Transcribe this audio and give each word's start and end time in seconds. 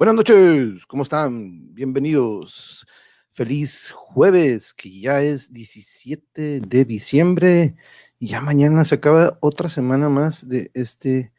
Buenas 0.00 0.16
noches, 0.16 0.86
¿cómo 0.86 1.02
están? 1.02 1.74
Bienvenidos. 1.74 2.86
Feliz 3.32 3.92
jueves, 3.94 4.72
que 4.72 4.98
ya 4.98 5.20
es 5.20 5.52
17 5.52 6.62
de 6.62 6.84
diciembre 6.86 7.76
y 8.18 8.28
ya 8.28 8.40
mañana 8.40 8.86
se 8.86 8.94
acaba 8.94 9.36
otra 9.42 9.68
semana 9.68 10.08
más 10.08 10.48
de 10.48 10.70
este 10.72 11.34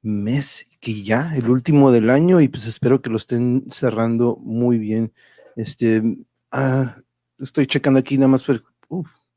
mes, 0.00 0.66
que 0.80 1.02
ya 1.02 1.36
el 1.36 1.50
último 1.50 1.92
del 1.92 2.08
año 2.08 2.40
y 2.40 2.48
pues 2.48 2.66
espero 2.66 3.02
que 3.02 3.10
lo 3.10 3.18
estén 3.18 3.66
cerrando 3.68 4.36
muy 4.40 4.78
bien. 4.78 5.12
Este, 5.54 6.02
ah, 6.50 6.96
estoy 7.38 7.66
checando 7.66 8.00
aquí 8.00 8.16
nada 8.16 8.28
más, 8.28 8.42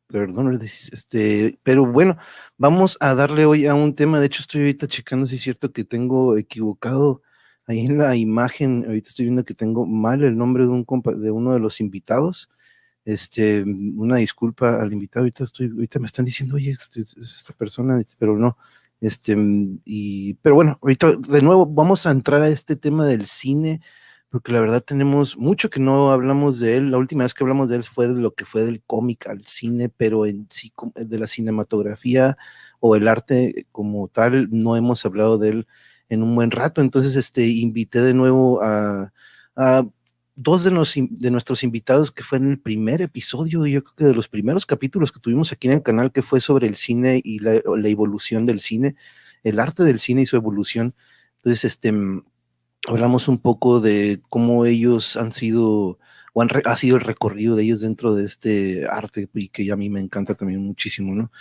perdón, 0.08 0.58
este, 0.62 1.60
pero 1.62 1.86
bueno, 1.86 2.16
vamos 2.58 2.96
a 3.02 3.16
darle 3.16 3.46
hoy 3.46 3.66
a 3.66 3.76
un 3.76 3.96
tema. 3.96 4.22
De 4.22 4.28
hecho, 4.28 4.42
estoy 4.42 4.62
ahorita 4.62 4.88
checando 4.88 5.28
si 5.28 5.36
es 5.36 5.42
cierto 5.42 5.74
que 5.74 5.84
tengo 5.84 6.38
equivocado 6.38 7.22
ahí 7.70 7.86
en 7.86 7.98
la 8.00 8.16
imagen. 8.16 8.84
Ahorita 8.86 9.10
estoy 9.10 9.26
viendo 9.26 9.46
que 9.46 9.54
tengo 9.54 9.86
mal 9.86 10.24
el 10.24 10.38
nombre 10.38 10.64
de 10.64 10.70
un 10.70 10.86
de 11.22 11.32
uno 11.32 11.54
de 11.54 11.60
los 11.60 11.80
invitados. 11.80 12.50
Este, 13.06 13.64
una 13.64 14.18
disculpa 14.18 14.82
al 14.82 14.92
invitado. 14.92 15.24
Ahorita 15.24 15.44
estoy, 15.44 15.68
ahorita 15.70 16.00
me 16.00 16.08
están 16.08 16.26
diciendo, 16.26 16.56
oye, 16.56 16.72
es 16.72 17.16
esta 17.18 17.54
persona, 17.54 18.02
pero 18.18 18.38
no. 18.38 18.58
Este, 19.02 19.36
y, 19.86 20.34
pero 20.36 20.56
bueno, 20.56 20.80
ahorita 20.82 21.16
de 21.16 21.42
nuevo 21.42 21.66
vamos 21.66 22.06
a 22.06 22.12
entrar 22.12 22.42
a 22.42 22.50
este 22.50 22.76
tema 22.76 23.06
del 23.06 23.28
cine 23.28 23.82
porque 24.30 24.52
la 24.52 24.60
verdad 24.60 24.84
tenemos 24.84 25.38
mucho 25.38 25.70
que 25.70 25.80
no 25.80 26.12
hablamos 26.12 26.60
de 26.60 26.78
él. 26.78 26.92
La 26.92 26.98
última 26.98 27.24
vez 27.24 27.34
que 27.34 27.44
hablamos 27.44 27.70
de 27.70 27.78
él 27.78 27.84
fue 27.84 28.08
de 28.08 28.22
lo 28.22 28.34
que 28.36 28.46
fue 28.46 28.64
del 28.64 28.82
cómic 28.84 29.28
al 29.28 29.46
cine, 29.46 29.90
pero 29.90 30.26
en 30.26 30.48
sí, 30.52 30.72
de 30.96 31.20
la 31.20 31.28
cinematografía 31.28 32.38
o 32.80 32.96
el 32.96 33.08
arte 33.08 33.68
como 33.72 34.08
tal, 34.08 34.50
no 34.52 34.76
hemos 34.76 35.06
hablado 35.06 35.38
de 35.38 35.50
él 35.50 35.68
en 36.10 36.24
un 36.24 36.36
buen 36.36 36.52
rato. 36.52 36.82
Entonces, 36.82 37.16
este, 37.16 37.48
invité 37.48 38.02
de 38.02 38.14
nuevo 38.14 38.62
a, 38.62 39.12
dos 40.36 40.64
de, 40.64 40.72
de, 41.12 41.32
nuestros 41.32 41.64
invitados 41.64 42.12
que 42.12 42.24
fue 42.24 42.38
en 42.38 42.52
el 42.52 42.60
primer 42.60 43.02
episodio, 43.02 43.66
yo 43.66 43.84
creo 43.84 43.96
que 43.96 44.06
de 44.06 44.14
los 44.14 44.30
primeros 44.30 44.66
capítulos 44.66 45.12
que 45.12 45.20
tuvimos 45.20 45.52
aquí 45.52 45.68
en 45.68 45.74
el 45.76 45.84
canal, 45.84 46.12
que 46.14 46.22
fue 46.22 46.40
sobre 46.40 46.68
el 46.68 46.78
cine 46.78 47.22
y 47.24 47.40
la, 47.40 47.56
evolución 47.90 48.46
del 48.46 48.62
cine, 48.62 48.96
el 49.44 49.60
arte 49.60 49.84
del 49.84 50.00
cine 50.00 50.22
y 50.22 50.26
su 50.26 50.38
evolución. 50.38 50.96
Entonces, 51.38 51.66
este 51.66 51.94
hablamos 52.88 53.28
un 53.28 53.40
poco 53.40 53.82
de 53.82 54.22
cómo 54.30 54.66
ellos 54.66 55.18
han 55.18 55.32
sido, 55.32 56.00
o 56.34 56.42
han 56.42 56.50
ha 56.66 56.78
sido 56.78 56.98
el 56.98 57.04
recorrido 57.04 57.56
de 57.56 57.64
ellos 57.64 57.82
dentro 57.82 58.16
de 58.16 58.26
este 58.26 58.88
arte 58.88 59.30
y 59.34 59.50
que 59.50 59.72
a 59.72 59.76
mí 59.76 59.90
me 59.90 60.00
encanta 60.00 60.36
también 60.36 60.64
muchísimo, 60.64 61.14
¿no? 61.14 61.32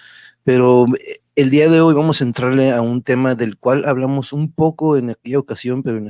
Pero 0.48 0.86
eh, 0.86 1.20
el 1.36 1.50
día 1.50 1.68
de 1.68 1.82
hoy 1.82 1.92
vamos 1.92 2.22
a 2.22 2.24
entrarle 2.24 2.72
a 2.72 2.80
un 2.80 3.02
tema 3.02 3.34
del 3.34 3.58
cual 3.58 3.84
hablamos 3.84 4.32
un 4.32 4.50
poco 4.50 4.96
en 4.96 5.10
aquella 5.10 5.38
ocasión, 5.38 5.82
pero 5.82 6.02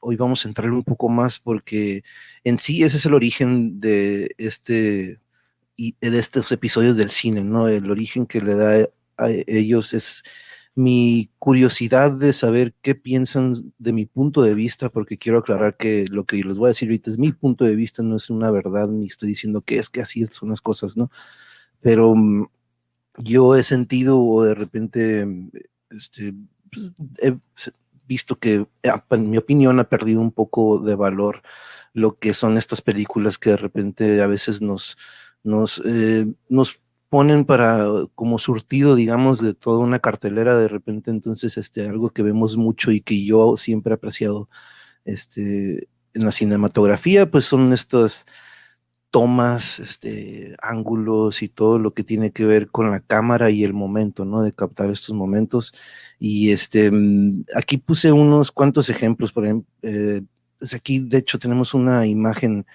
hoy 0.00 0.16
vamos 0.16 0.46
a 0.46 0.48
entrarle 0.48 0.74
un 0.74 0.82
poco 0.82 1.10
más 1.10 1.38
porque 1.38 2.02
en 2.42 2.58
sí 2.58 2.82
ese 2.84 2.96
es 2.96 3.04
el 3.04 3.12
origen 3.12 3.80
de 3.80 4.34
este 4.38 5.20
y 5.76 5.94
de 6.00 6.18
estos 6.18 6.50
episodios 6.52 6.96
del 6.96 7.10
cine, 7.10 7.44
¿no? 7.44 7.68
El 7.68 7.90
origen 7.90 8.24
que 8.24 8.40
le 8.40 8.54
da 8.54 8.88
a 9.18 9.28
ellos 9.28 9.92
es 9.92 10.22
mi 10.74 11.30
curiosidad 11.38 12.12
de 12.12 12.32
saber 12.32 12.74
qué 12.80 12.94
piensan 12.94 13.74
de 13.78 13.92
mi 13.92 14.06
punto 14.06 14.40
de 14.40 14.54
vista, 14.54 14.88
porque 14.88 15.18
quiero 15.18 15.40
aclarar 15.40 15.76
que 15.76 16.06
lo 16.08 16.24
que 16.24 16.36
les 16.36 16.56
voy 16.56 16.68
a 16.68 16.68
decir 16.68 16.88
ahorita 16.88 17.10
es 17.10 17.18
mi 17.18 17.32
punto 17.32 17.66
de 17.66 17.76
vista, 17.76 18.02
no 18.02 18.16
es 18.16 18.30
una 18.30 18.50
verdad, 18.50 18.88
ni 18.88 19.08
estoy 19.08 19.28
diciendo 19.28 19.60
que 19.60 19.76
es 19.76 19.90
que 19.90 20.00
así 20.00 20.24
son 20.30 20.48
las 20.48 20.62
cosas, 20.62 20.96
¿no? 20.96 21.10
Pero 21.82 22.14
mm, 22.14 22.46
yo 23.18 23.56
he 23.56 23.62
sentido 23.62 24.20
o 24.20 24.44
de 24.44 24.54
repente 24.54 25.26
este, 25.90 26.34
pues, 26.70 26.92
he 27.18 27.36
visto 28.06 28.38
que, 28.38 28.66
en 28.82 29.30
mi 29.30 29.38
opinión, 29.38 29.80
ha 29.80 29.88
perdido 29.88 30.20
un 30.20 30.32
poco 30.32 30.78
de 30.78 30.94
valor 30.94 31.42
lo 31.92 32.18
que 32.18 32.34
son 32.34 32.56
estas 32.56 32.80
películas 32.80 33.38
que 33.38 33.50
de 33.50 33.56
repente 33.56 34.22
a 34.22 34.26
veces 34.26 34.62
nos, 34.62 34.96
nos, 35.42 35.82
eh, 35.84 36.26
ponen 37.08 37.44
para 37.44 37.86
como 38.14 38.38
surtido, 38.38 38.94
digamos, 38.94 39.42
de 39.42 39.52
toda 39.52 39.80
una 39.80 39.98
cartelera 39.98 40.56
de 40.56 40.68
repente, 40.68 41.10
entonces, 41.10 41.58
este, 41.58 41.86
algo 41.86 42.08
que 42.10 42.22
vemos 42.22 42.56
mucho 42.56 42.90
y 42.90 43.02
que 43.02 43.22
yo 43.24 43.58
siempre 43.58 43.92
he 43.92 43.96
apreciado, 43.96 44.48
este, 45.04 45.88
en 46.14 46.24
la 46.24 46.32
cinematografía, 46.32 47.30
pues 47.30 47.44
son 47.44 47.72
estas 47.72 48.24
tomas, 49.12 49.78
este, 49.78 50.56
ángulos 50.62 51.42
y 51.42 51.48
todo 51.48 51.78
lo 51.78 51.94
que 51.94 52.02
tiene 52.02 52.32
que 52.32 52.46
ver 52.46 52.68
con 52.70 52.90
la 52.90 53.00
cámara 53.00 53.50
y 53.50 53.62
el 53.62 53.74
momento, 53.74 54.24
¿no? 54.24 54.42
De 54.42 54.54
captar 54.54 54.90
estos 54.90 55.14
momentos. 55.14 55.74
Y 56.18 56.50
este, 56.50 56.90
mm, 56.90 57.44
aquí 57.54 57.78
puse 57.78 58.10
unos 58.12 58.50
cuantos 58.52 58.88
ejemplos, 58.90 59.32
por 59.32 59.44
ejemplo, 59.44 59.70
eh, 59.82 60.22
pues 60.58 60.74
aquí 60.74 61.00
de 61.00 61.18
hecho 61.18 61.38
tenemos 61.38 61.74
una 61.74 62.06
imagen 62.06 62.66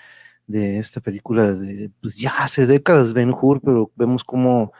de 0.47 0.79
esta 0.79 1.01
película 1.01 1.53
de, 1.53 1.91
pues 2.01 2.15
ya 2.17 2.31
hace 2.39 2.67
décadas 2.67 3.13
Ben 3.13 3.33
Hur, 3.33 3.61
pero 3.61 3.91
vemos 3.95 4.23
como 4.23 4.73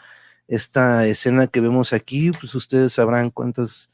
esta 0.47 1.07
escena 1.07 1.47
que 1.47 1.61
vemos 1.61 1.93
aquí, 1.93 2.31
pues 2.31 2.55
ustedes 2.55 2.93
sabrán 2.93 3.31
cuántas 3.31 3.91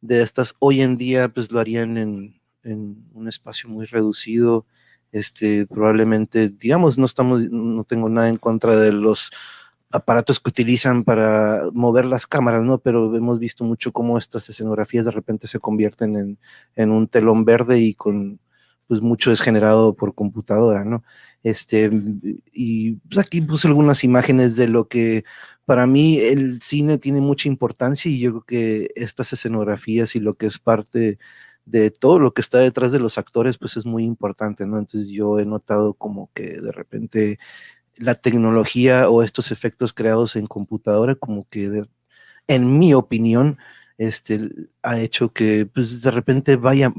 de 0.00 0.22
estas 0.22 0.54
hoy 0.60 0.82
en 0.82 0.96
día 0.98 1.28
pues 1.28 1.52
lo 1.52 1.60
harían 1.60 1.98
en, 1.98 2.40
en 2.64 3.06
un 3.14 3.28
espacio 3.28 3.68
muy 3.70 3.86
reducido, 3.86 4.66
este, 5.12 5.66
probablemente, 5.66 6.48
digamos, 6.48 6.98
no 6.98 7.06
estamos, 7.06 7.48
no 7.50 7.84
tengo 7.84 8.08
nada 8.08 8.28
en 8.28 8.38
contra 8.38 8.76
de 8.76 8.92
los 8.92 9.30
aparatos 9.90 10.40
que 10.40 10.48
utilizan 10.48 11.04
para 11.04 11.64
mover 11.72 12.06
las 12.06 12.26
cámaras, 12.26 12.64
¿no? 12.64 12.78
Pero 12.78 13.14
hemos 13.14 13.38
visto 13.38 13.62
mucho 13.62 13.92
cómo 13.92 14.18
estas 14.18 14.48
escenografías 14.48 15.04
de 15.04 15.10
repente 15.10 15.46
se 15.46 15.60
convierten 15.60 16.16
en, 16.16 16.38
en 16.76 16.90
un 16.90 17.06
telón 17.08 17.44
verde 17.44 17.78
y 17.78 17.94
con 17.94 18.40
pues 18.88 19.00
mucho 19.00 19.32
es 19.32 19.40
generado 19.40 19.94
por 19.94 20.14
computadora, 20.14 20.84
¿no? 20.84 21.02
Este, 21.42 21.90
y 22.52 22.96
pues 23.08 23.18
aquí 23.18 23.40
puse 23.40 23.68
algunas 23.68 24.04
imágenes 24.04 24.56
de 24.56 24.68
lo 24.68 24.88
que 24.88 25.24
para 25.64 25.86
mí 25.86 26.18
el 26.18 26.60
cine 26.60 26.98
tiene 26.98 27.20
mucha 27.20 27.48
importancia 27.48 28.10
y 28.10 28.18
yo 28.18 28.30
creo 28.30 28.44
que 28.44 28.90
estas 28.94 29.32
escenografías 29.32 30.14
y 30.14 30.20
lo 30.20 30.34
que 30.34 30.46
es 30.46 30.58
parte 30.58 31.18
de 31.64 31.90
todo 31.90 32.18
lo 32.18 32.34
que 32.34 32.40
está 32.40 32.58
detrás 32.58 32.92
de 32.92 32.98
los 32.98 33.18
actores, 33.18 33.58
pues 33.58 33.76
es 33.76 33.86
muy 33.86 34.04
importante, 34.04 34.66
¿no? 34.66 34.78
Entonces 34.78 35.08
yo 35.10 35.38
he 35.38 35.46
notado 35.46 35.94
como 35.94 36.30
que 36.34 36.60
de 36.60 36.72
repente 36.72 37.38
la 37.96 38.14
tecnología 38.14 39.08
o 39.10 39.22
estos 39.22 39.52
efectos 39.52 39.92
creados 39.92 40.36
en 40.36 40.46
computadora, 40.46 41.14
como 41.14 41.48
que 41.48 41.84
en 42.48 42.78
mi 42.78 42.94
opinión, 42.94 43.58
este, 43.98 44.48
ha 44.82 44.98
hecho 45.00 45.32
que 45.32 45.66
pues 45.66 46.02
de 46.02 46.10
repente 46.10 46.56
vaya, 46.56 46.92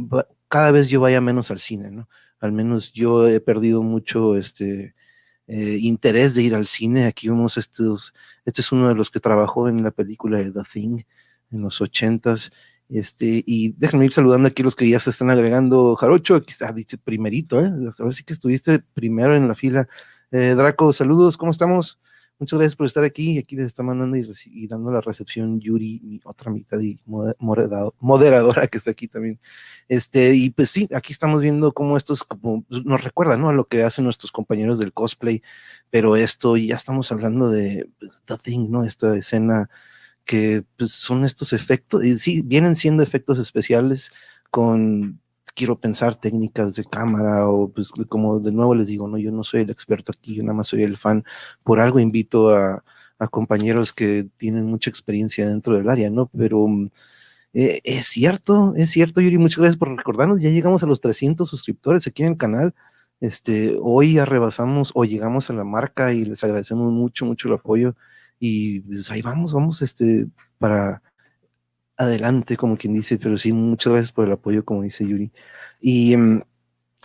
cada 0.47 0.71
vez 0.71 0.89
yo 0.89 1.01
vaya 1.01 1.21
menos 1.21 1.51
al 1.51 1.59
cine, 1.59 1.91
¿no? 1.91 2.09
Al 2.39 2.51
menos 2.51 2.93
yo 2.93 3.27
he 3.27 3.39
perdido 3.39 3.83
mucho 3.83 4.37
este 4.37 4.95
eh, 5.47 5.77
interés 5.81 6.35
de 6.35 6.43
ir 6.43 6.55
al 6.55 6.67
cine. 6.67 7.05
Aquí 7.05 7.29
vemos 7.29 7.57
estos, 7.57 8.13
este 8.45 8.61
es 8.61 8.71
uno 8.71 8.89
de 8.89 8.95
los 8.95 9.11
que 9.11 9.19
trabajó 9.19 9.67
en 9.67 9.83
la 9.83 9.91
película 9.91 10.39
de 10.39 10.51
The 10.51 10.61
Thing 10.71 11.03
en 11.51 11.61
los 11.61 11.81
ochentas. 11.81 12.51
Este, 12.89 13.43
y 13.45 13.73
déjenme 13.77 14.05
ir 14.05 14.13
saludando 14.13 14.47
aquí 14.47 14.63
los 14.63 14.75
que 14.75 14.87
ya 14.87 14.99
se 14.99 15.09
están 15.09 15.29
agregando. 15.29 15.95
Jarocho, 15.95 16.35
aquí 16.35 16.51
está, 16.51 16.71
dice 16.71 16.97
primerito, 16.97 17.59
¿eh? 17.59 17.65
A 17.67 18.03
ver 18.03 18.13
si 18.13 18.23
que 18.23 18.33
estuviste 18.33 18.79
primero 18.79 19.35
en 19.35 19.47
la 19.47 19.55
fila. 19.55 19.87
Eh, 20.31 20.53
Draco, 20.55 20.93
saludos, 20.93 21.37
¿cómo 21.37 21.51
estamos? 21.51 21.99
Muchas 22.39 22.59
gracias 22.59 22.75
por 22.75 22.87
estar 22.87 23.03
aquí. 23.03 23.37
Aquí 23.37 23.55
les 23.55 23.67
está 23.67 23.83
mandando 23.83 24.17
y, 24.17 24.67
dando 24.67 24.91
la 24.91 25.01
recepción 25.01 25.59
Yuri, 25.59 26.01
mi 26.03 26.19
otra 26.25 26.51
mitad 26.51 26.79
y 26.79 26.99
moderadora 27.05 28.67
que 28.67 28.77
está 28.77 28.91
aquí 28.91 29.07
también. 29.07 29.39
Este, 29.87 30.35
y 30.35 30.49
pues 30.49 30.69
sí, 30.69 30.89
aquí 30.93 31.13
estamos 31.13 31.41
viendo 31.41 31.71
cómo 31.71 31.95
estos 31.95 32.23
como, 32.23 32.63
pues, 32.63 32.83
nos 32.83 33.03
recuerda 33.03 33.37
¿no? 33.37 33.49
a 33.49 33.53
lo 33.53 33.65
que 33.65 33.83
hacen 33.83 34.03
nuestros 34.03 34.31
compañeros 34.31 34.79
del 34.79 34.93
cosplay, 34.93 35.41
pero 35.89 36.15
esto 36.15 36.57
ya 36.57 36.75
estamos 36.75 37.11
hablando 37.11 37.49
de 37.49 37.89
pues, 37.99 38.23
The 38.25 38.37
Thing, 38.37 38.69
¿no? 38.69 38.83
Esta 38.83 39.15
escena 39.15 39.69
que 40.25 40.63
pues, 40.77 40.91
son 40.91 41.25
estos 41.25 41.53
efectos, 41.53 42.03
y 42.05 42.17
sí, 42.17 42.41
vienen 42.43 42.75
siendo 42.75 43.03
efectos 43.03 43.39
especiales 43.39 44.11
con 44.51 45.19
quiero 45.55 45.79
pensar 45.79 46.15
técnicas 46.15 46.75
de 46.75 46.85
cámara 46.85 47.47
o 47.47 47.69
pues 47.69 47.91
como 48.09 48.39
de 48.39 48.51
nuevo 48.51 48.75
les 48.75 48.87
digo, 48.87 49.07
no, 49.07 49.17
yo 49.17 49.31
no 49.31 49.43
soy 49.43 49.61
el 49.61 49.69
experto 49.69 50.11
aquí, 50.11 50.35
yo 50.35 50.43
nada 50.43 50.55
más 50.55 50.67
soy 50.67 50.83
el 50.83 50.97
fan, 50.97 51.23
por 51.63 51.79
algo 51.79 51.99
invito 51.99 52.55
a, 52.55 52.83
compañeros 53.31 53.93
que 53.93 54.27
tienen 54.35 54.65
mucha 54.65 54.89
experiencia 54.89 55.47
dentro 55.47 55.77
del 55.77 55.87
área, 55.89 56.09
¿no? 56.09 56.29
Pero 56.37 56.67
mm, 56.67 56.89
eh, 57.53 57.79
es 57.85 58.07
cierto, 58.07 58.73
es 58.75 58.89
cierto, 58.89 59.21
Yuri, 59.21 59.37
muchas 59.37 59.59
gracias 59.59 59.77
por 59.77 59.95
recordarnos, 59.95 60.41
ya 60.41 60.49
llegamos 60.49 60.83
a 60.83 60.87
los 60.87 60.99
300 60.99 61.47
suscriptores 61.49 62.05
aquí 62.05 62.23
en 62.23 62.33
el 62.33 62.37
canal, 62.37 62.75
este, 63.21 63.77
hoy 63.81 64.15
ya 64.15 64.25
rebasamos 64.25 64.91
o 64.93 65.05
llegamos 65.05 65.49
a 65.49 65.53
la 65.53 65.63
marca 65.63 66.11
y 66.11 66.25
les 66.25 66.43
agradecemos 66.43 66.91
mucho, 66.91 67.25
mucho 67.25 67.47
el 67.47 67.53
apoyo 67.53 67.95
y 68.45 68.81
pues 68.81 69.09
ahí 69.09 69.21
vamos, 69.21 69.53
vamos, 69.53 69.81
este, 69.81 70.27
para 70.57 71.01
adelante, 71.95 72.57
como 72.57 72.75
quien 72.77 72.91
dice, 72.93 73.17
pero 73.17 73.37
sí, 73.37 73.53
muchas 73.53 73.93
gracias 73.93 74.11
por 74.11 74.27
el 74.27 74.33
apoyo, 74.33 74.65
como 74.65 74.81
dice 74.81 75.07
Yuri. 75.07 75.31
Y, 75.79 76.17
mm, 76.17 76.41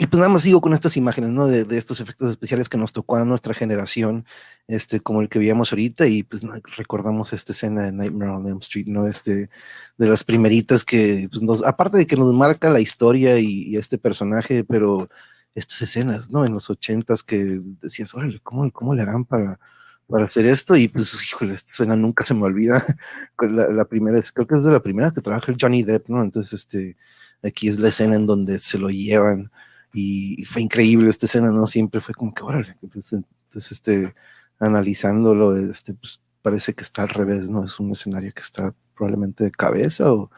y 0.00 0.06
pues 0.08 0.18
nada 0.18 0.30
más 0.30 0.42
sigo 0.42 0.60
con 0.60 0.74
estas 0.74 0.96
imágenes, 0.96 1.30
¿no? 1.30 1.46
De, 1.46 1.62
de, 1.62 1.78
estos 1.78 2.00
efectos 2.00 2.30
especiales 2.32 2.68
que 2.68 2.76
nos 2.76 2.92
tocó 2.92 3.16
a 3.16 3.24
nuestra 3.24 3.54
generación, 3.54 4.26
este, 4.66 4.98
como 4.98 5.20
el 5.20 5.28
que 5.28 5.38
veíamos 5.38 5.72
ahorita, 5.72 6.08
y 6.08 6.24
pues 6.24 6.42
recordamos 6.76 7.32
esta 7.32 7.52
escena 7.52 7.82
de 7.84 7.92
Nightmare 7.92 8.32
on 8.32 8.46
Elm 8.48 8.58
Street, 8.58 8.86
¿no? 8.88 9.06
Este, 9.06 9.48
de 9.96 10.08
las 10.08 10.24
primeritas 10.24 10.84
que, 10.84 11.28
pues 11.30 11.42
nos, 11.44 11.64
aparte 11.64 11.98
de 11.98 12.06
que 12.08 12.16
nos 12.16 12.34
marca 12.34 12.68
la 12.70 12.80
historia 12.80 13.38
y, 13.38 13.62
y 13.62 13.76
este 13.76 13.96
personaje, 13.96 14.64
pero 14.64 15.08
estas 15.54 15.82
escenas, 15.82 16.30
¿no? 16.32 16.44
En 16.44 16.52
los 16.54 16.68
ochentas 16.68 17.22
que 17.22 17.60
decías, 17.80 18.12
órale, 18.14 18.40
¿cómo, 18.40 18.70
¿cómo 18.72 18.94
le 18.94 19.02
harán 19.02 19.24
para, 19.24 19.60
para 20.08 20.24
hacer 20.24 20.46
esto? 20.46 20.76
Y 20.76 20.88
pues, 20.88 21.14
híjole, 21.22 21.54
esta 21.54 21.70
escena 21.70 21.96
nunca 21.96 22.24
se 22.24 22.34
me 22.34 22.44
olvida. 22.44 22.84
la, 23.40 23.68
la 23.68 23.84
primera, 23.84 24.20
creo 24.34 24.46
que 24.46 24.54
es 24.54 24.64
de 24.64 24.72
la 24.72 24.82
primera 24.82 25.10
que 25.12 25.20
trabaja 25.20 25.52
el 25.52 25.58
Johnny 25.60 25.82
Depp, 25.82 26.08
¿no? 26.08 26.22
Entonces, 26.22 26.52
este, 26.54 26.96
aquí 27.42 27.68
es 27.68 27.78
la 27.78 27.88
escena 27.88 28.16
en 28.16 28.26
donde 28.26 28.58
se 28.58 28.78
lo 28.78 28.88
llevan 28.90 29.50
y 29.92 30.44
fue 30.44 30.62
increíble 30.62 31.10
esta 31.10 31.26
escena, 31.26 31.50
¿no? 31.50 31.66
Siempre 31.66 32.00
fue 32.00 32.14
como 32.14 32.34
que, 32.34 32.42
órale, 32.42 32.76
entonces, 32.82 33.22
este, 33.54 34.14
analizándolo, 34.58 35.56
este, 35.56 35.94
pues 35.94 36.20
parece 36.42 36.74
que 36.74 36.82
está 36.82 37.02
al 37.02 37.08
revés, 37.10 37.48
¿no? 37.48 37.64
Es 37.64 37.78
un 37.80 37.92
escenario 37.92 38.32
que 38.34 38.42
está 38.42 38.74
probablemente 38.94 39.44
de 39.44 39.50
cabeza 39.50 40.12
o 40.12 40.30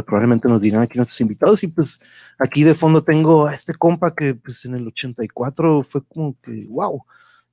probablemente 0.00 0.48
nos 0.48 0.60
dirán 0.60 0.82
aquí 0.82 0.96
nuestros 0.96 1.20
invitados 1.20 1.62
y 1.62 1.66
pues 1.66 2.00
aquí 2.38 2.64
de 2.64 2.74
fondo 2.74 3.04
tengo 3.04 3.46
a 3.46 3.54
este 3.54 3.74
compa 3.74 4.14
que 4.14 4.34
pues 4.34 4.64
en 4.64 4.74
el 4.74 4.86
84 4.86 5.82
fue 5.82 6.02
como 6.06 6.34
que, 6.40 6.66
wow, 6.70 7.04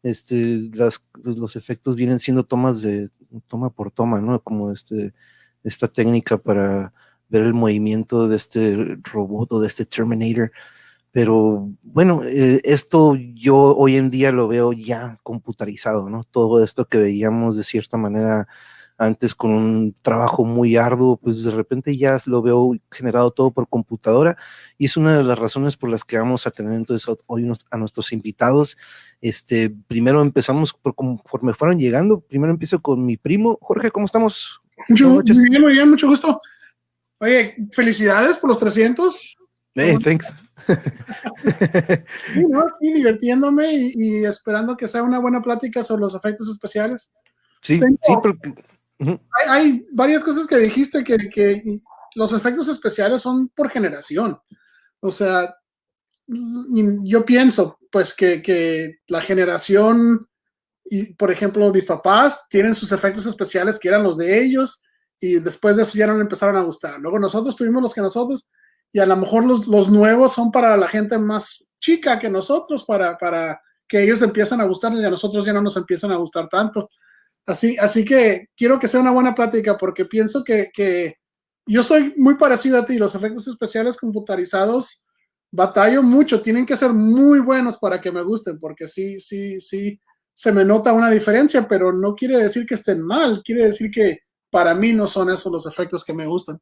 este, 0.04 0.70
las, 0.74 1.04
pues, 1.24 1.38
los 1.38 1.56
efectos 1.56 1.96
vienen 1.96 2.20
siendo 2.20 2.44
tomas 2.44 2.82
de 2.82 3.10
toma 3.48 3.70
por 3.70 3.92
toma, 3.92 4.22
¿no? 4.22 4.42
Como 4.42 4.72
este, 4.72 5.14
esta 5.64 5.88
técnica 5.88 6.38
para 6.38 6.94
ver 7.30 7.44
el 7.44 7.54
movimiento 7.54 8.28
de 8.28 8.36
este 8.38 8.98
robot 9.04 9.52
o 9.54 9.60
de 9.60 9.68
este 9.68 9.86
Terminator 9.86 10.52
pero 11.12 11.70
bueno, 11.82 12.24
eh, 12.24 12.62
esto 12.64 13.16
yo 13.16 13.76
hoy 13.76 13.98
en 13.98 14.12
día 14.12 14.32
lo 14.32 14.48
veo 14.48 14.74
ya 14.74 15.20
computarizado, 15.24 16.10
¿no? 16.10 16.22
Todo 16.24 16.64
esto 16.64 16.86
que 16.86 17.00
veíamos 17.00 17.58
de 17.58 17.64
cierta 17.64 17.98
manera 17.98 18.48
antes 19.00 19.34
con 19.34 19.52
un 19.52 19.96
trabajo 20.02 20.44
muy 20.44 20.76
arduo, 20.76 21.16
pues 21.16 21.46
de 21.46 21.52
repente 21.52 21.96
ya 21.96 22.18
lo 22.26 22.42
veo 22.42 22.76
generado 22.92 23.32
todo 23.32 23.50
por 23.52 23.70
computadora 23.70 24.38
y 24.78 24.86
es 24.86 24.98
una 24.98 25.16
de 25.16 25.24
las 25.24 25.40
razones 25.40 25.78
por 25.78 25.90
las 25.90 26.04
que 26.04 26.18
vamos 26.18 26.46
a 26.46 26.52
tener 26.52 26.74
entonces 26.74 27.08
hoy 27.26 27.50
a 27.72 27.78
nuestros 27.78 28.12
invitados. 28.12 28.78
Este, 29.22 29.70
primero 29.70 30.22
empezamos 30.22 30.74
por 30.74 30.96
conforme 30.96 31.54
fueron 31.54 31.80
llegando, 31.80 32.20
primero 32.20 32.52
empiezo 32.52 32.82
con 32.82 33.06
mi 33.06 33.16
primo. 33.16 33.58
Jorge, 33.62 33.90
¿cómo 33.90 34.06
estamos? 34.06 34.60
Mucho, 34.90 35.10
muy 35.10 35.50
bien, 35.50 35.62
muy 35.62 35.74
bien, 35.74 35.90
mucho 35.90 36.08
gusto. 36.08 36.42
Oye, 37.20 37.56
felicidades 37.72 38.38
por 38.38 38.50
los 38.50 38.60
300. 38.60 39.38
Hey, 39.76 39.98
thanks. 40.04 40.36
y 42.82 42.94
divirtiéndome 42.94 43.72
y, 43.72 44.26
esperando 44.26 44.76
que 44.76 44.90
sea 44.90 45.04
una 45.04 45.20
buena 45.20 45.42
plática 45.42 45.86
sobre 45.86 46.02
los 46.02 46.16
efectos 46.16 46.50
especiales. 46.50 47.14
Sí, 47.62 47.80
sí, 47.80 48.14
porque... 48.22 48.54
hay, 49.48 49.86
varias 49.92 50.24
cosas 50.24 50.48
que 50.48 50.58
dijiste 50.58 51.04
que, 51.04 51.18
los 52.16 52.34
efectos 52.34 52.68
especiales 52.68 53.22
son 53.22 53.50
por 53.50 53.70
generación. 53.70 54.40
O 55.00 55.12
sea, 55.12 55.56
yo 56.28 57.26
pienso, 57.26 57.80
pues, 57.92 58.14
que, 58.14 59.00
la 59.08 59.22
generación, 59.22 60.28
por 61.18 61.32
ejemplo, 61.32 61.72
mis 61.72 61.86
papás 61.86 62.48
tienen 62.50 62.76
sus 62.76 62.92
efectos 62.92 63.26
especiales 63.26 63.80
que 63.80 63.90
eran 63.90 64.04
los 64.04 64.18
de 64.18 64.42
ellos, 64.42 64.82
y 65.22 65.40
después 65.40 65.76
de 65.76 65.84
eso 65.84 65.98
ya 65.98 66.08
no 66.08 66.20
empezaron 66.20 66.56
a 66.56 66.64
gustar. 66.64 67.00
Luego 67.00 67.20
nosotros 67.20 67.56
tuvimos 67.56 67.82
los 67.82 67.94
que 67.94 68.02
nosotros, 68.02 68.48
y 68.92 69.00
a 69.00 69.06
lo 69.06 69.18
mejor 69.18 69.46
los, 69.46 69.68
los, 69.68 69.90
nuevos 69.90 70.34
son 70.34 70.52
para 70.52 70.76
la 70.78 70.88
gente 70.88 71.18
más 71.18 71.68
chica 71.80 72.18
que 72.18 72.30
nosotros, 72.30 72.86
para, 72.86 73.18
para 73.18 73.62
que 73.88 74.04
ellos 74.04 74.22
empiezan 74.22 74.62
a 74.62 74.66
gustar 74.66 74.94
y 74.94 75.04
a 75.04 75.10
nosotros 75.10 75.44
ya 75.46 75.52
no 75.52 75.62
nos 75.62 75.76
empiezan 75.76 76.12
a 76.12 76.18
gustar 76.18 76.48
tanto. 76.48 76.90
Así, 77.50 77.76
así 77.80 78.06
que 78.06 78.46
quiero 78.56 78.78
que 78.78 78.88
sea 78.88 79.00
una 79.00 79.10
buena 79.10 79.34
plática 79.34 79.76
porque 79.76 80.06
pienso 80.06 80.44
que, 80.44 80.70
que 80.72 81.16
yo 81.66 81.82
soy 81.82 82.14
muy 82.16 82.36
parecido 82.36 82.78
a 82.78 82.86
ti, 82.86 83.00
los 83.00 83.16
efectos 83.16 83.48
especiales 83.48 83.98
computarizados 83.98 85.04
batallo 85.52 86.04
mucho, 86.04 86.44
tienen 86.44 86.64
que 86.64 86.78
ser 86.78 86.94
muy 86.94 87.40
buenos 87.40 87.80
para 87.80 88.00
que 88.00 88.12
me 88.12 88.22
gusten, 88.22 88.60
porque 88.60 88.88
sí, 88.88 89.20
sí, 89.20 89.60
sí, 89.60 90.00
se 90.32 90.52
me 90.52 90.64
nota 90.64 90.94
una 90.94 91.10
diferencia, 91.10 91.68
pero 91.68 91.92
no 91.92 92.14
quiere 92.14 92.38
decir 92.38 92.68
que 92.68 92.76
estén 92.76 93.02
mal, 93.02 93.42
quiere 93.44 93.66
decir 93.66 93.90
que 93.90 94.20
para 94.52 94.76
mí 94.76 94.94
no 94.94 95.08
son 95.08 95.32
esos 95.32 95.52
los 95.52 95.66
efectos 95.66 96.06
que 96.06 96.14
me 96.14 96.28
gustan. 96.28 96.60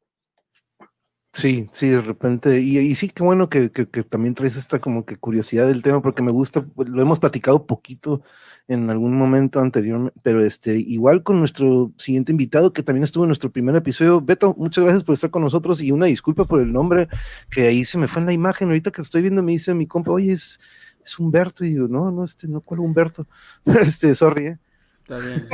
Sí, 1.34 1.70
sí, 1.74 1.89
de 1.89 2.01
repente, 2.01 2.62
y, 2.62 2.96
sí, 2.96 3.10
qué 3.10 3.24
bueno 3.24 3.50
que, 3.50 3.72
que, 3.72 3.89
que, 3.89 4.03
también 4.03 4.34
traes 4.34 4.56
esta 4.56 4.79
como 4.79 5.06
que 5.06 5.17
curiosidad 5.17 5.67
del 5.67 5.84
tema, 5.84 6.01
porque 6.01 6.22
me 6.22 6.32
gusta, 6.32 6.65
pues, 6.65 6.88
lo 6.88 7.01
hemos 7.01 7.20
platicado 7.20 7.67
poquito 7.67 8.24
en 8.67 8.89
algún 8.89 9.17
momento 9.17 9.59
anterior, 9.59 10.13
pero 10.24 10.41
este, 10.43 10.77
igual 10.77 11.24
con 11.24 11.39
nuestro 11.39 11.91
siguiente 11.97 12.31
invitado, 12.31 12.74
que 12.74 12.83
también 12.83 13.03
estuvo 13.03 13.24
en 13.24 13.29
nuestro 13.29 13.51
primer 13.51 13.75
episodio. 13.75 14.19
Beto, 14.19 14.53
muchas 14.57 14.83
gracias 14.83 15.03
por 15.03 15.13
estar 15.13 15.29
con 15.29 15.41
nosotros 15.41 15.81
y 15.81 15.91
una 15.91 16.07
disculpa 16.07 16.43
por 16.43 16.59
el 16.59 16.74
nombre, 16.74 17.07
que 17.50 17.67
ahí 17.67 17.86
se 17.86 17.97
me 17.97 18.07
fue 18.07 18.21
en 18.21 18.25
la 18.25 18.33
imagen, 18.33 18.67
ahorita 18.67 18.91
que 18.91 19.00
lo 19.00 19.03
estoy 19.03 19.21
viendo 19.21 19.41
me 19.41 19.53
dice 19.53 19.74
mi 19.74 19.88
compa, 19.88 20.12
oye, 20.12 20.33
es, 20.33 20.59
es 21.03 21.17
Humberto, 21.17 21.63
y 21.63 21.69
digo, 21.69 21.88
no, 21.88 22.12
no, 22.12 22.25
este, 22.25 22.47
no, 22.47 22.59
¿cuál 22.62 22.81
Humberto? 22.81 23.25
este, 23.65 24.13
sorry, 24.13 24.47
¿eh? 24.47 24.59
Está 25.01 25.19
bien, 25.19 25.47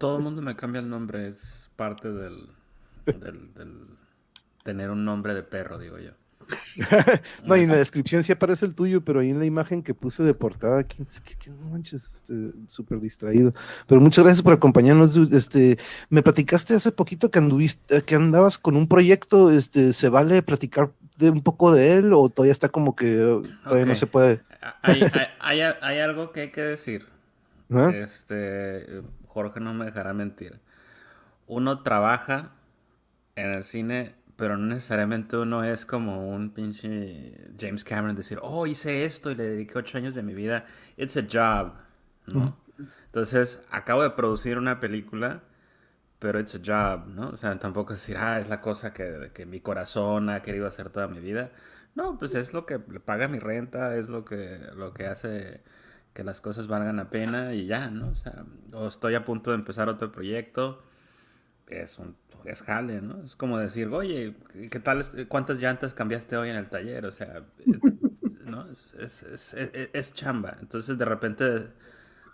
todo, 0.00 0.16
el 0.16 0.24
mundo 0.24 0.42
me 0.42 0.56
cambia 0.56 0.80
el 0.80 0.88
nombre, 0.88 1.28
es 1.28 1.70
parte 1.76 2.10
del, 2.10 2.48
del 3.06 3.86
tener 4.64 4.90
un 4.90 5.04
nombre 5.04 5.34
de 5.34 5.44
perro, 5.44 5.78
digo 5.78 5.98
yo. 6.00 6.10
No, 7.44 7.56
y 7.56 7.60
en 7.60 7.68
la 7.68 7.76
descripción 7.76 8.22
sí 8.24 8.32
aparece 8.32 8.66
el 8.66 8.74
tuyo, 8.74 9.04
pero 9.04 9.20
ahí 9.20 9.30
en 9.30 9.38
la 9.38 9.44
imagen 9.44 9.82
que 9.82 9.94
puse 9.94 10.22
de 10.22 10.34
portada, 10.34 10.84
que, 10.84 11.04
que, 11.38 11.50
no 11.50 11.70
manches, 11.70 12.16
este, 12.16 12.52
súper 12.68 13.00
distraído. 13.00 13.52
Pero 13.86 14.00
muchas 14.00 14.24
gracias 14.24 14.42
por 14.42 14.52
acompañarnos. 14.52 15.16
Este, 15.32 15.78
me 16.08 16.22
platicaste 16.22 16.74
hace 16.74 16.92
poquito 16.92 17.30
que 17.30 17.38
anduviste, 17.38 18.02
que 18.02 18.14
andabas 18.14 18.58
con 18.58 18.76
un 18.76 18.88
proyecto, 18.88 19.50
este, 19.50 19.92
¿se 19.92 20.08
vale 20.08 20.42
platicar 20.42 20.92
de 21.18 21.30
un 21.30 21.42
poco 21.42 21.72
de 21.72 21.94
él 21.94 22.12
o 22.12 22.28
todavía 22.28 22.52
está 22.52 22.68
como 22.68 22.96
que 22.96 23.16
todavía 23.16 23.52
okay. 23.66 23.84
no 23.84 23.94
se 23.94 24.06
puede? 24.06 24.40
Hay, 24.82 25.02
hay, 25.02 25.60
hay, 25.60 25.74
hay, 25.80 25.98
algo 26.00 26.32
que 26.32 26.42
hay 26.42 26.50
que 26.50 26.62
decir. 26.62 27.06
¿Ah? 27.70 27.90
Este, 27.94 29.02
Jorge 29.26 29.60
no 29.60 29.74
me 29.74 29.84
dejará 29.84 30.12
mentir. 30.12 30.60
Uno 31.46 31.82
trabaja 31.82 32.52
en 33.36 33.52
el 33.52 33.62
cine 33.62 34.14
pero 34.36 34.56
no 34.56 34.66
necesariamente 34.66 35.36
uno 35.36 35.64
es 35.64 35.86
como 35.86 36.28
un 36.28 36.50
pinche 36.50 37.52
James 37.58 37.84
Cameron 37.84 38.16
decir, 38.16 38.38
oh, 38.42 38.66
hice 38.66 39.04
esto 39.04 39.30
y 39.30 39.34
le 39.34 39.44
dediqué 39.44 39.78
ocho 39.78 39.98
años 39.98 40.14
de 40.14 40.22
mi 40.22 40.34
vida. 40.34 40.66
It's 40.96 41.16
a 41.16 41.22
job, 41.22 41.74
¿no? 42.26 42.56
Entonces, 43.06 43.62
acabo 43.70 44.02
de 44.02 44.10
producir 44.10 44.58
una 44.58 44.80
película, 44.80 45.42
pero 46.18 46.40
it's 46.40 46.54
a 46.54 46.58
job, 46.58 47.06
¿no? 47.08 47.28
O 47.28 47.36
sea, 47.36 47.58
tampoco 47.58 47.92
es 47.92 48.00
decir, 48.00 48.16
ah, 48.16 48.40
es 48.40 48.48
la 48.48 48.60
cosa 48.60 48.92
que, 48.92 49.30
que 49.32 49.46
mi 49.46 49.60
corazón 49.60 50.30
ha 50.30 50.42
querido 50.42 50.66
hacer 50.66 50.90
toda 50.90 51.06
mi 51.08 51.20
vida. 51.20 51.52
No, 51.94 52.18
pues 52.18 52.34
es 52.34 52.52
lo 52.52 52.66
que 52.66 52.78
paga 52.80 53.28
mi 53.28 53.38
renta, 53.38 53.96
es 53.96 54.08
lo 54.08 54.24
que, 54.24 54.58
lo 54.74 54.92
que 54.92 55.06
hace 55.06 55.62
que 56.14 56.24
las 56.24 56.40
cosas 56.40 56.68
valgan 56.68 56.96
la 56.96 57.10
pena 57.10 57.54
y 57.54 57.66
ya, 57.66 57.90
¿no? 57.90 58.08
O 58.10 58.14
sea, 58.14 58.44
o 58.72 58.86
estoy 58.86 59.16
a 59.16 59.24
punto 59.24 59.50
de 59.50 59.56
empezar 59.56 59.88
otro 59.88 60.12
proyecto, 60.12 60.82
es 61.68 61.98
un 61.98 62.16
es 62.44 62.62
jale, 62.62 63.00
¿no? 63.00 63.22
Es 63.24 63.36
como 63.36 63.58
decir, 63.58 63.88
oye, 63.88 64.34
¿qué 64.70 64.80
tal? 64.80 65.02
¿Cuántas 65.28 65.60
llantas 65.60 65.94
cambiaste 65.94 66.36
hoy 66.36 66.50
en 66.50 66.56
el 66.56 66.68
taller? 66.68 67.06
O 67.06 67.12
sea, 67.12 67.42
¿no? 68.44 68.66
Es, 68.70 69.22
es, 69.22 69.54
es, 69.54 69.90
es, 69.92 70.14
chamba. 70.14 70.56
Entonces, 70.60 70.98
de 70.98 71.04
repente, 71.04 71.44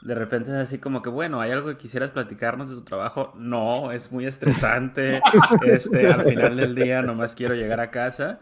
de 0.03 0.15
repente 0.15 0.51
es 0.51 0.57
así 0.57 0.79
como 0.79 1.03
que, 1.03 1.11
bueno, 1.11 1.41
¿hay 1.41 1.53
algo 1.53 1.69
que 1.69 1.77
quisieras 1.77 2.11
platicarnos 2.11 2.71
de 2.71 2.77
tu 2.77 2.83
trabajo? 2.83 3.33
No, 3.37 3.93
es 3.93 4.11
muy 4.11 4.27
estresante. 4.27 5.21
este, 5.65 6.09
al 6.09 6.23
final 6.23 6.57
del 6.57 6.75
día 6.75 7.03
nomás 7.03 7.35
quiero 7.35 7.55
llegar 7.55 7.81
a 7.81 7.91
casa. 7.91 8.41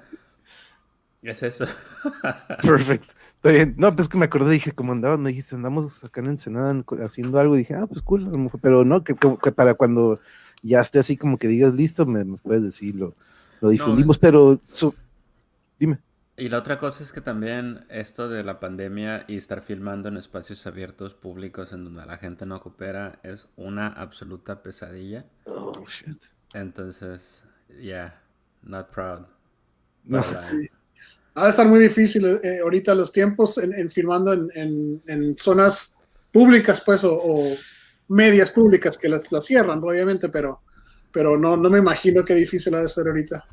Es 1.21 1.42
eso. 1.42 1.66
Perfecto. 2.62 3.12
Está 3.37 3.50
bien. 3.50 3.75
No, 3.76 3.95
pues 3.95 4.09
que 4.09 4.16
me 4.16 4.25
acordé, 4.25 4.52
dije, 4.52 4.73
como 4.73 4.92
andaba, 4.92 5.18
me 5.18 5.30
dijiste, 5.30 5.57
andamos 5.57 6.02
acá 6.04 6.21
en 6.21 6.28
Ensenada 6.28 6.83
haciendo 7.04 7.38
algo. 7.38 7.57
Y 7.57 7.59
dije, 7.59 7.75
ah, 7.75 7.87
pues 7.87 8.00
cool, 8.02 8.30
pero 8.62 8.85
no, 8.85 9.04
que, 9.04 9.14
que 9.14 9.52
para 9.52 9.75
cuando 9.75 10.21
ya 10.62 10.80
esté 10.80 10.98
así 10.98 11.16
como 11.16 11.38
que 11.38 11.48
digas 11.48 11.74
listo, 11.74 12.06
me, 12.06 12.24
me 12.24 12.36
puedes 12.38 12.62
decir, 12.62 12.94
lo, 12.94 13.14
lo 13.60 13.70
difundimos, 13.70 14.16
no, 14.16 14.20
pero 14.20 14.60
so, 14.72 14.94
dime. 15.78 15.98
Y 16.36 16.48
la 16.48 16.58
otra 16.58 16.78
cosa 16.78 17.02
es 17.02 17.10
que 17.10 17.20
también 17.20 17.84
esto 17.88 18.28
de 18.28 18.44
la 18.44 18.60
pandemia 18.60 19.24
y 19.26 19.36
estar 19.36 19.60
filmando 19.60 20.08
en 20.08 20.16
espacios 20.16 20.64
abiertos 20.68 21.12
públicos 21.12 21.72
en 21.72 21.82
donde 21.82 22.06
la 22.06 22.16
gente 22.16 22.46
no 22.46 22.60
coopera 22.60 23.18
es 23.24 23.48
una 23.56 23.88
absoluta 23.88 24.62
pesadilla. 24.62 25.26
Oh, 25.46 25.72
shit. 25.88 26.22
Entonces, 26.54 27.42
yeah, 27.80 28.22
not 28.62 28.88
proud. 28.90 29.26
No. 30.04 30.24
Ha 31.34 31.44
de 31.44 31.50
estar 31.50 31.68
muy 31.68 31.78
difícil 31.78 32.26
eh, 32.42 32.58
ahorita 32.60 32.96
los 32.96 33.12
tiempos 33.12 33.58
en, 33.58 33.72
en 33.72 33.88
filmando 33.90 34.32
en, 34.32 34.50
en, 34.56 35.02
en, 35.06 35.38
zonas 35.38 35.96
públicas, 36.32 36.82
pues, 36.84 37.04
o, 37.04 37.14
o 37.14 37.54
medias 38.08 38.50
públicas 38.50 38.98
que 38.98 39.08
las, 39.08 39.30
las 39.30 39.44
cierran, 39.44 39.82
obviamente, 39.82 40.28
pero, 40.28 40.60
pero 41.12 41.38
no, 41.38 41.56
no 41.56 41.70
me 41.70 41.78
imagino 41.78 42.24
qué 42.24 42.34
difícil 42.34 42.74
ha 42.74 42.82
de 42.82 42.88
ser 42.88 43.06
ahorita. 43.06 43.44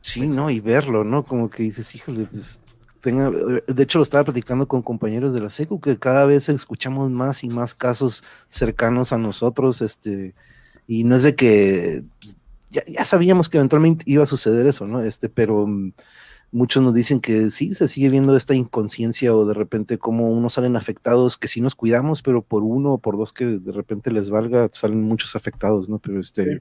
Sí, 0.00 0.28
no, 0.28 0.50
y 0.50 0.60
verlo, 0.60 1.02
¿no? 1.02 1.24
Como 1.24 1.50
que 1.50 1.64
dices, 1.64 1.94
híjole, 1.94 2.26
pues 2.26 2.60
tenga, 3.00 3.30
de 3.30 3.82
hecho 3.82 3.98
lo 3.98 4.02
estaba 4.02 4.24
platicando 4.24 4.68
con 4.68 4.82
compañeros 4.82 5.32
de 5.34 5.40
la 5.40 5.50
SECU, 5.50 5.80
que 5.80 5.98
cada 5.98 6.26
vez 6.26 6.48
escuchamos 6.48 7.10
más 7.10 7.44
y 7.44 7.48
más 7.48 7.74
casos 7.74 8.22
cercanos 8.48 9.12
a 9.12 9.18
nosotros, 9.18 9.82
este, 9.82 10.34
y 10.86 11.04
no 11.04 11.16
es 11.16 11.22
de 11.22 11.34
que 11.34 12.04
pues, 12.20 12.36
ya, 12.70 12.84
ya, 12.86 13.04
sabíamos 13.04 13.48
que 13.48 13.58
eventualmente 13.58 14.04
iba 14.06 14.22
a 14.22 14.26
suceder 14.26 14.66
eso, 14.66 14.86
¿no? 14.86 15.00
Este, 15.02 15.28
pero 15.28 15.66
mm, 15.66 15.92
muchos 16.52 16.82
nos 16.82 16.94
dicen 16.94 17.20
que 17.20 17.50
sí, 17.50 17.74
se 17.74 17.88
sigue 17.88 18.08
viendo 18.08 18.36
esta 18.36 18.54
inconsciencia 18.54 19.34
o 19.34 19.44
de 19.44 19.54
repente 19.54 19.98
como 19.98 20.30
unos 20.30 20.54
salen 20.54 20.76
afectados, 20.76 21.36
que 21.36 21.48
sí 21.48 21.60
nos 21.60 21.74
cuidamos, 21.74 22.22
pero 22.22 22.42
por 22.42 22.62
uno 22.62 22.94
o 22.94 22.98
por 22.98 23.16
dos 23.16 23.32
que 23.32 23.44
de 23.46 23.72
repente 23.72 24.10
les 24.10 24.30
valga, 24.30 24.70
salen 24.72 25.02
muchos 25.02 25.36
afectados, 25.36 25.88
¿no? 25.88 25.98
Pero 25.98 26.20
este, 26.20 26.60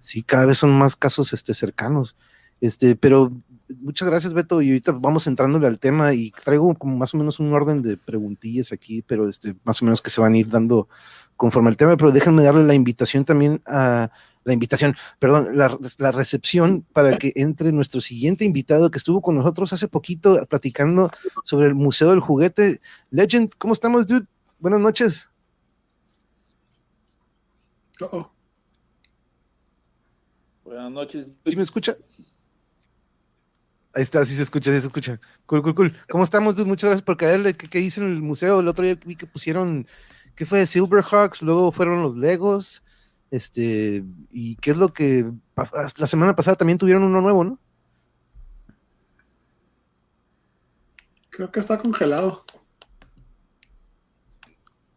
sí, 0.00 0.22
cada 0.22 0.46
vez 0.46 0.58
son 0.58 0.76
más 0.76 0.96
casos 0.96 1.32
este, 1.32 1.54
cercanos. 1.54 2.16
Este, 2.60 2.96
pero 2.96 3.32
muchas 3.80 4.08
gracias, 4.08 4.32
Beto, 4.32 4.62
y 4.62 4.68
ahorita 4.68 4.92
vamos 4.92 5.26
entrándole 5.26 5.66
al 5.66 5.78
tema 5.78 6.14
y 6.14 6.30
traigo 6.30 6.74
como 6.74 6.96
más 6.96 7.14
o 7.14 7.18
menos 7.18 7.40
un 7.40 7.52
orden 7.52 7.82
de 7.82 7.96
preguntillas 7.96 8.72
aquí, 8.72 9.02
pero 9.02 9.28
este, 9.28 9.54
más 9.64 9.82
o 9.82 9.84
menos 9.84 10.00
que 10.00 10.10
se 10.10 10.20
van 10.20 10.34
a 10.34 10.38
ir 10.38 10.48
dando 10.48 10.88
conforme 11.36 11.70
al 11.70 11.76
tema, 11.76 11.96
pero 11.96 12.12
déjenme 12.12 12.42
darle 12.42 12.64
la 12.64 12.74
invitación 12.74 13.24
también 13.24 13.60
a 13.66 14.10
la 14.44 14.52
invitación, 14.52 14.94
perdón, 15.18 15.56
la, 15.56 15.76
la, 15.98 16.12
recepción 16.12 16.86
para 16.92 17.16
que 17.18 17.32
entre 17.36 17.72
nuestro 17.72 18.00
siguiente 18.00 18.44
invitado 18.44 18.90
que 18.90 18.98
estuvo 18.98 19.22
con 19.22 19.36
nosotros 19.36 19.72
hace 19.72 19.88
poquito 19.88 20.44
platicando 20.46 21.10
sobre 21.44 21.66
el 21.66 21.74
Museo 21.74 22.10
del 22.10 22.20
Juguete. 22.20 22.80
Legend, 23.10 23.50
¿cómo 23.58 23.72
estamos, 23.72 24.06
dude? 24.06 24.26
Buenas 24.58 24.80
noches. 24.80 25.30
Uh 28.00 28.04
-oh. 28.04 28.30
Buenas 30.64 30.90
noches. 30.90 31.26
¿Sí 31.46 31.56
me 31.56 31.62
escucha? 31.62 31.96
Ahí 33.94 34.02
está, 34.02 34.24
sí 34.24 34.34
se 34.34 34.42
escucha, 34.42 34.72
sí 34.72 34.80
se 34.80 34.86
escucha. 34.86 35.20
Cool, 35.46 35.62
cool, 35.62 35.74
cool. 35.74 35.96
¿Cómo 36.08 36.24
estamos, 36.24 36.56
dude? 36.56 36.66
Muchas 36.66 36.88
gracias 36.88 37.04
por 37.04 37.16
caerle. 37.16 37.56
¿Qué, 37.56 37.68
qué 37.68 37.78
en 37.78 38.02
el 38.02 38.20
museo? 38.20 38.60
El 38.60 38.68
otro 38.68 38.84
día 38.84 38.98
vi 39.06 39.14
que 39.14 39.26
pusieron, 39.26 39.86
¿qué 40.34 40.44
fue? 40.44 40.66
Silverhawks, 40.66 41.42
luego 41.42 41.70
fueron 41.70 42.02
los 42.02 42.16
Legos. 42.16 42.82
Este, 43.34 44.04
y 44.30 44.54
qué 44.54 44.70
es 44.70 44.76
lo 44.76 44.92
que 44.92 45.28
la 45.96 46.06
semana 46.06 46.36
pasada 46.36 46.56
también 46.56 46.78
tuvieron 46.78 47.02
uno 47.02 47.20
nuevo, 47.20 47.42
¿no? 47.42 47.58
Creo 51.30 51.50
que 51.50 51.58
está 51.58 51.80
congelado. 51.80 52.44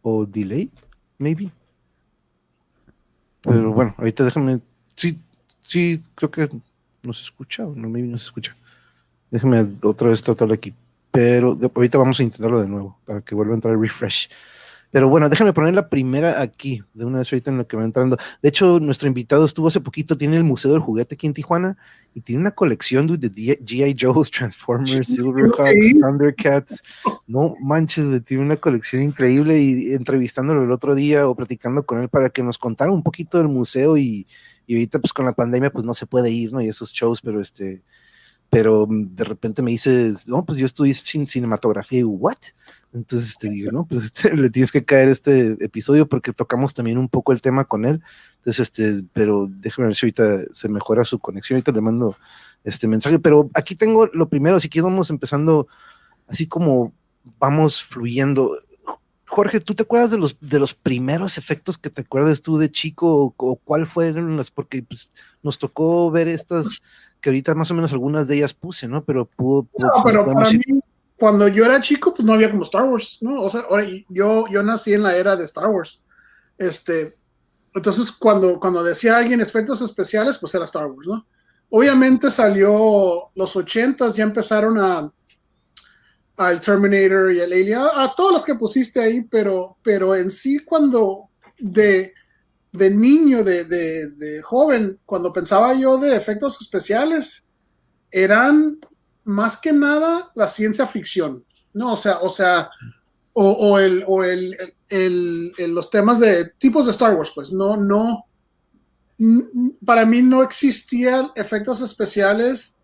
O 0.02 0.24
delay, 0.24 0.70
maybe. 1.18 1.50
Pero 3.40 3.72
bueno, 3.72 3.96
ahorita 3.98 4.24
déjame. 4.24 4.60
Sí, 4.94 5.18
sí, 5.62 6.00
creo 6.14 6.30
que 6.30 6.48
no 7.02 7.12
se 7.12 7.24
escucha 7.24 7.66
o 7.66 7.74
no, 7.74 7.88
maybe 7.88 8.06
no 8.06 8.18
se 8.18 8.26
escucha. 8.26 8.56
Déjame 9.32 9.68
otra 9.82 10.10
vez 10.10 10.22
tratarlo 10.22 10.54
aquí. 10.54 10.72
Pero 11.10 11.58
ahorita 11.74 11.98
vamos 11.98 12.20
a 12.20 12.22
intentarlo 12.22 12.60
de 12.60 12.68
nuevo 12.68 13.00
para 13.04 13.20
que 13.20 13.34
vuelva 13.34 13.54
a 13.54 13.56
entrar 13.56 13.74
el 13.74 13.80
refresh. 13.80 14.30
Pero 14.90 15.08
bueno, 15.08 15.28
déjame 15.28 15.52
poner 15.52 15.74
la 15.74 15.88
primera 15.88 16.40
aquí, 16.40 16.82
de 16.94 17.04
una 17.04 17.18
vez 17.18 17.32
ahorita 17.32 17.50
en 17.50 17.58
lo 17.58 17.66
que 17.66 17.76
va 17.76 17.84
entrando. 17.84 18.16
De 18.42 18.48
hecho, 18.48 18.80
nuestro 18.80 19.06
invitado 19.06 19.44
estuvo 19.44 19.68
hace 19.68 19.80
poquito, 19.80 20.16
tiene 20.16 20.36
el 20.36 20.44
Museo 20.44 20.72
del 20.72 20.80
Juguete 20.80 21.14
aquí 21.14 21.26
en 21.26 21.34
Tijuana 21.34 21.76
y 22.14 22.22
tiene 22.22 22.40
una 22.40 22.52
colección 22.52 23.06
de 23.06 23.30
G.I. 23.30 23.96
Joe's, 23.98 24.30
Transformers, 24.32 25.08
Silverhawks, 25.08 25.92
Thundercats. 26.00 26.82
No 27.26 27.54
manches, 27.60 28.24
tiene 28.24 28.42
una 28.42 28.56
colección 28.56 29.02
increíble 29.02 29.60
y 29.60 29.92
entrevistándolo 29.92 30.64
el 30.64 30.72
otro 30.72 30.94
día 30.94 31.28
o 31.28 31.34
platicando 31.34 31.84
con 31.84 32.00
él 32.00 32.08
para 32.08 32.30
que 32.30 32.42
nos 32.42 32.56
contara 32.56 32.90
un 32.90 33.02
poquito 33.02 33.38
del 33.38 33.48
museo 33.48 33.98
y, 33.98 34.26
y 34.66 34.74
ahorita 34.74 35.00
pues 35.00 35.12
con 35.12 35.26
la 35.26 35.32
pandemia 35.32 35.70
pues 35.70 35.84
no 35.84 35.92
se 35.92 36.06
puede 36.06 36.30
ir, 36.30 36.52
¿no? 36.52 36.62
Y 36.62 36.68
esos 36.68 36.92
shows, 36.92 37.20
pero 37.20 37.40
este 37.42 37.82
pero 38.50 38.86
de 38.88 39.24
repente 39.24 39.62
me 39.62 39.70
dices, 39.70 40.26
no, 40.26 40.44
pues 40.44 40.58
yo 40.58 40.66
estudié 40.66 40.94
sin 40.94 41.26
cinematografía 41.26 42.00
y 42.00 42.04
what? 42.04 42.38
Entonces 42.94 43.36
te 43.36 43.50
digo, 43.50 43.70
no, 43.70 43.86
pues 43.86 44.04
este, 44.04 44.34
le 44.36 44.48
tienes 44.48 44.72
que 44.72 44.84
caer 44.84 45.08
este 45.08 45.62
episodio 45.62 46.08
porque 46.08 46.32
tocamos 46.32 46.72
también 46.72 46.96
un 46.96 47.08
poco 47.08 47.32
el 47.32 47.42
tema 47.42 47.64
con 47.64 47.84
él. 47.84 48.00
Entonces, 48.38 48.60
este, 48.60 49.04
pero 49.12 49.48
déjame 49.50 49.88
ver 49.88 49.96
si 49.96 50.06
ahorita 50.06 50.44
se 50.52 50.68
mejora 50.68 51.04
su 51.04 51.18
conexión, 51.18 51.56
ahorita 51.56 51.72
le 51.72 51.80
mando 51.80 52.16
este 52.64 52.88
mensaje, 52.88 53.18
pero 53.18 53.50
aquí 53.54 53.74
tengo 53.74 54.06
lo 54.06 54.28
primero, 54.28 54.56
así 54.56 54.68
que 54.68 54.80
vamos 54.80 55.10
empezando 55.10 55.68
así 56.26 56.46
como 56.46 56.92
vamos 57.38 57.82
fluyendo. 57.84 58.58
Jorge, 59.26 59.60
¿tú 59.60 59.74
te 59.74 59.82
acuerdas 59.82 60.10
de 60.10 60.16
los, 60.16 60.38
de 60.40 60.58
los 60.58 60.72
primeros 60.72 61.36
efectos 61.36 61.76
que 61.76 61.90
te 61.90 62.00
acuerdas 62.00 62.40
tú 62.40 62.56
de 62.56 62.70
chico 62.70 63.24
o, 63.24 63.34
o 63.36 63.56
cuál 63.56 63.86
fueron 63.86 64.38
las? 64.38 64.50
Porque 64.50 64.82
pues, 64.82 65.10
nos 65.42 65.58
tocó 65.58 66.10
ver 66.10 66.28
estas 66.28 66.80
que 67.20 67.30
ahorita 67.30 67.54
más 67.54 67.70
o 67.70 67.74
menos 67.74 67.92
algunas 67.92 68.28
de 68.28 68.36
ellas 68.36 68.54
puse, 68.54 68.88
¿no? 68.88 69.04
Pero 69.04 69.26
pudo... 69.26 69.68
no, 69.78 69.90
pero 70.04 70.26
para 70.26 70.50
mí, 70.50 70.60
cuando 71.16 71.48
yo 71.48 71.64
era 71.64 71.80
chico, 71.80 72.14
pues 72.14 72.24
no 72.24 72.32
había 72.32 72.50
como 72.50 72.62
Star 72.62 72.84
Wars, 72.84 73.18
¿no? 73.20 73.42
O 73.42 73.48
sea, 73.48 73.62
ahora 73.68 73.84
yo, 74.08 74.46
yo 74.50 74.62
nací 74.62 74.94
en 74.94 75.02
la 75.02 75.16
era 75.16 75.36
de 75.36 75.44
Star 75.44 75.68
Wars. 75.68 76.02
Este, 76.56 77.16
entonces, 77.74 78.12
cuando, 78.12 78.58
cuando 78.60 78.82
decía 78.82 79.16
alguien 79.16 79.40
efectos 79.40 79.80
especiales, 79.82 80.38
pues 80.38 80.54
era 80.54 80.64
Star 80.64 80.86
Wars, 80.86 81.06
¿no? 81.06 81.26
Obviamente 81.70 82.30
salió 82.30 83.30
los 83.34 83.56
ochentas, 83.56 84.14
ya 84.14 84.24
empezaron 84.24 84.78
a 84.78 85.12
al 86.38 86.60
Terminator 86.60 87.32
y 87.32 87.40
al 87.40 87.52
Alien, 87.52 87.78
a, 87.78 88.04
a 88.04 88.14
todas 88.14 88.34
las 88.34 88.44
que 88.44 88.54
pusiste 88.54 89.00
ahí, 89.00 89.22
pero, 89.22 89.76
pero 89.82 90.14
en 90.14 90.30
sí 90.30 90.60
cuando 90.60 91.28
de 91.58 92.14
de 92.72 92.90
niño, 92.90 93.44
de, 93.44 93.64
de, 93.64 94.10
de, 94.10 94.42
joven, 94.42 94.98
cuando 95.06 95.32
pensaba 95.32 95.74
yo 95.74 95.98
de 95.98 96.16
efectos 96.16 96.60
especiales, 96.60 97.44
eran 98.10 98.78
más 99.24 99.56
que 99.56 99.72
nada 99.72 100.30
la 100.34 100.48
ciencia 100.48 100.86
ficción, 100.86 101.44
¿no? 101.72 101.92
O 101.92 101.96
sea, 101.96 102.18
o 102.18 102.28
sea, 102.28 102.70
o, 103.32 103.50
o 103.50 103.78
el, 103.78 104.04
o 104.06 104.24
el, 104.24 104.56
el, 104.88 105.52
el, 105.56 105.72
los 105.72 105.90
temas 105.90 106.20
de 106.20 106.46
tipos 106.58 106.86
de 106.86 106.92
Star 106.92 107.14
Wars, 107.14 107.32
pues, 107.34 107.52
no, 107.52 107.76
no, 107.76 108.26
para 109.84 110.04
mí 110.04 110.22
no 110.22 110.42
existían 110.42 111.30
efectos 111.34 111.80
especiales 111.80 112.78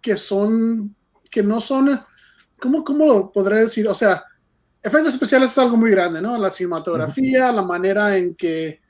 que 0.00 0.16
son, 0.16 0.94
que 1.30 1.42
no 1.42 1.60
son, 1.60 2.00
¿cómo, 2.60 2.84
cómo 2.84 3.06
lo 3.06 3.32
podré 3.32 3.62
decir? 3.62 3.88
O 3.88 3.94
sea, 3.94 4.22
efectos 4.82 5.14
especiales 5.14 5.50
es 5.50 5.58
algo 5.58 5.76
muy 5.76 5.90
grande, 5.90 6.20
¿no? 6.20 6.36
La 6.38 6.50
cinematografía, 6.50 7.50
la 7.52 7.62
manera 7.62 8.16
en 8.16 8.34
que 8.34 8.80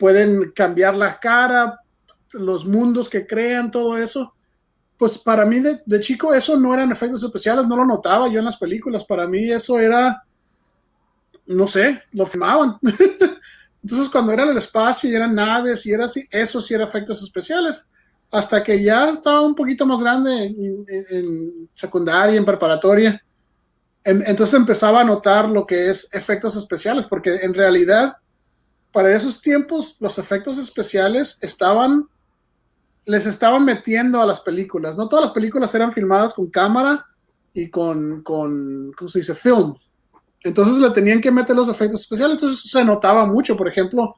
pueden 0.00 0.50
cambiar 0.52 0.96
la 0.96 1.20
cara, 1.20 1.78
los 2.32 2.64
mundos 2.64 3.10
que 3.10 3.26
crean, 3.26 3.70
todo 3.70 3.98
eso. 3.98 4.34
Pues 4.96 5.18
para 5.18 5.44
mí 5.44 5.60
de, 5.60 5.82
de, 5.84 6.00
chico 6.00 6.32
eso 6.32 6.56
no 6.56 6.72
eran 6.72 6.90
efectos 6.90 7.22
especiales, 7.22 7.66
no 7.66 7.76
lo 7.76 7.84
notaba 7.84 8.26
yo 8.28 8.38
en 8.38 8.46
las 8.46 8.56
películas, 8.56 9.04
para 9.04 9.26
mí 9.26 9.50
eso 9.50 9.78
era, 9.78 10.24
no 11.46 11.66
sé, 11.66 12.02
lo 12.12 12.24
filmaban. 12.24 12.78
Entonces 13.82 14.08
cuando 14.08 14.32
era 14.32 14.44
el 14.44 14.56
espacio 14.56 15.10
y 15.10 15.14
eran 15.14 15.34
naves 15.34 15.84
y 15.84 15.92
era 15.92 16.06
así, 16.06 16.26
eso 16.30 16.62
sí 16.62 16.72
eran 16.72 16.88
efectos 16.88 17.22
especiales. 17.22 17.88
Hasta 18.32 18.62
que 18.62 18.82
ya 18.82 19.10
estaba 19.10 19.42
un 19.42 19.54
poquito 19.54 19.84
más 19.84 20.00
grande 20.00 20.44
en, 20.44 20.84
en, 20.88 21.06
en 21.10 21.68
secundaria, 21.74 22.36
en 22.36 22.44
preparatoria, 22.44 23.22
en, 24.04 24.22
entonces 24.26 24.54
empezaba 24.54 25.02
a 25.02 25.04
notar 25.04 25.50
lo 25.50 25.66
que 25.66 25.90
es 25.90 26.14
efectos 26.14 26.56
especiales, 26.56 27.04
porque 27.06 27.36
en 27.42 27.52
realidad 27.52 28.19
para 28.92 29.14
esos 29.14 29.40
tiempos 29.40 29.96
los 30.00 30.18
efectos 30.18 30.58
especiales 30.58 31.38
estaban, 31.42 32.08
les 33.04 33.26
estaban 33.26 33.64
metiendo 33.64 34.20
a 34.20 34.26
las 34.26 34.40
películas. 34.40 34.96
No 34.96 35.08
todas 35.08 35.26
las 35.26 35.34
películas 35.34 35.74
eran 35.74 35.92
filmadas 35.92 36.34
con 36.34 36.48
cámara 36.50 37.06
y 37.52 37.68
con, 37.68 38.22
con 38.22 38.92
¿cómo 38.92 39.08
se 39.08 39.20
dice? 39.20 39.34
Film. 39.34 39.74
Entonces 40.42 40.78
le 40.78 40.90
tenían 40.90 41.20
que 41.20 41.30
meter 41.30 41.54
los 41.54 41.68
efectos 41.68 42.00
especiales. 42.00 42.36
Entonces 42.36 42.70
se 42.70 42.84
notaba 42.84 43.26
mucho, 43.26 43.56
por 43.56 43.68
ejemplo, 43.68 44.16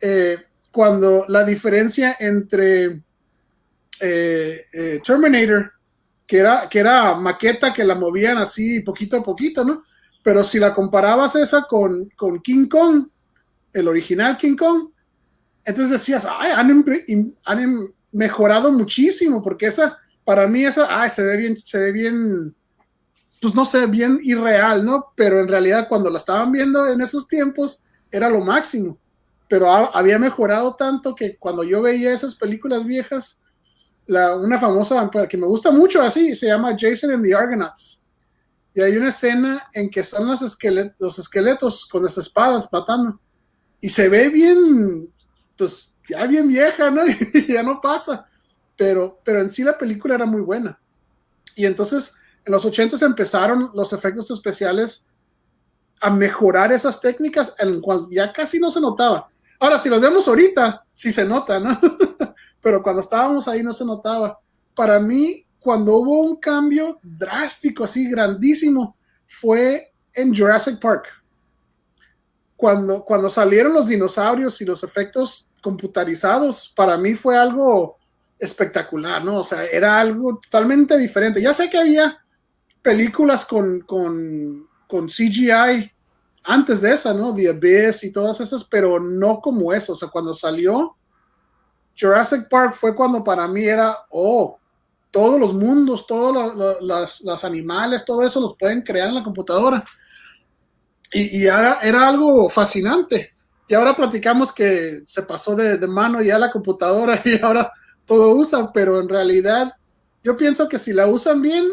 eh, 0.00 0.38
cuando 0.72 1.24
la 1.28 1.44
diferencia 1.44 2.16
entre 2.18 3.02
eh, 4.00 4.60
eh, 4.72 5.00
Terminator, 5.04 5.72
que 6.26 6.38
era, 6.38 6.68
que 6.68 6.78
era 6.78 7.14
maqueta 7.16 7.72
que 7.72 7.84
la 7.84 7.94
movían 7.94 8.38
así 8.38 8.80
poquito 8.80 9.16
a 9.16 9.22
poquito, 9.22 9.64
¿no? 9.64 9.84
Pero 10.22 10.44
si 10.44 10.58
la 10.58 10.74
comparabas 10.74 11.34
esa 11.36 11.62
con, 11.62 12.08
con 12.16 12.40
King 12.40 12.66
Kong, 12.66 13.08
el 13.72 13.88
original 13.88 14.36
King 14.36 14.56
Kong, 14.56 14.90
entonces 15.64 15.92
decías, 15.92 16.26
ay, 16.28 16.52
han, 16.54 16.84
han, 17.46 17.94
mejorado 18.12 18.72
muchísimo, 18.72 19.40
porque 19.40 19.66
esa, 19.66 19.96
para 20.24 20.48
mí 20.48 20.64
esa, 20.64 21.00
ay, 21.00 21.08
se 21.10 21.22
ve 21.22 21.36
bien, 21.36 21.56
se 21.64 21.78
ve 21.78 21.92
bien, 21.92 22.56
pues 23.40 23.54
no 23.54 23.64
sé, 23.64 23.86
bien 23.86 24.18
irreal, 24.22 24.84
¿no? 24.84 25.12
Pero 25.14 25.38
en 25.38 25.46
realidad 25.46 25.86
cuando 25.88 26.10
la 26.10 26.18
estaban 26.18 26.50
viendo 26.50 26.88
en 26.88 27.00
esos 27.00 27.28
tiempos 27.28 27.84
era 28.10 28.28
lo 28.28 28.40
máximo. 28.40 28.98
Pero 29.48 29.70
ha, 29.70 29.86
había 29.86 30.18
mejorado 30.18 30.74
tanto 30.74 31.14
que 31.14 31.36
cuando 31.36 31.62
yo 31.62 31.82
veía 31.82 32.12
esas 32.12 32.34
películas 32.34 32.84
viejas, 32.84 33.40
la, 34.06 34.34
una 34.34 34.58
famosa 34.58 35.08
que 35.28 35.36
me 35.36 35.46
gusta 35.46 35.70
mucho 35.70 36.02
así, 36.02 36.34
se 36.34 36.48
llama 36.48 36.76
Jason 36.76 37.12
and 37.12 37.24
the 37.24 37.34
Argonauts. 37.34 38.00
Y 38.74 38.80
hay 38.80 38.96
una 38.96 39.10
escena 39.10 39.68
en 39.72 39.88
que 39.88 40.02
son 40.02 40.26
los, 40.26 40.42
esqueletos, 40.42 40.96
los 40.98 41.18
esqueletos 41.20 41.86
con 41.86 42.02
las 42.02 42.18
espadas 42.18 42.68
matando 42.72 43.20
y 43.80 43.88
se 43.88 44.08
ve 44.08 44.28
bien, 44.28 45.12
pues 45.56 45.96
ya 46.08 46.26
bien 46.26 46.48
vieja, 46.48 46.90
¿no? 46.90 47.02
Y 47.34 47.52
ya 47.52 47.62
no 47.62 47.80
pasa. 47.80 48.26
Pero, 48.76 49.20
pero 49.24 49.40
en 49.40 49.50
sí 49.50 49.62
la 49.62 49.76
película 49.76 50.14
era 50.14 50.26
muy 50.26 50.40
buena. 50.40 50.80
Y 51.54 51.66
entonces 51.66 52.14
en 52.44 52.52
los 52.52 52.64
80 52.64 53.04
empezaron 53.04 53.70
los 53.74 53.92
efectos 53.92 54.30
especiales 54.30 55.06
a 56.00 56.10
mejorar 56.10 56.72
esas 56.72 57.00
técnicas, 57.00 57.54
en 57.58 57.80
cual 57.80 58.06
ya 58.10 58.32
casi 58.32 58.58
no 58.58 58.70
se 58.70 58.80
notaba. 58.80 59.28
Ahora, 59.58 59.78
si 59.78 59.90
los 59.90 60.00
vemos 60.00 60.26
ahorita, 60.26 60.86
sí 60.94 61.10
se 61.10 61.26
nota, 61.26 61.60
¿no? 61.60 61.78
Pero 62.62 62.82
cuando 62.82 63.02
estábamos 63.02 63.46
ahí 63.46 63.62
no 63.62 63.74
se 63.74 63.84
notaba. 63.84 64.38
Para 64.74 64.98
mí, 64.98 65.44
cuando 65.58 65.96
hubo 65.96 66.22
un 66.22 66.36
cambio 66.36 66.98
drástico, 67.02 67.84
así 67.84 68.10
grandísimo, 68.10 68.96
fue 69.26 69.92
en 70.14 70.34
Jurassic 70.34 70.80
Park. 70.80 71.19
Cuando, 72.60 73.02
cuando 73.06 73.30
salieron 73.30 73.72
los 73.72 73.86
dinosaurios 73.86 74.60
y 74.60 74.66
los 74.66 74.84
efectos 74.84 75.48
computarizados, 75.62 76.70
para 76.76 76.98
mí 76.98 77.14
fue 77.14 77.38
algo 77.38 77.96
espectacular, 78.38 79.24
¿no? 79.24 79.38
O 79.38 79.44
sea, 79.44 79.64
era 79.64 79.98
algo 79.98 80.38
totalmente 80.38 80.98
diferente. 80.98 81.40
Ya 81.40 81.54
sé 81.54 81.70
que 81.70 81.78
había 81.78 82.22
películas 82.82 83.46
con, 83.46 83.80
con, 83.80 84.68
con 84.86 85.06
CGI 85.06 85.90
antes 86.44 86.82
de 86.82 86.92
esa, 86.92 87.14
¿no? 87.14 87.34
The 87.34 87.48
Abyss 87.48 88.04
y 88.04 88.12
todas 88.12 88.38
esas, 88.42 88.64
pero 88.64 89.00
no 89.00 89.40
como 89.40 89.72
eso. 89.72 89.94
O 89.94 89.96
sea, 89.96 90.10
cuando 90.10 90.34
salió 90.34 90.90
Jurassic 91.98 92.46
Park 92.50 92.74
fue 92.74 92.94
cuando 92.94 93.24
para 93.24 93.48
mí 93.48 93.64
era, 93.64 93.96
oh, 94.10 94.58
todos 95.10 95.40
los 95.40 95.54
mundos, 95.54 96.06
todos 96.06 96.54
los, 97.24 97.44
animales, 97.44 98.04
todo 98.04 98.22
eso 98.22 98.38
los 98.38 98.54
pueden 98.54 98.82
crear 98.82 99.08
en 99.08 99.14
la 99.14 99.24
computadora. 99.24 99.82
Y, 101.12 101.44
era, 101.46 102.08
algo 102.08 102.48
fascinante. 102.48 103.34
Y 103.68 103.74
ahora 103.74 103.96
platicamos 103.96 104.52
que 104.52 105.02
se 105.06 105.22
pasó 105.22 105.56
de, 105.56 105.78
mano 105.86 106.22
ya 106.22 106.38
la 106.38 106.50
computadora 106.50 107.20
y 107.24 107.40
ahora 107.42 107.70
todo 108.04 108.34
usa, 108.34 108.72
pero 108.72 109.00
en 109.00 109.08
realidad 109.08 109.72
yo 110.22 110.36
pienso 110.36 110.68
que 110.68 110.78
si 110.78 110.92
la 110.92 111.06
usan 111.06 111.40
bien, 111.40 111.66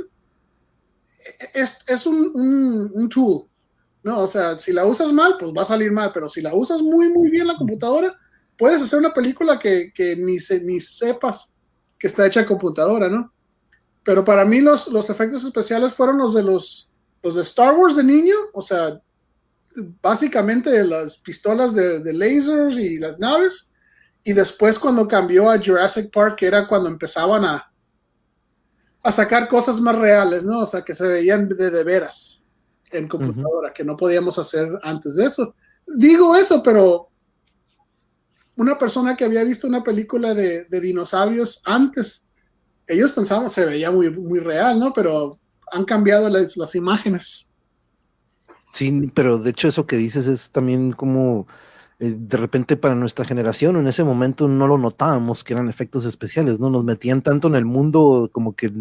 es, 1.53 1.77
es 1.87 2.05
un, 2.05 2.31
un, 2.33 2.91
un, 2.93 3.09
tool. 3.09 3.47
¿no? 4.03 4.19
O 4.19 4.27
sea, 4.27 4.57
si 4.57 4.71
la 4.71 4.85
usas 4.85 5.11
mal, 5.11 5.35
pues 5.37 5.51
va 5.55 5.63
a 5.63 5.65
salir 5.65 5.91
mal, 5.91 6.11
pero 6.13 6.29
si 6.29 6.41
la 6.41 6.53
usas 6.53 6.81
muy, 6.81 7.09
muy 7.09 7.29
bien 7.29 7.47
la 7.47 7.57
computadora, 7.57 8.17
puedes 8.57 8.81
hacer 8.81 8.99
una 8.99 9.13
película 9.13 9.59
que, 9.59 9.91
que 9.93 10.15
ni, 10.15 10.39
se, 10.39 10.61
ni 10.61 10.79
sepas 10.79 11.55
que 11.99 12.07
está 12.07 12.25
hecha 12.25 12.41
en 12.41 12.45
computadora, 12.45 13.09
¿no? 13.09 13.33
Pero 14.03 14.23
para 14.23 14.45
mí 14.45 14.61
los, 14.61 14.87
los 14.87 15.09
efectos 15.09 15.43
especiales 15.43 15.93
fueron 15.93 16.17
los 16.17 16.33
de 16.33 16.43
los, 16.43 16.89
los 17.21 17.35
de 17.35 17.41
Star 17.41 17.75
Wars 17.75 17.95
de 17.95 18.03
niño, 18.03 18.35
o 18.53 18.61
sea, 18.61 19.01
básicamente 20.01 20.83
las 20.83 21.17
pistolas 21.17 21.73
de, 21.73 21.99
de 21.99 22.13
lasers 22.13 22.77
y 22.77 22.99
las 22.99 23.17
naves, 23.19 23.71
y 24.23 24.33
después 24.33 24.77
cuando 24.77 25.07
cambió 25.07 25.49
a 25.49 25.57
Jurassic 25.57 26.11
Park, 26.11 26.41
era 26.41 26.67
cuando 26.67 26.89
empezaban 26.89 27.45
a, 27.45 27.71
a 29.03 29.11
sacar 29.11 29.47
cosas 29.47 29.79
más 29.79 29.97
reales, 29.97 30.43
¿no? 30.43 30.59
O 30.59 30.65
sea, 30.65 30.81
que 30.81 30.93
se 30.93 31.07
veían 31.07 31.47
de, 31.47 31.69
de 31.71 31.83
veras 31.83 32.41
en 32.91 33.07
computadora, 33.07 33.73
que 33.73 33.83
no 33.83 33.95
podíamos 33.95 34.37
hacer 34.39 34.69
antes 34.83 35.15
de 35.15 35.25
eso. 35.25 35.55
Digo 35.85 36.35
eso, 36.35 36.61
pero 36.61 37.09
una 38.57 38.77
persona 38.77 39.15
que 39.15 39.25
había 39.25 39.43
visto 39.43 39.67
una 39.67 39.83
película 39.83 40.33
de, 40.33 40.65
de 40.65 40.81
dinosaurios 40.81 41.61
antes, 41.63 42.27
ellos 42.87 43.11
pensaban, 43.11 43.49
se 43.49 43.65
veía 43.65 43.91
muy, 43.91 44.09
muy 44.09 44.39
real, 44.39 44.79
¿no? 44.79 44.91
Pero 44.93 45.39
han 45.71 45.85
cambiado 45.85 46.29
las, 46.29 46.57
las 46.57 46.75
imágenes. 46.75 47.46
Sí, 48.77 49.11
pero 49.15 49.39
de 49.39 49.49
hecho 49.49 49.67
eso 49.67 49.87
que 49.87 49.95
dices 49.97 50.27
es 50.27 50.51
también 50.51 50.91
como 50.91 51.47
eh, 51.97 52.13
de 52.15 52.37
repente 52.37 52.77
para 52.77 52.93
nuestra 52.93 53.25
generación 53.25 53.75
en 53.75 53.87
ese 53.87 54.03
momento 54.03 54.47
no 54.47 54.67
lo 54.67 54.77
notábamos 54.77 55.43
que 55.43 55.53
eran 55.53 55.67
efectos 55.67 56.05
especiales, 56.05 56.59
¿no? 56.59 56.69
Nos 56.69 56.83
metían 56.83 57.23
tanto 57.23 57.47
en 57.47 57.55
el 57.55 57.65
mundo 57.65 58.29
como 58.31 58.55
que 58.55 58.71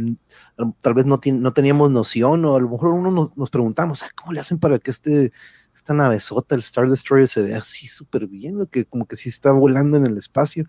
tal 0.83 0.93
vez 0.93 1.07
no, 1.07 1.19
no 1.25 1.53
teníamos 1.55 1.91
noción 1.91 2.45
o 2.45 2.57
a 2.57 2.61
lo 2.61 2.69
mejor 2.69 2.91
uno 2.91 3.11
nos, 3.11 3.35
nos 3.39 3.49
preguntamos, 3.49 4.03
ah, 4.03 4.11
¿cómo 4.15 4.35
le 4.35 4.41
hacen 4.41 4.59
para 4.59 4.79
que 4.79 4.91
este 4.91 5.33
esta 5.87 5.95
navezota, 5.95 6.57
el 6.57 6.63
Star 6.63 6.91
Destroyer, 6.91 7.29
se 7.29 7.43
ve 7.43 7.55
así 7.55 7.87
súper 7.87 8.27
bien, 8.27 8.67
que 8.67 8.85
como 8.85 9.07
que 9.07 9.15
sí 9.15 9.29
está 9.29 9.53
volando 9.53 9.97
en 9.97 10.05
el 10.05 10.17
espacio, 10.17 10.67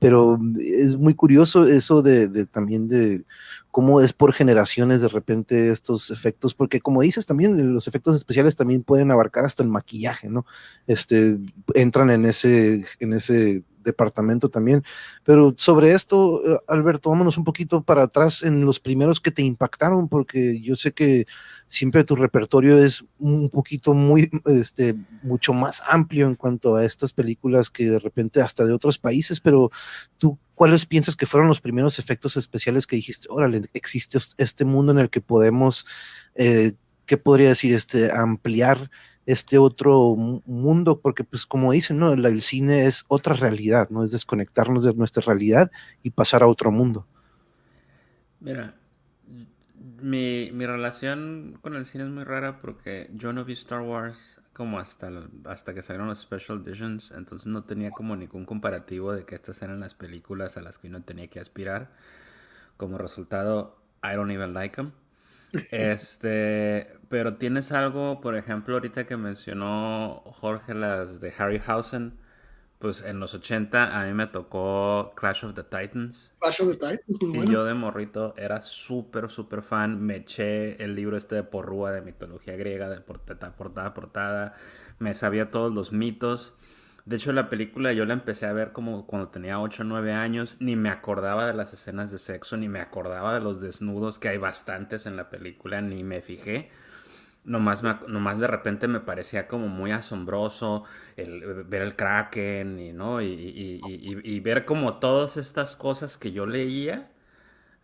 pero 0.00 0.40
es 0.58 0.96
muy 0.96 1.14
curioso 1.14 1.66
eso 1.66 2.02
de, 2.02 2.46
también 2.46 2.88
de 2.88 3.24
cómo 3.70 4.00
es 4.00 4.12
por 4.12 4.32
generaciones 4.32 5.00
de 5.00 5.08
repente 5.08 5.70
estos 5.70 6.10
efectos, 6.10 6.52
porque 6.52 6.80
como 6.80 7.02
dices 7.02 7.26
también, 7.26 7.74
los 7.74 7.86
efectos 7.86 8.16
especiales 8.16 8.56
también 8.56 8.82
pueden 8.82 9.12
abarcar 9.12 9.44
hasta 9.44 9.62
el 9.62 9.68
maquillaje, 9.68 10.28
¿no? 10.28 10.44
Este, 10.88 11.38
entran 11.74 12.10
en 12.10 12.24
ese, 12.24 12.86
en 12.98 13.12
ese 13.12 13.62
departamento 13.86 14.50
también. 14.50 14.84
Pero 15.24 15.54
sobre 15.56 15.92
esto, 15.92 16.42
eh, 16.44 16.58
Alberto, 16.68 17.08
vámonos 17.08 17.38
un 17.38 17.44
poquito 17.44 17.82
para 17.82 18.02
atrás 18.02 18.42
en 18.42 18.64
los 18.66 18.78
primeros 18.78 19.20
que 19.20 19.30
te 19.30 19.42
impactaron, 19.42 20.08
porque 20.08 20.60
yo 20.60 20.76
sé 20.76 20.92
que 20.92 21.26
siempre 21.68 22.04
tu 22.04 22.16
repertorio 22.16 22.76
es 22.78 23.04
un 23.18 23.48
poquito 23.48 23.94
muy, 23.94 24.30
este, 24.44 24.94
mucho 25.22 25.54
más 25.54 25.82
amplio 25.88 26.26
en 26.26 26.34
cuanto 26.34 26.76
a 26.76 26.84
estas 26.84 27.12
películas 27.12 27.70
que 27.70 27.88
de 27.88 27.98
repente 27.98 28.42
hasta 28.42 28.66
de 28.66 28.74
otros 28.74 28.98
países, 28.98 29.40
pero 29.40 29.70
tú, 30.18 30.38
¿cuáles 30.54 30.84
piensas 30.84 31.16
que 31.16 31.26
fueron 31.26 31.48
los 31.48 31.60
primeros 31.60 31.98
efectos 31.98 32.36
especiales 32.36 32.86
que 32.86 32.96
dijiste, 32.96 33.28
órale, 33.30 33.62
existe 33.72 34.18
este 34.36 34.64
mundo 34.64 34.92
en 34.92 34.98
el 34.98 35.10
que 35.10 35.20
podemos, 35.20 35.86
eh, 36.34 36.74
¿qué 37.06 37.16
podría 37.16 37.50
decir? 37.50 37.74
Este, 37.74 38.12
ampliar 38.12 38.90
este 39.26 39.58
otro 39.58 40.14
mundo, 40.14 41.00
porque 41.00 41.24
pues 41.24 41.46
como 41.46 41.72
dicen, 41.72 41.98
¿no? 41.98 42.12
El, 42.12 42.42
cine 42.42 42.86
es 42.86 43.04
otra 43.08 43.34
realidad, 43.34 43.90
¿no? 43.90 44.04
Es 44.04 44.12
desconectarnos 44.12 44.84
de 44.84 44.94
nuestra 44.94 45.22
realidad 45.22 45.70
y 46.02 46.10
pasar 46.10 46.44
a 46.44 46.46
otro 46.46 46.70
mundo. 46.70 47.06
Mira, 48.38 48.76
mi, 50.00 50.50
relación 50.50 51.58
con 51.60 51.74
el 51.74 51.86
cine 51.86 52.04
es 52.04 52.10
muy 52.10 52.22
rara 52.22 52.60
porque 52.60 53.10
yo 53.14 53.32
no 53.32 53.44
vi 53.44 53.54
Star 53.54 53.80
Wars 53.80 54.40
como 54.52 54.78
hasta, 54.78 55.10
hasta 55.44 55.74
que 55.74 55.82
salieron 55.82 56.08
los 56.08 56.20
Special 56.20 56.62
Editions, 56.64 57.10
entonces 57.10 57.48
no 57.48 57.64
tenía 57.64 57.90
como 57.90 58.16
ningún 58.16 58.46
comparativo 58.46 59.12
de 59.12 59.24
que 59.24 59.34
estas 59.34 59.60
eran 59.60 59.80
las 59.80 59.94
películas 59.94 60.56
a 60.56 60.62
las 60.62 60.78
que 60.78 60.86
uno 60.88 61.02
tenía 61.02 61.26
que 61.26 61.40
aspirar. 61.40 61.92
Como 62.76 62.96
resultado, 62.96 63.76
I 64.02 64.14
don't 64.14 64.30
even 64.30 64.54
like 64.54 64.76
them. 64.76 64.92
Este, 65.70 66.98
pero 67.08 67.36
tienes 67.36 67.72
algo, 67.72 68.20
por 68.20 68.36
ejemplo, 68.36 68.74
ahorita 68.74 69.06
que 69.06 69.16
mencionó 69.16 70.22
Jorge 70.40 70.74
las 70.74 71.20
de 71.20 71.32
Harryhausen, 71.36 72.18
pues 72.78 73.02
en 73.02 73.20
los 73.20 73.34
80 73.34 73.98
a 73.98 74.04
mí 74.04 74.12
me 74.12 74.26
tocó 74.26 75.14
Clash 75.16 75.44
of 75.44 75.54
the 75.54 75.62
Titans. 75.62 76.34
Clash 76.40 76.60
of 76.60 76.76
the 76.76 76.98
Titans. 76.98 77.34
Y 77.34 77.50
yo 77.50 77.64
de 77.64 77.74
morrito 77.74 78.34
era 78.36 78.60
súper, 78.60 79.30
súper 79.30 79.62
fan. 79.62 80.00
Me 80.00 80.16
eché 80.16 80.82
el 80.82 80.94
libro 80.94 81.16
este 81.16 81.36
de 81.36 81.42
Porrúa 81.42 81.92
de 81.92 82.02
mitología 82.02 82.54
griega, 82.56 82.90
de 82.90 83.00
portada, 83.00 83.56
portada, 83.56 83.94
portada. 83.94 84.54
Me 84.98 85.14
sabía 85.14 85.50
todos 85.50 85.72
los 85.72 85.92
mitos. 85.92 86.54
De 87.06 87.16
hecho, 87.16 87.32
la 87.32 87.48
película 87.48 87.92
yo 87.92 88.04
la 88.04 88.14
empecé 88.14 88.46
a 88.46 88.52
ver 88.52 88.72
como 88.72 89.06
cuando 89.06 89.28
tenía 89.28 89.60
8 89.60 89.84
o 89.84 89.86
9 89.86 90.12
años, 90.12 90.56
ni 90.58 90.74
me 90.74 90.88
acordaba 90.88 91.46
de 91.46 91.54
las 91.54 91.72
escenas 91.72 92.10
de 92.10 92.18
sexo, 92.18 92.56
ni 92.56 92.68
me 92.68 92.80
acordaba 92.80 93.32
de 93.32 93.40
los 93.40 93.60
desnudos, 93.60 94.18
que 94.18 94.28
hay 94.28 94.38
bastantes 94.38 95.06
en 95.06 95.16
la 95.16 95.30
película, 95.30 95.80
ni 95.80 96.02
me 96.02 96.20
fijé. 96.20 96.68
Nomás, 97.44 97.84
nomás 98.08 98.40
de 98.40 98.48
repente 98.48 98.88
me 98.88 98.98
parecía 98.98 99.46
como 99.46 99.68
muy 99.68 99.92
asombroso 99.92 100.82
el, 101.16 101.62
ver 101.64 101.82
el 101.82 101.94
kraken 101.94 102.80
y, 102.80 102.92
¿no? 102.92 103.22
Y, 103.22 103.80
y, 103.86 104.40
ver 104.40 104.64
como 104.64 104.98
todas 104.98 105.36
estas 105.36 105.76
cosas 105.76 106.18
que 106.18 106.32
yo 106.32 106.44
leía, 106.44 107.12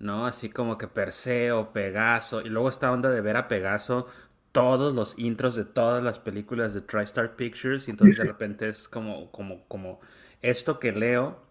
¿no? 0.00 0.26
Así 0.26 0.50
como 0.50 0.78
que 0.78 0.88
Perseo, 0.88 1.72
Pegaso, 1.72 2.40
y 2.42 2.48
luego 2.48 2.68
esta 2.68 2.90
onda 2.90 3.08
de 3.10 3.20
ver 3.20 3.36
a 3.36 3.46
Pegaso 3.46 4.08
todos 4.52 4.94
los 4.94 5.18
intros 5.18 5.56
de 5.56 5.64
todas 5.64 6.04
las 6.04 6.18
películas 6.18 6.74
de 6.74 6.82
TriStar 6.82 7.36
Pictures 7.36 7.88
y 7.88 7.90
entonces 7.90 8.18
de 8.18 8.24
repente 8.24 8.68
es 8.68 8.86
como, 8.86 9.32
como, 9.32 9.66
como 9.66 10.00
esto 10.42 10.78
que 10.78 10.92
leo, 10.92 11.42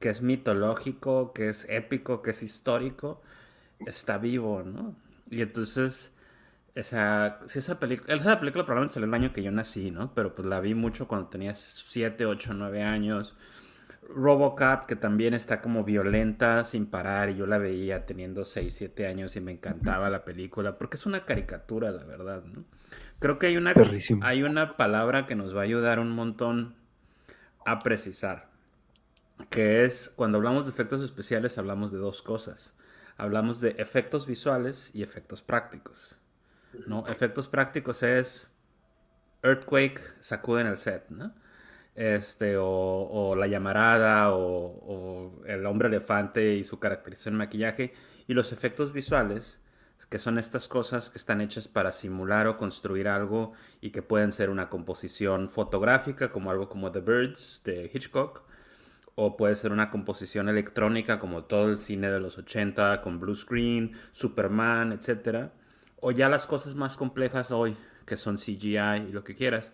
que 0.00 0.08
es 0.08 0.22
mitológico, 0.22 1.32
que 1.32 1.48
es 1.50 1.66
épico, 1.68 2.22
que 2.22 2.30
es 2.30 2.42
histórico, 2.42 3.20
está 3.86 4.18
vivo, 4.18 4.62
¿no? 4.62 4.96
Y 5.30 5.42
entonces, 5.42 6.12
esa, 6.74 7.40
si 7.48 7.58
esa 7.58 7.78
película, 7.78 8.14
esa 8.14 8.38
película 8.38 8.64
probablemente 8.64 8.94
salió 8.94 9.08
el 9.08 9.14
año 9.14 9.32
que 9.32 9.42
yo 9.42 9.50
nací, 9.50 9.90
¿no? 9.90 10.14
Pero 10.14 10.34
pues 10.34 10.46
la 10.46 10.60
vi 10.60 10.74
mucho 10.74 11.08
cuando 11.08 11.28
tenía 11.28 11.54
7, 11.54 12.26
8, 12.26 12.54
9 12.54 12.82
años. 12.82 13.36
Robocop, 14.08 14.86
que 14.86 14.96
también 14.96 15.34
está 15.34 15.60
como 15.60 15.84
violenta 15.84 16.64
sin 16.64 16.86
parar, 16.86 17.30
y 17.30 17.36
yo 17.36 17.46
la 17.46 17.58
veía 17.58 18.06
teniendo 18.06 18.44
6, 18.44 18.72
7 18.74 19.06
años 19.06 19.36
y 19.36 19.40
me 19.40 19.52
encantaba 19.52 20.10
la 20.10 20.24
película, 20.24 20.78
porque 20.78 20.96
es 20.96 21.06
una 21.06 21.24
caricatura, 21.24 21.90
la 21.90 22.04
verdad, 22.04 22.44
¿no? 22.44 22.64
Creo 23.18 23.38
que 23.38 23.46
hay 23.46 23.56
una, 23.56 23.72
hay 24.22 24.42
una 24.42 24.76
palabra 24.76 25.26
que 25.26 25.34
nos 25.34 25.56
va 25.56 25.60
a 25.60 25.64
ayudar 25.64 25.98
un 25.98 26.10
montón 26.10 26.76
a 27.64 27.78
precisar, 27.78 28.50
que 29.50 29.84
es, 29.84 30.12
cuando 30.14 30.38
hablamos 30.38 30.66
de 30.66 30.72
efectos 30.72 31.02
especiales, 31.02 31.58
hablamos 31.58 31.90
de 31.90 31.98
dos 31.98 32.22
cosas. 32.22 32.74
Hablamos 33.18 33.60
de 33.60 33.70
efectos 33.78 34.26
visuales 34.26 34.90
y 34.92 35.02
efectos 35.02 35.40
prácticos, 35.40 36.18
¿no? 36.86 37.06
Efectos 37.06 37.48
prácticos 37.48 38.02
es 38.02 38.52
Earthquake, 39.42 40.00
sacuden 40.20 40.66
el 40.66 40.76
set, 40.76 41.08
¿no? 41.08 41.34
Este, 41.96 42.56
o, 42.58 43.34
la 43.36 43.46
llamarada, 43.46 44.32
o, 44.32 45.42
el 45.46 45.66
hombre 45.66 45.88
elefante 45.88 46.54
y 46.54 46.64
su 46.64 46.78
caracterización 46.78 47.34
en 47.34 47.38
maquillaje. 47.38 47.92
Y 48.28 48.34
los 48.34 48.52
efectos 48.52 48.92
visuales 48.92 49.60
que 50.08 50.18
son 50.18 50.38
estas 50.38 50.68
cosas 50.68 51.10
que 51.10 51.18
están 51.18 51.40
hechas 51.40 51.66
para 51.66 51.90
simular 51.90 52.46
o 52.46 52.56
construir 52.56 53.08
algo 53.08 53.52
y 53.80 53.90
que 53.90 54.02
pueden 54.02 54.30
ser 54.30 54.50
una 54.50 54.68
composición 54.68 55.48
fotográfica, 55.48 56.30
como 56.30 56.50
algo 56.50 56.68
como 56.68 56.92
The 56.92 57.00
Birds 57.00 57.62
de 57.64 57.90
Hitchcock, 57.92 58.44
o 59.16 59.36
puede 59.36 59.56
ser 59.56 59.72
una 59.72 59.90
composición 59.90 60.48
electrónica 60.48 61.18
como 61.18 61.44
todo 61.44 61.70
el 61.70 61.78
cine 61.78 62.10
de 62.10 62.20
los 62.20 62.38
80 62.38 63.00
con 63.00 63.18
blue 63.18 63.34
screen, 63.34 63.92
Superman, 64.12 64.92
etc. 64.92 65.50
O 66.00 66.12
ya 66.12 66.28
las 66.28 66.46
cosas 66.46 66.74
más 66.74 66.96
complejas 66.96 67.50
hoy, 67.50 67.76
que 68.04 68.16
son 68.16 68.36
CGI 68.36 69.08
y 69.08 69.12
lo 69.12 69.24
que 69.24 69.34
quieras. 69.34 69.72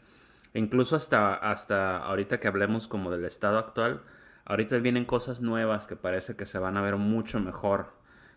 Incluso 0.55 0.97
hasta, 0.97 1.35
hasta 1.35 1.99
ahorita 1.99 2.41
que 2.41 2.49
hablemos 2.49 2.88
como 2.88 3.11
del 3.11 3.25
estado 3.25 3.59
actual, 3.59 4.03
ahorita 4.45 4.79
vienen 4.79 5.05
cosas 5.05 5.41
nuevas 5.41 5.87
que 5.87 5.97
parece 5.97 6.37
que 6.37 6.47
se 6.47 6.59
van 6.59 6.77
a 6.77 6.83
ver 6.83 6.97
mucho 6.97 7.41
mejor 7.41 7.95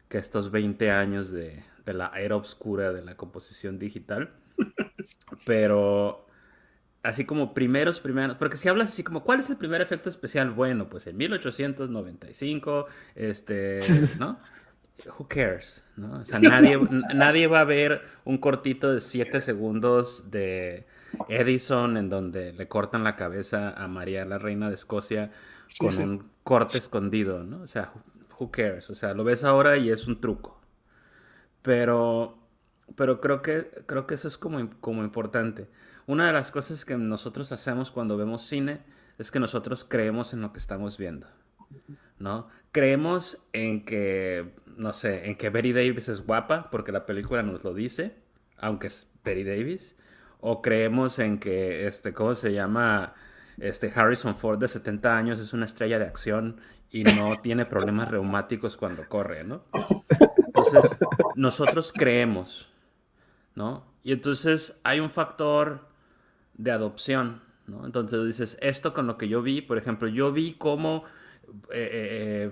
que 0.07 0.17
estos 0.17 0.51
20 0.51 0.91
años 0.91 1.31
de, 1.31 1.63
de 1.85 1.93
la 1.93 2.11
era 2.15 2.35
oscura 2.35 2.93
de 2.93 3.03
la 3.03 3.15
composición 3.15 3.79
digital. 3.79 4.31
Pero 5.45 6.25
así 7.05 7.25
como 7.25 7.53
primeros, 7.53 7.99
primeros, 7.99 8.35
porque 8.37 8.57
si 8.57 8.67
hablas 8.67 8.89
así 8.89 9.03
como, 9.03 9.23
¿cuál 9.23 9.39
es 9.39 9.49
el 9.49 9.57
primer 9.57 9.81
efecto 9.81 10.09
especial? 10.09 10.51
Bueno, 10.51 10.89
pues 10.89 11.07
en 11.07 11.17
1895, 11.17 12.87
este, 13.15 13.79
¿no? 14.19 14.39
Who 15.19 15.27
cares? 15.27 15.83
¿no? 15.97 16.19
O 16.19 16.25
sea, 16.25 16.39
nadie, 16.39 16.79
nadie 17.13 17.47
va 17.47 17.61
a 17.61 17.65
ver 17.65 18.01
un 18.23 18.37
cortito 18.37 18.93
de 18.93 19.01
7 19.01 19.39
segundos 19.41 20.31
de 20.31 20.87
Edison 21.29 21.97
en 21.97 22.09
donde 22.09 22.53
le 22.53 22.67
cortan 22.67 23.03
la 23.03 23.15
cabeza 23.15 23.71
a 23.71 23.87
María, 23.87 24.25
la 24.25 24.37
reina 24.37 24.69
de 24.69 24.75
Escocia, 24.75 25.31
con 25.79 25.97
un 25.97 26.29
corte 26.43 26.77
escondido, 26.77 27.43
¿no? 27.43 27.61
O 27.61 27.67
sea, 27.67 27.91
who 28.39 28.51
cares? 28.51 28.89
O 28.89 28.95
sea, 28.95 29.13
lo 29.13 29.23
ves 29.23 29.43
ahora 29.43 29.77
y 29.77 29.89
es 29.89 30.07
un 30.07 30.21
truco. 30.21 30.59
Pero, 31.61 32.37
pero 32.95 33.19
creo 33.19 33.41
que, 33.41 33.69
creo 33.85 34.05
que 34.05 34.15
eso 34.15 34.27
es 34.27 34.37
como, 34.37 34.69
como 34.79 35.03
importante. 35.03 35.67
Una 36.07 36.27
de 36.27 36.33
las 36.33 36.51
cosas 36.51 36.85
que 36.85 36.97
nosotros 36.97 37.51
hacemos 37.51 37.91
cuando 37.91 38.17
vemos 38.17 38.43
cine 38.43 38.81
es 39.17 39.31
que 39.31 39.39
nosotros 39.39 39.85
creemos 39.87 40.33
en 40.33 40.41
lo 40.41 40.51
que 40.51 40.59
estamos 40.59 40.97
viendo, 40.97 41.27
¿no? 42.19 42.47
Creemos 42.71 43.39
en 43.53 43.85
que, 43.85 44.53
no 44.77 44.93
sé, 44.93 45.29
en 45.29 45.37
que 45.37 45.49
Betty 45.49 45.71
Davis 45.71 46.09
es 46.09 46.25
guapa 46.25 46.69
porque 46.69 46.91
la 46.91 47.05
película 47.05 47.41
nos 47.41 47.63
lo 47.63 47.73
dice, 47.73 48.15
aunque 48.57 48.87
es 48.87 49.11
Betty 49.23 49.43
Davis. 49.43 49.95
O 50.39 50.61
creemos 50.61 51.19
en 51.19 51.39
que, 51.39 51.87
este, 51.87 52.13
¿cómo 52.13 52.35
se 52.35 52.53
llama? 52.53 53.13
Este 53.57 53.91
Harrison 53.95 54.35
Ford 54.35 54.59
de 54.59 54.67
70 54.67 55.17
años 55.17 55.39
es 55.39 55.53
una 55.53 55.65
estrella 55.65 55.97
de 55.97 56.05
acción 56.05 56.59
y 56.91 57.03
no 57.03 57.35
tiene 57.41 57.65
problemas 57.65 58.09
reumáticos 58.09 58.77
cuando 58.77 59.07
corre, 59.07 59.43
¿no? 59.43 59.63
Entonces, 60.45 60.95
nosotros 61.35 61.91
creemos, 61.95 62.69
¿no? 63.55 63.85
Y 64.03 64.11
entonces 64.11 64.79
hay 64.83 64.99
un 64.99 65.09
factor 65.09 65.87
de 66.53 66.71
adopción, 66.71 67.41
¿no? 67.67 67.85
Entonces 67.85 68.25
dices, 68.25 68.57
esto 68.61 68.93
con 68.93 69.07
lo 69.07 69.17
que 69.17 69.27
yo 69.27 69.41
vi, 69.41 69.61
por 69.61 69.77
ejemplo, 69.77 70.07
yo 70.07 70.31
vi 70.31 70.53
cómo 70.53 71.03
eh, 71.71 71.89
eh, 71.91 72.51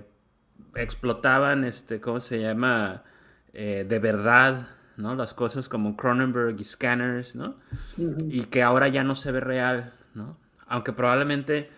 explotaban, 0.76 1.64
este, 1.64 2.00
¿cómo 2.00 2.20
se 2.20 2.40
llama? 2.40 3.04
de 3.52 4.00
verdad, 4.00 4.66
¿no? 4.96 5.14
Las 5.14 5.34
cosas 5.34 5.68
como 5.68 5.96
Cronenberg 5.96 6.60
y 6.60 6.64
Scanners, 6.64 7.36
¿no? 7.36 7.56
Y 7.96 8.44
que 8.44 8.62
ahora 8.62 8.88
ya 8.88 9.04
no 9.04 9.14
se 9.14 9.32
ve 9.32 9.40
real, 9.40 9.92
¿no? 10.14 10.38
Aunque 10.66 10.92
probablemente 10.92 11.70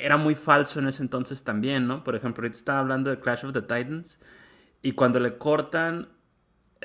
era 0.00 0.16
muy 0.16 0.34
falso 0.34 0.80
en 0.80 0.88
ese 0.88 1.02
entonces 1.02 1.44
también, 1.44 1.86
¿no? 1.86 2.04
Por 2.04 2.14
ejemplo, 2.14 2.42
ahorita 2.42 2.56
estaba 2.56 2.80
hablando 2.80 3.10
de 3.10 3.20
Clash 3.20 3.44
of 3.44 3.52
the 3.52 3.62
Titans 3.62 4.18
y 4.82 4.92
cuando 4.92 5.20
le 5.20 5.38
cortan 5.38 6.08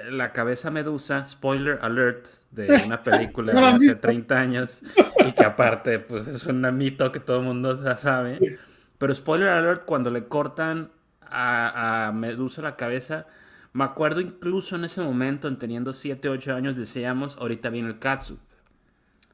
la 0.09 0.31
cabeza 0.31 0.69
Medusa, 0.69 1.25
spoiler 1.27 1.79
alert, 1.81 2.27
de 2.51 2.83
una 2.85 3.01
película 3.03 3.53
de 3.53 3.59
hace 3.59 3.95
30 3.95 4.37
años 4.37 4.81
y 5.25 5.31
que 5.31 5.43
aparte 5.43 5.99
pues 5.99 6.27
es 6.27 6.45
un 6.47 6.61
mito 6.77 7.11
que 7.11 7.19
todo 7.19 7.39
el 7.39 7.45
mundo 7.45 7.83
ya 7.83 7.97
sabe. 7.97 8.39
Pero 8.97 9.13
spoiler 9.13 9.49
alert, 9.49 9.85
cuando 9.85 10.09
le 10.09 10.27
cortan 10.27 10.91
a, 11.21 12.11
Medusa 12.13 12.61
la 12.61 12.75
cabeza, 12.75 13.27
me 13.77 13.83
acuerdo 13.83 14.21
incluso 14.21 14.75
en 14.75 14.85
ese 14.85 15.03
momento, 15.03 15.47
en 15.47 15.59
teniendo 15.59 15.93
7, 15.93 16.29
8 16.29 16.55
años, 16.55 16.75
decíamos, 16.75 17.37
ahorita 17.37 17.69
viene 17.69 17.89
el 17.89 17.99
katsu, 17.99 18.39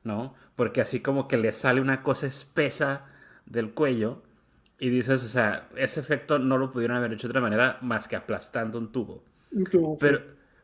¿no? 0.03 0.35
Porque 0.57 0.81
así 0.81 0.99
como 0.99 1.29
que 1.29 1.37
le 1.37 1.53
sale 1.53 1.79
una 1.79 2.03
cosa 2.03 2.27
espesa 2.27 3.05
del 3.45 3.73
cuello 3.73 4.21
y 4.79 4.89
dices, 4.89 5.23
o 5.23 5.29
sea, 5.29 5.69
ese 5.77 6.01
efecto 6.01 6.39
no 6.39 6.57
lo 6.57 6.73
pudieron 6.73 6.97
haber 6.97 7.13
hecho 7.13 7.27
de 7.27 7.31
otra 7.31 7.39
manera 7.39 7.77
más 7.79 8.09
que 8.09 8.17
aplastando 8.17 8.79
un 8.79 8.91
tubo. 8.91 9.23
pero, 10.01 10.19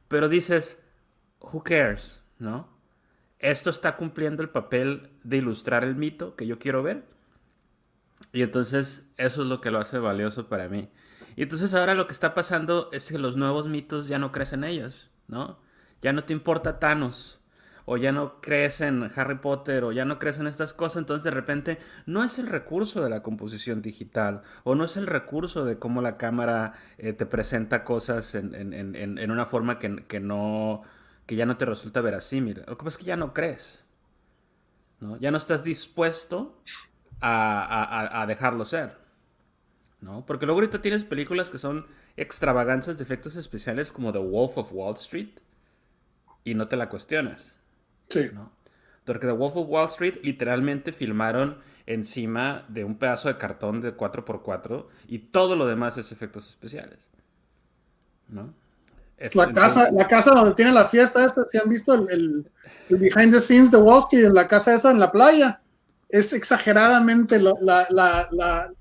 pero 0.09 0.27
dices, 0.27 0.77
who 1.39 1.63
cares, 1.63 2.21
¿no? 2.37 2.67
Esto 3.39 3.69
está 3.69 3.95
cumpliendo 3.95 4.43
el 4.43 4.49
papel 4.49 5.09
de 5.23 5.37
ilustrar 5.37 5.85
el 5.85 5.95
mito 5.95 6.35
que 6.35 6.45
yo 6.45 6.59
quiero 6.59 6.83
ver. 6.83 7.05
Y 8.33 8.41
entonces 8.41 9.09
eso 9.15 9.43
es 9.43 9.47
lo 9.47 9.61
que 9.61 9.71
lo 9.71 9.79
hace 9.79 9.99
valioso 9.99 10.49
para 10.49 10.67
mí. 10.67 10.89
Y 11.35 11.43
entonces 11.43 11.73
ahora 11.73 11.93
lo 11.93 12.07
que 12.07 12.13
está 12.13 12.33
pasando 12.33 12.89
es 12.91 13.09
que 13.09 13.17
los 13.17 13.35
nuevos 13.35 13.67
mitos 13.67 14.07
ya 14.07 14.19
no 14.19 14.31
crecen 14.31 14.63
ellos, 14.63 15.09
¿no? 15.27 15.59
Ya 16.01 16.13
no 16.13 16.23
te 16.23 16.33
importa 16.33 16.79
Thanos 16.79 17.39
o 17.91 17.97
ya 17.97 18.11
no 18.11 18.39
crees 18.39 18.81
en 18.81 19.11
Harry 19.15 19.39
Potter, 19.39 19.83
o 19.83 19.91
ya 19.91 20.05
no 20.05 20.19
crees 20.19 20.37
en 20.37 20.45
estas 20.45 20.75
cosas, 20.75 20.97
entonces 20.97 21.23
de 21.23 21.31
repente 21.31 21.79
no 22.05 22.23
es 22.23 22.37
el 22.37 22.45
recurso 22.45 23.01
de 23.01 23.09
la 23.09 23.23
composición 23.23 23.81
digital, 23.81 24.43
o 24.63 24.75
no 24.75 24.85
es 24.85 24.95
el 24.95 25.07
recurso 25.07 25.65
de 25.65 25.79
cómo 25.79 25.99
la 26.03 26.15
cámara 26.15 26.73
eh, 26.99 27.13
te 27.13 27.25
presenta 27.25 27.83
cosas 27.83 28.35
en, 28.35 29.31
una 29.31 29.45
forma 29.45 29.79
que, 29.79 30.19
no, 30.19 30.83
que 31.25 31.35
ya 31.35 31.47
no 31.47 31.57
te 31.57 31.65
resulta 31.65 31.99
verosímil. 32.01 32.61
Lo 32.67 32.77
que 32.77 32.83
pasa 32.83 32.89
es 32.89 32.97
que 32.99 33.05
ya 33.05 33.17
no 33.17 33.33
crees, 33.33 33.83
¿no? 34.99 35.17
Ya 35.17 35.31
no 35.31 35.39
estás 35.39 35.63
dispuesto 35.63 36.61
a 37.21 38.23
dejarlo 38.27 38.65
ser. 38.65 39.08
¿No? 40.01 40.25
Porque 40.25 40.45
luego 40.45 40.59
ahorita 40.59 40.81
tienes 40.81 41.03
películas 41.03 41.51
que 41.51 41.57
son 41.57 41.88
extravagancias 42.17 42.97
de 42.97 43.03
efectos 43.03 43.35
especiales 43.35 43.91
como 43.91 44.12
The 44.12 44.19
Wolf 44.19 44.57
of 44.57 44.71
Wall 44.71 44.95
Street 44.95 45.39
y 46.43 46.55
no 46.55 46.67
te 46.67 46.77
la 46.77 46.89
cuestionas. 46.89 47.59
Sí. 48.09 48.31
Porque 49.05 49.27
The 49.27 49.33
Wolf 49.33 49.57
of 49.57 49.69
Wall 49.69 49.88
Street 49.88 50.19
literalmente 50.23 50.91
filmaron 50.91 51.59
encima 51.85 52.65
de 52.69 52.83
un 52.83 52.95
pedazo 52.95 53.27
de 53.27 53.38
cartón 53.38 53.81
de 53.81 53.95
4x4 53.95 54.85
y 55.07 55.19
todo 55.19 55.55
lo 55.55 55.65
demás 55.65 55.97
es 55.97 56.12
efectos 56.12 56.47
especiales. 56.49 57.09
¿No? 58.27 58.53
La 59.33 59.51
casa, 59.51 59.91
la 59.91 60.07
casa 60.07 60.31
donde 60.31 60.55
tiene 60.55 60.71
la 60.71 60.85
fiesta 60.85 61.25
esta, 61.25 61.43
si 61.45 61.57
han 61.57 61.67
visto 61.67 61.93
el, 62.07 62.49
behind 62.88 63.33
the 63.33 63.41
scenes 63.41 63.69
de 63.69 63.77
Wall 63.77 63.99
Street, 63.99 64.25
en 64.25 64.33
la 64.33 64.47
casa 64.47 64.73
esa 64.73 64.91
en 64.91 64.99
la 64.99 65.12
playa, 65.12 65.62
es 66.07 66.31
exageradamente 66.31 67.39
la, 67.39 67.53
la, 67.89 68.27
la, 68.31 68.71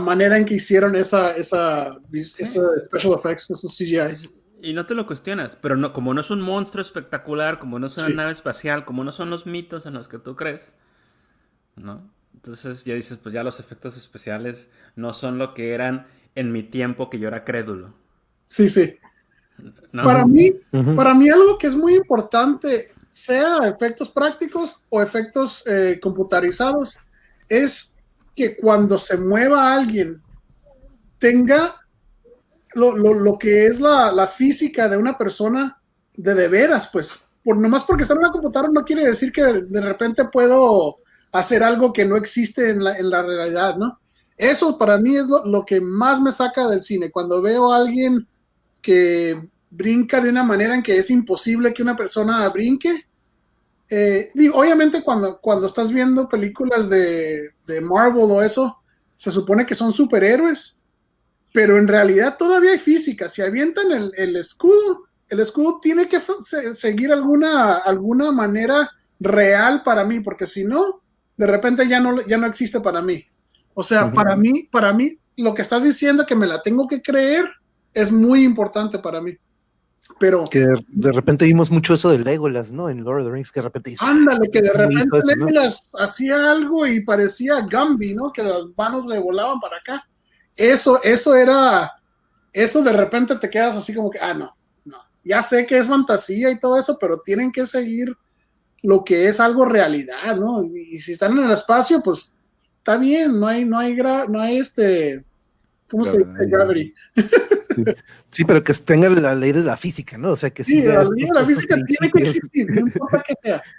manera 0.00 0.36
en 0.36 0.44
que 0.44 0.54
hicieron 0.54 0.96
esa, 0.96 1.32
esa, 1.32 1.98
special 2.22 3.14
effects, 3.14 3.50
esos 3.50 3.76
CGI. 3.76 4.30
Y 4.62 4.72
no 4.72 4.86
te 4.86 4.94
lo 4.94 5.06
cuestionas, 5.06 5.58
pero 5.60 5.76
no, 5.76 5.92
como 5.92 6.14
no 6.14 6.22
es 6.22 6.30
un 6.30 6.40
monstruo 6.40 6.80
espectacular, 6.80 7.58
como 7.58 7.78
no 7.78 7.88
es 7.88 7.98
una 7.98 8.08
nave 8.08 8.32
espacial, 8.32 8.86
como 8.86 9.04
no 9.04 9.12
son 9.12 9.28
los 9.28 9.44
mitos 9.44 9.84
en 9.84 9.92
los 9.92 10.08
que 10.08 10.18
tú 10.18 10.36
crees, 10.36 10.72
¿no? 11.76 12.10
Entonces 12.32 12.84
ya 12.84 12.94
dices, 12.94 13.18
pues 13.18 13.34
ya 13.34 13.42
los 13.42 13.60
efectos 13.60 13.96
especiales 13.96 14.70
no 14.96 15.12
son 15.12 15.38
lo 15.38 15.52
que 15.52 15.74
eran 15.74 16.06
en 16.34 16.50
mi 16.50 16.62
tiempo 16.62 17.10
que 17.10 17.18
yo 17.18 17.28
era 17.28 17.44
crédulo. 17.44 17.94
Sí, 18.46 18.70
sí. 18.70 18.98
Para 19.92 20.26
mí, 20.26 20.50
para 20.96 21.14
mí 21.14 21.28
algo 21.28 21.58
que 21.58 21.68
es 21.68 21.76
muy 21.76 21.94
importante, 21.94 22.92
sea 23.10 23.58
efectos 23.68 24.10
prácticos 24.10 24.78
o 24.88 25.00
efectos 25.00 25.62
eh, 25.66 26.00
computarizados, 26.02 26.98
es 27.48 27.93
que 28.34 28.56
cuando 28.56 28.98
se 28.98 29.16
mueva 29.16 29.72
alguien 29.72 30.22
tenga 31.18 31.74
lo, 32.74 32.96
lo, 32.96 33.14
lo 33.14 33.38
que 33.38 33.66
es 33.66 33.80
la, 33.80 34.10
la, 34.12 34.26
física 34.26 34.88
de 34.88 34.96
una 34.96 35.16
persona 35.16 35.80
de 36.16 36.34
de 36.34 36.48
veras, 36.48 36.88
pues, 36.92 37.20
por, 37.42 37.56
nomás 37.56 37.84
porque 37.84 38.02
está 38.02 38.14
en 38.14 38.20
una 38.20 38.32
computadora 38.32 38.72
no 38.72 38.84
quiere 38.84 39.06
decir 39.06 39.30
que 39.30 39.42
de, 39.42 39.80
repente 39.80 40.24
puedo 40.24 40.98
hacer 41.32 41.62
algo 41.62 41.92
que 41.92 42.04
no 42.04 42.16
existe 42.16 42.70
en 42.70 42.82
la, 42.82 42.98
en 42.98 43.10
la 43.10 43.22
realidad, 43.22 43.76
¿no? 43.76 44.00
Eso 44.36 44.76
para 44.76 44.98
mí 44.98 45.16
es 45.16 45.26
lo, 45.26 45.44
lo, 45.44 45.64
que 45.64 45.80
más 45.80 46.20
me 46.20 46.32
saca 46.32 46.66
del 46.66 46.82
cine, 46.82 47.12
cuando 47.12 47.40
veo 47.40 47.72
a 47.72 47.76
alguien 47.76 48.26
que 48.82 49.48
brinca 49.70 50.20
de 50.20 50.30
una 50.30 50.44
manera 50.44 50.74
en 50.74 50.82
que 50.82 50.96
es 50.96 51.10
imposible 51.10 51.72
que 51.72 51.82
una 51.82 51.96
persona 51.96 52.48
brinque. 52.48 53.06
Eh, 53.90 54.30
digo, 54.34 54.58
obviamente 54.58 55.02
cuando, 55.02 55.40
cuando 55.40 55.66
estás 55.66 55.92
viendo 55.92 56.28
películas 56.28 56.88
de, 56.88 57.50
de 57.66 57.80
Marvel 57.80 58.30
o 58.30 58.42
eso, 58.42 58.78
se 59.14 59.30
supone 59.30 59.66
que 59.66 59.74
son 59.74 59.92
superhéroes, 59.92 60.80
pero 61.52 61.78
en 61.78 61.86
realidad 61.86 62.36
todavía 62.36 62.72
hay 62.72 62.78
física. 62.78 63.28
Si 63.28 63.42
avientan 63.42 64.12
el, 64.16 64.36
escudo, 64.36 65.04
el 65.28 65.40
escudo 65.40 65.78
tiene 65.80 66.08
que 66.08 66.20
seguir 66.74 67.12
alguna, 67.12 67.74
alguna 67.74 68.32
manera 68.32 68.90
real 69.20 69.82
para 69.84 70.04
mí, 70.04 70.20
porque 70.20 70.46
si 70.46 70.64
no, 70.64 71.02
de 71.36 71.46
repente 71.46 71.86
ya 71.86 72.00
no, 72.00 72.20
ya 72.26 72.38
no 72.38 72.46
existe 72.46 72.80
para 72.80 73.02
mí. 73.02 73.24
O 73.74 73.82
sea, 73.82 74.12
para 74.12 74.36
mí, 74.36 74.68
para 74.70 74.92
mí, 74.92 75.18
lo 75.36 75.54
que 75.54 75.62
estás 75.62 75.82
diciendo 75.82 76.26
que 76.26 76.36
me 76.36 76.46
la 76.46 76.62
tengo 76.62 76.88
que 76.88 77.02
creer 77.02 77.48
es 77.92 78.10
muy 78.10 78.42
importante 78.42 78.98
para 78.98 79.20
mí. 79.20 79.36
Pero. 80.18 80.44
Que 80.44 80.66
de 80.88 81.12
repente 81.12 81.44
vimos 81.44 81.70
mucho 81.70 81.94
eso 81.94 82.10
de 82.10 82.18
Legolas, 82.18 82.72
¿no? 82.72 82.88
En 82.88 83.02
Lord 83.02 83.22
of 83.22 83.26
the 83.26 83.32
Rings, 83.32 83.50
que 83.50 83.60
de 83.60 83.64
repente 83.64 83.94
Ándale, 84.00 84.50
que 84.50 84.62
de 84.62 84.72
repente 84.72 85.18
Legolas 85.26 85.90
hacía 85.98 86.50
algo 86.50 86.86
y 86.86 87.04
parecía 87.04 87.66
Gambi, 87.68 88.14
¿no? 88.14 88.32
Que 88.32 88.42
las 88.42 88.64
manos 88.76 89.06
le 89.06 89.18
volaban 89.18 89.60
para 89.60 89.76
acá. 89.76 90.06
Eso, 90.56 91.02
eso 91.02 91.34
era. 91.34 91.92
Eso 92.52 92.82
de 92.82 92.92
repente 92.92 93.34
te 93.36 93.50
quedas 93.50 93.76
así 93.76 93.92
como 93.92 94.10
que, 94.10 94.20
ah, 94.20 94.34
no, 94.34 94.56
no. 94.84 94.98
Ya 95.24 95.42
sé 95.42 95.66
que 95.66 95.78
es 95.78 95.88
fantasía 95.88 96.50
y 96.50 96.60
todo 96.60 96.78
eso, 96.78 96.96
pero 97.00 97.20
tienen 97.24 97.50
que 97.50 97.66
seguir 97.66 98.16
lo 98.84 99.02
que 99.02 99.28
es 99.28 99.40
algo 99.40 99.64
realidad, 99.64 100.36
¿no? 100.36 100.62
Y, 100.62 101.00
si 101.00 101.12
están 101.12 101.32
en 101.32 101.44
el 101.44 101.50
espacio, 101.50 102.02
pues 102.02 102.36
está 102.78 102.96
bien, 102.98 103.40
no 103.40 103.48
hay, 103.48 103.64
no 103.64 103.78
hay, 103.78 103.96
no 103.96 104.40
hay 104.40 104.58
este. 104.58 105.24
¿Cómo 105.90 106.04
se 106.04 106.18
dice? 106.18 106.46
Gravity. 106.46 106.94
Sí, 108.30 108.44
pero 108.44 108.62
que 108.62 108.72
tenga 108.74 109.08
la 109.08 109.34
ley 109.34 109.52
de 109.52 109.62
la 109.62 109.76
física, 109.76 110.16
¿no? 110.18 110.30
O 110.30 110.36
sea, 110.36 110.50
que 110.50 110.64
sí. 110.64 110.82
la 110.82 111.04
ley 111.04 111.26
de 111.26 111.34
la 111.34 111.44
física 111.44 111.76
tiene 111.86 112.12
que 112.12 112.22
existir, 112.22 112.70
no 112.70 112.80
importa 112.80 113.22
que 113.26 113.34
sea. 113.42 113.62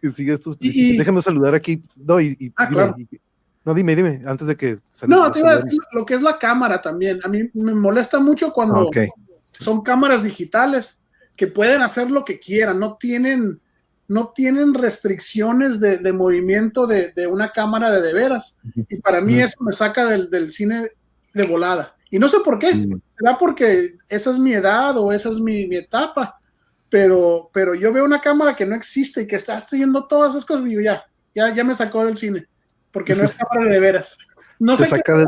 Que 0.00 0.12
siga 0.12 0.34
estos 0.34 0.56
principios. 0.56 0.98
Déjame 0.98 1.20
saludar 1.20 1.56
aquí. 1.56 1.82
No, 1.96 2.20
y, 2.20 2.52
ah, 2.54 2.68
claro. 2.68 2.94
no, 3.64 3.74
dime, 3.74 3.96
dime, 3.96 4.22
antes 4.26 4.46
de 4.46 4.56
que 4.56 4.78
No, 5.08 5.32
te 5.32 5.40
iba 5.40 5.50
a 5.50 5.56
decir 5.56 5.80
lo 5.90 6.06
que 6.06 6.14
es 6.14 6.22
la 6.22 6.38
cámara 6.38 6.80
también. 6.80 7.18
A 7.24 7.28
mí 7.28 7.50
me 7.52 7.74
molesta 7.74 8.20
mucho 8.20 8.52
cuando 8.52 8.92
son 9.50 9.82
cámaras 9.82 10.22
digitales 10.22 11.00
que 11.34 11.48
pueden 11.48 11.82
hacer 11.82 12.12
lo 12.12 12.24
que 12.24 12.38
quieran, 12.38 12.78
no 12.78 12.94
tienen, 12.94 13.60
no 14.06 14.28
tienen 14.28 14.72
restricciones 14.72 15.80
de, 15.80 15.98
de 15.98 16.12
movimiento 16.12 16.86
de, 16.86 17.12
de, 17.12 17.26
una 17.26 17.50
cámara 17.50 17.90
de 17.90 18.00
de 18.00 18.14
veras. 18.14 18.60
Y 18.88 19.00
para 19.00 19.20
mí 19.20 19.40
eso 19.40 19.56
me 19.64 19.72
saca 19.72 20.04
del, 20.04 20.30
del 20.30 20.52
cine 20.52 20.88
de 21.34 21.46
volada. 21.46 21.96
Y 22.10 22.18
no 22.18 22.28
sé 22.28 22.38
por 22.44 22.58
qué, 22.58 22.68
será 23.16 23.36
porque 23.38 23.96
esa 24.08 24.30
es 24.30 24.38
mi 24.38 24.54
edad 24.54 24.96
o 24.96 25.12
esa 25.12 25.28
es 25.28 25.40
mi, 25.40 25.66
mi, 25.66 25.76
etapa, 25.76 26.40
pero, 26.88 27.50
pero 27.52 27.74
yo 27.74 27.92
veo 27.92 28.04
una 28.04 28.20
cámara 28.20 28.56
que 28.56 28.64
no 28.64 28.74
existe 28.74 29.22
y 29.22 29.26
que 29.26 29.36
está 29.36 29.56
haciendo 29.56 30.06
todas 30.06 30.30
esas 30.30 30.44
cosas 30.46 30.66
y 30.66 30.70
digo, 30.70 30.80
ya, 30.80 31.04
ya, 31.34 31.54
ya 31.54 31.64
me 31.64 31.74
sacó 31.74 32.04
del 32.04 32.16
cine, 32.16 32.46
porque 32.90 33.14
no 33.14 33.24
es 33.24 33.36
cámara 33.50 33.70
de 33.70 33.80
veras. 33.80 34.16
No 34.58 34.76
te 34.76 34.86
saca 34.86 35.26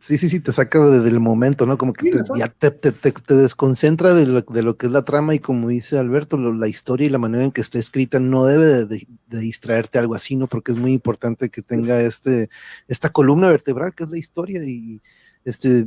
sí, 0.00 0.16
sí, 0.16 0.30
sí, 0.30 0.40
te 0.40 0.52
saca 0.52 0.78
del 0.86 1.20
momento, 1.20 1.66
¿no? 1.66 1.76
Como 1.76 1.92
que 1.92 2.10
te, 2.10 2.20
ya 2.34 2.48
te, 2.48 2.70
te, 2.70 2.90
te, 2.92 3.34
desconcentra 3.34 4.14
de 4.14 4.26
lo, 4.26 4.40
de 4.40 4.62
lo, 4.62 4.76
que 4.76 4.86
es 4.86 4.92
la 4.92 5.02
trama 5.02 5.34
y 5.34 5.38
como 5.38 5.68
dice 5.68 5.98
Alberto, 5.98 6.38
la 6.38 6.68
historia 6.68 7.06
y 7.06 7.10
la 7.10 7.18
manera 7.18 7.44
en 7.44 7.52
que 7.52 7.60
está 7.60 7.78
escrita 7.78 8.18
no 8.18 8.46
debe 8.46 8.86
de, 8.86 9.06
de, 9.26 9.38
distraerte 9.38 9.98
algo 9.98 10.14
así, 10.14 10.36
¿no? 10.36 10.46
Porque 10.46 10.72
es 10.72 10.78
muy 10.78 10.92
importante 10.92 11.50
que 11.50 11.60
tenga 11.62 12.00
este, 12.00 12.48
esta 12.88 13.10
columna 13.10 13.50
vertebral 13.50 13.94
que 13.94 14.04
es 14.04 14.10
la 14.10 14.18
historia 14.18 14.64
y 14.64 15.00
este, 15.44 15.86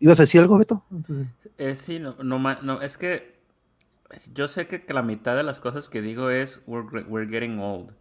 ¿Ibas 0.00 0.20
a 0.20 0.22
decir 0.24 0.40
algo, 0.40 0.58
Beto? 0.58 0.84
Eh, 1.56 1.74
sí, 1.74 1.98
no, 1.98 2.14
no, 2.22 2.82
es 2.82 2.98
que 2.98 3.38
yo 4.32 4.46
sé 4.48 4.68
que, 4.68 4.84
la 4.92 5.02
mitad 5.02 5.36
de 5.36 5.42
las 5.42 5.60
cosas 5.60 5.88
que 5.88 6.02
digo 6.02 6.30
es 6.30 6.62
we're, 6.66 7.28
getting 7.28 7.58
old. 7.58 7.92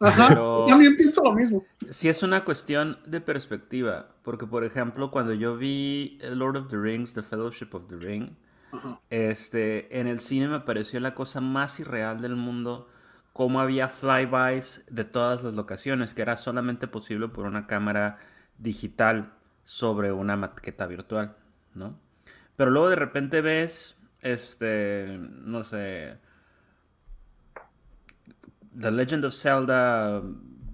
Ajá, 0.00 0.34
también 0.68 0.94
pienso 0.94 1.22
lo 1.24 1.32
mismo. 1.32 1.64
Sí 1.90 2.08
es 2.08 2.22
una 2.22 2.44
cuestión 2.44 2.98
de 3.06 3.20
perspectiva, 3.20 4.14
porque 4.22 4.46
por 4.46 4.62
ejemplo, 4.62 5.10
cuando 5.10 5.32
yo 5.32 5.56
vi 5.56 6.18
Lord 6.22 6.56
of 6.56 6.68
the 6.68 6.76
Rings, 6.76 7.14
The 7.14 7.22
Fellowship 7.22 7.70
of 7.72 7.88
the 7.88 7.96
Ring, 7.96 8.36
este, 9.08 9.98
en 9.98 10.06
el 10.06 10.20
cine 10.20 10.48
me 10.48 10.60
pareció 10.60 11.00
la 11.00 11.14
cosa 11.14 11.40
más 11.40 11.80
irreal 11.80 12.20
del 12.20 12.36
mundo, 12.36 12.88
cómo 13.32 13.60
había 13.60 13.88
flybys 13.88 14.84
de 14.90 15.04
todas 15.04 15.42
las 15.42 15.54
locaciones, 15.54 16.12
que 16.12 16.22
era 16.22 16.36
solamente 16.36 16.86
posible 16.86 17.28
por 17.28 17.46
una 17.46 17.66
cámara 17.66 18.18
digital 18.58 19.37
sobre 19.68 20.12
una 20.12 20.34
maqueta 20.34 20.86
virtual, 20.86 21.36
¿no? 21.74 22.00
Pero 22.56 22.70
luego 22.70 22.88
de 22.88 22.96
repente 22.96 23.42
ves, 23.42 23.98
este, 24.22 25.18
no 25.20 25.62
sé, 25.62 26.16
The 28.74 28.90
Legend 28.90 29.26
of 29.26 29.34
Zelda, 29.34 30.22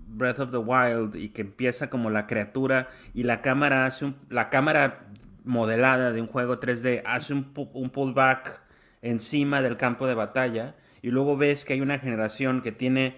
Breath 0.06 0.38
of 0.38 0.52
the 0.52 0.58
Wild, 0.58 1.16
y 1.16 1.30
que 1.30 1.40
empieza 1.40 1.90
como 1.90 2.08
la 2.08 2.28
criatura 2.28 2.88
y 3.14 3.24
la 3.24 3.42
cámara 3.42 3.84
hace 3.84 4.04
un, 4.04 4.16
la 4.28 4.48
cámara 4.48 5.08
modelada 5.42 6.12
de 6.12 6.20
un 6.20 6.28
juego 6.28 6.60
3D 6.60 7.02
hace 7.04 7.34
un, 7.34 7.52
un 7.72 7.90
pullback 7.90 8.62
encima 9.02 9.60
del 9.60 9.76
campo 9.76 10.06
de 10.06 10.14
batalla 10.14 10.76
y 11.02 11.10
luego 11.10 11.36
ves 11.36 11.64
que 11.64 11.72
hay 11.72 11.80
una 11.80 11.98
generación 11.98 12.62
que 12.62 12.70
tiene 12.70 13.16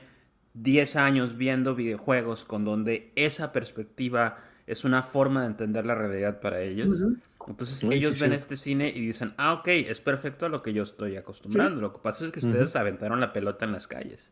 10 0.55 0.97
años 0.97 1.37
viendo 1.37 1.75
videojuegos 1.75 2.47
con 2.47 2.65
donde 2.65 3.12
esa 3.15 3.53
perspectiva 3.53 4.39
es 4.66 4.85
una 4.85 5.02
forma 5.02 5.42
de 5.42 5.46
entender 5.48 5.87
la 5.87 5.94
realidad 5.94 6.40
para 6.40 6.61
ellos. 6.61 6.96
Entonces 7.46 7.83
ellos 7.85 8.18
ven 8.18 8.33
este 8.33 8.57
cine 8.57 8.88
y 8.88 9.00
dicen, 9.00 9.33
ah, 9.37 9.55
ok, 9.55 9.68
es 9.68 10.00
perfecto 10.00 10.46
a 10.46 10.48
lo 10.48 10.62
que 10.62 10.72
yo 10.72 10.83
estoy 10.83 11.16
acostumbrando. 11.16 11.81
Lo 11.81 11.92
que 11.92 12.00
pasa 12.00 12.24
es 12.24 12.33
que 12.33 12.40
ustedes 12.40 12.74
aventaron 12.74 13.20
la 13.20 13.33
pelota 13.33 13.64
en 13.64 13.72
las 13.72 13.87
calles. 13.87 14.31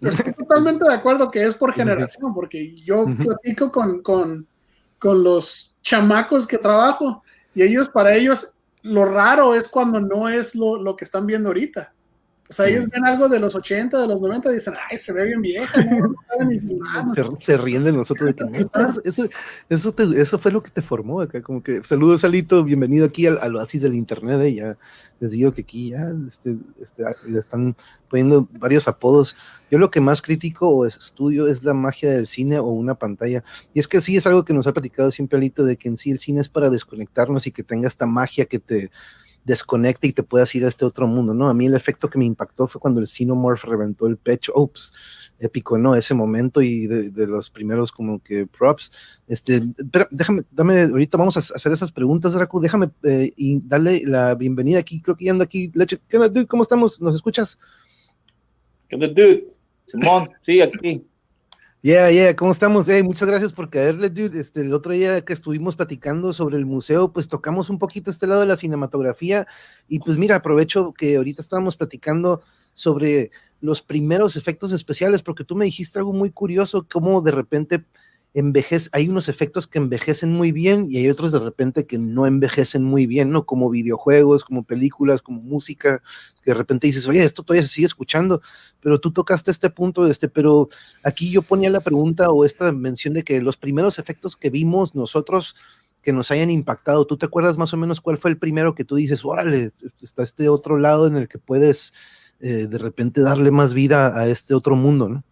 Estoy 0.00 0.32
totalmente 0.32 0.84
de 0.86 0.94
acuerdo 0.94 1.30
que 1.30 1.44
es 1.44 1.54
por 1.54 1.72
generación, 1.72 2.34
porque 2.34 2.74
yo 2.82 3.06
platico 3.06 3.72
con, 3.72 4.02
con, 4.02 4.46
con 4.98 5.24
los 5.24 5.76
chamacos 5.82 6.46
que 6.46 6.58
trabajo 6.58 7.24
y 7.54 7.62
ellos, 7.62 7.88
para 7.88 8.14
ellos, 8.14 8.54
lo 8.82 9.04
raro 9.04 9.54
es 9.54 9.68
cuando 9.68 10.00
no 10.00 10.28
es 10.28 10.54
lo, 10.54 10.80
lo 10.80 10.96
que 10.96 11.04
están 11.04 11.26
viendo 11.26 11.48
ahorita. 11.48 11.93
O 12.54 12.56
sea, 12.56 12.68
ellos 12.68 12.86
ven 12.88 13.04
algo 13.04 13.28
de 13.28 13.40
los 13.40 13.52
80, 13.52 14.00
de 14.00 14.06
los 14.06 14.20
90 14.20 14.48
y 14.52 14.54
dicen, 14.54 14.74
ay, 14.88 14.96
se 14.96 15.12
ve 15.12 15.26
bien 15.26 15.42
vieja, 15.42 15.84
¿no? 15.86 16.14
se, 17.12 17.24
se, 17.40 17.56
ríen 17.56 17.82
de 17.82 17.90
nosotros 17.90 18.32
de 18.32 18.34
que 18.34 18.44
eso, 19.04 19.28
eso, 19.68 19.94
eso, 20.12 20.38
fue 20.38 20.52
lo 20.52 20.62
que 20.62 20.70
te 20.70 20.80
formó 20.80 21.20
acá, 21.20 21.42
como 21.42 21.64
que 21.64 21.82
saludos 21.82 22.20
Salito, 22.20 22.62
bienvenido 22.62 23.06
aquí 23.06 23.26
al, 23.26 23.38
al 23.42 23.56
oasis 23.56 23.82
del 23.82 23.96
internet, 23.96 24.40
¿eh? 24.40 24.54
ya 24.54 24.76
les 25.18 25.32
digo 25.32 25.52
que 25.52 25.62
aquí 25.62 25.90
ya 25.90 26.12
este, 26.28 26.56
este, 26.80 27.02
le 27.26 27.40
están 27.40 27.74
poniendo 28.08 28.46
varios 28.52 28.86
apodos. 28.86 29.36
Yo 29.68 29.78
lo 29.78 29.90
que 29.90 30.00
más 30.00 30.22
critico 30.22 30.68
o 30.68 30.86
estudio 30.86 31.48
es 31.48 31.64
la 31.64 31.74
magia 31.74 32.10
del 32.12 32.28
cine 32.28 32.60
o 32.60 32.66
una 32.66 32.94
pantalla. 32.94 33.42
Y 33.72 33.80
es 33.80 33.88
que 33.88 34.00
sí 34.00 34.16
es 34.16 34.26
algo 34.26 34.44
que 34.44 34.54
nos 34.54 34.68
ha 34.68 34.72
platicado 34.72 35.10
siempre 35.10 35.38
Alito, 35.38 35.64
de 35.64 35.76
que 35.76 35.88
en 35.88 35.96
sí 35.96 36.10
el 36.10 36.18
cine 36.20 36.40
es 36.40 36.48
para 36.48 36.70
desconectarnos 36.70 37.46
y 37.46 37.52
que 37.52 37.64
tenga 37.64 37.88
esta 37.88 38.06
magia 38.06 38.44
que 38.44 38.58
te 38.58 38.90
desconecte 39.44 40.06
y 40.06 40.12
te 40.12 40.22
puedas 40.22 40.54
ir 40.54 40.64
a 40.64 40.68
este 40.68 40.84
otro 40.84 41.06
mundo, 41.06 41.34
¿no? 41.34 41.48
A 41.48 41.54
mí 41.54 41.66
el 41.66 41.74
efecto 41.74 42.08
que 42.08 42.18
me 42.18 42.24
impactó 42.24 42.66
fue 42.66 42.80
cuando 42.80 43.00
el 43.00 43.06
Xenomorph 43.06 43.64
reventó 43.64 44.06
el 44.06 44.16
pecho, 44.16 44.52
oh, 44.54 44.68
pues, 44.68 45.34
épico, 45.38 45.76
¿no? 45.78 45.94
Ese 45.94 46.14
momento 46.14 46.62
y 46.62 46.86
de, 46.86 47.26
los 47.26 47.50
primeros 47.50 47.92
como 47.92 48.22
que 48.22 48.46
props. 48.46 49.20
Este, 49.28 49.62
pero 49.90 50.06
déjame, 50.10 50.42
dame, 50.50 50.82
ahorita 50.82 51.18
vamos 51.18 51.36
a 51.36 51.40
hacer 51.40 51.72
esas 51.72 51.92
preguntas, 51.92 52.34
Draco, 52.34 52.60
déjame 52.60 52.90
eh, 53.02 53.32
y 53.36 53.60
darle 53.60 54.02
la 54.04 54.34
bienvenida 54.34 54.78
aquí, 54.78 55.00
creo 55.00 55.16
que 55.16 55.26
ya 55.26 55.32
anda 55.32 55.44
aquí, 55.44 55.70
Leche, 55.74 55.98
¿qué 56.08 56.16
onda, 56.16 56.28
dude? 56.28 56.46
¿Cómo 56.46 56.62
estamos? 56.62 57.00
¿Nos 57.00 57.14
escuchas? 57.14 57.58
¿Qué 58.88 58.96
onda, 58.96 59.08
dude? 59.08 59.46
Simón, 59.86 60.28
sí, 60.44 60.60
aquí. 60.60 61.04
Yeah, 61.86 62.10
yeah, 62.10 62.34
¿cómo 62.34 62.50
estamos? 62.50 62.86
Muchas 63.04 63.28
gracias 63.28 63.52
por 63.52 63.68
caerle, 63.68 64.08
dude. 64.08 64.40
Este, 64.40 64.62
el 64.62 64.72
otro 64.72 64.94
día 64.94 65.22
que 65.22 65.34
estuvimos 65.34 65.76
platicando 65.76 66.32
sobre 66.32 66.56
el 66.56 66.64
museo, 66.64 67.12
pues 67.12 67.28
tocamos 67.28 67.68
un 67.68 67.78
poquito 67.78 68.10
este 68.10 68.26
lado 68.26 68.40
de 68.40 68.46
la 68.46 68.56
cinematografía 68.56 69.46
y 69.86 69.98
pues 69.98 70.16
mira, 70.16 70.36
aprovecho 70.36 70.94
que 70.94 71.16
ahorita 71.16 71.42
estábamos 71.42 71.76
platicando 71.76 72.40
sobre 72.72 73.32
los 73.60 73.82
primeros 73.82 74.36
efectos 74.36 74.72
especiales, 74.72 75.20
porque 75.20 75.44
tú 75.44 75.56
me 75.56 75.66
dijiste 75.66 75.98
algo 75.98 76.14
muy 76.14 76.30
curioso, 76.30 76.86
cómo 76.90 77.20
de 77.20 77.32
repente 77.32 77.84
hay 78.92 79.08
unos 79.08 79.28
efectos 79.28 79.68
que 79.68 79.78
envejecen 79.78 80.32
muy 80.32 80.50
bien 80.50 80.88
y 80.90 80.96
hay 80.96 81.08
otros 81.08 81.30
de 81.30 81.38
repente 81.38 81.86
que 81.86 81.98
no 81.98 82.26
envejecen 82.26 82.82
muy 82.82 83.06
bien, 83.06 83.30
¿no? 83.30 83.46
Como 83.46 83.70
videojuegos, 83.70 84.44
como 84.44 84.64
películas, 84.64 85.22
como 85.22 85.40
música, 85.40 86.02
que 86.42 86.50
de 86.50 86.54
repente 86.54 86.88
dices, 86.88 87.06
oye, 87.06 87.22
esto 87.22 87.44
todavía 87.44 87.62
se 87.62 87.72
sigue 87.72 87.86
escuchando, 87.86 88.42
pero 88.80 88.98
tú 88.98 89.12
tocaste 89.12 89.52
este 89.52 89.70
punto, 89.70 90.06
este, 90.08 90.28
pero 90.28 90.68
aquí 91.04 91.30
yo 91.30 91.42
ponía 91.42 91.70
la 91.70 91.80
pregunta 91.80 92.28
o 92.30 92.44
esta 92.44 92.72
mención 92.72 93.14
de 93.14 93.22
que 93.22 93.40
los 93.40 93.56
primeros 93.56 94.00
efectos 94.00 94.36
que 94.36 94.50
vimos 94.50 94.96
nosotros 94.96 95.54
que 96.02 96.12
nos 96.12 96.30
hayan 96.32 96.50
impactado, 96.50 97.06
¿tú 97.06 97.16
te 97.16 97.26
acuerdas 97.26 97.56
más 97.56 97.72
o 97.72 97.76
menos 97.76 98.00
cuál 98.00 98.18
fue 98.18 98.32
el 98.32 98.38
primero 98.38 98.74
que 98.74 98.84
tú 98.84 98.96
dices, 98.96 99.24
órale, 99.24 99.70
está 100.02 100.22
este 100.22 100.48
otro 100.48 100.76
lado 100.76 101.06
en 101.06 101.16
el 101.16 101.28
que 101.28 101.38
puedes 101.38 101.94
eh, 102.40 102.66
de 102.66 102.78
repente 102.78 103.22
darle 103.22 103.52
más 103.52 103.74
vida 103.74 104.18
a 104.18 104.26
este 104.26 104.54
otro 104.54 104.74
mundo, 104.74 105.08
¿no? 105.08 105.24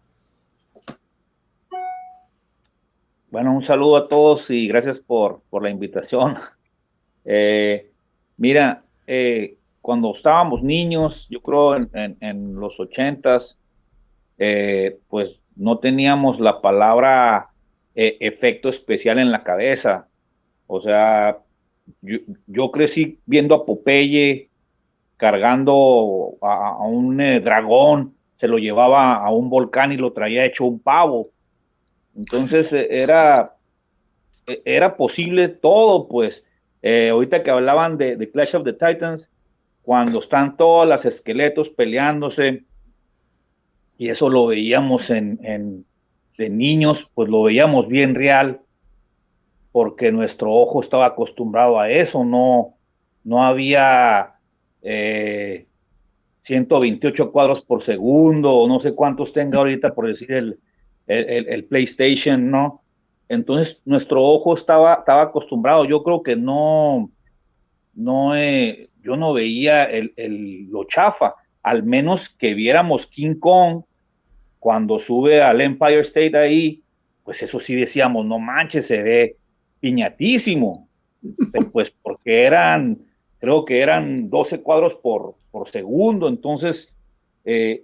Bueno, 3.33 3.51
un 3.51 3.63
saludo 3.63 3.97
a 3.97 4.07
todos 4.07 4.51
y 4.51 4.67
gracias 4.67 4.99
por, 4.99 5.41
por 5.49 5.63
la 5.63 5.71
invitación. 5.71 6.37
Eh, 7.25 7.89
mira, 8.35 8.83
eh, 9.07 9.55
cuando 9.79 10.13
estábamos 10.13 10.61
niños, 10.61 11.25
yo 11.29 11.39
creo 11.39 11.77
en, 11.77 12.17
en, 12.19 12.55
los 12.55 12.77
ochentas, 12.81 13.57
eh, 14.37 14.99
pues 15.07 15.39
no 15.55 15.79
teníamos 15.79 16.41
la 16.41 16.59
palabra 16.59 17.47
efecto 17.95 18.67
especial 18.67 19.19
en 19.19 19.31
la 19.31 19.41
cabeza. 19.45 20.09
O 20.67 20.81
sea, 20.81 21.37
yo, 22.01 22.17
yo 22.47 22.71
crecí 22.71 23.19
viendo 23.25 23.55
a 23.55 23.65
Popeye 23.65 24.49
cargando 25.15 26.33
a, 26.41 26.71
a 26.71 26.85
un 26.85 27.15
dragón, 27.41 28.15
se 28.35 28.49
lo 28.49 28.57
llevaba 28.57 29.15
a 29.15 29.31
un 29.31 29.49
volcán 29.49 29.93
y 29.93 29.97
lo 29.97 30.11
traía 30.11 30.45
hecho 30.45 30.65
un 30.65 30.79
pavo 30.79 31.29
entonces 32.15 32.71
eh, 32.71 32.87
era, 32.89 33.55
e, 34.47 34.61
era 34.65 34.95
posible 34.95 35.49
todo, 35.49 36.07
pues. 36.07 36.43
Eh, 36.81 37.09
ahorita 37.09 37.43
que 37.43 37.51
hablaban 37.51 37.97
de, 37.97 38.29
Clash 38.31 38.55
of 38.55 38.63
the 38.65 38.73
Titans, 38.73 39.31
cuando 39.83 40.19
están 40.19 40.57
todos 40.57 40.87
los 40.87 41.05
esqueletos 41.05 41.69
peleándose, 41.69 42.63
y 43.97 44.09
eso 44.09 44.29
lo 44.29 44.47
veíamos 44.47 45.09
en, 45.09 45.39
en, 45.43 45.85
de 46.37 46.49
niños, 46.49 47.07
pues 47.13 47.29
lo 47.29 47.43
veíamos 47.43 47.87
bien 47.87 48.15
real, 48.15 48.59
porque 49.71 50.11
nuestro 50.11 50.51
ojo 50.51 50.81
estaba 50.81 51.05
acostumbrado 51.05 51.79
a 51.79 51.89
eso, 51.89 52.25
no, 52.25 52.75
no 53.23 53.45
había 53.45 54.33
128 54.81 57.23
eh, 57.23 57.31
cuadros 57.31 57.63
por 57.63 57.81
segundo, 57.83 58.51
o 58.51 58.67
no 58.67 58.81
sé 58.81 58.93
cuántos 58.93 59.31
tenga 59.31 59.59
ahorita 59.59 59.95
por 59.95 60.07
decir 60.07 60.33
el, 60.33 60.59
el, 61.07 61.65
PlayStation, 61.65 62.49
¿no? 62.49 62.81
Entonces 63.29 63.81
nuestro 63.85 64.23
ojo 64.23 64.55
estaba, 64.55 64.95
estaba 64.95 65.23
acostumbrado, 65.23 65.85
yo 65.85 66.03
creo 66.03 66.21
que 66.21 66.35
no, 66.35 67.09
no, 67.95 68.35
eh, 68.35 68.89
yo 69.01 69.15
no 69.15 69.33
veía 69.33 69.83
el, 69.85 70.67
lo 70.69 70.83
chafa, 70.85 71.35
al 71.61 71.83
menos 71.83 72.29
que 72.29 72.53
viéramos 72.53 73.07
King 73.07 73.35
Kong 73.35 73.83
cuando 74.59 74.99
sube 74.99 75.41
al 75.41 75.61
Empire 75.61 76.01
State 76.01 76.37
ahí, 76.37 76.81
pues 77.23 77.41
eso 77.43 77.59
sí 77.59 77.75
decíamos, 77.75 78.25
no 78.25 78.39
manches, 78.39 78.87
se 78.87 79.01
ve 79.01 79.35
piñatísimo, 79.79 80.87
pues 81.71 81.91
porque 82.01 82.43
eran, 82.43 82.97
creo 83.39 83.65
que 83.65 83.81
eran 83.81 84.29
12 84.29 84.61
cuadros 84.61 84.95
por, 84.95 85.35
por 85.51 85.69
segundo, 85.69 86.27
entonces, 86.27 86.87
eh, 87.45 87.83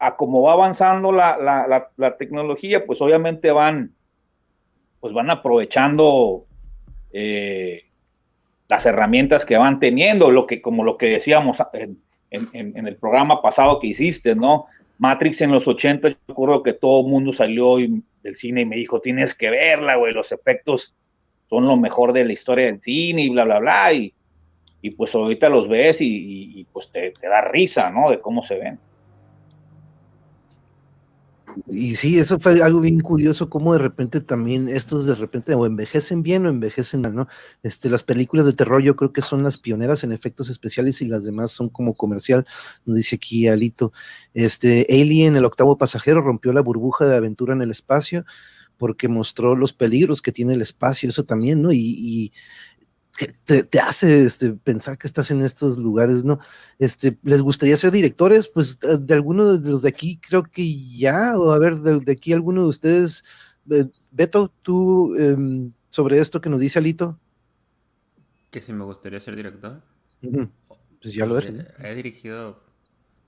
a 0.00 0.16
como 0.16 0.42
va 0.42 0.54
avanzando 0.54 1.12
la, 1.12 1.36
la, 1.36 1.90
la, 1.94 2.16
tecnología, 2.16 2.86
pues 2.86 3.00
obviamente 3.02 3.50
van, 3.50 3.92
pues 4.98 5.12
van 5.12 5.28
aprovechando 5.28 6.46
eh, 7.12 7.82
las 8.70 8.86
herramientas 8.86 9.44
que 9.44 9.58
van 9.58 9.78
teniendo, 9.78 10.30
lo 10.30 10.46
que, 10.46 10.62
como 10.62 10.84
lo 10.84 10.96
que 10.96 11.06
decíamos 11.06 11.58
en, 11.74 11.98
en, 12.30 12.86
el 12.86 12.96
programa 12.96 13.42
pasado 13.42 13.78
que 13.78 13.88
hiciste, 13.88 14.34
¿no? 14.34 14.66
Matrix 14.98 15.42
en 15.42 15.52
los 15.52 15.68
80, 15.68 16.08
yo 16.08 16.16
recuerdo 16.28 16.62
que 16.62 16.72
todo 16.72 17.02
el 17.02 17.06
mundo 17.06 17.34
salió 17.34 17.76
del 17.76 18.36
cine 18.36 18.62
y 18.62 18.66
me 18.66 18.76
dijo, 18.76 19.00
tienes 19.00 19.34
que 19.34 19.50
verla, 19.50 19.96
güey, 19.96 20.14
los 20.14 20.32
efectos 20.32 20.94
son 21.50 21.66
lo 21.66 21.76
mejor 21.76 22.14
de 22.14 22.24
la 22.24 22.32
historia 22.32 22.66
del 22.66 22.80
cine 22.80 23.22
y 23.22 23.28
bla, 23.28 23.44
bla, 23.44 23.58
bla, 23.58 23.92
y, 23.92 24.14
y 24.80 24.90
pues 24.92 25.14
ahorita 25.14 25.50
los 25.50 25.68
ves 25.68 25.96
y, 26.00 26.66
pues 26.72 26.90
te 26.90 27.12
da 27.20 27.42
risa, 27.42 27.90
¿no? 27.90 28.10
De 28.10 28.18
cómo 28.20 28.44
se 28.46 28.56
ven. 28.58 28.78
Y 31.68 31.96
sí, 31.96 32.18
eso 32.18 32.38
fue 32.38 32.62
algo 32.62 32.80
bien 32.80 33.00
curioso, 33.00 33.48
como 33.48 33.72
de 33.72 33.78
repente 33.78 34.20
también 34.20 34.68
estos 34.68 35.06
de 35.06 35.14
repente 35.14 35.54
o 35.54 35.66
envejecen 35.66 36.22
bien 36.22 36.46
o 36.46 36.48
envejecen 36.48 37.02
mal, 37.02 37.14
¿no? 37.14 37.28
Este, 37.62 37.90
las 37.90 38.02
películas 38.02 38.46
de 38.46 38.52
terror 38.52 38.82
yo 38.82 38.96
creo 38.96 39.12
que 39.12 39.22
son 39.22 39.42
las 39.42 39.58
pioneras 39.58 40.04
en 40.04 40.12
efectos 40.12 40.50
especiales 40.50 41.02
y 41.02 41.08
las 41.08 41.24
demás 41.24 41.50
son 41.52 41.68
como 41.68 41.94
comercial, 41.94 42.46
nos 42.84 42.96
dice 42.96 43.16
aquí 43.16 43.48
Alito. 43.48 43.92
Este, 44.34 44.86
Alien, 44.90 45.36
el 45.36 45.44
octavo 45.44 45.78
pasajero, 45.78 46.20
rompió 46.22 46.52
la 46.52 46.60
burbuja 46.62 47.06
de 47.06 47.16
aventura 47.16 47.54
en 47.54 47.62
el 47.62 47.70
espacio 47.70 48.24
porque 48.76 49.08
mostró 49.08 49.56
los 49.56 49.74
peligros 49.74 50.22
que 50.22 50.32
tiene 50.32 50.54
el 50.54 50.62
espacio, 50.62 51.10
eso 51.10 51.24
también, 51.24 51.60
¿no? 51.60 51.70
y 51.70 52.32
te, 53.44 53.80
hace 53.80 54.24
este, 54.24 54.52
pensar 54.52 54.96
que 54.96 55.06
estás 55.06 55.30
en 55.30 55.42
estos 55.42 55.76
lugares, 55.78 56.24
¿no? 56.24 56.38
Este, 56.78 57.18
¿Les 57.22 57.42
gustaría 57.42 57.76
ser 57.76 57.90
directores? 57.90 58.48
Pues 58.48 58.78
eh, 58.82 58.98
de 58.98 59.14
alguno 59.14 59.56
de 59.56 59.70
los 59.70 59.82
de 59.82 59.88
aquí 59.88 60.18
creo 60.18 60.44
que 60.44 60.96
ya, 60.96 61.38
o 61.38 61.52
a 61.52 61.58
ver, 61.58 61.80
de, 61.80 62.12
aquí 62.12 62.32
alguno 62.32 62.62
de 62.62 62.68
ustedes, 62.68 63.24
Beto, 64.10 64.52
tú 64.62 65.14
em, 65.16 65.72
sobre 65.90 66.18
esto 66.18 66.40
que 66.40 66.48
nos 66.48 66.60
dice 66.60 66.78
Alito. 66.78 67.18
Que 68.50 68.60
si 68.60 68.72
me 68.72 68.84
gustaría 68.84 69.20
ser 69.20 69.36
director. 69.36 69.82
Pues 70.20 71.14
ya 71.14 71.26
lo 71.26 71.38
eres. 71.38 71.66
He, 71.78 71.90
he 71.90 71.94
dirigido 71.94 72.62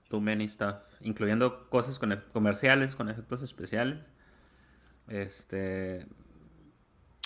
too 0.09 0.21
many 0.21 0.47
stuff, 0.47 0.75
incluyendo 1.01 1.69
cosas 1.69 1.97
con, 1.97 2.23
comerciales, 2.31 2.95
con 2.95 3.09
efectos 3.09 3.41
especiales. 3.41 3.99
Este, 5.07 6.07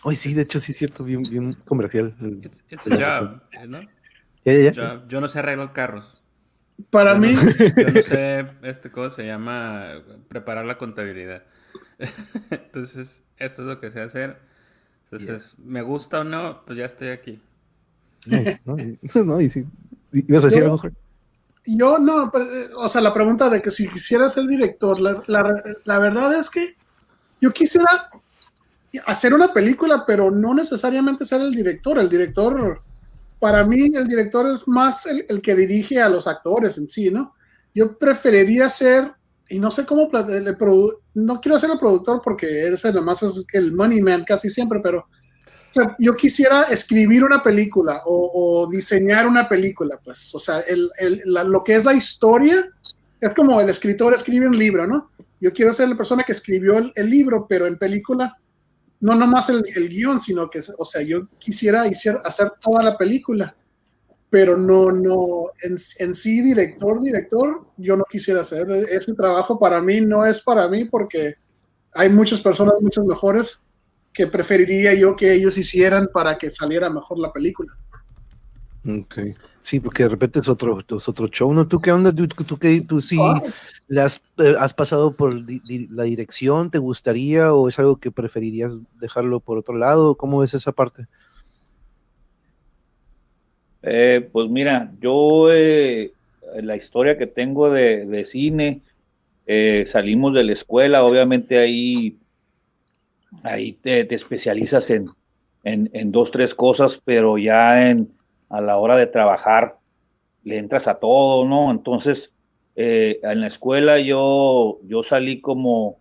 Hoy 0.03 0.15
sí, 0.15 0.33
de 0.33 0.43
hecho 0.43 0.59
sí 0.59 0.71
es 0.71 0.77
cierto, 0.77 1.03
bien, 1.03 1.23
bien 1.23 1.53
comercial. 1.65 2.15
It's, 2.69 2.91
a 2.91 3.19
job, 3.19 3.41
¿no? 3.67 3.79
Yo 5.07 5.21
no 5.21 5.27
sé 5.27 5.39
arreglar 5.39 5.73
carros. 5.73 6.23
Para 6.91 7.15
mí. 7.15 7.33
yo 7.33 7.89
no 7.89 8.01
sé, 8.03 8.45
este 8.61 8.91
cosa 8.91 9.15
se 9.15 9.25
llama 9.25 10.03
preparar 10.27 10.65
la 10.65 10.77
contabilidad. 10.77 11.43
Entonces, 12.51 13.23
esto 13.37 13.63
es 13.63 13.67
lo 13.67 13.79
que 13.79 13.91
sé 13.91 14.01
hacer. 14.01 14.39
Entonces, 15.11 15.57
me 15.59 15.81
gusta 15.81 16.19
o 16.19 16.23
no, 16.23 16.63
pues 16.65 16.77
ya 16.77 16.85
estoy 16.85 17.09
aquí. 17.09 17.41
¿no? 18.65 18.75
no, 19.25 19.41
y 19.41 19.49
sí. 19.49 19.65
¿Ibas 20.11 20.43
a 20.43 20.47
decir 20.47 20.63
algo, 20.63 20.81
Yo 21.65 21.97
no, 21.97 22.25
eh, 22.27 22.69
o 22.77 22.87
sea, 22.87 23.01
la 23.01 23.13
pregunta 23.13 23.49
de 23.49 23.61
que 23.61 23.71
si 23.71 23.87
quisiera 23.87 24.29
ser 24.29 24.45
director, 24.47 24.99
la, 24.99 25.23
la, 25.27 25.63
la 25.83 25.99
verdad 25.99 26.33
es 26.39 26.49
que 26.49 26.75
yo 27.41 27.51
quisiera 27.51 27.87
hacer 29.05 29.33
una 29.33 29.53
película, 29.53 30.03
pero 30.05 30.31
no 30.31 30.53
necesariamente 30.53 31.25
ser 31.25 31.41
el 31.41 31.53
director. 31.53 31.97
El 31.97 32.09
director, 32.09 32.81
para 33.39 33.63
mí, 33.63 33.89
el 33.93 34.07
director 34.07 34.47
es 34.47 34.67
más 34.67 35.05
el, 35.05 35.41
que 35.41 35.55
dirige 35.55 36.01
a 36.01 36.09
los 36.09 36.27
actores 36.27 36.77
en 36.77 36.89
sí, 36.89 37.11
¿no? 37.11 37.33
Yo 37.73 37.97
preferiría 37.97 38.69
ser, 38.69 39.11
y 39.49 39.59
no 39.59 39.71
sé 39.71 39.85
cómo, 39.85 40.09
no 41.13 41.41
quiero 41.41 41.59
ser 41.59 41.71
el 41.71 41.79
productor 41.79 42.21
porque 42.23 42.67
ese 42.67 42.91
nomás 42.91 43.23
es 43.23 43.45
el 43.53 43.73
money 43.73 44.01
man 44.01 44.23
casi 44.25 44.49
siempre, 44.49 44.79
pero 44.81 45.05
yo 45.99 46.15
quisiera 46.15 46.63
escribir 46.63 47.23
una 47.23 47.43
película 47.43 48.01
o, 48.05 48.67
diseñar 48.71 49.27
una 49.27 49.47
película, 49.47 49.99
pues, 50.03 50.33
o 50.33 50.39
sea, 50.39 50.61
el, 50.61 50.89
lo 51.25 51.63
que 51.63 51.75
es 51.75 51.85
la 51.85 51.93
historia 51.93 52.67
es 53.21 53.33
como 53.33 53.61
el 53.61 53.69
escritor 53.69 54.13
escribe 54.13 54.47
un 54.47 54.57
libro, 54.57 54.87
¿no? 54.87 55.11
Yo 55.39 55.53
quiero 55.53 55.71
ser 55.71 55.89
la 55.89 55.95
persona 55.97 56.23
que 56.23 56.31
escribió 56.31 56.77
el 56.77 57.09
libro, 57.09 57.45
pero 57.47 57.67
en 57.67 57.77
película 57.77 58.35
no 58.99 59.15
nomás 59.15 59.49
el, 59.49 59.63
el 59.75 59.89
guion, 59.89 60.19
sino 60.19 60.49
que, 60.49 60.61
o 60.77 60.85
sea, 60.85 61.01
yo 61.01 61.27
quisiera 61.37 61.83
hacer 61.83 62.51
toda 62.59 62.83
la 62.83 62.97
película, 62.97 63.55
pero 64.29 64.57
no, 64.57 64.91
no, 64.91 65.51
en, 65.63 66.13
sí, 66.13 66.41
director, 66.41 67.01
director, 67.01 67.65
yo 67.77 67.95
no 67.95 68.03
quisiera 68.09 68.41
hacer. 68.41 68.69
Ese 68.91 69.13
trabajo 69.13 69.57
para 69.57 69.81
mí 69.81 70.01
no 70.01 70.25
es 70.25 70.41
para 70.41 70.67
mí 70.67 70.85
porque 70.85 71.35
hay 71.93 72.09
muchas 72.09 72.41
personas, 72.41 72.75
muchos 72.81 73.05
mejores, 73.05 73.61
que 74.13 74.27
preferiría 74.27 74.93
yo 74.95 75.15
que 75.15 75.31
ellos 75.31 75.57
hicieran 75.57 76.09
para 76.11 76.37
que 76.37 76.49
saliera 76.49 76.89
mejor 76.89 77.19
la 77.19 77.31
película. 77.31 77.77
Ok. 78.85 79.19
Sí, 79.67 79.81
porque 79.81 80.03
de 80.03 80.09
repente 80.09 80.39
es 80.39 80.47
otro, 80.47 80.79
es 80.79 81.09
otro 81.09 81.27
show, 81.27 81.53
¿no? 81.53 81.67
¿Tú 81.67 81.81
qué 81.81 81.91
onda? 81.91 82.15
¿Tú, 82.15 82.25
tú, 82.25 82.57
tú 82.87 83.01
sí 83.01 83.17
has, 83.99 84.21
eh, 84.39 84.53
has, 84.57 84.73
pasado 84.73 85.13
por 85.13 85.33
la 85.35 86.03
dirección? 86.03 86.71
¿Te 86.71 86.77
gustaría 86.77 87.53
o 87.53 87.67
es 87.67 87.77
algo 87.77 87.97
que 87.97 88.09
preferirías 88.09 88.79
dejarlo 88.97 89.41
por 89.41 89.57
otro 89.57 89.75
lado? 89.75 90.15
¿Cómo 90.15 90.39
ves 90.39 90.53
esa 90.53 90.71
parte? 90.71 91.07
Eh, 93.83 94.29
pues 94.31 94.49
mira, 94.49 94.89
yo 95.01 95.51
eh, 95.51 96.13
la 96.61 96.77
historia 96.77 97.17
que 97.17 97.27
tengo 97.27 97.69
de, 97.69 98.25
cine, 98.31 98.79
salimos 99.89 100.33
de 100.33 100.45
la 100.45 100.53
escuela, 100.53 101.03
obviamente 101.03 101.59
ahí, 101.59 102.15
ahí 103.43 103.73
te, 103.73 104.15
especializas 104.15 104.89
en, 104.91 105.09
en, 105.65 105.89
en 105.91 106.13
dos, 106.13 106.31
tres 106.31 106.55
cosas, 106.55 106.93
pero 107.03 107.37
ya 107.37 107.89
en 107.89 108.15
a 108.49 108.61
la 108.61 108.77
hora 108.77 108.95
de 108.95 109.07
trabajar 109.07 109.77
le 110.43 110.57
entras 110.57 110.87
a 110.87 110.95
todo, 110.95 111.45
¿no? 111.45 111.71
Entonces, 111.71 112.31
eh, 112.75 113.19
en 113.23 113.41
la 113.41 113.47
escuela 113.47 113.99
yo, 113.99 114.79
yo 114.83 115.03
salí 115.03 115.41
como, 115.41 115.97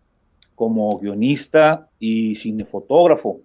como 0.54 0.98
guionista 0.98 1.88
y 1.98 2.36
cinefotógrafo. 2.36 3.40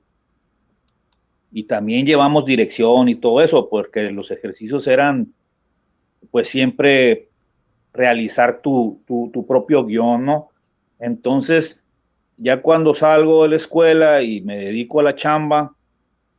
Y 1.52 1.64
también 1.64 2.06
llevamos 2.06 2.46
dirección 2.46 3.10
y 3.10 3.16
todo 3.16 3.42
eso, 3.42 3.68
porque 3.70 4.12
los 4.12 4.32
ejercicios 4.32 4.88
eran, 4.88 5.34
pues 6.30 6.50
siempre 6.50 7.30
realizar 7.94 8.62
tu, 8.62 9.02
tu, 9.08 9.32
tu 9.34 9.46
propio 9.46 9.86
guion, 9.86 10.26
¿no? 10.26 10.50
Entonces, 11.00 11.80
ya 12.38 12.62
cuando 12.62 12.96
salgo 12.96 13.44
de 13.44 13.50
la 13.50 13.56
escuela 13.56 14.22
y 14.22 14.42
me 14.42 14.58
dedico 14.58 15.00
a 15.00 15.04
la 15.04 15.16
chamba, 15.16 15.74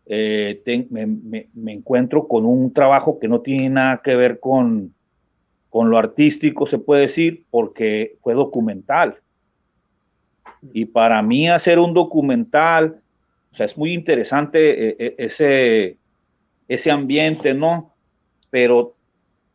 eh, 0.07 0.87
me, 0.91 1.73
encuentro 1.73 2.27
con 2.27 2.45
un 2.45 2.73
trabajo 2.73 3.19
que 3.19 3.29
no 3.29 3.41
tiene 3.41 3.71
nada 3.71 4.01
que 4.03 4.17
ver 4.17 4.41
con, 4.41 4.95
con 5.71 5.91
lo 5.91 5.99
artístico, 5.99 6.67
se 6.67 6.79
puede 6.79 7.03
decir, 7.03 7.45
porque 7.51 8.17
fue 8.21 8.35
documental. 8.35 9.17
Y 10.73 10.87
para 10.87 11.23
mí 11.23 11.49
hacer 11.49 11.79
un 11.79 11.95
documental, 11.95 13.01
o 13.53 13.57
sea, 13.57 13.67
es 13.67 13.77
muy 13.77 13.93
interesante 13.93 14.89
eh, 14.89 14.97
eh, 14.99 15.15
ese, 15.19 15.97
ese 16.69 16.91
ambiente, 16.91 17.55
¿no? 17.55 17.95
Pero 18.51 18.95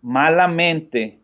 malamente 0.02 1.20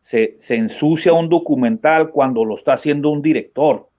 se, 0.00 0.36
se 0.40 0.56
ensucia 0.56 1.12
un 1.12 1.28
documental 1.28 2.10
cuando 2.10 2.44
lo 2.44 2.56
está 2.56 2.74
haciendo 2.74 3.10
un 3.10 3.22
director 3.22 3.91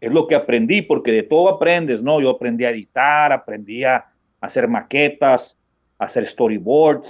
es 0.00 0.12
lo 0.12 0.26
que 0.26 0.34
aprendí, 0.34 0.82
porque 0.82 1.12
de 1.12 1.22
todo 1.24 1.48
aprendes, 1.48 2.02
¿no? 2.02 2.20
Yo 2.20 2.30
aprendí 2.30 2.64
a 2.64 2.70
editar, 2.70 3.32
aprendí 3.32 3.84
a 3.84 4.04
hacer 4.40 4.68
maquetas, 4.68 5.56
hacer 5.98 6.26
storyboards, 6.26 7.08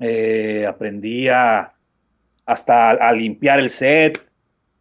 eh, 0.00 0.66
aprendí 0.68 1.28
a, 1.28 1.72
hasta 2.44 2.90
a 2.90 3.12
limpiar 3.12 3.60
el 3.60 3.70
set, 3.70 4.20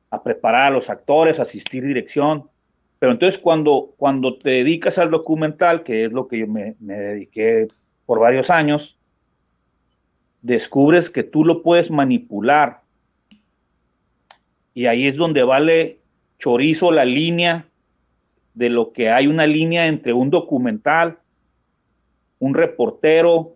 a 0.09 0.23
preparar 0.23 0.67
a 0.67 0.75
los 0.75 0.89
actores, 0.89 1.39
asistir 1.39 1.86
dirección. 1.86 2.49
Pero 2.97 3.11
entonces 3.11 3.39
cuando, 3.39 3.93
cuando 3.97 4.38
te 4.38 4.49
dedicas 4.49 4.97
al 4.97 5.11
documental, 5.11 5.84
que 5.84 6.05
es 6.05 6.11
lo 6.11 6.27
que 6.27 6.39
yo 6.39 6.47
me, 6.47 6.75
me 6.79 6.95
dediqué 6.95 7.67
por 8.05 8.19
varios 8.19 8.49
años, 8.49 8.97
descubres 10.41 11.11
que 11.11 11.23
tú 11.23 11.45
lo 11.45 11.61
puedes 11.61 11.91
manipular. 11.91 12.82
Y 14.73 14.88
ahí 14.88 15.05
es 15.07 15.15
donde 15.15 15.43
vale 15.43 16.01
chorizo 16.41 16.91
la 16.91 17.05
línea 17.05 17.67
de 18.53 18.69
lo 18.69 18.91
que 18.91 19.09
hay 19.09 19.27
una 19.27 19.47
línea 19.47 19.87
entre 19.87 20.11
un 20.11 20.29
documental, 20.29 21.19
un 22.39 22.53
reportero 22.53 23.55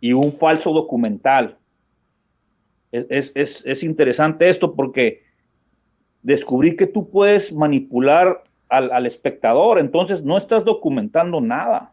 y 0.00 0.12
un 0.12 0.32
falso 0.38 0.72
documental. 0.72 1.58
Es, 2.90 3.84
interesante 3.84 4.48
esto 4.48 4.74
porque 4.74 5.22
descubrí 6.22 6.74
que 6.76 6.86
tú 6.86 7.10
puedes 7.10 7.52
manipular 7.52 8.42
al, 8.68 8.90
al, 8.90 9.06
espectador, 9.06 9.78
entonces 9.78 10.22
no 10.22 10.36
estás 10.38 10.64
documentando 10.64 11.40
nada. 11.40 11.92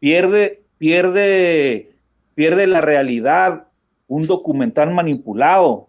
Pierde, 0.00 0.62
pierde, 0.78 1.92
pierde 2.34 2.66
la 2.66 2.80
realidad 2.80 3.68
un 4.06 4.22
documental 4.22 4.90
manipulado 4.90 5.88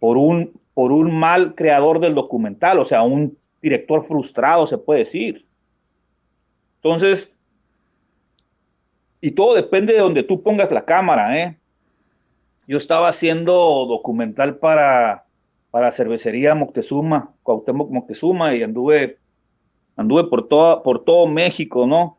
por 0.00 0.16
un, 0.16 0.58
por 0.74 0.90
un 0.90 1.14
mal 1.14 1.54
creador 1.54 2.00
del 2.00 2.16
documental, 2.16 2.80
o 2.80 2.86
sea, 2.86 3.02
un 3.02 3.38
director 3.62 4.06
frustrado, 4.08 4.66
se 4.66 4.78
puede 4.78 5.00
decir. 5.00 5.46
Entonces, 6.76 7.30
y 9.20 9.32
todo 9.32 9.54
depende 9.54 9.92
de 9.92 10.00
donde 10.00 10.22
tú 10.22 10.42
pongas 10.42 10.72
la 10.72 10.84
cámara, 10.84 11.38
¿eh? 11.38 11.56
Yo 12.66 12.78
estaba 12.78 13.08
haciendo 13.08 13.52
documental 13.86 14.56
para, 14.56 15.24
para 15.70 15.92
cervecería 15.92 16.54
Moctezuma, 16.54 17.34
Cuauhtémoc 17.42 17.90
Moctezuma, 17.90 18.54
y 18.54 18.62
anduve, 18.62 19.18
anduve 19.96 20.24
por, 20.24 20.48
toda, 20.48 20.82
por 20.82 21.04
todo 21.04 21.26
México, 21.26 21.86
¿no? 21.86 22.16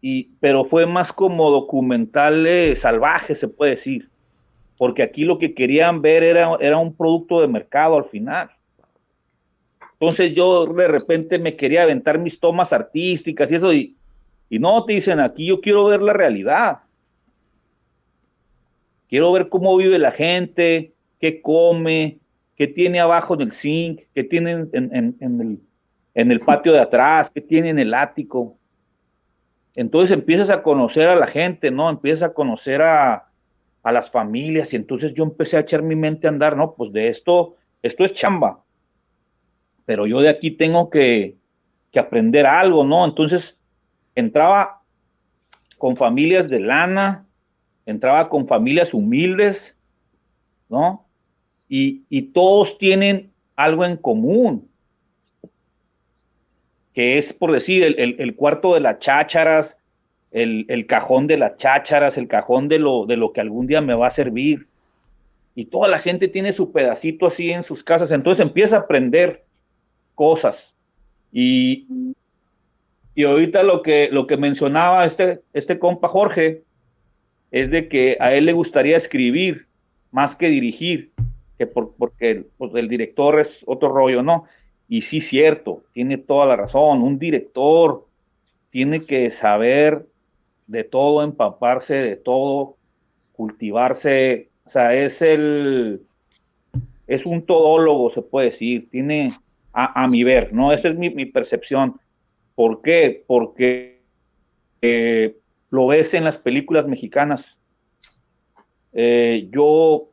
Y, 0.00 0.30
pero 0.40 0.64
fue 0.64 0.86
más 0.86 1.12
como 1.12 1.50
documental 1.50 2.48
salvaje, 2.76 3.34
se 3.34 3.48
puede 3.48 3.72
decir, 3.72 4.10
porque 4.78 5.02
aquí 5.02 5.24
lo 5.24 5.38
que 5.38 5.54
querían 5.54 6.02
ver 6.02 6.22
era, 6.22 6.56
era 6.60 6.78
un 6.78 6.94
producto 6.94 7.40
de 7.40 7.48
mercado 7.48 7.96
al 7.96 8.04
final. 8.06 8.50
Entonces 9.98 10.34
yo 10.34 10.66
de 10.66 10.88
repente 10.88 11.38
me 11.38 11.56
quería 11.56 11.82
aventar 11.82 12.18
mis 12.18 12.38
tomas 12.38 12.72
artísticas 12.72 13.50
y 13.50 13.54
eso, 13.54 13.72
y, 13.72 13.96
no, 14.50 14.84
te 14.84 14.92
dicen 14.92 15.20
aquí, 15.20 15.46
yo 15.46 15.60
quiero 15.60 15.86
ver 15.86 16.02
la 16.02 16.12
realidad. 16.12 16.78
Quiero 19.08 19.32
ver 19.32 19.48
cómo 19.48 19.76
vive 19.76 19.98
la 19.98 20.10
gente, 20.10 20.92
qué 21.18 21.40
come, 21.40 22.18
qué 22.56 22.66
tiene 22.66 23.00
abajo 23.00 23.34
en 23.34 23.40
el 23.42 23.52
zinc, 23.52 24.02
qué 24.14 24.24
tiene 24.24 24.66
en, 24.72 25.16
el, 25.20 25.58
en 26.14 26.30
el 26.32 26.40
patio 26.40 26.72
de 26.72 26.80
atrás, 26.80 27.30
qué 27.32 27.40
tiene 27.40 27.70
en 27.70 27.78
el 27.78 27.94
ático. 27.94 28.58
Entonces 29.74 30.14
empiezas 30.14 30.50
a 30.50 30.62
conocer 30.62 31.08
a 31.08 31.16
la 31.16 31.26
gente, 31.26 31.70
¿no? 31.70 31.88
Empiezas 31.88 32.30
a 32.30 32.34
conocer 32.34 32.82
a, 32.82 33.25
a 33.86 33.92
las 33.92 34.10
familias 34.10 34.74
y 34.74 34.76
entonces 34.76 35.14
yo 35.14 35.22
empecé 35.22 35.56
a 35.56 35.60
echar 35.60 35.80
mi 35.80 35.94
mente 35.94 36.26
a 36.26 36.30
andar, 36.30 36.56
¿no? 36.56 36.74
Pues 36.74 36.92
de 36.92 37.08
esto, 37.08 37.54
esto 37.82 38.04
es 38.04 38.12
chamba, 38.14 38.64
pero 39.84 40.08
yo 40.08 40.20
de 40.20 40.28
aquí 40.28 40.50
tengo 40.50 40.90
que, 40.90 41.36
que 41.92 42.00
aprender 42.00 42.46
algo, 42.46 42.82
¿no? 42.82 43.04
Entonces 43.04 43.56
entraba 44.16 44.82
con 45.78 45.96
familias 45.96 46.50
de 46.50 46.58
lana, 46.58 47.26
entraba 47.86 48.28
con 48.28 48.48
familias 48.48 48.92
humildes, 48.92 49.72
¿no? 50.68 51.06
Y, 51.68 52.22
todos 52.32 52.78
tienen 52.78 53.30
algo 53.54 53.84
en 53.84 53.96
común, 53.98 54.68
que 56.92 57.18
es, 57.18 57.32
por 57.32 57.52
decir, 57.52 57.94
el, 57.96 58.34
cuarto 58.34 58.74
de 58.74 58.80
las 58.80 58.98
chácharas, 58.98 59.76
el, 60.36 60.86
cajón 60.86 61.26
de 61.26 61.38
las 61.38 61.56
chácharas, 61.56 62.18
el 62.18 62.28
cajón 62.28 62.68
de 62.68 62.78
lo, 62.78 63.06
de 63.06 63.16
lo 63.16 63.32
que 63.32 63.40
algún 63.40 63.66
día 63.66 63.80
me 63.80 63.94
va 63.94 64.08
a 64.08 64.10
servir. 64.10 64.66
Y 65.54 65.66
toda 65.66 65.88
la 65.88 66.00
gente 66.00 66.28
tiene 66.28 66.52
su 66.52 66.72
pedacito 66.72 67.26
así 67.26 67.50
en 67.50 67.64
sus 67.64 67.82
casas, 67.82 68.12
entonces 68.12 68.44
empieza 68.44 68.76
a 68.76 68.80
aprender 68.80 69.44
cosas. 70.14 70.70
Y, 71.32 71.86
y 73.14 73.24
ahorita 73.24 73.62
lo 73.62 73.80
que, 73.80 74.10
lo 74.12 74.26
que 74.26 74.36
mencionaba 74.36 75.06
este, 75.06 75.40
este 75.54 75.78
compa 75.78 76.08
Jorge 76.08 76.62
es 77.50 77.70
de 77.70 77.88
que 77.88 78.18
a 78.20 78.34
él 78.34 78.44
le 78.44 78.52
gustaría 78.52 78.98
escribir 78.98 79.66
más 80.10 80.36
que 80.36 80.48
dirigir, 80.48 81.12
que 81.56 81.66
porque 81.66 82.44
pues, 82.58 82.74
el 82.74 82.88
director 82.88 83.40
es 83.40 83.58
otro 83.64 83.88
rollo, 83.88 84.22
¿no? 84.22 84.44
Y 84.86 85.00
sí, 85.00 85.22
cierto, 85.22 85.82
tiene 85.94 86.18
toda 86.18 86.44
la 86.44 86.56
razón. 86.56 87.02
Un 87.02 87.18
director 87.18 88.06
tiene 88.70 89.00
que 89.00 89.30
saber 89.32 90.04
de 90.66 90.84
todo, 90.84 91.22
empaparse 91.22 91.94
de 91.94 92.16
todo, 92.16 92.76
cultivarse. 93.32 94.50
O 94.66 94.70
sea, 94.70 94.94
es 94.94 95.22
el. 95.22 96.02
Es 97.06 97.24
un 97.24 97.42
todólogo, 97.42 98.12
se 98.12 98.22
puede 98.22 98.50
decir. 98.50 98.88
Tiene, 98.90 99.28
a, 99.72 100.08
mi 100.08 100.24
ver, 100.24 100.52
¿no? 100.52 100.72
Esa 100.72 100.88
es 100.88 100.96
mi, 100.96 101.10
mi 101.10 101.26
percepción 101.26 102.00
¿Por 102.56 102.80
qué? 102.80 103.22
Porque 103.26 104.00
eh, 104.80 105.36
lo 105.70 105.86
ves 105.86 106.14
en 106.14 106.24
las 106.24 106.38
películas 106.38 106.88
mexicanas. 106.88 107.44
Eh, 108.94 109.48
yo, 109.52 110.08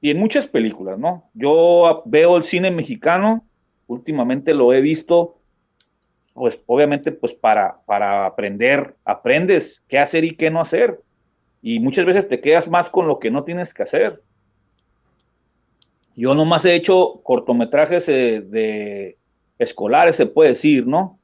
y 0.00 0.10
en 0.10 0.18
muchas 0.18 0.48
películas, 0.48 0.98
¿no? 0.98 1.30
Yo 1.32 2.02
veo 2.06 2.36
el 2.36 2.44
cine 2.44 2.72
mexicano, 2.72 3.44
últimamente 3.86 4.52
lo 4.52 4.72
he 4.72 4.80
visto, 4.80 5.36
pues 6.34 6.62
obviamente 6.66 7.12
pues 7.12 7.34
para, 7.34 7.76
para 7.86 8.26
aprender, 8.26 8.94
aprendes 9.04 9.82
qué 9.88 9.98
hacer 9.98 10.24
y 10.24 10.36
qué 10.36 10.50
no 10.50 10.60
hacer. 10.60 11.00
Y 11.62 11.78
muchas 11.78 12.06
veces 12.06 12.28
te 12.28 12.40
quedas 12.40 12.68
más 12.68 12.88
con 12.88 13.06
lo 13.06 13.18
que 13.18 13.30
no 13.30 13.44
tienes 13.44 13.74
que 13.74 13.82
hacer. 13.82 14.22
Yo 16.16 16.34
nomás 16.34 16.64
he 16.64 16.74
hecho 16.74 17.20
cortometrajes 17.22 18.08
eh, 18.08 18.42
de 18.46 19.16
escolares, 19.58 20.16
se 20.16 20.26
puede 20.26 20.50
decir, 20.50 20.86
¿no? 20.86 21.18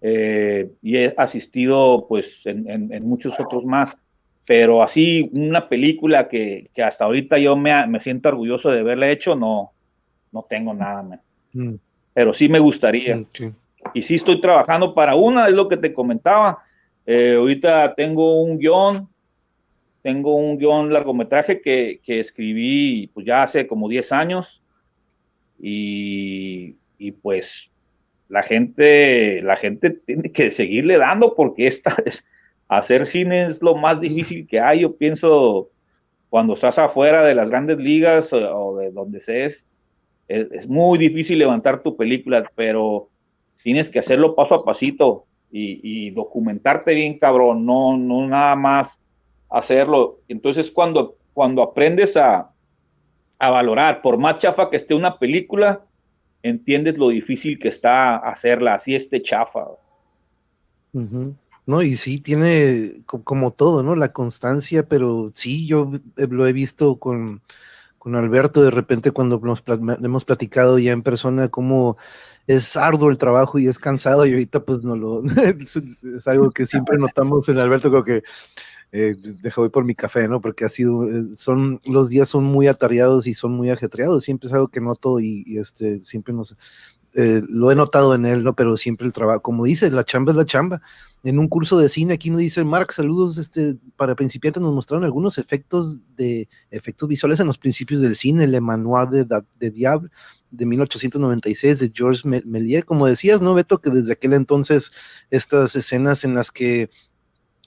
Eh, 0.00 0.70
y 0.82 0.96
he 0.96 1.14
asistido 1.16 2.06
pues 2.08 2.40
en, 2.44 3.06
muchos 3.06 3.38
otros 3.38 3.64
más, 3.64 3.96
pero 4.46 4.82
así 4.82 5.30
una 5.32 5.68
película 5.68 6.28
que, 6.28 6.70
hasta 6.84 7.04
ahorita 7.04 7.38
yo 7.38 7.56
me, 7.56 7.86
me, 7.86 8.00
siento 8.00 8.28
orgulloso 8.28 8.70
de 8.70 8.80
haberla 8.80 9.10
hecho, 9.10 9.36
no, 9.36 9.70
no 10.32 10.44
tengo 10.48 10.74
nada, 10.74 11.20
mm. 11.52 11.74
pero 12.12 12.34
sí 12.34 12.48
me 12.48 12.58
gustaría. 12.58 13.16
Mm, 13.16 13.26
y 13.94 14.02
sí 14.02 14.16
estoy 14.16 14.40
trabajando 14.40 14.94
para 14.94 15.14
una, 15.14 15.48
es 15.48 15.54
lo 15.54 15.68
que 15.68 15.76
te 15.76 15.92
comentaba. 15.92 16.58
Eh, 17.06 17.34
ahorita 17.36 17.94
tengo 17.94 18.42
un 18.42 18.58
guion, 18.58 19.08
tengo 20.02 20.36
un 20.36 20.58
guion 20.58 20.92
largometraje 20.92 21.60
que, 21.60 22.00
que 22.04 22.20
escribí 22.20 23.08
pues 23.08 23.26
ya 23.26 23.44
hace 23.44 23.66
como 23.66 23.88
10 23.88 24.12
años 24.12 24.62
y, 25.60 26.76
y 26.98 27.12
pues 27.12 27.52
la 28.28 28.42
gente, 28.42 29.42
la 29.42 29.56
gente 29.56 29.90
tiene 29.90 30.32
que 30.32 30.52
seguirle 30.52 30.96
dando 30.96 31.34
porque 31.34 31.66
esta 31.66 31.96
es, 32.06 32.24
hacer 32.68 33.06
cine 33.06 33.46
es 33.46 33.60
lo 33.60 33.74
más 33.74 34.00
difícil 34.00 34.46
que 34.46 34.60
hay. 34.60 34.80
Yo 34.80 34.96
pienso 34.96 35.70
cuando 36.30 36.54
estás 36.54 36.78
afuera 36.78 37.22
de 37.22 37.34
las 37.34 37.50
grandes 37.50 37.78
ligas 37.78 38.32
o, 38.32 38.76
de 38.78 38.90
donde 38.90 39.20
seas, 39.20 39.66
es, 40.28 40.50
es, 40.50 40.66
muy 40.66 40.98
difícil 40.98 41.38
levantar 41.38 41.82
tu 41.82 41.94
película, 41.94 42.50
pero 42.54 43.10
tienes 43.62 43.90
que 43.90 43.98
hacerlo 43.98 44.34
paso 44.34 44.54
a 44.54 44.64
pasito 44.64 45.24
y, 45.50 46.10
documentarte 46.10 46.94
bien, 46.94 47.18
cabrón, 47.18 47.66
no, 47.66 47.96
no 47.96 48.26
nada 48.26 48.56
más 48.56 48.98
hacerlo. 49.50 50.20
Entonces 50.28 50.70
cuando, 50.70 51.16
cuando 51.34 51.62
aprendes 51.62 52.16
a, 52.16 52.50
a 53.38 53.50
valorar, 53.50 54.00
por 54.00 54.16
más 54.16 54.38
chafa 54.38 54.70
que 54.70 54.76
esté 54.76 54.94
una 54.94 55.18
película, 55.18 55.82
entiendes 56.42 56.96
lo 56.96 57.10
difícil 57.10 57.58
que 57.58 57.68
está 57.68 58.16
hacerla, 58.16 58.74
así 58.74 58.94
este 58.94 59.22
chafa. 59.22 59.66
No, 61.66 61.82
y 61.82 61.94
sí, 61.94 62.20
tiene 62.20 63.02
como 63.06 63.50
todo, 63.50 63.82
¿no? 63.82 63.94
La 63.94 64.12
constancia, 64.12 64.88
pero 64.88 65.30
sí, 65.34 65.66
yo 65.66 65.92
lo 66.16 66.46
he 66.46 66.52
visto 66.52 66.96
con, 66.96 67.40
con 68.02 68.16
Alberto 68.16 68.64
de 68.64 68.72
repente 68.72 69.12
cuando 69.12 69.40
hemos 70.02 70.24
platicado 70.24 70.76
ya 70.80 70.90
en 70.90 71.02
persona 71.02 71.48
cómo 71.48 71.96
es 72.48 72.76
arduo 72.76 73.10
el 73.10 73.16
trabajo 73.16 73.60
y 73.60 73.68
es 73.68 73.78
cansado 73.78 74.26
y 74.26 74.32
ahorita 74.32 74.64
pues 74.64 74.82
no 74.82 74.96
lo 74.96 75.22
es, 75.62 76.26
algo 76.26 76.50
que 76.50 76.66
siempre 76.66 76.98
notamos 76.98 77.48
en 77.48 77.58
Alberto 77.58 77.92
como 77.92 78.02
que 78.02 78.24
eh, 78.90 79.14
deja 79.40 79.60
voy 79.60 79.70
por 79.70 79.84
mi 79.84 79.94
café, 79.94 80.26
¿no? 80.26 80.40
Porque 80.40 80.64
ha 80.64 80.68
sido, 80.68 81.08
eh, 81.08 81.28
son, 81.36 81.80
los 81.84 82.08
días 82.08 82.28
son 82.28 82.42
muy 82.42 82.66
atareados 82.66 83.28
y 83.28 83.34
son 83.34 83.52
muy 83.52 83.70
ajetreados, 83.70 84.24
siempre 84.24 84.48
es 84.48 84.52
algo 84.52 84.66
que 84.66 84.80
noto 84.80 85.20
y, 85.20 85.56
este, 85.56 86.04
siempre 86.04 86.34
nos, 86.34 86.56
eh, 87.14 87.42
lo 87.48 87.70
he 87.70 87.74
notado 87.74 88.14
en 88.14 88.24
él, 88.24 88.42
¿no? 88.42 88.54
Pero 88.54 88.76
siempre 88.76 89.06
el 89.06 89.12
trabajo, 89.12 89.42
como 89.42 89.64
dice, 89.64 89.90
la 89.90 90.04
chamba 90.04 90.32
es 90.32 90.36
la 90.36 90.46
chamba. 90.46 90.80
En 91.24 91.38
un 91.38 91.48
curso 91.48 91.78
de 91.78 91.88
cine, 91.88 92.14
aquí 92.14 92.30
nos 92.30 92.40
dice 92.40 92.64
Mark, 92.64 92.92
saludos, 92.92 93.38
este, 93.38 93.76
para 93.96 94.14
principiantes 94.14 94.62
nos 94.62 94.72
mostraron 94.72 95.04
algunos 95.04 95.38
efectos 95.38 96.00
de 96.16 96.48
efectos 96.70 97.08
visuales 97.08 97.38
en 97.40 97.46
los 97.46 97.58
principios 97.58 98.00
del 98.00 98.16
cine, 98.16 98.46
Le 98.46 98.60
Manoir 98.60 99.08
de, 99.08 99.26
de 99.60 99.70
Diable 99.70 100.10
de 100.52 100.66
1896 100.66 101.78
de 101.78 101.92
Georges 101.94 102.24
Méliès, 102.24 102.84
como 102.84 103.06
decías, 103.06 103.40
¿no, 103.40 103.54
Beto? 103.54 103.80
Que 103.80 103.90
desde 103.90 104.12
aquel 104.12 104.34
entonces 104.34 104.92
estas 105.30 105.74
escenas 105.74 106.24
en 106.24 106.34
las 106.34 106.50
que 106.50 106.90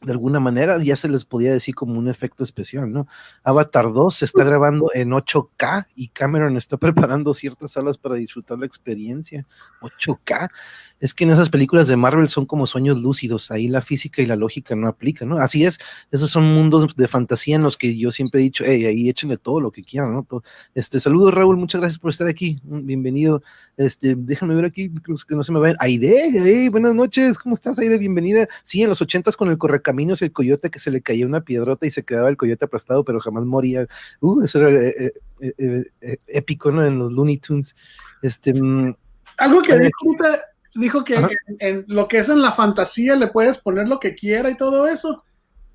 de 0.02 0.12
alguna 0.12 0.42
manera 0.42 0.78
ya 0.84 0.98
se 0.98 1.08
les 1.08 1.24
podía 1.24 1.54
decir 1.54 1.74
como 1.74 1.98
un 1.98 2.10
efecto 2.10 2.44
especial, 2.44 2.92
¿no? 2.92 3.08
Avatar 3.44 3.94
2 3.94 4.14
se 4.14 4.26
está 4.26 4.44
grabando 4.44 4.92
en 4.94 5.12
8K 5.12 5.88
y 5.96 6.10
Cameron 6.10 6.58
está 6.58 6.76
preparando 6.78 7.34
ciertas 7.34 7.72
salas 7.72 7.98
para 7.98 8.16
disfrutar 8.16 8.60
la 8.60 8.66
experiencia. 8.66 9.46
8K. 9.82 10.50
Es 11.00 11.14
que 11.14 11.24
en 11.24 11.32
esas 11.32 11.50
películas 11.50 11.88
de 11.88 11.96
Marvel 11.96 12.28
son 12.28 12.46
como 12.46 12.68
sueños 12.68 12.98
lúcidos, 13.02 13.52
ahí 13.52 13.68
la 13.68 13.82
física 13.82 14.22
y 14.22 14.26
la 14.26 14.36
lógica 14.36 14.76
no 14.76 14.88
aplican, 14.88 15.30
¿no? 15.30 15.38
Así 15.38 15.64
es, 15.64 15.80
esos 16.12 16.30
son 16.30 16.54
mundos 16.54 16.96
de 16.96 17.08
fantasía 17.08 17.56
en 17.56 17.64
los 17.64 17.78
que 17.78 17.98
yo 17.98 18.12
siempre 18.12 18.42
he 18.42 18.44
dicho, 18.44 18.64
hey, 18.66 18.86
ahí 18.86 19.10
échenle 19.10 19.38
todo 19.38 19.62
lo 19.62 19.72
que 19.72 19.82
quieran, 19.82 20.14
¿no? 20.14 20.26
Este, 20.74 21.00
saludos 21.00 21.34
Raúl, 21.34 21.58
muchas 21.58 21.82
gracias 21.82 22.00
por 22.00 22.12
estar 22.12 22.28
aquí, 22.28 22.60
bienvenido. 22.64 23.44
Este, 23.78 24.16
déjame 24.18 24.56
ver 24.56 24.66
aquí, 24.66 24.90
que 24.90 25.36
no 25.36 25.44
se 25.44 25.52
me 25.52 25.60
vayan. 25.60 25.78
Aide, 25.80 26.32
hey, 26.34 26.70
buenas 26.70 26.94
noches, 26.94 27.38
¿cómo 27.38 27.54
estás, 27.54 27.80
Aide? 27.80 27.98
Bienvenida. 27.98 28.48
Sí, 28.64 28.82
en 28.82 28.90
los 28.90 29.02
ochentas 29.02 29.38
con 29.38 29.50
el 29.50 29.58
correcaminos 29.86 30.22
el 30.24 30.32
coyote 30.32 30.72
que 30.72 30.80
se 30.80 30.90
le 30.90 31.02
caía 31.02 31.28
una 31.28 31.42
piedrota 31.42 31.86
y 31.86 31.92
se 31.92 32.04
quedaba 32.04 32.30
el 32.30 32.38
coyote 32.38 32.66
aplastado, 32.66 33.04
pero 33.06 33.20
jamás 33.20 33.46
moría. 33.46 33.88
Uh, 34.20 34.42
eso 34.42 34.60
era 34.60 34.72
eh, 34.72 35.14
eh, 35.40 35.84
eh, 36.02 36.18
épico, 36.28 36.72
¿no? 36.72 36.84
En 36.84 36.98
los 36.98 37.12
Looney 37.12 37.38
Tunes. 37.38 37.76
Este, 38.24 38.54
mm, 38.54 38.96
Algo 39.38 39.62
que 39.62 39.90
dijo 40.74 41.04
que 41.04 41.16
en, 41.60 41.86
lo 41.88 42.08
que 42.08 42.20
es 42.20 42.30
en 42.30 42.42
la 42.42 42.52
fantasía 42.52 43.16
le 43.16 43.28
puedes 43.28 43.60
poner 43.60 43.88
lo 43.88 44.00
que 44.00 44.16
quiera 44.16 44.50
y 44.50 44.58
todo 44.58 44.88
eso. 44.88 45.24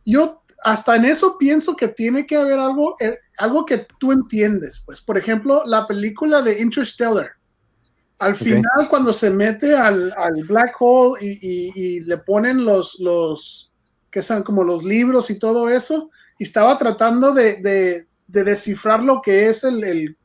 Yo 0.05 0.43
hasta 0.65 0.97
en 0.97 1.05
eso 1.05 1.39
pienso 1.39 1.77
que 1.77 1.89
tiene 1.89 2.27
que 2.27 2.37
haber 2.37 2.59
algo, 2.59 2.97
algo 3.39 3.65
que 3.65 3.87
tú 3.99 4.13
entiendes. 4.13 4.83
Pues, 4.85 5.01
por 5.01 5.17
ejemplo, 5.17 5.63
la 5.65 5.87
película 5.87 6.43
de 6.43 6.61
Interstellar. 6.61 7.31
Al 8.19 8.35
final, 8.35 8.87
cuando 8.91 9.15
se 9.15 9.31
mete 9.31 9.75
al, 9.75 10.13
black 10.47 10.77
hole 10.79 11.19
y, 11.23 12.01
le 12.01 12.19
ponen 12.19 12.67
los, 12.67 13.01
los, 13.01 13.70
que 14.11 14.23
son 14.23 14.43
como 14.43 14.65
los 14.65 14.85
libros 14.85 15.31
y 15.31 15.39
todo 15.39 15.69
eso, 15.69 16.11
y 16.39 16.45
estaba 16.45 16.77
tratando 16.77 17.33
de, 17.33 18.07
descifrar 18.27 19.03
lo 19.03 19.21
que 19.21 19.49
es 19.49 19.65
el, 19.65 19.83
el, 19.85 20.17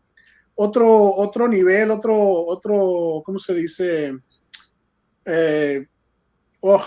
otro, 0.55 1.15
otro 1.15 1.47
nivel, 1.47 1.91
otro, 1.91 2.45
otro, 2.45 3.21
¿cómo 3.25 3.39
se 3.39 3.53
dice? 3.53 4.13
eh, 5.25 5.87
oh, 6.61 6.83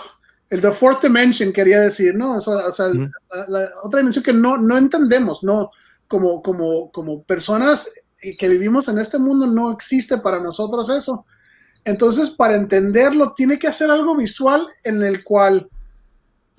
el 0.49 0.61
The 0.61 0.71
Fourth 0.71 1.03
Dimension 1.03 1.53
quería 1.53 1.81
decir, 1.81 2.15
¿no? 2.15 2.37
O 2.37 2.41
sea, 2.41 2.87
la, 3.47 3.69
otra 3.83 3.99
dimensión 3.99 4.23
que 4.23 4.33
no, 4.33 4.57
no 4.57 4.77
entendemos, 4.77 5.43
¿no? 5.43 5.69
Como, 6.07 6.41
como, 6.41 6.91
como 6.91 7.23
personas 7.23 7.89
que 8.37 8.49
vivimos 8.49 8.87
en 8.87 8.97
este 8.97 9.19
mundo 9.19 9.45
no 9.45 9.71
existe 9.71 10.17
para 10.17 10.39
nosotros 10.39 10.89
eso. 10.89 11.25
Entonces, 11.85 12.31
para 12.31 12.55
entenderlo, 12.55 13.33
tiene 13.33 13.59
que 13.59 13.67
hacer 13.67 13.91
algo 13.91 14.15
visual 14.15 14.67
en 14.83 15.03
el 15.03 15.23
cual 15.23 15.69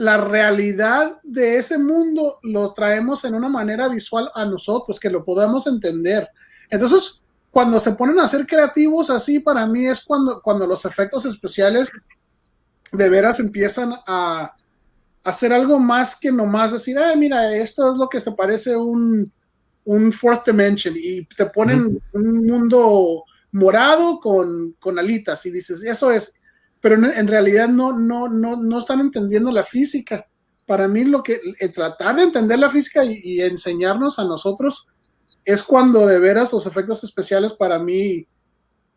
la 0.00 0.16
realidad 0.16 1.20
de 1.22 1.56
ese 1.56 1.76
mundo 1.76 2.38
lo 2.42 2.72
traemos 2.72 3.22
en 3.26 3.34
una 3.34 3.50
manera 3.50 3.86
visual 3.86 4.30
a 4.34 4.46
nosotros, 4.46 4.98
que 4.98 5.10
lo 5.10 5.22
podamos 5.22 5.66
entender. 5.66 6.26
Entonces, 6.70 7.20
cuando 7.50 7.78
se 7.78 7.92
ponen 7.92 8.18
a 8.18 8.26
ser 8.26 8.46
creativos 8.46 9.10
así, 9.10 9.40
para 9.40 9.66
mí 9.66 9.84
es 9.84 10.00
cuando, 10.00 10.40
cuando 10.40 10.66
los 10.66 10.86
efectos 10.86 11.26
especiales 11.26 11.90
de 12.92 13.08
veras 13.10 13.40
empiezan 13.40 13.92
a, 14.06 14.56
hacer 15.22 15.52
algo 15.52 15.78
más 15.78 16.16
que 16.16 16.32
nomás 16.32 16.72
decir, 16.72 16.98
ah, 16.98 17.14
mira, 17.14 17.54
esto 17.54 17.92
es 17.92 17.98
lo 17.98 18.08
que 18.08 18.20
se 18.20 18.32
parece 18.32 18.74
un, 18.74 19.30
un 19.84 20.12
fourth 20.12 20.46
dimension 20.46 20.94
y 20.96 21.26
te 21.26 21.44
ponen 21.44 22.02
un 22.14 22.46
mundo 22.46 23.24
morado 23.52 24.18
con, 24.18 24.74
con, 24.78 24.98
alitas 24.98 25.44
y 25.44 25.50
dices, 25.50 25.82
eso 25.82 26.10
es, 26.10 26.39
pero 26.80 26.96
en, 26.96 27.28
realidad 27.28 27.68
no, 27.68 27.98
no, 27.98 28.28
no, 28.28 28.56
no 28.56 28.78
están 28.78 29.00
entendiendo 29.00 29.50
la 29.52 29.64
física. 29.64 30.26
Para 30.66 30.88
mí 30.88 31.04
lo 31.04 31.22
que, 31.22 31.40
eh, 31.60 31.68
tratar 31.68 32.16
de 32.16 32.22
entender 32.22 32.58
la 32.58 32.70
física 32.70 33.04
y 33.04 33.40
enseñarnos 33.40 34.18
a 34.18 34.24
nosotros 34.24 34.86
es 35.44 35.62
cuando 35.62 36.06
de 36.06 36.18
veras 36.18 36.52
los 36.52 36.66
efectos 36.66 37.02
especiales 37.04 37.52
para 37.52 37.78
mí 37.78 38.26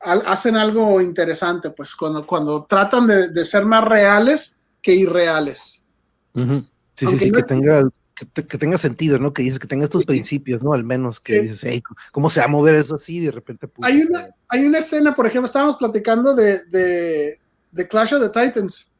hacen 0.03 0.55
algo 0.57 1.01
interesante, 1.01 1.69
pues 1.69 1.95
cuando, 1.95 2.25
cuando 2.27 2.65
tratan 2.65 3.07
de, 3.07 3.45
ser 3.45 3.65
más 3.65 3.83
reales 3.83 4.57
que 4.81 4.93
irreales. 4.93 5.83
Sí, 6.33 7.05
sí, 7.07 7.17
sí, 7.17 7.31
que 7.31 7.43
tenga, 7.43 7.89
que, 8.13 8.57
tenga 8.57 8.77
sentido, 8.77 9.17
¿no? 9.17 9.33
Que 9.33 9.43
dices 9.43 9.59
que 9.59 9.67
tenga 9.67 9.85
estos 9.85 10.05
principios, 10.05 10.63
¿no? 10.63 10.73
Al 10.73 10.83
menos 10.83 11.19
que 11.19 11.41
dices, 11.41 11.63
hey, 11.63 11.81
¿cómo 12.11 12.29
se 12.29 12.41
va 12.41 12.47
a 12.47 12.49
mover 12.49 12.75
eso 12.75 12.95
así? 12.95 13.19
de 13.21 13.31
repente. 13.31 13.69
hay, 13.81 14.01
una, 14.01 14.27
hay 14.49 14.65
una 14.65 14.79
escena, 14.79 15.15
por 15.15 15.25
ejemplo, 15.25 15.45
estábamos 15.45 15.77
platicando 15.77 16.35
de, 16.35 16.65
de, 16.65 17.37
Clash 17.87 18.13
of 18.13 18.21
the 18.21 18.29
Titans. 18.29 18.91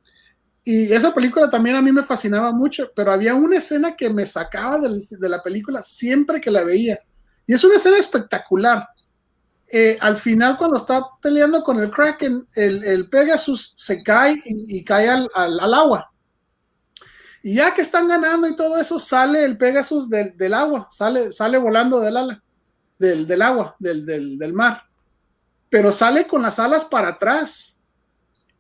Y 0.64 0.92
esa 0.94 1.14
película 1.14 1.50
también 1.50 1.76
a 1.76 1.82
mí 1.82 1.92
me 1.92 2.04
fascinaba 2.04 2.52
mucho, 2.54 2.92
pero 2.96 3.12
había 3.12 3.36
una 3.36 3.58
escena 3.58 3.96
que 3.96 4.10
me 4.10 4.26
sacaba 4.26 4.78
de 4.80 5.30
la 5.30 5.44
película 5.44 5.82
siempre 5.82 6.40
que 6.40 6.52
la 6.52 6.64
veía 6.64 7.00
y 7.46 7.54
es 7.54 7.64
una 7.64 7.76
escena 7.76 7.98
espectacular. 7.98 8.88
Eh, 9.68 9.98
al 10.00 10.18
final, 10.18 10.58
cuando 10.58 10.78
está 10.78 11.04
peleando 11.22 11.64
con 11.64 11.80
el 11.82 11.90
Kraken, 11.90 12.46
el, 12.56 13.10
Pegasus 13.10 13.74
se 13.76 14.04
cae 14.04 14.42
y, 14.46 14.84
cae 14.84 15.10
al, 15.10 15.30
agua. 15.74 16.12
Y 17.42 17.56
ya 17.56 17.74
que 17.74 17.82
están 17.82 18.08
ganando 18.08 18.48
y 18.48 18.56
todo 18.56 18.78
eso, 18.78 19.00
sale 19.00 19.44
el 19.44 19.58
Pegasus 19.58 20.10
del, 20.10 20.54
agua, 20.54 20.88
sale, 20.92 21.34
sale 21.34 21.58
volando 21.58 22.00
del 22.00 22.18
ala, 22.18 22.44
del, 23.00 23.42
agua, 23.42 23.76
del, 23.80 24.54
mar. 24.54 24.84
Pero 25.70 25.92
sale 25.92 26.28
con 26.28 26.44
las 26.44 26.60
alas 26.60 26.86
para 26.86 27.10
atrás 27.10 27.73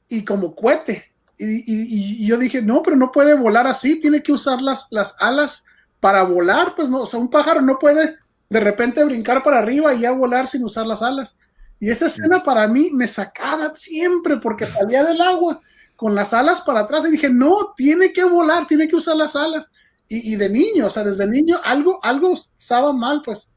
y 0.09 0.23
como 0.23 0.55
cohete. 0.55 1.11
Y, 1.37 2.25
yo 2.27 2.37
dije, 2.37 2.61
no, 2.61 2.83
pero 2.83 2.95
no 2.95 3.11
puede 3.11 3.33
volar 3.33 3.67
así, 3.67 3.99
tiene 3.99 4.21
que 4.21 4.31
usar 4.31 4.61
las, 4.61 4.87
las 4.91 5.15
alas 5.19 5.65
para 5.99 6.23
volar, 6.23 6.75
pues 6.75 6.89
no, 6.89 7.01
o 7.01 7.05
sea, 7.05 7.19
un 7.19 7.29
pájaro 7.29 7.61
no 7.61 7.79
puede 7.79 8.17
de 8.49 8.59
repente 8.59 9.03
brincar 9.03 9.41
para 9.41 9.59
arriba 9.59 9.93
y 9.93 10.01
ya 10.01 10.11
volar 10.11 10.47
sin 10.47 10.63
usar 10.63 10.85
las 10.85 11.01
alas. 11.01 11.37
Y 11.79 11.89
esa 11.89 12.05
escena 12.05 12.43
para 12.43 12.67
mí 12.67 12.91
me 12.93 13.07
sacaba 13.07 13.73
siempre 13.73 14.37
porque 14.37 14.65
salía 14.65 15.03
del 15.03 15.19
agua 15.21 15.59
con 15.95 16.13
las 16.15 16.33
alas 16.33 16.61
para 16.61 16.81
atrás 16.81 17.05
y 17.07 17.11
dije, 17.11 17.29
no, 17.29 17.73
tiene 17.75 18.13
que 18.13 18.23
volar, 18.23 18.67
tiene 18.67 18.87
que 18.87 18.95
usar 18.95 19.15
las 19.15 19.35
alas. 19.35 19.69
Y, 20.07 20.35
de 20.35 20.49
niño, 20.49 20.85
o 20.85 20.89
sea, 20.89 21.03
desde 21.03 21.25
niño 21.25 21.59
algo, 21.63 21.99
algo 22.03 22.33
estaba 22.33 22.93
mal, 22.93 23.21
pues. 23.25 23.49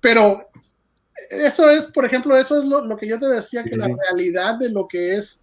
Pero 0.00 0.50
eso 1.30 1.70
es, 1.70 1.86
por 1.86 2.04
ejemplo, 2.04 2.36
eso 2.36 2.58
es 2.58 2.64
lo, 2.64 2.96
que 2.96 3.08
yo 3.08 3.18
te 3.18 3.26
decía, 3.26 3.64
que 3.64 3.76
la 3.76 3.88
realidad 3.88 4.56
de 4.56 4.68
lo 4.68 4.86
que 4.86 5.16
es, 5.16 5.41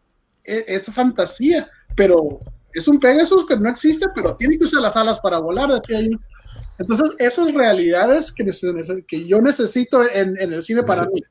es, 0.49 0.87
es, 0.87 0.93
fantasía, 0.93 1.69
pero 1.95 2.39
es 2.73 2.87
un 2.87 2.99
Pegasus 2.99 3.45
que 3.45 3.57
no 3.57 3.69
existe, 3.69 4.07
pero 4.13 4.35
tiene 4.35 4.57
que 4.57 4.65
usar 4.65 4.81
las 4.81 4.95
alas 4.97 5.19
para 5.19 5.39
volar, 5.39 5.69
decía 5.69 6.01
yo. 6.01 6.17
Entonces, 6.77 7.15
esas 7.19 7.53
realidades 7.53 8.31
que, 8.31 8.45
que 9.05 9.27
yo 9.27 9.41
necesito 9.41 10.01
en, 10.09 10.37
el 10.37 10.63
cine 10.63 10.83
para 10.83 11.05
mí. 11.05 11.21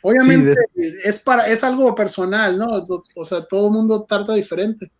Obviamente 0.00 0.54
es, 1.04 1.18
para, 1.18 1.46
es 1.48 1.62
algo 1.62 1.94
personal, 1.94 2.56
¿no? 2.56 2.66
O 3.16 3.24
sea, 3.24 3.44
todo 3.44 3.66
el 3.66 3.72
mundo 3.72 4.06
trata 4.08 4.32
diferente. 4.32 4.90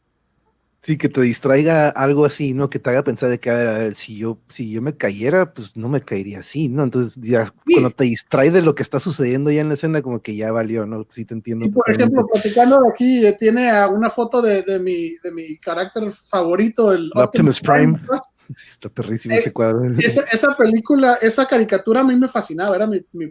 Sí, 0.81 0.97
que 0.97 1.09
te 1.09 1.21
distraiga 1.21 1.89
algo 1.89 2.25
así, 2.25 2.55
¿no? 2.55 2.71
Que 2.71 2.79
te 2.79 2.89
haga 2.91 3.03
pensar 3.03 3.29
de 3.29 3.41
que, 3.41 3.51
a 3.51 3.55
ver, 3.55 3.95
si 3.97 4.17
yo, 4.17 4.39
si 4.49 4.71
yo 4.71 4.81
me 4.81 4.97
cayera, 4.97 5.53
pues 5.53 5.77
no 5.77 5.89
me 5.89 6.03
caería 6.03 6.39
así, 6.39 6.69
¿no? 6.69 6.85
Entonces, 6.85 7.15
ya 7.21 7.53
cuando 7.73 7.91
te 7.91 8.05
distrae 8.05 8.53
de 8.53 8.63
lo 8.63 8.77
que 8.77 8.85
está 8.85 9.01
sucediendo 9.01 9.51
ya 9.51 9.61
en 9.61 9.69
la 9.69 9.75
escena, 9.75 10.03
como 10.03 10.23
que 10.23 10.37
ya 10.37 10.53
valió, 10.53 10.87
¿no? 10.87 11.05
Sí 11.09 11.25
te 11.25 11.35
entiendo. 11.35 11.67
Y 11.67 11.71
por 11.71 11.91
ejemplo, 11.91 12.25
platicando 12.33 12.81
aquí, 12.89 13.27
eh, 13.27 13.37
tiene 13.37 13.71
una 13.89 14.09
foto 14.09 14.41
de, 14.41 14.63
de, 14.63 14.79
mi, 14.79 15.17
de 15.23 15.33
mi 15.33 15.59
carácter 15.59 16.13
favorito, 16.13 16.93
el 16.93 17.11
Optimus, 17.15 17.61
Prime. 17.61 18.01
Sí, 18.57 18.69
está 18.71 18.89
perrísimo 18.89 19.35
ese 19.35 19.51
eh, 19.51 19.53
cuadro. 19.53 19.83
Esa, 19.99 20.57
película, 20.57 21.19
esa 21.21 21.45
caricatura 21.45 22.01
a 22.01 22.05
mí 22.05 22.17
me 22.17 22.29
fascinaba, 22.29 22.75
era 22.77 22.87
mi, 22.87 22.99
mi, 23.13 23.31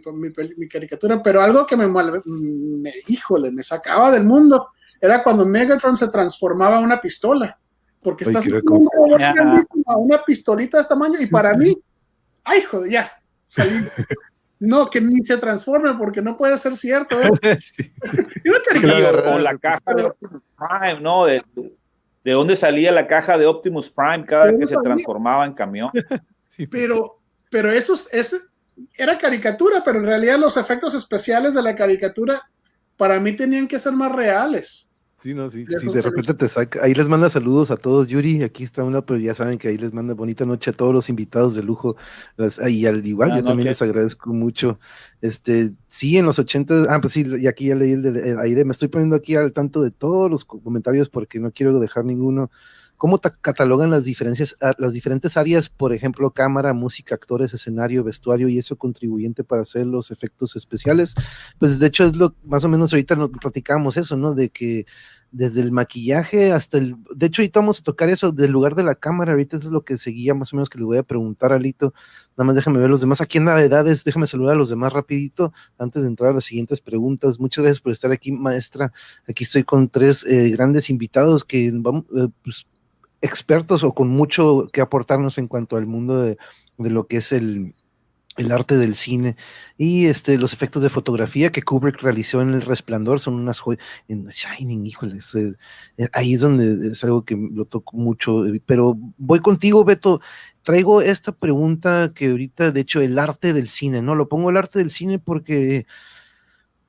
mi, 0.56 0.68
caricatura, 0.68 1.20
pero 1.20 1.42
algo 1.42 1.66
que 1.66 1.76
me, 1.76 1.88
me, 1.88 2.92
híjole, 3.08 3.50
me 3.50 3.64
sacaba 3.64 4.12
del 4.12 4.22
mundo 4.22 4.68
era 5.00 5.22
cuando 5.22 5.46
Megatron 5.46 5.96
se 5.96 6.08
transformaba 6.08 6.78
en 6.78 6.84
una 6.84 7.00
pistola. 7.00 7.58
Porque 8.02 8.24
estás 8.24 8.46
una 8.46 10.24
pistolita 10.24 10.78
de 10.78 10.82
este 10.82 10.94
tamaño 10.94 11.20
y 11.20 11.26
para 11.26 11.56
mí, 11.56 11.76
ay, 12.44 12.62
joder, 12.62 12.90
ya, 12.90 13.12
No, 14.60 14.90
que 14.90 15.00
ni 15.00 15.24
se 15.24 15.36
transforme 15.36 15.94
porque 15.94 16.20
no 16.20 16.36
puede 16.36 16.58
ser 16.58 16.76
cierto. 16.76 17.20
¿eh? 17.20 17.30
la 19.40 19.56
caja 19.56 19.94
de 19.94 20.12
Prime, 20.20 21.00
¿no? 21.00 21.26
De, 21.26 21.44
de, 22.24 22.32
dónde 22.32 22.56
salía 22.56 22.90
la 22.90 23.06
caja 23.06 23.38
de 23.38 23.46
Optimus 23.46 23.88
Prime 23.90 24.26
cada 24.26 24.46
vez 24.46 24.58
que 24.58 24.66
se 24.66 24.76
transformaba 24.82 25.46
en 25.46 25.54
camión. 25.54 25.90
pero, 26.72 27.20
pero 27.50 27.70
eso, 27.70 27.94
eso 28.10 28.36
era 28.96 29.16
caricatura, 29.16 29.80
pero 29.84 30.00
en 30.00 30.06
realidad 30.06 30.38
los 30.38 30.56
efectos 30.56 30.92
especiales 30.94 31.54
de 31.54 31.62
la 31.62 31.76
caricatura 31.76 32.40
para 32.96 33.20
mí 33.20 33.36
tenían 33.36 33.68
que 33.68 33.78
ser 33.78 33.92
más 33.92 34.10
reales. 34.10 34.87
Sí, 35.20 35.34
no, 35.34 35.50
sí, 35.50 35.66
sí, 35.80 35.88
de 35.92 36.00
repente 36.00 36.32
te 36.32 36.46
saca, 36.46 36.84
ahí 36.84 36.94
les 36.94 37.08
manda 37.08 37.28
saludos 37.28 37.72
a 37.72 37.76
todos, 37.76 38.06
Yuri, 38.06 38.44
aquí 38.44 38.62
está 38.62 38.84
una, 38.84 39.04
pero 39.04 39.18
ya 39.18 39.34
saben 39.34 39.58
que 39.58 39.66
ahí 39.66 39.76
les 39.76 39.92
manda 39.92 40.14
bonita 40.14 40.46
noche 40.46 40.70
a 40.70 40.72
todos 40.72 40.94
los 40.94 41.08
invitados 41.08 41.56
de 41.56 41.64
lujo, 41.64 41.96
y 42.68 42.86
al 42.86 43.04
igual, 43.04 43.36
yo 43.36 43.42
también 43.42 43.66
les 43.66 43.82
agradezco 43.82 44.32
mucho, 44.32 44.78
este, 45.20 45.72
sí, 45.88 46.18
en 46.18 46.24
los 46.24 46.38
80, 46.38 46.86
ah, 46.88 47.00
pues 47.00 47.14
sí, 47.14 47.26
y 47.36 47.48
aquí 47.48 47.66
ya 47.66 47.74
leí 47.74 47.94
el 47.94 48.02
de, 48.02 48.36
ahí 48.38 48.54
de, 48.54 48.64
me 48.64 48.70
estoy 48.70 48.86
poniendo 48.86 49.16
aquí 49.16 49.34
al 49.34 49.52
tanto 49.52 49.82
de 49.82 49.90
todos 49.90 50.30
los 50.30 50.44
comentarios 50.44 51.08
porque 51.08 51.40
no 51.40 51.50
quiero 51.50 51.80
dejar 51.80 52.04
ninguno, 52.04 52.52
¿Cómo 52.98 53.18
catalogan 53.18 53.90
las, 53.90 54.04
diferencias, 54.04 54.56
ah, 54.60 54.74
las 54.76 54.92
diferentes 54.92 55.36
áreas, 55.36 55.68
por 55.68 55.92
ejemplo, 55.92 56.32
cámara, 56.32 56.72
música, 56.72 57.14
actores, 57.14 57.54
escenario, 57.54 58.02
vestuario 58.02 58.48
y 58.48 58.58
eso 58.58 58.76
contribuyente 58.76 59.44
para 59.44 59.62
hacer 59.62 59.86
los 59.86 60.10
efectos 60.10 60.56
especiales? 60.56 61.14
Pues 61.60 61.78
de 61.78 61.86
hecho 61.86 62.04
es 62.04 62.16
lo 62.16 62.34
más 62.44 62.64
o 62.64 62.68
menos 62.68 62.92
ahorita 62.92 63.14
nos 63.14 63.30
platicábamos 63.30 63.96
eso, 63.96 64.16
¿no? 64.16 64.34
De 64.34 64.50
que 64.50 64.84
desde 65.30 65.60
el 65.60 65.72
maquillaje 65.72 66.52
hasta 66.52 66.78
el... 66.78 66.96
De 67.14 67.26
hecho 67.26 67.42
ahorita 67.42 67.60
vamos 67.60 67.80
a 67.80 67.82
tocar 67.84 68.08
eso 68.08 68.32
del 68.32 68.50
lugar 68.50 68.74
de 68.74 68.82
la 68.82 68.94
cámara, 68.94 69.32
ahorita 69.32 69.58
es 69.58 69.64
lo 69.64 69.84
que 69.84 69.96
seguía 69.96 70.34
más 70.34 70.52
o 70.52 70.56
menos 70.56 70.68
que 70.68 70.78
les 70.78 70.86
voy 70.86 70.98
a 70.98 71.02
preguntar 71.02 71.52
a 71.52 71.58
Lito. 71.58 71.94
Nada 72.36 72.46
más 72.46 72.56
déjame 72.56 72.80
ver 72.80 72.90
los 72.90 73.00
demás. 73.00 73.20
Aquí 73.20 73.38
en 73.38 73.44
Navidades, 73.44 74.04
déjame 74.04 74.26
saludar 74.26 74.56
a 74.56 74.58
los 74.58 74.70
demás 74.70 74.92
rapidito 74.92 75.52
antes 75.78 76.02
de 76.02 76.08
entrar 76.08 76.30
a 76.30 76.34
las 76.34 76.44
siguientes 76.44 76.80
preguntas. 76.80 77.38
Muchas 77.38 77.62
gracias 77.62 77.80
por 77.80 77.92
estar 77.92 78.10
aquí, 78.10 78.32
maestra. 78.32 78.92
Aquí 79.28 79.44
estoy 79.44 79.64
con 79.64 79.88
tres 79.88 80.24
eh, 80.24 80.50
grandes 80.50 80.90
invitados 80.90 81.44
que 81.44 81.70
vamos... 81.72 82.04
Eh, 82.16 82.28
pues, 82.42 82.66
expertos 83.20 83.84
o 83.84 83.94
con 83.94 84.08
mucho 84.08 84.68
que 84.72 84.80
aportarnos 84.80 85.38
en 85.38 85.48
cuanto 85.48 85.76
al 85.76 85.86
mundo 85.86 86.22
de, 86.22 86.38
lo 86.78 87.06
que 87.06 87.18
es 87.18 87.32
el, 87.32 87.74
arte 88.52 88.76
del 88.76 88.94
cine 88.94 89.34
y 89.76 90.06
este, 90.06 90.38
los 90.38 90.52
efectos 90.52 90.80
de 90.84 90.90
fotografía 90.90 91.50
que 91.50 91.62
Kubrick 91.62 92.00
realizó 92.00 92.40
en 92.40 92.54
El 92.54 92.62
Resplandor 92.62 93.18
son 93.18 93.34
unas 93.34 93.58
joyas, 93.58 93.84
en 94.06 94.26
Shining, 94.28 94.86
híjoles, 94.86 95.34
eh, 95.34 95.54
eh, 95.96 96.08
ahí 96.12 96.34
es 96.34 96.40
donde 96.42 96.92
es 96.92 97.02
algo 97.02 97.24
que 97.24 97.36
lo 97.36 97.64
toco 97.64 97.96
mucho, 97.96 98.46
eh, 98.46 98.62
pero 98.64 98.96
voy 99.16 99.40
contigo, 99.40 99.84
Beto, 99.84 100.20
traigo 100.62 101.02
esta 101.02 101.32
pregunta 101.32 102.12
que 102.14 102.30
ahorita, 102.30 102.70
de 102.70 102.80
hecho, 102.80 103.00
el 103.00 103.18
arte 103.18 103.52
del 103.52 103.68
cine, 103.68 104.02
¿no? 104.02 104.14
Lo 104.14 104.28
pongo 104.28 104.50
el 104.50 104.56
arte 104.56 104.78
del 104.78 104.90
cine 104.90 105.18
porque 105.18 105.84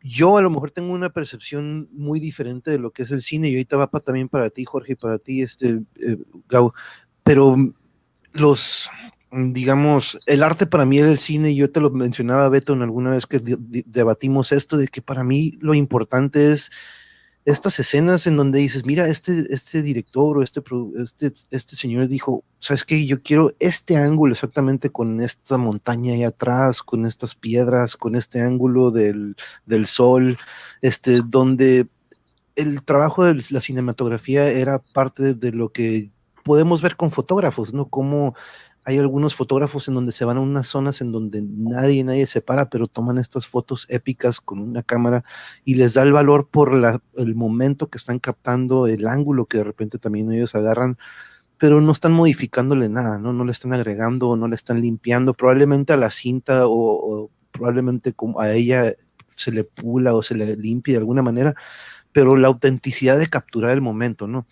yo 0.01 0.37
a 0.37 0.41
lo 0.41 0.49
mejor 0.49 0.71
tengo 0.71 0.93
una 0.93 1.09
percepción 1.09 1.89
muy 1.91 2.19
diferente 2.19 2.71
de 2.71 2.79
lo 2.79 2.91
que 2.91 3.03
es 3.03 3.11
el 3.11 3.21
cine 3.21 3.49
y 3.49 3.53
ahorita 3.53 3.77
va 3.77 3.87
también 3.99 4.29
para 4.29 4.49
ti, 4.49 4.65
Jorge, 4.65 4.93
y 4.93 4.95
para 4.95 5.19
ti, 5.19 5.41
este, 5.41 5.81
eh, 6.01 6.17
Gau, 6.47 6.73
pero 7.23 7.55
los, 8.31 8.89
digamos, 9.31 10.17
el 10.25 10.43
arte 10.43 10.65
para 10.65 10.85
mí 10.85 10.99
es 10.99 11.05
el 11.05 11.17
cine, 11.17 11.53
yo 11.53 11.69
te 11.69 11.81
lo 11.81 11.89
mencionaba, 11.89 12.49
Beto, 12.49 12.73
en 12.73 12.81
alguna 12.81 13.11
vez 13.11 13.25
que 13.25 13.39
debatimos 13.39 14.51
esto, 14.51 14.77
de 14.77 14.87
que 14.87 15.01
para 15.01 15.23
mí 15.23 15.57
lo 15.59 15.73
importante 15.73 16.51
es 16.51 16.71
estas 17.45 17.79
escenas 17.79 18.27
en 18.27 18.35
donde 18.35 18.59
dices, 18.59 18.85
mira, 18.85 19.07
este, 19.07 19.45
este 19.53 19.81
director 19.81 20.37
o 20.37 20.43
este, 20.43 20.61
este, 21.01 21.33
este 21.51 21.75
señor 21.75 22.07
dijo, 22.07 22.43
¿sabes 22.59 22.83
qué? 22.83 23.05
Yo 23.05 23.21
quiero 23.23 23.53
este 23.59 23.97
ángulo 23.97 24.33
exactamente 24.33 24.89
con 24.89 25.21
esta 25.21 25.57
montaña 25.57 26.13
ahí 26.13 26.23
atrás, 26.23 26.83
con 26.83 27.05
estas 27.05 27.35
piedras, 27.35 27.95
con 27.95 28.15
este 28.15 28.41
ángulo 28.41 28.91
del, 28.91 29.35
del 29.65 29.87
sol, 29.87 30.37
este, 30.81 31.21
donde 31.25 31.87
el 32.55 32.83
trabajo 32.83 33.23
de 33.23 33.41
la 33.51 33.61
cinematografía 33.61 34.49
era 34.49 34.79
parte 34.79 35.33
de 35.33 35.51
lo 35.51 35.71
que 35.71 36.11
podemos 36.43 36.81
ver 36.81 36.95
con 36.95 37.11
fotógrafos, 37.11 37.73
¿no? 37.73 37.89
Como 37.89 38.35
hay 38.89 38.97
algunos 38.97 39.35
fotógrafos 39.35 39.87
en 39.87 39.93
donde 39.93 40.11
se 40.11 40.25
van 40.25 40.37
a 40.37 40.39
unas 40.39 40.65
zonas 40.65 40.99
en 41.01 41.11
donde 41.11 41.43
nadie, 41.43 42.03
nadie 42.03 42.25
se 42.25 42.41
para, 42.41 42.71
pero 42.71 42.87
toman 42.87 43.19
estas 43.19 43.45
fotos 43.45 43.85
épicas 43.87 44.41
con 44.41 44.59
una 44.59 44.81
cámara 44.81 45.23
y 45.63 45.75
les 45.75 45.93
da 45.93 46.01
el 46.01 46.11
valor 46.11 46.47
por 46.49 46.73
el 47.15 47.35
momento 47.35 47.87
que 47.87 47.99
están 47.99 48.17
captando, 48.17 48.87
el 48.87 49.07
ángulo 49.07 49.45
que 49.45 49.59
de 49.59 49.63
repente 49.63 49.99
también 49.99 50.31
ellos 50.31 50.55
agarran, 50.55 50.97
pero 51.59 51.81
no 51.81 51.91
están 51.91 52.13
modificándole 52.13 52.89
nada, 52.89 53.19
¿no? 53.19 53.31
No 53.31 53.45
le 53.45 53.51
están 53.51 53.73
agregando, 53.73 54.35
no 54.35 54.47
le 54.47 54.55
están 54.55 54.81
limpiando, 54.81 55.35
probablemente 55.35 55.93
a 55.93 55.97
la 55.97 56.09
cinta 56.09 56.63
o, 56.65 57.29
probablemente 57.51 58.15
a 58.39 58.51
ella 58.53 58.95
se 59.35 59.51
le 59.51 59.65
pula 59.65 60.15
o 60.15 60.23
se 60.23 60.33
le 60.33 60.55
limpia 60.55 60.95
de 60.95 60.99
alguna 60.99 61.21
manera, 61.21 61.53
pero 62.11 62.35
la 62.37 62.47
autenticidad 62.47 63.19
de 63.19 63.27
capturar 63.27 63.69
el 63.69 63.81
momento, 63.81 64.25
¿no? 64.27 64.47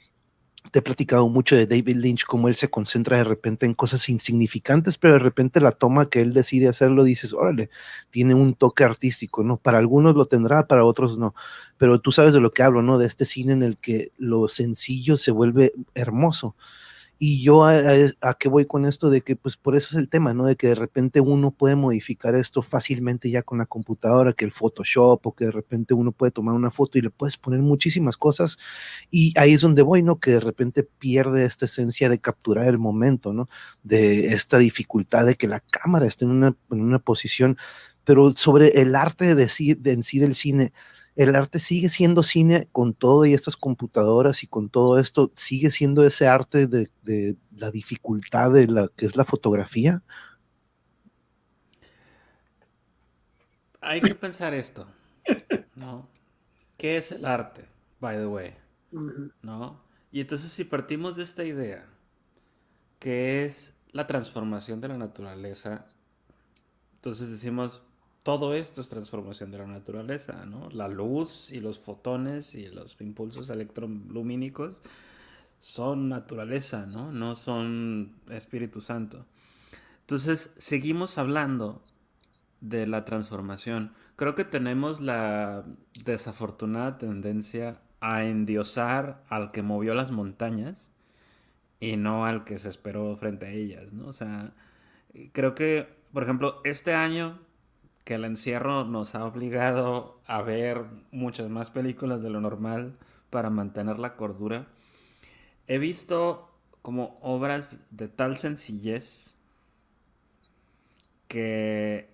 He 0.80 0.82
platicado 0.82 1.28
mucho 1.30 1.56
de 1.56 1.68
David 1.68 1.98
Lynch, 1.98 2.26
cómo 2.26 2.48
él 2.48 2.56
se 2.56 2.70
concentra 2.70 3.18
de 3.18 3.24
repente 3.24 3.66
en 3.66 3.74
cosas 3.74 4.10
insignificantes, 4.10 4.98
pero 4.98 5.14
de 5.14 5.20
repente 5.20 5.60
la 5.62 5.72
toma 5.72 6.10
que 6.10 6.22
él 6.22 6.34
decide 6.34 6.68
hacerlo, 6.68 7.04
dices, 7.04 7.34
órale, 7.34 7.70
tiene 8.10 8.34
un 8.34 8.54
toque 8.54 8.84
artístico, 8.84 9.44
¿no? 9.44 9.58
Para 9.58 9.78
algunos 9.78 10.16
lo 10.16 10.26
tendrá, 10.26 10.68
para 10.68 10.86
otros 10.86 11.18
no. 11.18 11.36
Pero 11.78 12.00
tú 12.02 12.12
sabes 12.12 12.34
de 12.34 12.42
lo 12.42 12.52
que 12.52 12.64
hablo, 12.64 12.82
¿no? 12.82 12.98
De 12.98 13.08
este 13.08 13.26
cine 13.26 13.54
en 13.54 13.64
el 13.64 13.78
que 13.78 14.12
lo 14.18 14.48
sencillo 14.48 15.18
se 15.18 15.32
vuelve 15.32 15.74
hermoso. 15.94 16.56
Y 17.20 17.42
yo 17.42 17.66
a, 17.66 18.34
qué 18.40 18.48
voy 18.48 18.66
con 18.66 18.86
esto 18.86 19.10
de 19.10 19.22
que 19.22 19.36
pues 19.36 19.58
por 19.58 19.76
eso 19.76 19.90
es 19.92 19.96
el 19.96 20.10
tema, 20.10 20.34
¿no? 20.34 20.46
De 20.46 20.56
que 20.56 20.68
de 20.68 20.76
repente 20.76 21.20
uno 21.20 21.52
puede 21.52 21.76
modificar 21.76 22.36
esto 22.36 22.62
fácilmente 22.62 23.30
ya 23.30 23.42
con 23.42 23.58
la 23.58 23.66
computadora, 23.66 24.34
que 24.34 24.46
el 24.46 24.52
Photoshop 24.52 25.26
o 25.26 25.36
que 25.36 25.46
de 25.46 25.52
repente 25.52 25.94
uno 25.94 26.12
puede 26.12 26.32
tomar 26.32 26.54
una 26.54 26.70
foto 26.70 26.98
y 26.98 27.02
le 27.02 27.10
puedes 27.10 27.38
poner 27.38 27.62
muchísimas 27.62 28.18
cosas 28.18 28.58
y 29.10 29.34
ahí 29.38 29.54
es 29.54 29.62
donde 29.62 29.82
voy, 29.82 30.04
¿no? 30.04 30.20
Que 30.20 30.32
de 30.32 30.40
repente 30.40 30.84
pierde 30.84 31.46
esta 31.46 31.66
esencia 31.66 32.10
de 32.10 32.20
capturar 32.20 32.68
el 32.68 32.78
momento, 32.78 33.34
¿no? 33.34 33.48
De 33.84 34.28
esta 34.28 34.58
dificultad 34.58 35.26
de 35.26 35.36
que 35.36 35.48
la 35.48 35.60
cámara 35.60 36.06
esté 36.06 36.26
en 36.26 36.32
una, 36.32 36.56
en 36.72 36.82
una 36.82 37.00
posición, 37.00 37.58
pero 38.04 38.34
sobre 38.36 38.82
el 38.82 38.96
arte 38.96 39.36
de, 39.36 39.50
de 39.80 39.92
en 39.92 40.04
sí 40.04 40.20
del 40.20 40.36
cine, 40.36 40.72
el 41.18 41.36
arte 41.36 41.58
sigue 41.58 41.90
siendo 41.90 42.22
cine 42.22 42.70
con 42.72 42.94
todo 42.94 43.26
y 43.26 43.34
estas 43.34 43.58
computadoras 43.58 44.44
y 44.44 44.48
con 44.48 44.70
todo 44.70 45.00
esto, 45.00 45.32
sigue 45.34 45.72
siendo 45.72 46.06
ese 46.06 46.28
arte 46.28 46.68
de, 46.68 47.36
la 47.56 47.72
dificultad 47.72 48.52
de 48.52 48.68
la 48.68 48.88
que 48.96 49.08
es 49.08 49.16
la 49.16 49.26
fotografía. 49.26 50.04
Hay 53.82 54.00
que 54.00 54.14
pensar 54.14 54.54
esto, 54.54 54.88
¿no? 55.76 56.08
¿Qué 56.78 56.98
es 56.98 57.12
el 57.12 57.26
arte, 57.26 57.66
by 58.00 58.18
the 58.18 58.28
way? 58.28 58.54
¿No? 59.42 59.82
Y 60.12 60.22
entonces 60.22 60.52
si 60.52 60.66
partimos 60.66 61.16
de 61.16 61.24
esta 61.24 61.44
idea, 61.44 61.84
que 63.00 63.44
es 63.44 63.74
la 63.92 64.06
transformación 64.06 64.82
de 64.82 64.90
la 64.90 64.98
naturaleza, 65.00 65.88
entonces 66.94 67.32
decimos, 67.32 67.82
todo 68.28 68.54
esto 68.54 68.82
es 68.82 68.90
transformación 68.90 69.52
de 69.52 69.60
la 69.60 69.68
naturaleza, 69.68 70.46
¿no? 70.46 70.70
La 70.72 70.90
luz 70.90 71.50
y 71.54 71.62
los 71.62 71.80
fotones 71.80 72.56
y 72.56 72.68
los 72.68 73.00
impulsos 73.00 73.50
electrolumínicos 73.50 74.82
son 75.62 76.10
naturaleza, 76.10 76.86
¿no? 76.88 77.14
No 77.14 77.36
son 77.36 78.18
Espíritu 78.30 78.82
Santo. 78.82 79.26
Entonces, 80.02 80.52
seguimos 80.58 81.18
hablando 81.18 81.82
de 82.60 82.86
la 82.86 83.06
transformación. 83.06 83.94
Creo 84.18 84.36
que 84.36 84.44
tenemos 84.44 85.00
la 85.00 85.64
desafortunada 86.04 86.98
tendencia 86.98 87.80
a 88.02 88.26
endiosar 88.26 89.24
al 89.30 89.54
que 89.54 89.62
movió 89.62 89.96
las 89.96 90.12
montañas 90.12 90.92
y 91.80 91.96
no 91.96 92.26
al 92.26 92.44
que 92.44 92.58
se 92.58 92.68
esperó 92.68 93.16
frente 93.16 93.46
a 93.46 93.52
ellas, 93.52 93.94
¿no? 93.94 94.06
O 94.08 94.14
sea, 94.14 94.54
creo 95.32 95.56
que, 95.56 95.88
por 96.12 96.24
ejemplo, 96.24 96.60
este 96.66 96.94
año 96.94 97.47
que 98.08 98.14
el 98.14 98.24
encierro 98.24 98.86
nos 98.86 99.16
ha 99.16 99.26
obligado 99.26 100.22
a 100.28 100.42
ver 100.42 100.86
muchas 101.12 101.50
más 101.50 101.72
películas 101.72 102.22
de 102.22 102.30
lo 102.30 102.40
normal 102.40 102.98
para 103.30 103.50
mantener 103.50 104.00
la 104.00 104.16
cordura. 104.16 104.66
He 105.68 105.78
visto 105.78 106.50
como 106.82 107.20
obras 107.22 107.80
de 107.92 108.08
tal 108.08 108.38
sencillez 108.38 109.36
que 111.28 112.10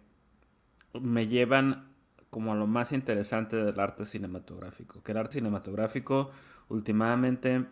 me 1.00 1.28
llevan 1.28 1.94
como 2.32 2.54
a 2.54 2.56
lo 2.56 2.66
más 2.66 2.92
interesante 2.92 3.58
del 3.58 3.80
arte 3.80 4.08
cinematográfico. 4.08 5.04
Que 5.04 5.12
el 5.12 5.20
arte 5.20 5.34
cinematográfico 5.34 6.32
últimamente 6.70 7.68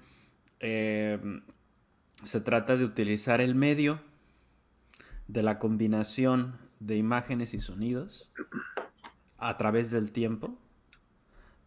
eh, 0.60 1.42
se 2.24 2.40
trata 2.40 2.78
de 2.78 2.86
utilizar 2.86 3.42
el 3.42 3.56
medio 3.56 4.00
de 5.28 5.42
la 5.42 5.58
combinación 5.58 6.70
de 6.82 6.98
imágenes 6.98 7.54
y 7.54 7.62
sonidos 7.62 8.32
a 9.38 9.58
través 9.58 9.92
del 9.92 10.12
tiempo 10.12 10.58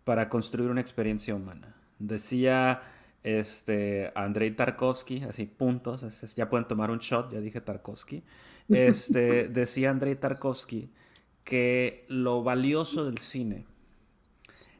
para 0.02 0.28
construir 0.28 0.70
una 0.70 0.80
experiencia 0.80 1.34
humana. 1.34 1.76
Decía 1.98 2.82
este, 3.22 4.12
Andrei 4.16 4.50
Tarkovsky, 4.50 5.22
así 5.22 5.46
puntos, 5.46 6.34
ya 6.34 6.50
pueden 6.50 6.66
tomar 6.66 6.90
un 6.90 6.98
shot, 6.98 7.32
ya 7.32 7.40
dije 7.40 7.60
Tarkovsky. 7.60 8.24
Este, 8.68 9.48
decía 9.48 9.90
Andrei 9.90 10.16
Tarkovsky 10.16 10.90
que 11.44 12.06
lo 12.08 12.42
valioso 12.42 13.04
del 13.04 13.18
cine 13.18 13.66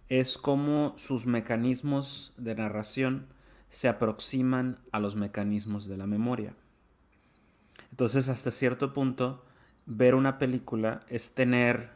es 0.09 0.37
cómo 0.37 0.95
sus 0.97 1.27
mecanismos 1.27 2.33
de 2.37 2.55
narración 2.57 3.29
se 3.69 3.89
aproximan 3.89 4.79
a 4.91 4.99
los 4.99 5.15
mecanismos 5.15 5.87
de 5.87 5.97
la 5.97 6.07
memoria. 6.07 6.55
Entonces, 7.91 8.29
hasta 8.29 8.51
cierto 8.51 8.93
punto, 8.93 9.45
ver 9.87 10.15
una 10.15 10.39
película 10.39 11.01
es 11.09 11.35
tener 11.35 11.91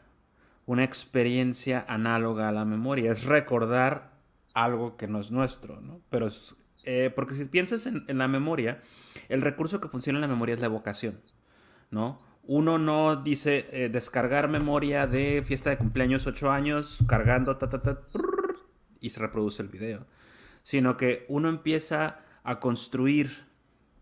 una 0.67 0.85
experiencia 0.85 1.85
análoga 1.89 2.49
a 2.49 2.53
la 2.53 2.65
memoria, 2.65 3.13
es 3.13 3.25
recordar 3.25 4.13
algo 4.55 4.97
que 4.97 5.09
no 5.09 5.21
es 5.21 5.31
nuestro, 5.31 5.81
¿no? 5.81 6.01
Pero 6.11 6.27
es, 6.27 6.57
eh, 6.85 7.11
porque 7.15 7.35
si 7.35 7.45
piensas 7.47 7.87
en, 7.87 8.05
la 8.19 8.29
memoria, 8.29 8.81
el 9.29 9.41
recurso 9.41 9.81
que 9.81 9.89
funciona 9.89 10.19
en 10.19 10.23
la 10.23 10.29
memoria 10.29 10.55
es 10.55 10.61
la 10.61 10.67
evocación, 10.67 11.21
¿no? 11.91 12.19
Uno 12.43 12.79
no 12.79 13.17
dice 13.17 13.69
eh, 13.73 13.89
descargar 13.89 14.49
memoria 14.49 15.07
de 15.07 15.43
fiesta 15.43 15.71
de 15.71 15.79
cumpleaños 15.79 16.27
8 16.27 16.51
años, 16.51 16.99
cargando, 17.07 17.57
ta, 17.57 17.69
ta, 17.71 17.83
ta, 17.83 18.01
y 19.01 19.11
se 19.11 19.21
reproduce 19.21 19.63
el 19.63 19.69
video, 19.69 20.07
sino 20.63 20.97
que 20.97 21.25
uno 21.29 21.49
empieza 21.49 22.21
a 22.43 22.61
construir 22.61 23.47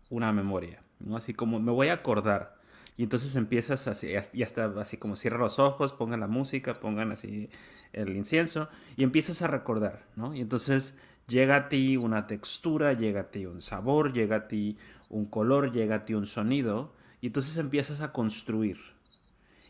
una 0.09 0.33
memoria, 0.33 0.83
¿no? 0.99 1.15
Así 1.15 1.33
como 1.33 1.59
me 1.59 1.71
voy 1.71 1.87
a 1.87 1.93
acordar, 1.93 2.56
y 2.97 3.03
entonces 3.03 3.35
empiezas 3.35 3.87
así, 3.87 4.09
y 4.33 4.43
hasta 4.43 4.65
así 4.81 4.97
como 4.97 5.15
cierra 5.15 5.37
los 5.37 5.59
ojos, 5.59 5.93
pongan 5.93 6.19
la 6.19 6.27
música, 6.27 6.79
pongan 6.79 7.11
así 7.11 7.49
el 7.93 8.15
incienso, 8.15 8.69
y 8.95 9.03
empiezas 9.03 9.43
a 9.43 9.47
recordar, 9.47 10.07
¿no? 10.15 10.33
Y 10.33 10.41
entonces 10.41 10.95
llega 11.27 11.55
a 11.55 11.69
ti 11.69 11.95
una 11.95 12.25
textura, 12.25 12.93
llega 12.93 13.21
a 13.21 13.31
ti 13.31 13.45
un 13.45 13.61
sabor, 13.61 14.13
llega 14.13 14.35
a 14.35 14.47
ti 14.47 14.77
un 15.09 15.25
color, 15.25 15.71
llega 15.71 15.95
a 15.95 16.05
ti 16.05 16.15
un 16.15 16.25
sonido, 16.25 16.95
y 17.21 17.27
entonces 17.27 17.57
empiezas 17.57 18.01
a 18.01 18.11
construir. 18.11 18.79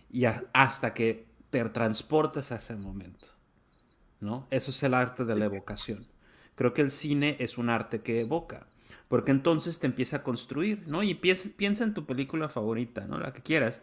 Y 0.09 0.23
hasta 0.53 0.93
que 0.93 1.27
te 1.49 1.63
transportas 1.65 2.53
a 2.53 2.55
ese 2.55 2.77
momento, 2.77 3.27
¿no? 4.21 4.47
Eso 4.51 4.71
es 4.71 4.81
el 4.83 4.93
arte 4.93 5.25
de 5.25 5.35
la 5.35 5.45
evocación. 5.45 6.07
Creo 6.55 6.73
que 6.73 6.81
el 6.81 6.91
cine 6.91 7.35
es 7.39 7.57
un 7.57 7.69
arte 7.69 8.01
que 8.01 8.21
evoca 8.21 8.67
porque 9.07 9.31
entonces 9.31 9.79
te 9.79 9.87
empieza 9.87 10.17
a 10.17 10.23
construir, 10.23 10.83
¿no? 10.87 11.03
Y 11.03 11.13
piensa, 11.15 11.83
en 11.83 11.93
tu 11.93 12.05
película 12.05 12.49
favorita, 12.49 13.05
¿no? 13.07 13.19
La 13.19 13.33
que 13.33 13.41
quieras, 13.41 13.81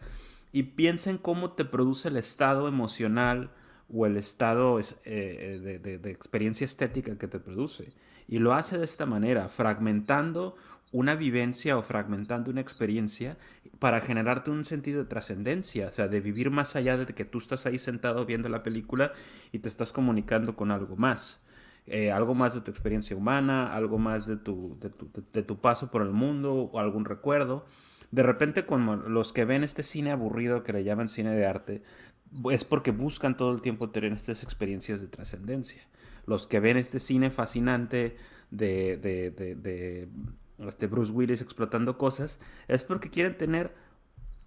y 0.51 0.63
piensa 0.63 1.09
en 1.09 1.17
cómo 1.17 1.51
te 1.51 1.65
produce 1.65 2.09
el 2.09 2.17
estado 2.17 2.67
emocional 2.67 3.51
o 3.93 4.05
el 4.05 4.17
estado 4.17 4.79
eh, 4.79 4.85
eh, 5.05 5.79
de, 5.81 6.11
experiencia 6.11 6.65
estética 6.65 7.17
que 7.17 7.27
te 7.27 7.39
produce. 7.39 7.93
Y 8.27 8.39
lo 8.39 8.53
hace 8.53 8.77
de 8.77 8.85
esta 8.85 9.05
manera, 9.05 9.49
fragmentando 9.49 10.55
una 10.91 11.15
vivencia 11.15 11.77
o 11.77 11.81
fragmentando 11.81 12.51
una 12.51 12.61
experiencia 12.61 13.37
para 13.79 13.99
generarte 13.99 14.49
un 14.49 14.63
sentido 14.63 15.03
de 15.03 15.09
trascendencia, 15.09 15.89
o 15.89 15.93
sea, 15.93 16.07
de 16.07 16.21
vivir 16.21 16.51
más 16.51 16.75
allá 16.75 16.97
de 16.97 17.05
que 17.05 17.25
tú 17.25 17.39
estás 17.39 17.65
ahí 17.65 17.77
sentado 17.77 18.25
viendo 18.25 18.47
la 18.47 18.63
película 18.63 19.11
y 19.51 19.59
te 19.59 19.69
estás 19.69 19.91
comunicando 19.91 20.55
con 20.55 20.71
algo 20.71 20.95
más. 20.95 21.41
Eh, 21.87 22.11
algo 22.11 22.33
más 22.33 22.55
de 22.55 22.61
tu 22.61 22.71
experiencia 22.71 23.15
humana, 23.15 23.75
algo 23.75 23.99
más 23.99 24.25
de 24.25 24.37
tu, 24.37 24.79
de 24.79 25.43
tu, 25.43 25.61
paso 25.61 25.91
por 25.91 26.01
el 26.01 26.09
mundo 26.09 26.53
o 26.53 26.79
algún 26.79 27.05
recuerdo. 27.05 27.65
De 28.09 28.23
repente, 28.23 28.65
como 28.65 28.95
los 28.95 29.33
que 29.33 29.45
ven 29.45 29.63
este 29.63 29.83
cine 29.83 30.11
aburrido 30.11 30.63
que 30.63 30.73
le 30.73 30.83
llaman 30.83 31.09
cine 31.09 31.35
de 31.35 31.45
arte, 31.45 31.83
es 32.49 32.63
porque 32.63 32.91
buscan 32.91 33.37
todo 33.37 33.53
el 33.53 33.61
tiempo 33.61 33.91
tener 33.91 34.13
estas 34.13 34.41
experiencias 34.41 34.99
de 34.99 35.07
trascendencia. 35.07 35.83
Los 36.25 36.47
que 36.47 36.59
ven 36.59 36.77
este 36.77 36.99
cine 36.99 37.29
fascinante 37.29 38.17
de, 38.49 38.97
de, 38.97 39.29
de, 39.29 39.55
de 39.55 40.09
este 40.67 40.87
Bruce 40.87 41.11
Willis 41.11 41.41
explotando 41.41 41.97
cosas, 41.99 42.39
es 42.67 42.83
porque 42.83 43.09
quieren 43.11 43.37
tener 43.37 43.73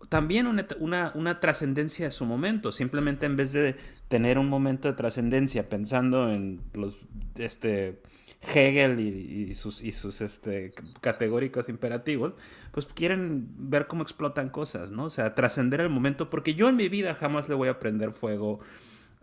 también 0.08 0.46
una, 0.46 1.12
una, 1.14 1.40
trascendencia 1.40 2.06
de 2.06 2.12
su 2.12 2.24
momento. 2.24 2.72
Simplemente 2.72 3.26
en 3.26 3.36
vez 3.36 3.52
de 3.52 3.76
tener 4.08 4.38
un 4.38 4.48
momento 4.48 4.88
de 4.88 4.94
trascendencia 4.94 5.68
pensando 5.68 6.30
en 6.30 6.60
los 6.74 6.98
este, 7.38 8.02
Hegel 8.40 9.00
y, 9.00 9.54
sus, 9.54 9.82
y 9.82 9.92
sus 9.92 10.20
este, 10.20 10.72
categóricos 11.00 11.68
imperativos, 11.68 12.34
pues 12.72 12.86
quieren 12.86 13.48
ver 13.70 13.86
cómo 13.86 14.02
explotan 14.02 14.48
cosas, 14.48 14.90
¿no? 14.90 15.04
O 15.04 15.10
sea, 15.10 15.34
trascender 15.34 15.80
el 15.80 15.88
momento, 15.88 16.30
porque 16.30 16.54
yo 16.54 16.68
en 16.68 16.76
mi 16.76 16.88
vida 16.88 17.14
jamás 17.14 17.48
le 17.48 17.54
voy 17.54 17.68
a 17.68 17.78
prender 17.78 18.12
fuego 18.12 18.60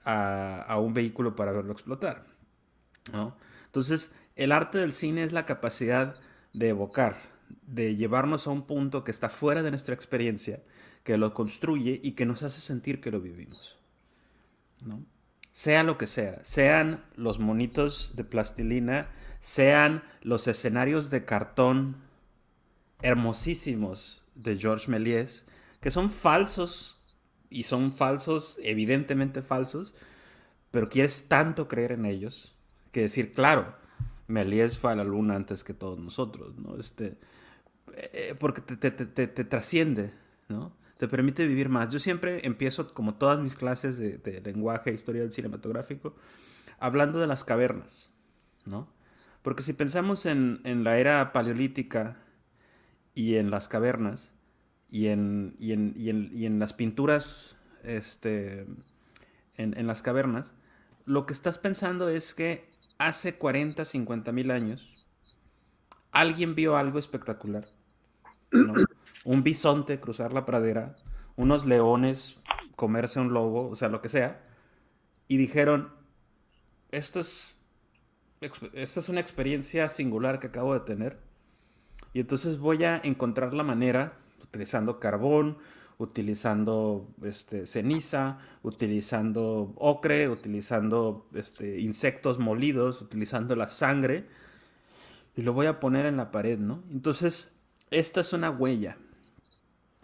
a, 0.03 0.61
a 0.61 0.79
un 0.79 0.93
vehículo 0.93 1.35
para 1.35 1.51
verlo 1.51 1.71
explotar, 1.71 2.25
¿no? 3.13 3.37
Entonces, 3.65 4.11
el 4.35 4.51
arte 4.51 4.77
del 4.77 4.93
cine 4.93 5.23
es 5.23 5.31
la 5.31 5.45
capacidad 5.45 6.15
de 6.53 6.69
evocar, 6.69 7.17
de 7.67 7.95
llevarnos 7.95 8.47
a 8.47 8.51
un 8.51 8.65
punto 8.65 9.03
que 9.03 9.11
está 9.11 9.29
fuera 9.29 9.63
de 9.63 9.71
nuestra 9.71 9.95
experiencia, 9.95 10.61
que 11.03 11.17
lo 11.17 11.33
construye 11.33 11.99
y 12.03 12.13
que 12.13 12.25
nos 12.25 12.43
hace 12.43 12.61
sentir 12.61 12.99
que 12.99 13.11
lo 13.11 13.21
vivimos. 13.21 13.77
¿no? 14.81 15.05
Sea 15.55 15.83
lo 15.83 15.97
que 15.97 16.05
sea, 16.05 16.43
sean 16.43 17.05
los 17.15 17.39
monitos 17.39 18.11
de 18.17 18.25
plastilina, 18.25 19.07
sean 19.39 20.03
los 20.21 20.49
escenarios 20.49 21.09
de 21.11 21.23
cartón 21.23 21.95
hermosísimos 23.01 24.21
de 24.35 24.57
Georges 24.57 24.89
Méliès, 24.89 25.45
que 25.79 25.91
son 25.91 26.09
falsos 26.09 27.01
y 27.49 27.63
son 27.63 27.93
falsos, 27.93 28.59
evidentemente 28.63 29.41
falsos, 29.41 29.95
pero 30.71 30.87
quieres 30.87 31.29
tanto 31.29 31.69
creer 31.69 31.93
en 31.93 32.05
ellos 32.05 32.53
que 32.91 33.03
decir, 33.03 33.31
claro, 33.31 33.77
Méliès 34.27 34.77
fue 34.77 34.91
a 34.91 34.95
la 34.95 35.05
luna 35.05 35.37
antes 35.37 35.63
que 35.63 35.73
todos 35.73 35.97
nosotros, 35.97 36.57
¿no? 36.57 36.77
Este, 36.77 37.17
eh, 37.93 38.35
porque 38.37 38.59
te, 38.59 38.91
te, 38.91 39.43
trasciende, 39.45 40.13
¿no? 40.49 40.75
Te 40.97 41.07
permite 41.07 41.45
vivir 41.45 41.69
más. 41.69 41.89
Yo 41.91 41.99
siempre 41.99 42.45
empiezo, 42.45 42.93
como 42.93 43.15
todas 43.15 43.39
mis 43.39 43.55
clases 43.55 43.97
de, 43.97 44.41
lenguaje 44.43 44.91
e 44.91 44.93
historia 44.93 45.21
del 45.21 45.31
cinematográfico, 45.31 46.15
hablando 46.79 47.19
de 47.19 47.27
las 47.27 47.43
cavernas, 47.43 48.11
¿no? 48.65 48.87
Porque 49.41 49.61
si 49.61 49.73
pensamos 49.73 50.25
en, 50.25 50.61
la 50.83 50.97
era 50.97 51.33
paleolítica 51.33 52.17
y 53.13 53.35
en 53.35 53.51
las 53.51 53.67
cavernas 53.67 54.33
y 54.89 55.07
en, 55.07 55.55
y 55.59 55.71
en, 55.71 56.59
las 56.59 56.73
pinturas 56.73 57.55
este, 57.83 58.65
en, 59.57 59.87
las 59.87 60.01
cavernas, 60.01 60.53
lo 61.05 61.25
que 61.25 61.33
estás 61.33 61.59
pensando 61.59 62.09
es 62.09 62.33
que 62.33 62.69
hace 62.97 63.35
40, 63.35 63.85
50 63.85 64.31
mil 64.31 64.49
años 64.49 65.05
alguien 66.11 66.55
vio 66.55 66.77
algo 66.77 66.97
espectacular 66.97 67.67
un 69.25 69.43
bisonte 69.43 69.99
cruzar 69.99 70.31
la 70.31 70.45
pradera, 70.45 70.95
unos 71.35 71.65
leones 71.65 72.37
comerse 72.75 73.19
un 73.19 73.33
lobo, 73.33 73.69
o 73.69 73.75
sea, 73.75 73.89
lo 73.89 74.01
que 74.01 74.09
sea, 74.09 74.41
y 75.27 75.37
dijeron, 75.37 75.91
esto 76.91 77.19
es, 77.19 77.57
esta 78.73 78.99
es 78.99 79.09
una 79.09 79.19
experiencia 79.19 79.89
singular 79.89 80.39
que 80.39 80.47
acabo 80.47 80.73
de 80.73 80.81
tener, 80.81 81.19
y 82.13 82.19
entonces 82.19 82.59
voy 82.59 82.83
a 82.83 82.97
encontrar 82.97 83.53
la 83.53 83.63
manera, 83.63 84.17
utilizando 84.41 84.99
carbón, 84.99 85.57
utilizando 85.97 87.07
este, 87.23 87.65
ceniza, 87.65 88.39
utilizando 88.63 89.73
ocre, 89.77 90.29
utilizando 90.29 91.27
este, 91.33 91.79
insectos 91.79 92.39
molidos, 92.39 93.01
utilizando 93.01 93.55
la 93.55 93.69
sangre, 93.69 94.27
y 95.35 95.41
lo 95.41 95.53
voy 95.53 95.65
a 95.65 95.79
poner 95.79 96.05
en 96.05 96.17
la 96.17 96.31
pared, 96.31 96.57
¿no? 96.59 96.83
Entonces, 96.91 97.51
esta 97.91 98.21
es 98.21 98.31
una 98.31 98.49
huella. 98.49 98.97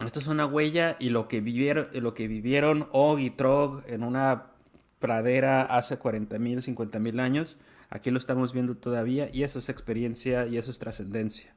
Esta 0.04 0.18
es 0.18 0.26
una 0.26 0.46
huella 0.46 0.96
y 0.98 1.10
lo 1.10 1.28
que 1.28 1.40
vivieron, 1.40 1.88
lo 1.92 2.14
que 2.14 2.26
vivieron 2.26 2.88
Og 2.92 3.20
y 3.20 3.30
Trog 3.30 3.82
en 3.86 4.02
una 4.02 4.46
pradera 4.98 5.62
hace 5.62 5.98
40 5.98 6.38
mil, 6.38 6.62
50 6.62 6.98
mil 6.98 7.20
años, 7.20 7.58
aquí 7.90 8.10
lo 8.10 8.18
estamos 8.18 8.52
viendo 8.52 8.76
todavía 8.76 9.28
y 9.32 9.42
eso 9.42 9.58
es 9.58 9.68
experiencia 9.68 10.46
y 10.46 10.56
eso 10.56 10.70
es 10.70 10.78
trascendencia. 10.78 11.54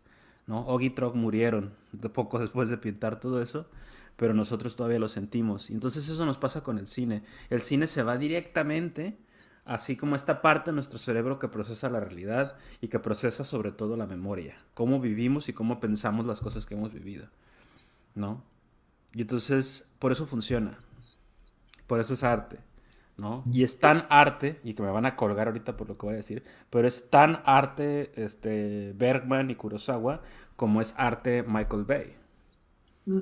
¿no? 0.47 0.59
Og 0.61 0.81
y 0.81 0.89
Trog 0.89 1.15
murieron 1.15 1.73
poco 2.13 2.39
después 2.39 2.69
de 2.69 2.77
pintar 2.77 3.19
todo 3.19 3.41
eso, 3.41 3.67
pero 4.15 4.33
nosotros 4.33 4.75
todavía 4.75 4.99
lo 4.99 5.09
sentimos. 5.09 5.69
Y 5.69 5.73
entonces 5.73 6.07
eso 6.07 6.25
nos 6.25 6.37
pasa 6.37 6.61
con 6.61 6.77
el 6.77 6.87
cine. 6.87 7.23
El 7.49 7.61
cine 7.61 7.87
se 7.87 8.03
va 8.03 8.17
directamente 8.17 9.17
así 9.65 9.95
como 9.95 10.15
esta 10.15 10.41
parte 10.41 10.71
de 10.71 10.75
nuestro 10.75 10.99
cerebro 10.99 11.39
que 11.39 11.47
procesa 11.47 11.89
la 11.89 11.99
realidad 11.99 12.55
y 12.81 12.87
que 12.87 12.99
procesa 12.99 13.43
sobre 13.43 13.71
todo 13.71 13.97
la 13.97 14.05
memoria, 14.05 14.57
cómo 14.75 14.99
vivimos 14.99 15.49
y 15.49 15.53
cómo 15.53 15.79
pensamos 15.79 16.25
las 16.25 16.39
cosas 16.39 16.65
que 16.65 16.75
hemos 16.75 16.93
vivido, 16.93 17.27
¿no? 18.15 18.43
Y 19.13 19.21
entonces, 19.21 19.87
por 19.99 20.11
eso 20.11 20.25
funciona, 20.25 20.79
por 21.87 21.99
eso 21.99 22.15
es 22.15 22.23
arte, 22.23 22.59
¿no? 23.17 23.43
Y 23.51 23.63
es 23.63 23.79
tan 23.79 24.07
arte, 24.09 24.59
y 24.63 24.73
que 24.73 24.81
me 24.81 24.89
van 24.89 25.05
a 25.05 25.15
colgar 25.15 25.47
ahorita 25.47 25.77
por 25.77 25.87
lo 25.87 25.97
que 25.97 26.05
voy 26.05 26.13
a 26.13 26.17
decir, 26.17 26.43
pero 26.69 26.87
es 26.87 27.09
tan 27.09 27.41
arte 27.45 28.11
este, 28.15 28.93
Bergman 28.95 29.51
y 29.51 29.55
Kurosawa 29.55 30.21
como 30.55 30.81
es 30.81 30.95
arte 30.97 31.43
Michael 31.43 31.83
Bay, 31.83 32.15
mm. 33.05 33.19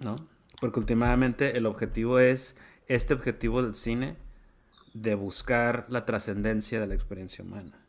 ¿no? 0.00 0.16
Porque 0.60 0.78
últimamente 0.78 1.56
el 1.56 1.66
objetivo 1.66 2.18
es, 2.18 2.56
este 2.86 3.14
objetivo 3.14 3.62
del 3.62 3.74
cine, 3.74 4.16
de 4.94 5.14
buscar 5.14 5.86
la 5.88 6.04
trascendencia 6.04 6.80
de 6.80 6.86
la 6.86 6.94
experiencia 6.94 7.44
humana. 7.44 7.86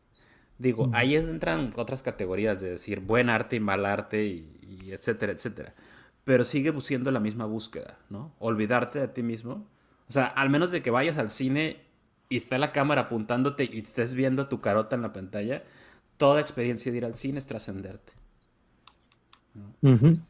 Digo, 0.57 0.91
ahí 0.93 1.15
entran 1.15 1.73
otras 1.75 2.03
categorías 2.03 2.61
de 2.61 2.69
decir 2.69 2.99
buen 2.99 3.29
arte 3.29 3.55
y 3.55 3.59
mal 3.59 3.83
arte 3.83 4.25
y, 4.25 4.91
etcétera, 4.91 5.31
etcétera. 5.31 5.73
Pero 6.23 6.45
sigue 6.45 6.73
siendo 6.81 7.11
la 7.11 7.19
misma 7.19 7.45
búsqueda, 7.45 7.97
¿no? 8.09 8.33
Olvidarte 8.39 8.99
de 8.99 9.07
ti 9.07 9.23
mismo. 9.23 9.67
O 10.07 10.13
sea, 10.13 10.25
al 10.25 10.49
menos 10.49 10.71
de 10.71 10.81
que 10.81 10.91
vayas 10.91 11.17
al 11.17 11.29
cine 11.29 11.81
y 12.29 12.37
esté 12.37 12.57
la 12.57 12.71
cámara 12.71 13.01
apuntándote 13.01 13.69
y 13.71 13.79
estés 13.79 14.13
viendo 14.13 14.47
tu 14.47 14.61
carota 14.61 14.95
en 14.95 15.01
la 15.01 15.13
pantalla, 15.13 15.63
toda 16.17 16.41
experiencia 16.41 16.91
de 16.91 16.99
ir 16.99 17.05
al 17.05 17.15
cine 17.15 17.39
es 17.39 17.47
trascenderte. 17.47 18.13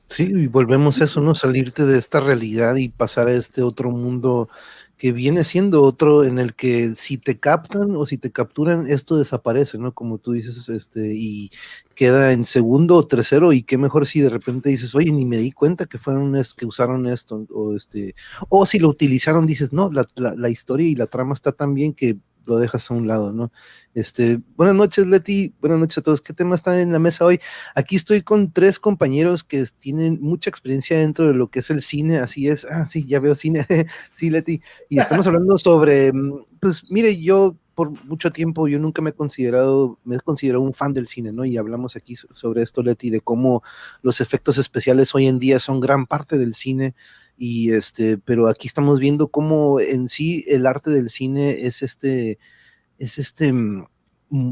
Sí, 0.08 0.32
y 0.34 0.48
volvemos 0.48 1.02
a 1.02 1.04
eso, 1.04 1.22
¿no? 1.22 1.36
Salirte 1.36 1.86
de 1.86 2.00
esta 2.00 2.22
realidad 2.22 2.76
y 2.78 2.90
pasar 2.90 3.28
a 3.28 3.34
este 3.34 3.62
otro 3.62 3.92
mundo 3.92 4.50
que 4.98 5.12
viene 5.12 5.44
siendo 5.44 5.84
otro 5.84 6.24
en 6.24 6.40
el 6.40 6.56
que 6.56 6.96
si 6.96 7.18
te 7.18 7.40
captan 7.40 7.96
o 7.96 8.06
si 8.06 8.18
te 8.18 8.32
capturan, 8.32 8.88
esto 8.88 9.18
desaparece, 9.18 9.78
¿no? 9.78 9.94
Como 9.94 10.20
tú 10.20 10.32
dices, 10.34 10.70
este, 10.70 11.14
y 11.16 11.50
queda 11.96 12.32
en 12.32 12.46
segundo 12.46 12.96
o 12.96 13.08
tercero, 13.08 13.52
y 13.52 13.64
qué 13.64 13.78
mejor 13.78 14.06
si 14.08 14.22
de 14.22 14.30
repente 14.30 14.70
dices, 14.70 14.96
oye, 14.96 15.12
ni 15.12 15.26
me 15.26 15.38
di 15.38 15.52
cuenta 15.52 15.86
que 15.86 15.98
fueron 15.98 16.36
es, 16.36 16.54
que 16.54 16.66
usaron 16.66 17.08
esto, 17.08 17.46
o 17.52 17.76
este, 17.76 18.16
o 18.48 18.66
si 18.66 18.80
lo 18.80 18.90
utilizaron, 18.90 19.46
dices, 19.46 19.74
no, 19.74 19.92
la, 19.92 20.06
la 20.16 20.50
historia 20.50 20.88
y 20.88 20.96
la 20.96 21.08
trama 21.08 21.34
está 21.34 21.52
tan 21.52 21.74
bien 21.74 21.94
que 21.94 22.18
lo 22.46 22.58
dejas 22.58 22.90
a 22.90 22.94
un 22.94 23.08
lado, 23.08 23.34
¿no? 23.34 23.52
Este, 23.94 24.40
buenas 24.56 24.76
noches, 24.76 25.06
Leti, 25.06 25.54
buenas 25.60 25.80
noches 25.80 25.98
a 25.98 26.02
todos. 26.02 26.22
¿Qué 26.22 26.34
tema 26.34 26.56
está 26.56 26.82
en 26.82 26.92
la 26.92 27.00
mesa 27.00 27.26
hoy? 27.26 27.40
Aquí 27.76 27.96
estoy 27.96 28.22
con 28.22 28.52
tres 28.52 28.80
compañeros 28.80 29.44
que 29.44 29.66
tienen 29.80 30.20
mucha 30.22 30.50
experiencia 30.50 30.98
dentro 30.98 31.28
de 31.28 31.34
lo 31.34 31.50
que 31.50 31.60
es 31.60 31.70
el 31.70 31.82
cine, 31.82 32.20
así 32.20 32.48
es. 32.48 32.66
Ah, 32.66 32.88
sí, 32.88 33.06
ya 33.06 33.20
veo 33.20 33.36
cine. 33.36 33.66
sí, 34.14 34.30
Leti. 34.30 34.62
Y 34.90 35.00
estamos 35.00 35.28
hablando 35.28 35.58
sobre, 35.58 36.14
mm, 36.14 36.46
pues, 36.60 36.90
mire, 36.90 37.22
yo 37.22 37.58
por 37.76 37.92
mucho 38.06 38.32
tiempo 38.32 38.68
yo 38.68 38.80
nunca 38.80 39.02
me 39.02 39.12
he 39.12 39.14
considerado, 39.14 39.98
me 40.04 40.16
he 40.16 40.20
considerado 40.20 40.62
un 40.62 40.74
fan 40.74 40.94
del 40.94 41.08
cine, 41.08 41.32
¿no? 41.32 41.46
Y 41.46 41.58
hablamos 41.58 41.96
aquí 41.96 42.16
sobre 42.16 42.62
esto, 42.62 42.84
Leti, 42.84 43.10
de 43.10 43.22
cómo 43.22 43.64
los 44.02 44.22
efectos 44.22 44.58
especiales 44.58 45.16
hoy 45.16 45.28
en 45.28 45.40
día 45.40 45.60
son 45.60 45.80
gran 45.80 46.06
parte 46.06 46.38
del 46.38 46.54
cine 46.54 46.94
y 47.44 47.72
este, 47.72 48.20
pero 48.20 48.48
aquí 48.48 48.68
estamos 48.68 49.00
viendo 49.00 49.30
cómo 49.30 49.80
en 49.80 50.10
sí 50.10 50.46
el 50.48 50.68
arte 50.68 50.92
del 50.92 51.10
cine 51.10 51.66
es 51.66 51.82
este, 51.82 52.38
es 53.00 53.18
este, 53.18 53.52
mm, 53.52 53.88
mm, 54.30 54.52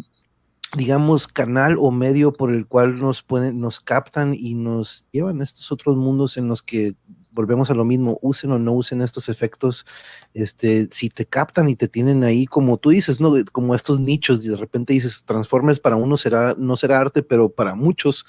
digamos, 0.75 1.27
canal 1.27 1.77
o 1.77 1.91
medio 1.91 2.33
por 2.33 2.51
el 2.51 2.65
cual 2.65 2.99
nos 2.99 3.21
pueden, 3.21 3.59
nos 3.59 3.79
captan 3.79 4.33
y 4.33 4.55
nos 4.55 5.05
llevan 5.11 5.39
a 5.39 5.43
estos 5.43 5.71
otros 5.71 5.97
mundos 5.97 6.37
en 6.37 6.47
los 6.47 6.63
que 6.63 6.95
volvemos 7.29 7.69
a 7.69 7.75
lo 7.75 7.85
mismo, 7.85 8.17
usen 8.23 8.53
o 8.53 8.57
no 8.57 8.73
usen 8.73 9.01
estos 9.01 9.29
efectos, 9.29 9.85
este, 10.33 10.87
si 10.89 11.11
te 11.11 11.27
captan 11.27 11.69
y 11.69 11.75
te 11.75 11.87
tienen 11.87 12.23
ahí, 12.23 12.47
como 12.47 12.79
tú 12.79 12.89
dices, 12.89 13.21
¿no? 13.21 13.31
Como 13.51 13.75
estos 13.75 13.99
nichos, 13.99 14.43
y 14.43 14.49
de 14.49 14.55
repente 14.57 14.93
dices, 14.93 15.23
Transformers 15.25 15.79
para 15.79 15.95
uno 15.95 16.17
será, 16.17 16.55
no 16.57 16.75
será 16.75 16.99
arte, 16.99 17.21
pero 17.21 17.49
para 17.49 17.75
muchos 17.75 18.25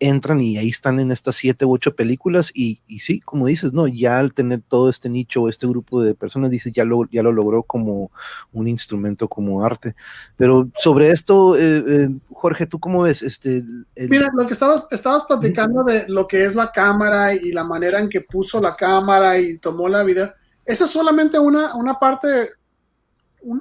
entran 0.00 0.40
y 0.40 0.58
ahí 0.58 0.68
están 0.68 1.00
en 1.00 1.10
estas 1.10 1.36
siete 1.36 1.64
u 1.64 1.72
ocho 1.72 1.94
películas 1.94 2.50
y, 2.54 2.82
y, 2.86 3.00
sí, 3.00 3.20
como 3.20 3.46
dices, 3.46 3.72
no, 3.72 3.86
ya 3.86 4.18
al 4.18 4.34
tener 4.34 4.60
todo 4.68 4.90
este 4.90 5.08
nicho 5.08 5.48
este 5.48 5.66
grupo 5.66 6.02
de 6.02 6.14
personas, 6.14 6.50
dices, 6.50 6.72
ya 6.72 6.84
lo, 6.84 7.08
ya 7.10 7.22
lo 7.22 7.32
logró 7.32 7.62
como 7.62 8.10
un 8.52 8.68
instrumento, 8.68 9.28
como 9.28 9.64
arte. 9.64 9.94
Pero 10.36 10.70
sobre 10.76 11.10
esto, 11.10 11.56
eh, 11.56 11.84
eh, 11.86 12.08
Jorge, 12.32 12.66
¿tú 12.66 12.78
cómo 12.78 13.02
ves? 13.02 13.22
Este, 13.22 13.62
Mira, 13.96 14.28
lo 14.34 14.46
que 14.46 14.52
estabas, 14.52 14.88
estabas 14.90 15.24
platicando 15.24 15.84
de 15.84 16.06
lo 16.08 16.26
que 16.26 16.44
es 16.44 16.54
la 16.54 16.70
cámara 16.70 17.34
y 17.34 17.52
la 17.52 17.64
manera 17.64 17.98
en 17.98 18.08
que 18.08 18.20
puso 18.20 18.60
la 18.60 18.76
cámara 18.76 19.38
y 19.38 19.58
tomó 19.58 19.88
la 19.88 20.02
vida, 20.02 20.34
esa 20.64 20.84
es 20.84 20.90
solamente 20.90 21.38
una, 21.38 21.74
una 21.74 21.98
parte, 21.98 22.28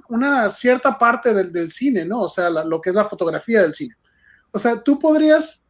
una 0.10 0.50
cierta 0.50 1.00
parte 1.00 1.34
del, 1.34 1.54
del 1.54 1.72
cine, 1.72 2.06
¿no? 2.06 2.24
O 2.24 2.30
sea, 2.30 2.50
lo 2.50 2.82
que 2.82 2.90
es 2.90 2.96
la 2.96 3.06
fotografía 3.06 3.62
del 3.62 3.74
cine. 3.74 3.96
O 4.52 4.60
sea, 4.60 4.82
tú 4.84 5.00
podrías 5.00 5.61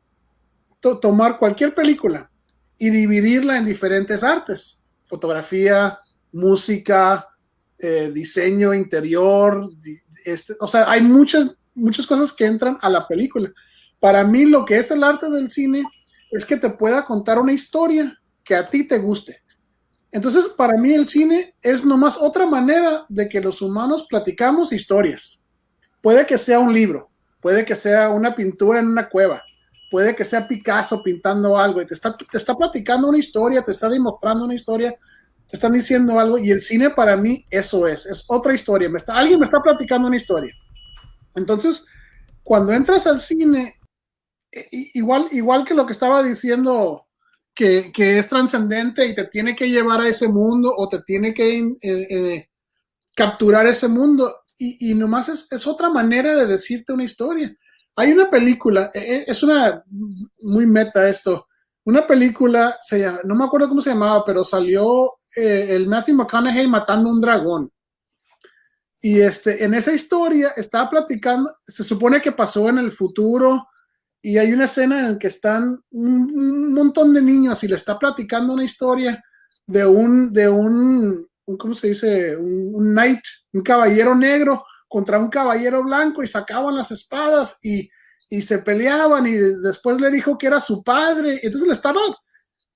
tomar 0.82 1.38
cualquier 1.38 1.74
película 1.74 2.30
y 2.78 2.90
dividirla 2.90 3.58
en 3.58 3.66
diferentes 3.66 4.24
artes, 4.24 4.82
fotografía, 5.04 6.00
música, 6.32 7.28
eh, 7.78 8.12
diseño 8.12 8.74
interior, 8.74 9.70
este, 10.26 10.54
o 10.60 10.68
sea, 10.68 10.90
hay 10.90 11.02
muchas, 11.02 11.56
muchas 11.74 12.08
cosas 12.08 12.32
que 12.32 12.46
entran 12.46 12.78
a 12.82 12.90
la 12.90 13.08
película. 13.08 13.52
Para 14.00 14.24
mí 14.24 14.46
lo 14.46 14.66
que 14.66 14.78
es 14.78 14.90
el 14.92 15.04
arte 15.04 15.30
del 15.30 15.52
cine 15.52 15.84
es 16.32 16.46
que 16.46 16.58
te 16.58 16.70
pueda 16.70 17.06
contar 17.06 17.38
una 17.40 17.54
historia 17.54 18.20
que 18.44 18.56
a 18.56 18.70
ti 18.70 18.88
te 18.88 18.98
guste. 18.98 19.42
Entonces, 20.12 20.48
para 20.58 20.78
mí 20.78 20.94
el 20.94 21.08
cine 21.08 21.56
es 21.62 21.86
nomás 21.86 22.18
otra 22.18 22.46
manera 22.46 23.06
de 23.08 23.30
que 23.30 23.42
los 23.42 23.62
humanos 23.62 24.08
platicamos 24.10 24.74
historias. 24.74 25.40
Puede 26.02 26.26
que 26.26 26.38
sea 26.38 26.60
un 26.60 26.74
libro, 26.74 27.10
puede 27.40 27.64
que 27.64 27.76
sea 27.76 28.10
una 28.10 28.36
pintura 28.36 28.80
en 28.80 28.88
una 28.88 29.08
cueva, 29.08 29.42
puede 29.92 30.16
que 30.16 30.24
sea 30.24 30.48
Picasso 30.48 31.04
pintando 31.04 31.58
algo 31.58 31.82
y 31.82 31.86
te 31.86 31.94
está, 31.94 32.16
te 32.16 32.38
está 32.38 32.56
platicando 32.56 33.10
una 33.10 33.20
historia, 33.20 33.62
te 33.62 33.72
está 33.72 33.90
demostrando 33.90 34.46
una 34.46 34.56
historia, 34.56 34.96
te 35.46 35.58
están 35.58 35.74
diciendo 35.74 36.18
algo 36.18 36.38
y 36.38 36.50
el 36.50 36.62
cine 36.62 36.90
para 36.90 37.18
mí 37.18 37.46
eso 37.52 37.86
es, 37.86 38.06
es 38.06 38.24
otra 38.28 38.56
historia. 38.56 38.90
Me 38.90 38.98
está, 38.98 39.18
alguien 39.18 39.38
me 39.38 39.46
está 39.46 39.62
platicando 39.62 40.08
una 40.08 40.16
historia. 40.16 40.56
Entonces, 41.36 41.86
cuando 42.42 42.72
entras 42.72 43.06
al 43.06 43.20
cine, 43.20 43.82
igual, 44.94 45.28
igual 45.32 45.66
que 45.66 45.74
lo 45.74 45.86
que 45.86 45.94
estaba 45.94 46.24
diciendo, 46.24 47.08
que, 47.54 47.92
que 47.92 48.18
es 48.18 48.30
trascendente 48.30 49.06
y 49.06 49.14
te 49.14 49.26
tiene 49.26 49.58
que 49.58 49.70
llevar 49.70 50.00
a 50.00 50.08
ese 50.08 50.30
mundo 50.30 50.74
o 50.76 50.88
te 50.88 51.02
tiene 51.02 51.34
que 51.34 51.58
eh, 51.60 51.78
eh, 51.82 52.50
capturar 53.14 53.68
ese 53.68 53.90
mundo, 53.90 54.34
y, 54.58 54.92
y 54.92 54.96
nomás 54.96 55.28
es, 55.28 55.52
es, 55.52 55.68
otra 55.68 55.90
manera 55.90 56.36
de 56.36 56.48
decirte 56.48 56.94
una 56.94 57.04
historia. 57.04 57.54
Hay 57.96 58.12
una 58.12 58.30
película, 58.30 58.90
e, 58.94 59.00
e, 59.00 59.24
es 59.28 59.44
una 59.44 59.84
muy 60.40 60.66
meta 60.66 61.08
esto. 61.10 61.48
Una 61.84 62.06
película, 62.06 62.78
se 62.82 63.06
no 63.24 63.36
me 63.36 63.44
acuerdo 63.44 63.70
cómo 63.70 63.82
se 63.82 63.90
llamaba, 63.90 64.24
pero 64.24 64.44
salió 64.44 65.16
eh, 65.36 65.68
el 65.70 65.88
Matthew 65.88 66.16
McConaughey 66.16 66.68
matando 66.68 67.10
un 67.10 67.20
dragón. 67.20 67.72
Y 69.02 69.20
este, 69.20 69.64
en 69.64 69.74
esa 69.74 69.92
historia 69.92 70.50
estaba 70.56 70.90
platicando, 70.90 71.52
se 71.66 71.84
supone 71.84 72.22
que 72.22 72.32
pasó 72.32 72.70
en 72.70 72.78
el 72.78 72.92
futuro 72.92 73.68
y 74.22 74.38
hay 74.38 74.54
una 74.54 74.66
escena 74.66 75.00
en 75.00 75.14
la 75.14 75.20
que 75.20 75.28
están 75.28 75.84
un, 75.90 76.72
montón 76.72 77.12
de 77.14 77.22
niños 77.24 77.64
y 77.64 77.68
le 77.68 77.76
está 77.76 77.98
platicando 77.98 78.54
una 78.54 78.64
historia 78.64 79.22
de 79.66 79.86
un, 79.86 80.32
de 80.32 80.48
un, 80.48 81.28
¿cómo 81.58 81.74
se 81.74 81.88
dice? 81.88 82.38
un 82.38 82.92
knight, 82.94 83.22
un 83.54 83.64
caballero 83.64 84.14
negro 84.14 84.64
contra 84.92 85.20
un 85.20 85.30
caballero 85.30 85.82
blanco 85.84 86.22
y 86.22 86.28
sacaban 86.28 86.76
las 86.76 86.92
espadas 86.92 87.58
y, 87.64 87.90
se 88.42 88.60
peleaban 88.60 89.26
y 89.28 89.34
después 89.34 90.00
le 90.00 90.10
dijo 90.10 90.38
que 90.38 90.48
era 90.48 90.60
su 90.60 90.84
padre. 90.84 91.40
Entonces 91.44 91.68
le 91.68 91.74
estaba, 91.74 92.00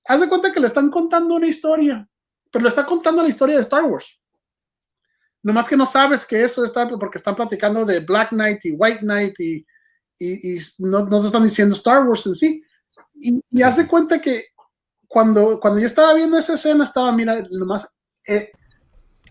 haz 0.06 0.20
de 0.20 0.28
cuenta 0.28 0.52
que 0.52 0.60
le 0.60 0.66
están 0.66 0.90
contando 0.90 1.34
una 1.34 1.46
historia, 1.46 2.06
pero 2.50 2.62
le 2.62 2.68
está 2.70 2.84
contando 2.84 3.22
la 3.22 3.28
historia 3.28 3.56
de 3.56 3.62
Star 3.62 3.84
Wars. 3.84 4.18
Nomás 5.42 5.68
que 5.68 5.76
no 5.76 5.86
sabes 5.86 6.26
que 6.26 6.42
eso 6.42 6.64
está 6.64 6.88
porque 6.88 7.18
están 7.18 7.36
platicando 7.36 7.84
de 7.84 8.00
Black 8.00 8.30
Knight 8.30 8.64
y 8.64 8.72
White 8.72 9.00
Knight 9.00 9.40
y, 9.40 9.66
y, 10.18 10.58
no, 10.78 11.20
se 11.20 11.26
están 11.26 11.44
diciendo 11.44 11.74
Star 11.74 12.06
Wars 12.06 12.26
en 12.26 12.34
sí. 12.34 12.62
Y, 13.14 13.40
y 13.50 13.62
haz 13.62 13.76
de 13.76 13.86
cuenta 13.86 14.20
que 14.20 14.46
cuando, 15.06 15.60
cuando 15.60 15.80
yo 15.80 15.86
estaba 15.86 16.14
viendo 16.14 16.38
esa 16.38 16.54
escena, 16.54 16.84
estaba, 16.84 17.12
mira, 17.12 17.42
nomás 17.50 17.98
eh, 18.26 18.52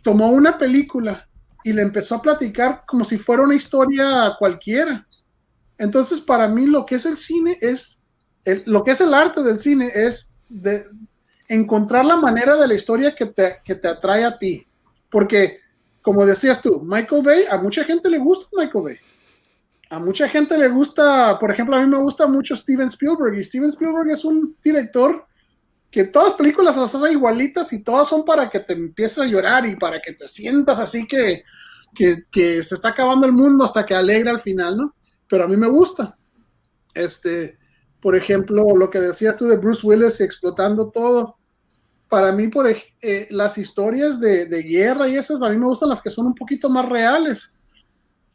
tomó 0.03 0.29
una 0.29 0.57
película 0.57 1.24
y 1.65 1.73
le 1.73 1.81
empezó 1.81 2.13
a 2.13 2.21
platicar 2.21 2.83
como 2.85 3.03
si 3.03 3.17
fuera 3.17 3.41
una 3.41 3.55
historia 3.55 4.35
cualquiera. 4.37 5.07
Entonces, 5.79 6.21
para 6.21 6.47
mí 6.47 6.67
lo 6.67 6.85
que 6.85 6.93
es 6.93 7.07
el 7.07 7.17
cine 7.17 7.57
es, 7.59 8.03
lo 8.65 8.83
que 8.83 8.91
es 8.91 9.01
el 9.01 9.11
arte 9.15 9.41
del 9.41 9.59
cine 9.59 9.89
es 9.91 10.29
de 10.47 10.85
encontrar 11.47 12.05
la 12.05 12.17
manera 12.17 12.55
de 12.55 12.67
la 12.67 12.75
historia 12.75 13.15
que 13.15 13.25
te, 13.25 13.55
que 13.65 13.73
te 13.73 13.87
atrae 13.87 14.23
a 14.23 14.37
ti. 14.37 14.67
Porque, 15.09 15.57
como 16.03 16.23
decías 16.23 16.61
tú, 16.61 16.83
Michael 16.83 17.23
Bay, 17.23 17.45
a 17.49 17.57
mucha 17.57 17.83
gente 17.83 18.11
le 18.11 18.19
gusta 18.19 18.47
Michael 18.55 18.83
Bay. 18.83 18.97
A 19.89 19.97
mucha 19.97 20.29
gente 20.29 20.59
le 20.59 20.67
gusta, 20.67 21.39
por 21.39 21.49
ejemplo, 21.49 21.75
a 21.75 21.81
mí 21.81 21.87
me 21.87 21.97
gusta 21.97 22.27
mucho 22.27 22.55
Steven 22.55 22.89
Spielberg 22.89 23.39
y 23.39 23.43
Steven 23.43 23.69
Spielberg 23.69 24.11
es 24.11 24.23
un 24.23 24.55
director 24.63 25.25
que 25.95 26.03
todas 26.03 26.27
las 26.27 26.37
películas 26.37 26.75
las 26.75 26.93
hace 26.93 27.13
igualitas 27.13 27.71
y 27.71 27.81
todas 27.81 28.09
son 28.09 28.25
para 28.25 28.49
que 28.49 28.59
te 28.59 28.73
empieces 28.73 29.19
a 29.19 29.25
llorar 29.25 29.65
y 29.65 29.77
para 29.77 30.01
que 30.01 30.11
te 30.11 30.27
sientas 30.27 30.77
así 30.77 31.07
que, 31.07 31.43
que, 31.93 32.61
se 32.61 32.75
está 32.75 32.89
acabando 32.89 33.25
el 33.25 33.31
mundo 33.31 33.63
hasta 33.63 33.85
que 33.85 33.95
alegra 33.95 34.31
al 34.31 34.41
final, 34.41 34.75
¿no? 34.75 34.93
Pero 35.29 35.45
a 35.45 35.47
mí 35.47 35.55
me 35.55 35.69
gusta. 35.69 36.17
Este, 36.93 37.57
por 38.01 38.13
ejemplo, 38.13 38.75
lo 38.75 38.89
que 38.89 38.99
decías 38.99 39.37
tú 39.37 39.47
de 39.47 39.55
Bruce 39.55 39.87
Willis 39.87 40.19
explotando 40.19 40.91
todo. 40.91 41.37
Para 42.09 42.33
mí, 42.33 42.49
por 42.49 42.67
eh, 42.67 43.27
las 43.29 43.57
historias 43.57 44.19
de, 44.19 44.47
de, 44.47 44.63
guerra 44.63 45.07
y 45.07 45.15
esas, 45.15 45.41
a 45.41 45.49
mí 45.49 45.55
me 45.55 45.67
gustan 45.67 45.87
las 45.87 46.01
que 46.01 46.09
son 46.09 46.25
un 46.25 46.35
poquito 46.35 46.69
más 46.69 46.89
reales, 46.89 47.55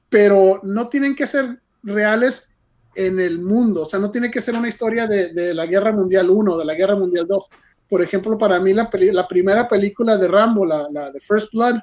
pero 0.09 0.63
no 0.65 0.89
tienen 0.89 1.15
que 1.15 1.27
ser 1.27 1.61
reales 1.83 2.50
en 2.95 3.21
el 3.21 3.41
mundo. 3.41 3.83
O 3.83 3.85
sea, 3.85 3.99
no 3.99 4.11
tiene 4.11 4.31
que 4.31 4.43
ser 4.43 4.55
una 4.55 4.69
historia 4.69 5.07
de, 5.07 5.55
la 5.55 5.67
Guerra 5.67 5.93
Mundial 5.93 6.31
1, 6.31 6.59
de 6.59 6.65
la 6.65 6.75
Guerra 6.75 6.97
Mundial 6.97 7.27
2. 7.27 7.49
Por 7.89 8.03
ejemplo, 8.03 8.39
para 8.39 8.61
mí 8.61 8.73
la, 8.73 8.89
la 9.13 9.29
primera 9.29 9.67
película 9.67 10.17
de 10.17 10.29
Rambo, 10.29 10.65
la, 10.65 10.89
la, 10.91 11.11
de 11.11 11.21
First 11.21 11.53
Blood, 11.53 11.77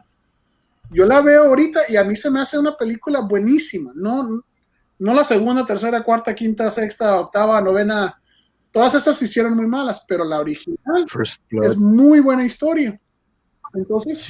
yo 0.90 1.06
la 1.06 1.22
veo 1.22 1.46
ahorita 1.46 1.82
y 1.90 1.98
a 1.98 2.04
mí 2.04 2.16
se 2.16 2.32
me 2.32 2.40
hace 2.40 2.58
una 2.58 2.76
película 2.76 3.20
buenísima. 3.20 3.92
No, 3.94 4.44
no 5.00 5.14
la 5.14 5.24
segunda, 5.24 5.66
tercera, 5.66 6.04
cuarta, 6.04 6.34
quinta, 6.34 6.72
sexta, 6.72 7.20
octava, 7.20 7.62
novena. 7.62 8.22
Todas 8.72 8.94
esas 8.96 9.18
se 9.18 9.26
hicieron 9.26 9.56
muy 9.56 9.68
malas, 9.68 10.04
pero 10.08 10.24
la 10.24 10.40
original 10.40 11.06
es 11.64 11.78
muy 11.78 12.20
buena 12.20 12.46
historia. 12.46 13.00
Entonces, 13.74 14.28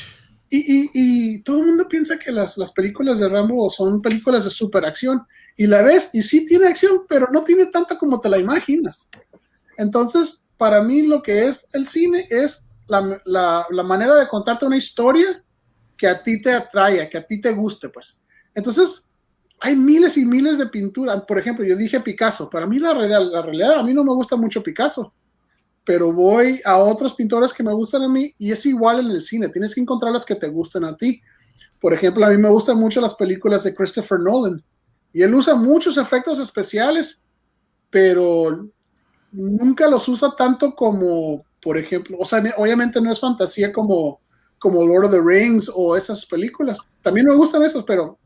y, 0.50 1.40
todo 1.44 1.60
el 1.60 1.68
mundo 1.68 1.88
piensa 1.88 2.18
que 2.18 2.32
las, 2.32 2.58
las, 2.58 2.72
películas 2.72 3.20
de 3.20 3.28
Rambo 3.28 3.70
son 3.70 4.02
películas 4.02 4.44
de 4.44 4.50
superacción. 4.50 5.24
Y 5.56 5.68
la 5.68 5.82
ves, 5.82 6.12
y 6.14 6.22
sí 6.22 6.46
tiene 6.46 6.68
acción, 6.68 7.02
pero 7.08 7.28
no 7.32 7.44
tiene 7.44 7.66
tanta 7.68 7.98
como 7.98 8.20
te 8.20 8.30
la 8.30 8.38
imaginas. 8.38 9.10
Entonces, 9.78 10.46
para 10.58 10.82
mí 10.82 11.04
lo 11.04 11.22
que 11.22 11.48
es 11.48 11.68
el 11.74 11.86
cine 11.86 12.26
es 12.30 12.66
la, 12.88 13.22
la, 13.26 13.66
la 13.70 13.84
manera 13.84 14.16
de 14.16 14.28
contarte 14.28 14.66
una 14.66 14.78
historia 14.78 15.44
que 15.96 16.08
a 16.08 16.22
ti 16.22 16.42
te 16.42 16.54
atraiga, 16.54 17.10
que 17.10 17.18
a 17.18 17.26
ti 17.26 17.42
te 17.42 17.52
guste, 17.52 17.90
pues. 17.90 18.20
Entonces, 18.54 19.08
hay 19.60 19.76
miles 19.76 20.18
y 20.18 20.26
miles 20.26 20.58
de 20.58 20.68
pinturas. 20.68 21.24
Por 21.28 21.40
ejemplo, 21.40 21.66
yo 21.66 21.76
dije 21.76 22.00
Picasso. 22.00 22.50
Para 22.50 22.68
mí 22.68 22.80
la 22.80 22.94
realidad, 22.94 23.22
la 23.32 23.42
realidad, 23.42 23.80
a 23.80 23.84
mí 23.84 23.94
no 23.94 24.04
me 24.04 24.14
gusta 24.14 24.36
mucho 24.36 24.62
Picasso, 24.62 25.14
pero 25.88 26.12
voy 26.12 26.60
a 26.66 26.76
otros 26.76 27.14
pintores 27.14 27.54
que 27.54 27.64
me 27.64 27.74
gustan 27.74 28.02
a 28.02 28.10
mí 28.10 28.34
y 28.38 28.52
es 28.52 28.66
igual 28.66 29.00
en 29.00 29.10
el 29.10 29.22
cine. 29.22 29.48
Tienes 29.48 29.74
que 29.74 29.80
encontrar 29.80 30.12
las 30.12 30.26
que 30.26 30.36
te 30.36 30.50
gusten 30.50 30.84
a 30.84 30.98
ti. 30.98 31.22
Por 31.80 31.94
ejemplo, 31.94 32.26
a 32.26 32.30
mí 32.30 32.36
me 32.36 32.50
gustan 32.50 32.78
mucho 32.78 33.00
las 33.00 33.16
películas 33.16 33.64
de 33.64 33.74
Christopher 33.74 34.20
Nolan 34.20 34.62
y 35.14 35.22
él 35.22 35.34
usa 35.34 35.56
muchos 35.56 35.98
efectos 35.98 36.40
especiales, 36.40 37.24
pero 37.90 38.70
nunca 39.32 39.88
los 39.88 40.06
usa 40.10 40.36
tanto 40.36 40.76
como, 40.76 41.46
por 41.62 41.78
ejemplo, 41.78 42.18
o 42.20 42.26
sea, 42.26 42.44
obviamente 42.58 43.00
no 43.00 43.10
es 43.10 43.22
fantasía 43.22 43.72
como, 43.72 44.20
como 44.60 44.86
Lord 44.86 45.06
of 45.06 45.12
the 45.12 45.22
Rings 45.24 45.72
o 45.74 45.96
esas 45.96 46.26
películas. 46.26 46.80
También 47.02 47.28
me 47.28 47.36
gustan 47.36 47.64
esas, 47.64 47.86
pero 47.86 48.20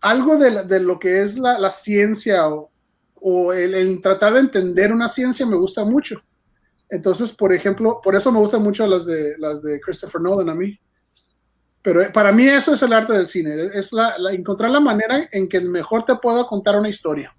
algo 0.00 0.38
de, 0.38 0.80
lo 0.80 0.98
que 0.98 1.20
es 1.20 1.38
la, 1.38 1.70
ciencia 1.70 2.48
o, 2.48 2.69
el, 3.52 4.00
tratar 4.00 4.34
de 4.34 4.40
entender 4.40 4.92
una 4.92 5.08
ciencia 5.08 5.46
me 5.46 5.56
gusta 5.56 5.84
mucho. 5.84 6.22
Entonces, 6.88 7.32
por 7.32 7.52
ejemplo, 7.52 8.00
por 8.02 8.16
eso 8.16 8.32
me 8.32 8.38
gustan 8.40 8.62
mucho 8.62 8.86
las 8.86 9.06
de, 9.06 9.34
las 9.38 9.62
de 9.62 9.80
Christopher 9.80 10.20
Nolan 10.20 10.48
a 10.48 10.54
mí. 10.54 10.78
Pero 11.82 12.02
eh, 12.02 12.10
para 12.12 12.32
mí 12.32 12.46
eso 12.46 12.74
es 12.74 12.82
el 12.82 12.92
arte 12.92 13.12
del 13.12 13.26
cine, 13.26 13.54
es 13.74 13.92
la, 13.92 14.14
encontrar 14.32 14.70
la 14.70 14.80
manera 14.80 15.28
en 15.32 15.48
que 15.48 15.60
mejor 15.60 16.04
te 16.04 16.16
pueda 16.16 16.46
contar 16.46 16.78
una 16.78 16.88
historia. 16.88 17.34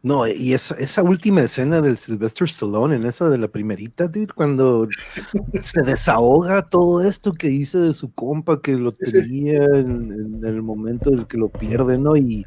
No, 0.00 0.28
y 0.28 0.54
esa, 0.54 0.76
esa 0.76 1.02
última 1.02 1.42
escena 1.42 1.80
del 1.80 1.98
Sylvester 1.98 2.46
Stallone, 2.46 2.96
en 2.96 3.04
esa 3.04 3.28
de 3.28 3.36
la 3.36 3.48
primerita, 3.48 4.06
dude, 4.06 4.28
cuando 4.32 4.88
se 5.62 5.82
desahoga 5.82 6.68
todo 6.68 7.02
esto 7.02 7.32
que 7.32 7.48
dice 7.48 7.78
de 7.78 7.92
su 7.94 8.12
compa, 8.12 8.62
que 8.62 8.76
lo 8.76 8.92
tenía 8.92 9.64
en, 9.64 10.40
el 10.44 10.62
momento 10.62 11.10
en 11.12 11.20
el 11.20 11.26
que 11.26 11.36
lo 11.36 11.48
pierde, 11.48 11.98
¿no? 11.98 12.16
Y 12.16 12.46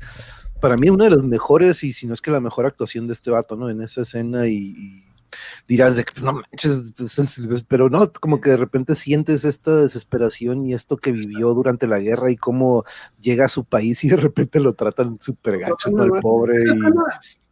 para 0.61 0.77
mí 0.77 0.89
una 0.89 1.05
de 1.05 1.11
las 1.11 1.23
mejores, 1.23 1.83
y 1.83 1.91
si 1.91 2.07
no 2.07 2.13
es 2.13 2.21
que 2.21 2.31
la 2.31 2.39
mejor 2.39 2.65
actuación 2.65 3.07
de 3.07 3.13
este 3.13 3.31
vato, 3.31 3.55
¿no? 3.55 3.69
En 3.69 3.81
esa 3.81 4.01
escena 4.01 4.47
y 4.47 5.03
dirás 5.67 5.95
de 5.95 6.03
que 6.03 6.13
pues, 6.13 6.23
no 6.23 6.33
manches, 6.33 6.93
pues, 7.47 7.63
pero 7.67 7.89
no, 7.89 8.11
como 8.11 8.41
que 8.41 8.51
de 8.51 8.57
repente 8.57 8.95
sientes 8.95 9.45
esta 9.45 9.77
desesperación 9.77 10.65
y 10.65 10.73
esto 10.73 10.97
que 10.97 11.11
vivió 11.11 11.53
durante 11.53 11.87
la 11.87 11.99
guerra 11.99 12.31
y 12.31 12.37
cómo 12.37 12.83
llega 13.19 13.45
a 13.45 13.49
su 13.49 13.63
país 13.65 14.03
y 14.03 14.09
de 14.09 14.17
repente 14.17 14.59
lo 14.59 14.73
tratan 14.73 15.17
súper 15.19 15.59
gacho, 15.59 15.91
¿no? 15.91 16.03
El 16.03 16.21
pobre. 16.21 16.59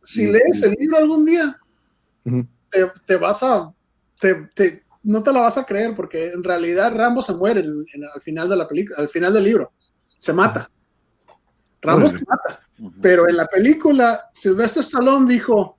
si 0.04 0.32
lees 0.32 0.64
el 0.64 0.76
libro 0.80 0.98
algún 0.98 1.26
día, 1.26 1.60
te, 3.06 3.16
vas 3.16 3.44
a, 3.44 3.74
te, 4.20 4.84
no 5.04 5.24
te 5.24 5.34
lo 5.34 5.42
vas 5.42 5.58
a 5.58 5.66
creer 5.66 5.96
porque 5.96 6.32
en 6.32 6.44
realidad 6.44 6.94
Rambo 6.94 7.22
se 7.22 7.34
muere 7.34 7.62
al 7.62 8.22
final 8.22 8.50
de 8.50 8.56
la 8.56 8.68
película, 8.68 8.98
al 9.00 9.10
final 9.10 9.34
del 9.34 9.44
libro, 9.44 9.72
se 10.18 10.34
mata. 10.34 10.70
Rambo 11.82 12.08
se 12.08 12.18
mata. 12.20 12.69
Pero 13.02 13.28
en 13.28 13.38
la 13.38 13.46
película, 13.46 14.30
Sylvester 14.34 14.82
Stallone 14.82 15.32
dijo, 15.32 15.78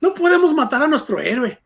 no 0.00 0.14
podemos 0.14 0.52
matar 0.54 0.82
a 0.82 0.88
nuestro 0.88 1.20
héroe. 1.20 1.58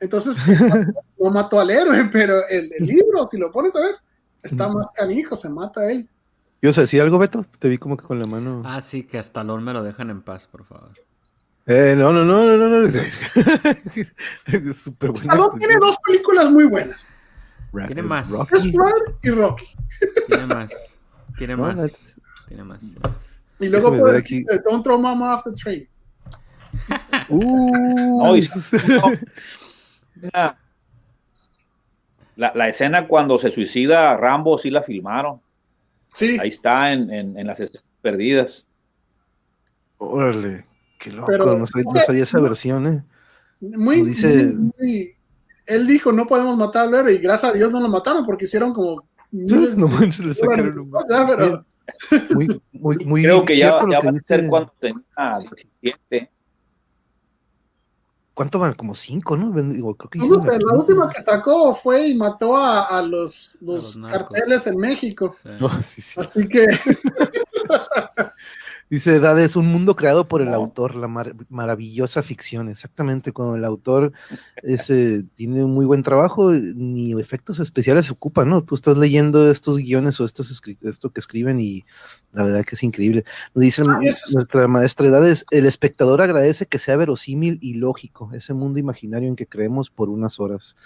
Entonces, 0.00 0.36
no 1.18 1.30
mató 1.30 1.60
al 1.60 1.70
héroe, 1.70 2.08
pero 2.10 2.46
el, 2.48 2.68
libro, 2.80 3.26
si 3.30 3.38
lo 3.38 3.50
pones 3.50 3.74
a 3.76 3.80
ver, 3.80 3.94
está 4.42 4.68
más 4.68 4.86
canijo, 4.94 5.36
se 5.36 5.48
mata 5.48 5.80
a 5.80 5.90
él. 5.90 6.08
¿Yo 6.60 6.72
sé 6.72 6.82
decir 6.82 7.02
algo, 7.02 7.18
Beto? 7.18 7.44
Te 7.58 7.68
vi 7.68 7.78
como 7.78 7.96
que 7.96 8.06
con 8.06 8.18
la 8.18 8.26
mano. 8.26 8.62
Ah, 8.64 8.80
sí, 8.80 9.02
que 9.02 9.18
hasta 9.18 9.40
Stallone 9.40 9.62
me 9.62 9.72
lo 9.72 9.82
dejan 9.82 10.10
en 10.10 10.22
paz, 10.22 10.46
por 10.46 10.64
favor. 10.64 10.92
Eh, 11.66 11.94
no, 11.96 12.12
no, 12.12 12.24
no, 12.24 12.44
no, 12.44 12.68
no. 12.68 12.86
es 12.86 14.76
súper 14.76 15.10
bueno. 15.10 15.30
Stallone 15.30 15.58
tiene 15.58 15.74
dos 15.80 15.96
películas 16.06 16.50
muy 16.50 16.64
buenas. 16.64 17.06
Tiene 17.86 18.02
más. 18.02 18.30
Rocky. 18.30 18.72
y 19.22 19.30
Rocky. 19.30 19.66
Tiene 20.26 20.46
más. 20.46 20.70
Tiene 21.36 21.56
más. 21.56 22.16
Tiene 22.48 22.64
más. 22.64 22.80
Y 23.60 23.68
luego 23.68 23.96
puede 23.96 24.14
decir, 24.14 24.46
Don't 24.64 24.82
throw 24.82 24.98
mama 24.98 25.34
off 25.34 25.44
the 25.44 25.52
train. 25.52 25.88
Uh, 27.28 28.36
la, 32.36 32.68
escena 32.68 33.06
cuando 33.06 33.38
se 33.38 33.52
suicida 33.52 34.16
Rambo 34.16 34.58
sí 34.58 34.70
la 34.70 34.82
filmaron. 34.82 35.40
Sí. 36.12 36.36
Ahí 36.40 36.48
está 36.48 36.92
en, 36.92 37.10
en, 37.10 37.46
las 37.46 37.58
perdidas. 38.02 38.64
Órale, 39.98 40.64
qué 40.98 41.12
loco, 41.12 41.32
no, 41.32 41.66
sabía, 41.66 42.22
esa 42.22 42.40
versión, 42.40 42.86
¿eh? 42.86 43.04
Muy, 43.60 44.02
dice... 44.02 44.52
él 45.66 45.86
dijo, 45.86 46.12
no 46.12 46.26
podemos 46.26 46.56
matar 46.56 46.88
al 46.88 46.94
héroe, 46.94 47.14
y 47.14 47.18
gracias 47.18 47.52
a 47.52 47.56
Dios 47.56 47.72
no 47.72 47.80
lo 47.80 47.88
mataron 47.88 48.24
porque 48.26 48.44
hicieron 48.44 48.72
como... 48.72 49.08
no 49.30 49.88
manches, 49.88 50.26
le 50.26 50.34
sacaron 50.34 50.78
un... 50.94 51.64
muy, 52.30 52.62
muy, 52.72 52.96
muy 53.04 53.22
Creo 53.22 53.44
que 53.44 53.56
ya, 53.56 53.78
ya 53.90 54.00
va 54.00 54.18
a 54.18 54.22
ser 54.22 54.46
cuando 54.48 54.72
tenía 54.80 55.02
17. 55.80 56.30
¿Cuánto 58.34 58.58
van? 58.58 58.74
Como 58.74 58.96
cinco, 58.96 59.36
¿no? 59.36 59.52
Creo 59.52 60.10
que 60.10 60.18
no, 60.18 60.40
sé, 60.40 60.58
la 60.58 60.74
última 60.76 61.08
que 61.08 61.22
sacó 61.22 61.72
fue 61.72 62.08
y 62.08 62.16
mató 62.16 62.56
a, 62.56 63.00
los, 63.00 63.56
los, 63.60 63.96
carteles 63.96 64.66
en 64.66 64.76
México. 64.76 65.36
Sí. 65.84 66.00
sí, 66.02 66.20
Así 66.20 66.48
que. 66.48 66.66
Dice 68.94 69.16
Edad, 69.16 69.36
es 69.40 69.56
un 69.56 69.66
mundo 69.66 69.96
creado 69.96 70.28
por 70.28 70.40
el 70.40 70.54
autor, 70.54 70.94
la 70.94 71.08
maravillosa 71.48 72.22
ficción. 72.22 72.68
Exactamente, 72.68 73.32
cuando 73.32 73.56
el 73.56 73.64
autor 73.64 74.12
ese, 74.62 75.24
tiene 75.34 75.64
un 75.64 75.74
muy 75.74 75.84
buen 75.84 76.04
trabajo, 76.04 76.52
ni 76.52 77.12
efectos 77.20 77.58
especiales 77.58 78.06
se 78.06 78.12
ocupan, 78.12 78.48
¿no? 78.48 78.62
Tú 78.62 78.76
estás 78.76 78.96
leyendo 78.96 79.50
estos 79.50 79.78
guiones 79.78 80.20
o 80.20 80.24
estos 80.24 80.62
esto 80.82 81.10
que 81.10 81.18
escriben 81.18 81.58
y 81.58 81.84
la 82.30 82.44
verdad 82.44 82.64
que 82.64 82.76
es 82.76 82.84
increíble. 82.84 83.24
Nos 83.52 83.62
dicen 83.62 83.90
ah, 83.90 83.98
nuestra 84.32 84.68
maestra 84.68 85.08
Edad 85.08 85.26
es, 85.26 85.44
el 85.50 85.66
espectador 85.66 86.22
agradece 86.22 86.66
que 86.66 86.78
sea 86.78 86.96
verosímil 86.96 87.58
y 87.60 87.74
lógico, 87.74 88.30
ese 88.32 88.54
mundo 88.54 88.78
imaginario 88.78 89.28
en 89.28 89.34
que 89.34 89.48
creemos 89.48 89.90
por 89.90 90.08
unas 90.08 90.38
horas. 90.38 90.76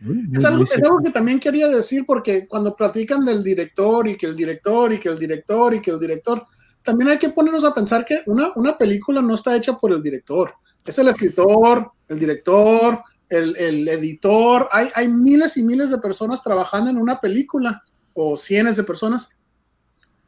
es, 0.00 0.44
algo, 0.44 0.64
es, 0.64 0.82
algo, 0.82 1.00
que 1.00 1.10
también 1.10 1.38
quería 1.38 1.68
decir 1.68 2.06
porque 2.08 2.48
cuando 2.48 2.74
platican 2.74 3.24
del 3.24 3.44
director 3.44 4.08
y 4.08 4.16
que 4.16 4.26
el 4.26 4.34
director 4.34 4.92
y 4.92 4.98
que 4.98 5.10
el 5.10 5.18
director 5.20 5.74
y 5.74 5.80
que 5.80 5.92
el 5.92 6.00
director, 6.00 6.44
también 6.82 7.10
hay 7.10 7.18
que 7.18 7.30
ponernos 7.30 7.64
a 7.64 7.74
pensar 7.74 8.04
que 8.04 8.22
una, 8.26 8.52
una 8.56 8.76
película 8.76 9.22
no 9.22 9.34
está 9.34 9.56
hecha 9.56 9.78
por 9.78 9.92
el 9.92 10.02
director. 10.02 10.54
Es 10.84 10.98
el 10.98 11.08
escritor, 11.08 11.92
el 12.08 12.18
director, 12.18 13.02
el, 13.28 13.56
el 13.56 13.88
editor. 13.88 14.68
Hay, 14.72 14.88
hay, 14.94 15.08
miles 15.08 15.56
y 15.56 15.62
miles 15.62 15.90
de 15.90 15.98
personas 15.98 16.42
trabajando 16.42 16.90
en 16.90 16.98
una 16.98 17.20
película, 17.20 17.82
o 18.14 18.36
cientos 18.36 18.76
de 18.76 18.84
personas, 18.84 19.30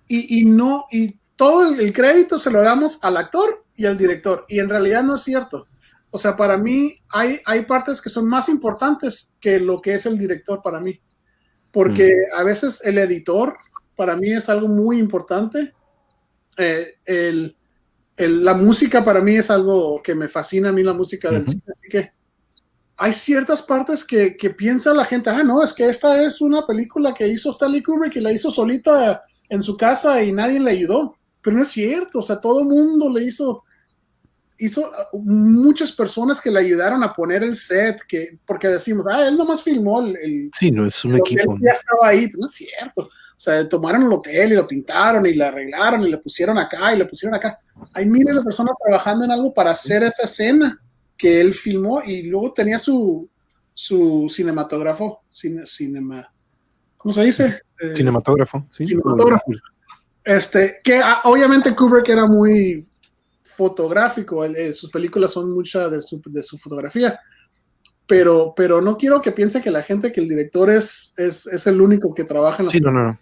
y, 0.07 0.41
y 0.41 0.45
no, 0.45 0.85
y 0.91 1.19
todo 1.37 1.75
el, 1.75 1.93
crédito 1.93 2.39
se 2.39 2.51
lo 2.51 2.63
damos 2.63 2.99
al 3.03 3.17
actor 3.17 3.65
y 3.75 3.87
al 3.87 3.99
director, 3.99 4.45
y 4.49 4.61
en 4.61 4.69
realidad 4.69 5.03
no 5.03 5.17
es 5.17 5.23
cierto. 5.23 5.67
O 6.11 6.19
sea, 6.19 6.37
para 6.37 6.57
mí 6.57 6.95
hay, 7.11 7.41
hay 7.45 7.63
partes 7.63 8.01
que 8.01 8.09
son 8.09 8.29
más 8.29 8.49
importantes 8.49 9.35
que 9.41 9.59
lo 9.59 9.81
que 9.81 9.95
es 9.95 10.07
el 10.07 10.17
director 10.17 10.63
para 10.63 10.81
mí, 10.81 11.01
porque 11.73 12.15
mm. 12.15 12.39
a 12.39 12.45
veces 12.45 12.81
el 12.85 12.99
editor 12.99 13.57
para 13.97 14.15
mí 14.17 14.31
es 14.31 14.49
algo 14.49 14.69
muy 14.69 14.99
importante 14.99 15.73
eh, 16.57 16.87
el, 17.07 17.57
la 18.17 18.55
música 18.55 19.03
para 19.03 19.21
mí 19.21 19.37
es 19.37 19.51
algo 19.51 20.01
que 20.03 20.15
me 20.15 20.29
fascina 20.29 20.69
a 20.69 20.73
mí 20.73 20.83
la 20.83 20.93
música 20.93 21.31
del 21.31 21.49
cine, 21.49 21.63
así 21.67 21.89
que 21.89 22.13
hay 22.97 23.13
ciertas 23.13 23.63
partes 23.63 24.05
que, 24.05 24.37
que, 24.37 24.51
piensa 24.51 24.95
la 24.95 25.05
gente, 25.05 25.31
ah, 25.31 25.43
no, 25.43 25.63
es 25.65 25.73
que 25.73 25.89
esta 25.89 26.23
es 26.23 26.41
una 26.41 26.65
película 26.65 27.13
que 27.13 27.27
hizo 27.27 27.51
Stanley 27.51 27.83
Kubrick 27.83 28.17
y 28.17 28.21
la 28.21 28.33
hizo 28.33 28.51
solita 28.51 29.25
en 29.49 29.63
su 29.63 29.77
casa 29.77 30.23
y 30.23 30.33
nadie 30.33 30.61
le 30.61 30.71
ayudó, 30.71 31.17
pero 31.43 31.57
no 31.57 31.63
es 31.63 31.69
cierto, 31.71 32.21
o 32.21 32.23
sea, 32.23 32.41
todo 32.41 32.61
el 32.61 32.69
mundo 32.69 33.11
le 33.11 33.25
hizo, 33.25 33.65
hizo 34.59 34.93
muchas 35.13 35.91
personas 35.93 36.41
que 36.41 36.51
le 36.51 36.61
ayudaron 36.61 37.03
a 37.03 37.13
poner 37.13 37.43
el 37.43 37.57
set, 37.57 38.01
que, 38.07 38.39
porque 38.47 38.69
decimos, 38.69 39.07
ah, 39.11 39.27
él 39.27 39.37
nomás 39.37 39.63
filmó 39.63 40.01
el... 40.01 40.51
sí, 40.57 40.71
no 40.71 40.87
es 40.87 41.05
un 41.05 41.17
equipo. 41.17 41.59
Ya 41.61 41.73
estaba 41.73 42.09
ahí, 42.09 42.29
pero 42.29 42.39
no 42.41 42.47
es 42.47 42.53
cierto. 42.53 43.11
O 43.37 43.41
sea, 43.45 43.69
tomaron 43.69 44.05
el 44.05 44.13
hotel 44.13 44.53
y 44.53 44.57
lo 44.57 44.67
pintaron 44.67 45.27
y 45.27 45.35
lo 45.35 45.45
arreglaron 45.45 46.03
y 46.03 46.11
lo 46.11 46.21
pusieron 46.21 46.57
acá 46.57 46.95
y 46.95 46.99
lo 46.99 47.07
pusieron 47.07 47.35
acá. 47.35 47.59
Hay 47.93 48.07
miles 48.07 48.37
de 48.37 48.43
personas 48.43 48.75
trabajando 48.83 49.25
en 49.25 49.33
algo 49.33 49.53
para 49.53 49.73
hacer 49.73 50.03
esa 50.05 50.25
escena 50.25 50.81
que 51.17 51.41
él 51.41 51.53
filmó 51.53 52.03
y 52.05 52.23
luego 52.23 52.53
tenía 52.53 52.79
su, 52.79 53.29
su 53.75 54.31
cinematógrafo, 54.33 55.25
cine, 55.31 55.67
cinema, 55.67 56.33
¿cómo 56.97 57.13
se 57.13 57.23
dice? 57.23 57.63
Eh, 57.81 57.95
cinematógrafo, 57.97 58.67
sí. 58.71 58.87
Cinematógrafo. 58.87 59.45
Este, 60.23 60.81
que 60.83 60.99
ah, 60.99 61.21
obviamente 61.25 61.75
Kubrick 61.75 62.09
era 62.09 62.27
muy 62.27 62.87
fotográfico, 63.43 64.45
eh, 64.45 64.73
sus 64.73 64.91
películas 64.91 65.33
son 65.33 65.53
mucha 65.53 65.89
de 65.89 66.01
su, 66.01 66.21
de 66.25 66.43
su 66.43 66.57
fotografía, 66.57 67.21
pero, 68.07 68.53
pero 68.57 68.81
no 68.81 68.97
quiero 68.97 69.23
que 69.23 69.33
piense 69.33 69.63
que 69.63 69.71
la 69.71 69.83
gente, 69.83 70.13
que 70.13 70.21
el 70.21 70.29
director 70.29 70.71
es, 70.71 71.15
es, 71.17 71.47
es 71.47 71.67
el 71.67 71.81
único 71.81 72.13
que 72.15 72.25
trabaja 72.25 72.59
en 72.63 72.67
la 72.67 72.73
Sí, 72.73 72.81
no, 72.81 72.91
no. 72.91 73.19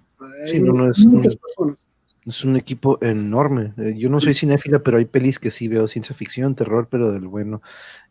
Sí, 0.46 0.60
no, 0.60 0.72
no 0.72 0.90
es, 0.90 1.06
personas. 1.36 1.88
Es 2.24 2.44
un 2.44 2.56
equipo 2.56 2.98
enorme. 3.02 3.72
Eh, 3.78 3.94
yo 3.96 4.08
no 4.08 4.20
soy 4.20 4.34
cinéfila, 4.34 4.80
pero 4.80 4.98
hay 4.98 5.06
pelis 5.06 5.40
que 5.40 5.50
sí 5.50 5.66
veo 5.66 5.88
ciencia 5.88 6.14
ficción, 6.14 6.54
terror, 6.54 6.88
pero 6.88 7.10
del 7.10 7.26
bueno. 7.26 7.62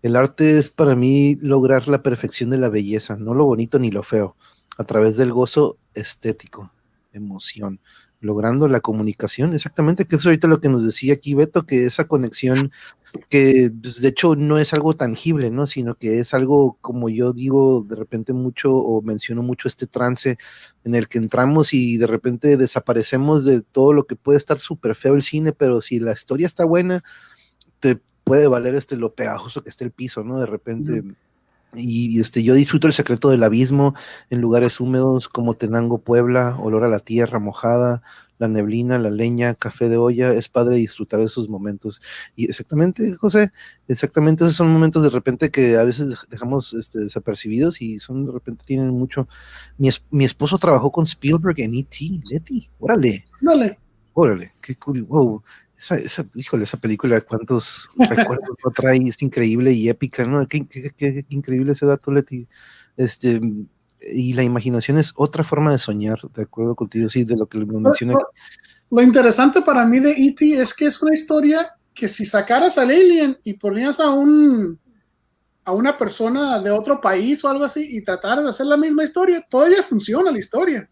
El 0.01 0.17
arte 0.17 0.57
es 0.57 0.69
para 0.69 0.95
mí 0.95 1.37
lograr 1.41 1.87
la 1.87 2.03
perfección 2.03 2.49
de 2.49 2.57
la 2.57 2.69
belleza, 2.69 3.15
no 3.15 3.33
lo 3.33 3.45
bonito 3.45 3.79
ni 3.79 3.89
lo 3.89 4.03
feo, 4.03 4.35
a 4.77 4.83
través 4.83 5.15
del 5.15 5.31
gozo 5.31 5.77
estético, 5.93 6.71
emoción 7.13 7.79
logrando 8.21 8.67
la 8.67 8.79
comunicación, 8.79 9.53
exactamente, 9.53 10.05
que 10.05 10.15
es 10.15 10.25
ahorita 10.25 10.47
lo 10.47 10.61
que 10.61 10.69
nos 10.69 10.85
decía 10.85 11.15
aquí 11.15 11.33
Beto, 11.33 11.65
que 11.65 11.85
esa 11.85 12.07
conexión 12.07 12.71
que 13.29 13.71
pues, 13.81 13.99
de 14.01 14.07
hecho 14.07 14.35
no 14.35 14.57
es 14.59 14.73
algo 14.73 14.93
tangible, 14.93 15.49
¿no? 15.49 15.67
Sino 15.67 15.95
que 15.95 16.19
es 16.19 16.33
algo, 16.33 16.77
como 16.81 17.09
yo 17.09 17.33
digo 17.33 17.85
de 17.87 17.95
repente 17.95 18.31
mucho 18.31 18.73
o 18.75 19.01
menciono 19.01 19.41
mucho 19.41 19.67
este 19.67 19.87
trance 19.87 20.37
en 20.83 20.95
el 20.95 21.07
que 21.07 21.17
entramos 21.17 21.73
y 21.73 21.97
de 21.97 22.07
repente 22.07 22.57
desaparecemos 22.57 23.43
de 23.43 23.61
todo 23.61 23.91
lo 23.91 24.05
que 24.05 24.15
puede 24.15 24.37
estar 24.37 24.59
súper 24.59 24.95
feo 24.95 25.15
el 25.15 25.23
cine, 25.23 25.51
pero 25.51 25.81
si 25.81 25.99
la 25.99 26.13
historia 26.13 26.45
está 26.45 26.63
buena, 26.63 27.03
te 27.79 27.99
puede 28.23 28.47
valer 28.47 28.75
este 28.75 28.95
lo 28.97 29.13
pegajoso 29.15 29.63
que 29.63 29.69
esté 29.69 29.83
el 29.83 29.91
piso, 29.91 30.23
¿no? 30.23 30.39
De 30.39 30.45
repente... 30.45 31.03
Y 31.73 32.19
este, 32.19 32.43
yo 32.43 32.53
disfruto 32.53 32.87
el 32.87 32.93
secreto 32.93 33.29
del 33.29 33.43
abismo 33.43 33.95
en 34.29 34.41
lugares 34.41 34.79
húmedos 34.79 35.29
como 35.29 35.55
Tenango, 35.55 35.99
Puebla, 35.99 36.57
olor 36.59 36.83
a 36.83 36.89
la 36.89 36.99
tierra 36.99 37.39
mojada, 37.39 38.01
la 38.39 38.47
neblina, 38.47 38.97
la 38.97 39.09
leña, 39.09 39.53
café 39.53 39.87
de 39.87 39.97
olla. 39.97 40.33
Es 40.33 40.49
padre 40.49 40.75
disfrutar 40.75 41.19
de 41.19 41.27
esos 41.27 41.47
momentos. 41.47 42.01
Y 42.35 42.45
exactamente, 42.45 43.15
José, 43.15 43.51
exactamente 43.87 44.43
esos 44.43 44.57
son 44.57 44.71
momentos 44.73 45.03
de 45.03 45.09
repente 45.09 45.51
que 45.51 45.77
a 45.77 45.83
veces 45.83 46.15
dejamos 46.29 46.73
este, 46.73 46.99
desapercibidos 46.99 47.81
y 47.81 47.99
son 47.99 48.25
de 48.25 48.33
repente 48.33 48.63
tienen 48.65 48.89
mucho. 48.89 49.27
Mi, 49.77 49.89
mi 50.09 50.25
esposo 50.25 50.57
trabajó 50.57 50.91
con 50.91 51.05
Spielberg 51.05 51.59
en 51.59 51.75
E.T. 51.75 52.21
Leti, 52.29 52.69
órale. 52.79 53.25
Dale. 53.39 53.77
Órale, 54.13 54.51
qué 54.61 54.75
cool. 54.75 55.03
Wow 55.03 55.41
esa, 55.81 55.95
esa, 55.95 56.25
híjole, 56.35 56.63
esa 56.63 56.77
película, 56.77 57.19
cuántos 57.21 57.89
recuerdos 57.97 58.55
no 58.63 58.71
trae, 58.71 58.97
es 59.03 59.19
increíble 59.23 59.73
y 59.73 59.89
épica, 59.89 60.23
¿no? 60.25 60.47
Qué, 60.47 60.67
increíble 61.29 61.71
ese 61.71 61.87
dato, 61.87 62.11
Leti. 62.11 62.47
Este, 62.97 63.41
y 64.13 64.33
la 64.33 64.43
imaginación 64.43 64.99
es 64.99 65.11
otra 65.15 65.43
forma 65.43 65.71
de 65.71 65.79
soñar, 65.79 66.19
de 66.35 66.43
acuerdo 66.43 66.75
contigo, 66.75 67.09
sí, 67.09 67.23
de 67.23 67.35
lo 67.35 67.47
que 67.47 67.57
me 67.57 67.79
menciona. 67.79 68.13
Lo, 68.91 69.01
interesante 69.01 69.63
para 69.63 69.83
mí 69.87 69.99
de 69.99 70.11
E.T. 70.11 70.61
es 70.61 70.73
que 70.75 70.85
es 70.85 71.01
una 71.01 71.15
historia 71.15 71.73
que 71.95 72.07
si 72.07 72.25
sacaras 72.25 72.77
al 72.77 72.91
alien 72.91 73.39
y 73.43 73.53
ponías 73.53 73.99
a 73.99 74.09
un 74.11 74.79
a 75.63 75.73
una 75.73 75.95
persona 75.95 76.59
de 76.59 76.71
otro 76.71 76.99
país 76.99 77.43
o 77.43 77.47
algo 77.47 77.63
así 77.63 77.87
y 77.97 78.03
trataras 78.03 78.43
de 78.43 78.49
hacer 78.49 78.65
la 78.65 78.77
misma 78.77 79.03
historia, 79.03 79.45
todavía 79.47 79.83
funciona 79.83 80.31
la 80.31 80.39
historia. 80.39 80.89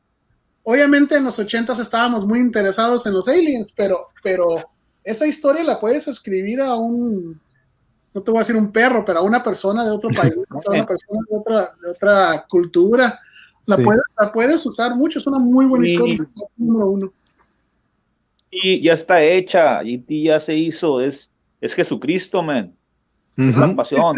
Obviamente 0.62 1.16
en 1.16 1.24
los 1.24 1.40
ochentas 1.40 1.80
estábamos 1.80 2.28
muy 2.28 2.40
interesados 2.40 3.08
en 3.08 3.14
los 3.14 3.28
aliens, 3.28 3.74
pero, 3.76 4.10
pero 4.22 4.70
esa 5.04 5.28
historia 5.28 5.64
la 5.64 5.80
puedes 5.80 6.08
escribir 6.08 6.62
a 6.62 6.76
un, 6.76 7.40
no 8.14 8.22
te 8.22 8.32
voy 8.32 8.40
a 8.40 8.42
decir 8.42 8.56
un 8.56 8.72
perro, 8.72 9.04
pero 9.06 9.20
a 9.20 9.24
una 9.24 9.44
persona 9.44 9.84
de 9.84 9.92
otro 9.92 10.10
país, 10.10 10.36
a 10.50 10.72
una 10.72 10.86
persona 10.86 11.20
de 11.30 11.38
otra, 11.38 11.60
de 11.82 11.90
otra 11.92 12.46
cultura. 12.48 13.20
La, 13.66 13.78
puedes, 13.78 14.02
la, 14.20 14.32
puedes, 14.32 14.66
usar 14.66 14.96
mucho, 14.96 15.20
es 15.20 15.28
una 15.28 15.38
muy 15.38 15.66
buena 15.66 15.86
historia. 15.88 16.28
uno. 16.58 17.14
Y 18.50 18.82
ya 18.82 18.94
está 18.94 19.22
hecha, 19.22 19.84
y 19.84 20.24
ya 20.24 20.42
se 20.42 20.56
hizo, 20.56 21.02
es, 21.02 21.30
es 21.62 21.76
Jesucristo, 21.76 22.42
man. 22.42 22.74
Es 23.38 23.56
la 23.56 23.76
pasión. 23.76 24.18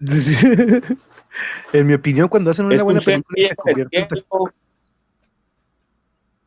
en 1.72 1.86
mi 1.86 1.92
opinión, 1.92 2.28
cuando 2.28 2.50
hacen 2.50 2.64
una 2.66 2.82
buena 2.82 3.00
película 3.00 3.48
se 3.48 3.54
convierte 3.56 4.06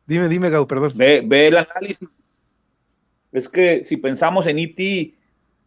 Dime, 0.04 0.28
dime, 0.28 0.50
Gau, 0.50 0.66
perdón. 0.66 0.92
Ve, 0.96 1.22
ve 1.24 1.48
el 1.48 1.58
análisis 1.58 2.08
es 3.38 3.48
que 3.48 3.84
si 3.86 3.96
pensamos 3.96 4.46
en 4.46 4.58
E.T. 4.58 5.14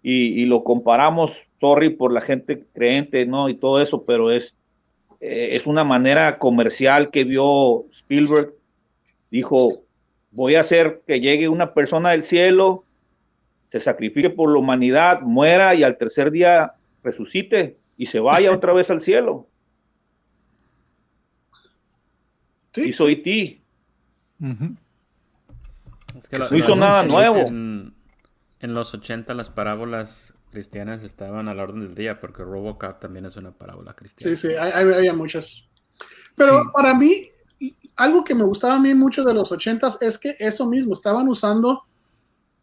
Y, 0.04 0.42
y, 0.42 0.46
lo 0.46 0.64
comparamos, 0.64 1.32
sorry 1.60 1.92
por 1.92 2.12
la 2.12 2.22
gente 2.22 2.66
creente, 2.74 3.26
¿no? 3.28 3.50
Y 3.50 3.54
todo 3.54 3.80
eso, 3.80 4.04
pero 4.04 4.32
es, 4.32 4.56
eh, 5.20 5.50
es 5.52 5.68
una 5.68 5.84
manera 5.84 6.40
comercial 6.40 7.12
que 7.12 7.24
vio 7.24 7.86
Spielberg. 7.92 8.54
Dijo, 9.30 9.84
voy 10.32 10.56
a 10.56 10.62
hacer 10.62 11.02
que 11.06 11.20
llegue 11.20 11.48
una 11.48 11.74
persona 11.74 12.12
del 12.12 12.24
cielo, 12.24 12.84
se 13.72 13.80
sacrifique 13.80 14.32
por 14.32 14.52
la 14.52 14.58
humanidad, 14.58 15.22
muera 15.22 15.76
y 15.76 15.84
al 15.84 15.98
tercer 15.98 16.32
día 16.32 16.74
resucite 17.04 17.78
y 17.96 18.08
se 18.08 18.20
vaya 18.20 18.52
otra 18.56 18.74
vez 18.74 18.90
al 18.90 19.02
cielo. 19.02 19.48
Sí. 22.74 22.90
Hizo 22.90 23.08
E.T 26.30 26.38
no 26.52 26.58
hizo 26.58 26.76
nada 26.76 27.04
nuevo. 27.04 27.48
En, 27.48 27.94
los 28.74 28.94
80 28.94 29.34
las 29.34 29.50
parábolas 29.50 30.36
cristianas 30.52 31.04
estaban 31.04 31.48
a 31.48 31.56
la 31.56 31.64
orden 31.64 31.82
del 31.82 31.96
día, 31.96 32.20
porque 32.20 32.44
Robocop 32.44 33.00
también 33.00 33.26
es 33.26 33.36
una 33.36 33.52
parábola 33.52 33.94
cristiana. 33.94 34.36
Sí, 34.38 34.50
sí, 34.50 34.56
había 34.56 35.14
muchas. 35.14 35.68
Pero 36.36 36.72
para 36.72 36.94
mí, 36.94 37.30
algo 37.96 38.24
que 38.24 38.36
me 38.36 38.44
gustaba 38.44 38.76
a 38.76 38.80
mí 38.80 38.94
mucho 38.94 39.24
de 39.24 39.34
los 39.34 39.52
80 39.52 39.98
es 40.02 40.18
que 40.18 40.36
eso 40.40 40.68
mismo, 40.68 40.94
estaban 40.94 41.28
usando, 41.28 41.84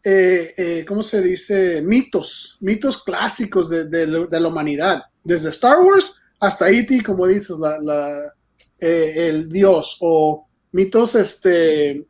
eh, 0.03 0.53
eh, 0.57 0.85
¿cómo 0.87 1.01
se 1.01 1.21
dice? 1.21 1.81
Mitos, 1.81 2.57
mitos 2.61 3.03
clásicos 3.03 3.69
de, 3.69 4.07
la 4.07 4.47
humanidad, 4.47 5.03
desde 5.23 5.49
Star 5.49 5.79
Wars 5.81 6.21
hasta 6.39 6.69
E.T., 6.69 7.03
como 7.03 7.27
dices, 7.27 7.57
la, 7.59 8.33
eh, 8.79 9.27
el 9.27 9.49
Dios, 9.49 9.97
o 9.99 10.47
mitos 10.71 11.15
este, 11.15 12.07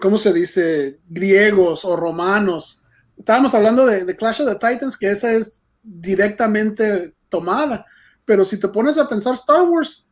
¿cómo 0.00 0.18
se 0.18 0.32
dice? 0.32 1.00
Griegos 1.08 1.84
o 1.84 1.96
romanos. 1.96 2.82
Estábamos 3.16 3.54
hablando 3.54 3.84
de, 3.86 4.16
Clash 4.16 4.42
of 4.42 4.48
the 4.48 4.54
Titans, 4.54 4.96
que 4.96 5.10
esa 5.10 5.32
es 5.32 5.64
directamente 5.82 7.14
tomada. 7.28 7.84
Pero 8.24 8.44
si 8.44 8.58
te 8.58 8.68
pones 8.68 8.98
a 8.98 9.08
pensar, 9.08 9.34
Star 9.34 9.62
Wars 9.62 10.08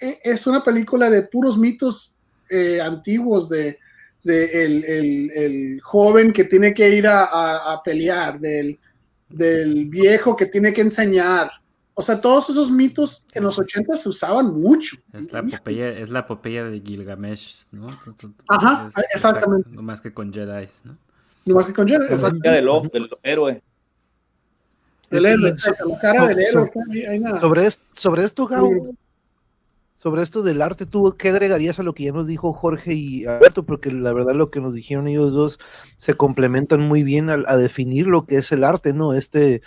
eh, 0.00 0.18
es 0.22 0.46
una 0.46 0.64
película 0.64 1.10
de 1.10 1.22
puros 1.22 1.58
mitos 1.58 2.16
eh, 2.50 2.80
antiguos, 2.80 3.48
de, 3.48 3.78
el, 4.24 5.80
joven 5.82 6.32
que 6.32 6.44
tiene 6.44 6.74
que 6.74 6.94
ir 6.94 7.06
a, 7.06 7.80
pelear, 7.84 8.38
del, 8.38 8.78
del, 9.28 9.86
viejo 9.86 10.36
que 10.36 10.46
tiene 10.46 10.72
que 10.72 10.82
enseñar, 10.82 11.50
o 11.98 12.02
sea, 12.02 12.20
todos 12.20 12.48
esos 12.48 12.70
mitos 12.70 13.26
en 13.34 13.42
los 13.42 13.58
80 13.58 13.96
se 13.96 14.08
usaban 14.08 14.54
mucho. 14.54 14.96
Es 15.12 15.32
la 15.32 15.40
epopeya, 15.40 15.88
es 15.88 16.10
la 16.10 16.24
de 16.70 16.80
Gilgamesh, 16.80 17.64
¿no? 17.72 17.88
Ajá, 18.46 18.88
exactamente. 19.12 19.68
No 19.72 19.82
más 19.82 20.00
que 20.00 20.14
con 20.14 20.32
Jedi, 20.32 20.68
¿no? 20.84 20.96
No 21.44 21.54
más 21.56 21.66
que 21.66 21.72
con 21.72 21.88
Jedi, 21.88 22.04
exactamente. 22.04 22.50
Del, 22.50 22.68
del 22.92 23.10
héroe. 23.24 23.60
Del 25.10 25.26
héroe, 25.26 25.56
la 25.88 25.98
cara 25.98 26.26
del 26.28 26.38
héroe. 26.38 26.70
Sobre, 27.40 27.66
esto, 27.66 27.84
sobre 27.94 28.22
esto, 28.22 28.46
Gau, 28.46 28.96
sobre 29.96 30.22
esto 30.22 30.44
del 30.44 30.62
arte, 30.62 30.86
¿tú 30.86 31.16
qué 31.18 31.30
agregarías 31.30 31.80
a 31.80 31.82
lo 31.82 31.94
que 31.94 32.04
ya 32.04 32.12
nos 32.12 32.28
dijo 32.28 32.52
Jorge 32.52 32.94
y 32.94 33.26
Alberto? 33.26 33.64
Porque 33.64 33.90
la 33.90 34.12
verdad 34.12 34.36
lo 34.36 34.52
que 34.52 34.60
nos 34.60 34.72
dijeron 34.72 35.08
ellos 35.08 35.32
dos 35.32 35.58
se 35.96 36.14
complementan 36.14 36.80
muy 36.80 37.02
bien 37.02 37.28
a 37.28 37.56
definir 37.56 38.06
lo 38.06 38.24
que 38.24 38.36
es 38.36 38.52
el 38.52 38.62
arte, 38.62 38.92
¿no? 38.92 39.14
Este 39.14 39.62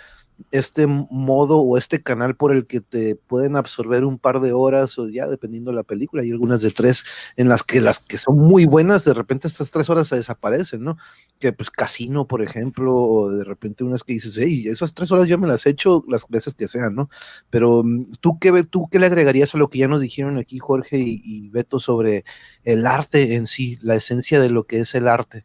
este 0.50 0.86
modo 0.86 1.58
o 1.58 1.78
este 1.78 2.02
canal 2.02 2.36
por 2.36 2.52
el 2.52 2.66
que 2.66 2.80
te 2.80 3.16
pueden 3.16 3.56
absorber 3.56 4.04
un 4.04 4.18
par 4.18 4.40
de 4.40 4.52
horas 4.52 4.98
o 4.98 5.08
ya 5.08 5.26
dependiendo 5.26 5.70
de 5.70 5.76
la 5.76 5.82
película, 5.82 6.22
hay 6.22 6.30
algunas 6.30 6.62
de 6.62 6.70
tres 6.70 7.04
en 7.36 7.48
las 7.48 7.62
que 7.62 7.80
las 7.80 8.00
que 8.00 8.18
son 8.18 8.38
muy 8.38 8.64
buenas, 8.66 9.04
de 9.04 9.14
repente 9.14 9.48
estas 9.48 9.70
tres 9.70 9.88
horas 9.90 10.08
se 10.08 10.16
desaparecen, 10.16 10.82
¿no? 10.82 10.96
Que 11.38 11.52
pues 11.52 11.70
Casino, 11.70 12.26
por 12.26 12.42
ejemplo, 12.42 12.94
o 12.94 13.30
de 13.30 13.44
repente 13.44 13.84
unas 13.84 14.02
que 14.02 14.14
dices, 14.14 14.36
hey, 14.38 14.64
esas 14.68 14.94
tres 14.94 15.10
horas 15.12 15.26
yo 15.26 15.38
me 15.38 15.48
las 15.48 15.66
he 15.66 15.70
hecho 15.70 16.04
las 16.08 16.28
veces 16.28 16.54
que 16.54 16.68
sean, 16.68 16.94
¿no? 16.94 17.10
Pero 17.50 17.82
mm, 17.84 18.12
tú 18.20 18.38
qué, 18.38 18.64
tú 18.64 18.88
qué 18.90 18.98
le 18.98 19.06
agregarías 19.06 19.54
a 19.54 19.58
lo 19.58 19.68
que 19.68 19.78
ya 19.78 19.88
nos 19.88 20.00
dijeron 20.00 20.38
aquí 20.38 20.58
Jorge 20.58 20.98
y, 20.98 21.22
y 21.24 21.48
Beto 21.50 21.80
sobre 21.80 22.24
el 22.64 22.86
arte 22.86 23.34
en 23.34 23.46
sí, 23.46 23.78
la 23.82 23.94
esencia 23.94 24.40
de 24.40 24.50
lo 24.50 24.64
que 24.64 24.80
es 24.80 24.94
el 24.94 25.08
arte? 25.08 25.44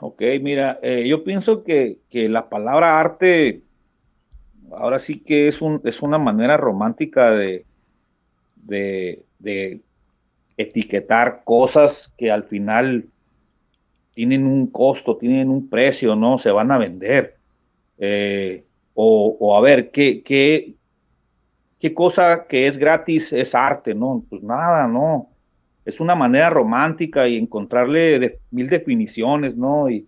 Ok, 0.00 0.22
mira, 0.40 0.78
eh, 0.82 1.06
yo 1.08 1.24
pienso 1.24 1.64
que, 1.64 1.98
la 2.12 2.48
palabra 2.48 3.00
arte 3.00 3.62
ahora 4.72 5.00
sí 5.00 5.20
que 5.20 5.48
es, 5.48 5.60
un, 5.60 5.80
es 5.84 6.02
una 6.02 6.18
manera 6.18 6.56
romántica 6.56 7.30
de, 7.30 7.64
de, 8.56 9.80
etiquetar 10.56 11.42
cosas 11.44 11.96
que 12.16 12.30
al 12.30 12.44
final 12.44 13.06
tienen 14.14 14.46
un 14.46 14.66
costo, 14.66 15.16
tienen 15.16 15.48
un 15.48 15.68
precio, 15.68 16.16
¿no? 16.16 16.38
Se 16.38 16.50
van 16.50 16.70
a 16.70 16.78
vender. 16.78 17.36
Eh, 17.98 18.64
o, 18.94 19.36
o, 19.38 19.56
a 19.56 19.60
ver, 19.60 19.90
¿qué, 19.90 20.22
qué, 20.22 20.74
qué 21.80 21.94
cosa 21.94 22.46
que 22.48 22.66
es 22.66 22.76
gratis 22.76 23.32
es 23.32 23.54
arte, 23.54 23.94
¿no? 23.94 24.24
Pues 24.28 24.42
nada, 24.42 24.86
¿no? 24.88 25.28
Es 25.88 26.00
una 26.00 26.14
manera 26.14 26.50
romántica 26.50 27.26
y 27.26 27.38
encontrarle 27.38 28.40
mil 28.50 28.68
definiciones, 28.68 29.56
¿no? 29.56 29.88
Y, 29.88 30.06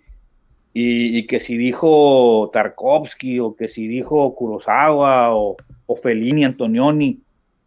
y, 0.74 1.27
que 1.27 1.40
si 1.40 1.57
dijo 1.57 2.51
Tarkovsky 2.52 3.40
o 3.40 3.57
que 3.57 3.70
si 3.70 3.89
dijo 3.89 4.35
Kurosawa 4.35 5.35
o, 5.35 5.57
o 5.86 5.97
Fellini, 5.97 6.44
Antonioni, 6.44 7.19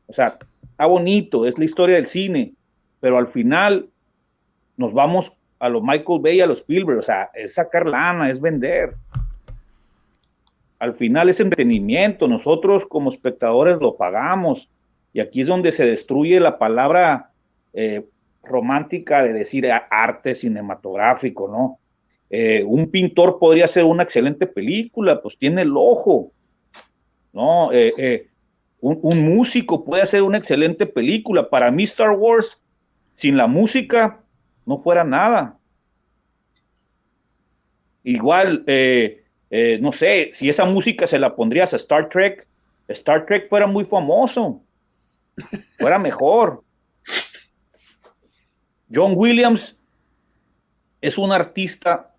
o 0.06 0.14
sea, 0.14 0.38
está 0.61 0.85
bonito, 0.85 1.48
es 1.48 1.57
la 1.57 1.65
historia 1.65 1.95
del 1.95 2.06
cine, 2.06 2.53
pero 2.99 3.18
al 3.18 3.30
final 3.30 3.88
nos 4.77 4.94
vamos 4.94 5.34
a 5.57 5.68
los 5.68 5.81
Michael 5.81 6.22
Bay, 6.22 6.40
a 6.40 6.45
los 6.45 6.60
Spielberg, 6.60 6.99
o 6.99 7.03
sea, 7.03 7.31
es 7.34 7.56
sacar 7.56 7.90
lana, 7.90 8.30
es 8.30 8.40
vender. 8.40 8.94
Al 10.77 10.94
final 10.94 11.30
es 11.30 11.40
entretenimiento, 11.40 12.27
nosotros 12.27 12.84
como 12.90 13.11
espectadores 13.11 13.80
lo 13.81 13.98
pagamos, 13.98 14.69
y 15.14 15.19
aquí 15.19 15.41
es 15.41 15.48
donde 15.48 15.76
se 15.76 15.84
destruye 15.84 16.40
la 16.40 16.60
palabra 16.60 17.31
eh, 17.73 18.05
romántica 18.43 19.23
de 19.23 19.33
decir 19.33 19.67
arte 19.71 20.35
cinematográfico, 20.35 21.47
¿no? 21.47 21.79
Eh, 22.29 22.63
un 22.63 22.91
pintor 22.91 23.39
podría 23.39 23.65
hacer 23.65 23.83
una 23.83 24.03
excelente 24.03 24.45
película, 24.45 25.21
pues 25.21 25.37
tiene 25.37 25.61
el 25.63 25.75
ojo, 25.75 26.31
¿no? 27.31 27.71
Eh, 27.71 28.27
un, 28.81 28.99
músico 29.33 29.85
puede 29.85 30.03
hacer 30.03 30.21
una 30.21 30.39
excelente 30.39 30.85
película. 30.85 31.49
Para 31.49 31.71
mí 31.71 31.83
Star 31.83 32.11
Wars, 32.11 32.59
sin 33.15 33.37
la 33.37 33.47
música, 33.47 34.19
no 34.65 34.79
fuera 34.79 35.03
nada. 35.03 35.57
Igual, 38.03 38.65
no 39.79 39.93
sé, 39.93 40.31
si 40.33 40.49
esa 40.49 40.65
música 40.65 41.07
se 41.07 41.17
la 41.17 41.35
pondrías 41.35 41.73
a 41.73 41.77
Star 41.77 42.09
Trek, 42.09 42.45
Star 42.89 43.25
Trek 43.25 43.47
fuera 43.47 43.67
muy 43.67 43.85
famoso, 43.85 44.61
fuera 45.79 45.97
mejor. 45.97 46.61
John 48.93 49.13
Williams 49.15 49.75
es 51.01 51.17
un 51.17 51.31
artista 51.31 52.13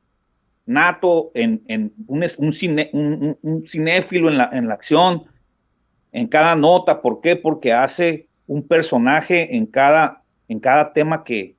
nato 0.66 1.30
en, 1.34 1.62
un, 2.06 2.26
un, 2.38 3.66
cinéfilo 3.66 4.28
en 4.28 4.38
la, 4.38 4.50
en 4.52 4.68
la 4.68 4.74
acción, 4.74 5.24
en 6.12 6.26
cada 6.26 6.56
nota. 6.56 7.00
¿Por 7.00 7.20
qué? 7.20 7.36
Porque 7.36 7.72
hace 7.72 8.28
un 8.46 8.66
personaje 8.66 9.56
en 9.56 9.66
cada, 9.66 10.22
en 10.48 10.60
cada 10.60 10.92
tema 10.92 11.24
que, 11.24 11.54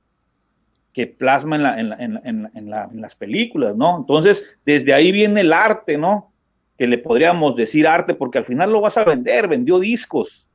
que 0.92 1.06
plasma 1.06 1.56
en, 1.78 1.92
en, 1.92 2.50
en, 2.54 2.70
las 2.70 3.14
películas, 3.16 3.76
¿no? 3.76 3.98
Entonces, 3.98 4.44
desde 4.64 4.94
ahí 4.94 5.12
viene 5.12 5.42
el 5.42 5.52
arte, 5.52 5.98
¿no? 5.98 6.32
Que 6.78 6.86
le 6.86 6.98
podríamos 6.98 7.56
decir 7.56 7.86
arte, 7.86 8.14
porque 8.14 8.38
al 8.38 8.44
final 8.44 8.72
lo 8.72 8.80
vas 8.80 8.96
a 8.96 9.04
vender, 9.04 9.48
vendió 9.48 9.78
discos. 9.78 10.45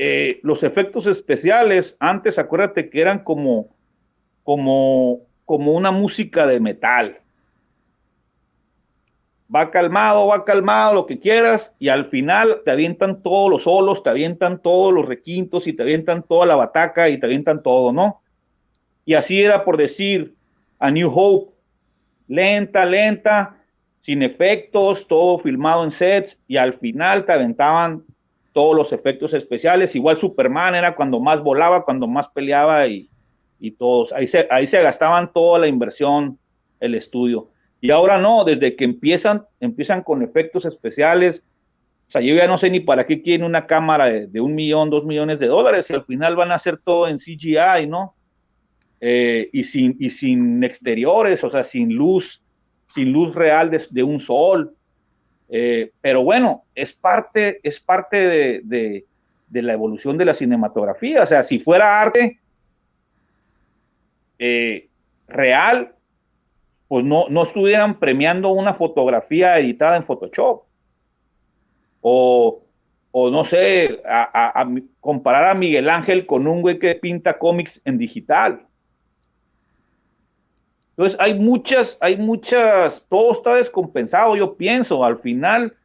Eh, 0.00 0.38
los 0.44 0.62
efectos 0.62 1.08
especiales, 1.08 1.96
antes 1.98 2.38
acuérdate 2.38 2.88
que 2.88 3.00
eran 3.00 3.24
como, 3.24 3.74
como, 4.44 5.22
como 5.44 5.72
una 5.72 5.90
música 5.90 6.46
de 6.46 6.60
metal. 6.60 7.18
Va 9.52 9.72
calmado, 9.72 10.28
va 10.28 10.44
calmado, 10.44 10.94
lo 10.94 11.06
que 11.06 11.18
quieras, 11.18 11.74
y 11.80 11.88
al 11.88 12.06
final 12.10 12.60
te 12.64 12.70
avientan 12.70 13.24
todos 13.24 13.50
los 13.50 13.64
solos, 13.64 14.04
te 14.04 14.10
avientan 14.10 14.62
todos 14.62 14.94
los 14.94 15.04
requintos 15.04 15.66
y 15.66 15.72
te 15.72 15.82
avientan 15.82 16.22
toda 16.22 16.46
la 16.46 16.54
bataca 16.54 17.08
y 17.08 17.18
te 17.18 17.26
avientan 17.26 17.60
todo, 17.60 17.92
¿no? 17.92 18.22
Y 19.04 19.14
así 19.14 19.42
era 19.42 19.64
por 19.64 19.76
decir 19.76 20.36
a 20.78 20.92
New 20.92 21.10
Hope, 21.12 21.52
lenta, 22.28 22.86
lenta, 22.86 23.56
sin 24.02 24.22
efectos, 24.22 25.08
todo 25.08 25.40
filmado 25.40 25.82
en 25.82 25.90
sets, 25.90 26.38
y 26.46 26.56
al 26.56 26.74
final 26.74 27.26
te 27.26 27.32
aventaban 27.32 28.04
todos 28.52 28.76
los 28.76 28.92
efectos 28.92 29.34
especiales. 29.34 29.94
Igual 29.94 30.20
Superman 30.20 30.74
era 30.74 30.94
cuando 30.94 31.20
más 31.20 31.42
volaba, 31.42 31.84
cuando 31.84 32.06
más 32.06 32.28
peleaba 32.34 32.86
y, 32.86 33.08
y 33.60 33.72
todos. 33.72 34.12
Ahí 34.12 34.26
se, 34.26 34.46
ahí 34.50 34.66
se 34.66 34.82
gastaban 34.82 35.32
toda 35.32 35.58
la 35.58 35.68
inversión, 35.68 36.38
el 36.80 36.94
estudio. 36.94 37.48
Y 37.80 37.90
ahora 37.90 38.18
no, 38.18 38.44
desde 38.44 38.74
que 38.76 38.84
empiezan, 38.84 39.44
empiezan 39.60 40.02
con 40.02 40.22
efectos 40.22 40.64
especiales. 40.64 41.42
O 42.08 42.10
sea, 42.10 42.20
yo 42.20 42.34
ya 42.34 42.46
no 42.46 42.58
sé 42.58 42.70
ni 42.70 42.80
para 42.80 43.06
qué 43.06 43.22
quieren 43.22 43.44
una 43.44 43.66
cámara 43.66 44.06
de, 44.06 44.40
un 44.40 44.54
millón, 44.54 44.90
dos 44.90 45.04
millones 45.04 45.38
de 45.38 45.46
dólares, 45.46 45.90
y 45.90 45.94
al 45.94 46.04
final 46.04 46.36
van 46.36 46.50
a 46.50 46.56
hacer 46.56 46.78
todo 46.78 47.06
en 47.06 47.18
CGI, 47.18 47.86
¿no? 47.86 48.14
Eh, 49.00 49.48
y, 49.52 49.62
sin, 49.62 49.96
y 50.00 50.10
sin 50.10 50.64
exteriores, 50.64 51.44
o 51.44 51.50
sea, 51.50 51.62
sin 51.62 51.94
luz, 51.94 52.40
sin 52.88 53.12
luz 53.12 53.34
real 53.34 53.70
de, 53.70 53.80
de 53.90 54.02
un 54.02 54.20
sol. 54.20 54.74
Eh, 55.48 55.92
pero 56.00 56.22
bueno, 56.22 56.64
es 56.74 56.92
parte, 56.92 57.60
es 57.62 57.80
parte 57.80 58.60
de, 58.62 59.04
la 59.50 59.72
evolución 59.72 60.18
de 60.18 60.24
la 60.24 60.34
cinematografía. 60.34 61.22
O 61.22 61.26
sea, 61.26 61.42
si 61.42 61.58
fuera 61.58 62.00
arte 62.00 62.38
eh, 64.38 64.88
real, 65.26 65.94
pues 66.86 67.04
no, 67.04 67.28
no 67.28 67.42
estuvieran 67.44 67.98
premiando 67.98 68.50
una 68.50 68.74
fotografía 68.74 69.58
editada 69.58 69.96
en 69.96 70.04
Photoshop. 70.04 70.64
O, 72.00 72.62
no 73.12 73.44
sé, 73.44 74.00
a, 74.06 74.66
comparar 75.00 75.46
a 75.46 75.54
Miguel 75.54 75.90
Ángel 75.90 76.26
con 76.26 76.46
un 76.46 76.62
güey 76.62 76.78
que 76.78 76.94
pinta 76.94 77.38
cómics 77.38 77.80
en 77.84 77.98
digital. 77.98 78.67
Entonces 80.98 81.16
hay 81.20 81.38
muchas, 81.38 81.96
hay 82.00 82.16
muchas, 82.16 83.00
todo 83.08 83.30
está 83.30 83.54
descompensado, 83.54 84.34
yo 84.34 84.56
pienso, 84.56 85.04
al 85.04 85.20
final, 85.20 85.76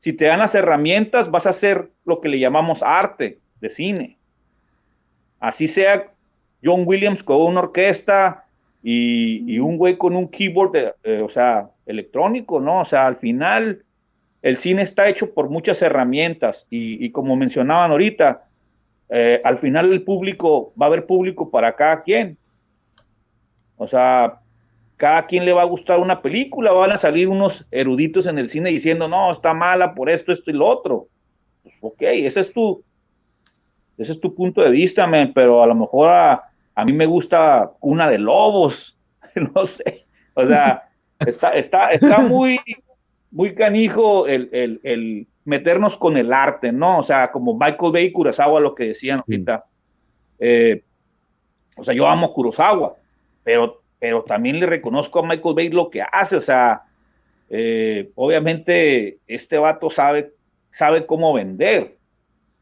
si 0.00 0.12
te 0.12 0.24
dan 0.24 0.40
las 0.40 0.56
herramientas, 0.56 1.30
vas 1.30 1.46
a 1.46 1.50
hacer 1.50 1.90
lo 2.04 2.20
que 2.20 2.28
le 2.28 2.40
llamamos 2.40 2.82
arte 2.82 3.38
de 3.60 3.72
cine. 3.72 4.16
Así 5.38 5.68
sea 5.68 6.10
John 6.60 6.82
Williams 6.84 7.22
con 7.22 7.40
una 7.40 7.60
orquesta 7.60 8.46
y, 8.82 9.60
un 9.60 9.78
güey 9.78 9.96
con 9.96 10.16
un 10.16 10.26
keyboard, 10.26 10.96
eh, 11.04 11.20
o 11.20 11.30
sea, 11.30 11.70
electrónico, 11.86 12.58
¿no? 12.58 12.80
O 12.80 12.84
sea, 12.84 13.06
al 13.06 13.18
final 13.18 13.84
el 14.42 14.58
cine 14.58 14.82
está 14.82 15.08
hecho 15.08 15.32
por 15.32 15.48
muchas 15.50 15.80
herramientas 15.82 16.66
y, 16.68 17.08
como 17.10 17.36
mencionaban 17.36 17.92
ahorita, 17.92 18.42
eh, 19.10 19.40
al 19.44 19.58
final 19.58 19.92
el 19.92 20.02
público, 20.02 20.72
va 20.80 20.86
a 20.86 20.88
haber 20.88 21.06
público 21.06 21.48
para 21.48 21.76
cada 21.76 22.02
quien. 22.02 22.36
O 23.76 23.88
sea, 23.88 24.40
cada 24.96 25.26
quien 25.26 25.44
le 25.44 25.52
va 25.52 25.62
a 25.62 25.66
gustar 25.66 25.98
una 25.98 26.22
película, 26.22 26.72
van 26.72 26.92
a 26.92 26.98
salir 26.98 27.28
unos 27.28 27.66
eruditos 27.70 28.26
en 28.26 28.38
el 28.38 28.48
cine 28.48 28.70
diciendo, 28.70 29.08
no, 29.08 29.32
está 29.32 29.52
mala 29.52 29.94
por 29.94 30.08
esto, 30.08 30.32
esto 30.32 30.50
y 30.50 30.54
lo 30.54 30.66
otro. 30.66 31.08
Pues, 31.62 31.74
ok, 31.80 32.02
ese 32.02 32.40
es 32.40 32.52
tu, 32.52 32.82
ese 33.98 34.12
es 34.12 34.20
tu 34.20 34.34
punto 34.34 34.62
de 34.62 34.70
vista, 34.70 35.08
pero 35.34 35.62
a 35.62 35.66
lo 35.66 35.74
mejor 35.74 36.10
a, 36.10 36.84
mí 36.84 36.92
me 36.92 37.06
gusta 37.06 37.72
una 37.80 38.08
de 38.08 38.18
lobos, 38.18 38.96
no 39.54 39.66
sé. 39.66 40.06
O 40.34 40.46
sea, 40.46 40.84
está, 41.26 41.50
está, 41.50 41.90
está 41.90 42.20
muy, 42.20 42.58
muy 43.30 43.54
canijo 43.54 44.26
el, 44.26 44.48
el, 44.52 45.26
meternos 45.44 45.96
con 45.98 46.16
el 46.16 46.32
arte, 46.32 46.72
¿no? 46.72 47.00
O 47.00 47.04
sea, 47.04 47.30
como 47.30 47.54
Michael 47.54 47.92
Bay 47.92 48.04
y 48.06 48.12
Kurosawa, 48.12 48.60
lo 48.60 48.74
que 48.74 48.84
decían 48.84 49.18
ahorita. 49.20 49.64
Eh, 50.38 50.82
o 51.76 51.84
sea, 51.84 51.92
yo 51.92 52.06
amo 52.06 52.32
Kurosawa, 52.32 52.94
pero, 53.44 53.82
pero 54.00 54.22
también 54.24 54.58
le 54.58 54.66
reconozco 54.66 55.20
a 55.20 55.26
Michael 55.26 55.54
Bay 55.54 55.68
lo 55.68 55.90
que 55.90 56.02
hace, 56.02 56.36
o 56.36 56.40
sea, 56.40 56.82
eh, 57.50 58.10
obviamente 58.14 59.18
este 59.26 59.58
vato 59.58 59.90
sabe, 59.90 60.32
sabe 60.70 61.06
cómo 61.06 61.32
vender. 61.32 61.96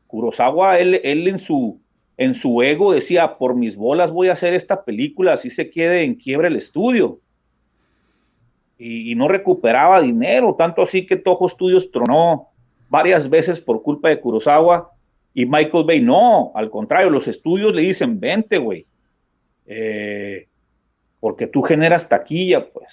Kurosawa, 0.06 0.78
él, 0.78 1.00
él 1.02 1.26
en, 1.28 1.40
su, 1.40 1.80
en 2.18 2.34
su 2.34 2.62
ego 2.62 2.92
decía, 2.92 3.38
por 3.38 3.54
mis 3.54 3.76
bolas 3.76 4.10
voy 4.10 4.28
a 4.28 4.34
hacer 4.34 4.52
esta 4.52 4.84
película, 4.84 5.34
así 5.34 5.50
se 5.50 5.70
quede 5.70 6.04
en 6.04 6.16
quiebra 6.16 6.48
el 6.48 6.56
estudio. 6.56 7.18
Y, 8.78 9.14
no 9.14 9.28
recuperaba 9.28 10.02
dinero, 10.02 10.56
tanto 10.58 10.82
así 10.82 11.06
que 11.06 11.16
Toho 11.16 11.48
Studios 11.48 11.90
tronó 11.92 12.48
varias 12.88 13.30
veces 13.30 13.60
por 13.60 13.82
culpa 13.82 14.08
de 14.08 14.18
Kurosawa 14.20 14.90
y 15.32 15.46
Michael 15.46 15.84
Bay 15.84 16.00
no, 16.00 16.50
al 16.54 16.68
contrario, 16.68 17.08
los 17.08 17.28
estudios 17.28 17.74
le 17.74 17.82
dicen, 17.82 18.18
vente, 18.18 18.58
güey. 18.58 18.84
Eh, 19.66 20.48
porque 21.22 21.46
tú 21.46 21.62
generas 21.62 22.08
taquilla, 22.08 22.66
pues. 22.66 22.88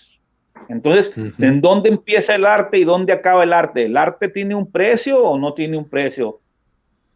Entonces, 0.68 1.12
¿en 1.40 1.62
dónde 1.62 1.90
empieza 1.90 2.36
el 2.36 2.46
arte 2.46 2.78
y 2.78 2.84
dónde 2.84 3.12
acaba 3.12 3.44
el 3.44 3.52
arte? 3.52 3.86
¿El 3.86 3.98
arte 3.98 4.30
tiene 4.30 4.54
un 4.54 4.72
precio 4.72 5.20
o 5.20 5.40
no 5.40 5.56
tiene 5.56 5.76
un 5.76 5.90
precio? 5.90 6.40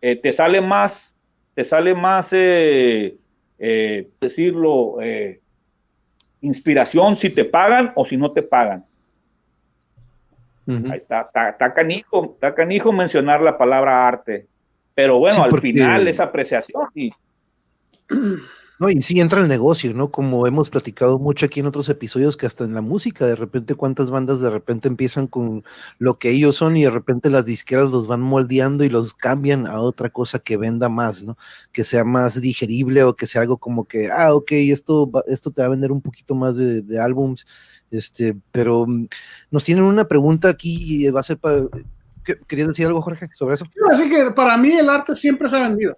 Eh, 0.01 0.15
¿Te 0.15 0.31
sale 0.31 0.59
más, 0.59 1.07
te 1.53 1.63
sale 1.65 1.93
más, 1.93 2.33
eh, 2.33 3.15
eh, 3.59 4.09
decirlo, 4.19 4.95
inspiración 6.41 7.15
si 7.15 7.29
te 7.29 7.45
pagan 7.45 7.91
o 7.93 8.07
si 8.07 8.17
no 8.17 8.31
te 8.31 8.41
pagan? 8.41 8.83
Ahí 10.65 10.97
está, 10.97 11.29
está, 11.51 11.73
canijo, 11.75 12.31
está 12.33 12.55
canijo 12.55 12.91
mencionar 12.91 13.39
la 13.39 13.55
palabra 13.55 14.07
arte. 14.07 14.47
Pero 14.95 15.19
bueno, 15.19 15.43
al 15.43 15.61
final 15.61 16.07
es 16.07 16.19
apreciación 16.19 16.87
y 16.95 17.13
No, 18.83 18.89
y 18.89 19.01
sí 19.01 19.17
entra 19.21 19.39
el 19.39 19.47
negocio, 19.47 19.93
¿no? 19.93 20.11
Como 20.11 20.45
hemos 20.45 20.69
platicado 20.69 21.17
mucho 21.17 21.45
aquí 21.45 21.61
en 21.61 21.67
otros 21.67 21.87
episodios, 21.87 22.35
que 22.35 22.45
hasta 22.45 22.65
en 22.65 22.73
la 22.73 22.81
música, 22.81 23.25
de 23.25 23.37
repente 23.37 23.75
cuántas 23.75 24.09
bandas 24.09 24.41
de 24.41 24.49
repente 24.49 24.89
empiezan 24.89 25.27
con 25.27 25.63
lo 25.99 26.19
que 26.19 26.31
ellos 26.31 26.57
son 26.57 26.75
y 26.75 26.83
de 26.83 26.89
repente 26.89 27.29
las 27.29 27.45
disqueras 27.45 27.91
los 27.91 28.07
van 28.07 28.19
moldeando 28.19 28.83
y 28.83 28.89
los 28.89 29.13
cambian 29.13 29.67
a 29.67 29.79
otra 29.79 30.09
cosa 30.09 30.39
que 30.39 30.57
venda 30.57 30.89
más, 30.89 31.23
¿no? 31.23 31.37
Que 31.71 31.85
sea 31.85 32.03
más 32.03 32.41
digerible 32.41 33.05
o 33.05 33.15
que 33.15 33.25
sea 33.25 33.43
algo 33.43 33.55
como 33.55 33.85
que, 33.85 34.11
ah, 34.11 34.35
ok, 34.35 34.51
esto, 34.51 35.09
esto 35.27 35.51
te 35.51 35.61
va 35.61 35.67
a 35.67 35.71
vender 35.71 35.93
un 35.93 36.01
poquito 36.01 36.35
más 36.35 36.57
de, 36.57 36.81
de 36.81 36.99
álbums, 36.99 37.47
este, 37.89 38.35
pero 38.51 38.85
mm, 38.85 39.07
nos 39.49 39.63
tienen 39.63 39.85
una 39.85 40.09
pregunta 40.09 40.49
aquí 40.49 41.05
y 41.05 41.09
va 41.09 41.21
a 41.21 41.23
ser 41.23 41.37
para 41.37 41.69
¿Querías 42.47 42.67
decir 42.67 42.85
algo, 42.85 43.01
Jorge, 43.01 43.29
sobre 43.33 43.55
eso? 43.55 43.65
Así 43.89 44.09
que 44.09 44.31
para 44.31 44.57
mí 44.57 44.71
el 44.73 44.89
arte 44.89 45.15
siempre 45.15 45.47
se 45.47 45.57
ha 45.57 45.61
vendido. 45.61 45.95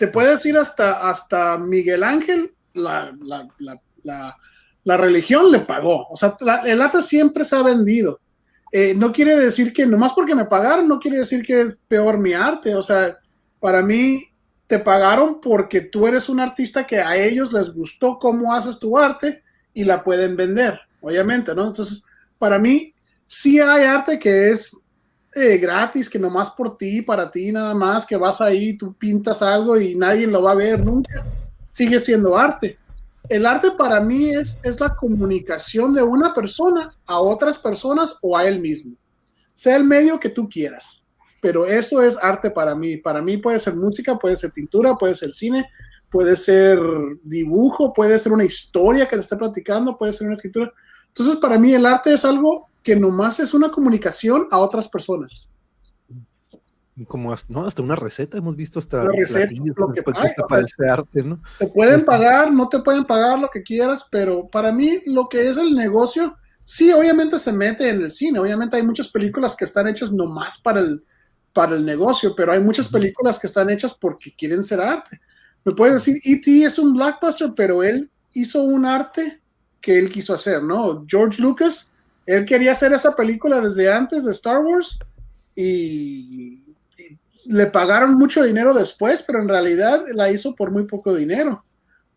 Te 0.00 0.08
puedes 0.08 0.46
ir 0.46 0.56
hasta, 0.56 1.10
hasta 1.10 1.58
Miguel 1.58 2.02
Ángel, 2.02 2.54
la, 2.72 3.14
la, 3.20 3.46
la, 4.02 4.36
la 4.84 4.96
religión 4.96 5.52
le 5.52 5.60
pagó. 5.60 6.06
O 6.08 6.16
sea, 6.16 6.38
el 6.64 6.80
arte 6.80 7.02
siempre 7.02 7.44
se 7.44 7.54
ha 7.54 7.62
vendido. 7.62 8.18
Eh, 8.72 8.94
no 8.96 9.12
quiere 9.12 9.36
decir 9.36 9.74
que 9.74 9.84
nomás 9.84 10.14
porque 10.14 10.34
me 10.34 10.46
pagaron, 10.46 10.88
no 10.88 10.98
quiere 10.98 11.18
decir 11.18 11.44
que 11.44 11.60
es 11.60 11.78
peor 11.86 12.16
mi 12.18 12.32
arte. 12.32 12.74
O 12.74 12.82
sea, 12.82 13.18
para 13.58 13.82
mí 13.82 14.24
te 14.66 14.78
pagaron 14.78 15.38
porque 15.38 15.82
tú 15.82 16.06
eres 16.06 16.30
un 16.30 16.40
artista 16.40 16.86
que 16.86 16.98
a 16.98 17.14
ellos 17.14 17.52
les 17.52 17.68
gustó 17.68 18.18
cómo 18.18 18.54
haces 18.54 18.78
tu 18.78 18.96
arte 18.96 19.42
y 19.74 19.84
la 19.84 20.02
pueden 20.02 20.34
vender, 20.34 20.80
obviamente, 21.02 21.54
¿no? 21.54 21.66
Entonces, 21.66 22.04
para 22.38 22.58
mí, 22.58 22.94
sí 23.26 23.60
hay 23.60 23.84
arte 23.84 24.18
que 24.18 24.48
es 24.48 24.80
eh, 25.34 25.58
gratis, 25.58 26.08
que 26.08 26.18
nomás 26.18 26.50
por 26.50 26.76
ti, 26.76 27.02
para 27.02 27.30
ti 27.30 27.52
nada 27.52 27.74
más, 27.74 28.04
que 28.06 28.16
vas 28.16 28.40
ahí, 28.40 28.76
tú 28.76 28.94
pintas 28.94 29.42
algo 29.42 29.78
y 29.78 29.94
nadie 29.94 30.26
lo 30.26 30.42
va 30.42 30.52
a 30.52 30.56
ver 30.56 30.84
nunca. 30.84 31.24
Sigue 31.72 32.00
siendo 32.00 32.36
arte 32.36 32.78
el 33.28 33.46
arte 33.46 33.70
para 33.72 34.00
mí 34.00 34.30
es, 34.30 34.58
es 34.62 34.80
la 34.80 34.94
comunicación 34.96 35.92
de 35.92 36.02
una 36.02 36.32
persona 36.32 36.92
a 37.06 37.20
otras 37.20 37.58
personas 37.58 38.16
o 38.22 38.36
a 38.36 38.46
él 38.46 38.60
mismo. 38.60 38.96
Sea 39.54 39.76
el 39.76 39.84
medio 39.84 40.18
que 40.18 40.30
tú 40.30 40.48
quieras, 40.48 41.04
pero 41.40 41.66
eso 41.66 42.02
es 42.02 42.16
arte 42.20 42.50
para 42.50 42.74
mí. 42.74 42.96
Para 42.96 43.20
mí 43.22 43.36
puede 43.36 43.60
ser 43.60 43.76
música, 43.76 44.18
puede 44.18 44.36
ser 44.36 44.52
pintura, 44.52 44.96
puede 44.96 45.14
ser 45.14 45.32
cine, 45.32 45.68
puede 46.10 46.36
ser 46.36 46.78
dibujo, 47.22 47.92
puede 47.92 48.18
ser 48.18 48.32
una 48.32 48.44
historia 48.44 49.06
que 49.06 49.16
te 49.16 49.22
esté 49.22 49.36
platicando, 49.36 49.98
puede 49.98 50.12
ser 50.12 50.26
una 50.26 50.36
escritura. 50.36 50.72
Entonces, 51.06 51.36
para 51.36 51.58
mí 51.58 51.74
el 51.74 51.86
arte 51.86 52.14
es 52.14 52.24
algo 52.24 52.69
que 52.82 52.96
nomás 52.96 53.40
es 53.40 53.54
una 53.54 53.70
comunicación 53.70 54.46
a 54.50 54.58
otras 54.58 54.88
personas 54.88 55.50
como 57.06 57.34
no, 57.48 57.64
hasta 57.64 57.82
una 57.82 57.96
receta 57.96 58.38
hemos 58.38 58.56
visto 58.56 58.78
hasta 58.78 59.04
lo 59.04 59.12
que, 59.12 59.24
arte, 60.88 61.22
¿no? 61.22 61.40
Te 61.58 61.66
pueden 61.66 61.94
este 61.94 62.06
pagar, 62.06 62.52
no 62.52 62.68
te 62.68 62.80
pueden 62.80 63.04
pagar 63.04 63.38
lo 63.38 63.48
que 63.48 63.62
quieras, 63.62 64.06
pero 64.10 64.48
para 64.48 64.72
mí 64.72 65.00
lo 65.06 65.28
que 65.28 65.48
es 65.48 65.56
el 65.56 65.74
negocio, 65.74 66.36
sí, 66.64 66.92
obviamente 66.92 67.38
se 67.38 67.52
mete 67.52 67.88
en 67.88 68.02
el 68.02 68.10
cine, 68.10 68.38
obviamente 68.38 68.76
hay 68.76 68.82
muchas 68.82 69.08
películas 69.08 69.56
que 69.56 69.64
están 69.64 69.88
hechas 69.88 70.12
nomás 70.12 70.60
para 70.60 70.80
el, 70.80 71.02
para 71.52 71.74
el 71.74 71.84
negocio, 71.84 72.34
pero 72.34 72.52
hay 72.52 72.60
muchas 72.60 72.88
películas 72.88 73.38
que 73.38 73.46
están 73.46 73.70
hechas 73.70 73.94
porque 73.94 74.34
quieren 74.36 74.64
ser 74.64 74.80
arte. 74.80 75.20
Me 75.64 75.72
puedes 75.72 75.94
decir, 75.94 76.16
E.T. 76.24 76.64
es 76.64 76.78
un 76.78 76.94
blockbuster, 76.94 77.52
pero 77.54 77.82
él 77.82 78.10
hizo 78.32 78.62
un 78.62 78.86
arte 78.86 79.42
que 79.80 79.98
él 79.98 80.10
quiso 80.10 80.34
hacer, 80.34 80.62
¿no? 80.62 81.04
George 81.08 81.40
Lucas, 81.40 81.89
él 82.30 82.44
quería 82.44 82.72
hacer 82.72 82.92
esa 82.92 83.16
película 83.16 83.60
desde 83.60 83.92
antes 83.92 84.24
de 84.24 84.30
Star 84.30 84.64
Wars 84.64 84.98
y 85.56 86.62
le 87.46 87.66
pagaron 87.66 88.14
mucho 88.14 88.44
dinero 88.44 88.72
después, 88.72 89.22
pero 89.22 89.42
en 89.42 89.48
realidad 89.48 90.02
la 90.14 90.30
hizo 90.30 90.54
por 90.54 90.70
muy 90.70 90.84
poco 90.84 91.12
dinero. 91.12 91.64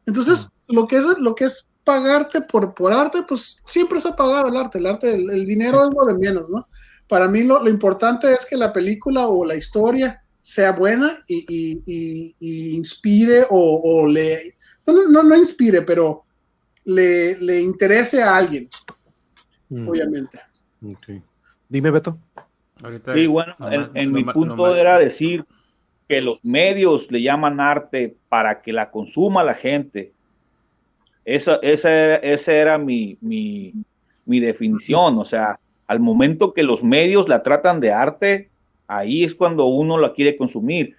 Entonces, 0.05 0.49
lo 0.67 0.87
que 0.87 0.97
es, 0.97 1.05
lo 1.17 1.33
que 1.33 1.45
es 1.45 1.71
pagarte 1.83 2.41
por, 2.41 2.75
por 2.75 2.93
arte, 2.93 3.23
pues 3.27 3.61
siempre 3.65 3.99
se 3.99 4.09
ha 4.09 4.15
pagado 4.15 4.49
el 4.49 4.57
arte. 4.57 4.77
El 4.77 4.85
arte, 4.85 5.11
el, 5.11 5.45
dinero 5.47 5.83
es 5.83 5.89
lo 5.95 6.05
de 6.05 6.19
menos, 6.19 6.47
¿no? 6.47 6.67
Para 7.07 7.27
mí 7.27 7.41
lo, 7.41 7.67
importante 7.67 8.31
es 8.31 8.45
que 8.45 8.55
la 8.55 8.71
película 8.71 9.27
o 9.27 9.43
la 9.43 9.55
historia 9.55 10.23
sea 10.43 10.73
buena 10.73 11.19
y, 11.27 12.75
inspire 12.75 13.47
o, 13.49 14.07
le... 14.07 14.53
No, 14.85 15.23
no, 15.23 15.35
inspire, 15.35 15.81
pero 15.81 16.25
le, 16.85 17.35
le 17.39 17.61
interese 17.61 18.21
a 18.21 18.35
alguien, 18.35 18.69
mm. 19.81 19.89
obviamente. 19.89 20.39
Dime, 21.69 21.91
Beto 21.91 22.17
sí, 23.13 23.27
bueno, 23.27 23.55
en, 23.93 24.11
mi 24.11 24.23
punto 24.23 24.73
era 24.73 24.97
decir 24.97 25.45
que 26.07 26.21
los 26.21 26.43
medios 26.43 27.09
le 27.09 27.21
llaman 27.21 27.59
arte 27.59 28.15
para 28.29 28.61
que 28.61 28.73
la 28.73 28.91
consuma 28.91 29.43
la 29.43 29.53
gente. 29.53 30.11
Esa, 31.25 31.59
esa, 31.61 32.15
esa 32.17 32.51
era 32.51 32.77
mi, 32.77 33.17
mi, 33.21 33.73
mi, 34.25 34.39
definición. 34.39 35.17
O 35.17 35.25
sea, 35.25 35.59
al 35.87 35.99
momento 35.99 36.53
que 36.53 36.63
los 36.63 36.83
medios 36.83 37.29
la 37.29 37.43
tratan 37.43 37.79
de 37.79 37.93
arte, 37.93 38.49
ahí 38.87 39.23
es 39.23 39.33
cuando 39.33 39.65
uno 39.65 39.97
la 39.97 40.13
quiere 40.13 40.35
consumir. 40.35 40.97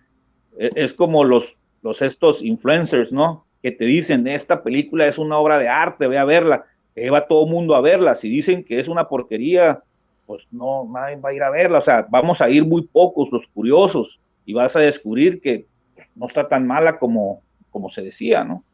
Es, 0.57 0.73
es 0.75 0.95
como 0.95 1.25
los, 1.25 1.45
los 1.83 2.01
estos 2.01 2.43
influencers, 2.43 3.13
¿no? 3.13 3.45
Que 3.63 3.73
te 3.73 3.85
dicen, 3.85 4.27
esta 4.27 4.63
película 4.63 5.07
es 5.07 5.19
una 5.19 5.37
obra 5.37 5.59
de 5.59 5.69
arte, 5.69 6.07
ve 6.07 6.17
a 6.17 6.25
verla. 6.25 6.65
Va 6.97 7.27
todo 7.27 7.45
el 7.45 7.51
mundo 7.51 7.75
a 7.75 7.81
verla. 7.81 8.19
Si 8.21 8.29
dicen 8.29 8.65
que 8.65 8.79
es 8.79 8.89
una 8.89 9.09
porquería, 9.09 9.83
pues 10.27 10.43
no, 10.51 10.89
nadie 10.91 11.17
va 11.17 11.31
a 11.31 11.35
ir 11.35 11.43
a 11.43 11.51
verla, 11.51 11.79
o 11.79 11.85
sea, 11.85 12.07
vamos 12.09 12.41
a 12.41 12.49
ir 12.49 12.65
muy 12.65 12.83
pocos 12.87 13.29
los 13.31 13.43
curiosos 13.53 14.19
y 14.45 14.55
vas 14.55 14.77
a 14.77 14.81
descubrir 14.81 15.41
que 15.41 15.67
no 16.15 16.29
está 16.29 16.49
tan 16.49 16.67
mala 16.67 16.99
como, 16.99 17.43
como 17.71 17.91
se 17.91 18.03
decía, 18.03 18.45
¿no? 18.45 18.65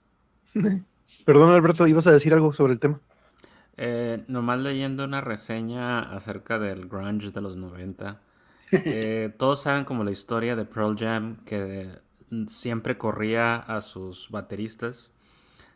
Perdón, 1.24 1.52
Alberto, 1.52 1.86
¿ibas 1.86 2.06
a 2.06 2.12
decir 2.12 2.32
algo 2.32 2.52
sobre 2.52 2.72
el 2.72 2.80
tema? 2.80 3.00
Eh, 3.76 4.24
nomás 4.28 4.58
leyendo 4.58 5.04
una 5.04 5.20
reseña 5.20 6.00
acerca 6.00 6.58
del 6.58 6.88
grunge 6.88 7.30
de 7.30 7.40
los 7.40 7.56
90. 7.56 8.20
Eh, 8.72 9.34
todos 9.36 9.62
saben 9.62 9.82
como 9.84 10.04
la 10.04 10.12
historia 10.12 10.54
de 10.54 10.64
Pearl 10.64 10.96
Jam, 10.96 11.38
que 11.44 11.88
siempre 12.46 12.96
corría 12.96 13.56
a 13.56 13.80
sus 13.80 14.30
bateristas. 14.30 15.10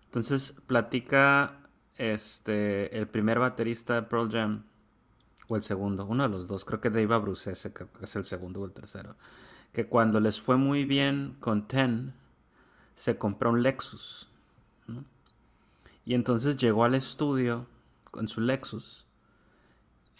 Entonces 0.04 0.54
platica 0.68 1.63
este, 1.96 2.96
el 2.98 3.08
primer 3.08 3.38
baterista 3.38 3.94
de 3.94 4.02
Pearl 4.02 4.30
Jam, 4.30 4.64
o 5.48 5.56
el 5.56 5.62
segundo, 5.62 6.06
uno 6.06 6.22
de 6.24 6.28
los 6.28 6.48
dos, 6.48 6.64
creo 6.64 6.80
que 6.80 6.90
Dave 6.90 7.18
Bruce 7.18 7.52
que 7.72 7.86
es 8.02 8.16
el 8.16 8.24
segundo 8.24 8.60
o 8.60 8.64
el 8.64 8.72
tercero, 8.72 9.16
que 9.72 9.86
cuando 9.86 10.20
les 10.20 10.40
fue 10.40 10.56
muy 10.56 10.84
bien 10.84 11.36
con 11.40 11.68
Ten, 11.68 12.14
se 12.94 13.18
compró 13.18 13.50
un 13.50 13.62
Lexus. 13.62 14.28
Y 16.06 16.14
entonces 16.14 16.56
llegó 16.56 16.84
al 16.84 16.94
estudio 16.94 17.66
con 18.10 18.28
su 18.28 18.40
Lexus 18.40 19.06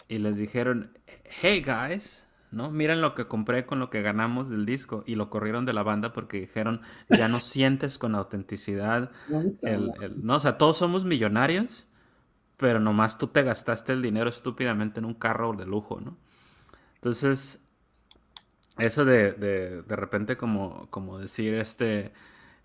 y 0.07 0.17
les 0.19 0.37
dijeron, 0.37 0.97
hey 1.41 1.63
guys, 1.65 2.24
¿no? 2.55 2.71
Miren 2.71 3.01
lo 3.01 3.13
que 3.13 3.27
compré 3.27 3.65
con 3.65 3.79
lo 3.79 3.89
que 3.89 4.01
ganamos 4.01 4.49
del 4.49 4.65
disco. 4.65 5.03
Y 5.05 5.15
lo 5.15 5.29
corrieron 5.29 5.65
de 5.65 5.73
la 5.73 5.83
banda 5.83 6.11
porque 6.11 6.39
dijeron, 6.39 6.81
ya 7.09 7.27
no 7.27 7.39
sientes 7.39 7.97
con 7.97 8.15
autenticidad 8.15 9.11
el, 9.61 9.91
¿no? 10.23 10.37
O 10.37 10.39
sea, 10.39 10.57
todos 10.57 10.77
somos 10.77 11.05
millonarios 11.05 11.87
pero 12.57 12.79
nomás 12.79 13.17
tú 13.17 13.27
te 13.27 13.43
gastaste 13.43 13.93
el 13.93 14.01
dinero 14.01 14.29
estúpidamente 14.29 14.99
en 14.99 15.05
un 15.05 15.13
carro 15.13 15.53
de 15.53 15.65
lujo, 15.65 15.99
¿no? 15.99 16.17
Entonces, 16.95 17.59
eso 18.77 19.05
de, 19.05 19.33
de, 19.33 19.81
de 19.81 19.95
repente 19.95 20.37
como, 20.37 20.89
como 20.89 21.19
decir 21.19 21.53
este, 21.55 22.13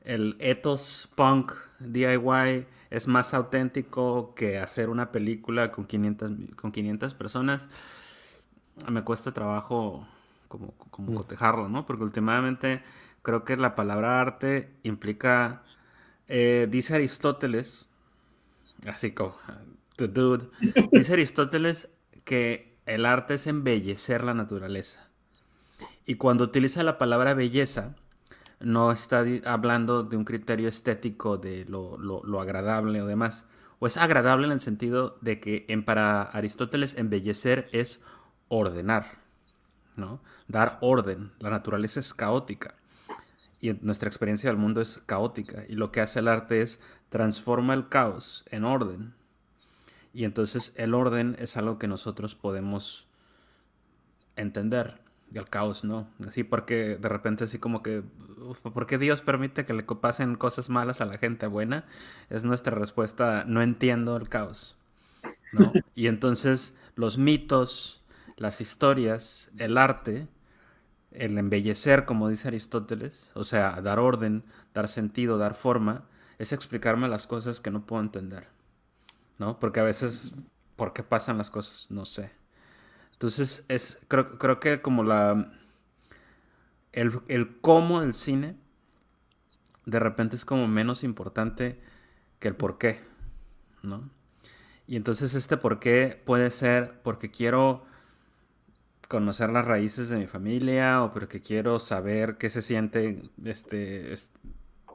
el 0.03 0.37
ethos 0.41 1.11
punk 1.17 1.53
DIY 1.81 2.67
es 2.91 3.07
más 3.07 3.35
auténtico 3.35 4.35
que 4.35 4.59
hacer 4.59 4.89
una 4.89 5.13
película 5.13 5.71
con 5.71 5.87
500, 5.87 6.33
con 6.57 6.73
500 6.73 7.15
personas, 7.15 7.69
me 8.89 9.03
cuesta 9.05 9.33
trabajo 9.33 10.07
como, 10.49 10.73
como 10.91 11.13
mm. 11.13 11.15
cotejarlo, 11.17 11.69
¿no? 11.69 11.87
Porque 11.87 12.05
últimamente 12.05 12.83
creo 13.23 13.45
que 13.45 13.57
la 13.57 13.75
palabra 13.75 14.21
arte 14.21 14.75
implica, 14.83 15.63
eh, 16.29 16.67
dice 16.71 16.95
Aristóteles, 16.95 17.89
así 18.87 19.13
como 19.13 19.35
dude. 20.09 20.49
Dice 20.93 21.13
Aristóteles 21.13 21.89
que 22.25 22.77
el 22.87 23.07
arte 23.07 23.35
es 23.35 23.47
embellecer 23.47 24.25
la 24.25 24.35
naturaleza. 24.35 25.09
Y 26.07 26.17
cuando 26.17 26.45
utiliza 26.45 26.83
la 26.83 26.99
palabra 26.99 27.35
belleza, 27.35 27.95
no 28.59 28.93
está 28.93 29.25
hablando 29.45 30.03
de 30.03 30.17
un 30.17 30.25
criterio 30.25 30.69
estético 30.69 31.39
de 31.39 31.65
lo, 31.67 32.41
agradable 32.41 33.01
o 33.03 33.07
demás. 33.07 33.45
O 33.79 33.87
es 33.87 33.97
agradable 33.97 34.47
en 34.47 34.53
el 34.53 34.61
sentido 34.61 35.17
de 35.21 35.41
que 35.41 35.65
en, 35.69 35.85
para 35.85 36.23
Aristóteles 36.23 36.97
embellecer 36.97 37.69
es 37.73 38.03
ordenar, 38.51 39.07
¿no? 39.97 40.21
Dar 40.47 40.77
orden. 40.83 41.33
La 41.39 41.49
naturaleza 41.49 42.01
es 42.01 42.13
caótica. 42.13 42.75
Y 43.63 43.73
nuestra 43.81 44.09
experiencia 44.09 44.51
del 44.51 44.59
mundo 44.59 44.83
es 44.83 45.01
caótica. 45.07 45.65
Y 45.67 45.77
lo 45.77 45.91
que 45.91 46.03
hace 46.03 46.19
el 46.19 46.29
arte 46.29 46.61
es 46.61 46.79
transforma 47.09 47.73
el 47.73 47.89
caos 47.89 48.45
en 48.51 48.65
orden 48.65 49.15
y 50.13 50.25
entonces 50.25 50.73
el 50.77 50.95
orden 50.95 51.37
es 51.39 51.57
algo 51.57 51.79
que 51.79 51.89
nosotros 51.89 52.35
podemos 52.35 53.07
entender. 54.37 55.01
Y 55.33 55.39
el 55.39 55.49
caos, 55.49 55.85
¿no? 55.85 56.09
Así 56.27 56.43
porque 56.43 56.97
de 56.97 57.09
repente 57.09 57.45
así 57.45 57.59
como 57.61 57.85
que, 57.85 58.03
¿por 58.63 58.87
qué 58.89 58.99
Dios 58.99 59.23
permite 59.23 59.65
que 59.65 59.75
le 59.75 59.85
pasen 59.85 60.35
cosas 60.35 60.69
malas 60.69 61.01
a 61.01 61.05
la 61.05 61.19
gente 61.19 61.47
buena? 61.47 61.85
Es 62.31 62.43
nuestra 62.45 62.75
respuesta, 62.75 63.45
no 63.47 63.63
entiendo 63.63 64.17
el 64.17 64.29
caos. 64.29 64.77
Y 65.95 66.09
entonces 66.09 66.75
los 66.97 67.17
mitos, 67.17 68.00
las 68.41 68.63
historias, 68.63 69.51
el 69.59 69.77
arte, 69.77 70.27
el 71.11 71.37
embellecer, 71.37 72.07
como 72.07 72.31
dice 72.31 72.49
Aristóteles, 72.49 73.31
o 73.35 73.45
sea, 73.45 73.83
dar 73.83 73.99
orden, 73.99 74.45
dar 74.73 74.89
sentido, 74.89 75.37
dar 75.37 75.53
forma, 75.53 76.07
es 76.39 76.55
explicarme 76.55 77.07
las 77.07 77.27
cosas 77.27 77.61
que 77.61 77.71
no 77.71 77.85
puedo 77.85 78.03
entender. 78.03 78.49
¿no? 79.39 79.59
Porque 79.59 79.81
a 79.81 79.83
veces, 79.83 80.35
¿por 80.75 80.95
qué 80.95 81.03
pasan 81.03 81.37
las 81.37 81.51
cosas? 81.51 81.91
No 81.91 82.07
sé. 82.07 82.31
Entonces, 83.13 83.65
es, 83.69 83.99
creo, 84.09 84.39
creo 84.39 84.59
que 84.59 84.81
como 84.81 85.05
la... 85.05 85.53
El, 86.93 87.21
el 87.29 87.61
cómo 87.61 88.01
del 88.01 88.15
cine 88.15 88.57
de 89.85 90.01
repente 90.01 90.35
es 90.37 90.47
como 90.47 90.67
menos 90.67 91.05
importante 91.05 91.79
que 92.39 92.49
el 92.49 92.57
por 92.57 92.79
qué, 92.79 93.03
¿no? 93.83 94.09
Y 94.87 94.97
entonces 94.97 95.35
este 95.35 95.59
por 95.59 95.79
qué 95.79 96.21
puede 96.25 96.51
ser 96.51 97.01
porque 97.03 97.31
quiero 97.31 97.85
conocer 99.11 99.51
las 99.51 99.65
raíces 99.65 100.09
de 100.09 100.19
mi 100.19 100.29
familia 100.29 101.03
o 101.03 101.13
porque 101.13 101.43
quiero 101.43 101.81
saber 101.81 102.39
qué 102.39 102.49
se 102.49 102.63
siente 102.63 103.29
este, 103.45 104.15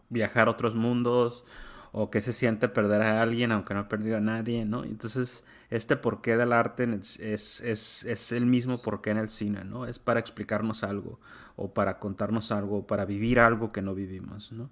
viajar 0.07 0.47
a 0.47 0.51
otros 0.51 0.73
mundos 0.73 1.43
o 1.91 2.09
qué 2.09 2.21
se 2.21 2.31
siente 2.31 2.69
perder 2.69 3.01
a 3.01 3.21
alguien 3.21 3.51
aunque 3.51 3.73
no 3.73 3.81
he 3.81 3.83
perdido 3.83 4.15
a 4.15 4.21
nadie, 4.21 4.63
¿no? 4.63 4.85
Entonces, 4.85 5.43
este 5.69 5.97
porqué 5.97 6.37
del 6.37 6.53
arte 6.53 6.87
es, 7.19 7.59
es, 7.59 8.05
es, 8.05 8.31
el 8.31 8.45
mismo 8.45 8.81
porqué 8.81 9.09
en 9.09 9.17
el 9.17 9.27
cine, 9.27 9.65
¿no? 9.65 9.85
Es 9.85 9.99
para 9.99 10.21
explicarnos 10.21 10.85
algo 10.85 11.19
o 11.57 11.73
para 11.73 11.99
contarnos 11.99 12.53
algo, 12.53 12.77
o 12.77 12.87
para 12.87 13.03
vivir 13.03 13.37
algo 13.41 13.73
que 13.73 13.81
no 13.81 13.93
vivimos, 13.93 14.53
¿no? 14.53 14.69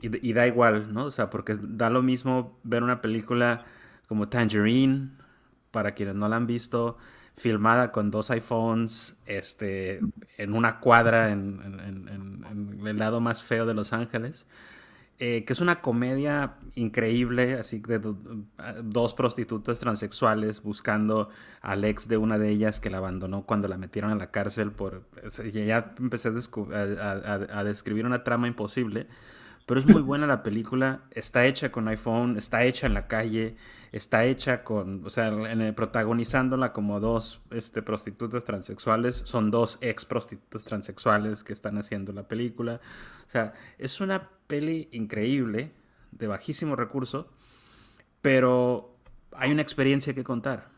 Y, 0.00 0.28
y, 0.28 0.32
da 0.32 0.46
igual, 0.46 0.94
¿no? 0.94 1.06
O 1.06 1.10
sea, 1.10 1.28
porque 1.28 1.56
da 1.60 1.90
lo 1.90 2.02
mismo 2.02 2.56
ver 2.62 2.84
una 2.84 3.00
película 3.00 3.64
como 4.06 4.28
Tangerine, 4.28 5.10
para 5.72 5.92
quienes 5.92 6.14
no 6.14 6.28
la 6.28 6.36
han 6.36 6.46
visto, 6.46 6.98
filmada 7.36 7.92
con 7.92 8.10
dos 8.10 8.30
iPhones, 8.30 9.16
este, 9.26 10.00
en 10.38 10.54
una 10.54 10.80
cuadra 10.80 11.30
en, 11.30 12.44
el 12.84 12.96
lado 12.96 13.20
más 13.20 13.42
feo 13.42 13.66
de 13.66 13.74
Los 13.74 13.92
Ángeles. 13.92 14.46
Eh, 15.18 15.46
que 15.46 15.54
es 15.54 15.60
una 15.62 15.80
comedia 15.80 16.56
increíble, 16.74 17.54
así 17.54 17.78
de 17.78 17.98
dos 18.82 19.14
prostitutas 19.14 19.78
transexuales 19.78 20.62
buscando 20.62 21.30
al 21.62 21.86
ex 21.86 22.06
de 22.06 22.18
una 22.18 22.38
de 22.38 22.50
ellas 22.50 22.80
que 22.80 22.90
la 22.90 22.98
abandonó 22.98 23.46
cuando 23.46 23.66
la 23.66 23.78
metieron 23.78 24.10
en 24.10 24.18
la 24.18 24.30
cárcel 24.30 24.72
por... 24.72 25.04
Ya 25.50 25.94
empecé 25.98 26.28
a 26.28 27.64
describir 27.64 28.04
una 28.04 28.24
trama 28.24 28.46
imposible, 28.46 29.06
pero 29.66 29.80
es 29.80 29.86
muy 29.86 30.00
buena 30.00 30.28
la 30.28 30.44
película, 30.44 31.02
está 31.10 31.44
hecha 31.44 31.72
con 31.72 31.88
iPhone, 31.88 32.36
está 32.38 32.62
hecha 32.62 32.86
en 32.86 32.94
la 32.94 33.08
calle, 33.08 33.56
está 33.90 34.24
hecha 34.24 34.62
con, 34.62 35.04
o 35.04 35.10
sea, 35.10 35.26
en 35.26 35.74
protagonizándola 35.74 36.72
como 36.72 37.00
dos 37.00 37.42
este, 37.50 37.82
prostitutas 37.82 38.44
transexuales, 38.44 39.22
son 39.24 39.50
dos 39.50 39.78
ex 39.80 40.04
prostitutas 40.04 40.62
transexuales 40.62 41.42
que 41.42 41.52
están 41.52 41.78
haciendo 41.78 42.12
la 42.12 42.28
película. 42.28 42.80
O 43.26 43.30
sea, 43.30 43.54
es 43.76 44.00
una 44.00 44.30
peli 44.46 44.88
increíble, 44.92 45.72
de 46.12 46.28
bajísimo 46.28 46.76
recurso, 46.76 47.28
pero 48.22 48.96
hay 49.32 49.50
una 49.50 49.62
experiencia 49.62 50.14
que 50.14 50.22
contar, 50.22 50.68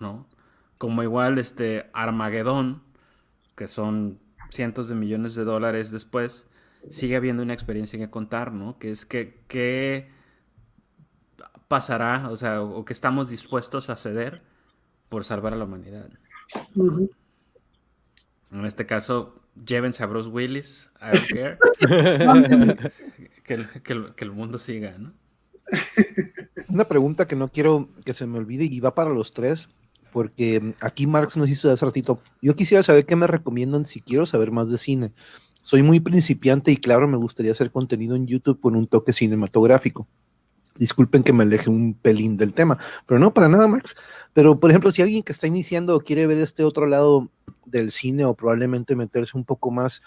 ¿no? 0.00 0.26
Como 0.78 1.02
igual 1.02 1.38
este 1.38 1.90
Armagedón, 1.92 2.82
que 3.54 3.68
son 3.68 4.18
cientos 4.48 4.88
de 4.88 4.94
millones 4.94 5.34
de 5.34 5.44
dólares 5.44 5.90
después, 5.90 6.46
sigue 6.90 7.16
habiendo 7.16 7.42
una 7.42 7.54
experiencia 7.54 7.98
que 7.98 8.10
contar, 8.10 8.52
¿no? 8.52 8.78
Que 8.78 8.90
es 8.90 9.06
que, 9.06 9.40
qué 9.48 10.08
pasará, 11.68 12.28
o 12.30 12.36
sea, 12.36 12.62
o, 12.62 12.84
que 12.84 12.92
estamos 12.92 13.28
dispuestos 13.28 13.90
a 13.90 13.96
ceder 13.96 14.42
por 15.08 15.24
salvar 15.24 15.52
a 15.52 15.56
la 15.56 15.64
humanidad. 15.64 16.10
En 16.76 18.64
este 18.64 18.86
caso, 18.86 19.40
llévense 19.66 20.02
a 20.02 20.06
Bruce 20.06 20.28
Willis, 20.28 20.90
I 21.00 21.16
don't 21.16 21.32
care. 21.32 21.58
que, 23.44 23.54
el, 23.54 24.14
que 24.14 24.24
el 24.24 24.30
mundo 24.30 24.58
siga, 24.58 24.96
¿no? 24.98 25.12
Una 26.68 26.84
pregunta 26.84 27.26
que 27.26 27.36
no 27.36 27.48
quiero 27.48 27.88
que 28.04 28.14
se 28.14 28.26
me 28.26 28.38
olvide 28.38 28.64
y 28.64 28.80
va 28.80 28.94
para 28.94 29.10
los 29.10 29.32
tres, 29.32 29.68
porque 30.12 30.74
aquí 30.80 31.06
Marx 31.06 31.36
nos 31.36 31.48
hizo 31.48 31.70
hace 31.70 31.84
ratito. 31.84 32.20
Yo 32.42 32.54
quisiera 32.54 32.82
saber 32.82 33.06
qué 33.06 33.16
me 33.16 33.26
recomiendan 33.26 33.86
si 33.86 34.00
quiero 34.00 34.26
saber 34.26 34.50
más 34.50 34.70
de 34.70 34.78
cine 34.78 35.12
soy 35.64 35.82
muy 35.82 35.98
principiante 35.98 36.70
y 36.70 36.76
claro, 36.76 37.08
me 37.08 37.16
gustaría 37.16 37.52
hacer 37.52 37.70
contenido 37.70 38.14
en 38.16 38.26
YouTube 38.26 38.60
con 38.60 38.76
un 38.76 38.86
toque 38.86 39.14
cinematográfico. 39.14 40.06
Disculpen 40.76 41.22
que 41.22 41.32
me 41.32 41.44
aleje 41.44 41.70
un 41.70 41.94
pelín 41.94 42.36
del 42.36 42.52
tema, 42.52 42.76
pero 43.06 43.18
no 43.18 43.32
para 43.32 43.48
nada, 43.48 43.66
Marx. 43.66 43.96
Pero, 44.34 44.60
por 44.60 44.68
ejemplo, 44.68 44.92
si 44.92 45.00
alguien 45.00 45.22
que 45.22 45.32
está 45.32 45.46
iniciando 45.46 45.98
quiere 46.00 46.26
ver 46.26 46.36
este 46.36 46.64
otro 46.64 46.84
lado 46.84 47.30
del 47.64 47.92
cine 47.92 48.26
o 48.26 48.34
probablemente 48.34 48.94
meterse 48.94 49.38
un 49.38 49.46
poco 49.46 49.70
más, 49.70 50.02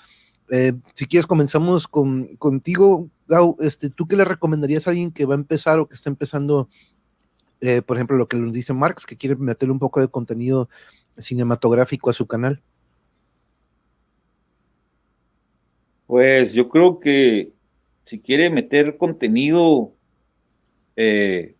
eh, 0.51 0.73
si 0.93 1.07
quieres, 1.07 1.25
comenzamos 1.25 1.87
con, 1.87 2.35
contigo, 2.35 3.09
Gau. 3.27 3.57
Este, 3.59 3.89
¿Tú 3.89 4.07
qué 4.07 4.15
le 4.15 4.25
recomendarías 4.25 4.85
a 4.85 4.91
alguien 4.91 5.11
que 5.11 5.25
va 5.25 5.33
a 5.33 5.39
empezar 5.39 5.79
o 5.79 5.89
que 5.89 5.95
está 5.95 6.11
empezando, 6.11 6.69
eh, 7.61 7.81
por 7.81 7.97
ejemplo, 7.97 8.15
lo 8.15 8.27
que 8.27 8.37
nos 8.37 8.53
dice 8.53 8.73
Marx, 8.73 9.07
que 9.07 9.17
quiere 9.17 9.35
meterle 9.35 9.71
un 9.71 9.79
poco 9.79 10.01
de 10.01 10.07
contenido 10.07 10.69
cinematográfico 11.17 12.11
a 12.11 12.13
su 12.13 12.27
canal? 12.27 12.61
Pues 16.07 16.53
yo 16.53 16.69
creo 16.69 16.99
que 16.99 17.51
si 18.05 18.19
quiere 18.19 18.49
meter 18.49 18.97
contenido, 18.97 19.91
eh, 20.95 21.55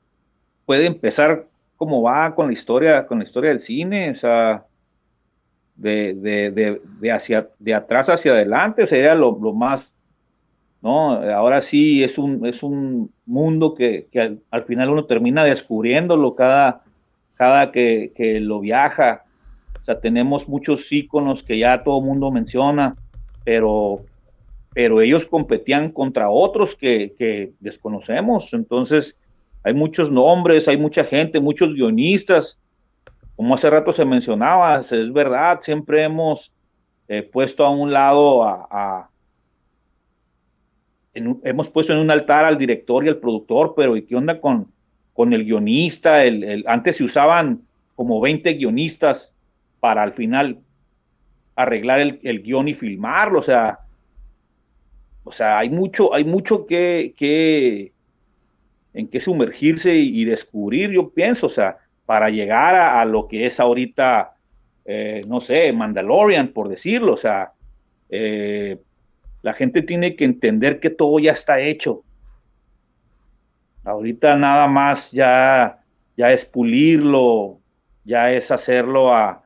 puede 0.65 0.85
empezar 0.85 1.47
como 1.75 2.01
va 2.01 2.33
con 2.33 2.47
la 2.47 2.53
historia, 2.53 3.05
con 3.05 3.19
la 3.19 3.25
historia 3.25 3.49
del 3.49 3.59
cine, 3.59 4.11
o 4.11 4.15
sea, 4.15 4.65
de, 5.75 6.15
de, 6.15 6.79
de, 6.99 7.11
hacia, 7.11 7.49
de 7.59 7.73
atrás 7.73 8.09
hacia 8.09 8.31
adelante 8.31 8.87
sería 8.87 9.13
lo, 9.13 9.35
más, 9.53 9.81
¿no? 10.81 11.11
Ahora 11.31 11.61
sí 11.61 12.03
es 12.03 12.17
un, 12.17 12.45
es 12.45 12.63
un 12.63 13.11
mundo 13.25 13.75
que, 13.75 14.07
al, 14.49 14.63
final 14.63 14.89
uno 14.89 15.05
termina 15.05 15.43
descubriéndolo 15.43 16.33
cada, 16.33 16.81
cada 17.35 17.71
que, 17.71 18.11
que 18.15 18.39
lo 18.39 18.61
viaja. 18.61 19.23
O 19.81 19.85
sea, 19.85 19.99
tenemos 19.99 20.47
muchos 20.47 20.81
íconos 20.89 21.43
que 21.43 21.59
ya 21.59 21.83
todo 21.83 21.99
el 21.99 22.05
mundo 22.05 22.31
menciona, 22.31 22.95
pero 23.43 24.01
pero 24.77 25.01
ellos 25.01 25.25
competían 25.25 25.91
contra 25.91 26.29
otros 26.29 26.69
que, 26.79 27.51
desconocemos. 27.59 28.47
Entonces, 28.51 29.15
hay 29.63 29.73
muchos 29.73 30.11
nombres, 30.11 30.67
hay 30.67 30.77
mucha 30.77 31.03
gente, 31.03 31.39
muchos 31.39 31.73
guionistas. 31.73 32.59
Como 33.35 33.55
hace 33.55 33.71
rato 33.71 33.91
se 33.93 34.05
mencionaba, 34.05 34.85
es 34.91 35.11
verdad, 35.11 35.61
siempre 35.63 36.03
hemos 36.03 36.51
eh, 37.07 37.23
puesto 37.23 37.65
a 37.65 37.71
un 37.71 37.91
lado 37.91 38.43
a, 38.43 39.09
hemos 41.15 41.69
puesto 41.69 41.93
en 41.93 41.97
un 41.97 42.11
altar 42.11 42.45
al 42.45 42.59
director 42.59 43.03
y 43.03 43.09
al 43.09 43.17
productor, 43.17 43.73
pero 43.75 43.97
¿y 43.97 44.03
qué 44.03 44.15
onda 44.15 44.39
con, 44.39 44.67
con 45.13 45.33
el 45.33 45.43
guionista? 45.43 46.23
El, 46.23 46.63
antes 46.67 46.97
se 46.97 47.03
usaban 47.03 47.63
como 47.95 48.21
20 48.21 48.53
guionistas 48.53 49.33
para 49.79 50.03
al 50.03 50.13
final 50.13 50.59
arreglar 51.55 51.99
el, 51.99 52.19
el 52.21 52.43
guion 52.43 52.67
y 52.67 52.75
filmarlo, 52.75 53.39
o 53.39 53.43
sea, 53.43 53.79
o 55.27 55.31
sea, 55.33 55.59
hay 55.59 55.69
mucho, 55.69 56.13
hay 56.13 56.23
mucho 56.23 56.65
que, 56.65 57.13
que 57.17 57.91
en 58.93 59.09
que 59.09 59.19
sumergirse 59.19 59.93
y, 59.93 60.23
descubrir, 60.23 60.89
yo 60.91 61.09
pienso, 61.09 61.47
o 61.47 61.49
sea, 61.49 61.77
para 62.05 62.29
llegar 62.29 62.75
a, 62.75 63.03
lo 63.03 63.27
que 63.27 63.45
es 63.45 63.59
ahorita, 63.59 64.33
eh, 64.85 65.21
no 65.27 65.41
sé, 65.41 65.73
Mandalorian, 65.73 66.47
por 66.47 66.69
decirlo, 66.69 67.13
o 67.13 67.17
sea, 67.17 67.51
eh, 68.09 68.77
la 69.41 69.53
gente 69.53 69.81
tiene 69.81 70.15
que 70.15 70.23
entender 70.23 70.79
que 70.79 70.89
todo 70.89 71.19
ya 71.19 71.33
está 71.33 71.59
hecho. 71.59 72.03
Ahorita 73.83 74.35
nada 74.37 74.67
más 74.67 75.11
ya, 75.11 75.79
ya 76.15 76.31
es 76.31 76.45
pulirlo, 76.45 77.59
ya 78.05 78.31
es 78.31 78.49
hacerlo 78.49 79.13
a, 79.13 79.43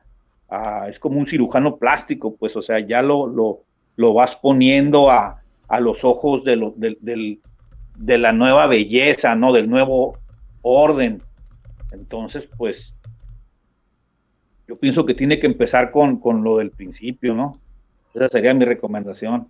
es 0.88 0.98
como 1.00 1.18
un 1.18 1.26
cirujano 1.26 1.76
plástico, 1.76 2.36
pues, 2.36 2.54
o 2.54 2.62
sea, 2.62 2.78
ya 2.78 3.02
lo, 3.02 3.26
lo, 3.26 3.64
lo 3.96 4.14
vas 4.14 4.36
poniendo 4.36 5.10
a, 5.10 5.41
a 5.72 5.80
los 5.80 6.04
ojos 6.04 6.44
de, 6.44 6.56
lo, 6.56 6.74
de, 6.76 8.18
la 8.18 8.32
nueva 8.32 8.66
belleza, 8.66 9.34
¿no? 9.34 9.54
Del 9.54 9.70
nuevo 9.70 10.18
orden. 10.60 11.22
Entonces, 11.92 12.44
pues, 12.58 12.76
yo 14.68 14.76
pienso 14.76 15.06
que 15.06 15.14
tiene 15.14 15.40
que 15.40 15.46
empezar 15.46 15.90
con, 15.90 16.20
lo 16.44 16.58
del 16.58 16.72
principio, 16.72 17.32
¿no? 17.32 17.58
Esa 18.12 18.28
sería 18.28 18.52
mi 18.52 18.66
recomendación. 18.66 19.48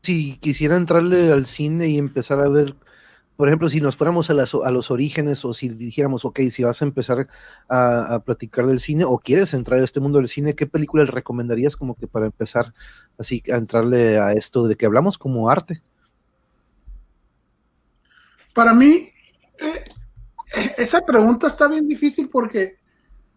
Si 0.00 0.38
quisiera 0.38 0.78
entrarle 0.78 1.30
al 1.30 1.44
cine 1.44 1.86
y 1.88 1.98
empezar 1.98 2.40
a 2.40 2.48
ver 2.48 2.72
por 3.36 3.48
ejemplo, 3.48 3.70
si 3.70 3.80
nos 3.80 3.96
fuéramos 3.96 4.28
a, 4.28 4.34
los 4.34 4.90
orígenes 4.90 5.44
o 5.46 5.54
si 5.54 5.70
dijéramos, 5.70 6.26
ok, 6.26 6.40
si 6.50 6.62
vas 6.62 6.82
a 6.82 6.84
empezar 6.84 7.26
a, 7.68 8.22
platicar 8.24 8.66
del 8.66 8.80
cine 8.80 9.04
o 9.04 9.18
quieres 9.18 9.54
entrar 9.54 9.80
a 9.80 9.84
este 9.84 9.98
mundo 9.98 10.18
del 10.18 10.28
cine, 10.28 10.54
¿qué 10.54 10.66
películas 10.66 11.08
recomendarías 11.08 11.74
como 11.74 11.94
que 11.94 12.06
para 12.06 12.26
empezar 12.26 12.74
así 13.18 13.42
a 13.50 13.56
entrarle 13.56 14.18
a 14.18 14.32
esto 14.32 14.68
de 14.68 14.76
que 14.76 14.84
hablamos 14.84 15.16
como 15.16 15.48
arte? 15.48 15.82
Para 18.54 18.74
mí, 18.74 19.10
eh, 19.58 19.84
esa 20.76 21.00
pregunta 21.06 21.46
está 21.46 21.66
bien 21.68 21.88
difícil 21.88 22.28
porque 22.28 22.78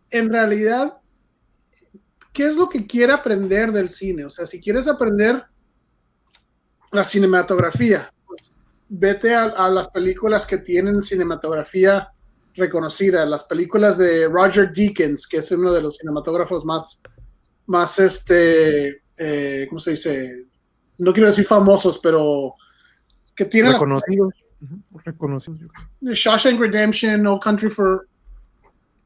en 0.09 0.31
realidad, 0.31 0.97
¿qué 2.33 2.45
es 2.45 2.55
lo 2.55 2.67
que 2.67 2.85
quiere 2.85 3.13
aprender 3.13 3.71
del 3.71 3.89
cine? 3.89 4.25
O 4.25 4.29
sea, 4.29 4.45
si 4.45 4.59
quieres 4.59 4.87
aprender 4.87 5.45
la 6.91 7.03
cinematografía, 7.03 8.11
vete 8.89 9.33
a, 9.35 9.69
las 9.69 9.87
películas 9.89 10.45
que 10.45 10.57
tienen 10.57 11.01
cinematografía 11.01 12.09
reconocida. 12.55 13.25
Las 13.25 13.43
películas 13.43 13.97
de 13.97 14.27
Roger 14.27 14.71
Deakins, 14.71 15.27
que 15.27 15.37
es 15.37 15.51
uno 15.51 15.71
de 15.71 15.81
los 15.81 15.97
cinematógrafos 15.97 16.65
más, 16.65 17.01
más 17.65 17.99
este, 17.99 19.03
eh, 19.17 19.65
¿cómo 19.69 19.79
se 19.79 19.91
dice? 19.91 20.45
No 20.97 21.13
quiero 21.13 21.27
decir 21.27 21.45
famosos, 21.45 21.99
pero 21.99 22.53
que 23.35 23.45
tiene 23.45 23.73
reconocidos. 23.73 24.33
reconocidos. 25.03 25.59
Shawshank 26.01 26.59
Redemption, 26.59 27.21
No 27.21 27.39
Country 27.39 27.69
for 27.69 28.07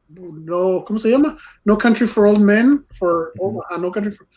no, 0.09 0.83
¿cómo 0.85 0.99
se 0.99 1.11
llama? 1.11 1.37
No 1.65 1.77
Country 1.77 2.07
for 2.07 2.27
Old 2.27 2.39
Men, 2.39 2.85
for, 2.91 3.33
No 3.79 3.91
Country 3.91 4.11
for, 4.11 4.27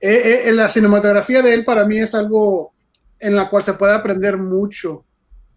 eh, 0.00 0.42
eh, 0.46 0.52
la 0.52 0.68
cinematografía 0.68 1.40
de 1.40 1.54
él 1.54 1.64
para 1.64 1.86
mí 1.86 1.98
es 1.98 2.14
algo 2.14 2.73
en 3.20 3.34
la 3.34 3.48
cual 3.48 3.62
se 3.62 3.74
puede 3.74 3.94
aprender 3.94 4.38
mucho. 4.38 5.04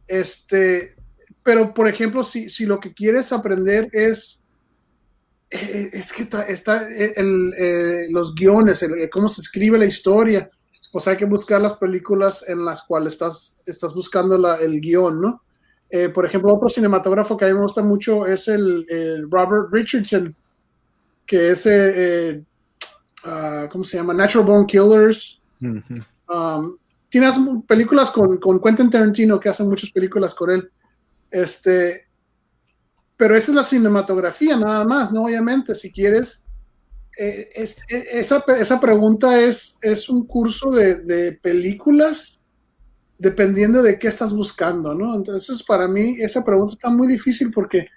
Este, 0.08 0.96
pero 1.44 1.74
por 1.74 1.88
ejemplo, 1.88 2.24
si, 2.24 2.50
si 2.50 2.66
lo 2.66 2.80
que 2.80 2.94
quieres 2.94 3.32
aprender 3.32 3.90
es 3.92 4.44
eh, 5.50 5.90
es 5.94 6.12
que 6.12 6.24
está, 6.24 6.44
está 6.44 6.88
el, 6.88 8.12
los 8.12 8.36
guiones, 8.36 8.86
cómo 9.12 9.30
se 9.30 9.42
escribe 9.42 9.78
la 9.78 9.86
historia, 9.86 10.50
pues 10.92 11.08
hay 11.08 11.18
que 11.18 11.26
buscar 11.26 11.62
las 11.62 11.74
películas 11.76 12.46
en 12.48 12.66
las 12.66 12.82
cuales 12.82 13.14
estás, 13.14 13.60
estás 13.66 13.94
buscando 13.94 14.38
la, 14.38 14.56
el 14.56 14.82
guion, 14.82 15.22
¿no? 15.22 15.44
Eh, 15.90 16.10
por 16.10 16.26
ejemplo, 16.26 16.54
otro 16.54 16.70
cinematógrafo 16.70 17.38
que 17.38 17.46
a 17.46 17.48
mí 17.48 17.54
me 17.54 17.62
gusta 17.62 17.82
mucho 17.82 18.26
es 18.26 18.48
el, 18.48 19.28
Robert 19.30 19.70
Richardson, 19.72 20.36
que 21.26 21.52
es, 21.52 21.66
eh, 21.66 21.94
eh, 21.96 22.44
ah, 23.24 23.68
¿cómo 23.72 23.84
se 23.84 23.98
llama? 23.98 24.14
Natural 24.14 24.46
Born 24.46 24.66
Killers. 24.66 25.42
Um, 25.60 26.78
tiene 27.10 27.30
películas 27.68 28.12
con, 28.12 28.38
con, 28.38 28.62
Quentin 28.62 28.90
Tarantino, 28.90 29.40
que 29.40 29.50
hace 29.50 29.64
muchas 29.64 29.92
películas 29.92 30.36
con 30.36 30.52
él. 30.52 30.72
Este, 31.32 32.08
pero 33.16 33.36
esa 33.36 33.52
es 33.52 33.56
la 33.56 33.64
cinematografía, 33.64 34.58
nada 34.58 34.84
más, 34.86 35.12
¿no? 35.12 35.24
Obviamente, 35.24 35.74
si 35.74 35.92
quieres, 35.92 36.44
esa, 37.18 38.44
esa, 38.48 38.80
pregunta 38.80 39.40
es, 39.40 39.80
es 39.82 40.08
un 40.08 40.28
curso 40.28 40.70
de, 40.70 40.96
de 40.98 41.32
películas 41.32 42.44
dependiendo 43.18 43.82
de 43.82 43.98
qué 43.98 44.08
estás 44.08 44.34
buscando, 44.34 44.94
¿no? 44.94 45.16
Entonces, 45.16 45.64
para 45.64 45.88
mí, 45.88 46.18
esa 46.20 46.44
pregunta 46.44 46.74
está 46.74 46.90
muy 46.90 47.08
difícil 47.08 47.50
porque 47.50 47.88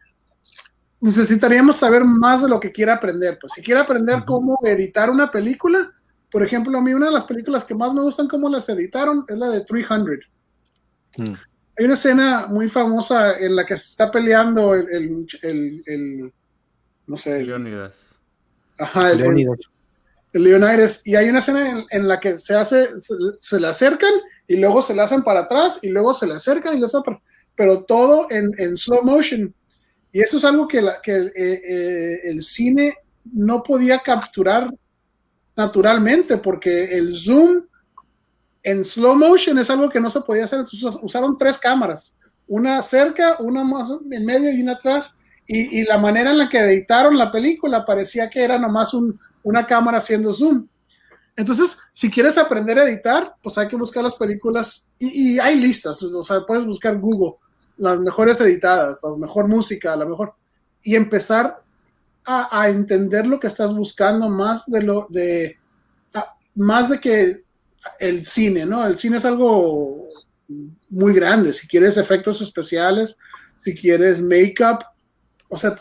necesitaríamos 1.00 1.76
saber 1.76 2.04
más 2.04 2.42
de 2.42 2.48
lo 2.48 2.60
que 2.60 2.72
quiere 2.72 2.92
aprender. 2.92 3.38
Pues 3.40 3.52
si 3.54 3.62
quiere 3.62 3.80
aprender 3.80 4.24
cómo 4.26 4.58
editar 4.62 5.10
una 5.10 5.30
película, 5.30 5.92
por 6.30 6.42
ejemplo, 6.42 6.76
a 6.78 6.82
mí 6.82 6.92
una 6.92 7.06
de 7.06 7.12
las 7.12 7.24
películas 7.24 7.64
que 7.64 7.74
más 7.74 7.92
me 7.92 8.02
gustan 8.02 8.28
cómo 8.28 8.48
las 8.48 8.68
editaron 8.68 9.24
es 9.28 9.36
la 9.36 9.48
de 9.48 9.62
300. 9.62 10.18
Mm. 11.18 11.34
Hay 11.78 11.84
una 11.84 11.94
escena 11.94 12.46
muy 12.48 12.68
famosa 12.68 13.38
en 13.38 13.56
la 13.56 13.64
que 13.64 13.76
se 13.76 13.90
está 13.90 14.10
peleando 14.10 14.74
el, 14.74 15.26
el, 15.42 16.32
no 17.06 17.16
sé. 17.16 17.42
Leonidas. 17.42 18.14
Ajá, 18.78 19.12
el 19.12 19.18
Leonidas. 19.18 19.58
Leonidas. 20.32 21.02
Y 21.06 21.16
hay 21.16 21.28
una 21.28 21.40
escena 21.40 21.86
en, 21.90 22.08
la 22.08 22.20
que 22.20 22.38
se 22.38 22.54
hace, 22.54 22.88
se 23.40 23.58
le 23.58 23.66
acercan 23.66 24.12
y 24.46 24.56
luego 24.56 24.82
se 24.82 24.94
la 24.94 25.04
hacen 25.04 25.22
para 25.22 25.40
atrás 25.40 25.80
y 25.82 25.88
luego 25.88 26.14
se 26.14 26.26
le 26.26 26.34
acercan 26.34 26.76
y 26.76 26.80
le 26.80 26.86
hacen 26.86 27.02
pero 27.54 27.84
todo 27.84 28.26
en, 28.30 28.76
slow 28.76 29.02
motion. 29.02 29.54
Y 30.12 30.20
eso 30.20 30.36
es 30.36 30.44
algo 30.44 30.68
que, 30.68 30.78
eh, 30.78 31.32
eh, 31.36 32.20
el 32.24 32.42
cine 32.42 32.94
no 33.32 33.62
podía 33.62 34.00
capturar 34.00 34.72
naturalmente 35.60 36.38
porque 36.38 36.96
el 36.96 37.14
zoom 37.14 37.66
en 38.62 38.82
slow 38.82 39.14
motion 39.14 39.58
es 39.58 39.68
algo 39.68 39.90
que 39.90 40.00
no 40.00 40.08
se 40.08 40.22
podía 40.22 40.44
hacer. 40.44 40.64
Usaron 41.02 41.36
tres 41.36 41.58
cámaras, 41.58 42.16
una 42.48 42.80
cerca, 42.80 43.36
una 43.40 43.62
más 43.62 43.90
en 44.10 44.24
medio 44.24 44.50
y 44.50 44.62
una 44.62 44.72
atrás. 44.72 45.16
Y, 45.46 45.84
la 45.84 45.98
manera 45.98 46.30
en 46.30 46.38
la 46.38 46.48
que 46.48 46.60
editaron 46.60 47.18
la 47.18 47.30
película 47.30 47.84
parecía 47.84 48.30
que 48.30 48.42
era 48.42 48.56
nomás 48.56 48.94
una 49.42 49.66
cámara 49.66 49.98
haciendo 49.98 50.32
zoom. 50.32 50.66
Entonces, 51.36 51.76
si 51.92 52.10
quieres 52.10 52.38
aprender 52.38 52.78
a 52.78 52.84
editar, 52.84 53.34
pues 53.42 53.58
hay 53.58 53.68
que 53.68 53.76
buscar 53.76 54.02
las 54.02 54.14
películas 54.14 54.88
y, 54.98 55.38
hay 55.40 55.56
listas, 55.56 56.02
o 56.02 56.22
sea, 56.22 56.46
puedes 56.46 56.64
buscar 56.64 56.98
Google, 56.98 57.34
las 57.76 57.98
mejores 57.98 58.40
editadas, 58.40 59.00
la 59.02 59.16
mejor 59.16 59.48
música, 59.48 59.96
la 59.96 60.06
mejor, 60.06 60.34
y 60.82 60.94
empezar 60.94 61.62
a, 62.26 62.68
entender 62.68 63.26
lo 63.26 63.40
que 63.40 63.48
estás 63.48 63.74
buscando 63.74 64.28
más 64.28 64.66
de 64.66 64.82
lo 64.82 65.06
de, 65.10 65.58
más 66.54 66.90
de 66.90 67.00
que 67.00 67.36
el 67.98 68.24
cine, 68.24 68.66
¿no? 68.66 68.86
El 68.86 68.96
cine 68.96 69.16
es 69.16 69.24
algo 69.24 70.06
muy 70.88 71.12
grande, 71.12 71.52
si 71.52 71.66
quieres 71.66 71.96
efectos 71.96 72.40
especiales, 72.40 73.16
si 73.58 73.74
quieres 73.74 74.20
make-up, 74.20 74.84
o 75.48 75.56
sea, 75.56 75.76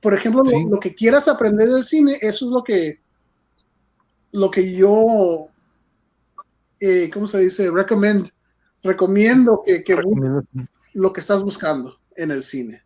por 0.00 0.14
ejemplo, 0.14 0.42
lo, 0.44 0.68
lo 0.68 0.80
que 0.80 0.94
quieras 0.94 1.28
aprender 1.28 1.68
del 1.68 1.84
cine, 1.84 2.18
eso 2.20 2.46
es 2.46 2.52
lo 2.52 2.64
que 2.64 3.00
lo 4.32 4.50
que 4.50 4.74
yo, 4.74 5.48
eh, 6.78 7.10
¿cómo 7.12 7.26
se 7.26 7.38
dice? 7.38 7.70
Recommend, 7.70 8.28
recomiendo 8.82 9.62
que, 9.64 9.82
que 9.82 10.00
lo 10.94 11.12
que 11.12 11.20
estás 11.20 11.42
buscando 11.42 11.98
en 12.16 12.30
el 12.30 12.42
cine. 12.42 12.82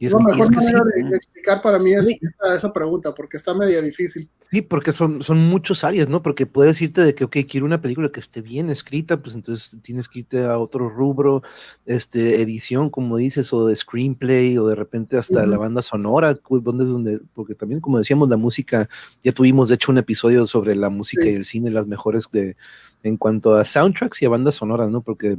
Y 0.00 0.06
es, 0.06 0.12
la 0.12 0.20
mejor 0.20 0.54
manera 0.54 0.82
de, 0.84 1.16
explicar 1.16 1.62
para 1.62 1.78
mí 1.78 1.92
es 1.92 2.08
esa, 2.54 2.72
pregunta, 2.72 3.14
porque 3.14 3.36
está 3.36 3.54
media 3.54 3.80
difícil. 3.82 4.28
Sí, 4.50 4.62
porque 4.62 4.92
son, 4.92 5.22
son 5.22 5.38
muchos 5.38 5.84
áreas, 5.84 6.08
¿no? 6.08 6.22
Porque 6.22 6.46
puedes 6.46 6.74
decirte 6.74 7.02
de 7.02 7.14
que, 7.14 7.24
ok, 7.24 7.36
quiero 7.48 7.66
una 7.66 7.80
película 7.80 8.10
que 8.10 8.20
esté 8.20 8.40
bien 8.40 8.70
escrita, 8.70 9.20
pues 9.20 9.34
entonces 9.34 9.80
tienes 9.82 10.08
que 10.08 10.20
irte 10.20 10.44
a 10.44 10.58
otro 10.58 10.88
rubro, 10.88 11.42
este, 11.86 12.40
edición, 12.40 12.90
como 12.90 13.16
dices, 13.16 13.52
o 13.52 13.66
de 13.66 13.76
screenplay, 13.76 14.56
o 14.58 14.66
de 14.66 14.74
repente 14.74 15.16
hasta 15.16 15.44
la 15.46 15.58
banda 15.58 15.82
sonora, 15.82 16.34
donde 16.48 16.84
es 16.84 16.90
donde, 16.90 17.20
porque 17.34 17.54
también, 17.54 17.80
como 17.80 17.98
decíamos, 17.98 18.28
la 18.28 18.36
música, 18.36 18.88
ya 19.22 19.32
tuvimos 19.32 19.68
de 19.68 19.74
hecho 19.74 19.92
un 19.92 19.98
episodio 19.98 20.46
sobre 20.46 20.74
la 20.76 20.90
música 20.90 21.26
y 21.26 21.34
el 21.34 21.44
cine, 21.44 21.70
las 21.70 21.86
mejores 21.86 22.28
de, 22.32 22.56
en 23.02 23.16
cuanto 23.16 23.56
a 23.56 23.64
soundtracks 23.64 24.22
y 24.22 24.26
a 24.26 24.30
bandas 24.30 24.56
sonoras, 24.56 24.90
¿no? 24.90 25.02
Porque 25.02 25.36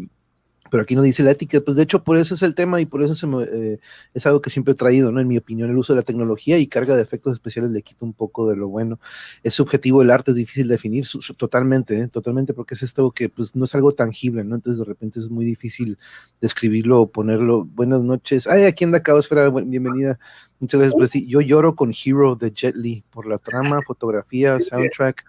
pero 0.70 0.84
aquí 0.84 0.96
no 0.96 1.02
dice 1.02 1.24
la 1.24 1.32
ética, 1.32 1.62
pues 1.62 1.78
de 1.78 1.84
hecho 1.84 2.04
por 2.04 2.18
eso 2.18 2.36
es 2.36 2.42
el 2.44 2.56
tema 2.56 2.82
y 2.82 2.86
por 2.86 3.04
eso 3.04 3.42
eh, 3.42 3.80
es 4.14 4.26
algo 4.26 4.42
que 4.42 4.50
siempre 4.50 4.74
he 4.74 4.76
traído, 4.76 5.12
¿no? 5.12 5.20
En 5.20 5.28
mi 5.28 5.38
opinión, 5.38 5.70
el 5.70 5.78
uso 5.78 5.94
de 5.94 5.98
la 5.98 6.04
tecnología 6.04 6.58
y 6.58 6.68
carga 6.68 6.96
de 6.96 7.02
efectos 7.02 7.34
especiales 7.34 7.72
le 7.72 7.82
quita 7.82 8.06
un 8.06 8.14
poco 8.14 8.50
de 8.50 8.56
lo 8.56 8.68
bueno. 8.68 9.00
Es 9.44 9.54
subjetivo 9.56 10.02
el 10.02 10.12
arte, 10.12 10.32
es 10.32 10.38
difícil 10.38 10.68
de 10.68 10.76
definir 10.76 11.06
totalmente, 11.38 12.00
¿eh? 12.00 12.08
totalmente, 12.08 12.54
porque 12.54 12.76
es 12.76 12.84
esto 12.84 13.12
que 13.12 13.30
pues 13.30 13.56
no 13.56 13.66
es 13.66 13.76
algo 13.76 13.92
tangible, 13.92 14.44
¿no? 14.44 14.56
Entonces 14.56 14.80
de 14.80 14.86
repente 14.86 15.20
es 15.20 15.30
muy 15.30 15.46
difícil 15.46 15.98
describirlo 16.42 17.02
o 17.02 17.10
ponerlo. 17.10 17.66
Buenas 17.66 18.04
noches. 18.04 18.48
Ay, 18.48 18.64
aquí 18.64 18.84
anda 18.84 19.02
Esfera, 19.20 19.50
bienvenida. 19.50 20.20
Muchas 20.60 20.80
gracias, 20.80 20.98
pues 20.98 21.12
sí, 21.12 21.26
yo 21.26 21.40
lloro 21.42 21.76
con 21.76 21.94
Hero 21.94 22.36
de 22.36 22.52
Jet 22.52 22.76
Li 22.76 23.04
por 23.10 23.26
la 23.26 23.38
trama, 23.38 23.80
fotografía, 23.88 24.60
soundtrack, 24.60 25.24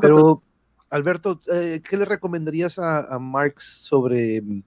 pero 0.00 0.42
Alberto, 0.90 1.40
eh, 1.52 1.80
¿qué 1.88 1.96
le 1.96 2.04
recomendarías 2.04 2.78
a, 2.78 3.18
Marx 3.18 3.64
sobre, 3.64 4.40
mm, 4.40 4.62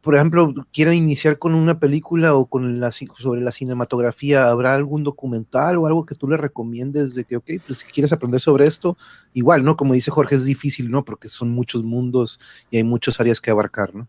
por 0.00 0.14
ejemplo, 0.14 0.54
quiere 0.72 0.94
iniciar 0.94 1.38
con 1.38 1.54
una 1.54 1.78
película 1.78 2.34
o 2.34 2.46
con 2.46 2.80
la, 2.80 2.92
sobre 2.92 3.40
la 3.40 3.52
cinematografía? 3.52 4.48
¿Habrá 4.48 4.74
algún 4.74 5.02
documental 5.02 5.78
o 5.78 5.86
algo 5.86 6.06
que 6.06 6.14
tú 6.14 6.28
le 6.28 6.36
recomiendes 6.36 7.14
de 7.14 7.24
que, 7.24 7.36
ok, 7.36 7.50
pues 7.66 7.80
si 7.80 7.86
quieres 7.86 8.12
aprender 8.12 8.40
sobre 8.40 8.66
esto, 8.66 8.96
igual, 9.34 9.64
¿no? 9.64 9.76
Como 9.76 9.94
dice 9.94 10.10
Jorge, 10.10 10.36
es 10.36 10.44
difícil, 10.44 10.90
¿no? 10.90 11.04
Porque 11.04 11.28
son 11.28 11.50
muchos 11.50 11.82
mundos 11.82 12.40
y 12.70 12.76
hay 12.78 12.84
muchas 12.84 13.20
áreas 13.20 13.40
que 13.40 13.50
abarcar, 13.50 13.94
¿no? 13.94 14.08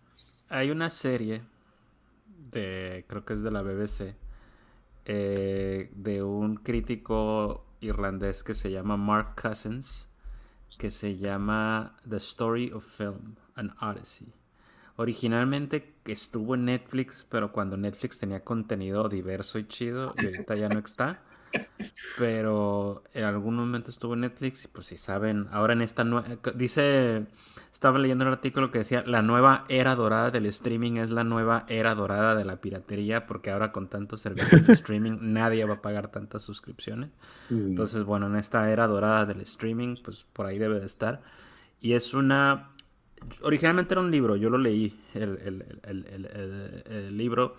Hay 0.50 0.70
una 0.70 0.90
serie 0.90 1.42
de, 2.52 3.06
creo 3.08 3.26
que 3.26 3.34
es 3.34 3.42
de 3.42 3.52
la 3.52 3.62
BBC, 3.62 4.16
eh, 5.06 5.90
de 5.96 6.24
un 6.24 6.58
crítico 6.58 7.66
irlandés 7.80 8.44
que 8.44 8.54
se 8.54 8.70
llama 8.70 8.98
Mark 8.98 9.34
Cousins 9.42 10.11
que 10.82 10.90
se 10.90 11.16
llama 11.16 11.96
The 12.10 12.18
Story 12.18 12.72
of 12.72 12.84
Film, 12.84 13.36
an 13.54 13.72
Odyssey. 13.82 14.34
Originalmente 14.96 15.94
estuvo 16.06 16.56
en 16.56 16.66
Netflix, 16.66 17.24
pero 17.30 17.52
cuando 17.52 17.78
Netflix 17.78 18.18
tenía 18.18 18.44
contenido 18.44 19.08
diverso 19.08 19.60
y 19.60 19.68
chido, 19.68 20.16
y 20.18 20.26
ahorita 20.26 20.56
ya 20.56 20.70
no 20.70 20.80
está. 20.80 21.22
Pero 22.18 23.04
en 23.14 23.24
algún 23.24 23.56
momento 23.56 23.90
estuvo 23.90 24.14
en 24.14 24.22
Netflix 24.22 24.66
y 24.66 24.68
pues 24.68 24.88
si 24.88 24.98
saben, 24.98 25.48
ahora 25.52 25.74
en 25.74 25.82
esta 25.82 26.04
nueva... 26.04 26.28
Dice, 26.56 27.26
estaba 27.72 28.00
leyendo 28.00 28.26
un 28.26 28.32
artículo 28.32 28.72
que 28.72 28.80
decía, 28.80 29.04
la 29.06 29.22
nueva 29.22 29.66
era 29.70 29.96
dorada 29.96 30.32
del 30.32 30.46
streaming 30.48 30.94
es 30.94 31.10
la 31.10 31.24
nueva 31.24 31.66
era 31.68 31.96
dorada 31.96 32.36
de 32.36 32.46
la 32.46 32.62
piratería, 32.62 33.28
porque 33.28 33.52
ahora 33.52 33.72
con 33.72 33.88
tantos 33.88 34.22
servicios 34.22 34.68
de 34.68 34.74
streaming 34.74 35.18
nadie 35.22 35.66
va 35.66 35.76
a 35.76 35.82
pagar 35.82 36.10
tantas 36.10 36.44
suscripciones. 36.44 37.12
Entonces, 37.50 38.04
bueno, 38.04 38.28
en 38.28 38.36
esta 38.36 38.70
era 38.72 38.88
dorada 38.88 39.26
del 39.26 39.42
streaming, 39.42 39.96
pues 40.04 40.26
por 40.34 40.46
ahí 40.46 40.58
debe 40.58 40.80
de 40.80 40.86
estar. 40.86 41.22
Y 41.80 41.94
es 41.94 42.14
una... 42.14 42.72
Originalmente 43.42 43.94
era 43.94 44.02
un 44.02 44.10
libro, 44.10 44.36
yo 44.36 44.50
lo 44.50 44.58
leí, 44.58 45.00
el, 45.14 45.64
el 45.84 47.18
libro, 47.18 47.56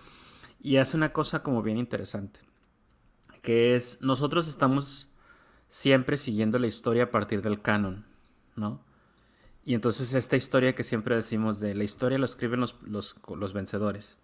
y 0.60 0.76
hace 0.76 0.96
una 0.96 1.12
cosa 1.12 1.42
como 1.44 1.62
bien 1.62 1.78
interesante 1.78 2.40
que 3.42 3.76
es 3.76 4.00
nosotros 4.00 4.48
estamos 4.48 5.08
siempre 5.68 6.16
siguiendo 6.16 6.58
la 6.58 6.68
historia 6.68 7.04
a 7.04 7.10
partir 7.10 7.42
del 7.42 7.60
canon, 7.60 8.04
¿no? 8.56 8.80
Y 9.64 9.74
entonces 9.74 10.14
esta 10.14 10.36
historia 10.36 10.74
que 10.74 10.84
siempre 10.84 11.14
decimos 11.14 11.60
de 11.60 11.74
la 11.74 11.84
historia 11.84 12.18
lo 12.18 12.24
escriben 12.24 12.60
los, 12.60 12.76
los, 12.82 13.52
vencedores. 13.52 14.18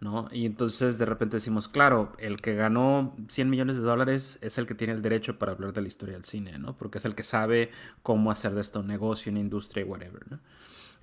¿no? 0.00 0.28
Y 0.32 0.46
entonces 0.46 0.98
de 0.98 1.06
repente 1.06 1.36
decimos, 1.36 1.68
claro, 1.68 2.12
el 2.18 2.40
que 2.40 2.54
ganó 2.54 3.16
100 3.28 3.48
millones 3.48 3.76
de 3.76 3.82
dólares 3.82 4.38
es 4.42 4.58
el 4.58 4.66
que 4.66 4.74
tiene 4.74 4.92
el 4.92 5.00
derecho 5.00 5.38
para 5.38 5.52
hablar 5.52 5.72
de 5.72 5.82
la 5.82 5.88
historia 5.88 6.14
del 6.14 6.24
cine, 6.24 6.58
¿no? 6.58 6.76
Porque 6.76 6.98
es 6.98 7.04
el 7.04 7.14
que 7.14 7.22
sabe 7.22 7.70
cómo 8.02 8.30
hacer 8.32 8.54
de 8.54 8.60
esto 8.60 8.80
un 8.80 8.88
negocio, 8.88 9.30
una 9.30 9.40
industria, 9.40 9.86
whatever, 9.86 10.30
¿no? 10.30 10.40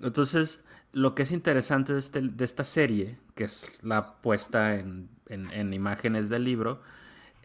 Entonces, 0.02 0.64
lo 0.92 1.16
que 1.16 1.24
es 1.24 1.32
interesante 1.32 1.94
de, 1.94 2.00
este, 2.00 2.22
de 2.22 2.46
esta 2.46 2.66
serie, 2.66 3.18
que 3.34 3.46
es 3.46 3.82
la 3.84 4.18
puesta 4.22 4.76
en, 4.76 5.10
en 5.30 5.74
imágenes 5.74 6.28
del 6.30 6.44
libro, 6.44 6.82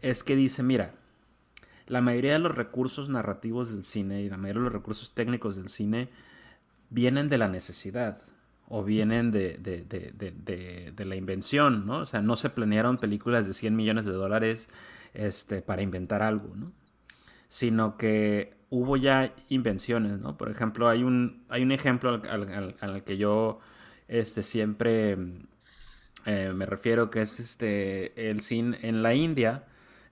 es 0.01 0.23
que 0.23 0.35
dice, 0.35 0.63
mira, 0.63 0.93
la 1.87 2.01
mayoría 2.01 2.33
de 2.33 2.39
los 2.39 2.55
recursos 2.55 3.09
narrativos 3.09 3.71
del 3.71 3.83
cine 3.83 4.21
y 4.21 4.29
la 4.29 4.37
mayoría 4.37 4.61
de 4.61 4.65
los 4.65 4.73
recursos 4.73 5.13
técnicos 5.13 5.55
del 5.55 5.69
cine 5.69 6.09
vienen 6.89 7.29
de 7.29 7.37
la 7.37 7.47
necesidad 7.47 8.21
o 8.69 8.83
vienen 8.83 9.31
de, 9.31 9.57
de, 9.57 11.05
la 11.05 11.15
invención, 11.15 11.85
¿no? 11.85 11.99
O 11.99 12.05
sea, 12.05 12.21
no 12.21 12.35
se 12.35 12.49
planearon 12.49 12.97
películas 12.97 13.47
de 13.47 13.53
100 13.53 13.75
millones 13.75 14.05
de 14.05 14.11
dólares 14.11 14.69
este, 15.13 15.61
para 15.61 15.81
inventar 15.81 16.21
algo, 16.21 16.53
¿no? 16.53 16.73
Sino 17.47 17.95
que 17.95 18.57
hubo 18.69 18.97
ya 18.97 19.33
invenciones, 19.47 20.19
¿no? 20.19 20.37
Por 20.37 20.51
ejemplo, 20.51 20.89
hay 20.89 21.03
un, 21.03 21.45
hay 21.47 21.63
un 21.63 21.71
ejemplo 21.71 22.21
al, 22.29 23.03
que 23.05 23.17
yo 23.17 23.59
este, 24.09 24.43
siempre 24.43 25.17
eh, 26.25 26.51
me 26.53 26.65
refiero, 26.65 27.09
que 27.09 27.21
es 27.21 27.39
este, 27.39 28.29
el 28.29 28.41
cine 28.41 28.77
en 28.81 29.01
la 29.01 29.13
India, 29.13 29.63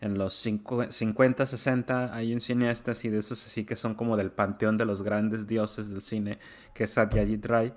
en 0.06 0.20
los 0.20 0.34
50, 0.36 1.46
60, 1.46 2.16
hay 2.16 2.32
un 2.32 2.40
cineastas 2.40 3.04
y 3.06 3.10
de 3.10 3.18
esos 3.18 3.44
así 3.44 3.66
que 3.66 3.76
son 3.76 3.96
como 3.96 4.18
del 4.18 4.32
panteón 4.32 4.78
de 4.78 4.86
los 4.86 5.02
grandes 5.02 5.48
dioses 5.48 5.90
del 5.90 6.04
cine, 6.04 6.38
que 6.76 6.84
es 6.84 6.92
Satyajit 6.92 7.44
Ray, 7.44 7.74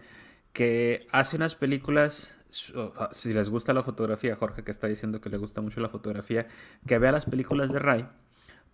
que 0.52 1.06
hace 1.10 1.36
unas 1.36 1.54
películas, 1.54 2.36
ah, 2.76 3.08
si 3.12 3.32
les 3.32 3.48
gusta 3.48 3.72
la 3.72 3.82
fotografía, 3.82 4.36
Jorge 4.36 4.62
que 4.62 4.70
está 4.70 4.88
diciendo 4.88 5.22
que 5.22 5.30
le 5.30 5.38
gusta 5.38 5.62
mucho 5.62 5.80
la 5.80 5.88
fotografía, 5.88 6.46
que 6.86 6.98
vea 6.98 7.12
las 7.12 7.24
películas 7.24 7.72
de 7.72 7.78
Ray, 7.78 8.06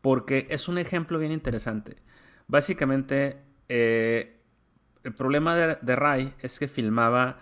porque 0.01 0.49
es 0.51 0.67
un 0.67 0.79
ejemplo 0.79 1.21
bien 1.21 1.31
interesante. 1.31 1.97
Básicamente, 2.49 3.39
eh, 3.69 4.41
el 5.05 5.15
problema 5.15 5.55
de, 5.55 5.79
de, 5.81 5.97
Ray 5.97 6.35
es 6.41 6.59
que 6.59 6.67
filmaba 6.67 7.39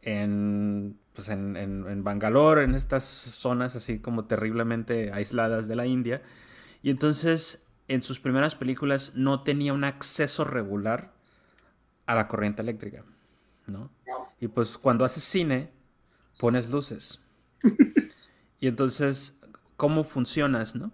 en, 0.00 0.98
pues 1.14 1.28
en, 1.28 1.56
en, 1.56 2.04
Bangalore, 2.04 2.64
en 2.64 2.74
estas 2.74 3.04
zonas 3.04 3.76
así 3.76 3.98
como 3.98 4.24
terriblemente 4.24 5.12
aisladas 5.12 5.68
de 5.68 5.76
la 5.76 5.86
India, 5.86 6.22
y 6.82 6.90
entonces 6.90 7.62
en 7.88 8.02
sus 8.02 8.20
primeras 8.20 8.54
películas 8.54 9.12
no 9.14 9.42
tenía 9.42 9.72
un 9.72 9.84
acceso 9.84 10.44
regular 10.44 11.12
a 12.06 12.14
la 12.14 12.28
corriente 12.28 12.62
eléctrica. 12.62 13.04
¿no? 13.66 13.90
Y 14.40 14.48
pues 14.48 14.78
cuando 14.78 15.04
haces 15.04 15.24
cine, 15.24 15.70
pones 16.38 16.70
luces. 16.70 17.20
y 18.60 18.68
entonces, 18.68 19.36
¿cómo 19.76 20.04
funcionas, 20.04 20.74
no? 20.74 20.92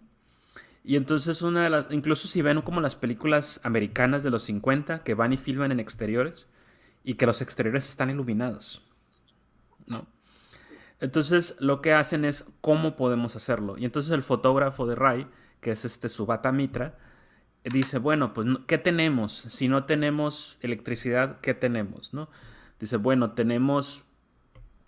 Y 0.85 0.97
entonces 0.97 1.43
una 1.43 1.65
de 1.65 1.71
las, 1.71 1.87
incluso 1.91 2.29
si 2.29 2.41
ven 2.41 2.63
como 2.63 2.81
las 2.81 2.97
películas 2.97 3.61
americanas 3.63 4.23
de 4.23 4.31
los 4.31 4.45
50 4.45 5.03
que 5.03 5.15
van 5.15 5.33
y 5.33 5.37
filman 5.37 5.73
en 5.73 5.81
exteriores 5.81 6.47
y 7.05 7.15
que 7.15 7.27
los 7.27 7.43
exteriores 7.43 7.89
están 7.91 8.11
iluminados, 8.11 8.88
Entonces 11.01 11.57
lo 11.61 11.81
que 11.81 11.93
hacen 11.95 12.25
es 12.25 12.45
cómo 12.61 12.97
podemos 12.97 13.37
hacerlo. 13.37 13.77
Y 13.79 13.85
entonces 13.85 14.11
el 14.13 14.23
fotógrafo 14.23 14.87
de 14.87 14.97
Ray, 14.97 15.27
que 15.61 15.73
es 15.73 15.85
este 15.85 16.09
Subata 16.09 16.53
Mitra, 16.53 16.99
dice, 17.65 17.99
bueno, 17.99 18.33
pues 18.33 18.47
¿qué 18.67 18.79
tenemos? 18.79 19.33
Si 19.33 19.69
no 19.69 19.85
tenemos 19.85 20.59
electricidad, 20.63 21.41
¿qué 21.41 21.55
tenemos? 21.55 22.15
¿no? 22.15 22.29
dice, 22.81 22.97
bueno, 22.97 23.33
tenemos 23.33 24.05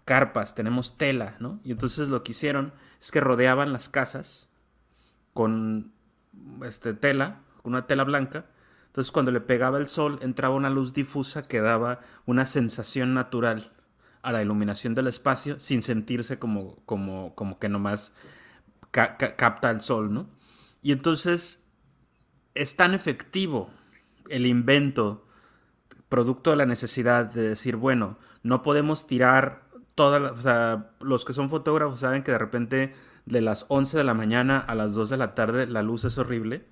carpas, 0.05 0.55
tenemos 0.55 0.97
tela, 0.97 1.37
¿no? 1.39 1.61
Y 1.65 1.73
entonces 1.73 2.09
lo 2.09 2.23
que 2.23 2.33
hicieron 2.33 2.73
es 3.01 3.11
que 3.11 3.21
rodeaban 3.21 3.73
las 3.73 3.89
casas 3.89 4.49
con 5.33 5.93
este, 6.65 6.95
tela, 6.95 7.43
con 7.63 7.73
una 7.73 7.87
tela 7.87 8.05
blanca. 8.05 8.47
Entonces 8.87 9.13
cuando 9.13 9.31
le 9.31 9.41
pegaba 9.41 9.79
el 9.79 9.87
sol 9.87 10.19
entraba 10.21 10.55
una 10.55 10.71
luz 10.71 10.93
difusa 10.93 11.47
que 11.47 11.61
daba 11.61 12.01
una 12.27 12.45
sensación 12.47 13.15
natural 13.15 13.73
a 14.23 14.33
la 14.33 14.43
iluminación 14.43 14.95
del 14.95 15.07
espacio 15.07 15.59
sin 15.61 15.83
sentirse 15.83 16.39
como, 16.39 16.77
como, 16.85 17.35
como 17.35 17.59
que 17.59 17.69
nomás 17.69 18.13
capta 18.91 19.71
el 19.71 19.81
sol, 19.81 20.13
¿no? 20.13 20.29
Y 20.83 20.93
entonces 20.93 21.67
es 22.55 22.77
tan 22.77 22.95
efectivo 22.95 23.71
el 24.29 24.47
invento 24.47 25.27
producto 26.09 26.51
de 26.51 26.57
la 26.57 26.67
necesidad 26.67 27.27
de 27.27 27.51
decir, 27.51 27.77
bueno, 27.77 28.19
no 28.43 28.63
podemos 28.63 29.07
tirar 29.07 29.69
todas, 29.95 30.33
o 30.33 30.43
sea, 30.43 30.91
los 31.01 31.25
que 31.25 31.33
son 31.33 31.51
fotógrafos 31.51 32.01
saben 32.01 32.23
que 32.23 32.33
de 32.33 32.39
repente 32.39 32.95
de 33.27 33.41
las 33.41 33.67
11 33.69 33.99
de 33.99 34.05
la 34.05 34.15
mañana 34.15 34.59
a 34.59 34.75
las 34.75 34.95
2 34.95 35.11
de 35.11 35.17
la 35.17 35.35
tarde 35.35 35.67
la 35.67 35.83
luz 35.83 36.05
es 36.05 36.19
horrible, 36.19 36.67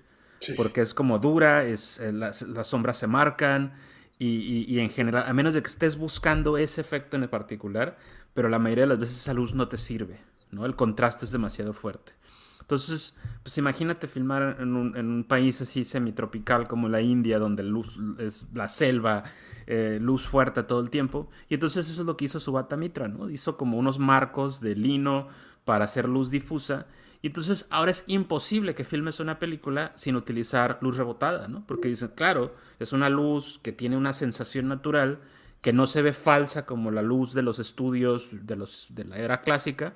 porque 0.57 0.81
es 0.81 0.93
como 0.93 1.19
dura, 1.19 1.63
es, 1.63 1.99
eh, 1.99 2.11
las, 2.11 2.45
sombras 2.63 2.97
se 2.97 3.07
marcan 3.07 3.73
y, 4.21 4.79
en 4.79 4.89
general, 4.89 5.23
a 5.27 5.33
menos 5.33 5.53
de 5.53 5.61
que 5.61 5.69
estés 5.69 5.97
buscando 5.97 6.57
ese 6.57 6.81
efecto 6.81 7.15
en 7.15 7.27
particular, 7.29 7.97
pero 8.33 8.49
la 8.49 8.59
mayoría 8.59 8.83
de 8.83 8.89
las 8.89 8.99
veces 8.99 9.21
esa 9.21 9.33
luz 9.33 9.55
no 9.55 9.69
te 9.69 9.77
sirve, 9.77 10.19
¿no? 10.51 10.65
El 10.65 10.75
contraste 10.75 11.23
es 11.23 11.31
demasiado 11.31 11.71
fuerte. 11.71 12.11
Entonces, 12.59 13.15
pues 13.41 13.57
imagínate 13.57 14.07
filmar 14.07 14.57
en 14.59 14.75
un, 14.75 15.23
país 15.23 15.61
así 15.61 15.85
semitropical 15.85 16.67
como 16.67 16.89
la 16.89 17.01
India, 17.01 17.39
donde 17.39 17.63
luz 17.63 17.97
es 18.19 18.45
la 18.53 18.67
selva, 18.67 19.23
eh, 19.65 19.97
luz 20.01 20.27
fuerte 20.27 20.63
todo 20.63 20.81
el 20.81 20.89
tiempo. 20.89 21.29
Y 21.47 21.55
entonces 21.55 21.89
eso 21.89 22.01
es 22.01 22.05
lo 22.05 22.17
que 22.17 22.25
hizo 22.25 22.39
Subata 22.39 22.75
Mitra, 22.75 23.07
¿no? 23.07 23.29
Hizo 23.29 23.57
como 23.57 23.77
unos 23.77 23.99
marcos 23.99 24.59
de 24.59 24.75
lino 24.75 25.29
para 25.65 25.85
hacer 25.85 26.07
luz 26.07 26.29
difusa. 26.29 26.87
Y 27.21 27.27
entonces 27.27 27.67
ahora 27.69 27.91
es 27.91 28.05
imposible 28.07 28.75
que 28.75 28.85
filmes 28.85 29.19
una 29.19 29.39
película 29.39 29.91
sin 29.95 30.15
utilizar 30.15 30.77
luz 30.81 30.95
rebotada, 30.95 31.47
¿no? 31.47 31.65
Porque 31.67 31.89
dicen, 31.89 32.11
claro, 32.15 32.55
es 32.79 32.93
una 32.93 33.09
luz 33.09 33.59
que 33.61 33.73
tiene 33.73 33.97
una 33.97 34.13
sensación 34.13 34.69
natural, 34.69 35.19
que 35.61 35.73
no 35.73 35.85
se 35.85 36.01
ve 36.01 36.13
falsa 36.13 36.65
como 36.65 36.91
la 36.91 37.01
luz 37.01 37.33
de 37.33 37.41
los 37.41 37.59
estudios 37.59 38.47
de, 38.47 38.55
los, 38.55 38.87
de 38.95 39.03
la 39.03 39.17
era 39.17 39.41
clásica, 39.41 39.93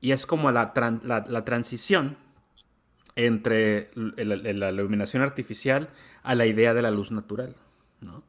y 0.00 0.12
es 0.12 0.26
como 0.26 0.50
la, 0.52 0.72
la, 1.04 1.44
transición 1.44 2.16
entre 3.16 3.90
la 3.94 4.70
iluminación 4.70 5.22
artificial 5.22 5.90
a 6.22 6.34
la 6.36 6.46
idea 6.46 6.72
de 6.72 6.82
la 6.82 6.92
luz 6.92 7.10
natural. 7.10 7.56
¿no? 8.00 8.22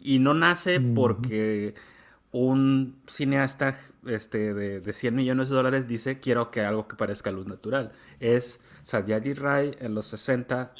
Y 0.00 0.20
no 0.20 0.34
nace 0.34 0.80
porque 0.80 1.74
un 2.30 2.96
cineasta 3.06 3.76
este, 4.06 4.54
de, 4.54 4.80
de, 4.80 4.92
100 4.92 5.14
millones 5.14 5.48
de 5.48 5.54
dólares 5.54 5.86
dice 5.86 6.20
quiero 6.20 6.50
que 6.50 6.62
algo 6.62 6.88
que 6.88 6.96
parezca 6.96 7.30
luz 7.30 7.46
natural. 7.46 7.92
Es 8.20 8.60
Satyajit 8.82 9.38
Ray 9.38 9.76
en 9.80 9.94
los 9.94 10.06
60 10.06 10.74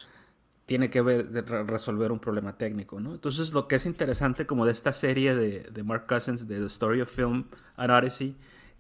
tiene 0.67 0.91
que 0.91 1.03
ver, 1.03 1.29
resolver 1.67 2.13
un 2.13 2.21
problema 2.21 2.57
técnico, 2.57 3.01
¿no? 3.01 3.13
Entonces 3.13 3.53
lo 3.53 3.69
que 3.69 3.77
es 3.77 3.87
interesante 3.87 4.47
como 4.47 4.65
de 4.65 4.73
esta 4.73 4.93
serie 4.93 5.35
de, 5.35 5.61
de 5.71 5.83
Mark 5.83 6.07
Cousins 6.07 6.47
de 6.49 6.61
The 6.61 6.67
Story 6.67 7.01
of 7.01 7.11
Film 7.11 7.45
and 7.77 7.91
Odyssey 7.91 8.37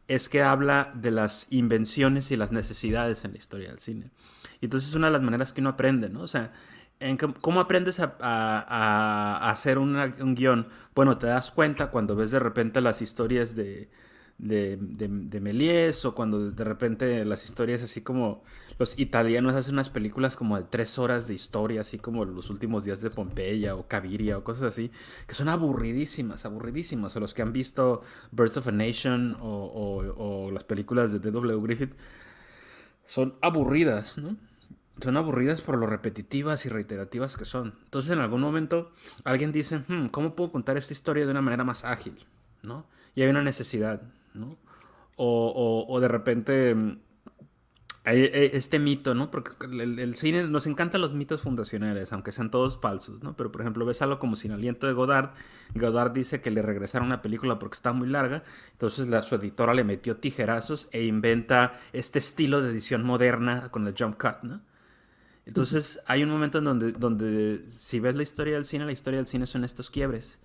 es 0.09 0.28
que 0.28 0.43
habla 0.43 0.93
de 0.94 1.10
las 1.10 1.47
invenciones 1.51 2.31
y 2.31 2.36
las 2.36 2.52
necesidades 2.52 3.24
en 3.24 3.32
la 3.32 3.39
historia 3.39 3.69
del 3.69 3.78
cine. 3.78 4.10
Y 4.60 4.66
entonces 4.66 4.90
es 4.90 4.94
una 4.94 5.09
de 5.09 5.12
las 5.12 5.23
maneras 5.23 5.52
que 5.52 5.60
uno 5.60 5.70
aprende, 5.70 6.09
¿no? 6.09 6.23
O 6.23 6.27
sea, 6.27 6.52
en 7.01 7.16
¿cómo 7.16 7.60
aprendes 7.60 8.01
a, 8.01 9.51
hacer 9.51 9.78
un 9.78 10.35
guion? 10.35 10.69
Bueno, 10.94 11.19
te 11.19 11.27
das 11.27 11.51
cuenta 11.51 11.90
cuando 11.90 12.14
ves 12.14 12.31
de 12.31 12.39
repente 12.39 12.81
las 12.81 13.02
historias 13.02 13.56
de, 13.56 13.90
de, 14.43 14.77
de, 14.77 15.40
Méliès 15.40 16.05
o 16.05 16.14
cuando 16.14 16.51
de 16.51 16.64
repente 16.64 17.24
las 17.24 17.44
historias 17.44 17.82
así 17.82 18.01
como 18.01 18.43
los 18.78 18.98
italianos 18.98 19.55
hacen 19.55 19.74
unas 19.74 19.89
películas 19.89 20.36
como 20.36 20.56
de 20.56 20.64
tres 20.64 20.98
horas 20.98 21.28
de 21.28 21.35
historia, 21.35 21.82
así 21.82 21.98
como 21.98 22.24
los 22.24 22.51
últimos 22.51 22.85
días 22.85 23.01
de 23.01 23.10
Pompeya 23.10 23.77
o 23.77 23.86
Caviria 23.86 24.36
o 24.36 24.44
cosas 24.44 24.64
así, 24.64 24.90
que 25.27 25.35
son 25.35 25.48
aburridísimas, 25.48 26.44
aburridísimas. 26.44 27.16
O 27.16 27.20
los 27.20 27.35
que 27.35 27.43
han 27.43 27.52
visto 27.52 28.02
Birth 28.32 28.56
of 28.56 28.69
a 28.69 28.73
Nation 28.73 29.36
o, 29.40 30.02
o, 30.16 30.51
las 30.51 30.64
películas 30.64 31.12
de 31.12 31.20
D.W. 31.20 31.60
Griffith, 31.62 31.94
son 33.06 33.36
aburridas, 33.43 34.19
¿no? 34.19 34.36
Son 35.01 35.16
aburridas 35.16 35.62
por 35.62 35.78
lo 35.78 35.86
repetitivas 35.86 36.66
y 36.66 36.69
reiterativas 36.69 37.36
que 37.36 37.44
son. 37.44 37.74
Entonces 37.85 38.10
en 38.10 38.19
algún 38.19 38.40
momento 38.40 38.93
alguien 39.24 39.52
dice, 39.52 39.85
hmm, 39.86 40.06
¿cómo 40.09 40.35
puedo 40.35 40.52
contar 40.52 40.77
esta 40.77 40.93
historia 40.93 41.24
de 41.24 41.31
una 41.31 41.43
manera 41.43 41.64
más 41.64 41.85
ágil? 41.85 42.27
¿no? 42.62 42.86
Y 43.14 43.23
hay 43.23 43.28
una 43.28 43.43
necesidad. 43.43 44.02
¿No? 44.35 44.57
O, 45.17 45.87
o, 45.89 46.01
de 46.01 46.09
repente 46.09 46.75
mm, 46.75 46.99
hay 48.05 48.29
este 48.33 48.79
mito, 48.79 49.15
¿no? 49.15 49.31
Porque 49.31 49.53
el, 49.67 50.17
cine 50.17 50.45
nos 50.45 50.67
encantan 50.67 51.01
los 51.01 51.15
mitos 51.15 51.43
fundacionales, 51.43 52.13
aunque 52.13 52.33
sean 52.33 52.51
todos 52.51 52.81
falsos, 52.81 53.23
¿no? 53.23 53.37
Pero 53.37 53.53
por 53.53 53.61
ejemplo, 53.61 53.85
ves 53.85 54.03
algo 54.03 54.19
como 54.19 54.35
Sin 54.35 54.53
Aliento 54.53 54.87
de 54.87 54.95
Godard. 54.95 55.31
Godard 55.75 56.13
dice 56.13 56.41
que 56.41 56.51
le 56.51 56.63
regresaron 56.63 57.07
una 57.07 57.23
película 57.23 57.59
porque 57.59 57.77
está 57.77 57.93
muy 57.93 58.09
larga, 58.09 58.43
entonces 58.73 59.07
la, 59.07 59.23
su 59.23 59.37
editora 59.37 59.75
le 59.75 59.85
metió 59.85 60.17
tijerazos 60.17 60.89
e 60.93 61.05
inventa 61.05 61.75
este 61.93 62.19
estilo 62.19 62.63
de 62.63 62.71
edición 62.71 63.05
moderna 63.05 63.71
con 63.71 63.87
el 63.87 63.95
jump 63.97 64.21
cut, 64.21 64.43
¿no? 64.43 64.63
Entonces 65.45 66.01
hay 66.07 66.23
un 66.23 66.31
momento 66.31 66.59
en 66.59 66.65
donde, 66.65 66.93
donde 66.93 67.65
si 67.69 68.01
ves 68.01 68.15
la 68.15 68.23
historia 68.23 68.55
del 68.55 68.65
cine, 68.65 68.85
la 68.85 68.93
historia 68.93 69.19
del 69.19 69.27
cine 69.27 69.47
son 69.47 69.65
estos 69.65 69.91
quiebres 69.91 70.41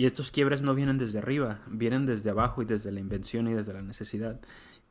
Y 0.00 0.06
estos 0.06 0.30
quiebres 0.30 0.62
no 0.62 0.74
vienen 0.74 0.96
desde 0.96 1.18
arriba, 1.18 1.60
vienen 1.66 2.06
desde 2.06 2.30
abajo 2.30 2.62
y 2.62 2.64
desde 2.64 2.90
la 2.90 3.00
invención 3.00 3.46
y 3.48 3.52
desde 3.52 3.74
la 3.74 3.82
necesidad. 3.82 4.40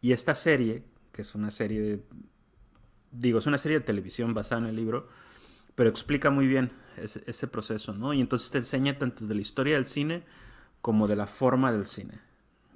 Y 0.01 0.11
esta 0.11 0.35
serie, 0.35 0.83
que 1.11 1.23
es 1.23 1.33
una 1.33 1.49
serie 1.49 1.81
de, 1.81 2.03
digo, 3.11 3.39
es 3.39 3.47
una 3.47 3.57
serie 3.57 3.79
de 3.79 3.83
televisión 3.83 4.35
basada 4.35 4.61
en 4.61 4.67
el 4.67 4.75
libro, 4.75 5.09
pero 5.73 5.89
explica 5.89 6.29
muy 6.29 6.45
bien 6.45 6.69
ese, 6.97 7.47
proceso, 7.47 7.91
¿no? 7.93 8.13
Y 8.13 8.21
entonces 8.21 8.51
te 8.51 8.59
enseña 8.59 8.99
tanto 8.99 9.25
de 9.25 9.33
la 9.33 9.41
historia 9.41 9.77
del 9.77 9.87
cine 9.87 10.25
como 10.79 11.07
de 11.07 11.15
la 11.15 11.25
forma 11.25 11.71
del 11.71 11.87
cine. 11.87 12.19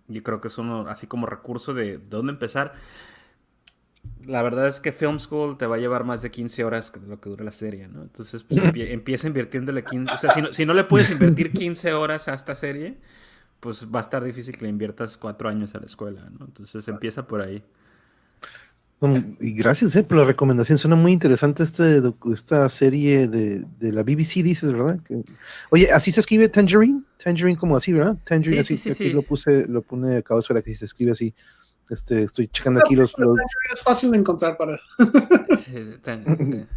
Y 0.08 0.22
creo 0.22 0.42
que 0.42 0.48
es 0.48 0.58
uno, 0.58 0.88
así 0.88 1.06
como 1.06 1.28
recurso 1.28 1.76
de, 1.76 2.00
dónde 2.00 2.34
empezar. 2.34 2.74
La 4.26 4.42
verdad 4.42 4.68
es 4.68 4.80
que 4.80 4.92
Film 4.92 5.20
School 5.20 5.58
te 5.58 5.68
va 5.68 5.76
a 5.76 5.80
llevar 5.80 6.06
más 6.06 6.22
de 6.22 6.32
15 6.32 6.64
horas 6.64 6.92
de 6.94 7.08
lo 7.08 7.20
que 7.20 7.30
dura 7.30 7.44
la 7.44 7.52
serie, 7.52 7.88
¿no? 7.88 8.04
Entonces, 8.04 8.44
pues, 8.44 8.62
empieza 8.76 9.28
invirtiéndole 9.28 9.84
15... 9.84 10.14
O 10.14 10.18
sea, 10.18 10.32
si 10.32 10.42
no, 10.42 10.54
si 10.54 10.66
no 10.66 10.74
le 10.74 10.86
puedes 10.86 11.12
invertir 11.12 11.52
15 11.52 11.94
horas 11.94 12.28
a 12.28 12.34
esta 12.34 12.56
serie, 12.56 12.98
pues 13.60 13.86
va 13.86 14.00
a 14.00 14.02
estar 14.02 14.24
difícil 14.24 14.56
que 14.56 14.64
le 14.64 14.70
inviertas 14.70 15.18
4 15.18 15.50
años 15.50 15.76
a 15.76 15.80
la 15.80 15.86
escuela, 15.86 16.30
¿no? 16.38 16.46
Entonces 16.46 16.88
empieza 16.88 17.28
por 17.28 17.42
ahí. 17.42 17.64
Y 19.40 19.52
gracias 19.52 19.96
eh, 19.96 20.04
por 20.04 20.18
la 20.18 20.24
recomendación. 20.24 20.78
Suena 20.78 20.96
muy 20.96 21.12
interesante 21.12 21.64
este, 21.64 22.02
esta 22.32 22.70
serie 22.70 23.28
de, 23.28 23.66
la 23.92 24.02
BBC, 24.02 24.42
dices, 24.44 24.72
¿verdad? 24.72 25.00
oye, 25.70 25.92
así 25.92 26.12
se 26.12 26.22
escribe 26.22 26.48
Tangerine. 26.48 27.02
Tangerine 27.22 27.58
como 27.58 27.76
así, 27.76 27.92
¿verdad? 27.92 28.18
Tangerine, 28.24 28.62
así. 28.62 28.78
Sí, 28.78 28.94
sí, 28.94 29.12
lo 29.12 29.22
puse, 29.22 29.68
lo 29.68 29.82
pone 29.82 30.18
a 30.18 30.22
causa 30.22 30.54
de 30.54 30.64
que 30.64 30.74
se 30.74 30.86
escribe 30.86 31.12
así. 31.12 31.34
Este, 31.90 32.24
estoy 32.24 32.48
checando 32.48 32.80
aquí 32.84 32.96
los, 32.96 33.14
Es 33.74 33.82
fácil 33.82 34.12
de 34.12 34.18
encontrar 34.18 34.58
para. 34.58 34.80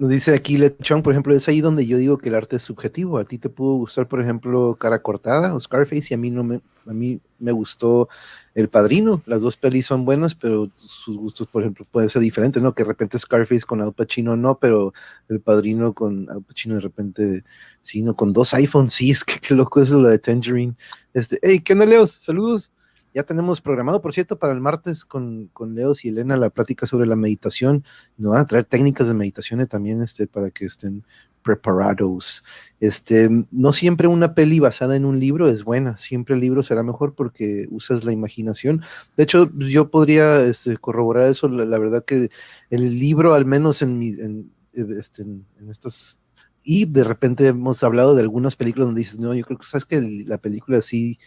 Nos 0.00 0.08
dice 0.08 0.34
aquí 0.34 0.56
Lechón, 0.56 1.02
por 1.02 1.12
ejemplo, 1.12 1.34
es 1.34 1.46
ahí 1.46 1.60
donde 1.60 1.86
yo 1.86 1.98
digo 1.98 2.16
que 2.16 2.30
el 2.30 2.34
arte 2.34 2.56
es 2.56 2.62
subjetivo. 2.62 3.18
A 3.18 3.26
ti 3.26 3.36
te 3.36 3.50
pudo 3.50 3.74
gustar, 3.74 4.08
por 4.08 4.22
ejemplo, 4.22 4.74
Cara 4.80 5.02
Cortada 5.02 5.54
o 5.54 5.60
Scarface, 5.60 6.06
y 6.08 6.14
a 6.14 6.16
mí 6.16 6.30
no 6.30 6.42
me, 6.42 6.62
a 6.86 6.94
mí 6.94 7.20
me 7.38 7.52
gustó 7.52 8.08
El 8.54 8.70
Padrino. 8.70 9.22
Las 9.26 9.42
dos 9.42 9.58
pelis 9.58 9.84
son 9.84 10.06
buenas, 10.06 10.34
pero 10.34 10.70
sus 10.76 11.18
gustos, 11.18 11.48
por 11.48 11.60
ejemplo, 11.62 11.86
pueden 11.90 12.08
ser 12.08 12.22
diferentes, 12.22 12.62
¿no? 12.62 12.74
Que 12.74 12.82
de 12.82 12.88
repente 12.88 13.18
Scarface 13.18 13.66
con 13.66 13.82
Al 13.82 13.92
Pacino 13.92 14.38
no, 14.38 14.58
pero 14.58 14.94
El 15.28 15.40
Padrino 15.40 15.92
con 15.92 16.30
Al 16.30 16.42
Pacino 16.44 16.76
de 16.76 16.80
repente 16.80 17.44
sí, 17.82 18.00
no, 18.00 18.16
con 18.16 18.32
dos 18.32 18.54
iPhones, 18.54 18.94
sí, 18.94 19.10
es 19.10 19.22
que 19.22 19.38
qué 19.38 19.54
loco 19.54 19.82
es 19.82 19.90
lo 19.90 20.08
de 20.08 20.18
Tangerine. 20.18 20.76
Este, 21.12 21.38
hey, 21.42 21.60
¿qué 21.60 21.74
onda, 21.74 21.84
Leos? 21.84 22.12
Saludos. 22.12 22.72
Ya 23.12 23.24
tenemos 23.24 23.60
programado, 23.60 24.00
por 24.00 24.14
cierto, 24.14 24.38
para 24.38 24.52
el 24.52 24.60
martes 24.60 25.04
con, 25.04 25.48
con 25.52 25.74
Leos 25.74 26.04
y 26.04 26.08
Elena 26.10 26.36
la 26.36 26.50
plática 26.50 26.86
sobre 26.86 27.06
la 27.06 27.16
meditación. 27.16 27.84
Nos 28.16 28.32
van 28.32 28.40
a 28.42 28.46
traer 28.46 28.64
técnicas 28.64 29.08
de 29.08 29.14
meditación 29.14 29.66
también 29.66 30.00
este, 30.00 30.26
para 30.26 30.50
que 30.50 30.66
estén 30.66 31.04
preparados. 31.42 32.44
Este, 32.78 33.28
no 33.50 33.72
siempre 33.72 34.08
una 34.08 34.34
peli 34.34 34.60
basada 34.60 34.96
en 34.96 35.04
un 35.04 35.18
libro 35.20 35.48
es 35.48 35.64
buena, 35.64 35.96
siempre 35.96 36.34
el 36.34 36.40
libro 36.40 36.62
será 36.62 36.82
mejor 36.82 37.14
porque 37.14 37.66
usas 37.70 38.04
la 38.04 38.12
imaginación. 38.12 38.82
De 39.16 39.24
hecho, 39.24 39.50
yo 39.56 39.90
podría 39.90 40.42
este, 40.42 40.76
corroborar 40.76 41.28
eso, 41.28 41.48
la, 41.48 41.78
verdad 41.78 42.04
que 42.04 42.30
el 42.70 42.98
libro, 42.98 43.34
al 43.34 43.46
menos 43.46 43.82
en, 43.82 43.98
mi, 43.98 44.08
en, 44.10 44.52
este, 44.72 45.22
en, 45.22 45.46
estas... 45.68 46.22
Y 46.62 46.84
de 46.84 47.04
repente 47.04 47.46
hemos 47.46 47.82
hablado 47.82 48.14
de 48.14 48.20
algunas 48.20 48.54
películas 48.54 48.88
donde 48.88 49.00
dices, 49.00 49.18
no, 49.18 49.34
yo 49.34 49.44
creo 49.44 49.58
que 49.58 49.66
sabes 49.66 49.86
que 49.86 50.00
la 50.00 50.38
película 50.38 50.82
sí 50.82 51.18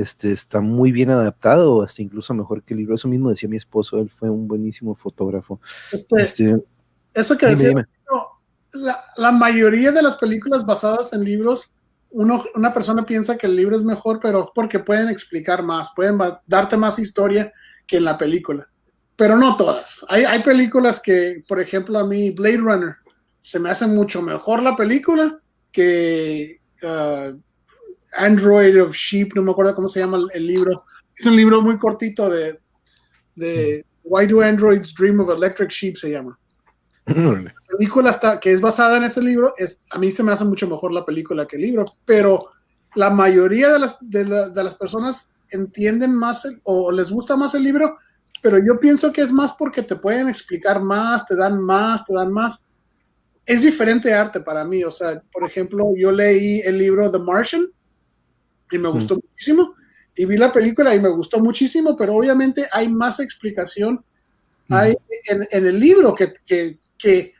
este, 0.00 0.32
está 0.32 0.60
muy 0.60 0.92
bien 0.92 1.10
adaptado, 1.10 1.82
hasta 1.82 2.02
incluso 2.02 2.32
mejor 2.32 2.62
que 2.62 2.74
el 2.74 2.78
libro. 2.78 2.94
Eso 2.94 3.08
mismo 3.08 3.30
decía 3.30 3.48
mi 3.48 3.56
esposo, 3.56 3.98
él 3.98 4.10
fue 4.10 4.30
un 4.30 4.46
buenísimo 4.46 4.94
fotógrafo. 4.94 5.60
Este, 6.10 6.62
eso 7.14 7.36
que 7.36 7.46
decía, 7.46 7.88
La, 9.16 9.32
mayoría 9.32 9.90
de 9.90 10.02
las 10.02 10.16
películas 10.16 10.64
basadas 10.64 11.12
en 11.12 11.24
libros, 11.24 11.74
uno, 12.10 12.44
una 12.54 12.72
persona 12.72 13.04
piensa 13.04 13.36
que 13.36 13.48
el 13.48 13.56
libro 13.56 13.76
es 13.76 13.82
mejor, 13.82 14.20
pero 14.22 14.52
porque 14.54 14.78
pueden 14.78 15.08
explicar 15.08 15.62
más, 15.64 15.90
pueden 15.96 16.18
darte 16.46 16.76
más 16.76 16.98
historia 16.98 17.52
que 17.86 17.96
en 17.96 18.04
la 18.04 18.16
película. 18.16 18.68
Pero 19.16 19.36
no 19.36 19.56
todas. 19.56 20.06
Hay, 20.08 20.24
hay 20.24 20.44
películas 20.44 21.00
que, 21.00 21.42
por 21.48 21.60
ejemplo, 21.60 21.98
a 21.98 22.06
mí 22.06 22.30
Blade 22.30 22.58
Runner 22.58 22.96
se 23.40 23.58
me 23.58 23.70
hace 23.70 23.86
mucho 23.86 24.22
mejor 24.22 24.62
la 24.62 24.76
película 24.76 25.40
que 25.72 26.58
uh, 26.82 27.36
Android 28.18 28.82
of 28.82 28.94
Sheep, 28.94 29.34
no 29.34 29.42
me 29.42 29.50
acuerdo 29.50 29.74
cómo 29.74 29.88
se 29.88 30.00
llama 30.00 30.18
el, 30.32 30.46
libro. 30.46 30.84
Es 31.16 31.26
un 31.26 31.36
libro 31.36 31.62
muy 31.62 31.78
cortito 31.78 32.28
de, 32.28 32.58
de 33.34 33.84
Why 34.04 34.26
Do 34.26 34.40
Androids 34.40 34.94
Dream 34.94 35.20
of 35.20 35.30
Electric 35.30 35.70
Sheep, 35.70 35.96
se 35.96 36.10
llama. 36.10 36.38
La 37.06 37.54
película 37.78 38.10
está, 38.10 38.38
que 38.38 38.52
es 38.52 38.60
basada 38.60 38.98
en 38.98 39.04
ese 39.04 39.22
libro, 39.22 39.54
es, 39.56 39.80
a 39.90 39.98
mí 39.98 40.10
se 40.10 40.22
me 40.22 40.32
hace 40.32 40.44
mucho 40.44 40.68
mejor 40.68 40.92
la 40.92 41.06
película 41.06 41.46
que 41.46 41.56
el 41.56 41.62
libro, 41.62 41.84
pero 42.04 42.50
la 42.94 43.08
mayoría 43.08 43.72
de 43.72 43.78
las, 43.78 43.96
de, 44.00 44.24
las 44.26 44.74
personas 44.74 45.32
entienden 45.50 46.14
más 46.14 46.46
o 46.64 46.92
les 46.92 47.10
gusta 47.10 47.34
más 47.34 47.54
el 47.54 47.62
libro, 47.62 47.96
pero 48.42 48.58
yo 48.58 48.78
pienso 48.78 49.10
que 49.10 49.22
es 49.22 49.32
más 49.32 49.54
porque 49.54 49.82
te 49.82 49.96
pueden 49.96 50.28
explicar 50.28 50.82
más, 50.82 51.24
te 51.24 51.34
dan 51.34 51.58
más, 51.60 52.04
te 52.04 52.12
dan 52.12 52.30
más. 52.30 52.62
Es 53.46 53.62
diferente 53.62 54.12
arte 54.12 54.40
para 54.40 54.64
mí, 54.64 54.84
o 54.84 54.90
sea, 54.90 55.22
por 55.32 55.44
ejemplo, 55.44 55.94
yo 55.96 56.12
leí 56.12 56.60
el 56.60 56.76
libro 56.76 57.10
The 57.10 57.18
Martian 57.18 57.68
y 58.70 58.78
me 58.78 58.88
gustó 58.88 59.16
muchísimo. 59.16 59.74
Y 60.14 60.24
vi 60.24 60.36
la 60.36 60.52
película 60.52 60.94
y 60.94 61.00
me 61.00 61.10
gustó 61.10 61.38
muchísimo, 61.40 61.96
pero 61.96 62.14
obviamente 62.14 62.66
hay 62.72 62.88
más 62.88 63.20
explicación 63.20 64.04
hay 64.70 64.96
en, 65.28 65.66
el 65.66 65.80
libro 65.80 66.14
que, 66.14 66.32
que, 66.44 66.78
que, 66.98 67.34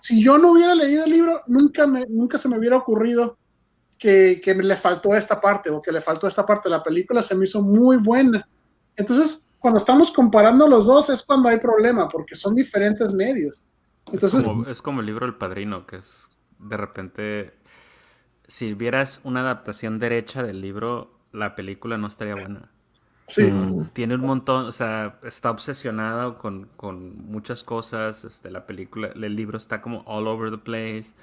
si 0.00 0.22
yo 0.22 0.38
no 0.38 0.52
hubiera 0.52 0.74
leído 0.74 1.04
el 1.04 1.10
libro, 1.10 1.42
nunca, 1.46 1.86
me, 1.86 2.06
nunca 2.08 2.38
se 2.38 2.48
me 2.48 2.58
hubiera 2.58 2.76
ocurrido 2.76 3.36
que, 3.98 4.40
que 4.42 4.54
le 4.54 4.76
faltó 4.76 5.14
esta 5.14 5.40
parte 5.40 5.70
o 5.70 5.82
que 5.82 5.92
le 5.92 6.00
faltó 6.00 6.26
esta 6.26 6.46
parte. 6.46 6.68
La 6.68 6.82
película 6.82 7.22
se 7.22 7.34
me 7.34 7.44
hizo 7.44 7.62
muy 7.62 7.96
buena. 7.96 8.48
Entonces, 8.96 9.42
cuando 9.58 9.78
estamos 9.78 10.10
comparando 10.10 10.68
los 10.68 10.86
dos 10.86 11.10
es 11.10 11.22
cuando 11.22 11.48
hay 11.48 11.58
problema, 11.58 12.08
porque 12.08 12.34
son 12.34 12.54
diferentes 12.54 13.12
medios. 13.12 13.62
Entonces, 14.12 14.40
es 14.40 14.44
como, 14.44 14.66
es 14.66 14.82
como 14.82 15.00
el 15.00 15.06
libro 15.06 15.26
El 15.26 15.36
Padrino, 15.36 15.86
que 15.86 15.96
es 15.96 16.28
de 16.58 16.76
repente 16.76 17.54
si 18.52 18.74
vieras 18.74 19.22
una 19.24 19.40
adaptación 19.40 19.98
derecha 19.98 20.42
del 20.42 20.60
libro, 20.60 21.10
la 21.32 21.54
película 21.54 21.96
no 21.96 22.06
estaría 22.06 22.34
buena. 22.34 22.68
Sí. 23.26 23.44
Mm, 23.44 23.86
tiene 23.94 24.16
un 24.16 24.20
montón, 24.20 24.66
o 24.66 24.72
sea, 24.72 25.18
está 25.22 25.50
obsesionado 25.50 26.36
con, 26.36 26.68
muchas 27.30 27.64
cosas. 27.64 28.24
Este, 28.24 28.50
la 28.50 28.66
película, 28.66 29.08
el 29.08 29.36
libro 29.36 29.56
está 29.56 29.80
como 29.80 30.02
all 30.04 30.26
over 30.26 30.50
the 30.50 30.58
place. 30.58 31.14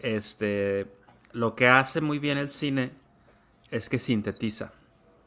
Este, 0.00 0.86
lo 1.32 1.54
que 1.54 1.66
hace 1.66 2.02
muy 2.02 2.18
bien 2.18 2.36
el 2.36 2.50
cine 2.50 2.90
es 3.70 3.88
que 3.88 3.98
sintetiza, 3.98 4.72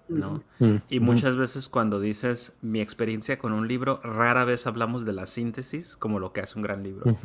¿no? 0.08 0.44
Mm, 0.60 0.76
y 0.88 1.00
muchas 1.00 1.36
veces 1.36 1.68
cuando 1.68 2.00
dices 2.00 2.54
mi 2.62 2.80
experiencia 2.80 3.40
con 3.40 3.54
un 3.54 3.68
libro, 3.68 4.02
rara 4.04 4.46
vez 4.46 4.68
hablamos 4.68 5.04
de 5.04 5.14
la 5.14 5.26
síntesis 5.26 5.96
como 5.96 6.20
lo 6.20 6.32
que 6.32 6.42
hace 6.42 6.60
un 6.60 6.62
gran 6.62 6.84
libro. 6.84 7.18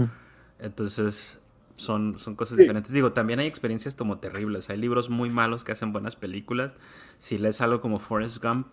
Entonces, 0.59 1.41
son, 1.77 2.19
son 2.19 2.37
cosas 2.37 2.57
diferentes. 2.57 2.93
Digo, 2.93 3.13
también 3.13 3.41
hay 3.41 3.47
experiencias 3.47 3.95
como 3.95 4.19
terribles. 4.19 4.71
Hay 4.71 4.79
libros 4.79 5.11
muy 5.11 5.31
malos 5.31 5.65
que 5.65 5.73
hacen 5.73 5.93
buenas 5.93 6.17
películas. 6.17 6.73
Si 7.19 7.39
lees 7.39 7.61
algo 7.61 7.81
como 7.81 7.99
Forrest 7.99 8.43
Gump, 8.43 8.69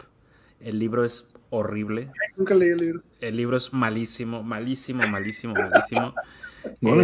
el 0.60 0.80
libro 0.80 1.04
es 1.04 1.30
horrible. 1.50 2.12
Nunca 2.38 2.54
leí 2.54 2.70
el 2.70 2.78
libro. 2.78 3.02
El 3.20 3.38
libro 3.38 3.58
es 3.58 3.74
malísimo, 3.74 4.44
malísimo, 4.44 5.08
malísimo, 5.08 5.54
malísimo. 5.54 6.14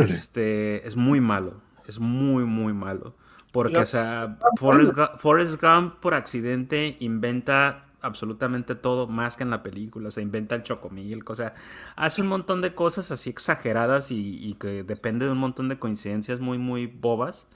este, 0.06 0.88
es 0.88 0.96
muy 0.96 1.22
malo. 1.22 1.62
Es 1.88 2.00
muy, 2.00 2.46
muy 2.46 2.74
malo. 2.74 3.16
Porque, 3.52 3.78
o 3.78 3.86
sea, 3.86 4.38
Forrest 4.58 5.62
Gump 5.62 5.96
por 6.00 6.14
accidente 6.14 6.98
inventa 7.00 7.87
absolutamente 8.08 8.76
todo 8.76 9.08
más 9.08 9.38
que 9.38 9.44
en 9.44 9.50
la 9.50 9.64
película. 9.64 10.12
Se 10.12 10.22
inventa 10.22 10.56
el 10.56 10.64
chocomil, 10.64 11.24
o 11.26 11.36
sea, 11.36 11.54
hace 11.96 12.22
un 12.22 12.28
montón 12.28 12.62
de 12.62 12.74
cosas 12.74 13.12
así 13.12 13.30
exageradas 13.30 14.12
y, 14.12 14.56
que 14.60 14.84
depende 14.84 15.26
de 15.26 15.32
un 15.32 15.38
montón 15.38 15.70
de 15.70 15.80
coincidencias 15.80 16.40
muy, 16.40 16.58
muy 16.58 16.88
bobas. 16.88 17.48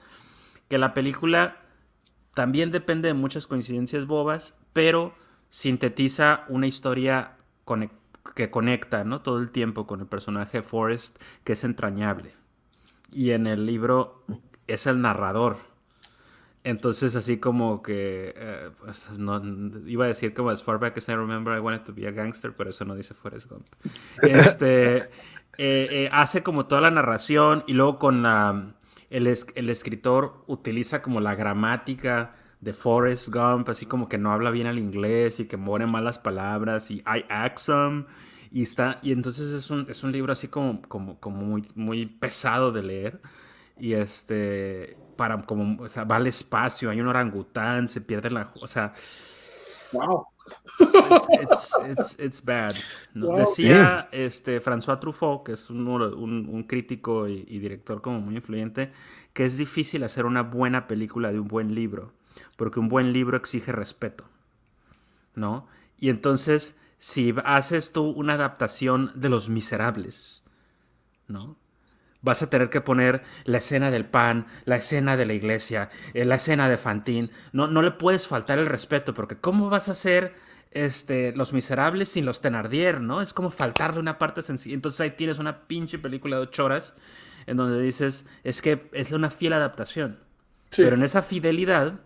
Que 0.68 0.78
la 0.78 0.94
película 0.94 1.60
también 2.34 2.70
depende 2.70 3.08
de 3.08 3.14
muchas 3.14 3.46
coincidencias 3.46 4.06
bobas, 4.06 4.56
pero 4.72 5.14
sintetiza 5.50 6.44
una 6.48 6.66
historia 6.66 7.36
que 8.34 8.50
conecta, 8.50 9.04
¿no? 9.04 9.20
Todo 9.22 9.38
el 9.38 9.50
tiempo 9.50 9.86
con 9.86 10.00
el 10.00 10.06
personaje 10.06 10.62
Forrest, 10.62 11.20
que 11.44 11.54
es 11.54 11.64
entrañable. 11.64 12.34
Y 13.10 13.30
en 13.30 13.46
el 13.46 13.66
libro 13.66 14.24
es 14.66 14.86
el 14.86 15.00
narrador 15.00 15.71
entonces, 16.64 17.16
así 17.16 17.38
como 17.38 17.82
que, 17.82 18.34
eh, 18.36 18.70
pues, 18.80 19.10
no, 19.18 19.40
iba 19.86 20.04
a 20.04 20.08
decir 20.08 20.32
como 20.32 20.50
as 20.50 20.62
far 20.62 20.78
back 20.78 20.96
as 20.96 21.08
I 21.08 21.14
remember 21.14 21.56
I 21.56 21.60
wanted 21.60 21.82
to 21.82 21.92
be 21.92 22.06
a 22.06 22.12
gangster, 22.12 22.54
pero 22.54 22.70
eso 22.70 22.84
no 22.84 22.94
dice 22.94 23.14
Forrest 23.14 23.50
Gump. 23.50 23.66
Este, 24.22 24.96
eh, 24.96 25.08
eh, 25.58 26.08
hace 26.12 26.42
como 26.42 26.66
toda 26.66 26.80
la 26.80 26.90
narración 26.90 27.64
y 27.66 27.72
luego 27.72 27.98
con 27.98 28.22
la, 28.22 28.74
el, 29.10 29.26
el, 29.26 29.70
escritor 29.70 30.44
utiliza 30.46 31.02
como 31.02 31.20
la 31.20 31.34
gramática 31.34 32.36
de 32.60 32.72
Forrest 32.72 33.30
Gump, 33.30 33.68
así 33.68 33.86
como 33.86 34.08
que 34.08 34.18
no 34.18 34.30
habla 34.30 34.50
bien 34.50 34.68
el 34.68 34.78
inglés 34.78 35.40
y 35.40 35.46
que 35.46 35.56
muere 35.56 35.86
malas 35.86 36.20
palabras 36.20 36.92
y 36.92 36.98
I 37.00 37.24
some 37.56 38.06
y 38.52 38.62
está, 38.62 39.00
y 39.02 39.12
entonces 39.12 39.48
es 39.50 39.70
un, 39.70 39.86
es 39.88 40.04
un 40.04 40.12
libro 40.12 40.32
así 40.32 40.46
como, 40.46 40.82
como, 40.82 41.18
como 41.18 41.38
muy, 41.38 41.66
muy 41.74 42.06
pesado 42.06 42.70
de 42.70 42.82
leer 42.82 43.20
y 43.78 43.94
este, 43.94 44.96
para 45.16 45.42
como, 45.42 45.82
o 45.82 45.88
sea, 45.88 46.04
va 46.04 46.16
al 46.16 46.26
espacio, 46.26 46.90
hay 46.90 47.00
un 47.00 47.08
orangután, 47.08 47.88
se 47.88 48.00
pierde 48.00 48.30
la, 48.30 48.52
o 48.60 48.66
sea, 48.66 48.94
wow. 49.92 50.26
It's, 51.40 52.18
it's, 52.18 52.44
bad. 52.44 52.74
Decía 53.14 54.08
este, 54.10 54.60
François 54.60 54.98
Truffaut, 54.98 55.44
que 55.44 55.52
es 55.52 55.70
un, 55.70 55.86
un, 55.86 56.62
crítico 56.64 57.28
y, 57.28 57.44
y, 57.48 57.58
director 57.58 58.02
como 58.02 58.20
muy 58.20 58.36
influyente, 58.36 58.92
que 59.32 59.44
es 59.44 59.56
difícil 59.56 60.02
hacer 60.04 60.26
una 60.26 60.42
buena 60.42 60.88
película 60.88 61.30
de 61.30 61.38
un 61.38 61.48
buen 61.48 61.74
libro, 61.74 62.12
porque 62.56 62.80
un 62.80 62.88
buen 62.88 63.12
libro 63.12 63.36
exige 63.36 63.72
respeto, 63.72 64.24
¿no? 65.34 65.66
Y 65.98 66.10
entonces, 66.10 66.76
si 66.98 67.34
haces 67.44 67.92
tú 67.92 68.10
una 68.10 68.34
adaptación 68.34 69.12
de 69.14 69.28
Los 69.28 69.48
Miserables, 69.48 70.42
¿no? 71.28 71.56
Vas 72.22 72.42
a 72.42 72.48
tener 72.48 72.70
que 72.70 72.80
poner 72.80 73.22
la 73.44 73.58
escena 73.58 73.90
del 73.90 74.04
pan, 74.04 74.46
la 74.64 74.76
escena 74.76 75.16
de 75.16 75.26
la 75.26 75.34
iglesia, 75.34 75.90
eh, 76.14 76.24
la 76.24 76.36
escena 76.36 76.68
de 76.68 76.78
Fantín. 76.78 77.30
No, 77.52 77.66
no 77.66 77.82
le 77.82 77.90
puedes 77.90 78.26
faltar 78.26 78.58
el 78.58 78.66
respeto, 78.66 79.12
porque 79.12 79.36
¿cómo 79.36 79.68
vas 79.68 79.88
a 79.88 79.92
hacer 79.92 80.34
este, 80.70 81.32
Los 81.36 81.52
Miserables 81.52 82.08
sin 82.08 82.24
los 82.24 82.40
Tenardier, 82.40 83.00
no? 83.00 83.20
Es 83.22 83.34
como 83.34 83.50
faltarle 83.50 84.00
una 84.00 84.18
parte 84.18 84.42
sencilla. 84.42 84.74
Entonces 84.74 85.00
ahí 85.00 85.10
tienes 85.10 85.38
una 85.38 85.66
pinche 85.66 85.98
película 85.98 86.36
de 86.36 86.42
ocho 86.42 86.64
horas 86.64 86.94
en 87.46 87.56
donde 87.56 87.82
dices, 87.82 88.24
es 88.44 88.62
que 88.62 88.88
es 88.92 89.12
una 89.12 89.30
fiel 89.30 89.52
adaptación. 89.52 90.18
Pero 90.76 90.96
en 90.96 91.02
esa 91.02 91.22
fidelidad 91.22 92.00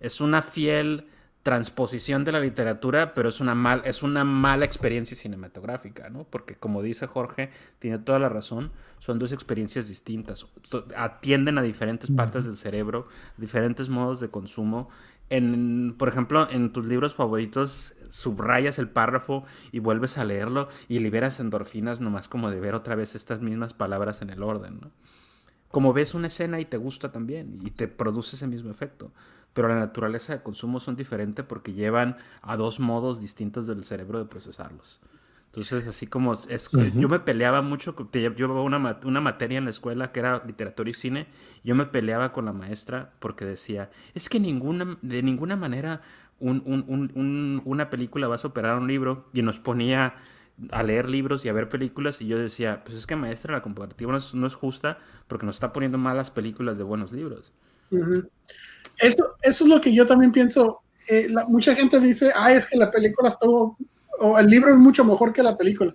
es 0.00 0.20
una 0.20 0.42
fiel 0.42 1.08
transposición 1.42 2.24
de 2.24 2.32
la 2.32 2.40
literatura, 2.40 3.14
pero 3.14 3.28
es 3.28 3.40
una, 3.40 3.54
mal, 3.54 3.82
es 3.84 4.02
una 4.02 4.22
mala 4.22 4.64
experiencia 4.64 5.16
cinematográfica, 5.16 6.08
¿no? 6.08 6.24
Porque 6.24 6.54
como 6.54 6.82
dice 6.82 7.06
Jorge, 7.06 7.50
tiene 7.80 7.98
toda 7.98 8.20
la 8.20 8.28
razón, 8.28 8.70
son 9.00 9.18
dos 9.18 9.32
experiencias 9.32 9.88
distintas, 9.88 10.46
atienden 10.96 11.58
a 11.58 11.62
diferentes 11.62 12.10
partes 12.10 12.44
del 12.44 12.56
cerebro, 12.56 13.08
diferentes 13.36 13.88
modos 13.88 14.20
de 14.20 14.28
consumo. 14.28 14.88
En, 15.30 15.94
por 15.98 16.08
ejemplo, 16.08 16.48
en 16.48 16.72
tus 16.72 16.86
libros 16.86 17.14
favoritos 17.14 17.94
subrayas 18.10 18.78
el 18.78 18.88
párrafo 18.88 19.44
y 19.72 19.80
vuelves 19.80 20.18
a 20.18 20.24
leerlo 20.24 20.68
y 20.88 21.00
liberas 21.00 21.40
endorfinas 21.40 22.00
nomás 22.00 22.28
como 22.28 22.50
de 22.50 22.60
ver 22.60 22.74
otra 22.74 22.94
vez 22.94 23.14
estas 23.16 23.40
mismas 23.40 23.74
palabras 23.74 24.22
en 24.22 24.30
el 24.30 24.42
orden, 24.42 24.78
¿no? 24.80 24.90
Como 25.70 25.94
ves 25.94 26.12
una 26.12 26.26
escena 26.26 26.60
y 26.60 26.66
te 26.66 26.76
gusta 26.76 27.12
también 27.12 27.58
y 27.64 27.70
te 27.70 27.88
produce 27.88 28.36
ese 28.36 28.46
mismo 28.46 28.70
efecto 28.70 29.10
pero 29.54 29.68
la 29.68 29.76
naturaleza 29.76 30.34
de 30.34 30.42
consumo 30.42 30.80
son 30.80 30.96
diferentes 30.96 31.44
porque 31.44 31.72
llevan 31.72 32.16
a 32.42 32.56
dos 32.56 32.80
modos 32.80 33.20
distintos 33.20 33.66
del 33.66 33.84
cerebro 33.84 34.18
de 34.18 34.24
procesarlos. 34.24 35.00
Entonces, 35.46 35.86
así 35.86 36.06
como 36.06 36.32
es, 36.32 36.70
yo 36.94 37.10
me 37.10 37.20
peleaba 37.20 37.60
mucho, 37.60 37.94
yo 37.94 38.30
llevaba 38.34 38.62
una, 38.62 38.98
una, 39.04 39.20
materia 39.20 39.58
en 39.58 39.66
la 39.66 39.70
escuela 39.70 40.10
que 40.10 40.20
era 40.20 40.42
literatura 40.46 40.88
y 40.88 40.94
cine, 40.94 41.26
yo 41.62 41.74
me 41.74 41.84
peleaba 41.84 42.32
con 42.32 42.46
la 42.46 42.54
maestra 42.54 43.12
porque 43.18 43.44
decía, 43.44 43.90
es 44.14 44.30
que 44.30 44.40
ninguna, 44.40 44.96
de 45.02 45.22
ninguna 45.22 45.56
manera 45.56 46.00
un, 46.40 46.62
un, 46.64 47.12
un, 47.14 47.62
una 47.66 47.90
película 47.90 48.28
va 48.28 48.36
a 48.36 48.38
superar 48.38 48.78
un 48.78 48.88
libro 48.88 49.28
y 49.34 49.42
nos 49.42 49.58
ponía 49.58 50.14
a 50.70 50.82
leer 50.82 51.10
libros 51.10 51.44
y 51.44 51.50
a 51.50 51.52
ver 51.52 51.68
películas 51.68 52.22
y 52.22 52.26
yo 52.26 52.38
decía, 52.38 52.82
pues 52.84 52.96
es 52.96 53.06
que 53.06 53.16
maestra, 53.16 53.52
la 53.52 53.62
comparativa 53.62 54.10
no 54.10 54.18
es, 54.18 54.34
no 54.34 54.46
es 54.46 54.54
justa 54.54 55.00
porque 55.28 55.44
nos 55.44 55.56
está 55.56 55.74
poniendo 55.74 55.98
malas 55.98 56.30
películas 56.30 56.78
de 56.78 56.84
buenos 56.84 57.12
libros. 57.12 57.52
Eso, 58.98 59.34
eso 59.42 59.64
es 59.64 59.70
lo 59.70 59.80
que 59.80 59.92
yo 59.92 60.06
también 60.06 60.32
pienso. 60.32 60.80
Eh, 61.08 61.28
mucha 61.48 61.74
gente 61.74 61.98
dice, 62.00 62.32
ah, 62.34 62.52
es 62.52 62.66
que 62.66 62.78
la 62.78 62.90
película 62.90 63.28
estuvo, 63.30 63.76
o 64.20 64.38
el 64.38 64.46
libro 64.46 64.70
es 64.70 64.76
mucho 64.76 65.04
mejor 65.04 65.32
que 65.32 65.42
la 65.42 65.56
película. 65.56 65.94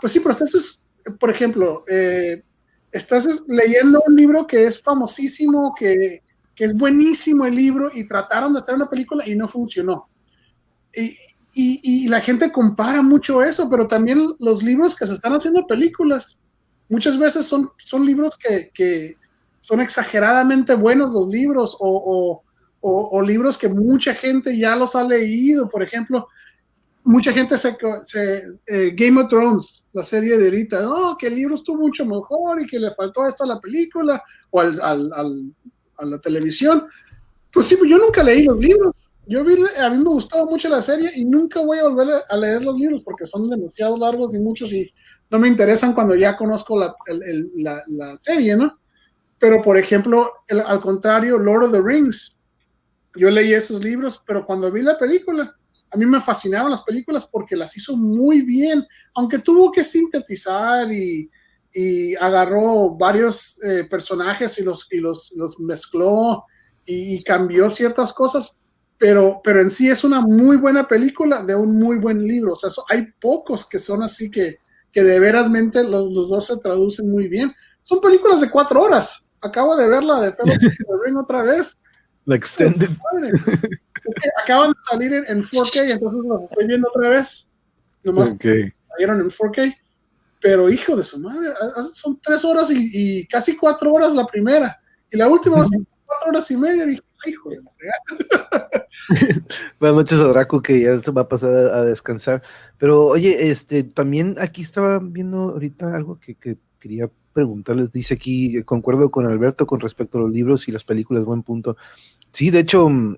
Pues 0.00 0.12
sí, 0.12 0.20
pero 0.20 0.32
estás, 0.32 0.80
por 1.18 1.30
ejemplo, 1.30 1.84
eh, 1.88 2.42
estás 2.90 3.42
leyendo 3.48 4.02
un 4.06 4.14
libro 4.14 4.46
que 4.46 4.66
es 4.66 4.80
famosísimo, 4.82 5.74
que, 5.74 6.22
que, 6.54 6.64
es 6.64 6.76
buenísimo 6.76 7.46
el 7.46 7.54
libro, 7.54 7.90
y 7.92 8.06
trataron 8.06 8.52
de 8.52 8.60
hacer 8.60 8.74
una 8.74 8.90
película 8.90 9.26
y 9.26 9.34
no 9.34 9.48
funcionó. 9.48 10.08
Y, 10.94 11.16
y, 11.54 12.08
la 12.08 12.20
gente 12.20 12.52
compara 12.52 13.02
mucho 13.02 13.42
eso, 13.42 13.68
pero 13.70 13.86
también 13.86 14.18
los 14.38 14.62
libros 14.62 14.94
que 14.94 15.06
se 15.06 15.14
están 15.14 15.32
haciendo 15.32 15.66
películas, 15.66 16.38
muchas 16.88 17.18
veces 17.18 17.46
son, 17.46 17.70
son 17.78 18.04
libros 18.04 18.36
que 18.36 19.16
son 19.62 19.80
exageradamente 19.80 20.74
buenos 20.74 21.12
los 21.12 21.28
libros 21.28 21.76
o, 21.78 22.42
libros 23.24 23.56
que 23.56 23.68
mucha 23.68 24.12
gente 24.12 24.58
ya 24.58 24.74
los 24.74 24.96
ha 24.96 25.04
leído. 25.04 25.68
Por 25.68 25.84
ejemplo, 25.84 26.26
mucha 27.04 27.32
gente 27.32 27.56
se, 27.56 27.76
eh, 28.66 28.90
Game 28.94 29.22
of 29.22 29.28
Thrones, 29.28 29.84
la 29.92 30.02
serie 30.02 30.36
de 30.36 30.46
ahorita, 30.46 30.82
no, 30.82 31.16
que 31.16 31.28
el 31.28 31.36
libro 31.36 31.54
estuvo 31.54 31.78
mucho 31.78 32.04
mejor 32.04 32.60
y 32.60 32.66
que 32.66 32.80
le 32.80 32.90
faltó 32.90 33.24
esto 33.24 33.44
a 33.44 33.46
la 33.46 33.60
película 33.60 34.20
o 34.50 34.60
al, 34.60 34.80
a 34.82 36.04
la 36.04 36.18
televisión. 36.18 36.84
Pues 37.52 37.66
sí, 37.66 37.78
yo 37.86 37.98
nunca 37.98 38.24
leí 38.24 38.44
los 38.44 38.58
libros. 38.58 38.96
Yo 39.26 39.44
vi, 39.44 39.54
a 39.80 39.90
mí 39.90 39.98
me 39.98 40.10
gustó 40.10 40.44
mucho 40.46 40.68
la 40.68 40.82
serie 40.82 41.08
y 41.14 41.24
nunca 41.24 41.60
voy 41.60 41.78
a 41.78 41.84
volver 41.84 42.24
a 42.28 42.36
leer 42.36 42.62
los 42.62 42.74
libros 42.74 43.02
porque 43.02 43.26
son 43.26 43.48
demasiado 43.48 43.96
largos 43.96 44.34
y 44.34 44.40
muchos 44.40 44.72
y 44.72 44.92
no 45.30 45.38
me 45.38 45.46
interesan 45.46 45.94
cuando 45.94 46.16
ya 46.16 46.36
conozco 46.36 46.76
la, 46.76 46.96
la 47.86 48.16
serie, 48.16 48.56
¿no? 48.56 48.81
Pero, 49.42 49.60
por 49.60 49.76
ejemplo, 49.76 50.34
al 50.48 50.80
contrario, 50.80 51.36
Lord 51.36 51.64
of 51.64 51.72
the 51.72 51.82
Rings, 51.82 52.30
yo 53.16 53.28
leí 53.28 53.52
esos 53.52 53.82
libros, 53.82 54.22
pero 54.24 54.46
cuando 54.46 54.70
vi 54.70 54.82
la 54.82 54.96
película, 54.96 55.52
a 55.90 55.96
mí 55.96 56.06
me 56.06 56.20
fascinaron 56.20 56.70
las 56.70 56.82
películas 56.82 57.26
porque 57.26 57.56
las 57.56 57.76
hizo 57.76 57.96
muy 57.96 58.42
bien, 58.42 58.86
aunque 59.16 59.40
tuvo 59.40 59.72
que 59.72 59.84
sintetizar 59.84 60.92
y, 60.92 61.28
agarró 62.20 62.94
varios 62.94 63.58
eh, 63.64 63.82
personajes 63.90 64.56
y 64.60 64.62
los, 64.62 64.86
y 64.92 64.98
los, 64.98 65.32
los 65.34 65.58
mezcló 65.58 66.44
y, 66.86 67.20
cambió 67.24 67.68
ciertas 67.68 68.12
cosas, 68.12 68.56
pero, 68.96 69.40
pero 69.42 69.60
en 69.60 69.72
sí 69.72 69.90
es 69.90 70.04
una 70.04 70.20
muy 70.20 70.56
buena 70.56 70.86
película 70.86 71.42
de 71.42 71.56
un 71.56 71.76
muy 71.80 71.98
buen 71.98 72.24
libro. 72.24 72.52
O 72.52 72.56
sea, 72.56 72.70
hay 72.90 73.08
pocos 73.20 73.66
que 73.66 73.80
son 73.80 74.04
así 74.04 74.30
que, 74.30 74.58
que 74.92 75.02
de 75.02 75.18
verasmente 75.18 75.82
los, 75.82 76.12
los 76.12 76.28
dos 76.28 76.46
se 76.46 76.58
traducen 76.58 77.10
muy 77.10 77.26
bien. 77.26 77.52
Son 77.82 78.00
películas 78.00 78.40
de 78.40 78.48
cuatro 78.48 78.80
horas 78.80 79.24
acabo 79.42 79.76
de 79.76 79.88
verla 79.88 80.20
de 80.20 80.34
Ring 81.04 81.16
otra 81.16 81.42
vez. 81.42 81.76
La 82.24 82.36
extended. 82.36 82.90
Acaban 84.42 84.70
de 84.70 84.76
salir 84.88 85.12
en, 85.12 85.42
4K, 85.42 85.92
entonces 85.92 86.24
lo 86.24 86.44
estoy 86.44 86.66
viendo 86.66 86.88
otra 86.94 87.10
vez. 87.10 87.48
Nomás 88.02 88.32
salieron 88.38 89.20
en 89.20 89.30
4K. 89.30 89.76
Pero 90.40 90.68
hijo 90.68 90.96
de 90.96 91.04
su 91.04 91.20
madre, 91.20 91.50
son 91.92 92.18
tres 92.20 92.44
horas 92.44 92.68
y, 92.70 93.26
casi 93.28 93.56
cuatro 93.56 93.92
horas 93.92 94.12
la 94.12 94.26
primera. 94.26 94.80
Y 95.10 95.16
la 95.16 95.28
última 95.28 95.58
va 95.58 95.66
cuatro 96.04 96.30
horas 96.30 96.50
y 96.50 96.56
media. 96.56 96.84
Dije, 96.84 97.00
hijo 97.26 97.50
de 97.50 97.62
la 97.62 97.70
Buenas 99.78 99.96
noches 99.96 100.18
a 100.18 100.24
Draco, 100.24 100.60
que 100.60 100.80
ya 100.80 101.00
se 101.00 101.10
va 101.12 101.22
a 101.22 101.28
pasar 101.28 101.54
a, 101.54 101.84
descansar. 101.84 102.42
Pero 102.78 103.06
oye, 103.06 103.50
este, 103.50 103.84
también 103.84 104.34
aquí 104.40 104.62
estaba 104.62 104.98
viendo 104.98 105.50
ahorita 105.50 105.94
algo 105.94 106.18
que, 106.18 106.34
que 106.34 106.58
quería 106.80 107.08
preguntarles, 107.32 107.90
dice 107.90 108.14
aquí, 108.14 108.56
eh, 108.58 108.64
concuerdo 108.64 109.10
con 109.10 109.26
Alberto 109.26 109.66
con 109.66 109.80
respecto 109.80 110.18
a 110.18 110.22
los 110.22 110.30
libros 110.30 110.68
y 110.68 110.72
las 110.72 110.84
películas, 110.84 111.24
buen 111.24 111.42
punto. 111.42 111.76
Sí, 112.30 112.50
de 112.50 112.60
hecho, 112.60 112.88
mm, 112.88 113.16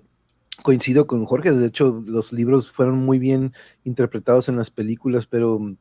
coincido 0.63 1.07
con 1.07 1.25
Jorge, 1.25 1.51
de 1.51 1.67
hecho, 1.67 2.03
los 2.05 2.33
libros 2.33 2.71
fueron 2.71 2.97
muy 3.05 3.19
bien 3.19 3.53
interpretados 3.83 4.49
en 4.49 4.55
las 4.55 4.71
películas, 4.71 5.27
pero, 5.27 5.59
mm, 5.59 5.77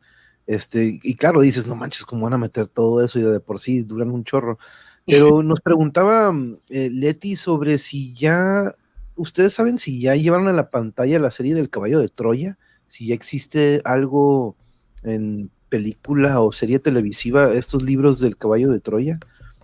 este, 0.46 1.00
y 1.02 1.14
claro, 1.16 1.40
dices, 1.40 1.66
no 1.66 1.74
manches, 1.74 2.04
¿cómo 2.04 2.24
van 2.24 2.34
a 2.34 2.38
meter 2.38 2.66
todo 2.66 3.02
eso? 3.02 3.18
Y 3.18 3.22
de 3.22 3.40
por 3.40 3.60
sí 3.60 3.82
duran 3.82 4.10
un 4.10 4.24
chorro. 4.24 4.58
Pero 5.06 5.42
nos 5.42 5.60
preguntaba 5.60 6.32
mm, 6.32 6.58
eh, 6.68 6.90
Leti 6.90 7.36
sobre 7.36 7.78
si 7.78 8.14
ya, 8.14 8.74
ustedes 9.16 9.54
saben 9.54 9.78
si 9.78 10.00
ya 10.00 10.16
llevaron 10.16 10.48
a 10.48 10.52
la 10.52 10.70
pantalla 10.70 11.18
la 11.18 11.30
serie 11.30 11.54
del 11.54 11.70
caballo 11.70 12.00
de 12.00 12.08
Troya, 12.08 12.58
si 12.88 13.06
ya 13.06 13.14
existe 13.14 13.80
algo 13.84 14.56
en 15.02 15.50
película 15.74 16.40
o 16.40 16.52
serie 16.52 16.78
televisiva 16.78 17.52
estos 17.52 17.82
libros 17.82 18.20
del 18.20 18.36
caballo 18.36 18.70
de 18.70 18.78
Troya. 18.78 19.18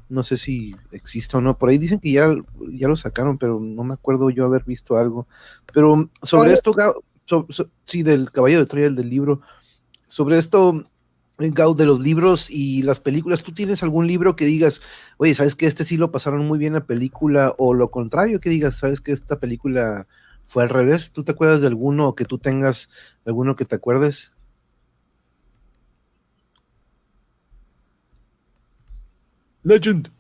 No 0.09 0.25
sé 0.25 0.39
si 0.39 0.75
existe 0.91 1.37
o 1.37 1.41
no. 1.41 1.57
Por 1.57 1.69
ahí 1.69 1.79
dicen 1.79 2.01
que 2.01 2.11
ya, 2.11 2.35
ya 2.73 2.89
lo 2.89 2.97
sacaron, 2.97 3.39
pero 3.39 3.61
no 3.61 3.85
me 3.85 3.95
acuerdo 3.95 4.29
yo 4.29 4.45
haber 4.45 4.65
visto 4.65 4.97
algo. 4.97 5.29
Pero 5.73 6.11
sobre 6.21 6.53
esto, 6.53 6.73
sí, 7.85 8.03
del 8.03 8.33
caballo 8.33 8.59
de 8.59 8.67
Troya, 8.67 8.87
el 8.87 8.97
del 8.97 9.09
libro. 9.09 9.41
Sobre 10.09 10.37
esto, 10.39 10.85
Gau, 11.39 11.77
de 11.77 11.87
los 11.87 12.01
libros 12.01 12.51
y 12.51 12.83
las 12.83 12.99
películas, 12.99 13.45
¿tú 13.45 13.53
tienes 13.53 13.85
algún 13.85 14.09
libro 14.09 14.35
que 14.35 14.47
digas, 14.47 14.81
oye, 15.17 15.37
sabes 15.37 15.55
que 15.55 15.67
este 15.67 15.85
sí 15.85 15.97
lo 15.97 16.11
pasaron 16.11 16.45
muy 16.45 16.59
bien 16.59 16.73
la 16.73 16.87
película? 16.87 17.55
O 17.57 17.73
lo 17.73 17.87
contrario, 17.87 18.41
que 18.41 18.51
digas, 18.51 18.75
sabes 18.75 19.01
que 19.01 19.13
esta 19.13 19.39
película 19.39 20.09
fue 20.49 20.65
al 20.65 20.71
revés. 20.71 21.13
¿Tú 21.13 21.23
te 21.23 21.31
acuerdas 21.31 21.61
de 21.61 21.69
alguno 21.69 22.09
o 22.09 22.17
que 22.17 22.25
tú 22.25 22.39
tengas 22.39 22.89
alguno 23.25 23.55
que 23.55 23.65
te 23.65 23.77
acuerdes? 23.77 24.35
Legend. 29.63 30.11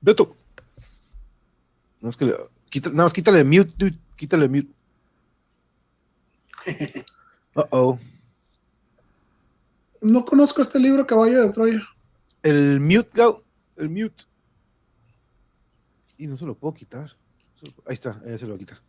Beto. 0.00 0.36
No, 2.00 2.10
es 2.10 2.16
que 2.16 2.26
nada 2.26 3.04
más 3.04 3.12
quítale 3.12 3.44
mute, 3.44 3.72
dude. 3.76 3.98
Quítale 4.16 4.48
mute. 4.48 4.68
Uh 7.56 7.64
oh. 7.70 7.98
No 10.02 10.26
conozco 10.26 10.60
este 10.60 10.78
libro 10.78 11.06
Caballo 11.06 11.40
de 11.40 11.52
Troya. 11.54 11.88
El 12.42 12.80
mute, 12.80 13.08
go. 13.14 13.42
El 13.76 13.88
mute. 13.88 14.24
Y 16.18 16.26
no 16.26 16.36
se 16.36 16.44
lo 16.44 16.54
puedo 16.54 16.74
quitar. 16.74 17.16
Ahí 17.86 17.94
está, 17.94 18.20
ahí 18.26 18.38
se 18.38 18.46
lo 18.46 18.54
voy 18.54 18.56
a 18.56 18.58
quitar. 18.58 18.82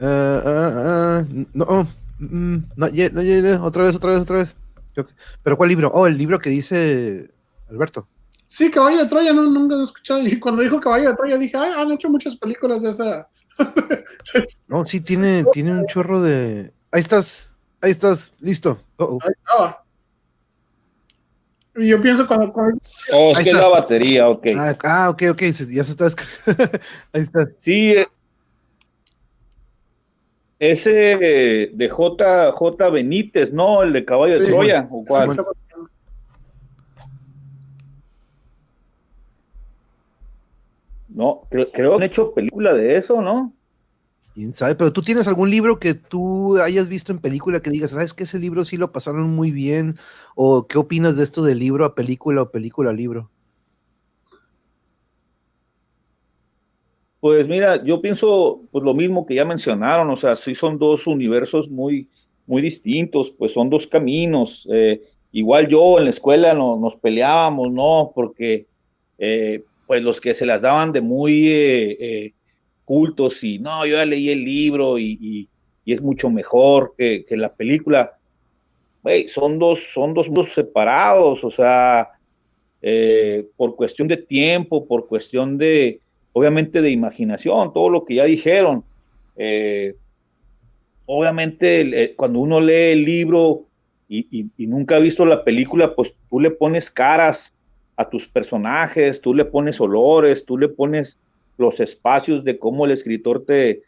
Uh, 0.00 0.06
uh, 0.06 1.20
uh, 1.20 1.46
no, 1.52 1.88
mm, 2.18 2.56
no, 2.76 2.86
otra 3.64 3.84
vez, 3.84 3.96
otra 3.96 4.12
vez, 4.12 4.20
otra 4.20 4.36
vez. 4.38 4.54
Pero 5.42 5.56
¿cuál 5.56 5.68
libro? 5.68 5.90
Oh, 5.92 6.06
el 6.06 6.18
libro 6.18 6.38
que 6.38 6.50
dice 6.50 7.30
Alberto. 7.70 8.08
Sí, 8.46 8.70
Caballo 8.70 8.98
de 8.98 9.06
Troya, 9.06 9.32
no, 9.32 9.42
nunca 9.42 9.74
lo 9.74 9.82
he 9.82 9.84
escuchado. 9.84 10.26
Y 10.26 10.38
cuando 10.38 10.62
dijo 10.62 10.80
Caballo 10.80 11.10
de 11.10 11.16
Troya 11.16 11.36
dije, 11.36 11.56
Ay, 11.56 11.72
han 11.76 11.92
hecho 11.92 12.08
muchas 12.08 12.34
películas 12.36 12.82
de 12.82 12.90
esa. 12.90 13.28
no, 14.68 14.86
sí, 14.86 15.00
tiene, 15.00 15.44
tiene 15.52 15.72
un 15.72 15.86
chorro 15.86 16.20
de. 16.20 16.72
Ahí 16.90 17.00
estás, 17.00 17.54
ahí 17.80 17.90
estás, 17.90 18.32
listo. 18.40 18.80
Ahí 18.98 19.34
estaba. 19.44 19.84
Y 21.76 21.88
yo 21.88 22.00
pienso 22.00 22.26
cuando. 22.26 22.52
Oh, 23.12 23.32
es 23.32 23.44
que 23.44 23.52
la 23.52 23.68
batería, 23.68 24.28
ok. 24.28 24.46
Ah, 24.56 24.76
ah, 24.84 25.10
ok, 25.10 25.22
ok, 25.30 25.42
ya 25.42 25.84
se 25.84 25.90
está 25.92 26.04
descargando. 26.04 26.78
ahí 27.12 27.22
está. 27.22 27.48
Sí, 27.58 27.92
eh, 27.92 28.06
ese 30.58 30.90
de 30.90 31.88
J. 31.90 32.52
J. 32.52 32.90
Benítez, 32.90 33.52
¿no? 33.52 33.82
El 33.82 33.92
de 33.92 34.04
Caballo 34.04 34.38
de 34.38 34.46
Troya, 34.46 34.88
¿o 34.90 35.04
cuál? 35.04 35.30
No, 41.08 41.42
creo, 41.50 41.70
que 41.72 41.82
han 41.82 42.02
hecho 42.02 42.32
película 42.32 42.72
de 42.72 42.98
eso, 42.98 43.20
¿no? 43.20 43.52
Quién 44.34 44.54
sabe, 44.54 44.76
pero 44.76 44.92
tú 44.92 45.02
tienes 45.02 45.26
algún 45.26 45.50
libro 45.50 45.80
que 45.80 45.94
tú 45.94 46.58
hayas 46.58 46.88
visto 46.88 47.10
en 47.10 47.18
película 47.18 47.58
que 47.60 47.70
digas, 47.70 47.90
¿sabes 47.90 48.14
que 48.14 48.22
ese 48.22 48.38
libro 48.38 48.64
sí 48.64 48.76
lo 48.76 48.92
pasaron 48.92 49.30
muy 49.30 49.50
bien? 49.50 49.96
¿O 50.36 50.68
qué 50.68 50.78
opinas 50.78 51.16
de 51.16 51.24
esto 51.24 51.42
de 51.42 51.56
libro 51.56 51.84
a 51.84 51.96
película 51.96 52.42
o 52.42 52.50
película 52.50 52.90
a 52.90 52.92
libro? 52.92 53.30
Pues 57.20 57.48
mira, 57.48 57.82
yo 57.84 58.00
pienso 58.00 58.62
pues 58.70 58.84
lo 58.84 58.94
mismo 58.94 59.26
que 59.26 59.34
ya 59.34 59.44
mencionaron, 59.44 60.08
o 60.10 60.16
sea, 60.16 60.36
sí 60.36 60.54
son 60.54 60.78
dos 60.78 61.06
universos 61.06 61.68
muy, 61.68 62.08
muy 62.46 62.62
distintos, 62.62 63.32
pues 63.36 63.52
son 63.52 63.70
dos 63.70 63.88
caminos. 63.88 64.66
Eh, 64.72 65.02
igual 65.32 65.68
yo 65.68 65.98
en 65.98 66.04
la 66.04 66.10
escuela 66.10 66.54
no, 66.54 66.76
nos 66.76 66.94
peleábamos, 66.96 67.72
¿no? 67.72 68.12
Porque 68.14 68.66
eh, 69.18 69.64
pues 69.86 70.02
los 70.02 70.20
que 70.20 70.34
se 70.34 70.46
las 70.46 70.62
daban 70.62 70.92
de 70.92 71.00
muy 71.00 71.48
eh, 71.50 72.34
cultos 72.84 73.42
y 73.42 73.58
no, 73.58 73.84
yo 73.84 73.96
ya 73.96 74.04
leí 74.04 74.30
el 74.30 74.44
libro 74.44 74.98
y, 74.98 75.48
es 75.86 76.02
mucho 76.02 76.28
mejor 76.28 76.94
que, 76.98 77.24
la 77.30 77.50
película. 77.54 78.12
son 79.34 79.58
dos, 79.58 79.78
son 79.94 80.12
dos 80.12 80.26
mundos 80.26 80.50
separados, 80.50 81.42
o 81.42 81.50
sea, 81.50 82.10
por 83.56 83.74
cuestión 83.74 84.06
de 84.06 84.18
tiempo, 84.18 84.86
por 84.86 85.08
cuestión 85.08 85.56
de, 85.56 86.02
obviamente 86.38 86.80
de 86.80 86.90
imaginación, 86.90 87.72
todo 87.72 87.90
lo 87.90 88.04
que 88.04 88.16
ya 88.16 88.24
dijeron. 88.24 88.84
Eh, 89.36 89.94
obviamente 91.06 92.14
cuando 92.16 92.38
uno 92.40 92.60
lee 92.60 92.92
el 92.92 93.04
libro 93.04 93.64
y, 94.08 94.50
nunca 94.58 94.96
ha 94.96 95.00
visto 95.00 95.24
la 95.26 95.44
película, 95.44 95.94
pues 95.94 96.12
tú 96.30 96.40
le 96.40 96.50
pones 96.50 96.90
caras 96.90 97.52
a 97.96 98.08
tus 98.08 98.26
personajes, 98.28 99.20
tú 99.20 99.34
le 99.34 99.44
pones 99.44 99.80
olores, 99.80 100.44
tú 100.44 100.56
le 100.56 100.68
pones 100.68 101.18
los 101.58 101.78
espacios 101.80 102.44
de 102.44 102.58
cómo 102.58 102.86
el 102.86 102.92
escritor 102.92 103.44
te, 103.44 103.82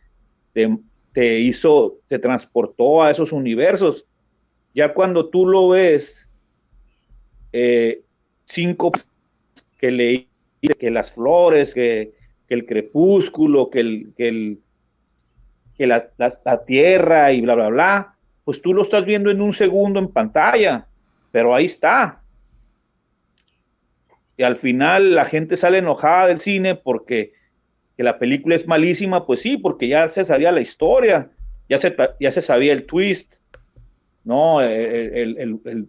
te, 0.52 1.38
hizo, 1.38 1.98
te 2.08 2.18
transportó 2.18 3.02
a 3.02 3.12
esos 3.12 3.32
universos. 3.32 4.04
Ya 4.74 4.92
cuando 4.92 5.28
tú 5.28 5.46
lo 5.46 5.68
ves, 5.68 6.26
eh, 7.52 8.02
cinco 8.46 8.92
que 9.78 9.90
leí, 9.90 10.28
que 10.78 10.90
las 10.90 11.10
flores, 11.12 11.72
que, 11.74 12.12
que 12.50 12.54
el 12.56 12.66
crepúsculo, 12.66 13.70
que, 13.70 13.78
el, 13.78 14.12
que, 14.16 14.28
el, 14.28 14.58
la, 15.78 16.64
tierra 16.66 17.32
y 17.32 17.42
bla, 17.42 17.54
bla, 17.54 17.68
bla, 17.68 18.14
pues 18.44 18.60
tú 18.60 18.74
lo 18.74 18.82
estás 18.82 19.04
viendo 19.04 19.30
en 19.30 19.40
un 19.40 19.54
segundo 19.54 20.00
en 20.00 20.08
pantalla, 20.08 20.84
pero 21.30 21.54
ahí 21.54 21.66
está. 21.66 22.22
Y 24.36 24.42
al 24.42 24.56
final 24.56 25.14
la 25.14 25.26
gente 25.26 25.56
sale 25.56 25.78
enojada 25.78 26.26
del 26.26 26.40
cine 26.40 26.74
porque 26.74 27.34
que 27.96 28.02
la 28.02 28.18
película 28.18 28.56
es 28.56 28.66
malísima, 28.66 29.26
pues 29.26 29.42
sí, 29.42 29.56
porque 29.56 29.86
ya 29.86 30.08
se 30.08 30.24
sabía 30.24 30.50
la 30.50 30.60
historia, 30.60 31.30
ya 31.68 31.78
se, 31.78 31.94
ya 32.18 32.32
se 32.32 32.42
sabía 32.42 32.72
el 32.72 32.84
twist, 32.84 33.32
¿no? 34.24 34.60
El, 34.60 35.38
el, 35.38 35.60
el 35.64 35.88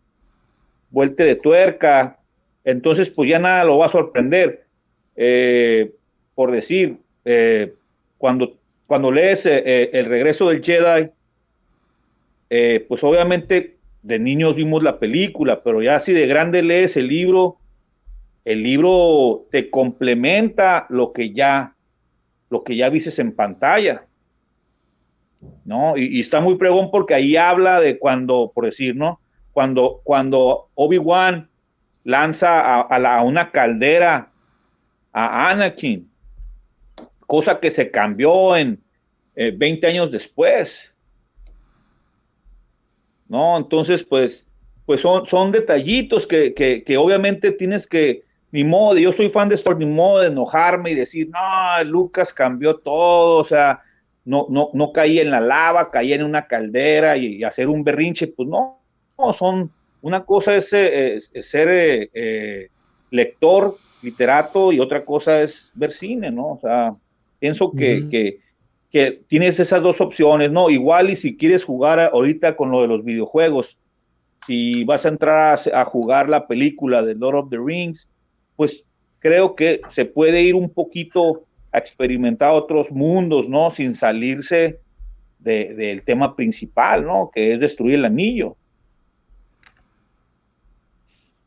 vuelte 0.92 1.24
de 1.24 1.38
tuerca, 1.38 2.20
entonces 2.66 3.10
pues 3.10 3.32
ya 3.32 3.40
nada 3.40 3.64
lo 3.64 3.80
va 3.80 3.88
a 3.88 3.92
sorprender. 3.92 4.68
Eh, 5.16 5.92
por 6.42 6.50
decir, 6.50 6.98
eh, 7.24 7.72
cuando, 8.18 8.56
cuando 8.88 9.12
lees 9.12 9.46
eh, 9.46 9.62
eh, 9.64 9.90
El 9.94 10.08
regreso 10.08 10.50
del 10.50 10.64
Jedi, 10.64 11.12
pues 12.88 13.04
obviamente 13.04 13.78
de 14.02 14.18
niños 14.18 14.56
vimos 14.56 14.82
la 14.82 14.98
película, 14.98 15.62
pero 15.62 15.84
ya 15.84 16.00
si 16.00 16.14
de 16.14 16.26
grande 16.26 16.64
lees 16.64 16.98
el 16.98 17.10
libro, 17.10 17.58
el 18.44 18.64
libro 18.64 19.46
te 19.52 19.70
complementa 19.70 20.88
lo 20.90 21.14
que 21.14 21.32
ya, 21.32 21.76
lo 22.50 22.64
que 22.64 22.76
ya 22.76 22.90
viste 22.90 23.22
en 23.22 23.36
pantalla. 23.36 24.06
¿No? 25.64 25.96
Y, 25.96 26.22
está 26.22 26.42
muy 26.42 26.56
pregón 26.56 26.90
porque 26.90 27.14
ahí 27.14 27.38
habla 27.38 27.80
de 27.80 28.00
cuando, 28.00 28.52
por 28.52 28.66
decir, 28.66 28.96
¿no? 28.96 29.20
Cuando, 29.52 30.02
cuando 30.04 30.70
Obi-Wan 30.74 31.50
lanza 32.04 32.82
a, 32.82 33.22
una 33.22 33.52
caldera 33.52 34.32
a 35.14 35.52
Anakin 35.52 36.11
cosa 37.32 37.62
que 37.62 37.72
se 37.72 37.90
cambió 37.90 38.58
en 38.58 38.78
20 39.36 39.88
eh, 39.88 39.90
años 39.90 40.12
después. 40.12 40.86
¿No? 43.30 43.58
Entonces, 43.58 44.04
pues, 44.04 44.46
pues 44.86 45.00
son, 45.00 45.26
son 45.28 45.54
detallitos 45.54 46.28
que, 46.28 46.54
que, 46.54 46.98
obviamente 46.98 47.54
tienes 47.54 47.88
que, 47.88 48.24
ni 48.52 48.66
modo, 48.66 48.98
yo 48.98 49.14
soy 49.14 49.30
fan 49.30 49.48
de 49.48 49.56
Star 49.56 49.78
ni 49.78 49.86
modo 49.86 50.20
de 50.20 50.28
enojarme 50.28 50.92
y 50.92 50.96
decir, 50.96 51.30
no, 51.30 51.84
Lucas 51.86 52.34
cambió 52.34 52.76
todo, 52.76 53.38
o 53.38 53.46
sea, 53.46 53.80
no, 54.26 54.48
no, 54.50 54.70
no 54.74 54.92
caía 54.92 55.22
en 55.22 55.32
la 55.32 55.40
lava, 55.40 55.90
caía 55.90 56.16
en 56.16 56.24
una 56.24 56.48
caldera 56.48 57.16
y, 57.16 57.46
hacer 57.46 57.70
un 57.70 57.86
berrinche, 57.86 58.28
pues 58.28 58.50
no, 58.50 58.82
no, 59.18 59.32
son, 59.32 59.72
una 60.02 60.26
cosa 60.26 60.58
es, 60.58 60.74
eh, 60.74 61.22
ser 61.44 62.10
eh, 62.14 62.68
lector, 63.10 63.78
literato 64.04 64.74
y 64.74 64.82
otra 64.82 65.06
cosa 65.06 65.42
es 65.42 65.66
ver 65.76 65.96
cine, 65.96 66.30
¿no? 66.30 66.56
O 66.56 66.60
sea, 66.60 66.94
Pienso 67.42 67.72
que, 67.72 68.38
que, 68.92 69.22
tienes 69.28 69.60
esas 69.60 69.82
dos 69.82 70.00
opciones, 70.00 70.52
¿no? 70.52 70.70
Igual 70.70 71.10
y 71.10 71.16
si 71.16 71.36
quieres 71.36 71.66
jugar 71.66 72.00
ahorita 72.00 72.56
con 72.56 72.70
lo 72.70 72.84
de 72.84 72.88
los 72.88 73.04
videojuegos, 73.04 73.76
si 74.46 74.84
vas 74.84 75.08
a 75.08 75.10
entrar 75.10 75.60
a, 75.74 75.86
jugar 75.86 76.30
la 76.30 76.46
película 76.46 77.02
de 77.02 77.16
Lord 77.16 77.36
of 77.36 77.50
the 77.50 77.58
Rings, 77.58 78.08
pues 78.56 78.84
creo 79.18 79.56
que 79.56 79.82
se 79.90 80.06
puede 80.06 80.44
ir 80.44 80.54
un 80.54 80.70
poquito 80.70 81.46
a 81.72 81.80
experimentar 81.80 82.52
otros 82.52 82.92
mundos, 82.92 83.50
¿no? 83.50 83.72
Sin 83.72 83.96
salirse 83.96 84.78
del 85.40 86.04
tema 86.04 86.36
principal, 86.36 87.04
¿no? 87.04 87.32
Que 87.34 87.54
es 87.54 87.60
destruir 87.60 87.96
el 87.96 88.06
anillo. 88.06 88.56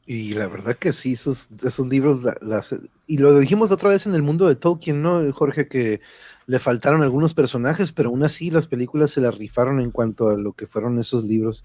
Y 0.07 0.35
la 0.35 0.49
verdad 0.49 0.77
que 0.77 0.93
sí, 0.93 1.15
esos, 1.15 1.49
esos 1.65 1.87
libros, 1.87 2.21
las, 2.43 2.75
y 3.07 3.19
lo 3.19 3.39
dijimos 3.39 3.71
otra 3.71 3.89
vez 3.89 4.07
en 4.07 4.15
el 4.15 4.23
mundo 4.23 4.47
de 4.47 4.55
Tolkien, 4.55 5.01
¿no, 5.01 5.33
Jorge? 5.33 5.67
Que 5.67 6.01
le 6.47 6.59
faltaron 6.59 7.03
algunos 7.03 7.33
personajes, 7.33 7.91
pero 7.91 8.11
aún 8.11 8.23
así 8.23 8.51
las 8.51 8.67
películas 8.67 9.13
se 9.13 9.23
las 9.23 9.39
rifaron 9.39 9.81
en 9.81 9.91
cuanto 9.91 10.29
a 10.29 10.37
lo 10.37 10.53
que 10.53 10.67
fueron 10.67 10.99
esos 10.99 11.25
libros. 11.25 11.65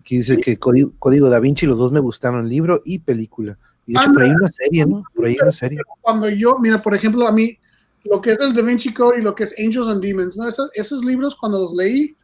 Aquí 0.00 0.18
dice 0.18 0.36
que 0.36 0.58
Código, 0.58 1.30
Da 1.30 1.40
Vinci, 1.40 1.64
los 1.64 1.78
dos 1.78 1.90
me 1.90 2.00
gustaron, 2.00 2.46
libro 2.46 2.82
y 2.84 2.98
película. 2.98 3.58
Y 3.86 3.94
de 3.94 4.00
hecho, 4.00 4.12
por 4.12 4.22
ahí 4.22 4.30
una 4.30 4.48
serie, 4.48 4.86
¿no? 4.86 5.02
Por 5.14 5.24
ahí 5.24 5.36
una 5.40 5.52
serie. 5.52 5.78
Cuando 6.02 6.28
yo, 6.28 6.58
mira, 6.58 6.82
por 6.82 6.94
ejemplo, 6.94 7.26
a 7.26 7.32
mí, 7.32 7.58
lo 8.04 8.20
que 8.20 8.32
es 8.32 8.40
el 8.40 8.52
Da 8.52 8.60
Vinci 8.60 8.92
Code 8.92 9.20
y 9.20 9.22
lo 9.22 9.34
que 9.34 9.44
es 9.44 9.54
Angels 9.58 9.88
and 9.88 10.02
Demons, 10.02 10.36
¿no? 10.36 10.46
Esos, 10.46 10.70
esos 10.74 11.02
libros, 11.06 11.34
cuando 11.34 11.58
los 11.58 11.72
leí, 11.72 12.14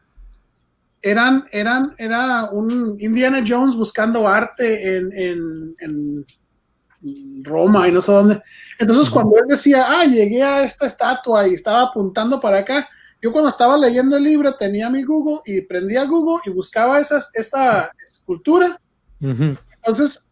eran, 1.04 1.44
eran, 1.52 1.94
era 1.98 2.48
un 2.50 2.96
Indiana 2.98 3.44
Jones 3.46 3.76
buscando 3.76 4.26
arte 4.26 4.96
en, 4.96 5.74
en, 5.78 6.26
Roma 7.42 7.86
y 7.86 7.92
no 7.92 8.00
sé 8.00 8.10
dónde. 8.10 8.40
Entonces, 8.78 9.10
cuando 9.10 9.36
él 9.36 9.44
decía, 9.46 9.84
ah, 9.86 10.06
llegué 10.06 10.42
a 10.42 10.62
esta 10.62 10.86
estatua 10.86 11.46
y 11.46 11.52
estaba 11.52 11.82
apuntando 11.82 12.40
para 12.40 12.60
acá, 12.60 12.88
yo 13.20 13.30
cuando 13.30 13.50
estaba 13.50 13.76
leyendo 13.76 14.16
el 14.16 14.24
libro 14.24 14.54
tenía 14.54 14.88
mi 14.88 15.02
Google 15.02 15.40
y 15.44 15.60
prendía 15.60 16.06
Google 16.06 16.40
y 16.46 16.50
buscaba 16.50 16.98
esas, 16.98 17.28
esta 17.34 17.92
escultura. 18.06 18.80
Entonces, 19.20 20.22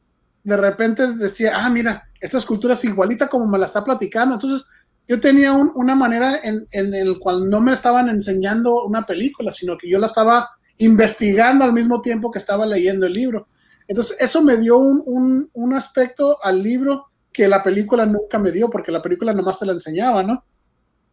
de 0.43 0.57
repente 0.57 1.13
decía, 1.13 1.53
ah, 1.57 1.69
mira, 1.69 2.09
esta 2.19 2.39
escultura 2.39 2.73
es 2.73 2.85
igualita 2.85 3.29
como 3.29 3.47
me 3.47 3.59
la 3.59 3.67
está 3.67 3.85
platicando. 3.85 4.37
Entonces, 4.37 4.67
yo 5.07 5.21
tenía 5.21 5.53
una 5.53 5.95
manera 5.95 6.39
en, 6.43 6.65
en 6.73 6.95
el 6.95 7.19
cual 7.19 7.51
no 7.51 7.61
me 7.61 7.75
estaban 7.75 8.09
enseñando 8.09 8.83
una 8.85 9.05
película, 9.05 9.53
sino 9.53 9.77
que 9.77 9.91
yo 9.91 9.99
la 9.99 10.07
estaba 10.07 10.49
investigando 10.79 11.65
al 11.65 11.73
mismo 11.73 12.01
tiempo 12.01 12.31
que 12.31 12.39
estaba 12.39 12.67
leyendo 12.67 13.07
el 13.07 13.13
libro. 13.13 13.49
Entonces, 13.89 14.21
eso 14.21 14.43
me 14.43 14.57
dio 14.57 14.79
un, 14.79 15.51
un, 15.53 15.75
aspecto 15.75 16.39
al 16.43 16.63
libro 16.63 17.07
que 17.33 17.49
la 17.49 17.63
película 17.63 18.07
nunca 18.07 18.39
me 18.39 18.51
dio, 18.51 18.71
porque 18.71 18.93
la 18.93 19.03
película 19.03 19.33
nomás 19.33 19.59
se 19.59 19.67
la 19.67 19.73
enseñaba, 19.73 20.23
¿no? 20.23 20.45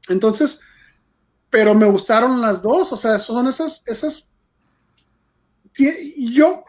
Entonces, 0.07 0.60
pero 1.49 1.73
me 1.73 1.88
gustaron 1.88 2.41
las 2.41 2.61
dos, 2.61 2.94
o 2.94 2.98
sea, 2.98 3.18
son 3.19 3.48
esas, 3.48 3.84
esas, 3.88 4.27
yo 6.18 6.64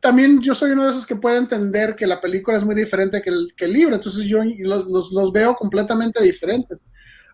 también 0.00 0.40
yo 0.40 0.54
soy 0.54 0.72
uno 0.72 0.84
de 0.84 0.90
esos 0.90 1.06
que 1.06 1.16
puede 1.16 1.38
entender 1.38 1.94
que 1.94 2.06
la 2.06 2.20
película 2.20 2.56
es 2.56 2.64
muy 2.64 2.74
diferente 2.74 3.22
que 3.22 3.30
el, 3.30 3.54
que 3.56 3.68
libro, 3.68 3.94
entonces 3.94 4.24
yo 4.24 4.38
los, 4.60 4.86
los, 4.86 5.12
los, 5.12 5.32
veo 5.32 5.54
completamente 5.54 6.22
diferentes. 6.22 6.82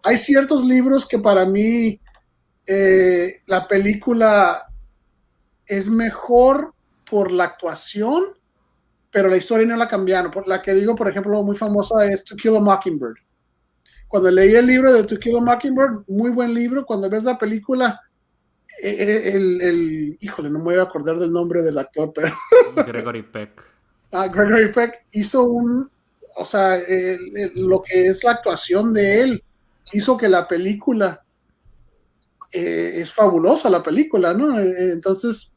Hay 0.05 0.17
ciertos 0.19 0.65
libros 0.65 1.07
que 1.07 1.19
para 1.19 1.47
mí 1.47 2.01
eh, 2.67 3.43
la 3.47 3.67
película 3.67 4.68
es 5.69 5.89
mejor 5.89 6.73
por 7.09 7.33
la 7.33 7.45
actuación, 7.45 8.25
pero 9.11 9.29
la 9.29 9.37
historia 9.37 9.67
no 9.67 9.77
la 9.77 9.89
cambiaron. 9.89 10.31
Por 10.31 10.47
la 10.47 10.61
que 10.61 10.75
digo, 10.75 10.95
por 10.95 11.09
ejemplo, 11.09 11.43
muy 11.43 11.57
famosa 11.57 12.05
es 12.07 12.25
To 12.25 12.37
Kill 12.37 12.57
a 12.57 12.61
Mockingbird. 12.61 13.17
Cuando 14.07 14.31
leí 14.31 14.55
el 14.55 14.67
libro 14.67 14.93
de 14.93 15.05
To 15.05 15.19
Kill 15.19 15.37
a 15.37 15.41
Mockingbird, 15.41 16.05
muy 16.09 16.31
buen 16.31 16.53
libro. 16.55 16.85
Cuando 16.85 17.09
ves 17.09 17.25
la 17.25 17.39
película, 17.39 18.01
eh, 18.83 18.97
eh, 18.99 19.33
el, 19.35 19.61
el, 19.61 20.17
híjole, 20.21 20.51
no 20.51 20.59
me 20.59 20.67
voy 20.67 20.75
a 20.77 20.83
acordar 20.83 21.19
del 21.19 21.31
nombre 21.31 21.63
del 21.63 21.79
actor, 21.79 22.13
pero. 22.15 22.35
Gregory 22.87 23.23
Peck. 23.23 23.63
Ah, 24.13 24.29
Gregory 24.29 24.73
Peck 24.73 25.05
hizo 25.13 25.45
un. 25.45 25.91
O 26.37 26.45
sea, 26.45 26.79
lo 27.55 27.83
que 27.83 28.07
es 28.07 28.23
la 28.23 28.33
actuación 28.33 28.93
de 28.93 29.23
él 29.23 29.45
hizo 29.93 30.17
que 30.17 30.29
la 30.29 30.47
película. 30.47 31.25
Eh, 32.51 32.93
es 33.01 33.13
fabulosa 33.13 33.69
la 33.69 33.83
película, 33.83 34.33
¿no? 34.33 34.59
Entonces 34.59 35.53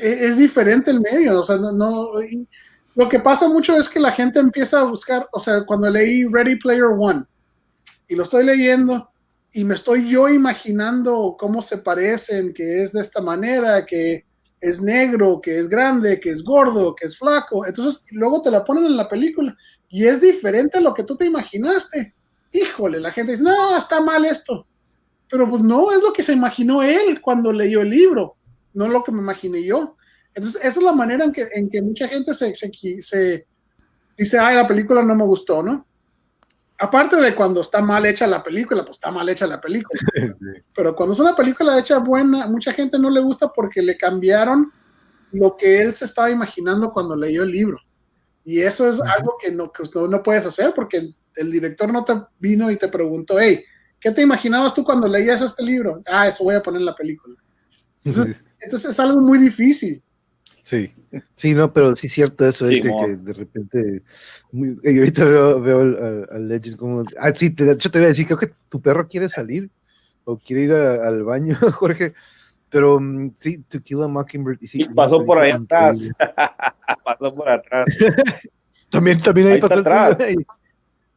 es 0.00 0.38
diferente 0.38 0.90
el 0.90 1.00
medio, 1.00 1.40
o 1.40 1.42
sea, 1.42 1.56
no, 1.56 2.10
lo 2.94 3.08
que 3.08 3.18
pasa 3.18 3.48
mucho 3.48 3.76
es 3.76 3.88
que 3.88 3.98
la 3.98 4.12
gente 4.12 4.38
empieza 4.38 4.80
a 4.80 4.84
buscar, 4.84 5.26
o 5.32 5.40
sea, 5.40 5.64
cuando 5.64 5.88
leí 5.90 6.26
Ready 6.26 6.56
Player 6.56 6.90
One 6.98 7.24
y 8.08 8.14
lo 8.14 8.22
estoy 8.22 8.44
leyendo 8.44 9.10
y 9.52 9.64
me 9.64 9.74
estoy 9.74 10.08
yo 10.08 10.28
imaginando 10.28 11.36
cómo 11.38 11.62
se 11.62 11.78
parecen, 11.78 12.52
que 12.52 12.82
es 12.82 12.92
de 12.92 13.00
esta 13.00 13.22
manera, 13.22 13.86
que 13.86 14.26
es 14.60 14.82
negro, 14.82 15.40
que 15.40 15.58
es 15.58 15.68
grande, 15.68 16.20
que 16.20 16.30
es 16.30 16.42
gordo, 16.42 16.94
que 16.94 17.06
es 17.06 17.18
flaco, 17.18 17.66
entonces 17.66 18.02
luego 18.10 18.42
te 18.42 18.50
la 18.50 18.64
ponen 18.64 18.86
en 18.86 18.96
la 18.96 19.08
película 19.08 19.56
y 19.88 20.06
es 20.06 20.20
diferente 20.20 20.78
a 20.78 20.80
lo 20.80 20.92
que 20.92 21.04
tú 21.04 21.16
te 21.16 21.24
imaginaste. 21.24 22.14
Híjole, 22.52 23.00
la 23.00 23.10
gente 23.12 23.32
dice, 23.32 23.44
no, 23.44 23.76
está 23.76 24.00
mal 24.00 24.24
esto. 24.24 24.66
Pero 25.28 25.48
pues 25.48 25.62
no, 25.62 25.90
es 25.90 26.00
lo 26.00 26.12
que 26.12 26.22
se 26.22 26.32
imaginó 26.32 26.82
él 26.82 27.20
cuando 27.20 27.52
leyó 27.52 27.80
el 27.80 27.90
libro 27.90 28.36
no 28.74 28.88
lo 28.88 29.02
que 29.02 29.12
me 29.12 29.20
imaginé 29.20 29.64
yo. 29.64 29.96
Entonces, 30.34 30.60
esa 30.62 30.80
es 30.80 30.84
la 30.84 30.92
manera 30.92 31.24
en 31.24 31.32
que, 31.32 31.46
en 31.54 31.70
que 31.70 31.80
mucha 31.80 32.08
gente 32.08 32.34
se, 32.34 32.54
se, 32.54 33.46
dice, 34.16 34.38
ay, 34.38 34.56
la 34.56 34.66
película 34.66 35.02
no 35.02 35.14
me 35.14 35.24
gustó, 35.24 35.62
¿no? 35.62 35.86
Aparte 36.78 37.16
de 37.16 37.34
cuando 37.34 37.60
está 37.60 37.80
mal 37.80 38.04
hecha 38.04 38.26
la 38.26 38.42
película, 38.42 38.84
pues 38.84 38.96
está 38.96 39.10
mal 39.10 39.28
hecha 39.28 39.46
la 39.46 39.60
película. 39.60 40.00
Pero 40.74 40.94
cuando 40.94 41.14
es 41.14 41.20
una 41.20 41.36
película 41.36 41.78
hecha 41.78 41.98
buena, 41.98 42.46
mucha 42.48 42.72
gente 42.72 42.98
no 42.98 43.08
le 43.10 43.20
gusta 43.20 43.48
porque 43.48 43.80
le 43.80 43.96
cambiaron 43.96 44.72
lo 45.30 45.56
que 45.56 45.80
él 45.80 45.94
se 45.94 46.04
estaba 46.04 46.30
imaginando 46.30 46.92
cuando 46.92 47.16
leyó 47.16 47.44
el 47.44 47.50
libro. 47.50 47.78
Y 48.44 48.60
eso 48.60 48.88
es 48.88 49.00
algo 49.00 49.36
que 49.40 49.52
no, 49.52 49.72
que 49.72 49.84
no, 49.94 50.22
puedes 50.22 50.44
hacer 50.44 50.74
porque 50.74 51.14
el 51.36 51.50
director 51.50 51.92
no 51.92 52.04
te 52.04 52.14
vino 52.38 52.70
y 52.70 52.76
te 52.76 52.88
preguntó, 52.88 53.38
hey, 53.38 53.64
¿qué 53.98 54.10
te 54.10 54.22
imaginabas 54.22 54.74
tú 54.74 54.84
cuando 54.84 55.08
leías 55.08 55.40
este 55.40 55.64
libro? 55.64 56.00
Ah, 56.06 56.28
eso 56.28 56.44
voy 56.44 56.56
a 56.56 56.62
poner 56.62 56.80
en 56.80 56.86
la 56.86 56.94
película. 56.94 57.36
Entonces, 58.04 58.44
es 58.72 59.00
algo 59.00 59.20
muy 59.20 59.38
difícil. 59.38 60.02
Sí, 60.64 60.94
sí, 61.34 61.54
no, 61.54 61.74
pero 61.74 61.94
sí 61.94 62.06
es 62.06 62.12
cierto 62.14 62.46
eso, 62.46 62.66
que, 62.66 62.80
de 63.18 63.32
repente, 63.34 64.02
y 64.50 64.98
ahorita 64.98 65.24
veo, 65.26 65.80
al, 66.30 66.48
Legend 66.48 66.76
como, 66.78 67.04
ah, 67.20 67.32
sí, 67.34 67.50
te, 67.50 67.64
de 67.64 67.72
hecho 67.72 67.90
te 67.90 67.98
voy 67.98 68.06
a 68.06 68.08
decir, 68.08 68.24
creo 68.24 68.38
que 68.38 68.50
tu 68.70 68.80
perro 68.80 69.06
quiere 69.06 69.28
salir 69.28 69.68
o 70.24 70.38
quiere 70.38 70.62
ir 70.62 70.72
al 70.72 71.22
baño, 71.22 71.58
Jorge, 71.74 72.14
pero 72.70 72.98
mm, 72.98 73.34
sí, 73.38 73.58
To 73.64 73.78
Kill 73.82 74.04
a 74.04 74.08
Mockingbird. 74.08 74.56
Y 74.62 74.68
sí, 74.68 74.84
pasó 74.94 75.22
por 75.24 75.38
ahí 75.38 75.50
atrás, 75.50 76.08
pasó 77.04 77.34
por 77.34 77.46
atrás. 77.46 77.86
también, 78.88 79.18
también 79.20 79.48
ahí, 79.48 79.60
pasó 79.60 79.80
atrás. 79.80 80.16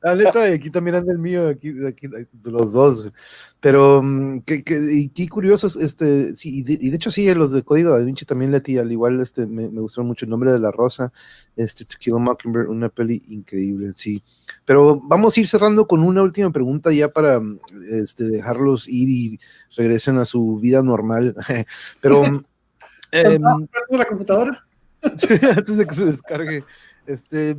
La 0.08 0.16
neta, 0.16 0.44
aquí 0.46 0.70
también 0.70 0.96
anda 0.96 1.12
el 1.12 1.20
mío, 1.20 1.50
aquí, 1.50 1.74
aquí 1.86 2.08
de 2.08 2.28
los 2.52 2.72
dos. 2.72 3.12
Pero 3.60 4.02
mm, 4.02 4.42
qué, 4.42 4.64
qué, 4.64 5.12
qué 5.14 5.28
curiosos, 5.28 5.76
este, 5.76 6.34
sí, 6.34 6.60
y 6.60 6.64
de, 6.64 6.96
hecho 6.96 7.12
sí, 7.12 7.34
los 7.34 7.52
de 7.52 7.64
Código 7.64 7.94
de 7.98 8.06
Vinci 8.06 8.24
también, 8.24 8.52
Leti, 8.52 8.78
al 8.78 8.90
igual 8.90 9.20
este, 9.20 9.46
me, 9.46 9.68
me 9.68 9.82
gustaron 9.82 10.08
mucho 10.08 10.24
el 10.24 10.30
nombre 10.30 10.54
de 10.54 10.60
la 10.60 10.72
rosa, 10.72 11.12
este, 11.58 11.84
To 11.84 11.96
Kill 12.00 12.16
a 12.16 12.20
Mockingbird, 12.20 12.70
una 12.70 12.88
peli 12.88 13.22
increíble, 13.28 13.92
sí. 13.96 14.24
Pero 14.64 15.02
vamos 15.04 15.36
a 15.36 15.40
ir 15.42 15.48
cerrando 15.48 15.88
con 15.88 16.02
una 16.02 16.24
última 16.24 16.52
pregunta 16.52 16.94
ya 16.94 17.10
para 17.10 17.42
este, 17.90 18.30
dejarlos 18.30 18.88
ir 18.88 19.10
y 19.10 19.40
regresen 19.76 20.20
a 20.20 20.26
su 20.26 20.58
vida 20.58 20.82
normal. 20.84 21.36
Pero... 22.02 22.24
eh, 23.12 23.40
la 23.90 24.06
computadora? 24.06 24.66
antes 25.02 25.78
de 25.78 25.86
que 25.86 25.94
se 25.94 26.06
descargue. 26.06 26.64
Este, 27.06 27.58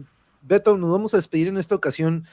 Beto, 0.49 0.79
nos 0.79 0.91
vamos 0.91 1.15
a 1.15 1.19
despedir 1.19 1.49
en 1.49 1.59
esta 1.59 1.75
ocasión 1.75 2.25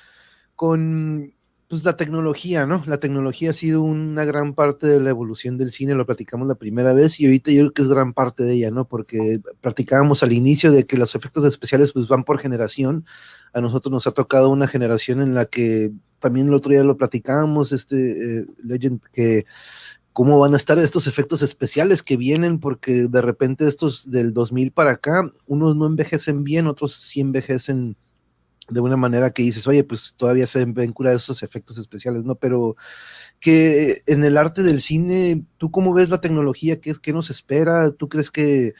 con 0.55 1.33
pues, 1.67 1.83
la 1.83 1.97
tecnología, 1.97 2.65
¿no? 2.65 2.83
La 2.87 2.99
tecnología 2.99 3.49
ha 3.49 3.53
sido 3.53 3.81
una 3.81 4.23
gran 4.23 4.53
parte 4.53 4.87
de 4.87 5.01
la 5.01 5.09
evolución 5.09 5.57
del 5.57 5.71
cine, 5.71 5.95
lo 5.95 6.05
platicamos 6.05 6.47
la 6.47 6.55
primera 6.55 6.93
vez 6.93 7.19
y 7.19 7.25
ahorita 7.25 7.51
yo 7.51 7.59
creo 7.59 7.73
que 7.73 7.81
es 7.81 7.89
gran 7.89 8.13
parte 8.13 8.43
de 8.43 8.53
ella, 8.53 8.71
¿no? 8.71 8.87
Porque 8.87 9.41
platicábamos 9.59 10.23
al 10.23 10.31
inicio 10.31 10.71
de 10.71 10.85
que 10.85 10.97
los 10.97 11.13
efectos 11.15 11.43
especiales 11.43 11.91
pues 11.91 12.07
van 12.07 12.23
por 12.23 12.39
generación. 12.39 13.05
A 13.53 13.59
nosotros 13.59 13.91
nos 13.91 14.07
ha 14.07 14.11
tocado 14.11 14.49
una 14.49 14.67
generación 14.67 15.21
en 15.21 15.33
la 15.35 15.45
que 15.45 15.91
también 16.19 16.47
el 16.47 16.53
otro 16.53 16.71
día 16.71 16.83
lo 16.83 16.97
platicábamos, 16.97 17.73
este 17.73 18.39
eh, 18.39 18.45
Legend, 18.63 19.01
que 19.11 19.45
cómo 20.13 20.39
van 20.39 20.53
a 20.53 20.57
estar 20.57 20.77
estos 20.79 21.07
efectos 21.07 21.41
especiales 21.41 22.01
que 22.01 22.15
vienen, 22.15 22.59
porque 22.59 23.09
de 23.09 23.21
repente 23.21 23.67
estos 23.67 24.09
del 24.09 24.33
2000 24.33 24.71
para 24.71 24.91
acá, 24.91 25.29
unos 25.45 25.75
no 25.75 25.85
envejecen 25.87 26.45
bien, 26.45 26.67
otros 26.67 26.95
sí 26.95 27.19
envejecen 27.19 27.97
de 28.67 28.79
una 28.81 28.97
manera 28.97 29.31
que 29.31 29.43
dices, 29.43 29.67
oye, 29.67 29.83
pues 29.83 30.15
todavía 30.15 30.47
se 30.47 30.65
ven 30.65 30.91
curados 30.91 31.23
esos 31.23 31.43
efectos 31.43 31.77
especiales, 31.77 32.23
¿no? 32.23 32.35
Pero 32.35 32.75
que 33.39 34.01
en 34.07 34.23
el 34.23 34.37
arte 34.37 34.63
del 34.63 34.81
cine, 34.81 35.43
¿tú 35.57 35.71
cómo 35.71 35.93
ves 35.93 36.09
la 36.09 36.21
tecnología? 36.21 36.79
¿Qué, 36.79 36.93
qué 37.01 37.13
nos 37.13 37.29
espera? 37.29 37.91
¿Tú 37.91 38.09
crees 38.09 38.31
que 38.31 38.73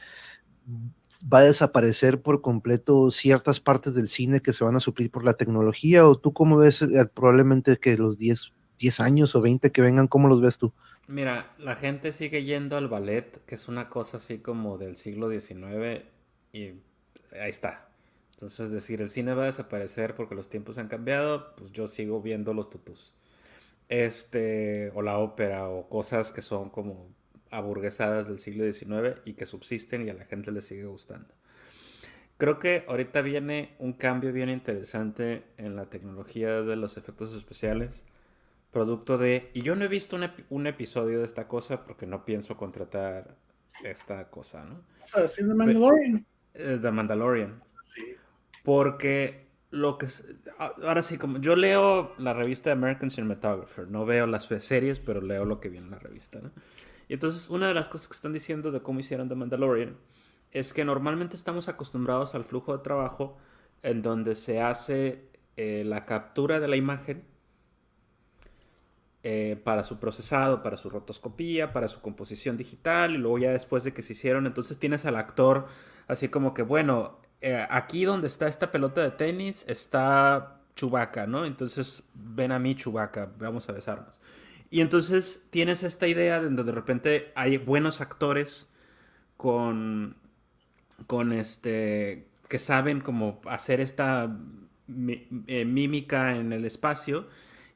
va 1.32 1.38
a 1.38 1.44
desaparecer 1.44 2.20
por 2.20 2.40
completo 2.40 3.10
ciertas 3.10 3.60
partes 3.60 3.94
del 3.94 4.08
cine 4.08 4.40
que 4.40 4.52
se 4.52 4.64
van 4.64 4.76
a 4.76 4.80
suplir 4.80 5.10
por 5.10 5.24
la 5.24 5.34
tecnología? 5.34 6.06
¿O 6.06 6.18
tú 6.18 6.32
cómo 6.32 6.56
ves 6.56 6.82
eh, 6.82 7.06
probablemente 7.12 7.76
que 7.76 7.96
los 7.96 8.18
10, 8.18 8.52
10 8.78 9.00
años 9.00 9.34
o 9.34 9.40
20 9.40 9.70
que 9.70 9.82
vengan, 9.82 10.08
cómo 10.08 10.28
los 10.28 10.40
ves 10.40 10.58
tú? 10.58 10.72
Mira, 11.06 11.54
la 11.58 11.76
gente 11.76 12.10
sigue 12.10 12.44
yendo 12.44 12.76
al 12.76 12.88
ballet, 12.88 13.44
que 13.46 13.54
es 13.54 13.68
una 13.68 13.88
cosa 13.88 14.16
así 14.16 14.38
como 14.38 14.76
del 14.76 14.96
siglo 14.96 15.30
XIX, 15.30 16.02
y 16.52 16.72
ahí 17.40 17.50
está. 17.50 17.85
Entonces, 18.36 18.66
es 18.66 18.72
decir, 18.72 19.00
el 19.00 19.08
cine 19.08 19.32
va 19.32 19.44
a 19.44 19.46
desaparecer 19.46 20.14
porque 20.14 20.34
los 20.34 20.50
tiempos 20.50 20.76
han 20.76 20.88
cambiado, 20.88 21.56
pues 21.56 21.72
yo 21.72 21.86
sigo 21.86 22.20
viendo 22.20 22.52
los 22.52 22.68
tutus. 22.68 23.14
Este, 23.88 24.92
o 24.94 25.00
la 25.00 25.16
ópera, 25.18 25.70
o 25.70 25.88
cosas 25.88 26.32
que 26.32 26.42
son 26.42 26.68
como 26.68 27.08
aburguesadas 27.50 28.28
del 28.28 28.38
siglo 28.38 28.70
XIX 28.70 29.22
y 29.24 29.32
que 29.32 29.46
subsisten 29.46 30.06
y 30.06 30.10
a 30.10 30.14
la 30.14 30.26
gente 30.26 30.52
le 30.52 30.60
sigue 30.60 30.84
gustando. 30.84 31.32
Creo 32.36 32.58
que 32.58 32.84
ahorita 32.88 33.22
viene 33.22 33.74
un 33.78 33.94
cambio 33.94 34.34
bien 34.34 34.50
interesante 34.50 35.44
en 35.56 35.74
la 35.74 35.88
tecnología 35.88 36.60
de 36.60 36.76
los 36.76 36.98
efectos 36.98 37.34
especiales 37.34 38.04
producto 38.70 39.16
de... 39.16 39.50
Y 39.54 39.62
yo 39.62 39.74
no 39.74 39.86
he 39.86 39.88
visto 39.88 40.18
un, 40.50 40.66
episodio 40.66 41.20
de 41.20 41.24
esta 41.24 41.48
cosa 41.48 41.82
porque 41.82 42.04
no 42.06 42.26
pienso 42.26 42.58
contratar 42.58 43.34
esta 43.82 44.28
cosa, 44.28 44.66
¿no? 44.66 44.84
O 45.02 45.06
sea, 45.06 45.26
¿sí 45.26 45.42
The 45.48 45.54
Mandalorian? 45.54 46.26
The 46.52 46.90
Mandalorian. 46.90 47.62
Sí. 47.82 48.02
Porque 48.66 49.46
lo 49.70 49.96
que... 49.96 50.08
Ahora 50.58 51.04
sí, 51.04 51.18
como 51.18 51.38
yo 51.38 51.54
leo 51.54 52.14
la 52.18 52.34
revista 52.34 52.72
American 52.72 53.10
Cinematographer, 53.10 53.86
no 53.86 54.04
veo 54.04 54.26
las 54.26 54.48
series, 54.58 54.98
pero 54.98 55.20
leo 55.20 55.44
lo 55.44 55.60
que 55.60 55.68
viene 55.68 55.86
en 55.86 55.92
la 55.92 56.00
revista, 56.00 56.40
¿no? 56.40 56.50
Y 57.06 57.14
entonces 57.14 57.48
una 57.48 57.68
de 57.68 57.74
las 57.74 57.88
cosas 57.88 58.08
que 58.08 58.16
están 58.16 58.32
diciendo 58.32 58.72
de 58.72 58.82
cómo 58.82 58.98
hicieron 58.98 59.28
The 59.28 59.36
Mandalorian 59.36 59.96
es 60.50 60.72
que 60.72 60.84
normalmente 60.84 61.36
estamos 61.36 61.68
acostumbrados 61.68 62.34
al 62.34 62.42
flujo 62.42 62.76
de 62.76 62.82
trabajo 62.82 63.36
en 63.84 64.02
donde 64.02 64.34
se 64.34 64.60
hace 64.60 65.30
eh, 65.56 65.84
la 65.86 66.04
captura 66.04 66.58
de 66.58 66.66
la 66.66 66.74
imagen 66.74 67.22
eh, 69.22 69.60
para 69.62 69.84
su 69.84 70.00
procesado, 70.00 70.64
para 70.64 70.76
su 70.76 70.90
rotoscopía, 70.90 71.72
para 71.72 71.86
su 71.86 72.00
composición 72.00 72.56
digital, 72.56 73.14
y 73.14 73.18
luego 73.18 73.38
ya 73.38 73.52
después 73.52 73.84
de 73.84 73.94
que 73.94 74.02
se 74.02 74.14
hicieron, 74.14 74.44
entonces 74.44 74.76
tienes 74.76 75.06
al 75.06 75.14
actor 75.14 75.68
así 76.08 76.28
como 76.28 76.52
que, 76.52 76.62
bueno, 76.62 77.20
eh, 77.40 77.66
aquí 77.70 78.04
donde 78.04 78.26
está 78.26 78.48
esta 78.48 78.70
pelota 78.70 79.02
de 79.02 79.10
tenis 79.10 79.64
está 79.68 80.60
Chubaca, 80.74 81.26
¿no? 81.26 81.44
Entonces 81.44 82.02
ven 82.14 82.52
a 82.52 82.58
mí 82.58 82.74
Chubaca, 82.74 83.32
vamos 83.38 83.68
a 83.68 83.72
besarnos. 83.72 84.20
Y 84.70 84.80
entonces 84.80 85.46
tienes 85.50 85.82
esta 85.82 86.06
idea 86.06 86.38
de 86.38 86.46
donde 86.46 86.64
de 86.64 86.72
repente 86.72 87.32
hay 87.34 87.56
buenos 87.56 88.00
actores 88.00 88.66
con 89.36 90.16
con 91.06 91.32
este, 91.32 92.28
que 92.48 92.58
saben 92.58 93.00
cómo 93.00 93.40
hacer 93.46 93.80
esta 93.80 94.34
eh, 94.88 95.64
mímica 95.64 96.36
en 96.36 96.52
el 96.52 96.64
espacio. 96.64 97.26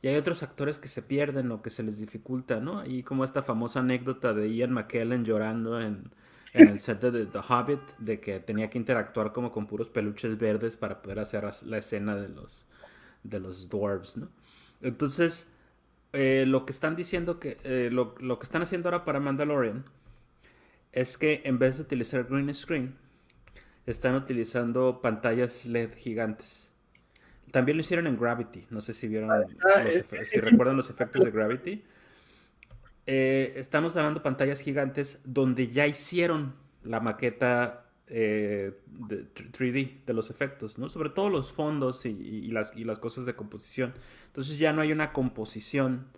Y 0.02 0.08
hay 0.08 0.16
otros 0.16 0.42
actores 0.42 0.78
que 0.78 0.88
se 0.88 1.02
pierden 1.02 1.52
o 1.52 1.60
que 1.60 1.68
se 1.68 1.82
les 1.82 1.98
dificulta, 1.98 2.58
¿no? 2.58 2.86
Y 2.86 3.02
como 3.02 3.22
esta 3.22 3.42
famosa 3.42 3.80
anécdota 3.80 4.32
de 4.32 4.54
Ian 4.54 4.72
McKellen 4.72 5.24
llorando 5.24 5.78
en, 5.78 6.10
en 6.54 6.68
el 6.68 6.78
set 6.78 7.00
de 7.00 7.26
The 7.26 7.38
Hobbit, 7.38 7.80
de 7.98 8.20
que 8.20 8.40
tenía 8.40 8.70
que 8.70 8.78
interactuar 8.78 9.32
como 9.32 9.52
con 9.52 9.66
puros 9.66 9.88
peluches 9.88 10.36
verdes 10.38 10.76
para 10.76 11.02
poder 11.02 11.20
hacer 11.20 11.44
la 11.66 11.78
escena 11.78 12.16
de 12.16 12.28
los, 12.28 12.66
de 13.22 13.40
los 13.40 13.68
dwarves, 13.68 14.16
¿no? 14.16 14.28
Entonces, 14.82 15.48
eh, 16.12 16.44
lo 16.46 16.66
que 16.66 16.72
están 16.72 16.96
diciendo 16.96 17.38
que, 17.38 17.58
eh, 17.64 17.90
lo, 17.92 18.14
lo, 18.18 18.38
que 18.38 18.44
están 18.44 18.62
haciendo 18.62 18.88
ahora 18.88 19.04
para 19.04 19.20
Mandalorian 19.20 19.84
es 20.92 21.16
que 21.16 21.42
en 21.44 21.58
vez 21.58 21.76
de 21.76 21.82
utilizar 21.82 22.24
green 22.24 22.52
screen, 22.54 22.96
están 23.86 24.14
utilizando 24.14 25.00
pantallas 25.00 25.66
LED 25.66 25.90
gigantes. 25.96 26.70
También 27.50 27.76
lo 27.76 27.80
hicieron 27.80 28.06
en 28.06 28.18
Gravity. 28.18 28.66
No 28.70 28.80
sé 28.80 28.94
si 28.94 29.08
vieron, 29.08 29.30
ah, 29.30 29.44
si 30.24 30.40
recuerdan 30.40 30.76
los 30.76 30.90
efectos 30.90 31.24
de 31.24 31.30
Gravity. 31.30 31.84
Eh, 33.06 33.54
estamos 33.56 33.96
hablando 33.96 34.20
de 34.20 34.24
pantallas 34.24 34.60
gigantes 34.60 35.20
donde 35.24 35.68
ya 35.68 35.86
hicieron 35.86 36.54
la 36.82 37.00
maqueta 37.00 37.86
eh, 38.06 38.78
de 38.86 39.32
3D 39.34 40.04
de 40.04 40.12
los 40.12 40.30
efectos, 40.30 40.78
¿no? 40.78 40.88
Sobre 40.88 41.10
todo 41.10 41.28
los 41.28 41.52
fondos 41.52 42.04
y, 42.06 42.48
las, 42.48 42.76
y 42.76 42.84
las 42.84 42.98
cosas 42.98 43.26
de 43.26 43.34
composición. 43.34 43.94
Entonces 44.26 44.58
ya 44.58 44.72
no 44.72 44.82
hay 44.82 44.92
una 44.92 45.12
composición 45.12 46.08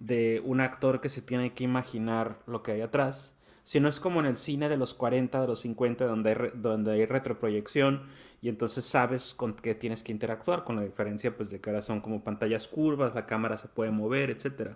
de 0.00 0.42
un 0.44 0.60
actor 0.60 1.00
que 1.00 1.08
se 1.08 1.22
tiene 1.22 1.54
que 1.54 1.64
imaginar 1.64 2.40
lo 2.46 2.62
que 2.62 2.72
hay 2.72 2.80
atrás, 2.80 3.34
si 3.64 3.80
no 3.80 3.88
es 3.88 3.98
como 3.98 4.20
en 4.20 4.26
el 4.26 4.36
cine 4.36 4.68
de 4.68 4.76
los 4.76 4.92
40, 4.92 5.40
de 5.40 5.46
los 5.46 5.60
50, 5.60 6.04
donde 6.04 6.30
hay, 6.30 6.36
donde 6.54 6.92
hay 6.92 7.06
retroproyección 7.06 8.02
y 8.42 8.50
entonces 8.50 8.84
sabes 8.84 9.32
con 9.34 9.54
qué 9.54 9.74
tienes 9.74 10.02
que 10.02 10.12
interactuar, 10.12 10.64
con 10.64 10.76
la 10.76 10.82
diferencia 10.82 11.34
pues 11.34 11.48
de 11.50 11.62
que 11.62 11.70
ahora 11.70 11.80
son 11.80 12.02
como 12.02 12.22
pantallas 12.22 12.68
curvas, 12.68 13.14
la 13.14 13.24
cámara 13.24 13.56
se 13.56 13.68
puede 13.68 13.90
mover, 13.90 14.30
etc. 14.30 14.72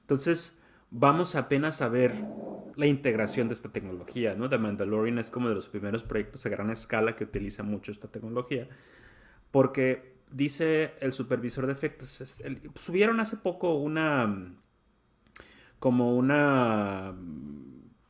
Entonces 0.00 0.58
vamos 0.90 1.34
apenas 1.34 1.82
a 1.82 1.88
ver 1.88 2.14
la 2.76 2.86
integración 2.86 3.48
de 3.48 3.54
esta 3.54 3.70
tecnología, 3.70 4.34
¿no? 4.36 4.48
The 4.48 4.58
Mandalorian 4.58 5.18
es 5.18 5.30
como 5.30 5.48
de 5.48 5.54
los 5.54 5.68
primeros 5.68 6.04
proyectos 6.04 6.46
a 6.46 6.48
gran 6.48 6.70
escala 6.70 7.16
que 7.16 7.24
utiliza 7.24 7.62
mucho 7.62 7.90
esta 7.90 8.08
tecnología, 8.08 8.68
porque 9.50 10.14
dice 10.30 10.94
el 11.00 11.12
supervisor 11.12 11.66
de 11.66 11.72
efectos, 11.72 12.40
subieron 12.76 13.18
hace 13.20 13.36
poco 13.36 13.74
una 13.74 14.54
como 15.78 16.16
una 16.16 17.14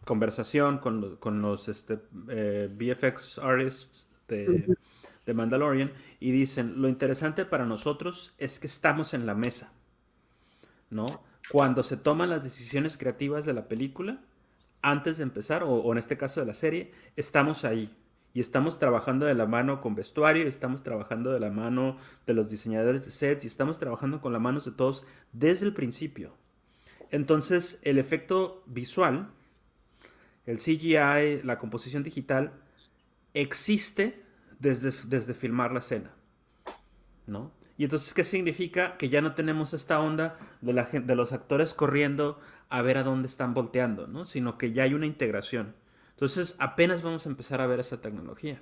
conversación 0.04 0.78
con, 0.78 1.16
con 1.16 1.42
los 1.42 1.68
este, 1.68 2.00
eh, 2.28 2.68
VFX 2.70 3.38
artists 3.38 4.08
de, 4.26 4.74
de, 5.26 5.34
Mandalorian 5.34 5.92
y 6.18 6.30
dicen, 6.30 6.80
lo 6.80 6.88
interesante 6.88 7.44
para 7.44 7.66
nosotros 7.66 8.34
es 8.38 8.58
que 8.58 8.66
estamos 8.66 9.12
en 9.12 9.26
la 9.26 9.34
mesa, 9.34 9.72
¿no? 10.88 11.22
Cuando 11.50 11.82
se 11.82 11.96
toman 11.96 12.30
las 12.30 12.42
decisiones 12.42 12.96
creativas 12.96 13.44
de 13.44 13.54
la 13.54 13.68
película, 13.68 14.20
antes 14.82 15.16
de 15.16 15.22
empezar, 15.22 15.62
o, 15.62 15.70
o 15.70 15.92
en 15.92 15.98
este 15.98 16.16
caso 16.16 16.40
de 16.40 16.46
la 16.46 16.54
serie, 16.54 16.92
estamos 17.16 17.64
ahí. 17.64 17.94
Y 18.34 18.40
estamos 18.40 18.78
trabajando 18.78 19.26
de 19.26 19.34
la 19.34 19.46
mano 19.46 19.80
con 19.80 19.94
vestuario, 19.94 20.46
estamos 20.46 20.82
trabajando 20.82 21.32
de 21.32 21.40
la 21.40 21.50
mano 21.50 21.96
de 22.26 22.34
los 22.34 22.50
diseñadores 22.50 23.04
de 23.04 23.10
sets 23.10 23.44
y 23.44 23.46
estamos 23.46 23.78
trabajando 23.78 24.20
con 24.20 24.32
las 24.32 24.42
manos 24.42 24.66
de 24.66 24.72
todos 24.72 25.04
desde 25.32 25.66
el 25.66 25.74
principio. 25.74 26.34
Entonces, 27.10 27.80
el 27.82 27.98
efecto 27.98 28.62
visual 28.66 29.32
el 30.48 30.56
CGI, 30.56 31.42
la 31.44 31.58
composición 31.58 32.02
digital, 32.02 32.54
existe 33.34 34.24
desde, 34.58 34.94
desde 35.06 35.34
filmar 35.34 35.72
la 35.72 35.80
escena. 35.80 36.14
¿No? 37.26 37.52
Y 37.78 37.84
entonces, 37.84 38.12
¿qué 38.12 38.24
significa? 38.24 38.98
Que 38.98 39.08
ya 39.08 39.22
no 39.22 39.34
tenemos 39.34 39.72
esta 39.72 40.00
onda 40.00 40.36
de, 40.60 41.14
los 41.14 41.32
actores 41.32 41.74
corriendo 41.74 42.40
a 42.68 42.82
ver 42.82 42.98
a 42.98 43.04
dónde 43.04 43.28
están 43.28 43.54
volteando, 43.54 44.08
¿no? 44.08 44.24
Sino 44.24 44.58
que 44.58 44.72
ya 44.72 44.82
hay 44.82 44.94
una 44.94 45.06
integración. 45.06 45.76
Entonces, 46.10 46.56
apenas 46.58 47.02
vamos 47.02 47.24
a 47.24 47.30
empezar 47.30 47.60
a 47.60 47.68
ver 47.68 47.78
esa 47.78 48.00
tecnología. 48.00 48.60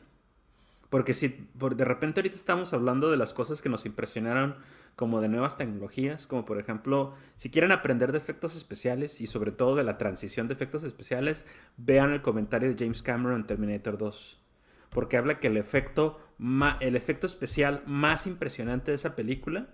Porque 0.91 1.15
si 1.15 1.49
de 1.55 1.85
repente 1.85 2.21
ahorita 2.21 2.37
estamos 2.37 2.75
hablando 2.75 3.11
de 3.11 3.17
las 3.17 3.33
cosas 3.33 3.63
que 3.63 3.71
nos 3.71 3.87
impresionaron 3.87 4.57
como 4.97 5.23
de 5.23 5.29
nuevas 5.29 5.57
tecnologías, 5.57 6.27
como 6.27 6.45
por 6.45 6.59
ejemplo, 6.59 7.15
si 7.37 7.51
quieren 7.51 7.73
aprender 7.73 8.13
de 8.13 8.19
efectos 8.19 8.55
especiales 8.55 9.23
y 9.23 9.27
sobre 9.27 9.51
todo 9.51 9.77
de 9.77 9.85
la 9.85 9.97
transición 9.97 10.47
de 10.47 10.55
efectos 10.55 10.85
especiales, 10.85 11.47
vean 11.79 12.13
el 12.13 12.21
comentario 12.21 12.69
de 12.69 12.77
James 12.79 13.03
Cameron 13.03 13.41
en 13.41 13.47
Terminator 13.47 13.97
2. 13.97 14.41
Porque 14.91 15.17
habla 15.17 15.41
que 15.41 15.49
el 15.49 15.57
efecto, 15.57 16.21
el 16.81 16.97
efecto 16.97 17.27
especial 17.27 17.83
más 17.87 18.27
impresionante 18.27 18.91
de 18.91 18.97
esa 18.97 19.17
película 19.17 19.69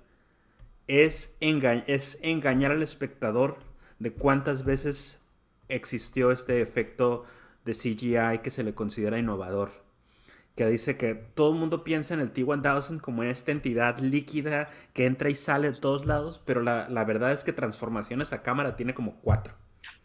es, 0.86 1.36
es 1.40 2.18
engañar 2.22 2.72
al 2.72 2.82
espectador 2.82 3.58
de 3.98 4.12
cuántas 4.12 4.64
veces 4.64 5.20
existió 5.68 6.30
este 6.30 6.60
efecto 6.60 7.24
de 7.64 7.72
CGI 7.72 8.38
que 8.42 8.50
se 8.50 8.64
le 8.64 8.74
considera 8.74 9.18
innovador 9.18 9.82
que 10.54 10.66
dice 10.66 10.96
que 10.96 11.14
todo 11.14 11.52
el 11.52 11.58
mundo 11.58 11.82
piensa 11.82 12.14
en 12.14 12.20
el 12.20 12.32
T-1000 12.32 13.00
como 13.00 13.22
esta 13.22 13.52
entidad 13.52 13.98
líquida 13.98 14.68
que 14.92 15.06
entra 15.06 15.30
y 15.30 15.34
sale 15.34 15.70
de 15.70 15.78
todos 15.78 16.04
lados, 16.04 16.42
pero 16.44 16.60
la, 16.60 17.04
verdad 17.04 17.32
es 17.32 17.42
que 17.44 17.52
transformaciones 17.52 18.32
a 18.32 18.42
cámara 18.42 18.76
tiene 18.76 18.94
como 18.94 19.18
cuatro. 19.20 19.54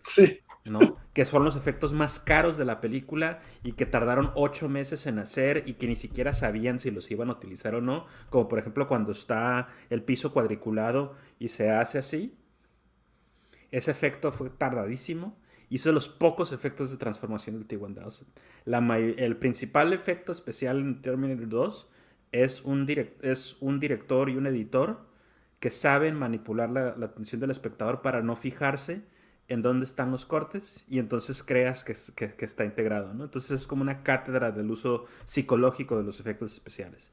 Sí. 0.08 0.40
¿No? 0.70 0.80
que 1.14 1.26
fueron 1.26 1.46
los 1.46 1.56
efectos 1.56 1.94
más 1.94 2.20
caros 2.20 2.58
de 2.58 2.66
la 2.66 2.80
película 2.80 3.40
y 3.64 3.74
que 3.74 3.86
tardaron 3.86 4.32
ocho 4.36 4.70
meses 4.70 5.08
en 5.08 5.20
hacer 5.20 5.64
y 5.66 5.74
que 5.74 5.88
ni 5.88 5.96
siquiera 5.96 6.34
sabían 6.34 6.80
si 6.80 6.92
los 6.92 7.10
iban 7.10 7.30
a 7.30 7.34
utilizar 7.34 7.76
o 7.76 7.82
no, 7.82 8.06
como 8.30 8.48
por 8.48 8.60
ejemplo 8.60 8.88
cuando 8.88 9.12
está 9.12 9.70
el 9.90 10.04
piso 10.04 10.32
cuadriculado 10.32 11.16
y 11.40 11.48
se 11.50 11.72
hace 11.72 11.98
así. 11.98 12.38
Ese 13.72 13.92
efecto 13.92 14.32
fue 14.32 14.50
tardadísimo 14.50 15.38
hizo 15.70 15.92
los 15.92 16.10
pocos 16.10 16.52
efectos 16.52 16.92
de 16.92 16.98
transformación 16.98 17.58
del 17.58 17.68
T-1000. 17.68 19.16
El 19.18 19.38
principal 19.38 19.94
efecto 19.94 20.32
especial 20.32 20.80
en 20.80 21.02
Terminator 21.02 21.50
2 21.50 21.90
es 22.32 22.62
un, 22.62 22.88
es 23.22 23.58
un 23.60 23.80
director 23.80 24.30
y 24.30 24.38
un 24.38 24.48
editor 24.48 25.08
que 25.60 25.72
saben 25.72 26.16
manipular 26.16 26.70
la, 26.70 26.90
atención 26.90 27.42
del 27.42 27.52
espectador 27.52 28.02
para 28.02 28.22
no 28.22 28.36
fijarse 28.36 29.02
en 29.48 29.62
dónde 29.62 29.86
están 29.86 30.12
los 30.12 30.26
cortes 30.26 30.86
y 30.90 31.00
entonces 31.00 31.44
creas 31.44 31.84
que, 31.84 31.94
está 32.46 32.66
integrado. 32.66 33.12
Entonces 33.12 33.52
es 33.52 33.68
como 33.68 33.82
una 33.82 34.04
cátedra 34.04 34.52
del 34.52 34.70
uso 34.70 35.06
psicológico 35.26 35.98
de 35.98 36.04
los 36.04 36.20
efectos 36.20 36.54
especiales. 36.54 37.12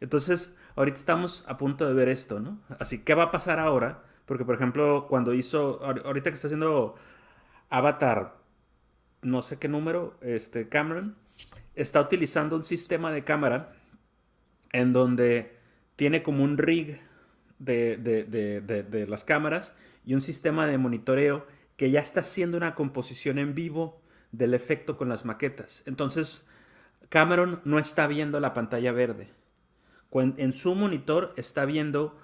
Entonces, 0.00 0.54
ahorita 0.76 0.96
estamos 0.96 1.44
a 1.46 1.56
punto 1.58 1.86
de 1.86 1.94
ver 1.94 2.08
esto, 2.08 2.40
¿no? 2.40 2.60
Así, 2.78 2.98
¿qué 3.00 3.14
va 3.14 3.24
a 3.24 3.30
pasar 3.30 3.58
ahora? 3.58 4.02
Porque, 4.26 4.44
por 4.44 4.54
ejemplo, 4.54 5.06
cuando 5.08 5.34
hizo, 5.34 5.82
ahorita 5.82 6.30
que 6.30 6.36
está 6.36 6.48
haciendo 6.48 6.94
Avatar, 7.68 8.36
no 9.22 9.42
sé 9.42 9.58
qué 9.58 9.68
número, 9.68 10.16
este, 10.22 10.68
Cameron, 10.68 11.16
está 11.74 12.00
utilizando 12.00 12.56
un 12.56 12.62
sistema 12.62 13.12
de 13.12 13.24
cámara 13.24 13.72
en 14.72 14.92
donde 14.92 15.58
tiene 15.96 16.22
como 16.22 16.44
un 16.44 16.58
rig 16.58 17.00
de, 17.58 17.96
de, 17.98 19.06
las 19.06 19.24
cámaras 19.24 19.74
y 20.04 20.14
un 20.14 20.22
sistema 20.22 20.66
de 20.66 20.78
monitoreo 20.78 21.46
que 21.80 21.90
ya 21.90 22.00
está 22.00 22.20
haciendo 22.20 22.58
una 22.58 22.74
composición 22.74 23.38
en 23.38 23.54
vivo 23.54 24.02
del 24.32 24.52
efecto 24.52 24.98
con 24.98 25.08
las 25.08 25.24
maquetas. 25.24 25.82
Entonces, 25.86 26.46
Cameron 27.08 27.62
no 27.64 27.78
está 27.78 28.06
viendo 28.06 28.38
la 28.38 28.52
pantalla 28.52 28.92
verde. 28.92 29.30
En 30.12 30.52
su 30.52 30.74
monitor 30.74 31.32
está 31.38 31.64
viendo 31.64 32.18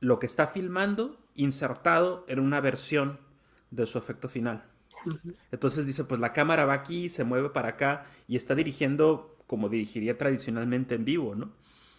lo 0.00 0.18
que 0.18 0.26
está 0.26 0.48
filmando 0.48 1.24
insertado 1.36 2.24
en 2.26 2.40
una 2.40 2.60
versión 2.60 3.20
de 3.70 3.86
su 3.86 3.96
efecto 3.96 4.28
final. 4.28 4.64
Entonces 5.52 5.86
dice, 5.86 6.02
pues 6.02 6.20
la 6.20 6.32
cámara 6.32 6.64
va 6.64 6.72
aquí, 6.72 7.08
se 7.08 7.22
mueve 7.22 7.50
para 7.50 7.68
acá 7.68 8.06
y 8.26 8.34
está 8.34 8.56
dirigiendo 8.56 9.38
como 9.46 9.68
dirigiría 9.68 10.18
tradicionalmente 10.18 10.96
en 10.96 11.04
vivo, 11.04 11.36
¿no? 11.36 11.52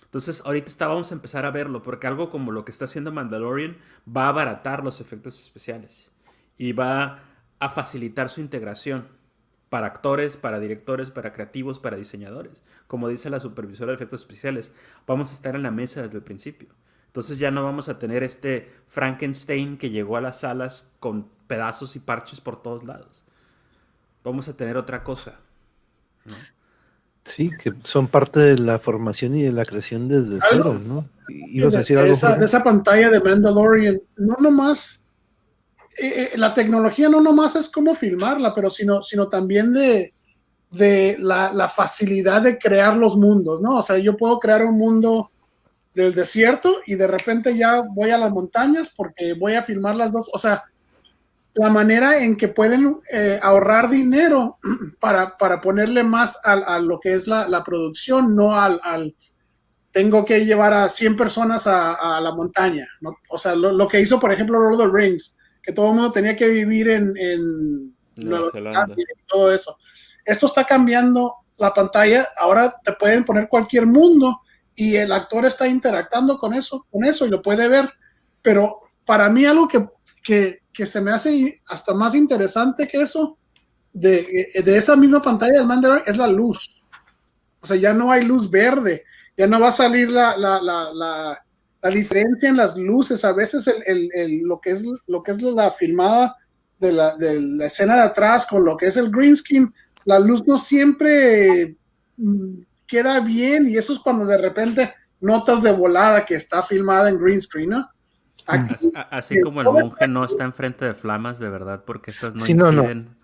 Entonces 0.04 0.42
ahorita 0.44 0.68
está, 0.68 0.88
vamos 0.88 1.10
a 1.14 1.16
empezar 1.16 1.46
a 1.46 1.52
verlo, 1.52 1.82
porque 1.82 2.08
algo 2.08 2.30
como 2.30 2.52
lo 2.52 2.66
que 2.66 2.72
está 2.72 2.84
haciendo 2.84 3.14
Mandalorian 3.14 3.78
va 4.06 4.26
a 4.26 4.30
abaratar 4.30 4.84
los 4.84 5.00
efectos 5.00 5.40
especiales 5.40 6.12
y 6.58 6.74
va 6.74 7.24
a 7.60 7.70
facilitar 7.70 8.30
su 8.30 8.42
integración 8.42 9.08
para 9.70 9.88
actores, 9.88 10.38
para 10.38 10.60
directores, 10.60 11.12
para 11.12 11.34
creativos, 11.34 11.80
para 11.80 11.98
diseñadores. 11.98 12.64
Como 12.88 13.10
dice 13.10 13.30
la 13.30 13.40
supervisora 13.40 13.92
de 13.92 13.96
efectos 13.96 14.22
especiales, 14.22 14.72
vamos 15.06 15.32
a 15.32 15.34
estar 15.34 15.56
en 15.56 15.64
la 15.64 15.72
mesa 15.72 16.02
desde 16.02 16.16
el 16.16 16.24
principio. 16.24 16.70
Entonces 17.08 17.40
ya 17.40 17.52
no 17.52 17.64
vamos 17.64 17.90
a 17.90 18.00
tener 18.00 18.24
este 18.24 18.72
Frankenstein 18.88 19.78
que 19.78 19.90
llegó 19.90 20.18
a 20.18 20.22
las 20.22 20.42
salas 20.42 20.92
con 21.00 21.28
pedazos 21.48 21.96
y 21.96 22.00
parches 22.00 22.42
por 22.42 22.62
todos 22.62 22.84
lados. 22.84 23.24
Vamos 24.24 24.48
a 24.48 24.56
tener 24.56 24.78
otra 24.78 25.04
cosa. 25.04 25.40
Sí, 27.24 27.52
que 27.62 27.74
son 27.84 28.08
parte 28.08 28.40
de 28.40 28.58
la 28.58 28.80
formación 28.80 29.36
y 29.36 29.44
de 29.44 29.52
la 29.52 29.66
creación 29.66 30.08
desde 30.08 30.40
cero, 30.50 30.80
¿no? 30.86 31.08
Y, 31.30 31.60
de, 31.60 31.68
esa, 31.68 32.38
de, 32.38 32.46
esa, 32.46 32.64
pantalla 32.64 33.10
de 33.10 33.20
Mandalorian, 33.20 34.00
no 34.16 34.36
nomás, 34.40 35.02
eh, 35.98 36.32
eh, 36.34 36.38
la 36.38 36.54
tecnología 36.54 37.10
no 37.10 37.22
nomás 37.22 37.56
es 37.56 37.70
cómo 37.70 37.96
filmarla, 37.96 38.54
pero 38.54 38.70
sino, 38.70 39.02
sino 39.02 39.28
también 39.28 39.74
de, 39.74 40.14
de 40.72 41.16
la, 41.20 41.70
facilidad 41.70 42.42
de 42.42 42.58
crear 42.58 42.96
los 42.98 43.16
mundos, 43.16 43.62
¿no? 43.62 43.78
O 43.78 43.84
sea, 43.84 43.98
yo 43.98 44.18
puedo 44.18 44.40
crear 44.40 44.64
un 44.66 44.78
mundo 44.78 45.32
del 45.94 46.14
desierto 46.14 46.82
y 46.86 46.96
de 46.96 47.08
repente 47.08 47.58
ya 47.58 47.82
voy 47.82 48.12
a 48.12 48.18
las 48.18 48.32
montañas 48.32 48.94
porque 48.96 49.34
voy 49.34 49.54
a 49.56 49.64
filmar 49.64 49.96
las 49.96 50.12
dos. 50.12 50.30
O 50.32 50.38
sea, 50.38 50.64
la 51.56 51.70
manera 51.70 52.20
en 52.20 52.38
que 52.38 52.50
pueden 52.50 52.98
eh, 53.12 53.40
ahorrar 53.42 53.90
dinero 53.90 54.58
para, 55.00 55.38
para 55.38 55.62
ponerle 55.62 56.04
más 56.04 56.38
a, 56.44 56.80
lo 56.80 57.00
que 57.00 57.14
es 57.14 57.28
la, 57.28 57.64
producción, 57.64 58.36
no 58.36 58.60
al, 58.60 59.16
tengo 59.92 60.26
que 60.26 60.46
llevar 60.46 60.74
a 60.74 60.90
100 60.90 61.16
personas 61.16 61.66
a, 61.66 62.20
la 62.22 62.32
montaña. 62.34 62.86
O 63.30 63.38
sea, 63.38 63.56
lo, 63.56 63.88
que 63.88 64.02
hizo, 64.02 64.20
por 64.20 64.32
ejemplo, 64.32 64.60
Lord 64.60 64.80
of 64.80 64.92
the 64.92 64.96
Rings, 64.96 65.37
que 65.68 65.74
todo 65.74 65.90
el 65.90 65.96
mundo 65.96 66.14
tenía 66.14 66.34
que 66.38 66.48
vivir 66.48 66.88
en, 66.88 67.14
en 67.18 67.94
Nueva 68.16 68.50
Zelanda 68.54 68.96
y 68.98 69.04
todo 69.28 69.54
eso. 69.54 69.78
Esto 70.24 70.46
está 70.46 70.64
cambiando 70.64 71.36
la 71.58 71.74
pantalla. 71.74 72.30
Ahora 72.38 72.74
te 72.82 72.94
pueden 72.94 73.26
poner 73.26 73.50
cualquier 73.50 73.86
mundo 73.86 74.40
y 74.74 74.96
el 74.96 75.12
actor 75.12 75.46
está 75.46 75.68
interactuando 75.68 76.40
con 76.40 76.54
eso, 76.54 76.88
con 76.90 77.04
eso 77.04 77.26
y 77.26 77.30
lo 77.30 77.42
puede 77.42 77.68
ver. 77.68 77.92
Pero 78.42 78.80
para 79.06 79.28
mí 79.28 79.46
algo 79.46 79.68
que, 79.68 79.90
que, 80.24 80.62
que 80.72 80.86
se 80.86 81.02
me 81.02 81.12
hace 81.12 81.62
hasta 81.68 81.94
más 81.94 82.16
interesante 82.16 82.88
que 82.88 83.02
eso, 83.02 83.38
de, 83.92 84.48
de 84.64 84.78
esa 84.78 84.96
misma 84.96 85.22
pantalla 85.22 85.58
del 85.58 85.68
Mandalorian, 85.68 86.08
es 86.08 86.16
la 86.16 86.28
luz. 86.28 86.82
O 87.60 87.68
sea, 87.68 87.76
ya 87.76 87.94
no 87.94 88.10
hay 88.10 88.24
luz 88.24 88.50
verde, 88.50 89.04
ya 89.36 89.48
no 89.48 89.60
va 89.60 89.68
a 89.68 89.74
salir 89.74 90.10
la, 90.12 90.38
la, 90.38 90.62
la, 90.62 90.94
la, 90.94 91.46
la 91.90 91.96
diferencia 91.96 92.50
en 92.50 92.58
las 92.58 92.78
luces. 92.78 93.24
A 93.24 93.34
veces 93.34 93.68
el, 93.68 94.10
el, 94.14 94.40
lo, 94.40 94.60
que 94.60 94.72
es, 94.72 94.84
lo 95.08 95.24
que 95.24 95.32
es 95.32 95.42
la 95.42 95.72
filmada 95.72 96.36
de 96.80 96.92
la, 96.92 97.16
de 97.16 97.42
la 97.42 97.66
escena 97.66 97.96
de 97.96 98.02
atrás 98.02 98.46
con 98.46 98.64
lo 98.64 98.78
que 98.78 98.88
es 98.88 98.98
el 98.98 99.10
green 99.10 99.36
screen, 99.36 99.74
la 100.06 100.20
luz 100.20 100.46
no 100.46 100.58
siempre 100.58 101.76
mm, 102.18 102.60
queda 102.86 103.20
bien 103.20 103.68
y 103.68 103.78
eso 103.78 103.94
es 103.94 104.00
cuando 104.00 104.26
de 104.26 104.38
repente 104.38 104.94
notas 105.20 105.64
de 105.64 105.72
volada 105.72 106.26
que 106.26 106.36
está 106.36 106.62
filmada 106.62 107.10
en 107.10 107.20
green 107.20 107.42
screen, 107.42 107.70
¿no? 107.72 107.90
así, 109.12 109.42
como 109.42 109.60
el 109.60 109.68
monje 109.68 110.08
no 110.08 110.24
está 110.24 110.46
enfrente 110.46 110.86
de 110.86 110.94
flamas 110.94 111.38
de 111.38 111.50
verdad 111.50 111.84
porque 111.86 112.12
estas 112.12 112.34
no 112.34 112.40
inciden. 112.40 112.58
No, 112.58 112.72
no. 112.72 113.17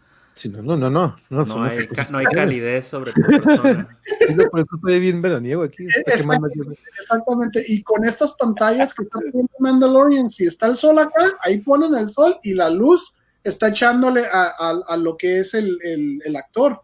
No, 0.50 0.76
no, 0.76 0.90
no, 0.90 1.16
no, 1.30 1.64
hay, 1.64 1.88
no 2.12 2.18
hay 2.18 2.26
calidez 2.26 2.88
sobre 2.88 3.12
tu 3.12 3.22
persona. 3.22 4.00
por 4.52 4.60
eso 4.60 4.76
estoy 4.76 5.00
bien 5.00 5.22
veraniego 5.22 5.64
aquí. 5.64 5.86
Exactamente, 6.06 7.64
y 7.68 7.84
con 7.84 8.06
estas 8.06 8.34
pantallas 8.34 8.94
que 8.94 9.04
están 9.04 9.24
viendo 9.32 9.52
Mandalorian, 9.60 10.30
si 10.30 10.46
está 10.46 10.68
el 10.68 10.76
sol 10.76 11.00
acá, 11.00 11.38
ahí 11.42 11.60
ponen 11.60 11.96
el 11.96 12.10
sol 12.10 12.38
y 12.44 12.54
la 12.54 12.70
luz 12.70 13.18
está 13.44 13.68
echándole 13.68 14.24
a, 14.32 14.98
lo 14.98 15.16
que 15.18 15.40
es 15.40 15.54
el, 15.54 16.36
actor. 16.36 16.82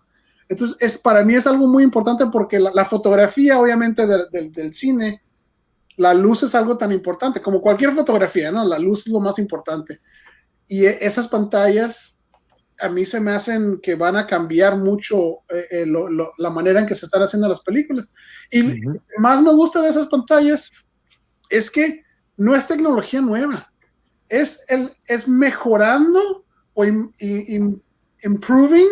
Entonces, 0.47 0.77
es, 0.80 0.97
para 0.97 1.23
mí 1.23 1.35
es 1.35 1.47
algo 1.47 1.67
muy 1.67 1.84
importante 1.84 2.26
porque 2.27 2.59
la, 2.59 2.85
fotografía, 2.85 3.59
obviamente, 3.59 4.05
del 4.05 4.73
cine, 4.73 5.21
la 5.97 6.13
luz 6.13 6.43
es 6.43 6.55
algo 6.55 6.77
tan 6.77 6.91
importante 6.91 7.41
como 7.41 7.61
cualquier 7.61 7.93
fotografía, 7.93 8.51
¿no? 8.51 8.63
La 8.63 8.80
luz 8.80 9.07
es 9.07 9.13
lo 9.13 9.19
más 9.19 9.38
importante. 9.38 9.99
Y 10.67 10.85
e, 10.85 10.97
esas 11.01 11.27
pantallas 11.27 12.18
a 12.81 12.89
mí 12.89 13.06
se 13.06 13.19
me 13.19 13.31
hacen 13.31 13.80
que 13.81 13.95
van 13.95 14.15
a 14.15 14.26
cambiar 14.26 14.77
mucho 14.77 15.39
eh, 15.49 15.65
eh, 15.72 15.85
la 16.38 16.49
manera 16.49 16.80
en 16.80 16.85
que 16.85 16.95
se 16.95 17.06
están 17.06 17.23
haciendo 17.23 17.47
las 17.47 17.61
películas. 17.61 18.06
Y 18.51 18.64
lo 18.81 18.93
que 18.93 19.19
más 19.19 19.41
me 19.41 19.51
gusta 19.51 19.81
de 19.81 19.89
esas 19.89 20.07
pantallas 20.07 20.72
es 21.49 21.69
que 21.69 22.03
no 22.38 22.56
es 22.56 22.68
tecnología 22.68 23.22
nueva, 23.22 23.72
es, 24.30 24.64
el, 24.69 24.91
es 25.06 25.27
mejorando 25.27 26.45
o 26.73 26.85
improving 28.23 28.88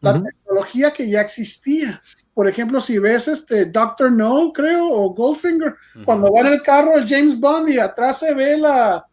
la 0.00 0.22
tecnología 0.22 0.92
que 0.92 1.08
ya 1.08 1.20
existía. 1.20 2.00
Por 2.34 2.48
ejemplo, 2.48 2.80
si 2.80 2.98
ves 2.98 3.28
este 3.28 3.66
Doctor 3.66 4.12
No, 4.12 4.52
creo, 4.52 4.90
o 4.90 5.14
Goldfinger, 5.14 5.74
cuando 6.04 6.32
va 6.32 6.40
en 6.40 6.48
el 6.48 6.62
carro 6.62 6.96
el 6.96 7.08
James 7.08 7.38
Bond 7.38 7.68
y 7.68 7.78
atrás 7.78 8.18
se 8.18 8.34
ve 8.34 8.58
la, 8.58 9.06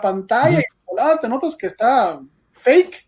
pantalla 0.00 0.60
y 0.60 1.20
te 1.20 1.28
notas 1.28 1.56
que 1.56 1.66
está 1.66 2.20
fake. 2.50 3.05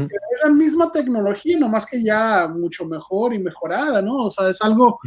Es 0.00 0.44
la 0.44 0.50
misma 0.50 0.90
tecnología, 0.90 1.58
nomás 1.58 1.86
que 1.86 2.02
ya 2.02 2.48
mucho 2.48 2.86
mejor 2.86 3.34
y 3.34 3.38
mejorada, 3.38 4.00
¿no? 4.00 4.16
O 4.16 4.30
sea, 4.30 4.48
es 4.48 4.60
algo 4.62 4.98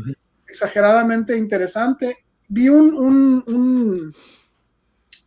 exageradamente 0.48 1.36
interesante. 1.38 2.16
Vi 2.50 2.70
un, 2.70 2.94
un, 2.94 3.44
un, 3.48 4.14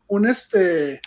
un 0.07 0.27
este, 0.27 1.01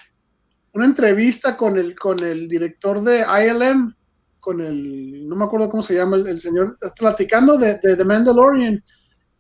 una 0.74 0.86
entrevista 0.86 1.56
con 1.56 1.78
el, 1.78 1.98
con 1.98 2.22
el 2.24 2.48
director 2.48 3.02
de 3.02 3.20
ILM, 3.22 3.96
con 4.40 4.62
el, 4.62 5.28
no 5.28 5.36
me 5.36 5.46
acuerdo 5.46 5.70
cómo 5.70 5.84
se 5.84 5.96
llama 5.96 6.18
el, 6.18 6.42
señor, 6.42 6.78
platicando 6.98 7.58
de, 7.58 7.80
de, 7.82 7.96
The 7.96 8.06
Mandalorian 8.06 8.84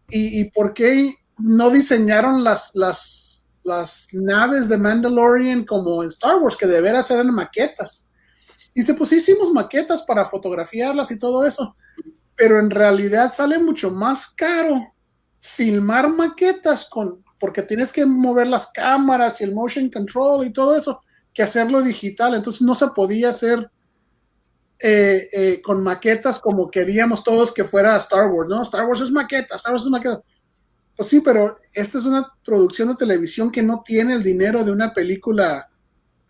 y, 0.09 0.41
y, 0.41 0.51
por 0.51 0.73
qué 0.73 1.13
no 1.37 1.69
diseñaron 1.69 2.43
las, 2.43 2.71
las, 2.75 3.47
las 3.63 4.07
naves 4.11 4.69
de 4.69 4.77
Mandalorian 4.77 5.65
como 5.65 6.03
en 6.03 6.09
Star 6.09 6.37
Wars, 6.37 6.55
que 6.55 6.67
de 6.67 6.81
veras 6.81 7.09
eran 7.11 7.33
maquetas. 7.33 8.07
Dice, 8.73 8.93
pues 8.93 9.11
hicimos 9.11 9.51
maquetas 9.51 10.03
para 10.03 10.25
fotografiarlas 10.25 11.11
y 11.11 11.19
todo 11.19 11.45
eso, 11.45 11.75
pero 12.35 12.59
en 12.59 12.69
realidad 12.69 13.33
sale 13.33 13.59
mucho 13.59 13.91
más 13.91 14.27
caro 14.27 14.93
filmar 15.39 16.09
maquetas 16.09 16.89
con, 16.89 17.23
porque 17.39 17.63
tienes 17.63 17.91
que 17.91 18.05
mover 18.05 18.47
las 18.47 18.67
cámaras 18.67 19.41
y 19.41 19.43
el 19.43 19.53
motion 19.53 19.89
control 19.89 20.45
y 20.45 20.53
todo 20.53 20.75
eso 20.75 21.01
que 21.33 21.43
hacerlo 21.43 21.81
digital. 21.81 22.35
Entonces 22.35 22.61
no 22.61 22.75
se 22.75 22.87
podía 22.89 23.29
hacer 23.29 23.69
eh, 24.79 25.27
eh, 25.33 25.61
con 25.61 25.83
maquetas 25.83 26.39
como 26.39 26.69
queríamos 26.69 27.23
todos 27.23 27.51
que 27.51 27.63
fuera 27.63 27.97
Star 27.97 28.29
Wars, 28.31 28.49
¿no? 28.49 28.61
Star 28.61 28.85
Wars 28.85 29.01
es 29.01 29.11
maqueta, 29.11 29.55
Star 29.55 29.73
Wars 29.73 29.83
es 29.83 29.89
maqueta. 29.89 30.21
Pues 30.95 31.09
sí, 31.09 31.21
pero 31.21 31.59
esta 31.73 31.97
es 31.97 32.05
una 32.05 32.31
producción 32.43 32.89
de 32.89 32.95
televisión 32.95 33.51
que 33.51 33.63
no 33.63 33.81
tiene 33.83 34.13
el 34.13 34.23
dinero 34.23 34.63
de 34.63 34.71
una 34.71 34.93
película 34.93 35.70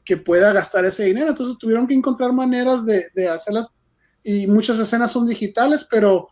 que 0.03 0.17
pueda 0.17 0.51
gastar 0.53 0.85
ese 0.85 1.05
dinero. 1.05 1.29
Entonces 1.29 1.57
tuvieron 1.57 1.87
que 1.87 1.93
encontrar 1.93 2.33
maneras 2.33 2.85
de, 2.85 3.27
hacerlas 3.27 3.67
y 4.23 4.47
muchas 4.47 4.77
escenas 4.79 5.11
son 5.11 5.27
digitales, 5.27 5.85
pero 5.89 6.27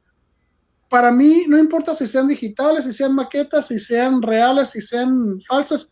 para 0.89 1.11
mí 1.11 1.43
no 1.47 1.57
importa 1.57 1.95
si 1.95 2.07
sean 2.07 2.27
digitales, 2.27 2.85
si 2.85 2.93
sean 2.93 3.13
maquetas, 3.13 3.67
si 3.67 3.79
sean 3.79 4.21
reales, 4.21 4.69
si 4.69 4.81
sean 4.81 5.39
falsas 5.41 5.91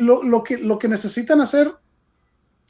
lo, 0.00 0.42
que, 0.42 0.58
lo 0.58 0.78
que 0.78 0.88
necesitan 0.88 1.40
hacer 1.40 1.72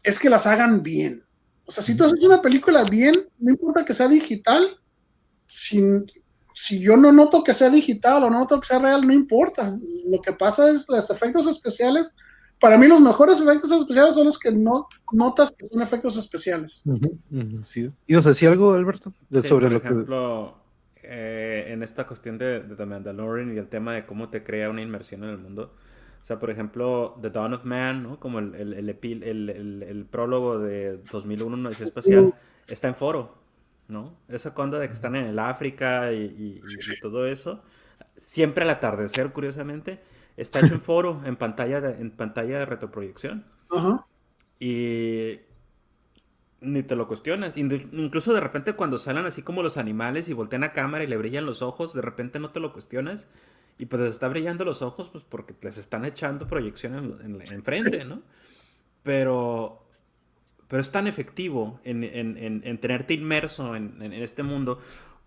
es 0.02 0.18
que 0.18 0.30
las 0.30 0.46
hagan 0.46 0.82
bien. 0.82 1.24
O 1.64 1.72
sea, 1.72 1.82
si 1.82 1.96
tú 1.96 2.04
haces 2.04 2.22
una 2.24 2.42
película 2.42 2.84
bien, 2.84 3.28
no 3.38 3.50
importa 3.52 3.84
que 3.84 3.94
sea 3.94 4.08
digital, 4.08 4.80
si, 5.46 5.80
si 6.52 6.80
yo 6.80 6.96
no 6.96 7.12
noto 7.12 7.44
que 7.44 7.54
sea 7.54 7.70
digital 7.70 8.24
o 8.24 8.30
no 8.30 8.40
noto 8.40 8.60
que 8.60 8.66
sea 8.66 8.78
real, 8.78 9.06
no 9.06 9.12
importa. 9.12 9.78
Lo 10.06 10.20
que 10.20 10.32
pasa 10.32 10.70
es 10.70 10.88
los 10.88 11.10
efectos 11.10 11.46
especiales. 11.46 12.14
Para 12.60 12.76
mí 12.76 12.86
los 12.86 13.00
mejores 13.00 13.40
efectos 13.40 13.70
especiales 13.70 14.14
son 14.14 14.26
los 14.26 14.38
que 14.38 14.52
no 14.52 14.86
notas 15.12 15.52
que 15.52 15.66
son 15.66 15.80
efectos 15.80 16.16
especiales. 16.16 16.84
¿Y 18.06 18.14
os 18.14 18.24
decía 18.24 18.50
algo, 18.50 18.74
Alberto? 18.74 19.12
sobre 19.42 19.70
lo 19.70 19.78
ejemplo, 19.78 20.58
eh, 21.02 21.66
en 21.68 21.82
esta 21.82 22.06
cuestión 22.06 22.36
de, 22.38 22.60
de 22.60 22.76
The 22.76 22.86
Mandalorian 22.86 23.54
y 23.54 23.58
el 23.58 23.68
tema 23.68 23.94
de 23.94 24.04
cómo 24.04 24.28
te 24.28 24.44
crea 24.44 24.68
una 24.68 24.82
inmersión 24.82 25.24
en 25.24 25.30
el 25.30 25.38
mundo, 25.38 25.72
o 26.22 26.24
sea, 26.24 26.38
por 26.38 26.50
ejemplo, 26.50 27.18
The 27.20 27.30
Dawn 27.30 27.54
of 27.54 27.64
Man, 27.64 28.02
¿no? 28.02 28.20
Como 28.20 28.38
el, 28.40 28.54
el, 28.54 28.88
el, 28.88 29.82
el 29.82 30.04
prólogo 30.04 30.58
de 30.58 30.98
2001, 31.10 31.56
una 31.56 31.68
edición 31.70 31.88
espacial, 31.88 32.34
está 32.66 32.88
en 32.88 32.94
foro, 32.94 33.38
¿no? 33.88 34.16
Esa 34.28 34.52
cuando 34.52 34.78
de 34.78 34.88
que 34.88 34.94
están 34.94 35.16
en 35.16 35.26
el 35.26 35.38
África 35.38 36.12
y, 36.12 36.60
y, 36.60 37.00
todo 37.00 37.26
eso. 37.26 37.62
Siempre 38.20 38.64
al 38.64 38.70
atardecer, 38.70 39.32
curiosamente, 39.32 40.00
está 40.40 40.60
hecho 40.60 40.74
en 40.74 40.80
foro, 40.80 41.20
en 41.24 41.36
pantalla 41.36 41.80
de, 41.80 42.00
en 42.00 42.10
pantalla 42.10 42.58
de 42.60 42.66
retroproyección. 42.66 43.44
Ajá. 43.70 44.06
Y 44.58 45.40
ni 46.60 46.82
te 46.82 46.96
lo 46.96 47.08
cuestionas. 47.08 47.56
Incluso 47.56 48.32
de 48.34 48.40
repente 48.40 48.74
cuando 48.74 48.98
salen 48.98 49.26
así 49.26 49.42
como 49.42 49.62
los 49.62 49.76
animales 49.76 50.28
y 50.28 50.32
voltean 50.32 50.64
a 50.64 50.72
cámara 50.72 51.04
y 51.04 51.06
le 51.06 51.16
brillan 51.16 51.46
los 51.46 51.62
ojos, 51.62 51.94
de 51.94 52.02
repente 52.02 52.38
no 52.38 52.50
te 52.50 52.60
lo 52.60 52.72
cuestionas. 52.72 53.26
Y 53.78 53.86
pues 53.86 54.02
les 54.02 54.10
está 54.10 54.28
brillando 54.28 54.64
los 54.64 54.82
ojos, 54.82 55.08
pues 55.08 55.24
porque 55.24 55.54
les 55.62 55.78
están 55.78 56.04
echando 56.04 56.46
proyección 56.46 57.18
en, 57.24 57.40
en, 57.40 57.64
frente, 57.64 58.04
¿no? 58.04 58.22
Pero, 59.02 59.86
pero 60.68 60.82
es 60.82 60.90
tan 60.90 61.06
efectivo 61.06 61.80
en, 61.84 62.04
en 62.04 62.78
tenerte 62.78 63.14
inmerso 63.14 63.74
en, 63.74 64.12
este 64.12 64.42
mundo 64.42 64.80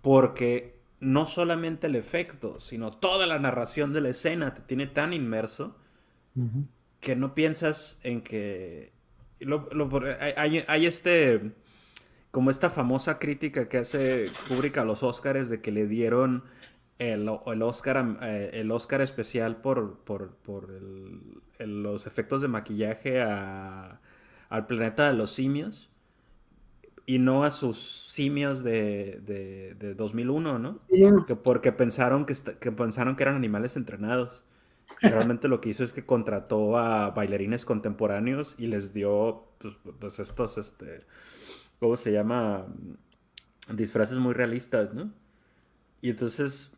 porque 0.04 0.83
no 1.04 1.28
solamente 1.28 1.88
el 1.88 1.96
efecto, 1.96 2.60
sino 2.60 2.92
toda 2.92 3.28
la 3.28 3.40
narración 3.40 3.94
de 3.94 4.02
la 4.02 4.10
escena 4.10 4.54
te 4.54 4.62
tiene 4.62 4.88
tan 4.88 5.14
inmerso 5.14 5.76
que 7.00 7.16
no 7.16 7.36
piensas 7.36 8.00
en 8.04 8.22
que... 8.22 8.92
hay, 10.38 10.64
hay, 10.68 10.86
este... 10.86 11.54
Como 12.32 12.50
esta 12.50 12.72
famosa 12.72 13.20
crítica 13.20 13.70
que 13.70 13.78
hace 13.78 14.32
Kubrick 14.48 14.78
a 14.80 14.86
los 14.86 15.04
Oscars 15.04 15.50
de 15.50 15.62
que 15.62 15.72
le 15.72 15.86
dieron 15.86 16.44
el, 16.98 17.30
el, 17.46 17.62
Oscar, 17.62 18.18
eh, 18.24 18.50
el 18.54 18.72
Oscar 18.72 19.02
especial 19.02 19.58
por, 19.58 20.00
por, 20.00 20.36
por 20.38 20.70
los 21.60 22.08
efectos 22.08 22.42
de 22.42 22.48
maquillaje 22.48 23.22
al 23.22 24.68
planeta 24.68 25.08
de 25.08 25.14
los 25.14 25.32
simios. 25.32 25.93
Y 27.06 27.20
no 27.20 27.44
a 27.44 27.52
sus 27.52 27.78
simios 27.78 28.64
de, 28.64 29.20
de, 29.78 29.94
2001, 29.96 30.60
¿no? 30.60 30.80
Que 31.26 31.36
porque 31.36 31.72
pensaron 31.72 32.26
que, 32.26 32.34
que 32.60 32.72
pensaron 32.72 33.16
que 33.16 33.24
eran 33.24 33.36
animales 33.36 33.76
entrenados. 33.76 34.46
Realmente 35.02 35.48
lo 35.48 35.60
que 35.60 35.70
hizo 35.70 35.84
es 35.84 35.94
que 35.94 36.06
contrató 36.06 36.78
a 36.78 37.12
bailarines 37.12 37.66
contemporáneos 37.66 38.56
y 38.58 38.68
les 38.68 38.94
dio, 38.94 39.48
pues, 39.60 39.76
pues 40.00 40.20
estos, 40.20 40.58
este, 40.58 41.06
¿cómo 41.80 41.98
se 41.98 42.12
llama? 42.12 42.68
Disfraces 43.74 44.18
muy 44.18 44.34
realistas, 44.34 44.94
¿no? 44.94 45.14
Y 46.02 46.10
entonces, 46.10 46.78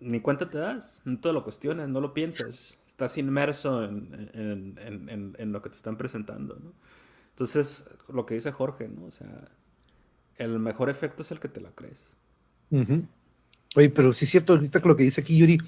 ni 0.00 0.20
cuenta 0.20 0.50
te 0.50 0.58
das, 0.58 1.02
no 1.04 1.20
te 1.20 1.32
lo 1.32 1.44
cuestionas, 1.44 1.88
no 1.88 2.00
lo 2.00 2.14
piensas, 2.14 2.80
estás 2.86 3.18
inmerso 3.18 3.84
en, 3.84 4.30
en, 4.34 5.34
en, 5.36 5.52
lo 5.52 5.62
que 5.62 5.70
te 5.70 5.76
están 5.76 5.96
presentando, 5.96 6.56
¿no? 6.56 6.72
Entonces, 7.30 7.84
lo 8.08 8.26
que 8.26 8.34
dice 8.34 8.52
Jorge, 8.52 8.88
¿no? 8.88 9.06
O 9.06 9.10
sea, 9.10 9.48
el 10.40 10.58
mejor 10.58 10.90
efecto 10.90 11.22
es 11.22 11.30
el 11.30 11.38
que 11.38 11.48
te 11.48 11.60
la 11.60 11.70
crees. 11.70 12.16
Oye, 13.76 13.90
pero 13.90 14.12
sí 14.12 14.24
es 14.24 14.30
cierto, 14.30 14.54
ahorita 14.54 14.80
lo 14.80 14.96
que 14.96 15.04
dice 15.04 15.20
aquí 15.20 15.38
Yuri, 15.38 15.58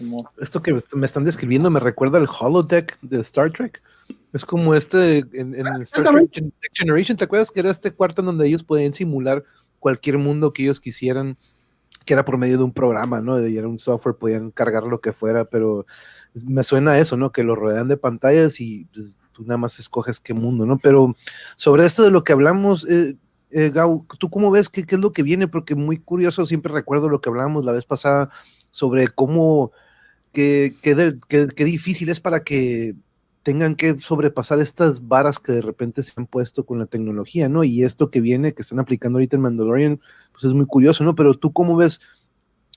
esto 0.41 0.63
que 0.63 0.77
me 0.95 1.07
están 1.07 1.25
describiendo 1.25 1.71
me 1.71 1.79
recuerda 1.79 2.19
al 2.19 2.29
holodeck 2.29 2.99
de 3.01 3.21
Star 3.21 3.53
Trek. 3.53 3.83
Es 4.33 4.45
como 4.45 4.75
este, 4.75 5.19
en, 5.33 5.55
en 5.55 5.67
Star 5.83 6.11
Trek 6.11 6.53
Generation, 6.73 7.17
¿te 7.17 7.25
acuerdas 7.25 7.51
que 7.51 7.61
era 7.61 7.71
este 7.71 7.93
cuarto 7.93 8.23
en 8.23 8.27
donde 8.27 8.47
ellos 8.47 8.65
podían 8.65 8.93
simular 8.93 9.45
cualquier 9.79 10.19
mundo 10.19 10.53
que 10.53 10.63
ellos 10.63 10.81
quisieran, 10.81 11.37
que 12.05 12.15
era 12.15 12.25
por 12.25 12.39
medio 12.39 12.57
de 12.57 12.65
un 12.65 12.73
programa, 12.73 13.21
¿no? 13.21 13.47
Y 13.47 13.59
era 13.59 13.69
un 13.69 13.79
software, 13.79 14.17
podían 14.17 14.51
cargar 14.51 14.85
lo 14.85 15.01
que 15.01 15.13
fuera, 15.13 15.45
pero 15.45 15.87
me 16.47 16.65
suena 16.65 16.93
a 16.93 16.99
eso, 16.99 17.17
¿no? 17.17 17.31
Que 17.31 17.43
lo 17.43 17.55
rodean 17.55 17.89
de 17.89 17.97
pantallas 17.97 18.61
y 18.61 18.87
pues, 18.87 19.19
tú 19.33 19.43
nada 19.43 19.59
más 19.59 19.79
escoges 19.79 20.19
qué 20.19 20.35
mundo, 20.35 20.67
¿no? 20.67 20.79
Pero 20.79 21.15
sobre 21.57 21.85
esto 21.85 22.03
de 22.03 22.11
lo 22.11 22.25
que 22.25 22.33
hablamos, 22.33 22.89
eh, 22.89 23.17
eh, 23.53 23.71
Gau, 23.71 24.07
¿tú 24.19 24.31
cómo 24.31 24.51
ves 24.51 24.69
qué, 24.69 24.85
es 24.87 24.99
lo 24.99 25.13
que 25.13 25.23
viene? 25.23 25.49
Porque 25.49 25.75
muy 25.75 25.99
curioso, 25.99 26.47
siempre 26.47 26.73
recuerdo 26.73 27.09
lo 27.09 27.21
que 27.21 27.29
hablábamos 27.29 27.65
la 27.65 27.73
vez 27.73 27.85
pasada 27.85 28.31
sobre 28.71 29.07
cómo, 29.09 29.73
qué, 30.33 30.75
difícil 31.57 32.09
es 32.09 32.21
para 32.21 32.43
que 32.43 32.95
tengan 33.43 33.75
que 33.75 33.99
sobrepasar 33.99 34.61
estas 34.61 35.07
varas 35.07 35.39
que 35.39 35.53
de 35.53 35.63
repente 35.63 36.03
se 36.03 36.13
han 36.17 36.27
puesto 36.27 36.65
con 36.65 36.79
la 36.79 36.87
tecnología, 36.87 37.49
¿no? 37.49 37.65
Y 37.65 37.83
esto 37.83 38.11
que 38.11 38.21
viene, 38.21 38.55
que 38.55 38.63
están 38.63 38.79
aplicando 38.79 39.19
ahorita 39.19 39.37
en 39.37 39.43
Mandalorian, 39.43 40.01
pues 40.33 40.45
es 40.45 40.53
muy 40.53 40.67
curioso, 40.67 41.05
¿no? 41.05 41.15
Pero 41.15 41.35
tú 41.35 41.53
cómo 41.53 41.77
ves 41.77 42.01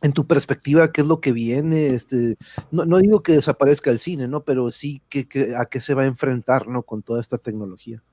en 0.01 0.11
tu 0.11 0.27
perspectiva 0.27 0.91
qué 0.91 1.01
es 1.01 1.07
lo 1.07 1.21
que 1.21 1.31
viene, 1.31 1.87
este, 1.87 2.37
no, 2.71 2.85
no 2.85 2.97
digo 2.97 3.23
que 3.23 3.33
desaparezca 3.33 3.91
el 3.91 3.99
cine, 3.99 4.27
¿no? 4.27 4.43
Pero 4.43 4.71
sí 4.71 5.01
que, 5.09 5.27
a 5.57 5.65
qué 5.65 5.79
se 5.79 5.93
va 5.93 6.03
a 6.03 6.07
enfrentar, 6.07 6.67
¿no? 6.67 6.83
Con 6.83 7.01
toda 7.03 7.21
esta 7.21 7.37
tecnología. 7.37 8.03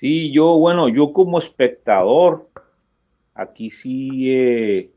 Sí, 0.00 0.30
yo, 0.30 0.56
bueno, 0.58 0.88
yo 0.88 1.12
como 1.12 1.40
espectador, 1.40 2.48
aquí 3.34 3.72
sí 3.72 4.30
eh, 4.30 4.90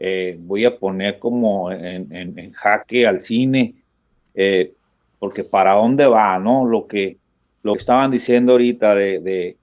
eh, 0.00 0.36
voy 0.40 0.64
a 0.64 0.76
poner 0.76 1.20
como 1.20 1.70
en, 1.70 2.52
jaque 2.52 3.06
al 3.06 3.22
cine, 3.22 3.74
eh, 4.34 4.72
porque 5.20 5.44
para 5.44 5.74
dónde 5.74 6.06
va, 6.06 6.38
¿no? 6.40 6.66
Lo 6.66 6.88
que, 6.88 7.18
lo 7.62 7.76
estaban 7.76 8.10
diciendo 8.10 8.52
ahorita 8.52 8.96
de, 8.96 9.56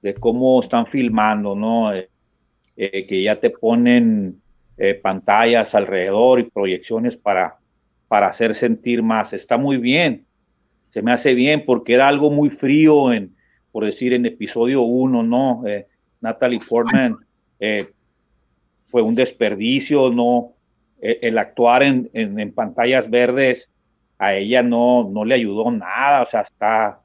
de, 0.00 0.14
cómo 0.20 0.62
están 0.62 0.86
filmando, 0.86 1.54
¿no? 1.54 1.90
que 2.76 3.22
ya 3.22 3.38
te 3.38 3.50
ponen 3.50 4.40
pantallas 5.02 5.74
alrededor 5.74 6.40
y 6.40 6.50
proyecciones 6.50 7.16
para, 7.16 7.56
para 8.08 8.28
hacer 8.28 8.54
sentir 8.54 9.02
más. 9.02 9.32
Está 9.32 9.56
muy 9.56 9.76
bien, 9.76 10.24
se 10.90 11.02
me 11.02 11.12
hace 11.12 11.34
bien 11.34 11.64
porque 11.64 11.94
era 11.94 12.08
algo 12.08 12.30
muy 12.30 12.50
frío 12.50 13.12
en 13.12 13.33
por 13.74 13.84
decir 13.84 14.12
en 14.12 14.24
episodio 14.24 14.82
1, 14.82 15.24
¿no? 15.24 15.66
Eh, 15.66 15.88
Natalie 16.20 16.60
Portman 16.60 17.16
eh, 17.58 17.88
fue 18.86 19.02
un 19.02 19.16
desperdicio, 19.16 20.10
¿no? 20.10 20.52
E, 21.02 21.18
el 21.22 21.36
actuar 21.38 21.82
en, 21.82 22.08
en, 22.14 22.52
pantallas 22.52 23.10
verdes 23.10 23.68
a 24.16 24.36
ella 24.36 24.62
no, 24.62 25.10
no 25.12 25.24
le 25.24 25.34
ayudó 25.34 25.72
nada, 25.72 26.22
o 26.22 26.30
sea, 26.30 26.42
está, 26.42 27.00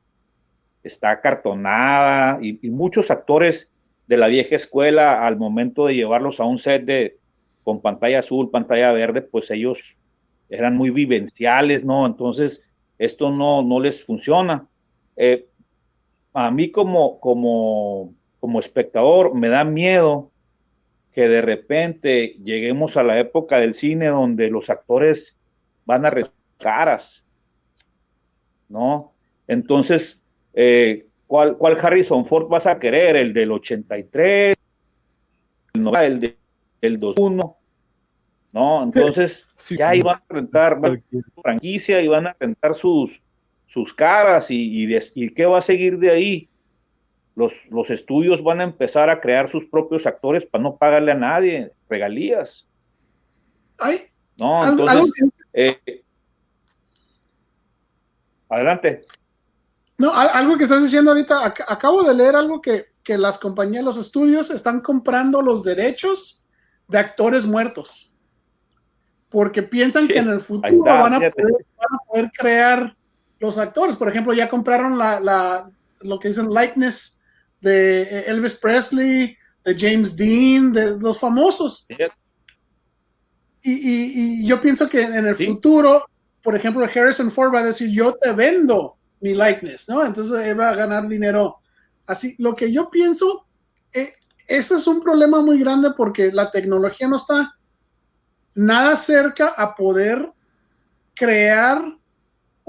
está 0.84 1.20
cartonada 1.22 2.38
y, 2.40 2.60
y, 2.62 2.70
muchos 2.70 3.10
actores 3.10 3.68
de 4.06 4.18
la 4.18 4.28
vieja 4.28 4.56
escuela 4.56 5.26
al 5.26 5.38
momento 5.38 5.88
de 5.88 5.96
llevarlos 5.96 6.40
a 6.40 6.44
un 6.44 6.60
set 6.60 6.86
de 6.86 7.18
con 7.64 7.82
pantalla 7.82 8.20
azul, 8.20 8.52
pantalla 8.52 8.92
verde, 8.92 9.24
pues 9.24 9.50
ellos 9.50 9.82
eran 10.52 10.78
muy 10.78 10.92
vivenciales, 10.92 11.84
¿no? 11.84 12.06
Entonces, 12.06 12.62
esto 13.00 13.32
no, 13.32 13.64
no 13.64 13.80
les 13.80 14.04
funciona. 14.04 14.68
Eh, 15.18 15.49
a 16.34 16.52
mí 16.52 16.72
como, 16.72 17.20
como, 17.20 18.14
como 18.40 18.60
espectador 18.60 19.34
me 19.34 19.50
da 19.50 19.64
miedo 19.64 20.32
que 21.14 21.28
de 21.28 21.42
repente 21.42 22.36
lleguemos 22.44 22.96
a 22.98 23.04
la 23.04 23.20
época 23.20 23.60
del 23.60 23.76
cine 23.76 24.08
donde 24.08 24.50
los 24.50 24.70
actores 24.70 25.36
van 25.86 26.06
a 26.06 26.14
caras, 26.60 27.24
¿no? 28.68 29.14
Entonces, 29.48 30.20
eh, 30.54 31.08
¿cuál, 31.26 31.58
¿cuál, 31.58 31.78
Harrison 31.82 32.26
Ford 32.26 32.48
vas 32.48 32.68
a 32.68 32.78
querer? 32.78 33.16
¿El 33.16 33.34
del 33.34 33.52
83? 33.52 34.56
¿El 35.74 36.20
de, 36.20 36.38
del 36.82 37.00
2001? 37.00 37.58
¿No? 38.54 38.84
Entonces, 38.94 39.44
ya 39.78 39.96
iban 39.96 40.18
a 40.18 40.24
rentar 40.30 40.80
franquicia 41.42 42.02
y 42.02 42.08
van 42.08 42.28
a 42.28 42.36
rentar 42.40 42.76
sus, 42.78 43.10
sus 43.74 43.94
caras 43.94 44.50
y, 44.52 44.88
y, 45.14 45.34
qué 45.34 45.46
va 45.46 45.60
a 45.60 45.64
seguir 45.64 45.98
de 46.00 46.12
ahí. 46.12 46.50
Los, 47.36 47.54
los, 47.70 47.90
estudios 47.90 48.44
van 48.44 48.60
a 48.60 48.66
empezar 48.66 49.10
a 49.10 49.22
crear 49.22 49.50
sus 49.52 49.66
propios 49.66 50.06
actores 50.06 50.46
para 50.46 50.64
no 50.64 50.76
pagarle 50.76 51.12
a 51.12 51.16
nadie 51.16 51.72
regalías. 51.88 52.66
Ay, 53.78 54.00
no, 54.38 54.68
entonces, 54.68 55.30
eh, 55.54 56.04
adelante. 58.50 59.02
No, 59.98 60.12
algo 60.14 60.58
que 60.58 60.64
estás 60.64 60.84
diciendo 60.84 61.12
ahorita, 61.12 61.46
acabo 61.46 62.04
de 62.04 62.14
leer 62.14 62.36
algo 62.36 62.62
que, 62.62 62.86
que 63.04 63.18
las 63.18 63.38
compañías, 63.38 63.84
los 63.84 63.98
estudios 63.98 64.50
están 64.50 64.82
comprando 64.82 65.42
los 65.42 65.64
derechos 65.64 66.44
de 66.88 66.98
actores 66.98 67.46
muertos. 67.46 68.12
Porque 69.30 69.62
piensan 69.62 70.08
que 70.08 70.18
en 70.18 70.30
el 70.30 70.40
futuro 70.40 70.84
van, 70.84 71.14
a 71.14 71.20
poder, 72.08 72.32
crear 72.32 72.96
los 73.40 73.58
actores. 73.58 73.96
Por 73.96 74.10
ejemplo, 74.10 74.34
ya 74.34 74.50
compraron 74.50 74.98
la, 74.98 75.20
la, 75.20 75.70
lo 76.02 76.20
que 76.20 76.30
dicen 76.30 76.50
likeness 76.50 77.20
de 77.62 78.22
Elvis 78.28 78.56
Presley, 78.56 79.36
de 79.64 79.76
James 79.78 80.16
Dean, 80.16 80.72
de 80.72 80.98
los 81.00 81.20
famosos. 81.20 81.86
Y, 83.62 83.72
y, 83.72 84.12
y, 84.42 84.48
yo 84.48 84.62
pienso 84.62 84.88
que 84.88 85.02
en 85.02 85.26
el 85.26 85.36
futuro, 85.36 86.06
por 86.42 86.56
ejemplo, 86.56 86.86
Harrison 86.86 87.30
Ford 87.30 87.54
va 87.54 87.60
a 87.60 87.66
decir, 87.66 87.90
yo 87.92 88.14
te 88.14 88.32
vendo 88.32 88.98
mi 89.20 89.34
likeness, 89.34 89.90
¿no? 89.90 90.06
Entonces 90.06 90.48
él 90.48 90.60
va 90.60 90.70
a 90.70 90.76
ganar 90.76 91.08
dinero 91.08 91.58
así. 92.06 92.36
Lo 92.38 92.56
que 92.56 92.72
yo 92.72 92.90
pienso, 92.90 93.46
eh, 93.94 94.14
ese 94.48 94.76
es 94.76 94.88
un 94.88 95.02
problema 95.02 95.42
muy 95.42 95.60
grande 95.60 95.90
porque 95.96 96.32
la 96.32 96.50
tecnología 96.52 97.08
no 97.08 97.18
está 97.18 97.56
nada 98.56 98.96
cerca 98.96 99.54
a 99.58 99.76
poder 99.76 100.32
crear 101.14 101.99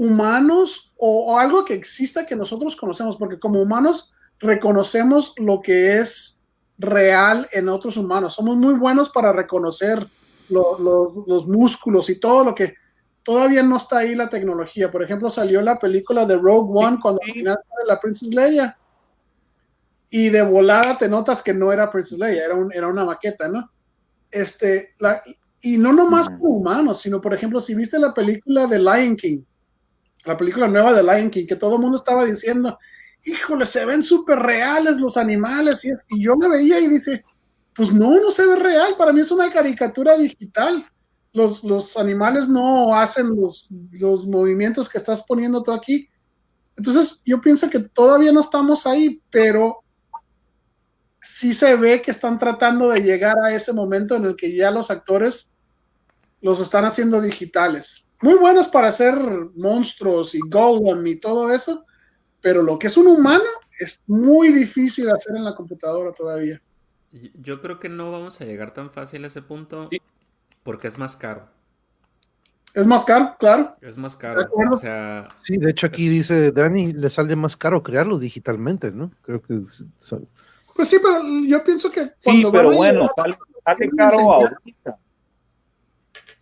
humanos 0.00 0.94
o, 0.96 1.38
algo 1.38 1.64
que 1.66 1.74
exista 1.74 2.24
que 2.24 2.34
nosotros 2.34 2.74
conocemos, 2.74 3.18
porque 3.18 3.38
como 3.38 3.60
humanos 3.60 4.14
reconocemos 4.38 5.34
lo 5.36 5.60
que 5.60 5.98
es 5.98 6.40
real 6.78 7.46
en 7.52 7.68
otros 7.68 7.98
humanos. 7.98 8.34
Somos 8.34 8.56
muy 8.56 8.74
buenos 8.74 9.10
para 9.10 9.30
reconocer 9.30 10.06
los 10.48 11.46
músculos 11.46 12.08
y 12.08 12.18
todo 12.18 12.44
lo 12.44 12.54
que 12.54 12.74
todavía 13.22 13.62
no 13.62 13.76
está 13.76 13.98
ahí 13.98 14.14
la 14.14 14.30
tecnología. 14.30 14.90
Por 14.90 15.02
ejemplo, 15.02 15.28
salió 15.28 15.60
la 15.60 15.78
película 15.78 16.24
de 16.24 16.36
Rogue 16.36 16.72
One 16.72 16.98
cuando 17.00 17.20
al 17.22 17.34
final 17.34 17.58
la 17.86 18.00
Princess 18.00 18.34
Leia. 18.34 18.78
Y 20.08 20.30
de 20.30 20.42
volada 20.42 20.96
te 20.96 21.08
notas 21.10 21.42
que 21.42 21.52
no 21.52 21.72
era 21.72 21.90
Princess 21.90 22.18
Leia, 22.18 22.46
era, 22.46 22.56
era 22.72 22.88
una 22.88 23.04
maqueta, 23.04 23.48
¿no? 23.48 23.70
Este, 24.30 24.94
y 25.60 25.76
no 25.76 25.92
nomás 25.92 26.30
como 26.30 26.56
humanos, 26.56 27.02
sino 27.02 27.20
por 27.20 27.34
ejemplo, 27.34 27.60
si 27.60 27.74
viste 27.74 27.98
la 27.98 28.14
película 28.14 28.66
de 28.66 28.78
Lion 28.78 29.14
King, 29.14 29.42
la 30.24 30.36
película 30.36 30.68
nueva 30.68 30.92
de 30.92 31.02
Lion 31.02 31.30
King, 31.30 31.46
que 31.46 31.56
todo 31.56 31.76
el 31.76 31.82
mundo 31.82 31.96
estaba 31.96 32.24
diciendo, 32.24 32.78
híjole, 33.24 33.66
se 33.66 33.84
ven 33.84 34.02
súper 34.02 34.38
reales 34.38 34.98
los 34.98 35.16
animales. 35.16 35.84
Y, 35.84 36.24
yo 36.24 36.36
me 36.36 36.48
veía 36.48 36.80
y 36.80 36.88
dice, 36.88 37.24
pues 37.74 37.92
no, 37.92 38.20
no 38.20 38.30
se 38.30 38.46
ve 38.46 38.56
real, 38.56 38.96
para 38.96 39.12
mí 39.12 39.20
es 39.20 39.30
una 39.30 39.50
caricatura 39.50 40.16
digital. 40.16 40.86
Los, 41.32 41.62
los 41.62 41.96
animales 41.96 42.48
no 42.48 42.94
hacen 42.94 43.34
los, 43.36 43.68
los 43.92 44.26
movimientos 44.26 44.88
que 44.88 44.98
estás 44.98 45.22
poniendo 45.22 45.62
tú 45.62 45.72
aquí. 45.72 46.08
Entonces, 46.76 47.20
yo 47.24 47.40
pienso 47.40 47.70
que 47.70 47.78
todavía 47.78 48.32
no 48.32 48.40
estamos 48.40 48.86
ahí, 48.86 49.22
pero 49.30 49.84
sí 51.20 51.54
se 51.54 51.76
ve 51.76 52.02
que 52.02 52.10
están 52.10 52.38
tratando 52.38 52.88
de 52.88 53.02
llegar 53.02 53.36
a 53.38 53.54
ese 53.54 53.72
momento 53.72 54.16
en 54.16 54.24
el 54.24 54.36
que 54.36 54.54
ya 54.54 54.70
los 54.70 54.90
actores 54.90 55.50
los 56.40 56.58
están 56.58 56.86
haciendo 56.86 57.20
digitales 57.20 58.06
muy 58.22 58.34
buenos 58.34 58.68
para 58.68 58.88
hacer 58.88 59.16
monstruos 59.54 60.34
y 60.34 60.40
Golem 60.48 61.06
y 61.06 61.16
todo 61.16 61.52
eso, 61.52 61.84
pero 62.40 62.62
lo 62.62 62.78
que 62.78 62.88
es 62.88 62.96
un 62.96 63.06
humano, 63.06 63.44
es 63.78 64.00
muy 64.06 64.50
difícil 64.50 65.08
hacer 65.10 65.36
en 65.36 65.44
la 65.44 65.54
computadora 65.54 66.12
todavía. 66.12 66.60
Yo 67.34 67.60
creo 67.60 67.80
que 67.80 67.88
no 67.88 68.12
vamos 68.12 68.40
a 68.40 68.44
llegar 68.44 68.72
tan 68.72 68.90
fácil 68.90 69.24
a 69.24 69.28
ese 69.28 69.42
punto 69.42 69.88
porque 70.62 70.88
es 70.88 70.98
más 70.98 71.16
caro. 71.16 71.48
Es 72.72 72.86
más 72.86 73.04
caro, 73.04 73.34
claro. 73.38 73.76
Es 73.80 73.98
más 73.98 74.16
caro. 74.16 74.46
O 74.70 74.76
sea, 74.76 75.26
sí, 75.42 75.56
de 75.56 75.70
hecho 75.70 75.86
aquí 75.86 76.08
dice 76.08 76.52
Dani, 76.52 76.92
le 76.92 77.10
sale 77.10 77.34
más 77.34 77.56
caro 77.56 77.82
crearlos 77.82 78.20
digitalmente, 78.20 78.92
¿no? 78.92 79.10
Creo 79.22 79.42
que... 79.42 79.60
Pues 80.76 80.88
sí, 80.88 80.98
pero 81.02 81.20
yo 81.48 81.64
pienso 81.64 81.90
que 81.90 82.12
cuando... 82.22 82.48
Sí, 82.48 82.52
pero 82.52 82.72
bueno, 82.72 83.08
sale, 83.16 83.90
caro 83.96 84.32
ahorita. 84.34 84.98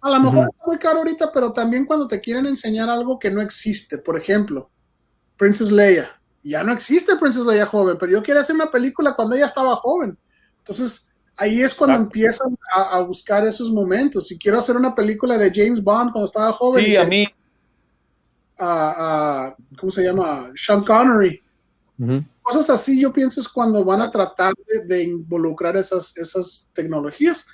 A 0.01 0.11
lo 0.11 0.21
mejor 0.21 0.49
es 0.49 0.67
muy 0.67 0.79
caro 0.79 0.99
ahorita, 0.99 1.33
pero 1.33 1.53
también 1.53 1.85
cuando 1.85 2.07
te 2.07 2.21
quieren 2.21 2.47
enseñar 2.47 2.89
algo 2.89 3.19
que 3.19 3.31
no 3.31 3.41
existe. 3.41 3.99
Por 3.99 4.17
ejemplo, 4.17 4.71
Princess 5.37 5.71
Leia. 5.71 6.09
Ya 6.43 6.63
no 6.63 6.73
existe 6.73 7.17
Princess 7.17 7.45
Leia 7.45 7.67
joven, 7.67 7.97
pero 7.99 8.13
yo 8.13 8.23
quería 8.23 8.43
hacer 8.43 8.55
una 8.55 8.71
película 8.71 9.15
cuando 9.15 9.35
ella 9.35 9.47
estaba 9.47 9.75
joven. 9.77 10.17
Entonces, 10.59 11.11
ahí 11.37 11.63
es 11.63 11.75
cuando 11.75 11.97
empiezan 11.97 12.57
a, 12.75 13.01
buscar 13.01 13.47
esos 13.47 13.73
momentos. 13.73 14.29
Si 14.29 14.39
quiero 14.39 14.59
hacer 14.59 14.77
una 14.77 14.95
película 14.95 15.37
de 15.37 15.51
James 15.55 15.83
Bond 15.83 16.13
cuando 16.13 16.27
estaba 16.27 16.53
joven. 16.53 16.85
Sí, 16.85 16.97
a 16.97 17.05
mí. 17.05 17.27
¿Cómo 19.79 19.93
se 19.93 20.05
llama? 20.05 20.51
Sean 20.55 20.85
Connery. 20.85 21.43
Cosas 22.43 22.71
así 22.71 23.01
yo 23.01 23.13
pienso 23.13 23.41
es 23.41 23.49
cuando 23.49 23.85
van 23.85 24.01
a 24.01 24.11
tratar 24.11 24.55
de, 24.87 25.03
involucrar 25.03 25.77
esas, 25.77 26.17
esas 26.17 26.71
tecnologías. 26.73 27.47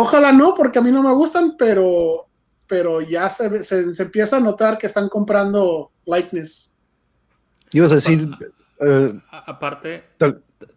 Ojalá 0.00 0.32
no, 0.32 0.54
porque 0.54 0.78
a 0.78 0.82
mí 0.82 0.90
no 0.90 1.02
me 1.02 1.12
gustan, 1.12 1.56
pero, 1.58 2.26
pero 2.66 3.00
ya 3.02 3.28
se, 3.28 3.62
se, 3.62 4.02
empieza 4.02 4.38
a 4.38 4.40
notar 4.40 4.78
que 4.78 4.86
están 4.86 5.08
comprando 5.08 5.90
likeness. 6.06 6.72
Ibas 7.72 7.92
a 7.92 7.96
decir... 7.96 8.28
Eh, 8.82 9.20
aparte, 9.30 10.04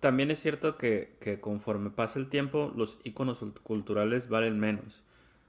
también 0.01 0.29
es 0.29 0.41
cierto 0.41 0.77
que, 0.77 1.39
conforme 1.39 1.89
pasa 1.89 2.19
el 2.19 2.27
tiempo, 2.27 2.73
los 2.75 2.99
iconos 3.05 3.39
culturales 3.63 4.27
valen 4.27 4.59
menos, 4.59 5.03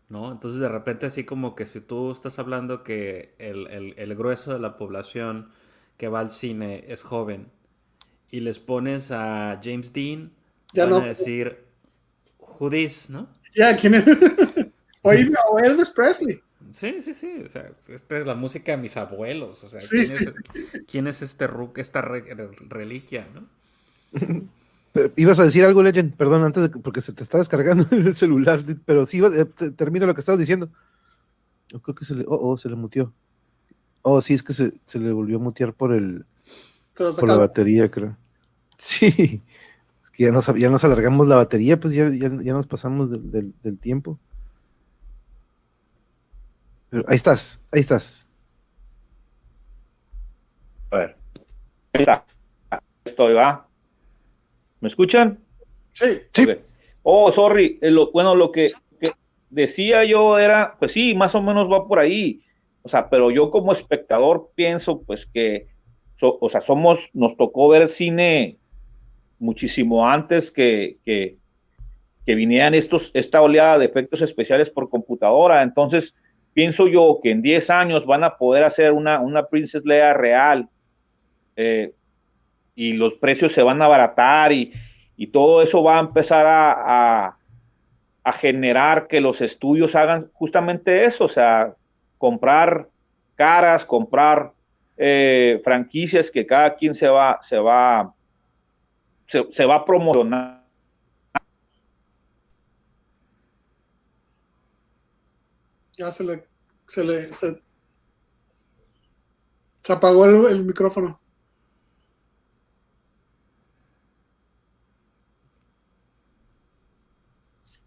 ¿no? 0.09 0.31
Entonces 0.31 0.61
de 0.61 0.69
repente 0.69 1.07
así 1.07 1.25
como 1.25 1.57
que 1.57 1.67
si 1.67 1.81
tú 1.81 2.13
estás 2.13 2.39
hablando 2.39 2.85
que 2.85 3.35
el, 3.39 4.15
grueso 4.15 4.53
de 4.53 4.61
la 4.61 4.77
población 4.77 5.49
que 5.97 6.07
va 6.07 6.21
al 6.21 6.31
cine 6.31 6.85
es 6.87 7.03
joven 7.03 7.51
y 8.31 8.41
les 8.41 8.61
pones 8.61 9.11
a 9.11 9.61
James 9.61 9.93
Dean, 9.93 10.33
van 10.75 10.93
a 10.93 11.01
decir, 11.01 11.65
Judis, 12.39 13.11
¿no? 13.11 13.29
Ya, 13.55 13.77
¿quién 13.77 13.95
es? 13.95 14.05
o 15.03 15.13
Elvis 15.13 15.91
Presley. 15.91 16.41
Sí, 16.73 17.03
sí, 17.03 17.15
sí. 17.15 17.43
O 17.45 17.49
sea, 17.49 17.71
esta 17.89 18.19
es 18.19 18.27
la 18.27 18.35
música 18.35 18.73
de 18.73 18.79
mis 18.79 18.97
abuelos. 18.97 19.63
O 19.63 19.69
sea, 19.69 19.81
¿quién, 20.89 21.07
Es, 21.07 21.23
este 21.23 21.47
rook, 21.47 21.79
esta 21.79 22.03
reliquia, 22.03 23.29
no? 23.33 23.47
Ibas 25.17 25.39
a 25.39 25.45
decir 25.45 25.65
algo, 25.65 25.83
Legend, 25.83 26.17
perdón, 26.17 26.45
antes 26.45 26.63
de 26.65 26.69
porque 26.81 27.01
se 27.01 27.13
te 27.13 27.23
está 27.23 27.39
descargando 27.39 27.87
el 27.91 28.15
celular, 28.15 28.65
pero 28.85 29.07
sí, 29.07 29.21
eh, 29.23 29.45
termino 29.77 30.07
lo 30.07 30.15
que 30.15 30.21
estabas 30.21 30.39
diciendo. 30.39 30.71
Yo 31.69 31.81
creo 31.81 31.95
que 31.95 32.05
se 32.05 32.15
le, 32.15 32.25
oh, 32.27 32.39
oh, 32.51 32.59
se 32.59 32.69
le 32.69 32.77
mutió. 32.77 33.13
Oh, 34.03 34.21
sí, 34.21 34.35
es 34.35 34.43
que 34.43 34.53
se, 34.53 34.73
le 34.99 35.13
volvió 35.13 35.39
a 35.39 35.41
mutear 35.41 35.73
por 35.75 35.93
el, 35.93 36.25
por 36.95 37.27
la 37.27 37.39
batería, 37.39 37.91
creo. 37.91 38.17
Sí, 38.77 39.07
es 39.07 39.41
que 40.17 40.25
ya 40.25 40.31
nos, 40.31 40.47
ya 40.55 40.71
nos 40.71 40.85
alargamos 40.85 41.27
la 41.27 41.37
batería, 41.37 41.79
pues 41.79 41.95
ya, 41.95 42.09
ya, 42.11 42.29
nos 42.29 42.67
pasamos 42.67 43.11
del, 43.11 43.79
tiempo. 43.81 44.19
ahí 47.07 47.17
estás, 47.17 47.61
ahí 47.73 47.81
estás. 47.81 48.29
A 50.91 50.97
ver, 50.99 51.17
ahí 51.93 52.03
está. 52.03 52.25
Estoy, 53.05 53.35
va. 53.35 53.67
¿Me 54.81 54.89
escuchan? 54.89 55.39
Sí. 55.93 56.21
sí. 56.33 56.47
Oh, 57.03 57.33
sorry. 57.33 57.79
Eh, 57.83 57.93
bueno, 58.13 58.35
lo 58.35 58.53
que, 58.53 58.73
decía 59.51 60.05
yo 60.05 60.39
era, 60.39 60.77
pues 60.79 60.93
sí, 60.93 61.15
más 61.15 61.35
o 61.35 61.43
menos 61.43 61.71
va 61.71 61.87
por 61.87 61.99
ahí. 61.99 62.43
O 62.83 62.89
sea, 62.89 63.09
pero 63.09 63.31
yo 63.31 63.51
como 63.51 63.73
espectador 63.73 64.51
pienso, 64.55 65.03
pues 65.03 65.27
que, 65.33 65.69
o 66.21 66.51
sea, 66.51 66.61
somos, 66.63 66.99
nos 67.13 67.37
tocó 67.37 67.69
ver 67.69 67.91
cine 67.91 68.59
muchísimo 69.45 70.09
antes 70.09 70.51
que, 70.51 70.97
que, 71.05 71.37
que 72.27 72.35
vinieran 72.35 72.75
estos, 72.75 73.11
esta 73.15 73.43
oleada 73.43 73.79
de 73.79 73.87
efectos 73.87 74.23
especiales 74.23 74.71
por 74.71 74.89
computadora. 74.89 75.63
Entonces, 75.63 76.13
pienso 76.55 76.89
yo 76.89 77.21
que 77.23 77.31
en 77.31 77.43
10 77.43 77.71
años 77.71 78.07
van 78.07 78.25
a 78.25 78.37
poder 78.37 78.65
hacer 78.65 78.93
una, 78.93 79.21
una 79.21 79.47
Princess 79.47 79.85
Leia 79.85 80.15
real. 80.15 80.69
Eh, 81.57 81.93
y 82.75 82.93
los 82.95 83.15
precios 83.15 83.53
se 83.53 83.63
van 83.63 83.81
a 83.83 83.85
abaratar 83.85 84.53
y, 84.53 84.73
todo 85.33 85.63
eso 85.63 85.83
va 85.83 85.97
a 85.97 86.01
empezar 86.01 86.45
a, 86.47 87.37
generar 88.41 89.07
que 89.07 89.21
los 89.21 89.41
estudios 89.41 89.95
hagan 89.95 90.31
justamente 90.33 91.03
eso, 91.03 91.25
o 91.27 91.29
sea, 91.29 91.75
comprar 92.19 92.89
caras, 93.35 93.85
comprar 93.85 94.53
eh, 94.97 95.61
franquicias 95.63 96.31
que 96.31 96.47
cada 96.47 96.75
quien 96.75 96.95
se 96.95 97.07
va, 97.07 97.39
se 97.43 97.59
va, 97.59 98.13
se, 99.27 99.65
va 99.65 99.77
a 99.77 99.85
promocionar. 99.85 100.65
Ya 105.97 106.11
se 106.11 106.25
le, 106.25 106.49
se 106.89 107.05
le, 107.05 107.33
se, 107.33 107.63
apagó 109.89 110.27
el 110.49 110.65
micrófono. 110.65 111.21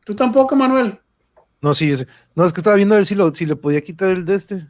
¿Tú 0.07 0.15
tampoco, 0.15 0.55
Manuel? 0.55 0.97
No, 1.61 1.73
sí, 1.73 1.93
no, 2.33 2.45
es 2.45 2.53
que 2.53 2.61
estaba 2.61 2.77
viendo 2.77 2.95
a 2.95 2.99
ver 2.99 3.05
si, 3.05 3.13
lo, 3.13 3.35
si 3.35 3.45
le 3.45 3.57
podía 3.57 3.81
quitar 3.81 4.11
el 4.11 4.23
de 4.23 4.35
este. 4.35 4.67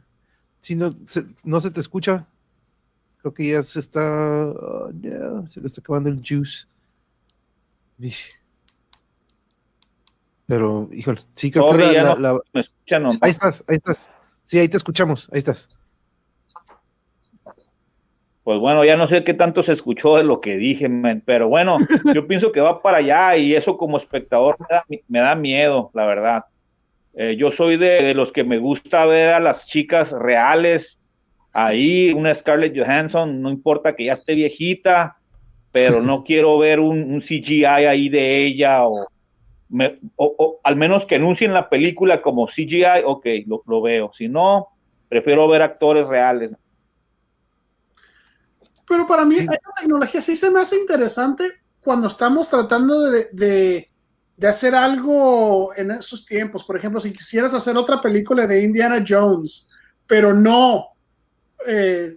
Si 0.58 0.74
no 0.74 0.96
se, 1.06 1.26
no 1.44 1.60
se 1.60 1.70
te 1.70 1.78
escucha. 1.78 2.26
Creo 3.18 3.34
que 3.34 3.48
ya 3.48 3.62
se 3.62 3.80
está. 3.80 4.48
Oh, 4.48 4.90
se 5.48 5.60
le 5.60 5.66
está 5.66 5.80
acabando 5.80 6.08
el 6.08 6.22
juice. 6.26 6.66
Pero, 10.46 10.88
híjole, 10.92 11.22
sí, 11.34 11.50
creo 11.50 11.70
que 11.70 11.78
la, 11.78 12.40
Ahí 13.20 13.30
estás, 13.30 13.64
ahí 13.68 13.76
estás. 13.76 14.10
Sí, 14.44 14.58
ahí 14.58 14.68
te 14.68 14.76
escuchamos, 14.76 15.28
ahí 15.32 15.38
estás 15.40 15.68
pues 18.48 18.60
bueno, 18.60 18.82
ya 18.82 18.96
no 18.96 19.06
sé 19.08 19.24
qué 19.24 19.34
tanto 19.34 19.62
se 19.62 19.74
escuchó 19.74 20.16
de 20.16 20.24
lo 20.24 20.40
que 20.40 20.56
dije, 20.56 20.88
pero 21.26 21.48
bueno, 21.48 21.76
yo 22.14 22.26
pienso 22.26 22.50
que 22.50 22.62
va 22.62 22.80
para 22.80 22.96
allá 22.96 23.36
y 23.36 23.54
eso 23.54 23.76
como 23.76 23.98
espectador 23.98 24.56
me 25.06 25.20
da, 25.20 25.34
miedo, 25.34 25.90
la 25.92 26.06
verdad. 26.06 26.44
Eh, 27.12 27.36
yo 27.36 27.52
soy 27.52 27.76
de, 27.76 28.14
los 28.14 28.32
que 28.32 28.44
me 28.44 28.56
gusta 28.56 29.04
ver 29.04 29.32
a 29.32 29.38
las 29.38 29.66
chicas 29.66 30.12
reales 30.12 30.98
ahí, 31.66 32.12
una 32.12 32.34
Scarlett 32.34 32.76
Johansson, 32.76 33.40
no 33.40 33.50
importa 33.50 33.94
que 33.94 34.06
ya 34.06 34.14
esté 34.14 34.34
viejita, 34.34 35.16
pero 35.72 36.02
no 36.02 36.24
quiero 36.26 36.58
ver 36.58 36.80
un, 36.80 37.20
CGI 37.20 37.64
ahí 37.64 38.08
de 38.08 38.46
ella 38.46 38.84
o, 38.86 39.08
o, 40.16 40.60
al 40.64 40.76
menos 40.76 41.06
que 41.06 41.16
anuncien 41.16 41.52
la 41.52 41.68
película 41.68 42.22
como 42.22 42.46
CGI, 42.46 43.02
ok, 43.04 43.26
lo, 43.46 43.62
lo 43.66 43.82
veo. 43.82 44.12
Si 44.16 44.28
no, 44.28 44.68
prefiero 45.08 45.48
ver 45.48 45.62
actores 45.62 46.06
reales. 46.06 46.52
Pero 48.88 49.06
para 49.06 49.24
mí, 49.24 49.36
esta 49.36 49.58
tecnología 49.78 50.22
sí 50.22 50.34
se 50.34 50.50
me 50.50 50.60
hace 50.60 50.76
interesante 50.76 51.44
cuando 51.82 52.08
estamos 52.08 52.48
tratando 52.48 52.94
de, 53.32 53.88
hacer 54.42 54.74
algo 54.74 55.74
en 55.76 55.90
esos 55.90 56.24
tiempos. 56.24 56.64
Por 56.64 56.76
ejemplo, 56.76 57.00
si 57.00 57.12
quisieras 57.12 57.52
hacer 57.52 57.76
otra 57.76 58.00
película 58.00 58.46
de 58.46 58.62
Indiana 58.62 59.04
Jones, 59.06 59.68
pero 60.06 60.32
no 60.32 60.88
eh, 61.66 62.16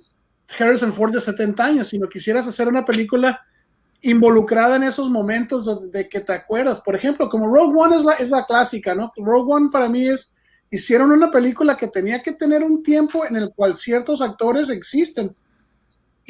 Harrison 0.59 0.93
Ford 0.93 1.13
de 1.13 1.21
70 1.21 1.63
años, 1.63 1.87
sino 1.87 2.09
quisieras 2.09 2.47
hacer 2.47 2.67
una 2.67 2.85
película 2.85 3.41
involucrada 4.01 4.75
en 4.75 4.83
esos 4.83 5.09
momentos 5.09 5.91
de, 5.91 6.09
que 6.09 6.19
te 6.19 6.33
acuerdas. 6.33 6.81
Por 6.81 6.95
ejemplo, 6.95 7.29
como 7.29 7.47
Rogue 7.47 7.77
One 7.77 7.95
es 7.95 8.03
la, 8.03 8.13
es 8.13 8.29
la 8.31 8.45
clásica, 8.45 8.95
¿no? 8.95 9.11
Rogue 9.15 9.53
One 9.53 9.69
para 9.71 9.87
mí 9.87 10.07
es, 10.07 10.35
hicieron 10.69 11.11
una 11.11 11.31
película 11.31 11.77
que 11.77 11.87
tenía 11.87 12.21
que 12.21 12.31
tener 12.31 12.63
un 12.63 12.81
tiempo 12.81 13.25
en 13.25 13.35
el 13.35 13.51
cual 13.53 13.77
ciertos 13.77 14.21
actores 14.21 14.69
existen 14.69 15.35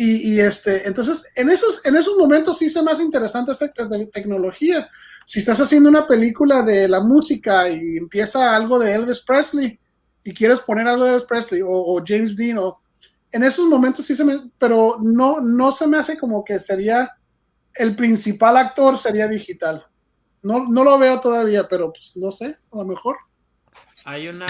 y, 0.03 0.39
este, 0.39 0.87
entonces, 0.87 1.25
en 1.35 1.49
esos, 1.49 1.85
en 1.85 1.95
esos 1.95 2.17
momentos 2.17 2.57
sí 2.57 2.69
se 2.69 2.81
me 2.81 2.91
hace 2.91 3.03
interesante 3.03 3.51
esa 3.51 3.71
tecnología. 4.11 4.89
Si 5.27 5.37
estás 5.39 5.59
haciendo 5.59 5.89
una 5.89 6.07
película 6.07 6.63
de 6.63 6.87
la 6.87 7.01
música 7.01 7.69
y 7.69 7.97
empieza 7.97 8.55
algo 8.55 8.79
de 8.79 8.95
Elvis 8.95 9.19
Presley 9.19 9.79
y 10.23 10.33
quieres 10.33 10.61
poner 10.61 10.87
algo 10.87 11.05
de 11.05 11.11
Elvis 11.11 11.27
Presley 11.27 11.61
o, 11.63 12.01
James 12.03 12.35
Dean, 12.35 12.57
o, 12.57 12.80
en 13.31 13.43
esos 13.43 13.65
momentos 13.67 14.05
sí 14.05 14.15
se 14.15 14.25
me, 14.25 14.51
pero 14.57 14.97
no, 15.01 15.41
no 15.41 15.71
se 15.71 15.87
me 15.87 15.97
hace 15.97 16.17
como 16.17 16.43
que 16.43 16.59
sería 16.59 17.09
el 17.75 17.95
principal 17.95 18.57
actor 18.57 18.97
sería 18.97 19.27
digital. 19.27 19.85
No, 20.41 20.67
no 20.67 20.83
lo 20.83 20.97
veo 20.97 21.19
todavía, 21.19 21.67
pero 21.67 21.93
pues 21.93 22.13
no 22.15 22.31
sé, 22.31 22.57
a 22.71 22.77
lo 22.77 22.85
mejor. 22.85 23.17
Hay 24.05 24.27
una. 24.27 24.47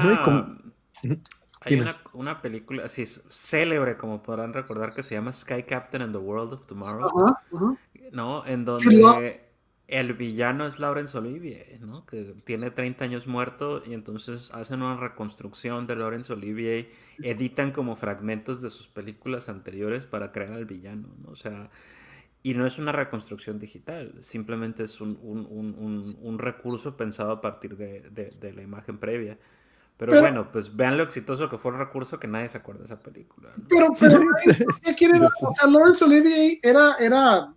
Hay 1.63 1.79
una, 2.13 2.41
película 2.41 2.85
así 2.85 3.05
célebre, 3.05 3.95
como 3.95 4.23
podrán 4.23 4.51
recordar, 4.51 4.95
que 4.95 5.03
se 5.03 5.13
llama 5.13 5.31
Sky 5.31 5.61
Captain 5.61 6.01
and 6.01 6.11
the 6.11 6.17
World 6.17 6.53
of 6.53 6.65
Tomorrow. 6.65 7.07
¿No? 8.11 8.43
En 8.47 8.65
donde 8.65 9.50
el 9.91 10.13
villano 10.13 10.65
es 10.65 10.79
Laurence 10.79 11.17
Olivier, 11.17 11.81
¿no? 11.81 12.05
Que 12.05 12.33
tiene 12.45 12.71
30 12.71 13.03
años 13.03 13.27
muerto 13.27 13.83
y 13.85 13.93
entonces 13.93 14.49
hacen 14.51 14.81
una 14.81 14.95
reconstrucción 14.95 15.85
de 15.85 15.97
Laurence 15.97 16.31
Olivier, 16.31 16.89
editan 17.21 17.71
como 17.71 17.97
fragmentos 17.97 18.61
de 18.61 18.69
sus 18.69 18.87
películas 18.87 19.49
anteriores 19.49 20.05
para 20.05 20.31
crear 20.31 20.53
al 20.53 20.65
villano, 20.65 21.09
¿no? 21.21 21.31
O 21.31 21.35
sea, 21.35 21.69
y 22.41 22.53
no 22.53 22.65
es 22.65 22.79
una 22.79 22.93
reconstrucción 22.93 23.59
digital, 23.59 24.15
simplemente 24.21 24.83
es 24.83 25.01
un, 25.01 26.37
recurso 26.39 26.95
pensado 26.95 27.31
a 27.31 27.41
partir 27.41 27.75
de, 27.75 28.53
la 28.55 28.61
imagen 28.61 28.97
previa. 28.97 29.37
Pero, 29.97 30.19
bueno, 30.19 30.51
pues 30.51 30.75
vean 30.75 30.97
lo 30.97 31.03
exitoso 31.03 31.47
que 31.49 31.59
fue 31.59 31.73
el 31.73 31.77
recurso 31.77 32.17
que 32.17 32.27
nadie 32.27 32.49
se 32.49 32.57
acuerda 32.57 32.79
de 32.79 32.85
esa 32.85 32.99
película. 32.99 33.49
Pero, 33.69 33.89
pero, 33.99 34.19
o 35.41 35.53
sea, 35.53 35.67
Laurence 35.69 36.03
Olivier 36.03 36.57
era, 36.63 36.95
era 36.99 37.53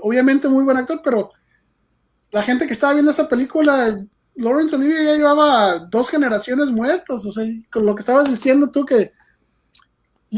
obviamente 0.00 0.48
muy 0.48 0.64
buen 0.64 0.76
actor, 0.76 1.00
pero 1.02 1.30
la 2.30 2.42
gente 2.42 2.66
que 2.66 2.72
estaba 2.72 2.92
viendo 2.92 3.10
esa 3.10 3.28
película, 3.28 3.98
Lawrence 4.34 4.76
Olivier 4.76 5.04
ya 5.04 5.16
llevaba 5.16 5.78
dos 5.78 6.10
generaciones 6.10 6.70
muertas, 6.70 7.24
o 7.24 7.32
sea, 7.32 7.44
con 7.70 7.86
lo 7.86 7.94
que 7.94 8.00
estabas 8.00 8.28
diciendo 8.28 8.70
tú 8.70 8.84
que 8.84 9.12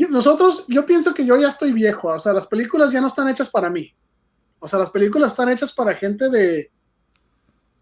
nosotros, 0.08 0.64
yo 0.68 0.86
pienso 0.86 1.12
que 1.12 1.26
yo 1.26 1.36
ya 1.36 1.48
estoy 1.48 1.72
viejo, 1.72 2.08
o 2.08 2.18
sea, 2.18 2.32
las 2.32 2.46
películas 2.46 2.92
ya 2.92 3.00
no 3.00 3.08
están 3.08 3.28
hechas 3.28 3.48
para 3.48 3.70
mí, 3.70 3.94
o 4.58 4.68
sea, 4.68 4.78
las 4.78 4.90
películas 4.90 5.32
están 5.32 5.48
hechas 5.48 5.72
para 5.72 5.94
gente 5.94 6.28
de 6.30 6.70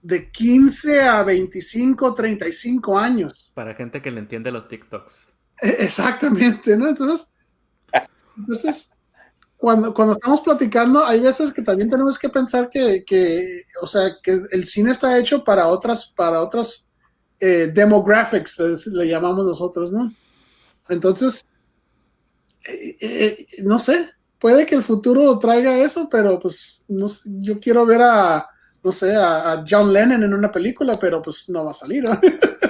de 0.02 0.30
15 0.30 1.02
a 1.02 1.22
25, 1.22 2.14
35 2.14 2.98
años. 2.98 3.52
Para 3.55 3.74
gente 3.74 4.00
que 4.00 4.10
le 4.10 4.20
entiende 4.20 4.50
los 4.50 4.68
TikToks. 4.68 5.34
E, 5.60 5.68
exactamente, 5.80 6.76
¿no? 6.76 6.88
Entonces, 6.88 7.32
entonces 8.36 8.93
cuando, 9.59 9.93
cuando 9.93 10.12
estamos 10.12 10.40
platicando, 10.40 11.04
hay 11.04 11.19
veces 11.19 11.53
que 11.53 11.62
también 11.62 11.90
tenemos 11.90 12.16
que 12.16 12.28
pensar 12.28 12.70
que, 12.70 13.04
que 13.04 13.62
o 13.82 13.88
sea, 13.88 14.16
que 14.22 14.40
el 14.53 14.66
cine 14.66 14.93
está 14.93 15.19
hecho 15.19 15.43
para 15.43 15.66
otras, 15.66 16.06
para 16.16 16.40
otros 16.40 16.87
eh, 17.40 17.69
demographics, 17.74 18.87
le 18.87 19.09
llamamos 19.09 19.45
nosotros, 19.45 19.90
¿no? 19.90 20.14
Entonces, 20.88 21.45
eh, 22.69 22.96
eh, 23.01 23.46
no 23.64 23.80
sé, 23.80 24.09
puede 24.38 24.64
que 24.64 24.77
el 24.77 24.82
futuro 24.82 25.37
traiga 25.40 25.77
eso, 25.78 26.09
pero 26.09 26.38
pues 26.38 26.85
no, 26.87 27.09
yo 27.24 27.59
quiero 27.59 27.85
ver 27.85 28.03
a, 28.03 28.46
no 28.85 28.93
sé, 28.93 29.16
a, 29.16 29.64
John 29.69 29.93
Lennon 29.93 30.22
en 30.22 30.35
una 30.35 30.53
película, 30.53 30.95
pero 31.01 31.20
pues 31.20 31.48
no 31.48 31.64
va 31.64 31.72
a 31.72 31.74
salir. 31.74 32.04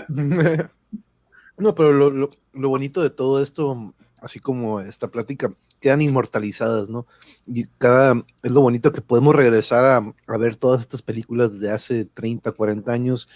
no, 0.08 1.75
pero 1.75 1.92
lo, 1.92 2.31
lo 2.55 2.68
bonito 2.70 3.02
de 3.02 3.10
todo 3.10 3.42
esto, 3.42 3.94
así 4.23 4.41
como 4.41 4.81
esta 4.81 5.08
plática, 5.08 5.52
quedan 5.81 6.02
inmortalizadas, 6.02 6.89
¿no? 6.89 7.07
Y 7.47 7.66
cada, 7.78 8.24
es 8.42 8.50
lo 8.50 8.60
bonito 8.60 8.92
que 8.92 9.00
podemos 9.00 9.34
regresar 9.34 9.84
a, 10.26 10.39
ver 10.39 10.57
todas 10.57 10.81
estas 10.81 11.02
películas 11.02 11.60
de 11.60 11.70
hace 11.70 12.05
30, 12.05 12.52
40 12.52 12.92
años 12.92 13.28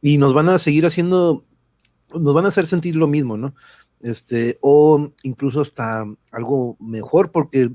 y 0.00 0.18
nos 0.18 0.34
van 0.34 0.48
a 0.48 0.58
seguir 0.58 0.86
haciendo, 0.86 1.44
nos 2.14 2.34
van 2.34 2.44
a 2.44 2.48
hacer 2.48 2.66
sentir 2.66 2.96
lo 2.96 3.06
mismo, 3.06 3.36
¿no? 3.36 3.54
Este, 4.00 4.58
o 4.60 5.10
incluso 5.22 5.60
hasta 5.60 6.04
algo 6.30 6.76
mejor 6.78 7.32
porque 7.32 7.72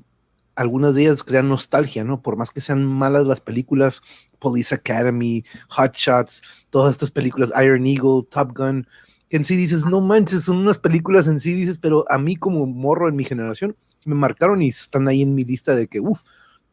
algunas 0.56 0.96
de 0.96 1.04
ellas 1.04 1.24
crean 1.24 1.50
nostalgia, 1.50 2.04
¿no? 2.04 2.22
Por 2.22 2.38
más 2.38 2.52
que 2.52 2.62
sean 2.62 2.86
malas 2.86 3.26
las 3.26 3.42
películas, 3.42 4.02
Police 4.40 4.76
Academy, 4.76 5.44
Hot 5.70 5.96
Shots, 5.96 6.42
todas 6.70 6.92
estas 6.92 7.12
películas, 7.12 7.52
Iron 7.64 7.86
Eagle, 7.86 8.24
Top 8.30 8.56
Gun, 8.56 8.88
que 9.30 9.38
en 9.38 9.46
sí 9.46 9.56
dices, 9.56 9.86
no 9.86 10.00
manches, 10.02 10.44
son 10.44 10.58
unas 10.58 10.78
películas 10.78 11.28
en 11.28 11.40
sí, 11.40 11.54
dices, 11.54 11.78
pero 11.78 12.06
a 12.10 12.18
mí 12.18 12.36
como 12.36 12.66
morro 12.66 13.10
en 13.10 13.16
mi 13.16 13.24
generación, 13.24 13.76
me 14.06 14.16
marcaron 14.16 14.62
y 14.62 14.70
están 14.70 15.08
ahí 15.08 15.22
en 15.22 15.36
mi 15.36 15.44
lista 15.44 15.76
de 15.76 15.88
que, 15.88 16.00
uff, 16.00 16.22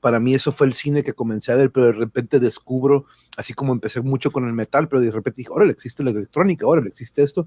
para 0.01 0.19
mí 0.19 0.35
eso 0.35 0.53
fue 0.53 0.67
el 0.67 0.73
cine 0.73 1.03
que 1.03 1.13
comencé 1.13 1.53
a 1.53 1.57
ver, 1.57 1.71
pero 1.71 1.87
de 1.87 1.93
repente 1.93 2.41
descubro, 2.41 3.05
así 3.37 3.55
como 3.55 3.73
empecé 3.73 4.01
mucho 4.01 4.31
con 4.31 4.47
el 4.47 4.53
metal, 4.53 4.89
pero 4.89 5.01
de 5.01 5.11
repente 5.11 5.39
dije, 5.39 5.53
órale, 5.53 5.73
existe 5.73 6.03
la 6.03 6.11
electrónica, 6.11 6.67
órale, 6.67 6.89
existe 6.89 7.23
esto. 7.23 7.47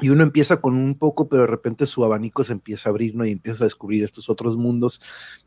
Y 0.00 0.10
uno 0.10 0.22
empieza 0.22 0.60
con 0.60 0.76
un 0.76 0.96
poco, 0.96 1.28
pero 1.28 1.42
de 1.42 1.48
repente 1.48 1.84
su 1.84 2.04
abanico 2.04 2.44
se 2.44 2.52
empieza 2.52 2.88
a 2.88 2.90
abrir, 2.90 3.16
¿no? 3.16 3.26
Y 3.26 3.32
empieza 3.32 3.64
a 3.64 3.66
descubrir 3.66 4.04
estos 4.04 4.30
otros 4.30 4.56
mundos 4.56 5.00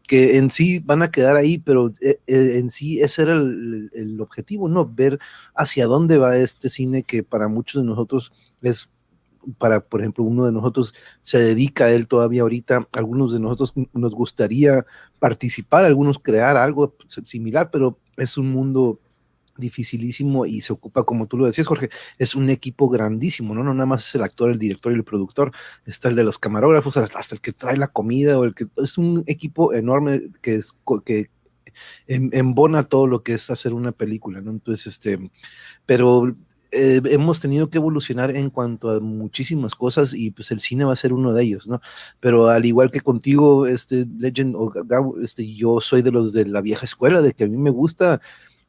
que 0.05 0.37
en 0.37 0.49
sí 0.49 0.79
van 0.83 1.01
a 1.01 1.09
quedar 1.09 1.37
ahí, 1.37 1.57
pero 1.57 1.87
eh, 2.01 2.19
eh, 2.27 2.57
en 2.57 2.69
sí 2.69 2.99
ese 2.99 3.21
era 3.21 3.33
el, 3.33 3.89
el 3.93 4.19
objetivo, 4.19 4.67
¿no? 4.67 4.85
Ver 4.85 5.19
hacia 5.55 5.85
dónde 5.85 6.17
va 6.17 6.35
este 6.35 6.67
cine 6.67 7.03
que 7.03 7.23
para 7.23 7.47
muchos 7.47 7.81
de 7.81 7.87
nosotros 7.87 8.33
es 8.61 8.89
para, 9.57 9.79
por 9.81 10.01
ejemplo, 10.01 10.23
uno 10.23 10.45
de 10.45 10.51
nosotros 10.51 10.93
se 11.21 11.39
dedica 11.39 11.85
a 11.85 11.91
él 11.91 12.07
todavía 12.07 12.41
ahorita, 12.43 12.87
algunos 12.93 13.33
de 13.33 13.39
nosotros 13.39 13.73
nos 13.93 14.13
gustaría 14.13 14.85
participar, 15.19 15.85
algunos 15.85 16.19
crear 16.19 16.57
algo 16.57 16.95
similar, 17.07 17.69
pero 17.71 17.99
es 18.17 18.37
un 18.37 18.51
mundo 18.51 18.99
dificilísimo 19.57 20.45
y 20.45 20.61
se 20.61 20.73
ocupa, 20.73 21.03
como 21.03 21.27
tú 21.27 21.37
lo 21.37 21.45
decías, 21.45 21.67
Jorge, 21.67 21.89
es 22.17 22.35
un 22.35 22.49
equipo 22.49 22.89
grandísimo, 22.89 23.53
¿no? 23.53 23.63
No 23.63 23.73
nada 23.73 23.85
más 23.85 24.07
es 24.07 24.15
el 24.15 24.23
actor, 24.23 24.51
el 24.51 24.59
director 24.59 24.91
y 24.91 24.95
el 24.95 25.03
productor, 25.03 25.51
está 25.85 26.09
el 26.09 26.15
de 26.15 26.23
los 26.23 26.39
camarógrafos, 26.39 26.97
hasta 26.97 27.35
el 27.35 27.41
que 27.41 27.53
trae 27.53 27.77
la 27.77 27.87
comida, 27.87 28.39
o 28.39 28.43
el 28.43 28.53
que 28.53 28.65
es 28.77 28.97
un 28.97 29.23
equipo 29.27 29.73
enorme 29.73 30.31
que 30.41 30.55
es 30.55 30.73
que 31.05 31.29
embona 32.07 32.83
todo 32.83 33.07
lo 33.07 33.23
que 33.23 33.33
es 33.33 33.49
hacer 33.49 33.73
una 33.73 33.91
película, 33.91 34.41
¿no? 34.41 34.51
Entonces, 34.51 34.87
este, 34.87 35.31
pero 35.85 36.35
eh, 36.71 37.01
hemos 37.05 37.41
tenido 37.41 37.69
que 37.69 37.77
evolucionar 37.77 38.35
en 38.35 38.49
cuanto 38.49 38.89
a 38.91 38.99
muchísimas 38.99 39.75
cosas 39.75 40.13
y 40.13 40.31
pues 40.31 40.51
el 40.51 40.59
cine 40.59 40.85
va 40.85 40.93
a 40.93 40.95
ser 40.95 41.13
uno 41.13 41.33
de 41.33 41.43
ellos, 41.43 41.67
¿no? 41.67 41.81
Pero 42.19 42.47
al 42.49 42.65
igual 42.65 42.91
que 42.91 43.01
contigo, 43.01 43.67
este 43.67 44.05
Legend, 44.17 44.55
este, 45.21 45.53
yo 45.53 45.81
soy 45.81 46.01
de 46.01 46.11
los 46.11 46.33
de 46.33 46.45
la 46.45 46.61
vieja 46.61 46.85
escuela, 46.85 47.21
de 47.21 47.33
que 47.33 47.43
a 47.43 47.47
mí 47.47 47.57
me 47.57 47.71
gusta 47.71 48.21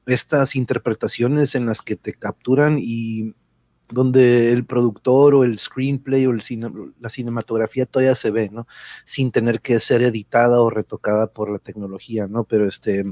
estas 0.07 0.57
interpretaciones 0.57 1.55
en 1.55 1.67
las 1.67 1.83
que 1.83 1.97
te 1.97 2.13
capturan 2.15 2.77
y 2.79 3.35
donde 3.89 4.53
el 4.53 4.65
productor 4.65 5.35
o 5.35 5.45
el 5.45 5.59
screenplay 5.59 6.27
o 6.27 6.33
el 6.33 6.43
la 7.01 7.09
cinematografía 7.09 7.87
todavía 7.87 8.17
se 8.17 8.31
ve, 8.31 8.49
¿no? 8.51 8.67
Sin 9.05 9.31
tener 9.31 9.61
que 9.61 9.79
ser 9.81 10.03
editada 10.03 10.61
o 10.61 10.71
retocada 10.71 11.29
por 11.29 11.51
la 11.51 11.59
tecnología, 11.59 12.27
¿no? 12.27 12.45
Pero 12.45 12.67
este, 12.67 13.05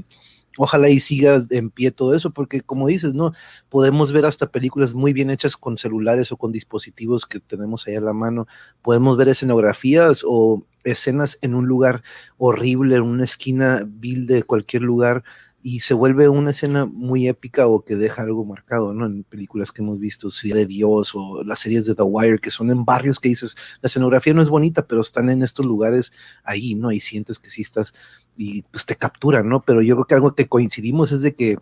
ojalá 0.57 0.89
y 0.89 0.99
siga 0.99 1.45
en 1.49 1.69
pie 1.69 1.91
todo 1.91 2.13
eso, 2.13 2.31
porque 2.31 2.61
como 2.61 2.87
dices, 2.87 3.13
¿no? 3.13 3.33
Podemos 3.69 4.11
ver 4.11 4.25
hasta 4.25 4.51
películas 4.51 4.93
muy 4.93 5.13
bien 5.13 5.29
hechas 5.29 5.57
con 5.57 5.77
celulares 5.77 6.31
o 6.31 6.37
con 6.37 6.51
dispositivos 6.51 7.25
que 7.25 7.39
tenemos 7.39 7.87
ahí 7.87 7.95
a 7.95 8.01
la 8.01 8.13
mano. 8.13 8.47
Podemos 8.81 9.17
ver 9.17 9.29
escenografías 9.29 10.23
o 10.25 10.65
escenas 10.83 11.37
en 11.41 11.55
un 11.55 11.67
lugar 11.67 12.03
horrible, 12.37 12.95
en 12.95 13.03
una 13.03 13.23
esquina 13.23 13.83
vil 13.85 14.27
de 14.27 14.43
cualquier 14.43 14.81
lugar, 14.81 15.23
y 15.63 15.81
se 15.81 15.93
vuelve 15.93 16.27
una 16.29 16.51
escena 16.51 16.85
muy 16.85 17.27
épica 17.27 17.67
o 17.67 17.83
que 17.83 17.95
deja 17.95 18.23
algo 18.23 18.45
marcado, 18.45 18.93
¿no? 18.93 19.05
En 19.05 19.23
películas 19.23 19.71
que 19.71 19.81
hemos 19.81 19.99
visto, 19.99 20.31
Ciudad 20.31 20.55
de 20.55 20.65
Dios 20.65 21.11
o 21.13 21.43
las 21.43 21.59
series 21.59 21.85
de 21.85 21.95
The 21.95 22.03
Wire, 22.03 22.39
que 22.39 22.51
son 22.51 22.71
en 22.71 22.83
barrios 22.83 23.19
que 23.19 23.29
dices, 23.29 23.55
la 23.81 23.87
escenografía 23.87 24.33
no 24.33 24.41
es 24.41 24.49
bonita, 24.49 24.85
pero 24.87 25.01
están 25.01 25.29
en 25.29 25.43
estos 25.43 25.65
lugares 25.65 26.11
ahí, 26.43 26.75
¿no? 26.75 26.91
Y 26.91 26.99
sientes 26.99 27.39
que 27.39 27.49
sí 27.49 27.61
estás 27.61 27.93
y 28.35 28.63
pues 28.63 28.85
te 28.85 28.95
capturan, 28.95 29.47
¿no? 29.47 29.61
Pero 29.61 29.81
yo 29.81 29.95
creo 29.95 30.05
que 30.05 30.15
algo 30.15 30.35
que 30.35 30.47
coincidimos 30.47 31.11
es 31.11 31.21
de 31.21 31.35
que 31.35 31.57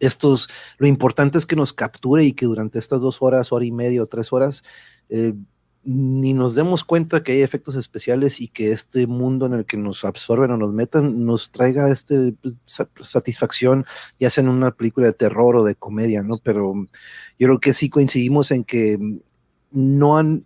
estos, 0.00 0.48
lo 0.78 0.86
importante 0.86 1.38
es 1.38 1.46
que 1.46 1.56
nos 1.56 1.72
capture 1.72 2.24
y 2.24 2.32
que 2.32 2.46
durante 2.46 2.78
estas 2.78 3.00
dos 3.00 3.20
horas, 3.20 3.52
hora 3.52 3.64
y 3.64 3.72
media 3.72 4.02
o 4.02 4.06
tres 4.06 4.32
horas, 4.32 4.62
eh, 5.08 5.34
ni 5.90 6.34
nos 6.34 6.54
demos 6.54 6.84
cuenta 6.84 7.22
que 7.22 7.32
hay 7.32 7.40
efectos 7.40 7.74
especiales 7.74 8.42
y 8.42 8.48
que 8.48 8.72
este 8.72 9.06
mundo 9.06 9.46
en 9.46 9.54
el 9.54 9.64
que 9.64 9.78
nos 9.78 10.04
absorben 10.04 10.50
o 10.50 10.58
nos 10.58 10.74
metan 10.74 11.24
nos 11.24 11.50
traiga 11.50 11.90
este 11.90 12.34
pues, 12.42 12.60
satisfacción, 13.00 13.86
ya 14.20 14.28
sea 14.28 14.44
en 14.44 14.50
una 14.50 14.70
película 14.70 15.06
de 15.06 15.14
terror 15.14 15.56
o 15.56 15.64
de 15.64 15.74
comedia, 15.74 16.22
¿no? 16.22 16.36
Pero 16.42 16.74
yo 17.38 17.46
creo 17.46 17.58
que 17.58 17.72
sí 17.72 17.88
coincidimos 17.88 18.50
en 18.50 18.64
que 18.64 18.98
no 19.70 20.18
han, 20.18 20.44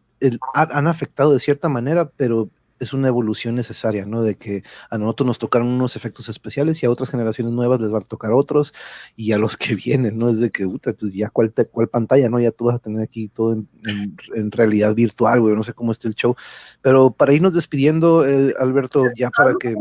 han 0.54 0.86
afectado 0.86 1.32
de 1.32 1.40
cierta 1.40 1.68
manera, 1.68 2.08
pero 2.16 2.48
es 2.82 2.92
una 2.92 3.08
evolución 3.08 3.54
necesaria, 3.54 4.04
¿no? 4.04 4.22
De 4.22 4.36
que 4.36 4.64
a 4.90 4.98
nosotros 4.98 5.26
nos 5.26 5.38
tocaron 5.38 5.68
unos 5.68 5.94
efectos 5.94 6.28
especiales 6.28 6.82
y 6.82 6.86
a 6.86 6.90
otras 6.90 7.10
generaciones 7.10 7.52
nuevas 7.52 7.80
les 7.80 7.90
van 7.90 8.02
a 8.02 8.06
tocar 8.06 8.32
otros 8.32 8.74
y 9.16 9.32
a 9.32 9.38
los 9.38 9.56
que 9.56 9.74
vienen, 9.74 10.18
¿no? 10.18 10.28
Es 10.30 10.40
de 10.40 10.50
que, 10.50 10.66
puta, 10.66 10.92
pues 10.92 11.14
ya 11.14 11.30
cuál, 11.30 11.52
cuál 11.70 11.88
pantalla, 11.88 12.28
¿no? 12.28 12.40
Ya 12.40 12.50
tú 12.50 12.64
vas 12.64 12.76
a 12.76 12.80
tener 12.80 13.00
aquí 13.02 13.28
todo 13.28 13.52
en, 13.52 14.50
realidad 14.50 14.94
virtual, 14.94 15.40
güey, 15.40 15.54
no 15.54 15.62
sé 15.62 15.72
cómo 15.72 15.92
está 15.92 16.08
el 16.08 16.14
show. 16.14 16.34
Pero 16.80 17.12
para 17.12 17.32
irnos 17.32 17.54
despidiendo, 17.54 18.26
eh, 18.26 18.54
Alberto, 18.58 19.06
ya 19.16 19.30
para 19.30 19.54
que... 19.58 19.74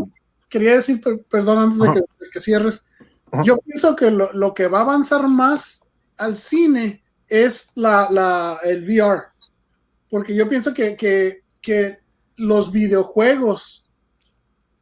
Quería 0.48 0.76
decir, 0.76 1.02
perdón, 1.30 1.58
antes 1.58 1.80
de 1.80 2.04
que, 2.32 2.40
cierres, 2.40 2.86
yo 3.44 3.58
pienso 3.58 3.96
que 3.96 4.12
lo, 4.12 4.54
que 4.54 4.68
va 4.68 4.80
a 4.80 4.82
avanzar 4.82 5.28
más 5.28 5.86
al 6.18 6.36
cine 6.36 7.02
es 7.28 7.72
la, 7.76 8.10
la, 8.12 8.60
el 8.64 8.84
VR, 8.84 9.24
porque 10.10 10.36
yo 10.36 10.50
pienso 10.50 10.74
que, 10.74 10.98
que, 10.98 11.44
que 11.62 12.01
los 12.38 12.72
videojuegos 12.72 13.90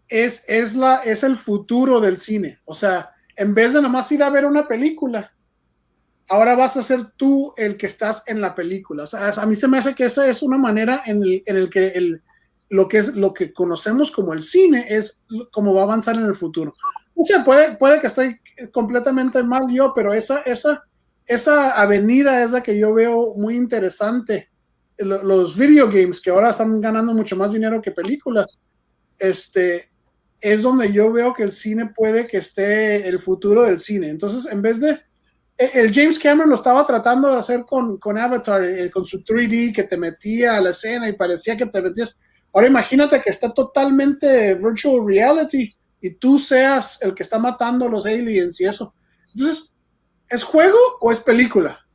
es, 0.08 0.44
es, 0.48 0.76
la, 0.76 0.98
es 0.98 1.24
el 1.24 1.36
futuro 1.36 2.00
del 2.00 2.18
cine. 2.18 2.60
O 2.66 2.74
sea, 2.74 3.12
en 3.36 3.54
vez 3.54 3.74
de 3.74 3.82
nomás 3.82 4.12
ir 4.12 4.24
a 4.24 4.30
ver 4.30 4.46
una 4.46 4.68
película, 4.68 5.34
ahora 6.30 6.56
vas 6.56 6.78
a 6.78 6.84
ser 6.84 7.12
tú 7.16 7.54
el 7.58 7.78
que 7.78 7.88
estás 7.88 8.24
en 8.28 8.42
la 8.42 8.56
película. 8.56 9.04
O 9.04 9.08
sea, 9.08 9.30
a 9.30 9.46
mí 9.46 9.56
se 9.56 9.68
me 9.68 9.78
hace 9.78 9.96
que 9.96 10.06
esa 10.06 10.28
es 10.28 10.42
una 10.42 10.58
manera 10.58 11.04
en 11.06 11.24
el, 11.24 11.42
en 11.46 11.58
el 11.58 11.70
que 11.70 11.88
el, 11.90 12.22
lo 12.70 12.88
que 12.88 13.00
es 13.00 13.16
lo 13.16 13.34
que 13.34 13.52
conocemos 13.52 14.12
como 14.12 14.34
el 14.34 14.44
cine 14.44 14.86
es 14.90 15.22
como 15.52 15.74
va 15.74 15.82
a 15.82 15.84
avanzar 15.86 16.16
en 16.16 16.26
el 16.26 16.36
futuro. 16.36 16.74
O 17.16 17.26
sea, 17.26 17.44
puede, 17.44 17.76
puede 17.78 18.00
que 18.00 18.08
estoy 18.08 18.40
completamente 18.72 19.44
mal 19.44 19.64
yo, 19.70 19.94
pero 19.94 20.14
esa, 20.14 20.40
esa, 20.42 20.86
esa 21.26 21.72
avenida 21.82 22.44
es 22.44 22.52
la 22.52 22.64
que 22.64 22.78
yo 22.78 22.94
veo 22.94 23.34
muy 23.36 23.56
interesante. 23.56 24.50
Los 25.00 25.58
video 25.58 25.88
games 25.88 26.20
que 26.20 26.30
ahora 26.30 26.50
están 26.50 26.82
ganando 26.82 27.14
mucho 27.14 27.36
más 27.36 27.54
dinero 27.54 27.82
que 27.82 27.92
películas, 27.92 28.48
este, 29.18 29.90
es 30.42 30.62
donde 30.62 30.92
yo 30.92 31.12
veo 31.12 31.34
que 31.34 31.44
el 31.44 31.52
cine 31.52 31.92
puede 31.96 32.28
que 32.28 32.38
esté 32.38 33.08
el 33.08 33.20
futuro 33.20 33.64
del 33.64 33.80
cine. 33.80 34.10
Entonces, 34.10 34.52
en 34.52 34.62
vez 34.62 34.80
de 34.80 35.00
e, 35.58 35.72
el 35.74 35.94
James 35.94 36.18
Cameron 36.18 36.50
lo 36.50 36.56
estaba 36.56 36.86
tratando 36.86 37.30
de 37.30 37.40
hacer 37.40 37.66
con, 37.66 37.98
con 37.98 38.18
Avatar, 38.18 38.64
eh, 38.64 38.90
con 38.90 39.06
su 39.06 39.24
3D 39.24 39.74
que 39.74 39.84
te 39.84 39.98
metía 39.98 40.58
a 40.58 40.62
la 40.62 40.70
escena 40.70 41.10
y 41.10 41.14
parecía 41.14 41.58
que 41.58 41.66
te 41.66 41.82
metías. 41.82 42.18
Ahora 42.54 42.68
imagínate 42.68 43.22
que 43.22 43.30
está 43.30 43.54
totalmente 43.54 44.56
virtual 44.56 45.06
reality 45.06 45.76
y 46.02 46.12
tú 46.12 46.40
seas 46.40 46.98
el 47.02 47.14
que 47.14 47.24
está 47.24 47.38
matando 47.38 47.86
a 47.86 47.90
los 47.90 48.06
aliens 48.06 48.60
y 48.62 48.66
eso. 48.66 48.94
Entonces, 49.34 49.74
¿es 50.30 50.44
juego 50.44 50.78
o 51.02 51.12
es 51.12 51.20
película? 51.20 51.86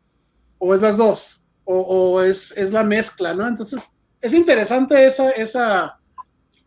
¿O 0.58 0.74
es 0.74 0.80
las 0.80 0.98
dos? 0.98 1.43
¿O, 1.64 2.20
es, 2.20 2.52
es, 2.56 2.72
la 2.72 2.84
mezcla, 2.84 3.34
no? 3.34 3.48
Entonces, 3.48 3.90
es 4.20 4.34
interesante 4.34 5.06
esa, 5.06 5.30
esa 5.30 5.98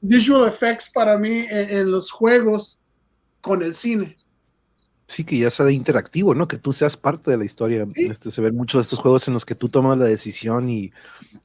visual 0.02 0.48
effects 0.48 0.90
para 0.92 1.18
mí 1.18 1.46
en 1.50 1.92
los 1.92 2.12
juegos 2.12 2.82
con 3.42 3.62
el 3.62 3.76
cine. 3.76 4.18
Sí, 5.08 5.24
que 5.24 5.38
ya 5.38 5.50
sea 5.50 5.72
interactivo, 5.72 6.36
¿no? 6.36 6.50
Que 6.50 6.58
tú 6.58 6.74
seas 6.74 6.98
parte 6.98 7.32
de 7.32 7.38
la 7.38 7.46
historia. 7.46 7.86
Este, 7.96 8.30
se 8.30 8.42
ven 8.42 8.56
muchos 8.56 8.80
de 8.80 8.82
estos 8.84 9.00
juegos 9.00 9.26
en 9.28 9.34
los 9.34 9.46
que 9.46 9.56
tú 9.56 9.70
tomas 9.70 9.98
la 9.98 10.06
decisión 10.06 10.68
y, 10.68 10.92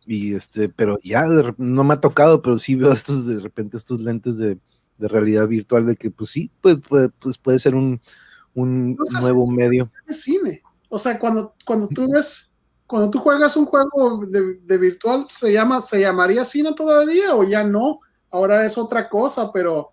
y 0.05 0.35
este, 0.35 0.69
pero 0.69 0.99
ya 1.05 1.27
no 1.59 1.85
me 1.85 1.95
ha 1.95 2.01
tocado, 2.01 2.43
pero 2.43 2.59
sí 2.59 2.75
veo 2.75 2.93
estos 2.93 3.27
de 3.27 3.39
repente 3.39 3.77
estos 3.77 4.01
lentes 4.01 4.37
de, 4.39 4.59
de 4.99 5.09
realidad 5.09 5.47
virtual 5.47 5.87
de 5.87 5.95
que 5.95 6.11
pues 6.11 6.31
sí, 6.31 6.51
pues, 6.61 6.77
puede, 6.77 7.09
pues 7.11 7.39
puede 7.39 7.61
ser 7.61 7.77
un, 7.77 8.01
un 8.55 8.97
nuevo 9.21 9.47
medio. 9.47 9.93
Es 10.09 10.23
cine. 10.23 10.63
O 10.89 10.99
sea, 10.99 11.19
cuando, 11.21 11.55
cuando 11.65 11.87
tú 11.87 12.11
ves, 12.11 12.52
cuando 12.93 13.11
tú 13.11 13.21
juegas 13.21 13.57
un 13.57 13.65
juego 13.65 14.21
de, 14.27 14.59
de, 14.65 14.77
virtual, 14.77 15.25
¿se 15.27 15.51
llama, 15.51 15.81
se 15.81 15.99
llamaría 15.99 16.45
cine 16.45 16.75
todavía 16.77 17.35
o 17.35 17.43
ya 17.43 17.65
no? 17.65 18.01
Ahora 18.31 18.67
es 18.67 18.77
otra 18.77 19.09
cosa, 19.09 19.51
pero 19.51 19.93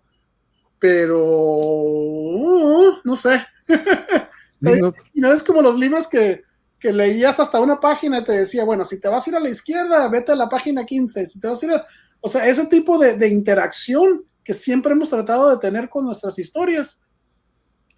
pero 0.78 1.18
uh, 1.24 2.98
no 3.02 3.16
sé. 3.16 3.42
y 5.14 5.20
no 5.22 5.32
es 5.32 5.42
como 5.42 5.62
los 5.62 5.78
libros 5.78 6.08
que, 6.08 6.42
que, 6.78 6.92
leías 6.92 7.40
hasta 7.40 7.58
una 7.58 7.80
página 7.80 8.18
y 8.18 8.24
te 8.24 8.32
decía, 8.32 8.66
bueno, 8.66 8.84
si 8.84 9.00
te 9.00 9.08
vas 9.08 9.26
a 9.26 9.30
ir 9.30 9.36
a 9.36 9.40
la 9.40 9.48
izquierda, 9.48 10.06
vete 10.10 10.32
a 10.32 10.36
la 10.36 10.50
página 10.50 10.84
15. 10.84 11.24
Si 11.24 11.40
te 11.40 11.48
vas 11.48 11.62
a 11.62 11.66
ir 11.66 11.72
a... 11.72 11.86
O 12.20 12.28
sea, 12.28 12.46
ese 12.46 12.66
tipo 12.66 12.98
de, 12.98 13.14
de 13.14 13.28
interacción 13.28 14.26
que 14.44 14.52
siempre 14.52 14.92
hemos 14.92 15.08
tratado 15.08 15.48
de 15.48 15.56
tener 15.56 15.88
con 15.88 16.04
nuestras 16.04 16.38
historias, 16.38 17.00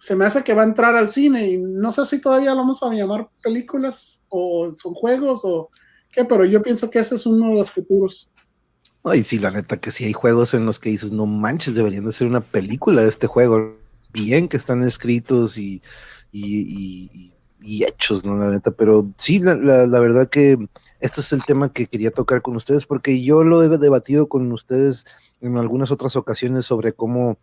se 0.03 0.17
me 0.17 0.25
hace 0.25 0.43
que 0.43 0.53
va 0.53 0.63
a 0.63 0.65
entrar 0.65 0.95
al 0.95 1.07
cine 1.07 1.47
y 1.47 1.57
no 1.57 1.93
sé 1.93 2.05
si 2.05 2.19
todavía 2.19 2.51
lo 2.51 2.57
vamos 2.57 2.83
a 2.83 2.93
llamar 2.93 3.29
películas 3.41 4.25
o 4.27 4.69
son 4.73 4.93
juegos 4.93 5.45
o 5.45 5.69
qué, 6.11 6.25
pero 6.25 6.43
yo 6.43 6.61
pienso 6.61 6.89
que 6.89 6.99
ese 6.99 7.15
es 7.15 7.25
uno 7.25 7.47
de 7.47 7.55
los 7.55 7.71
futuros. 7.71 8.29
Ay, 9.05 9.23
sí, 9.23 9.39
la 9.39 9.49
neta 9.49 9.77
que 9.77 9.91
sí 9.91 10.03
hay 10.03 10.11
juegos 10.11 10.55
en 10.55 10.65
los 10.65 10.77
que 10.77 10.89
dices, 10.89 11.13
no 11.13 11.25
manches, 11.25 11.73
deberían 11.73 12.03
de 12.03 12.11
ser 12.11 12.27
una 12.27 12.41
película 12.41 13.01
de 13.01 13.07
este 13.07 13.27
juego. 13.27 13.77
Bien 14.11 14.49
que 14.49 14.57
están 14.57 14.83
escritos 14.83 15.57
y, 15.57 15.81
y, 16.33 17.31
hechos, 17.85 18.25
¿no? 18.25 18.37
La 18.37 18.51
neta, 18.51 18.71
pero 18.71 19.09
sí, 19.17 19.39
la, 19.39 19.55
la, 19.55 19.99
verdad 20.01 20.27
que 20.27 20.57
este 20.99 21.21
es 21.21 21.31
el 21.31 21.45
tema 21.45 21.71
que 21.71 21.87
quería 21.87 22.11
tocar 22.11 22.41
con 22.41 22.57
ustedes 22.57 22.85
porque 22.85 23.23
yo 23.23 23.45
lo 23.45 23.63
he 23.63 23.69
debatido 23.77 24.27
con 24.27 24.51
ustedes 24.51 25.05
en 25.39 25.57
algunas 25.57 25.91
otras 25.91 26.17
ocasiones 26.17 26.65
sobre 26.65 26.91
cómo 26.91 27.37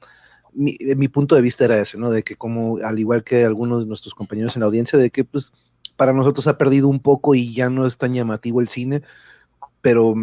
mi, 0.55 1.09
punto 1.09 1.35
de 1.35 1.43
vista 1.43 1.65
era 1.65 1.79
ese, 1.79 1.99
¿no? 1.99 2.11
De 2.11 2.23
que 2.23 2.37
como, 2.37 2.79
al 2.79 2.99
igual 2.99 3.25
que 3.25 3.45
algunos 3.45 3.81
de 3.81 3.87
nuestros 3.87 4.15
compañeros 4.15 4.57
en 4.57 4.61
la 4.61 4.67
audiencia, 4.67 4.99
de 4.99 5.11
que 5.11 5.25
pues 5.25 5.53
para 5.97 6.13
nosotros 6.13 6.47
ha 6.49 6.59
perdido 6.59 6.89
un 6.89 7.01
poco 7.01 7.35
y 7.35 7.55
ya 7.55 7.69
no 7.69 7.87
es 7.87 7.99
tan 7.99 8.15
llamativo 8.15 8.61
el 8.61 8.69
cine, 8.69 9.03
pero 9.81 10.15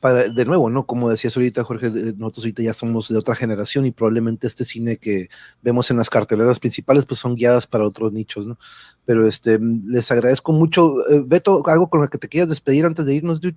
para, 0.00 0.28
de 0.28 0.44
nuevo, 0.44 0.70
¿no? 0.70 0.86
Como 0.86 1.10
decías 1.10 1.36
ahorita, 1.36 1.64
Jorge, 1.64 1.90
nosotros 1.90 2.44
ahorita 2.44 2.62
ya 2.62 2.74
somos 2.74 3.08
de 3.08 3.18
otra 3.18 3.34
generación 3.34 3.86
y 3.86 3.92
probablemente 3.92 4.46
este 4.46 4.64
cine 4.64 4.96
que 4.96 5.28
vemos 5.62 5.90
en 5.90 5.98
las 5.98 6.10
carteleras 6.10 6.58
principales, 6.58 7.06
pues 7.06 7.20
son 7.20 7.34
guiadas 7.34 7.66
para 7.66 7.84
otros 7.84 8.12
nichos, 8.12 8.46
¿no? 8.46 8.58
Pero 9.04 9.26
este, 9.26 9.58
les 9.58 10.10
agradezco 10.10 10.52
mucho. 10.52 11.06
Eh, 11.08 11.22
Beto, 11.24 11.62
algo 11.66 11.88
con 11.88 12.00
lo 12.00 12.08
que 12.08 12.18
te 12.18 12.28
quieras 12.28 12.48
despedir 12.48 12.86
antes 12.86 13.04
de 13.06 13.14
irnos, 13.14 13.40
dude. 13.40 13.56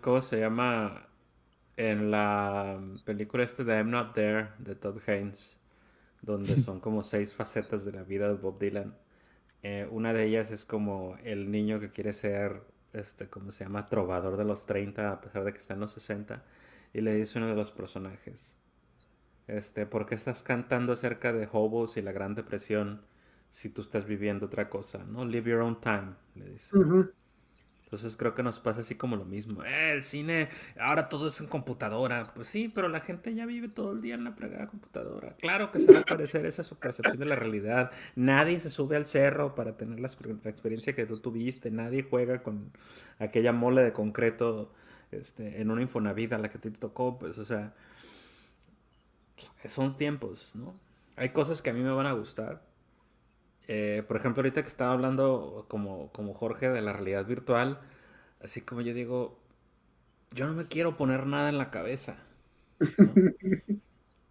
¿Cómo 0.00 0.20
se 0.20 0.40
llama? 0.40 1.08
En 1.76 2.10
la 2.10 2.80
película 3.04 3.44
este 3.44 3.64
de 3.64 3.76
I'm 3.76 3.90
Not 3.90 4.14
There, 4.14 4.50
de 4.58 4.74
Todd 4.74 4.98
Haynes, 5.06 5.60
donde 6.20 6.56
son 6.58 6.80
como 6.80 7.02
seis 7.02 7.34
facetas 7.34 7.84
de 7.84 7.92
la 7.92 8.02
vida 8.02 8.28
de 8.28 8.34
Bob 8.34 8.58
Dylan. 8.58 8.96
Eh, 9.62 9.88
una 9.90 10.12
de 10.12 10.24
ellas 10.24 10.50
es 10.50 10.66
como 10.66 11.16
el 11.24 11.50
niño 11.50 11.80
que 11.80 11.90
quiere 11.90 12.12
ser 12.12 12.62
este, 12.92 13.28
¿cómo 13.28 13.50
se 13.50 13.64
llama? 13.64 13.88
Trovador 13.88 14.36
de 14.36 14.44
los 14.44 14.66
30, 14.66 15.12
a 15.12 15.20
pesar 15.20 15.44
de 15.44 15.52
que 15.52 15.58
está 15.58 15.74
en 15.74 15.80
los 15.80 15.92
60. 15.92 16.44
Y 16.92 17.00
le 17.00 17.14
dice 17.14 17.38
uno 17.38 17.48
de 17.48 17.54
los 17.54 17.72
personajes, 17.72 18.58
este, 19.46 19.86
¿por 19.86 20.06
qué 20.06 20.14
estás 20.14 20.42
cantando 20.42 20.92
acerca 20.92 21.32
de 21.32 21.48
hobos 21.52 21.96
y 21.96 22.02
la 22.02 22.12
Gran 22.12 22.34
Depresión 22.34 23.02
si 23.50 23.68
tú 23.68 23.82
estás 23.82 24.04
viviendo 24.06 24.46
otra 24.46 24.68
cosa? 24.68 25.04
¿No? 25.04 25.24
Live 25.24 25.50
your 25.50 25.60
own 25.60 25.80
time, 25.80 26.14
le 26.34 26.50
dice. 26.50 26.76
Entonces 27.92 28.16
creo 28.16 28.34
que 28.34 28.42
nos 28.42 28.58
pasa 28.58 28.80
así 28.80 28.94
como 28.94 29.16
lo 29.16 29.26
mismo. 29.26 29.62
Eh, 29.64 29.92
el 29.92 30.02
cine, 30.02 30.48
ahora 30.80 31.10
todo 31.10 31.26
es 31.26 31.38
en 31.42 31.46
computadora. 31.46 32.32
Pues 32.34 32.48
sí, 32.48 32.72
pero 32.74 32.88
la 32.88 33.00
gente 33.00 33.34
ya 33.34 33.44
vive 33.44 33.68
todo 33.68 33.92
el 33.92 34.00
día 34.00 34.14
en 34.14 34.24
la 34.24 34.32
fregada 34.32 34.66
computadora. 34.66 35.36
Claro 35.36 35.70
que 35.70 35.78
se 35.78 35.92
va 35.92 35.98
a 35.98 36.04
parecer, 36.04 36.46
esa 36.46 36.62
es 36.62 36.68
su 36.68 36.76
percepción 36.76 37.18
de 37.18 37.26
la 37.26 37.36
realidad. 37.36 37.90
Nadie 38.16 38.60
se 38.60 38.70
sube 38.70 38.96
al 38.96 39.06
cerro 39.06 39.54
para 39.54 39.76
tener 39.76 40.00
la, 40.00 40.06
experiencia 40.06 40.94
que 40.94 41.04
tú 41.04 41.20
tuviste. 41.20 41.70
Nadie 41.70 42.06
juega 42.08 42.42
con 42.42 42.72
aquella 43.18 43.52
mole 43.52 43.82
de 43.82 43.92
concreto 43.92 44.72
este, 45.10 45.60
en 45.60 45.70
una 45.70 45.82
infonavida 45.82 46.36
a 46.36 46.38
la 46.38 46.48
que 46.48 46.58
te 46.58 46.70
tocó. 46.70 47.18
Pues, 47.18 47.36
o 47.36 47.44
sea, 47.44 47.74
son 49.66 49.98
tiempos, 49.98 50.56
¿no? 50.56 50.74
Hay 51.16 51.28
cosas 51.28 51.60
que 51.60 51.68
a 51.68 51.74
mí 51.74 51.82
me 51.82 51.92
van 51.92 52.06
a 52.06 52.12
gustar 52.12 52.71
eh, 53.68 54.02
por 54.06 54.16
ejemplo, 54.16 54.40
ahorita 54.40 54.62
que 54.62 54.68
estaba 54.68 54.92
hablando 54.92 55.66
como, 55.68 56.10
como 56.12 56.34
Jorge 56.34 56.68
de 56.68 56.82
la 56.82 56.92
realidad 56.92 57.26
virtual, 57.26 57.80
así 58.42 58.60
como 58.60 58.80
yo 58.80 58.94
digo, 58.94 59.38
yo 60.32 60.46
no 60.46 60.54
me 60.54 60.64
quiero 60.64 60.96
poner 60.96 61.26
nada 61.26 61.48
en 61.48 61.58
la 61.58 61.70
cabeza. 61.70 62.18
o 62.80 62.84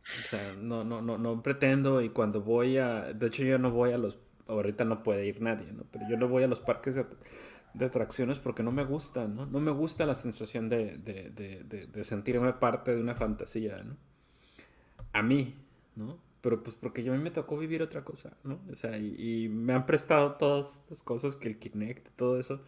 sea, 0.03 0.53
no, 0.53 0.84
no, 0.84 1.01
no, 1.01 1.18
no 1.18 1.42
pretendo 1.42 2.01
y 2.01 2.10
cuando 2.10 2.42
voy 2.42 2.77
a, 2.77 3.14
de 3.14 3.27
hecho 3.27 3.43
yo 3.43 3.58
no 3.58 3.72
voy 3.72 3.92
a 3.93 3.98
los, 3.98 4.18
ahorita 4.48 4.84
no 4.84 5.03
puede 5.03 5.26
ir 5.26 5.42
nadie, 5.42 5.72
¿no? 5.72 5.85
Pero 5.92 6.06
yo 6.10 6.18
no 6.18 6.27
voy 6.27 6.43
a 6.43 6.48
los 6.48 6.60
parques 6.60 6.95
de, 6.95 7.06
atracciones 7.85 8.40
porque 8.40 8.64
no 8.64 8.72
me 8.72 8.84
gusta, 8.84 9.27
¿no? 9.27 9.45
No 9.45 9.60
me 9.61 9.72
gusta 9.72 10.06
la 10.06 10.16
sensación 10.16 10.68
de, 10.68 10.98
de, 10.98 11.88
de 11.88 12.03
sentirme 12.03 12.51
parte 12.53 12.93
de 12.93 13.01
una 13.01 13.16
fantasía, 13.16 13.82
¿no? 13.84 13.95
A 15.14 15.22
mí, 15.22 15.56
¿no? 15.95 16.31
Pero 16.42 16.64
pues 16.64 16.76
porque 16.76 17.03
yo 17.03 17.14
a 17.14 17.18
mí 17.18 17.24
me 17.24 17.32
tocó 17.32 17.58
vivir 17.58 17.84
otra 17.84 18.03
cosa, 18.03 18.36
¿no? 18.44 18.60
O 18.72 18.76
sea, 18.76 18.98
y, 18.98 19.48
me 19.50 19.74
han 19.74 19.86
prestado 19.86 20.34
todas 20.34 20.84
las 20.90 21.03
cosas 21.03 21.36
que 21.36 21.48
el 21.48 21.60
Kinect, 21.60 22.10
todo 22.16 22.40
eso, 22.40 22.61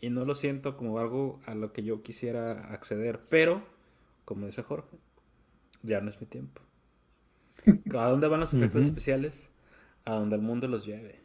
y 0.00 0.10
no 0.10 0.24
lo 0.24 0.34
siento 0.34 0.76
como 0.76 0.98
algo 0.98 1.40
a 1.46 1.54
lo 1.54 1.72
que 1.72 1.82
yo 1.82 2.02
quisiera 2.02 2.72
acceder, 2.72 3.22
pero, 3.30 3.62
como 4.24 4.46
dice 4.46 4.62
Jorge, 4.62 4.98
ya 5.82 6.00
no 6.00 6.10
es 6.10 6.20
mi 6.20 6.26
tiempo. 6.26 6.60
¿A 7.98 8.08
dónde 8.08 8.28
van 8.28 8.40
los 8.40 8.52
efectos 8.52 8.82
especiales? 8.82 9.48
A 10.04 10.12
donde 10.14 10.36
el 10.36 10.42
mundo 10.42 10.68
los 10.68 10.84
lleve, 10.84 11.20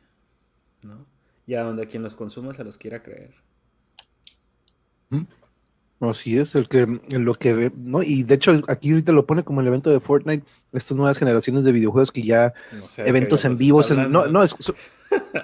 ¿no? 0.84 1.06
Y 1.46 1.56
a 1.56 1.64
donde 1.64 1.88
quien 1.88 2.04
los 2.04 2.16
consuma 2.16 2.54
se 2.54 2.64
los 2.64 2.78
quiera 2.78 3.04
creer. 3.04 3.34
Así 6.00 6.38
es, 6.38 6.56
el 6.56 6.68
que 6.70 6.88
lo 7.10 7.36
que 7.36 7.54
ve, 7.54 7.72
¿no? 7.76 8.02
Y 8.02 8.24
de 8.24 8.36
hecho 8.36 8.60
aquí 8.70 8.92
ahorita 8.92 9.12
lo 9.12 9.28
pone 9.28 9.44
como 9.44 9.62
el 9.62 9.68
evento 9.68 9.92
de 9.92 10.00
Fortnite, 10.00 10.46
estas 10.74 10.96
nuevas 10.98 11.18
generaciones 11.18 11.64
de 11.64 11.72
videojuegos 11.72 12.12
que 12.12 12.24
ya 12.24 12.54
eventos 12.98 13.46
en 13.46 13.58
vivos, 13.58 13.92
no, 13.92 14.28
no, 14.28 14.44
es, 14.44 14.56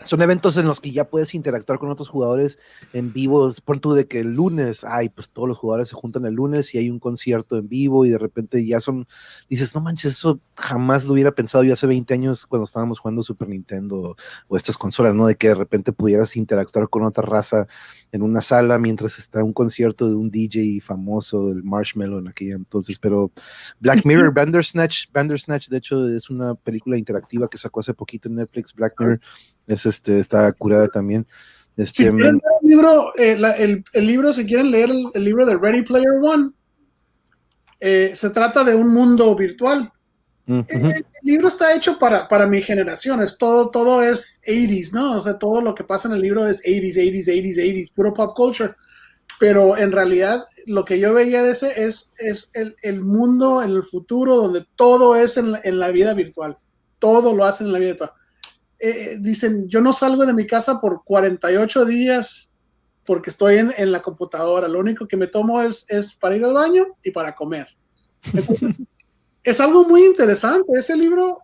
son 0.05 0.21
eventos 0.21 0.57
en 0.57 0.65
los 0.65 0.79
que 0.79 0.91
ya 0.91 1.05
puedes 1.05 1.33
interactuar 1.33 1.79
con 1.79 1.89
otros 1.89 2.09
jugadores 2.09 2.57
en 2.93 3.11
vivo. 3.11 3.51
Por 3.65 3.79
tú 3.79 3.93
de 3.93 4.07
que 4.07 4.19
el 4.19 4.33
lunes, 4.33 4.83
ay, 4.83 5.09
pues 5.09 5.29
todos 5.29 5.47
los 5.47 5.57
jugadores 5.57 5.89
se 5.89 5.95
juntan 5.95 6.25
el 6.25 6.33
lunes 6.33 6.73
y 6.73 6.77
hay 6.77 6.89
un 6.89 6.99
concierto 6.99 7.57
en 7.57 7.67
vivo 7.67 8.05
y 8.05 8.09
de 8.09 8.17
repente 8.17 8.65
ya 8.65 8.79
son, 8.79 9.07
dices, 9.49 9.75
no 9.75 9.81
manches, 9.81 10.13
eso 10.13 10.39
jamás 10.55 11.05
lo 11.05 11.13
hubiera 11.13 11.31
pensado 11.31 11.63
yo 11.63 11.73
hace 11.73 11.87
20 11.87 12.13
años 12.13 12.45
cuando 12.45 12.65
estábamos 12.65 12.99
jugando 12.99 13.23
Super 13.23 13.49
Nintendo 13.49 14.15
o 14.47 14.57
estas 14.57 14.77
consolas, 14.77 15.13
¿no? 15.15 15.27
De 15.27 15.35
que 15.35 15.49
de 15.49 15.55
repente 15.55 15.91
pudieras 15.91 16.35
interactuar 16.35 16.89
con 16.89 17.03
otra 17.03 17.23
raza 17.23 17.67
en 18.11 18.21
una 18.21 18.41
sala 18.41 18.77
mientras 18.77 19.17
está 19.19 19.43
un 19.43 19.53
concierto 19.53 20.07
de 20.07 20.15
un 20.15 20.31
DJ 20.31 20.79
famoso, 20.81 21.49
del 21.49 21.63
Marshmallow 21.63 22.19
en 22.19 22.29
aquella 22.29 22.55
entonces. 22.55 22.97
Pero 22.99 23.31
Black 23.79 24.05
Mirror, 24.05 24.33
Bandersnatch, 24.33 25.07
Bandersnatch, 25.17 25.69
de 25.69 25.77
hecho, 25.77 26.07
es 26.07 26.29
una 26.29 26.53
película 26.53 26.97
interactiva 26.97 27.49
que 27.49 27.57
sacó 27.57 27.79
hace 27.79 27.93
poquito 27.93 28.29
en 28.29 28.35
Netflix, 28.35 28.73
Black 28.73 28.93
Mirror 28.99 29.19
es 29.67 29.85
este, 29.85 30.19
está 30.19 30.51
curada 30.53 30.87
también. 30.87 31.27
Este, 31.75 32.03
si 32.03 32.09
quieren 32.09 32.17
leer 32.17 32.41
el 32.61 32.69
libro, 32.69 33.11
eh, 33.17 33.37
el, 33.57 33.83
el, 33.93 34.07
libro, 34.07 34.33
si 34.33 34.45
quieren 34.45 34.71
leer 34.71 34.89
el, 35.13 35.23
libro 35.23 35.45
de 35.45 35.57
Ready 35.57 35.83
Player 35.83 36.13
One, 36.21 36.51
eh, 37.79 38.11
se 38.15 38.29
trata 38.29 38.63
de 38.63 38.73
un 38.73 38.91
mundo 38.91 39.35
virtual. 39.35 39.91
el, 40.47 41.05
libro 41.23 41.49
está 41.49 41.75
hecho 41.75 41.99
para, 41.99 42.27
para 42.27 42.47
mi 42.47 42.61
generación, 42.61 43.21
es 43.21 43.37
todo, 43.37 43.69
todo 43.69 44.01
es 44.01 44.39
80s, 44.47 44.93
¿no? 44.93 45.17
O 45.17 45.21
sea, 45.21 45.37
todo 45.37 45.61
lo 45.61 45.75
que 45.75 45.83
pasa 45.83 46.07
en 46.07 46.15
el 46.15 46.21
libro 46.21 46.47
es 46.47 46.63
80s, 46.63 46.95
80s, 46.95 47.27
80s, 47.27 47.57
80s, 47.57 47.93
puro 47.93 48.13
pop 48.13 48.35
culture. 48.35 48.73
Pero 49.39 49.77
en 49.77 49.91
realidad 49.91 50.43
lo 50.65 50.83
que 50.83 50.99
yo 50.99 51.13
veía 51.13 51.43
de 51.43 51.51
ese 51.51 51.83
es, 51.83 52.11
es 52.17 52.49
el, 52.53 52.75
el 52.81 53.01
mundo 53.01 53.61
en 53.61 53.71
el 53.71 53.83
futuro 53.83 54.35
donde 54.35 54.65
todo 54.75 55.15
es 55.15 55.37
en 55.37 55.51
la, 55.51 55.59
en 55.63 55.79
la 55.79 55.89
vida 55.89 56.13
virtual. 56.13 56.57
Todo 56.99 57.33
lo 57.33 57.45
hacen 57.45 57.67
en 57.67 57.73
la 57.73 57.79
vida 57.79 57.91
virtual 57.91 58.11
eh, 58.79 59.17
dicen, 59.19 59.67
yo 59.67 59.81
no 59.81 59.91
salgo 59.91 60.25
de 60.25 60.33
mi 60.33 60.45
casa 60.45 60.79
por 60.79 61.03
48 61.03 61.85
días 61.85 62.53
porque 63.05 63.29
estoy 63.29 63.55
en, 63.55 63.91
la 63.91 64.01
computadora. 64.01 64.67
Lo 64.67 64.79
único 64.79 65.07
que 65.07 65.17
me 65.17 65.27
tomo 65.27 65.61
es, 65.61 65.85
es 65.89 66.13
para 66.13 66.35
ir 66.35 66.43
al 66.43 66.53
baño 66.53 66.85
y 67.03 67.11
para 67.11 67.33
comer. 67.33 67.67
es 69.43 69.59
algo 69.61 69.85
muy 69.85 70.03
interesante. 70.03 70.77
Ese 70.77 70.95
libro, 70.95 71.39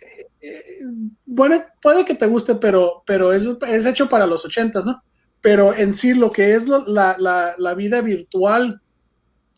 eh, 0.00 0.26
eh, 0.42 0.80
bueno, 1.24 1.64
puede 1.80 2.04
que 2.04 2.14
te 2.14 2.26
guste, 2.26 2.54
pero, 2.56 3.02
pero 3.06 3.32
es, 3.32 3.48
es, 3.66 3.86
hecho 3.86 4.08
para 4.08 4.26
los 4.26 4.44
ochentas, 4.44 4.84
¿no? 4.84 5.02
Pero 5.44 5.76
en 5.76 5.92
sí, 5.92 6.14
lo 6.14 6.32
que 6.32 6.54
es 6.54 6.66
la, 6.66 7.16
la, 7.18 7.54
la 7.58 7.74
vida 7.74 8.00
virtual 8.00 8.80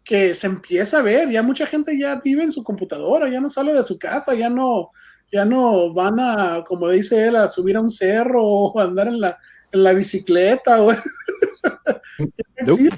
que 0.02 0.34
se 0.34 0.48
empieza 0.48 0.98
a 0.98 1.02
ver, 1.02 1.30
ya 1.30 1.44
mucha 1.44 1.64
gente 1.64 1.96
ya 1.96 2.16
vive 2.16 2.42
en 2.42 2.50
su 2.50 2.64
computadora, 2.64 3.30
ya 3.30 3.40
no 3.40 3.48
sale 3.48 3.72
de 3.72 3.84
su 3.84 3.96
casa, 3.96 4.34
ya 4.34 4.50
no, 4.50 4.90
ya 5.30 5.44
no 5.44 5.94
van 5.94 6.18
a, 6.18 6.64
como 6.66 6.90
dice 6.90 7.28
él, 7.28 7.36
a 7.36 7.46
subir 7.46 7.76
a 7.76 7.80
un 7.82 7.90
cerro 7.90 8.42
o 8.44 8.80
andar 8.80 9.06
en 9.06 9.20
la, 9.20 9.38
en 9.70 9.84
la 9.84 9.92
bicicleta. 9.92 10.82
O... 10.82 10.90
Entonces, 12.56 12.90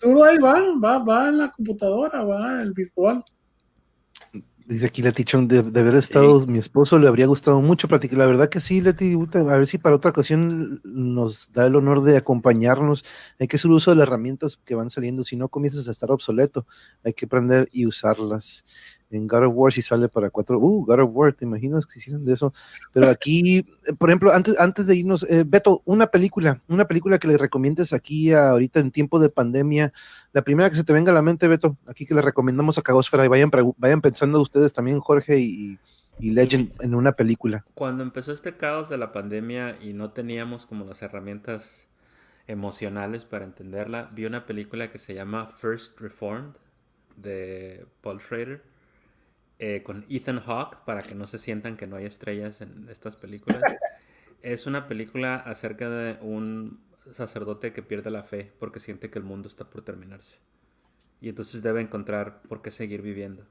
todo 0.00 0.24
ahí 0.24 0.38
va, 0.38 0.54
va, 0.82 1.00
va 1.00 1.28
en 1.28 1.36
la 1.36 1.50
computadora, 1.50 2.22
va 2.22 2.62
el 2.62 2.72
virtual. 2.72 3.22
Dice 4.68 4.84
aquí 4.84 5.00
Leti 5.00 5.24
de, 5.24 5.62
de, 5.62 5.80
haber 5.80 5.94
estado 5.94 6.46
mi 6.46 6.58
esposo 6.58 6.98
le 6.98 7.08
habría 7.08 7.26
gustado 7.26 7.62
mucho 7.62 7.88
platicar. 7.88 8.18
La 8.18 8.26
verdad 8.26 8.50
que 8.50 8.60
sí, 8.60 8.82
Leti, 8.82 9.14
a 9.14 9.42
ver 9.42 9.66
si 9.66 9.78
para 9.78 9.96
otra 9.96 10.10
ocasión 10.10 10.82
nos 10.84 11.50
da 11.52 11.64
el 11.64 11.74
honor 11.74 12.02
de 12.02 12.18
acompañarnos. 12.18 13.02
Hay 13.40 13.48
que 13.48 13.56
hacer 13.56 13.70
uso 13.70 13.92
de 13.92 13.96
las 13.96 14.06
herramientas 14.06 14.60
que 14.66 14.74
van 14.74 14.90
saliendo, 14.90 15.24
si 15.24 15.36
no 15.36 15.48
comienzas 15.48 15.88
a 15.88 15.90
estar 15.90 16.10
obsoleto, 16.10 16.66
hay 17.02 17.14
que 17.14 17.24
aprender 17.24 17.70
y 17.72 17.86
usarlas 17.86 18.66
en 19.10 19.26
God 19.26 19.46
of 19.46 19.52
War 19.54 19.72
si 19.72 19.82
sale 19.82 20.08
para 20.08 20.30
cuatro, 20.30 20.58
uh, 20.58 20.84
God 20.84 21.00
of 21.00 21.10
War, 21.12 21.32
¿te 21.32 21.44
imaginas 21.44 21.86
que 21.86 21.98
hicieran 21.98 22.24
de 22.24 22.32
eso? 22.34 22.52
Pero 22.92 23.08
aquí, 23.08 23.58
eh, 23.58 23.92
por 23.98 24.10
ejemplo, 24.10 24.32
antes, 24.32 24.58
antes 24.58 24.86
de 24.86 24.96
irnos, 24.96 25.22
eh, 25.24 25.44
Beto, 25.46 25.82
una 25.84 26.08
película, 26.08 26.60
una 26.68 26.86
película 26.86 27.18
que 27.18 27.28
le 27.28 27.38
recomiendes 27.38 27.92
aquí 27.92 28.32
ahorita 28.32 28.80
en 28.80 28.90
tiempo 28.90 29.18
de 29.18 29.30
pandemia, 29.30 29.92
la 30.32 30.42
primera 30.42 30.70
que 30.70 30.76
se 30.76 30.84
te 30.84 30.92
venga 30.92 31.12
a 31.12 31.14
la 31.14 31.22
mente, 31.22 31.48
Beto, 31.48 31.76
aquí 31.86 32.06
que 32.06 32.14
le 32.14 32.22
recomendamos 32.22 32.78
a 32.78 32.82
Cagosfera 32.82 33.24
y 33.24 33.28
vayan, 33.28 33.50
vayan 33.76 34.00
pensando 34.00 34.40
ustedes 34.40 34.72
también, 34.72 35.00
Jorge 35.00 35.38
y, 35.38 35.78
y 36.18 36.30
Legend, 36.30 36.72
en 36.80 36.94
una 36.94 37.12
película. 37.12 37.64
Cuando 37.74 38.02
empezó 38.02 38.32
este 38.32 38.56
caos 38.56 38.88
de 38.88 38.98
la 38.98 39.12
pandemia 39.12 39.78
y 39.80 39.92
no 39.92 40.10
teníamos 40.10 40.66
como 40.66 40.84
las 40.84 41.02
herramientas 41.02 41.86
emocionales 42.46 43.24
para 43.24 43.44
entenderla, 43.44 44.10
vi 44.14 44.24
una 44.24 44.46
película 44.46 44.90
que 44.90 44.98
se 44.98 45.14
llama 45.14 45.46
First 45.46 46.00
Reformed 46.00 46.54
de 47.16 47.84
Paul 48.00 48.20
Schrader 48.20 48.62
eh, 49.58 49.82
con 49.82 50.06
Ethan 50.08 50.40
Hawke, 50.40 50.78
para 50.84 51.02
que 51.02 51.14
no 51.14 51.26
se 51.26 51.38
sientan 51.38 51.76
que 51.76 51.86
no 51.86 51.96
hay 51.96 52.06
estrellas 52.06 52.60
en 52.60 52.88
estas 52.88 53.16
películas. 53.16 53.60
Es 54.40 54.68
una 54.68 54.86
película 54.86 55.34
acerca 55.34 55.90
de 55.90 56.16
un 56.20 56.80
sacerdote 57.12 57.72
que 57.72 57.82
pierde 57.82 58.08
la 58.08 58.22
fe 58.22 58.52
porque 58.60 58.78
siente 58.78 59.10
que 59.10 59.18
el 59.18 59.24
mundo 59.24 59.48
está 59.48 59.68
por 59.68 59.82
terminarse. 59.82 60.38
Y 61.20 61.28
entonces 61.28 61.60
debe 61.60 61.80
encontrar 61.80 62.40
por 62.42 62.62
qué 62.62 62.70
seguir 62.70 63.02
viviendo. 63.02 63.44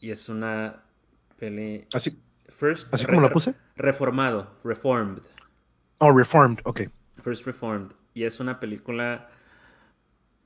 Y 0.00 0.10
es 0.10 0.28
una 0.28 0.82
peli... 1.38 1.86
Así, 1.92 2.20
First, 2.48 2.92
¿así 2.92 3.06
como 3.06 3.20
la 3.20 3.30
puse? 3.30 3.54
Reformado, 3.76 4.58
Reformed. 4.64 5.22
Oh, 5.98 6.12
Reformed, 6.12 6.58
ok. 6.64 6.82
First 7.22 7.46
Reformed. 7.46 7.92
Y 8.14 8.24
es 8.24 8.40
una 8.40 8.60
película 8.60 9.30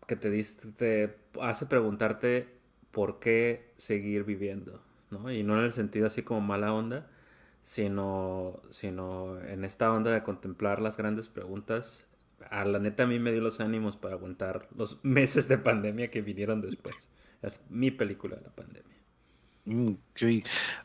que 0.07 0.15
te, 0.15 0.45
te 0.77 1.19
hace 1.41 1.67
preguntarte 1.67 2.56
por 2.97 3.19
qué 3.19 3.75
seguir 3.77 4.25
viviendo, 4.25 4.81
¿no? 5.11 5.31
Y 5.31 5.43
no 5.43 5.59
en 5.59 5.67
el 5.67 5.73
sentido 5.73 6.07
así 6.07 6.23
como 6.23 6.41
mala 6.41 6.73
onda, 6.73 7.07
sino, 7.63 8.63
sino 8.71 9.39
en 9.39 9.67
esta 9.67 9.93
onda 9.93 10.13
de 10.13 10.23
contemplar 10.23 10.81
las 10.81 10.97
grandes 10.97 11.29
preguntas. 11.29 12.07
A 12.49 12.65
la 12.65 12.79
neta 12.79 13.03
a 13.03 13.07
mí 13.07 13.19
me 13.19 13.33
dio 13.33 13.43
los 13.43 13.61
ánimos 13.61 13.99
para 13.99 14.15
aguantar 14.15 14.67
los 14.75 14.99
meses 15.05 15.47
de 15.47 15.59
pandemia 15.59 16.11
que 16.11 16.23
vinieron 16.23 16.63
después. 16.63 17.11
Es 17.43 17.61
mi 17.69 17.91
película 17.91 18.37
de 18.37 18.43
la 18.45 18.55
pandemia. 18.55 18.97
Mm, 19.67 19.97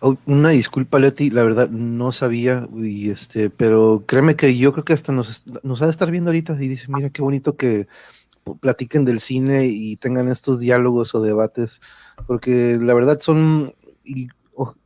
oh, 0.02 0.18
una 0.26 0.50
disculpa, 0.50 1.00
Leti, 1.00 1.30
la 1.30 1.46
verdad 1.46 1.70
no 1.70 2.12
sabía, 2.12 2.68
y 2.76 3.10
este, 3.10 3.50
pero 3.50 4.04
créeme 4.06 4.36
que 4.36 4.58
yo 4.58 4.74
creo 4.74 4.84
que 4.84 4.92
hasta 4.92 5.14
nos, 5.14 5.46
nos 5.64 5.82
ha 5.82 5.86
de 5.86 5.92
estar 5.92 6.12
viendo 6.12 6.32
ahorita 6.32 6.62
y 6.62 6.68
dice, 6.68 6.88
mira 6.90 7.10
qué 7.10 7.22
bonito 7.22 7.56
que, 7.56 7.88
platiquen 8.60 9.06
del 9.06 9.20
cine 9.20 9.68
y 9.68 9.96
tengan 9.98 10.28
estos 10.28 10.60
diálogos 10.60 11.16
o 11.16 11.22
debates, 11.22 11.82
porque 12.28 12.78
la 12.82 12.94
verdad 12.94 13.20
son, 13.20 13.74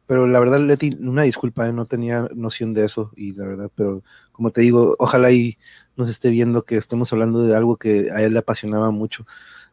pero 0.08 0.28
la 0.28 0.40
verdad, 0.40 0.60
Leti, 0.60 0.96
una 1.00 1.24
disculpa, 1.24 1.68
¿eh? 1.68 1.74
no 1.74 1.86
tenía 1.86 2.30
noción 2.36 2.74
de 2.74 2.86
eso, 2.86 3.12
y 3.16 3.34
la 3.34 3.46
verdad, 3.46 3.72
pero 3.76 4.04
como 4.32 4.52
te 4.52 4.62
digo, 4.62 4.96
ojalá 5.00 5.32
y 5.32 5.58
nos 5.96 6.10
esté 6.10 6.30
viendo 6.30 6.64
que 6.64 6.78
estemos 6.78 7.12
hablando 7.12 7.44
de 7.44 7.56
algo 7.56 7.78
que 7.78 8.12
a 8.12 8.22
él 8.22 8.34
le 8.34 8.40
apasionaba 8.40 8.92
mucho. 8.92 9.26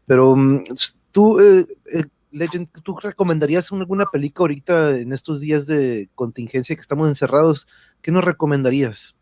Pero 0.07 0.35
mm, 0.37 0.65
tú, 1.11 1.41
eh, 1.41 1.67
eh, 1.93 2.05
Legend, 2.31 2.71
¿tú 2.83 2.97
recomendarías 2.97 3.71
alguna 3.73 4.07
película 4.07 4.45
ahorita 4.45 4.97
en 4.99 5.13
estos 5.13 5.41
días 5.41 5.67
de 5.67 6.09
contingencia 6.15 6.75
que 6.75 6.83
estamos 6.83 7.09
encerrados? 7.09 7.69
¿Qué 8.01 8.11
nos 8.11 8.25
recomendarías? 8.25 9.15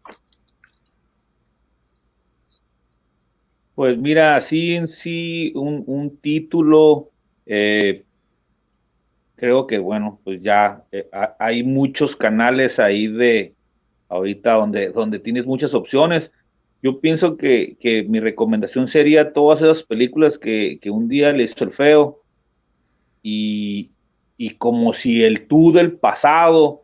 Pues 3.75 3.97
mira, 3.97 4.41
sí 4.43 4.75
en 4.75 4.89
sí, 4.89 5.53
un, 5.55 6.19
título, 6.21 7.11
eh, 7.47 8.05
creo 9.37 9.67
que 9.67 9.79
bueno, 9.79 10.21
pues 10.25 10.43
ya 10.43 10.85
eh, 10.93 11.09
hay 11.39 11.63
muchos 11.63 12.15
canales 12.17 12.79
ahí 12.79 13.07
de 13.07 13.55
ahorita 14.09 14.53
donde, 14.53 14.91
donde 14.91 15.19
tienes 15.19 15.47
muchas 15.47 15.73
opciones. 15.73 16.31
Yo 16.83 17.01
pienso 17.01 17.37
que, 17.37 17.77
mi 18.09 18.21
recomendación 18.21 18.89
sería 18.89 19.33
todas 19.33 19.63
esas 19.63 19.83
películas 19.85 20.39
que, 20.39 20.79
un 20.87 21.09
día 21.09 21.33
le 21.33 21.45
hizo 21.45 21.65
el 21.65 21.71
feo 21.71 22.21
y, 23.23 23.91
y 24.37 24.57
como 24.57 24.95
si 24.95 25.23
el 25.23 25.47
tú 25.47 25.73
del 25.73 25.93
pasado 25.93 26.83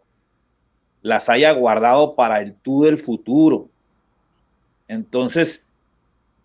las 1.03 1.29
haya 1.29 1.53
guardado 1.53 2.15
para 2.15 2.43
el 2.43 2.55
tú 2.55 2.85
del 2.85 3.03
futuro. 3.03 3.69
Entonces, 4.89 5.63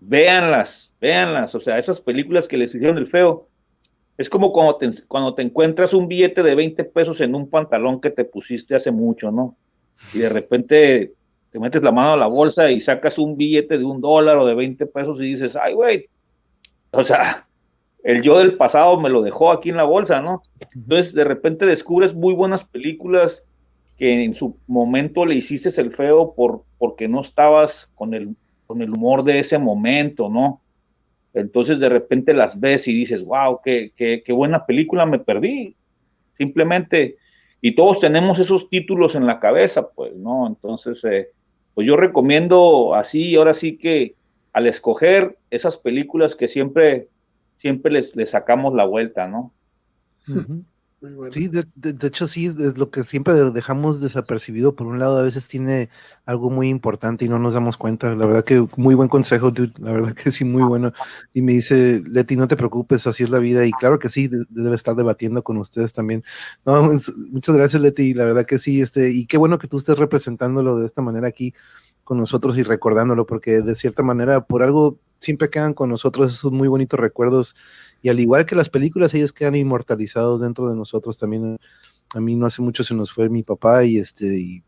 véanlas, 0.02 0.92
véanlas, 1.00 1.56
o 1.56 1.60
sea, 1.60 1.78
esas 1.78 2.02
películas 2.02 2.48
que 2.48 2.58
les 2.58 2.76
hicieron 2.76 2.98
el 2.98 3.08
feo, 3.08 3.48
es 4.18 4.30
como 4.30 4.52
cuando 4.52 4.76
te, 5.36 5.42
encuentras 5.42 5.94
un 5.94 6.08
billete 6.08 6.44
de 6.44 6.56
20 6.56 6.84
pesos 6.86 7.22
en 7.22 7.34
un 7.34 7.50
pantalón 7.50 8.02
que 8.02 8.10
te 8.10 8.26
pusiste 8.26 8.76
hace 8.76 8.92
mucho, 8.92 9.32
¿no? 9.32 9.56
Y 10.14 10.20
de 10.20 10.30
repente 10.30 11.14
te 11.52 11.60
metes 11.60 11.82
la 11.82 11.92
mano 11.92 12.14
a 12.14 12.18
la 12.18 12.28
bolsa 12.28 12.70
y 12.70 12.82
sacas 12.82 13.18
un 13.18 13.38
billete 13.38 13.78
de 13.78 13.84
un 13.84 14.02
dólar 14.02 14.38
o 14.38 14.46
de 14.46 14.56
20 14.56 14.86
pesos 14.88 15.20
y 15.20 15.34
dices, 15.34 15.56
ay, 15.56 15.74
güey, 15.74 16.08
o 16.92 17.04
sea, 17.04 17.48
el 18.04 18.22
yo 18.22 18.40
del 18.40 18.56
pasado 18.58 19.00
me 19.00 19.10
lo 19.10 19.22
dejó 19.22 19.52
aquí 19.52 19.70
en 19.70 19.78
la 19.78 19.84
bolsa, 19.84 20.22
¿no? 20.22 20.42
Entonces, 20.60 21.14
de 21.14 21.24
repente 21.24 21.66
descubres 21.66 22.14
muy 22.14 22.34
buenas 22.34 22.64
películas 22.70 23.44
que 23.98 24.10
en 24.24 24.34
su 24.34 24.58
momento 24.68 25.26
le 25.26 25.36
hiciste 25.36 25.70
el 25.80 25.96
feo 25.96 26.34
por, 26.34 26.64
porque 26.80 27.08
no 27.08 27.22
estabas 27.22 27.88
con 27.96 28.14
el 28.14 28.36
con 28.72 28.82
el 28.82 28.92
humor 28.92 29.26
de 29.26 29.40
ese 29.40 29.58
momento, 29.58 30.30
¿no? 30.30 30.62
Entonces 31.34 31.78
de 31.78 31.90
repente 31.90 32.34
las 32.34 32.58
ves 32.58 32.88
y 32.88 32.94
dices, 32.94 33.22
wow, 33.22 33.60
qué, 33.62 33.92
qué, 33.98 34.24
qué 34.26 34.32
buena 34.32 34.66
película 34.66 35.06
me 35.06 35.20
perdí. 35.20 35.76
Simplemente 36.38 37.18
y 37.62 37.76
todos 37.76 38.00
tenemos 38.00 38.40
esos 38.40 38.70
títulos 38.70 39.14
en 39.14 39.28
la 39.28 39.42
cabeza, 39.42 39.90
pues, 39.90 40.16
¿no? 40.16 40.48
Entonces, 40.48 41.04
eh, 41.04 41.30
pues 41.76 41.86
yo 41.86 41.98
recomiendo 41.98 42.96
así, 42.96 43.36
ahora 43.36 43.54
sí 43.54 43.78
que 43.78 44.16
al 44.54 44.68
escoger 44.68 45.38
esas 45.52 45.78
películas 45.78 46.36
que 46.36 46.48
siempre, 46.48 47.10
siempre 47.58 47.92
les, 47.92 48.14
sacamos 48.30 48.74
la 48.74 48.86
vuelta, 48.86 49.28
¿no? 49.28 49.52
Sí, 51.32 51.48
de, 51.48 51.66
hecho 52.06 52.28
sí, 52.28 52.46
es 52.46 52.78
lo 52.78 52.92
que 52.92 53.04
siempre 53.04 53.34
dejamos 53.34 54.02
desapercibido. 54.02 54.76
Por 54.76 54.86
un 54.86 55.00
lado, 55.00 55.18
a 55.18 55.24
veces 55.24 55.48
tiene 55.48 55.90
algo 56.28 56.52
muy 56.52 56.70
importante 56.70 57.26
y 57.26 57.28
no 57.28 57.40
nos 57.40 57.56
damos 57.56 57.76
cuenta. 57.76 58.16
La 58.16 58.28
verdad 58.28 58.44
que 58.44 58.68
muy 58.76 58.94
buen 58.94 59.10
consejo. 59.10 59.52
La 59.80 59.94
verdad 59.94 60.14
que 60.14 60.30
sí, 60.30 60.46
muy 60.46 60.62
bueno. 60.62 60.94
Y 61.34 61.42
me 61.42 61.54
dice, 61.54 62.04
Leti, 62.06 62.36
no 62.36 62.48
te 62.48 62.56
preocupes, 62.56 63.08
así 63.08 63.24
es 63.24 63.32
la 63.32 63.40
vida. 63.40 63.66
Y 63.66 63.72
claro 63.72 63.98
que 63.98 64.10
sí, 64.10 64.30
debe 64.50 64.76
estar 64.76 64.96
debatiendo 64.96 65.44
con 65.44 65.58
ustedes 65.58 65.92
también. 65.92 66.24
No, 66.68 66.84
muchas 67.32 67.56
gracias, 67.56 67.82
Leti. 67.82 68.14
La 68.14 68.26
verdad 68.26 68.46
que 68.46 68.60
sí, 68.60 68.80
este, 68.80 69.10
y 69.10 69.26
qué 69.26 69.38
bueno 69.38 69.58
que 69.58 69.68
tú 69.68 69.80
estés 69.80 69.98
representándolo 69.98 70.78
de 70.78 70.86
esta 70.86 71.02
manera 71.02 71.28
aquí 71.28 71.56
con 72.04 72.20
nosotros 72.20 72.58
y 72.60 72.64
recordándolo, 72.64 73.26
porque 73.26 73.62
de 73.62 73.74
cierta 73.74 74.04
manera, 74.04 74.46
por 74.46 74.62
algo 74.62 75.00
siempre 75.22 75.50
quedan 75.50 75.74
con 75.74 75.90
nosotros 75.90 76.34
esos 76.34 76.52
muy 76.52 76.68
bonitos 76.68 77.00
recuerdos 77.00 77.56
y 78.02 78.10
al 78.10 78.20
igual 78.20 78.46
que 78.46 78.56
las 78.56 78.70
películas, 78.70 79.14
ellos 79.14 79.32
quedan 79.32 79.56
inmortalizados 79.56 80.42
dentro 80.42 80.68
de 80.68 80.76
nosotros 80.76 80.91
también. 81.00 81.58
A 82.14 82.20
mí 82.20 82.36
no 82.36 82.46
hace 82.46 82.62
mucho 82.62 82.84
se 82.84 82.94
nos 82.94 83.14
fue 83.14 83.30
mi 83.30 83.42
papá 83.42 83.86
y 83.86 83.98
este 83.98 84.64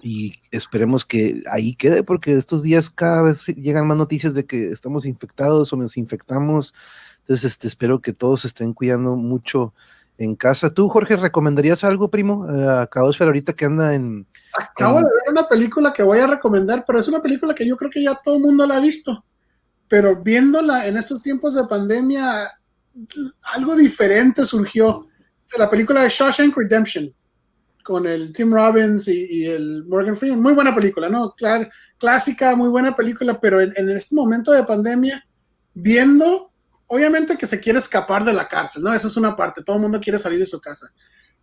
y, 0.00 0.40
esperemos 0.52 1.04
que 1.04 1.42
ahí 1.50 1.74
quede 1.74 2.04
porque 2.04 2.34
estos 2.34 2.62
días 2.62 2.88
cada 2.88 3.22
vez 3.22 3.46
llegan 3.48 3.86
más 3.88 3.96
noticias 3.96 4.32
de 4.32 4.46
que 4.46 4.70
estamos 4.70 5.04
infectados 5.06 5.72
o 5.72 5.76
nos 5.76 5.96
infectamos. 5.96 6.72
Entonces, 7.20 7.52
este, 7.52 7.66
espero 7.66 8.00
que 8.00 8.12
todos 8.12 8.44
estén 8.44 8.74
cuidando 8.74 9.16
mucho 9.16 9.74
en 10.18 10.34
casa. 10.34 10.70
¿Tú, 10.70 10.88
Jorge, 10.88 11.16
recomendarías 11.16 11.84
algo, 11.84 12.10
primo? 12.10 12.46
Uh, 12.48 12.68
a 12.68 12.88
ahorita 12.92 13.52
que 13.54 13.64
anda 13.64 13.94
en... 13.94 14.26
Acabo 14.56 14.98
de 14.98 15.04
ver 15.04 15.32
una 15.32 15.48
película 15.48 15.92
que 15.92 16.02
voy 16.02 16.18
a 16.18 16.26
recomendar, 16.26 16.84
pero 16.86 16.98
es 16.98 17.08
una 17.08 17.20
película 17.20 17.54
que 17.54 17.66
yo 17.66 17.76
creo 17.76 17.90
que 17.90 18.02
ya 18.02 18.18
todo 18.22 18.36
el 18.36 18.42
mundo 18.42 18.66
la 18.66 18.76
ha 18.76 18.80
visto. 18.80 19.24
Pero 19.88 20.22
viéndola 20.22 20.86
en 20.86 20.96
estos 20.96 21.22
tiempos 21.22 21.54
de 21.54 21.64
pandemia, 21.64 22.52
algo 23.54 23.76
diferente 23.76 24.44
surgió. 24.44 25.07
La 25.56 25.70
película 25.70 26.02
de 26.02 26.10
Shawshank 26.10 26.56
Redemption, 26.56 27.14
con 27.82 28.06
el 28.06 28.32
Tim 28.32 28.52
Robbins 28.52 29.08
y, 29.08 29.46
el 29.46 29.84
Morgan 29.86 30.14
Freeman. 30.14 30.42
Muy 30.42 30.52
buena 30.52 30.74
película, 30.74 31.08
¿no? 31.08 31.34
clásica, 31.96 32.54
muy 32.54 32.68
buena 32.68 32.94
película, 32.94 33.40
pero 33.40 33.60
en, 33.60 33.88
este 33.90 34.14
momento 34.14 34.52
de 34.52 34.62
pandemia, 34.64 35.24
viendo, 35.74 36.52
obviamente 36.86 37.36
que 37.36 37.46
se 37.46 37.58
quiere 37.58 37.78
escapar 37.78 38.24
de 38.24 38.32
la 38.32 38.46
cárcel, 38.46 38.82
¿no? 38.82 38.92
Esa 38.92 39.08
es 39.08 39.16
una 39.16 39.34
parte, 39.34 39.62
todo 39.62 39.76
el 39.76 39.82
mundo 39.82 40.00
quiere 40.00 40.18
salir 40.18 40.38
de 40.38 40.46
su 40.46 40.60
casa. 40.60 40.92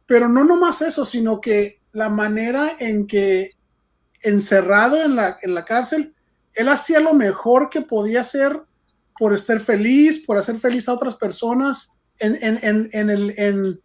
Pero 0.06 0.30
no 0.30 0.44
nomás 0.44 0.82
eso, 0.82 1.04
sino 1.04 1.42
que 1.42 1.82
la 1.92 2.10
manera 2.10 2.70
en 2.80 3.08
que 3.08 3.52
encerrado 4.22 5.02
en 5.02 5.16
la, 5.16 5.38
en 5.42 5.54
la 5.54 5.66
cárcel, 5.66 6.14
él 6.54 6.70
hacía 6.70 7.00
lo 7.00 7.14
mejor 7.14 7.70
que 7.70 7.82
podía 7.82 8.22
hacer 8.22 8.62
por 9.18 9.34
estar 9.34 9.60
feliz, 9.60 10.24
por 10.26 10.38
hacer 10.38 10.58
feliz 10.58 10.88
a 10.88 10.94
otras 10.94 11.16
personas 11.16 11.92
en, 12.20 12.38
en, 12.42 12.90
en, 12.92 13.10
el, 13.10 13.34
en, 13.38 13.82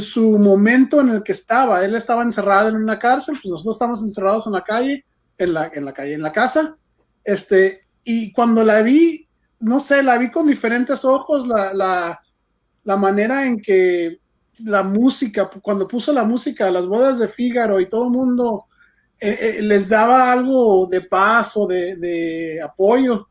su 0.00 0.38
momento 0.38 1.00
en 1.00 1.10
el 1.10 1.22
que 1.22 1.32
estaba. 1.32 1.84
Él 1.84 1.94
estaba 1.94 2.22
encerrado 2.22 2.68
en 2.68 2.76
una 2.76 2.98
cárcel, 2.98 3.38
pues 3.40 3.50
nosotros 3.50 3.76
estamos 3.76 4.02
encerrados 4.02 4.46
en 4.46 4.52
la 4.52 4.62
calle, 4.62 5.04
en 5.36 5.54
la, 5.54 5.70
en 5.72 5.84
la 5.84 5.92
calle, 5.92 6.14
en 6.14 6.22
la 6.22 6.32
casa. 6.32 6.76
Este, 7.24 7.86
y 8.04 8.32
cuando 8.32 8.64
la 8.64 8.82
vi, 8.82 9.28
no 9.60 9.80
sé, 9.80 10.02
la 10.02 10.18
vi 10.18 10.30
con 10.30 10.46
diferentes 10.46 11.04
ojos, 11.04 11.46
la, 11.46 11.72
la, 11.74 12.20
la 12.84 12.96
manera 12.96 13.46
en 13.46 13.60
que 13.60 14.20
la 14.58 14.82
música, 14.82 15.48
cuando 15.62 15.86
puso 15.86 16.12
la 16.12 16.24
música 16.24 16.70
las 16.70 16.86
bodas 16.86 17.18
de 17.18 17.28
Fígaro 17.28 17.80
y 17.80 17.88
todo 17.88 18.06
el 18.06 18.10
mundo 18.10 18.64
eh, 19.20 19.38
eh, 19.40 19.62
les 19.62 19.88
daba 19.88 20.32
algo 20.32 20.86
de 20.86 21.02
paz 21.02 21.56
o 21.56 21.66
de, 21.66 21.94
de 21.96 22.60
apoyo 22.60 23.28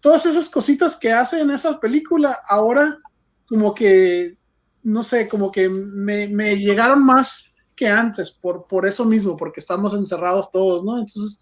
todas 0.00 0.26
esas 0.26 0.48
cositas 0.48 0.96
que 0.96 1.12
hace 1.12 1.40
en 1.40 1.50
esa 1.50 1.78
película, 1.80 2.38
ahora 2.48 2.98
como 3.46 3.74
que, 3.74 4.36
no 4.88 5.02
sé, 5.02 5.28
como 5.28 5.52
que 5.52 5.68
me, 5.68 6.56
llegaron 6.56 7.04
más 7.04 7.52
que 7.76 7.88
antes, 7.88 8.30
por, 8.30 8.66
por 8.66 8.86
eso 8.86 9.04
mismo, 9.04 9.36
porque 9.36 9.60
estamos 9.60 9.92
encerrados 9.94 10.50
todos, 10.50 10.82
¿no? 10.82 10.98
Entonces, 10.98 11.40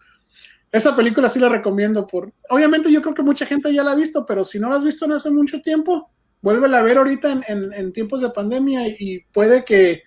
esa 0.73 0.97
película 0.97 1.29
sí 1.29 1.39
la 1.39 1.49
recomiendo. 1.49 2.07
Por, 2.07 2.33
obviamente 2.51 2.93
yo 2.93 3.01
creo 3.01 3.15
que 3.15 3.23
mucha 3.23 3.47
gente 3.47 3.73
ya 3.73 3.85
la 3.85 3.93
ha 3.93 3.97
visto, 3.97 4.27
pero 4.27 4.45
si 4.45 4.59
no 4.59 4.69
la 4.69 4.77
has 4.77 4.85
visto 4.85 5.05
en 5.05 5.13
hace 5.13 5.31
mucho 5.31 5.61
tiempo, 5.61 6.11
vuélvela 6.43 6.81
a 6.81 6.83
ver 6.83 6.99
ahorita 6.99 7.41
en, 7.47 7.93
tiempos 7.93 8.21
de 8.21 8.31
pandemia 8.31 8.87
y 8.89 9.21
puede 9.33 9.65
que 9.65 10.03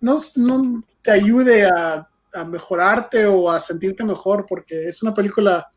no, 0.00 0.18
no 0.36 0.84
te 1.02 1.10
ayude 1.10 1.66
a, 1.66 2.08
a, 2.32 2.44
mejorarte 2.44 3.26
o 3.26 3.50
a 3.50 3.60
sentirte 3.60 4.04
mejor, 4.04 4.46
porque 4.48 4.88
es 4.88 5.02
una 5.02 5.12
película 5.12 5.68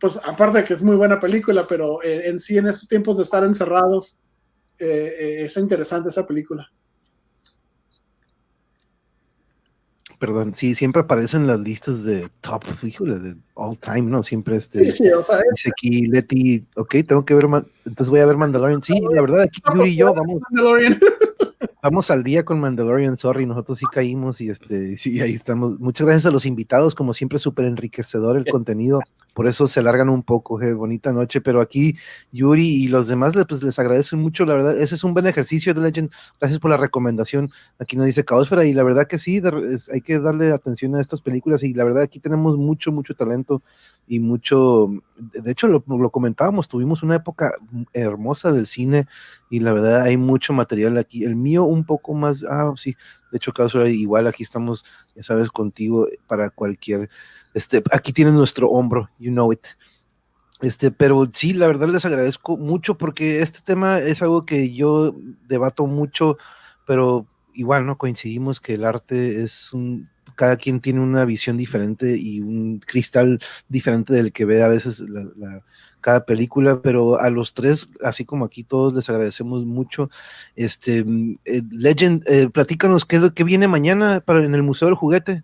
pues 0.00 0.18
aparte 0.24 0.58
de 0.58 0.64
que 0.64 0.72
es 0.72 0.82
muy 0.82 0.96
buena 0.96 1.20
película, 1.20 1.66
pero 1.66 2.02
eh, 2.02 2.22
en 2.24 2.40
sí 2.40 2.56
en 2.56 2.66
esos 2.66 2.88
tiempos 2.88 3.18
de 3.18 3.22
estar 3.22 3.44
encerrados, 3.44 4.18
eh, 4.80 5.44
es 5.44 5.56
interesante 5.56 6.08
esa 6.08 6.26
película. 6.26 6.70
Perdón, 10.18 10.54
sí, 10.54 10.74
siempre 10.74 11.00
aparecen 11.00 11.46
las 11.46 11.58
listas 11.60 12.04
de 12.04 12.28
top, 12.42 12.62
híjole, 12.82 13.18
de 13.18 13.36
all 13.54 13.78
time, 13.78 14.02
¿no? 14.02 14.22
Siempre 14.22 14.56
este. 14.56 14.84
Sí, 14.84 14.92
sí, 14.92 15.04
dice 15.04 15.70
aquí 15.70 16.06
Leti, 16.08 16.66
ok, 16.76 16.96
tengo 17.06 17.24
que 17.24 17.34
ver, 17.34 17.46
entonces 17.86 18.10
voy 18.10 18.20
a 18.20 18.26
ver 18.26 18.36
Mandalorian. 18.36 18.82
Sí, 18.82 19.00
la 19.14 19.22
verdad, 19.22 19.40
aquí 19.40 19.62
Yuri 19.74 19.90
y 19.90 19.96
yo 19.96 20.12
vamos. 20.12 20.42
Mandalorian. 20.50 21.00
Vamos 21.82 22.10
al 22.10 22.22
día 22.22 22.44
con 22.44 22.60
Mandalorian, 22.60 23.16
sorry, 23.16 23.46
nosotros 23.46 23.78
sí 23.78 23.86
caímos 23.90 24.40
y 24.40 24.50
este, 24.50 24.96
sí, 24.98 25.20
ahí 25.20 25.32
estamos. 25.32 25.80
Muchas 25.80 26.06
gracias 26.06 26.26
a 26.26 26.30
los 26.30 26.44
invitados, 26.44 26.94
como 26.94 27.14
siempre, 27.14 27.38
súper 27.38 27.64
enriquecedor 27.64 28.36
el 28.36 28.44
contenido 28.52 29.00
por 29.34 29.46
eso 29.46 29.68
se 29.68 29.82
largan 29.82 30.08
un 30.08 30.22
poco, 30.22 30.60
eh, 30.60 30.74
bonita 30.74 31.12
noche, 31.12 31.40
pero 31.40 31.60
aquí 31.60 31.96
Yuri 32.32 32.84
y 32.84 32.88
los 32.88 33.08
demás 33.08 33.32
pues, 33.48 33.62
les 33.62 33.78
agradecen 33.78 34.20
mucho, 34.20 34.44
la 34.44 34.54
verdad, 34.54 34.78
ese 34.78 34.94
es 34.94 35.04
un 35.04 35.14
buen 35.14 35.26
ejercicio 35.26 35.72
de 35.74 35.80
Legend, 35.80 36.10
gracias 36.38 36.60
por 36.60 36.70
la 36.70 36.76
recomendación, 36.76 37.50
aquí 37.78 37.96
nos 37.96 38.06
dice 38.06 38.24
Caosfera 38.24 38.64
y 38.64 38.74
la 38.74 38.82
verdad 38.82 39.06
que 39.06 39.18
sí, 39.18 39.40
hay 39.92 40.00
que 40.00 40.18
darle 40.18 40.52
atención 40.52 40.94
a 40.96 41.00
estas 41.00 41.20
películas 41.20 41.62
y 41.62 41.74
la 41.74 41.84
verdad 41.84 42.02
aquí 42.02 42.20
tenemos 42.20 42.56
mucho, 42.56 42.92
mucho 42.92 43.14
talento 43.14 43.62
y 44.10 44.18
mucho, 44.18 44.90
de 45.16 45.52
hecho 45.52 45.68
lo, 45.68 46.10
comentábamos, 46.10 46.66
tuvimos 46.66 47.04
una 47.04 47.14
época 47.14 47.52
hermosa 47.92 48.50
del 48.50 48.66
cine 48.66 49.06
y 49.50 49.60
la 49.60 49.72
verdad 49.72 50.00
hay 50.00 50.16
mucho 50.16 50.52
material 50.52 50.98
aquí, 50.98 51.22
el 51.22 51.36
mío 51.36 51.62
un 51.62 51.84
poco 51.84 52.12
más, 52.12 52.44
ah, 52.50 52.72
sí, 52.76 52.96
de 53.30 53.36
hecho 53.36 53.52
Caosfera 53.52 53.88
igual 53.88 54.26
aquí 54.26 54.42
estamos, 54.42 54.84
ya 55.14 55.22
sabes, 55.22 55.48
contigo 55.50 56.08
para 56.26 56.50
cualquier 56.50 57.08
este, 57.54 57.84
aquí 57.92 58.12
tienen 58.12 58.34
nuestro 58.34 58.68
hombro, 58.68 59.08
you 59.20 59.30
know 59.30 59.52
it. 59.52 59.64
Este, 60.60 60.90
pero 60.90 61.30
sí, 61.32 61.52
la 61.52 61.68
verdad 61.68 61.88
les 61.88 62.04
agradezco 62.04 62.56
mucho 62.56 62.98
porque 62.98 63.42
este 63.42 63.60
tema 63.60 64.00
es 64.00 64.22
algo 64.22 64.44
que 64.44 64.74
yo 64.74 65.14
debato 65.46 65.86
mucho, 65.86 66.36
pero 66.84 67.28
igual, 67.54 67.86
¿no? 67.86 67.96
Coincidimos 67.96 68.60
que 68.60 68.74
el 68.74 68.84
arte 68.84 69.40
es 69.40 69.72
un, 69.72 70.10
cada 70.40 70.56
quien 70.56 70.80
tiene 70.80 71.00
una 71.00 71.26
visión 71.26 71.58
diferente 71.58 72.16
y 72.18 72.40
un 72.40 72.78
cristal 72.78 73.40
diferente 73.68 74.14
del 74.14 74.32
que 74.32 74.46
ve 74.46 74.62
a 74.62 74.68
veces 74.68 75.00
la, 75.00 75.60
cada 76.00 76.24
película, 76.24 76.80
pero 76.80 77.20
a 77.20 77.28
los 77.28 77.52
tres, 77.52 77.90
así 78.02 78.24
como 78.24 78.46
aquí 78.46 78.64
todos, 78.64 78.94
les 78.94 79.10
agradecemos 79.10 79.66
mucho. 79.66 80.08
Este, 80.56 81.04
eh, 81.44 81.60
Legend, 81.70 82.26
eh, 82.26 82.48
platícanos 82.48 83.04
qué, 83.04 83.18
qué 83.34 83.44
viene 83.44 83.68
mañana 83.68 84.22
para, 84.24 84.42
en 84.42 84.54
el 84.54 84.62
Museo 84.62 84.88
del 84.88 84.94
Juguete. 84.94 85.42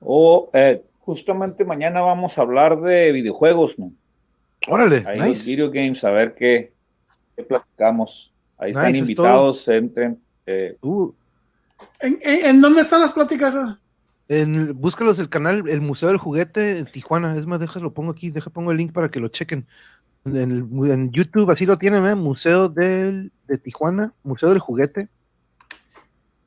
O 0.00 0.50
eh, 0.54 0.82
justamente 1.02 1.64
mañana 1.64 2.00
vamos 2.00 2.36
a 2.36 2.40
hablar 2.40 2.80
de 2.80 3.12
videojuegos, 3.12 3.78
¿no? 3.78 3.92
Órale, 4.66 5.04
Ahí 5.06 5.34
video 5.46 5.70
games, 5.70 6.02
a 6.02 6.10
ver 6.10 6.34
qué, 6.34 6.72
qué 7.36 7.44
platicamos. 7.44 8.32
Ahí 8.58 8.72
están 8.72 8.96
invitados, 8.96 9.62
entren. 9.68 10.20
Eh. 10.44 10.76
Uh. 10.82 11.12
¿En, 12.00 12.60
dónde 12.60 12.82
están 12.82 13.00
las 13.00 13.12
pláticas? 13.12 13.56
En, 14.28 14.78
búscalos 14.80 15.18
el 15.18 15.28
canal 15.28 15.68
El 15.68 15.80
Museo 15.80 16.08
del 16.08 16.18
Juguete 16.18 16.78
en 16.78 16.86
Tijuana. 16.86 17.36
Es 17.36 17.46
más, 17.46 17.60
déjalo, 17.60 17.92
pongo 17.92 18.12
aquí, 18.12 18.30
deja 18.30 18.50
pongo 18.50 18.70
el 18.70 18.78
link 18.78 18.92
para 18.92 19.10
que 19.10 19.20
lo 19.20 19.28
chequen. 19.28 19.66
En, 20.24 21.10
YouTube, 21.10 21.50
así 21.50 21.66
lo 21.66 21.78
tienen, 21.78 22.06
¿eh? 22.06 22.14
Museo 22.14 22.68
del, 22.68 23.32
de 23.46 23.58
Tijuana, 23.58 24.12
Museo 24.22 24.50
del 24.50 24.58
Juguete. 24.58 25.08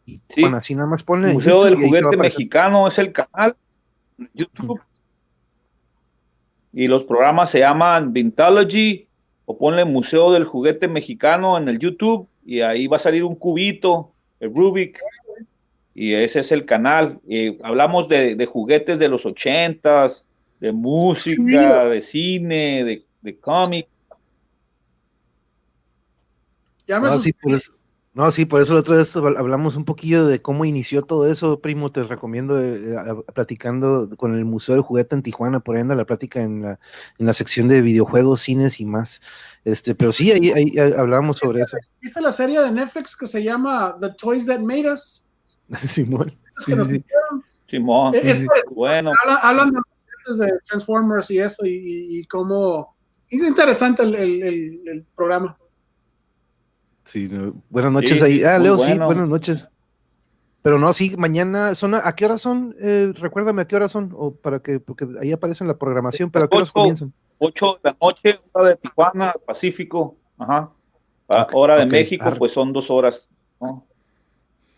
Sí. 0.06 0.22
así 0.53 0.76
nada 0.76 0.88
más 0.88 1.03
ponle. 1.03 1.34
Museo 1.34 1.64
del 1.64 1.76
Juguete 1.76 2.18
Mexicano 2.18 2.88
es 2.88 2.98
el 2.98 3.14
canal 3.14 3.56
YouTube. 4.34 4.82
Y 6.74 6.88
los 6.88 7.03
programas 7.03 7.51
se 7.51 7.60
llaman 7.60 8.14
Vintology 8.14 9.08
o 9.45 9.58
ponle 9.58 9.85
Museo 9.85 10.32
del 10.32 10.45
Juguete 10.45 10.88
Mexicano 10.88 11.58
en 11.58 11.68
el 11.68 11.80
YouTube 11.80 12.27
y 12.45 12.61
ahí 12.61 12.88
va 12.88 12.98
a 12.98 13.01
salir 13.01 13.24
un 13.24 13.35
cubito, 13.35 14.14
el 14.42 14.53
Rubik. 14.53 15.00
Y 15.94 16.14
ese 16.14 16.42
es 16.42 16.52
el 16.52 16.66
canal. 16.66 17.20
Y 17.28 17.64
hablamos 17.64 18.10
de, 18.10 18.45
juguetes 18.52 19.00
de 19.00 19.08
los 19.08 19.26
ochentas, 19.26 20.24
de 20.60 20.72
música, 20.72 21.86
de 21.86 22.02
cine, 22.02 22.84
de, 22.84 23.06
de 23.22 23.40
cómic. 23.40 23.88
Ya 26.88 27.00
me 27.00 27.08
ah, 27.08 27.18
No, 28.14 28.30
sí, 28.30 28.43
por 28.43 28.61
eso 28.61 28.73
la 28.73 28.81
otra 28.81 28.98
vez 28.98 29.15
hablamos 29.15 29.77
un 29.77 29.85
poquillo 29.85 30.25
de 30.25 30.41
cómo 30.41 30.65
inició 30.65 31.01
todo 31.01 31.31
eso, 31.31 31.61
primo. 31.61 31.93
Te 31.93 32.03
recomiendo 32.03 32.61
eh, 32.61 32.98
platicando 33.33 34.09
con 34.17 34.35
el 34.35 34.43
Museo 34.43 34.75
del 34.75 34.83
Juguete 34.83 35.15
en 35.15 35.23
Tijuana, 35.23 35.61
por 35.61 35.75
ahí 35.75 35.81
anda 35.81 35.95
la 35.95 36.03
plática 36.03 36.41
en 36.41 36.61
la, 36.61 36.80
en 37.17 37.25
la 37.25 37.33
sección 37.33 37.69
de 37.69 37.81
videojuegos, 37.81 38.41
cines 38.41 38.81
y 38.81 38.85
más. 38.85 39.22
Este, 39.64 39.95
pero 39.95 40.11
sí, 40.11 40.30
ahí, 40.30 40.51
ahí 40.51 40.77
hablamos 40.77 41.38
sobre 41.38 41.61
eso. 41.61 41.77
¿Viste 42.01 42.19
la 42.19 42.33
serie 42.33 42.59
de 42.59 42.72
Netflix 42.73 43.15
que 43.15 43.27
se 43.27 43.41
llama 43.41 43.95
The 44.01 44.09
Toys 44.17 44.45
That 44.45 44.59
Made 44.59 44.91
Us? 44.91 45.25
Simón. 45.77 46.38
Simón. 47.69 48.14
bueno. 48.72 49.11
Hablan, 49.41 49.72
de 49.72 50.59
Transformers 50.67 51.31
y 51.31 51.40
eso, 51.40 51.64
y, 51.65 52.25
cómo. 52.25 52.93
Es 53.30 53.48
interesante 53.48 54.03
el, 54.03 54.15
el, 54.15 54.43
el 54.85 55.06
programa. 55.15 55.57
Sí, 57.11 57.30
buenas 57.69 57.91
noches 57.91 58.23
ahí. 58.23 58.41
Ah, 58.41 58.57
Leo, 58.57 58.77
sí, 58.77 58.98
buenas 58.98 59.27
noches. 59.27 59.69
Pero 60.61 60.80
no, 60.80 60.93
sí, 60.93 61.14
mañana 61.17 61.75
son 61.75 61.93
a, 61.93 62.15
qué 62.15 62.23
hora 62.23 62.38
son? 62.38 62.73
Eh, 62.80 63.11
recuérdame 63.17 63.64
a 63.64 63.67
qué 63.67 63.75
hora 63.75 63.90
son, 63.90 64.14
o 64.15 64.31
para 64.31 64.59
que, 64.59 64.80
porque 64.80 65.06
ahí 65.22 65.33
aparece 65.33 65.65
en 65.65 65.67
la 65.67 65.77
programación, 65.77 66.31
pero 66.31 66.45
a 66.45 66.48
qué 66.48 66.56
horas 66.56 66.72
comienzan. 66.72 67.11
8 67.40 67.65
de 67.83 67.90
la 67.90 67.98
noche, 67.99 68.40
hora 68.53 68.69
de 68.69 68.75
Tijuana, 68.77 69.33
Pacífico, 69.45 70.15
ajá. 70.38 70.69
hora 71.51 71.80
de 71.80 71.85
México, 71.88 72.31
pues 72.38 72.53
son 72.53 72.72
dos 72.72 72.90
horas. 72.90 73.19
¿no? 73.59 73.83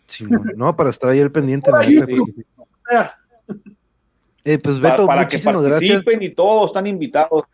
Sí, 0.06 0.24
no, 0.56 0.74
para 0.74 0.90
estar 0.90 1.10
ahí 1.10 1.20
el 1.20 1.30
pendiente. 1.30 1.70
eh, 4.44 4.58
pues 4.58 4.80
Beto, 4.80 5.06
para, 5.06 5.28
para 5.28 5.28
que 5.28 5.38
participen 5.38 6.20
y 6.20 6.34
todos 6.34 6.70
están 6.70 6.88
invitados. 6.88 7.44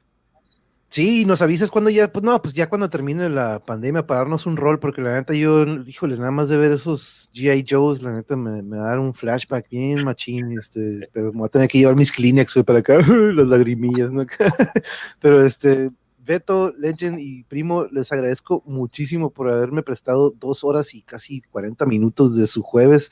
Sí, 0.91 1.25
nos 1.25 1.41
avisas 1.41 1.71
cuando 1.71 1.89
ya, 1.89 2.11
pues 2.11 2.25
no, 2.25 2.43
pues 2.43 2.53
ya 2.53 2.69
cuando 2.69 2.91
termine 2.91 3.31
la 3.31 3.61
pandemia 3.65 4.05
para 4.05 4.21
darnos 4.21 4.45
un 4.45 4.57
rol, 4.57 4.81
porque 4.81 5.01
la 5.01 5.15
neta 5.15 5.33
yo, 5.35 5.65
híjole, 5.87 6.17
nada 6.17 6.33
más 6.33 6.49
de 6.49 6.57
ver 6.57 6.73
esos 6.73 7.31
G.I. 7.33 7.65
Joes, 7.69 8.03
la 8.03 8.13
neta 8.13 8.35
me, 8.35 8.61
me 8.61 8.77
va 8.77 8.87
a 8.87 8.89
dar 8.89 8.99
un 8.99 9.15
flashback 9.15 9.69
bien 9.69 10.05
machín, 10.05 10.59
este, 10.59 11.09
pero 11.13 11.33
me 11.33 11.39
voy 11.39 11.47
a 11.47 11.51
tener 11.51 11.69
que 11.69 11.79
llevar 11.79 11.95
mis 11.95 12.11
Kleenex, 12.11 12.55
para 12.67 12.81
acá, 12.81 12.99
las 13.07 13.47
lagrimillas, 13.47 14.11
¿no? 14.11 14.27
pero 15.21 15.47
este, 15.47 15.93
Beto, 16.23 16.75
Legend 16.77 17.19
y 17.19 17.45
Primo, 17.45 17.87
les 17.87 18.13
agradezco 18.13 18.63
muchísimo 18.67 19.31
por 19.31 19.51
haberme 19.51 19.83
prestado 19.83 20.31
dos 20.31 20.65
horas 20.65 20.95
y 20.95 21.03
casi 21.03 21.41
40 21.41 21.87
minutos 21.87 22.37
de 22.37 22.47
su 22.47 22.63
jueves, 22.63 23.11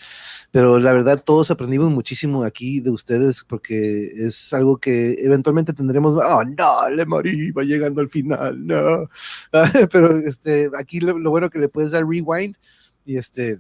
pero 0.51 0.79
la 0.79 0.93
verdad 0.93 1.23
todos 1.25 1.51
aprendimos 1.51 1.91
muchísimo 1.91 2.45
aquí 2.45 2.81
de 2.81 2.91
ustedes 2.91 3.45
porque 3.45 4.09
es 4.09 4.53
algo 4.53 4.77
que 4.79 5.15
eventualmente 5.21 5.73
tendremos, 5.73 6.21
oh 6.23 6.45
no, 6.45 6.91
le 6.91 7.07
morí, 7.07 7.51
va 7.51 7.65
llegando 7.65 8.01
al 8.01 8.09
final, 8.09 8.67
no, 8.67 9.09
pero 9.91 10.17
este, 10.17 10.71
aquí 10.79 11.01
lo, 11.01 11.31
bueno 11.31 11.51
que 11.51 11.59
le 11.59 11.69
puedes 11.69 11.93
dar 11.93 12.07
rewind 12.07 12.57
y 13.05 13.17
este, 13.17 13.59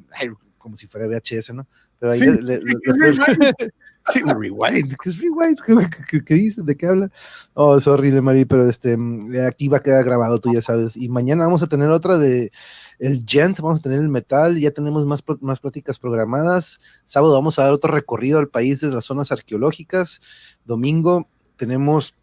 como 0.58 0.76
si 0.76 0.86
fuera 0.86 1.06
VHS, 1.06 1.54
¿no? 1.54 1.66
Pero 1.98 2.12
ahí 2.12 2.20
le, 2.20 2.60
Sí, 4.12 4.22
¿qué 4.22 5.10
es 5.10 5.18
rewind? 5.18 5.58
¿Qué, 6.10 6.24
qué, 6.24 6.34
dice? 6.34 6.62
¿De 6.62 6.76
qué 6.76 6.86
habla? 6.86 7.10
Oh, 7.54 7.78
sorry, 7.80 8.10
Marí, 8.20 8.44
pero 8.44 8.68
este, 8.68 8.96
aquí 9.46 9.68
va 9.68 9.78
a 9.78 9.82
quedar 9.82 10.04
grabado, 10.04 10.38
tú 10.38 10.52
ya 10.52 10.62
sabes. 10.62 10.96
Y 10.96 11.08
mañana 11.08 11.44
vamos 11.44 11.62
a 11.62 11.66
tener 11.66 11.90
otra 11.90 12.18
de 12.18 12.50
el 12.98 13.24
Gent, 13.26 13.60
vamos 13.60 13.80
a 13.80 13.82
tener 13.82 14.00
el 14.00 14.08
metal, 14.08 14.58
ya 14.58 14.70
tenemos 14.70 15.04
más, 15.04 15.22
más 15.40 15.60
pláticas 15.60 15.98
programadas. 15.98 16.80
Sábado 17.04 17.34
vamos 17.34 17.58
a 17.58 17.64
dar 17.64 17.72
otro 17.72 17.92
recorrido 17.92 18.38
al 18.38 18.48
país 18.48 18.80
de 18.80 18.88
las 18.88 19.04
zonas 19.04 19.32
arqueológicas. 19.32 20.20
Domingo 20.64 21.28
tenemos 21.56 22.14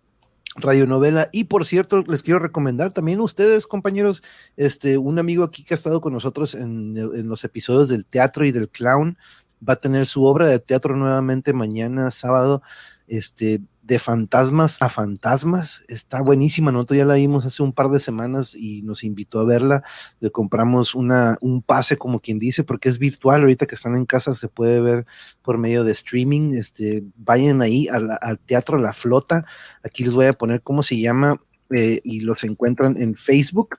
radionovela. 0.55 1.27
Y 1.31 1.45
por 1.45 1.65
cierto, 1.65 2.03
les 2.07 2.23
quiero 2.23 2.39
recomendar 2.39 2.93
también 2.93 3.19
a 3.19 3.23
ustedes, 3.23 3.67
compañeros, 3.67 4.23
este, 4.55 4.97
un 4.97 5.19
amigo 5.19 5.43
aquí 5.43 5.63
que 5.63 5.73
ha 5.73 5.75
estado 5.75 6.01
con 6.01 6.13
nosotros 6.13 6.55
en, 6.55 6.97
en, 6.97 7.27
los 7.27 7.43
episodios 7.43 7.89
del 7.89 8.05
teatro 8.05 8.45
y 8.45 8.51
del 8.51 8.69
clown, 8.69 9.17
va 9.67 9.73
a 9.73 9.77
tener 9.77 10.05
su 10.05 10.25
obra 10.25 10.47
de 10.47 10.59
teatro 10.59 10.95
nuevamente 10.95 11.53
mañana 11.53 12.11
sábado, 12.11 12.61
este, 13.07 13.61
de 13.85 13.99
fantasmas 13.99 14.81
a 14.81 14.89
fantasmas. 14.89 15.85
Está 15.87 16.21
buenísima, 16.21 16.71
nosotros 16.71 16.97
ya 16.97 17.05
la 17.05 17.15
vimos 17.15 17.45
hace 17.45 17.61
un 17.61 17.71
par 17.71 17.89
de 17.89 17.99
semanas 17.99 18.55
y 18.55 18.81
nos 18.81 19.03
invitó 19.03 19.39
a 19.39 19.45
verla. 19.45 19.83
Le 20.19 20.31
compramos 20.31 20.95
una, 20.95 21.37
un 21.39 21.61
pase, 21.61 21.95
como 21.95 22.19
quien 22.19 22.39
dice, 22.39 22.63
porque 22.63 22.89
es 22.89 22.97
virtual. 22.97 23.41
Ahorita 23.41 23.67
que 23.67 23.75
están 23.75 23.95
en 23.95 24.05
casa 24.05 24.33
se 24.33 24.47
puede 24.47 24.81
ver 24.81 25.05
por 25.43 25.59
medio 25.59 25.83
de 25.83 25.91
streaming. 25.91 26.53
Este, 26.53 27.03
vayan 27.15 27.61
ahí 27.61 27.87
al, 27.87 28.39
Teatro 28.47 28.79
La 28.79 28.91
Flota. 28.91 29.45
Aquí 29.83 30.03
les 30.03 30.13
voy 30.13 30.25
a 30.25 30.33
poner 30.33 30.63
cómo 30.63 30.81
se 30.81 30.99
llama 30.99 31.39
eh, 31.69 32.01
y 32.03 32.21
los 32.21 32.43
encuentran 32.43 32.99
en 32.99 33.15
Facebook. 33.15 33.77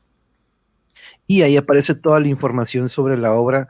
Y 1.26 1.42
ahí 1.42 1.56
aparece 1.56 1.96
toda 1.96 2.20
la 2.20 2.28
información 2.28 2.88
sobre 2.88 3.16
la 3.16 3.32
obra 3.32 3.68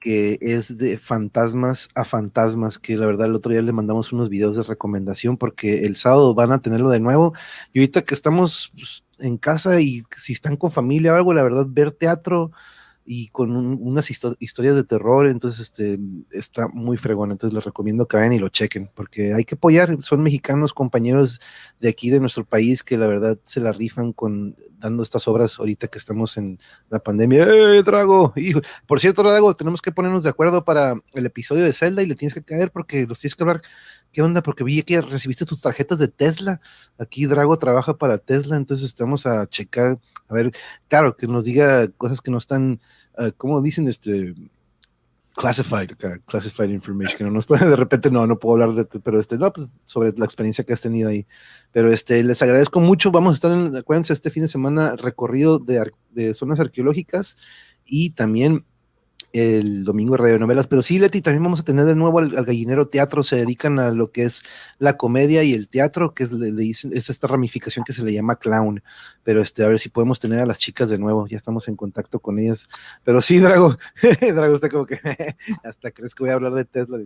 que 0.00 0.38
es 0.40 0.78
de 0.78 0.98
fantasmas 0.98 1.88
a 1.94 2.04
fantasmas, 2.04 2.78
que 2.78 2.96
la 2.96 3.06
verdad 3.06 3.26
el 3.26 3.34
otro 3.34 3.52
día 3.52 3.62
le 3.62 3.72
mandamos 3.72 4.12
unos 4.12 4.28
videos 4.28 4.56
de 4.56 4.62
recomendación 4.62 5.36
porque 5.36 5.86
el 5.86 5.96
sábado 5.96 6.34
van 6.34 6.52
a 6.52 6.60
tenerlo 6.60 6.90
de 6.90 7.00
nuevo. 7.00 7.34
Y 7.72 7.80
ahorita 7.80 8.02
que 8.02 8.14
estamos 8.14 8.72
pues, 8.74 9.04
en 9.18 9.36
casa 9.38 9.80
y 9.80 10.04
si 10.16 10.32
están 10.32 10.56
con 10.56 10.70
familia 10.70 11.12
o 11.12 11.16
algo, 11.16 11.34
la 11.34 11.42
verdad, 11.42 11.66
ver 11.68 11.92
teatro 11.92 12.52
y 13.06 13.28
con 13.28 13.56
unas 13.56 14.10
historias 14.10 14.74
de 14.74 14.84
terror, 14.84 15.28
entonces 15.28 15.60
este 15.60 15.98
está 16.30 16.66
muy 16.68 16.96
fregón, 16.96 17.30
entonces 17.30 17.54
les 17.54 17.64
recomiendo 17.64 18.08
que 18.08 18.16
vayan 18.16 18.32
y 18.32 18.38
lo 18.38 18.48
chequen, 18.48 18.90
porque 18.94 19.32
hay 19.32 19.44
que 19.44 19.54
apoyar, 19.54 20.02
son 20.02 20.22
mexicanos, 20.22 20.74
compañeros 20.74 21.40
de 21.80 21.88
aquí 21.88 22.10
de 22.10 22.18
nuestro 22.18 22.44
país 22.44 22.82
que 22.82 22.98
la 22.98 23.06
verdad 23.06 23.38
se 23.44 23.60
la 23.60 23.72
rifan 23.72 24.12
con 24.12 24.56
dando 24.78 25.02
estas 25.02 25.26
obras 25.28 25.58
ahorita 25.58 25.88
que 25.88 25.98
estamos 25.98 26.36
en 26.36 26.58
la 26.90 26.98
pandemia. 26.98 27.44
¡Eh, 27.44 27.82
Drago! 27.82 28.32
Hijo. 28.36 28.60
Por 28.86 29.00
cierto, 29.00 29.22
Drago, 29.22 29.54
tenemos 29.54 29.80
que 29.80 29.92
ponernos 29.92 30.24
de 30.24 30.30
acuerdo 30.30 30.64
para 30.64 30.94
el 31.14 31.26
episodio 31.26 31.64
de 31.64 31.72
Zelda 31.72 32.02
y 32.02 32.06
le 32.06 32.14
tienes 32.14 32.34
que 32.34 32.42
caer 32.42 32.70
porque 32.70 33.06
los 33.06 33.20
tienes 33.20 33.34
que 33.34 33.42
hablar. 33.42 33.62
¿Qué 34.12 34.22
onda? 34.22 34.42
Porque 34.42 34.64
vi 34.64 34.82
que 34.82 35.00
recibiste 35.00 35.44
tus 35.44 35.62
tarjetas 35.62 35.98
de 35.98 36.08
Tesla. 36.08 36.60
Aquí 36.98 37.26
Drago 37.26 37.58
trabaja 37.58 37.96
para 37.96 38.18
Tesla, 38.18 38.56
entonces 38.56 38.86
estamos 38.86 39.26
a 39.26 39.46
checar, 39.46 39.98
a 40.28 40.34
ver, 40.34 40.52
claro, 40.88 41.16
que 41.16 41.26
nos 41.26 41.44
diga 41.44 41.88
cosas 41.88 42.20
que 42.20 42.30
no 42.30 42.38
están, 42.38 42.80
uh, 43.18 43.30
¿cómo 43.36 43.60
dicen? 43.62 43.88
Este, 43.88 44.34
classified, 45.36 45.90
classified 46.24 46.70
information, 46.70 47.18
que 47.18 47.24
no 47.24 47.30
nos 47.30 47.46
puede, 47.46 47.68
de 47.68 47.76
repente 47.76 48.10
no, 48.10 48.26
no 48.26 48.38
puedo 48.38 48.54
hablar 48.62 48.86
de, 48.86 49.00
pero 49.00 49.20
este, 49.20 49.36
no, 49.36 49.52
pues 49.52 49.74
sobre 49.84 50.12
la 50.16 50.24
experiencia 50.24 50.64
que 50.64 50.72
has 50.72 50.80
tenido 50.80 51.10
ahí. 51.10 51.26
Pero 51.72 51.92
este, 51.92 52.24
les 52.24 52.42
agradezco 52.42 52.80
mucho, 52.80 53.10
vamos 53.10 53.32
a 53.32 53.34
estar 53.34 53.52
en, 53.52 53.76
acuérdense, 53.76 54.14
este 54.14 54.30
fin 54.30 54.42
de 54.42 54.48
semana 54.48 54.96
recorrido 54.96 55.58
de, 55.58 55.92
de 56.10 56.34
zonas 56.34 56.58
arqueológicas 56.58 57.36
y 57.84 58.10
también 58.10 58.64
el 59.32 59.84
domingo 59.84 60.12
de 60.12 60.22
radionovelas, 60.22 60.66
pero 60.66 60.82
sí, 60.82 60.98
Leti, 60.98 61.20
también 61.20 61.42
vamos 61.42 61.60
a 61.60 61.64
tener 61.64 61.84
de 61.84 61.94
nuevo 61.94 62.18
al, 62.18 62.30
gallinero 62.44 62.88
teatro, 62.88 63.22
se 63.22 63.36
dedican 63.36 63.78
a 63.78 63.90
lo 63.90 64.10
que 64.10 64.24
es 64.24 64.42
la 64.78 64.96
comedia 64.96 65.42
y 65.42 65.52
el 65.52 65.68
teatro, 65.68 66.14
que 66.14 66.24
es, 66.24 66.32
le, 66.32 66.52
dicen, 66.52 66.92
es 66.94 67.10
esta 67.10 67.26
ramificación 67.26 67.84
que 67.84 67.92
se 67.92 68.02
le 68.04 68.12
llama 68.12 68.36
clown, 68.36 68.82
pero 69.24 69.42
este, 69.42 69.64
a 69.64 69.68
ver 69.68 69.78
si 69.78 69.88
podemos 69.88 70.20
tener 70.20 70.40
a 70.40 70.46
las 70.46 70.58
chicas 70.58 70.88
de 70.88 70.98
nuevo, 70.98 71.26
ya 71.26 71.36
estamos 71.36 71.68
en 71.68 71.76
contacto 71.76 72.20
con 72.20 72.38
ellas, 72.38 72.68
pero 73.04 73.20
sí, 73.20 73.38
Drago, 73.38 73.76
Drago 74.20 74.54
está 74.54 74.68
como 74.68 74.86
que 74.86 74.98
hasta 75.64 75.90
crees 75.90 76.14
que 76.14 76.22
voy 76.22 76.30
a 76.30 76.34
hablar 76.34 76.54
de 76.54 76.64
Tesla, 76.64 76.98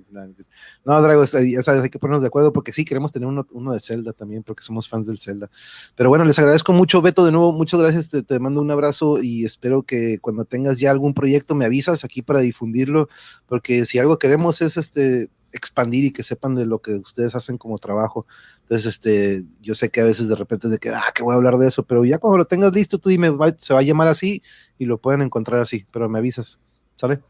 no, 0.84 1.02
Drago, 1.02 1.24
ya 1.24 1.62
sabes, 1.62 1.82
hay 1.82 1.90
que 1.90 1.99
ponernos 1.99 2.23
de 2.23 2.28
acuerdo 2.28 2.52
porque 2.52 2.73
sí, 2.73 2.84
queremos 2.84 3.12
tener 3.12 3.28
uno, 3.28 3.47
uno, 3.52 3.73
de 3.73 3.81
Zelda 3.81 4.12
también, 4.12 4.42
porque 4.42 4.62
somos 4.62 4.89
fans 4.89 5.07
del 5.07 5.18
Zelda, 5.18 5.50
pero 5.94 6.08
bueno, 6.08 6.24
les 6.24 6.39
agradezco 6.39 6.73
mucho, 6.73 7.02
Beto, 7.02 7.24
de 7.24 7.32
nuevo, 7.32 7.52
muchas 7.52 7.81
gracias, 7.81 8.08
te, 8.08 8.23
te 8.23 8.39
mando 8.39 8.60
un 8.60 8.70
abrazo 8.70 9.23
y 9.23 9.44
espero 9.44 9.82
que 9.82 10.18
cuando 10.20 10.44
tengas 10.44 10.78
ya 10.78 10.90
algún 10.90 11.15
proyecto 11.15 11.55
me 11.55 11.65
avisas 11.65 12.05
aquí 12.11 12.23
para 12.23 12.41
difundirlo, 12.41 13.09
porque 13.47 13.85
si 13.85 13.99
algo 13.99 14.19
queremos 14.19 14.61
es 14.61 14.77
este 14.77 15.31
expandir 15.53 16.05
y 16.05 16.13
que 16.13 16.23
sepan 16.23 16.55
de 16.55 16.67
lo 16.67 16.81
que 16.81 16.95
ustedes 16.95 17.35
hacen 17.35 17.59
como 17.59 17.79
trabajo. 17.79 18.27
Entonces, 18.63 18.87
este, 18.87 19.43
yo 19.61 19.75
sé 19.75 19.91
que 19.91 20.01
a 20.01 20.05
veces 20.05 20.29
de 20.29 20.37
repente 20.37 20.67
es 20.67 20.73
de 20.73 20.79
que, 20.79 20.91
ah, 20.91 21.13
que 21.15 21.23
voy 21.23 21.33
a 21.33 21.37
hablar 21.37 21.57
de 21.59 21.69
eso, 21.69 21.83
pero 21.83 22.05
ya 22.05 22.19
cuando 22.19 22.39
lo 22.39 22.45
tengas 22.45 22.73
listo, 22.73 22.99
tú 22.99 23.09
dime, 23.09 23.33
se 23.61 23.75
va 23.75 23.81
a 23.81 23.83
llamar 23.83 24.09
así 24.09 24.43
y 24.79 24.85
lo 24.85 24.99
pueden 24.99 25.23
encontrar 25.23 25.61
así, 25.61 25.87
pero 25.91 26.09
me 26.09 26.19
avisas, 26.19 26.61
¿sale? 26.97 27.21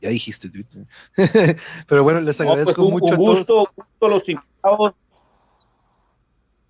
Ya 0.00 0.08
dijiste, 0.08 0.50
pero 1.86 2.02
bueno, 2.02 2.20
les 2.20 2.36
pues, 2.36 2.48
agradezco 2.48 2.90
mucho 2.90 3.16
gusto, 3.16 3.68
a 3.68 3.72
todos. 4.00 4.12
los 4.12 4.28
invitados. 4.28 4.94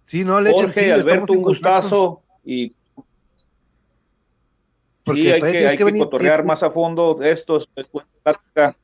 Sí, 0.04 0.24
no, 0.24 0.38
Leche, 0.40 0.64
Jorge, 0.64 0.84
sí, 0.84 0.90
Alberto, 0.90 1.32
un 1.32 1.42
gustazo 1.42 2.22
y 2.44 2.74
porque 5.04 5.22
sí, 5.22 5.30
hay 5.30 5.40
que, 5.40 5.66
hay 5.66 5.76
que, 5.76 5.84
venir, 5.84 6.02
cotorrear 6.04 6.44
más 6.44 6.62
a 6.62 6.70
fondo 6.70 7.14
de 7.14 7.32
esto 7.32 7.64
después 7.76 8.06
de 8.24 8.74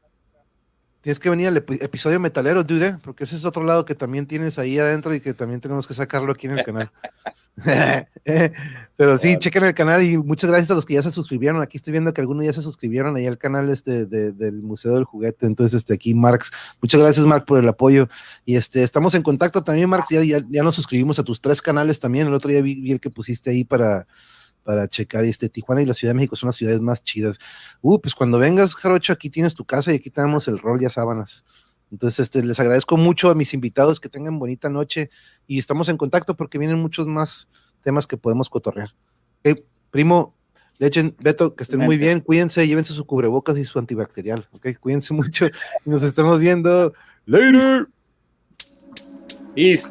Tienes 1.01 1.21
que 1.21 1.31
venir 1.31 1.47
al 1.47 1.57
episodio 1.57 2.19
metalero, 2.19 2.65
dude, 2.65 2.99
porque 3.05 3.23
ese 3.23 3.37
es 3.37 3.45
otro 3.45 3.63
lado 3.63 3.85
que 3.85 3.95
también 3.95 4.27
tienes 4.27 4.59
ahí 4.59 4.81
adentro 4.81 5.15
y 5.15 5.21
que 5.21 5.33
también 5.33 5.61
tenemos 5.61 5.87
que 5.87 5.95
sacarlo 5.95 6.33
aquí 6.33 6.49
en 6.49 6.59
el 6.59 6.65
canal. 6.65 6.91
Pero 8.97 9.19
sí, 9.19 9.37
chequen 9.39 9.65
el 9.65 9.75
canal 9.75 10.03
y 10.03 10.19
muchas 10.19 10.51
gracias 10.51 10.71
a 10.73 10.75
los 10.75 10.85
que 10.85 10.95
ya 10.95 11.03
se 11.03 11.13
suscribieron. 11.13 11.63
Aquí 11.63 11.77
estoy 11.77 11.93
viendo 11.93 12.13
que 12.13 12.21
algunos 12.21 12.45
ya 12.45 12.53
se 12.53 12.63
suscribieron 12.63 13.17
ahí 13.17 13.27
al 13.27 13.39
canal 13.39 13.71
este 13.71 14.07
del 14.07 14.61
Museo 14.61 14.95
del 14.95 15.05
Juguete. 15.05 15.47
Entonces, 15.47 15.77
este 15.77 15.95
aquí, 15.95 16.15
Marx, 16.15 16.51
muchas 16.83 17.01
gracias, 17.01 17.25
Mark, 17.27 17.45
por 17.45 17.59
el 17.59 17.69
apoyo. 17.69 18.09
Y 18.45 18.57
este, 18.57 18.83
estamos 18.83 19.15
en 19.15 19.23
contacto 19.23 19.63
también, 19.63 19.89
Marx. 19.89 20.09
Ya, 20.11 20.21
ya, 20.23 20.63
nos 20.63 20.75
suscribimos 20.75 21.19
a 21.19 21.23
tus 21.23 21.41
tres 21.41 21.63
canales 21.63 22.01
también. 22.01 22.27
El 22.27 22.35
otro 22.35 22.51
día 22.51 22.61
vi 22.61 22.91
el 22.91 23.01
que 23.01 23.11
pusiste 23.11 23.51
ahí 23.51 23.65
para 23.65 24.07
para 24.69 24.87
checar. 24.87 25.25
Este, 25.25 25.49
Tijuana 25.49 25.81
y 25.81 25.87
la 25.87 25.95
Ciudad 25.95 26.11
de 26.11 26.17
México 26.17 26.37
son 26.37 26.49
las 26.49 26.57
ciudades 26.57 26.83
más 26.83 27.03
chidas. 27.03 27.39
Uh, 27.81 27.99
pues 27.99 28.15
cuando 28.15 28.39
vengas, 28.39 28.75
Jarocho, 28.75 29.15
aquí 29.15 29.31
tienes 29.31 29.55
tu 29.55 29.65
casa 29.65 29.93
y 29.93 29.95
aquí 29.95 30.11
tenemos 30.11 30.47
el 30.47 30.59
rol 30.59 30.83
y 30.83 30.91
sábanas. 30.91 31.47
Entonces, 31.91 32.21
este, 32.21 32.45
les 32.45 32.61
agradezco 32.61 32.99
mucho 32.99 33.31
a 33.31 33.35
mis 33.35 33.55
invitados 33.55 33.99
que 33.99 34.11
tengan 34.11 34.39
bonita 34.39 34.69
noche 34.69 35.09
y 35.47 35.59
estamos 35.59 35.89
en 35.89 35.97
contacto 35.97 36.37
porque 36.37 36.59
vienen 36.59 36.79
muchos 36.79 37.07
más 37.07 37.49
temas 37.81 38.07
que 38.07 38.19
podemos 38.19 38.51
cotorrear. 38.51 38.95
primo, 39.91 40.37
Lechen, 40.77 41.17
Beto, 41.19 41.57
que 41.57 41.63
estén 41.63 41.81
muy 41.81 41.97
bien, 41.97 42.21
cuídense, 42.21 42.69
llévense 42.69 42.93
su 42.93 43.07
cubrebocas 43.07 43.57
y 43.57 43.65
su 43.65 43.79
antibacterial, 43.79 44.51
ok, 44.53 44.79
cuídense 44.79 45.15
mucho 45.15 45.49
nos 45.87 46.03
estamos 46.03 46.41
viendo. 46.41 46.93
Later. 47.25 47.89
Peace. 49.55 49.89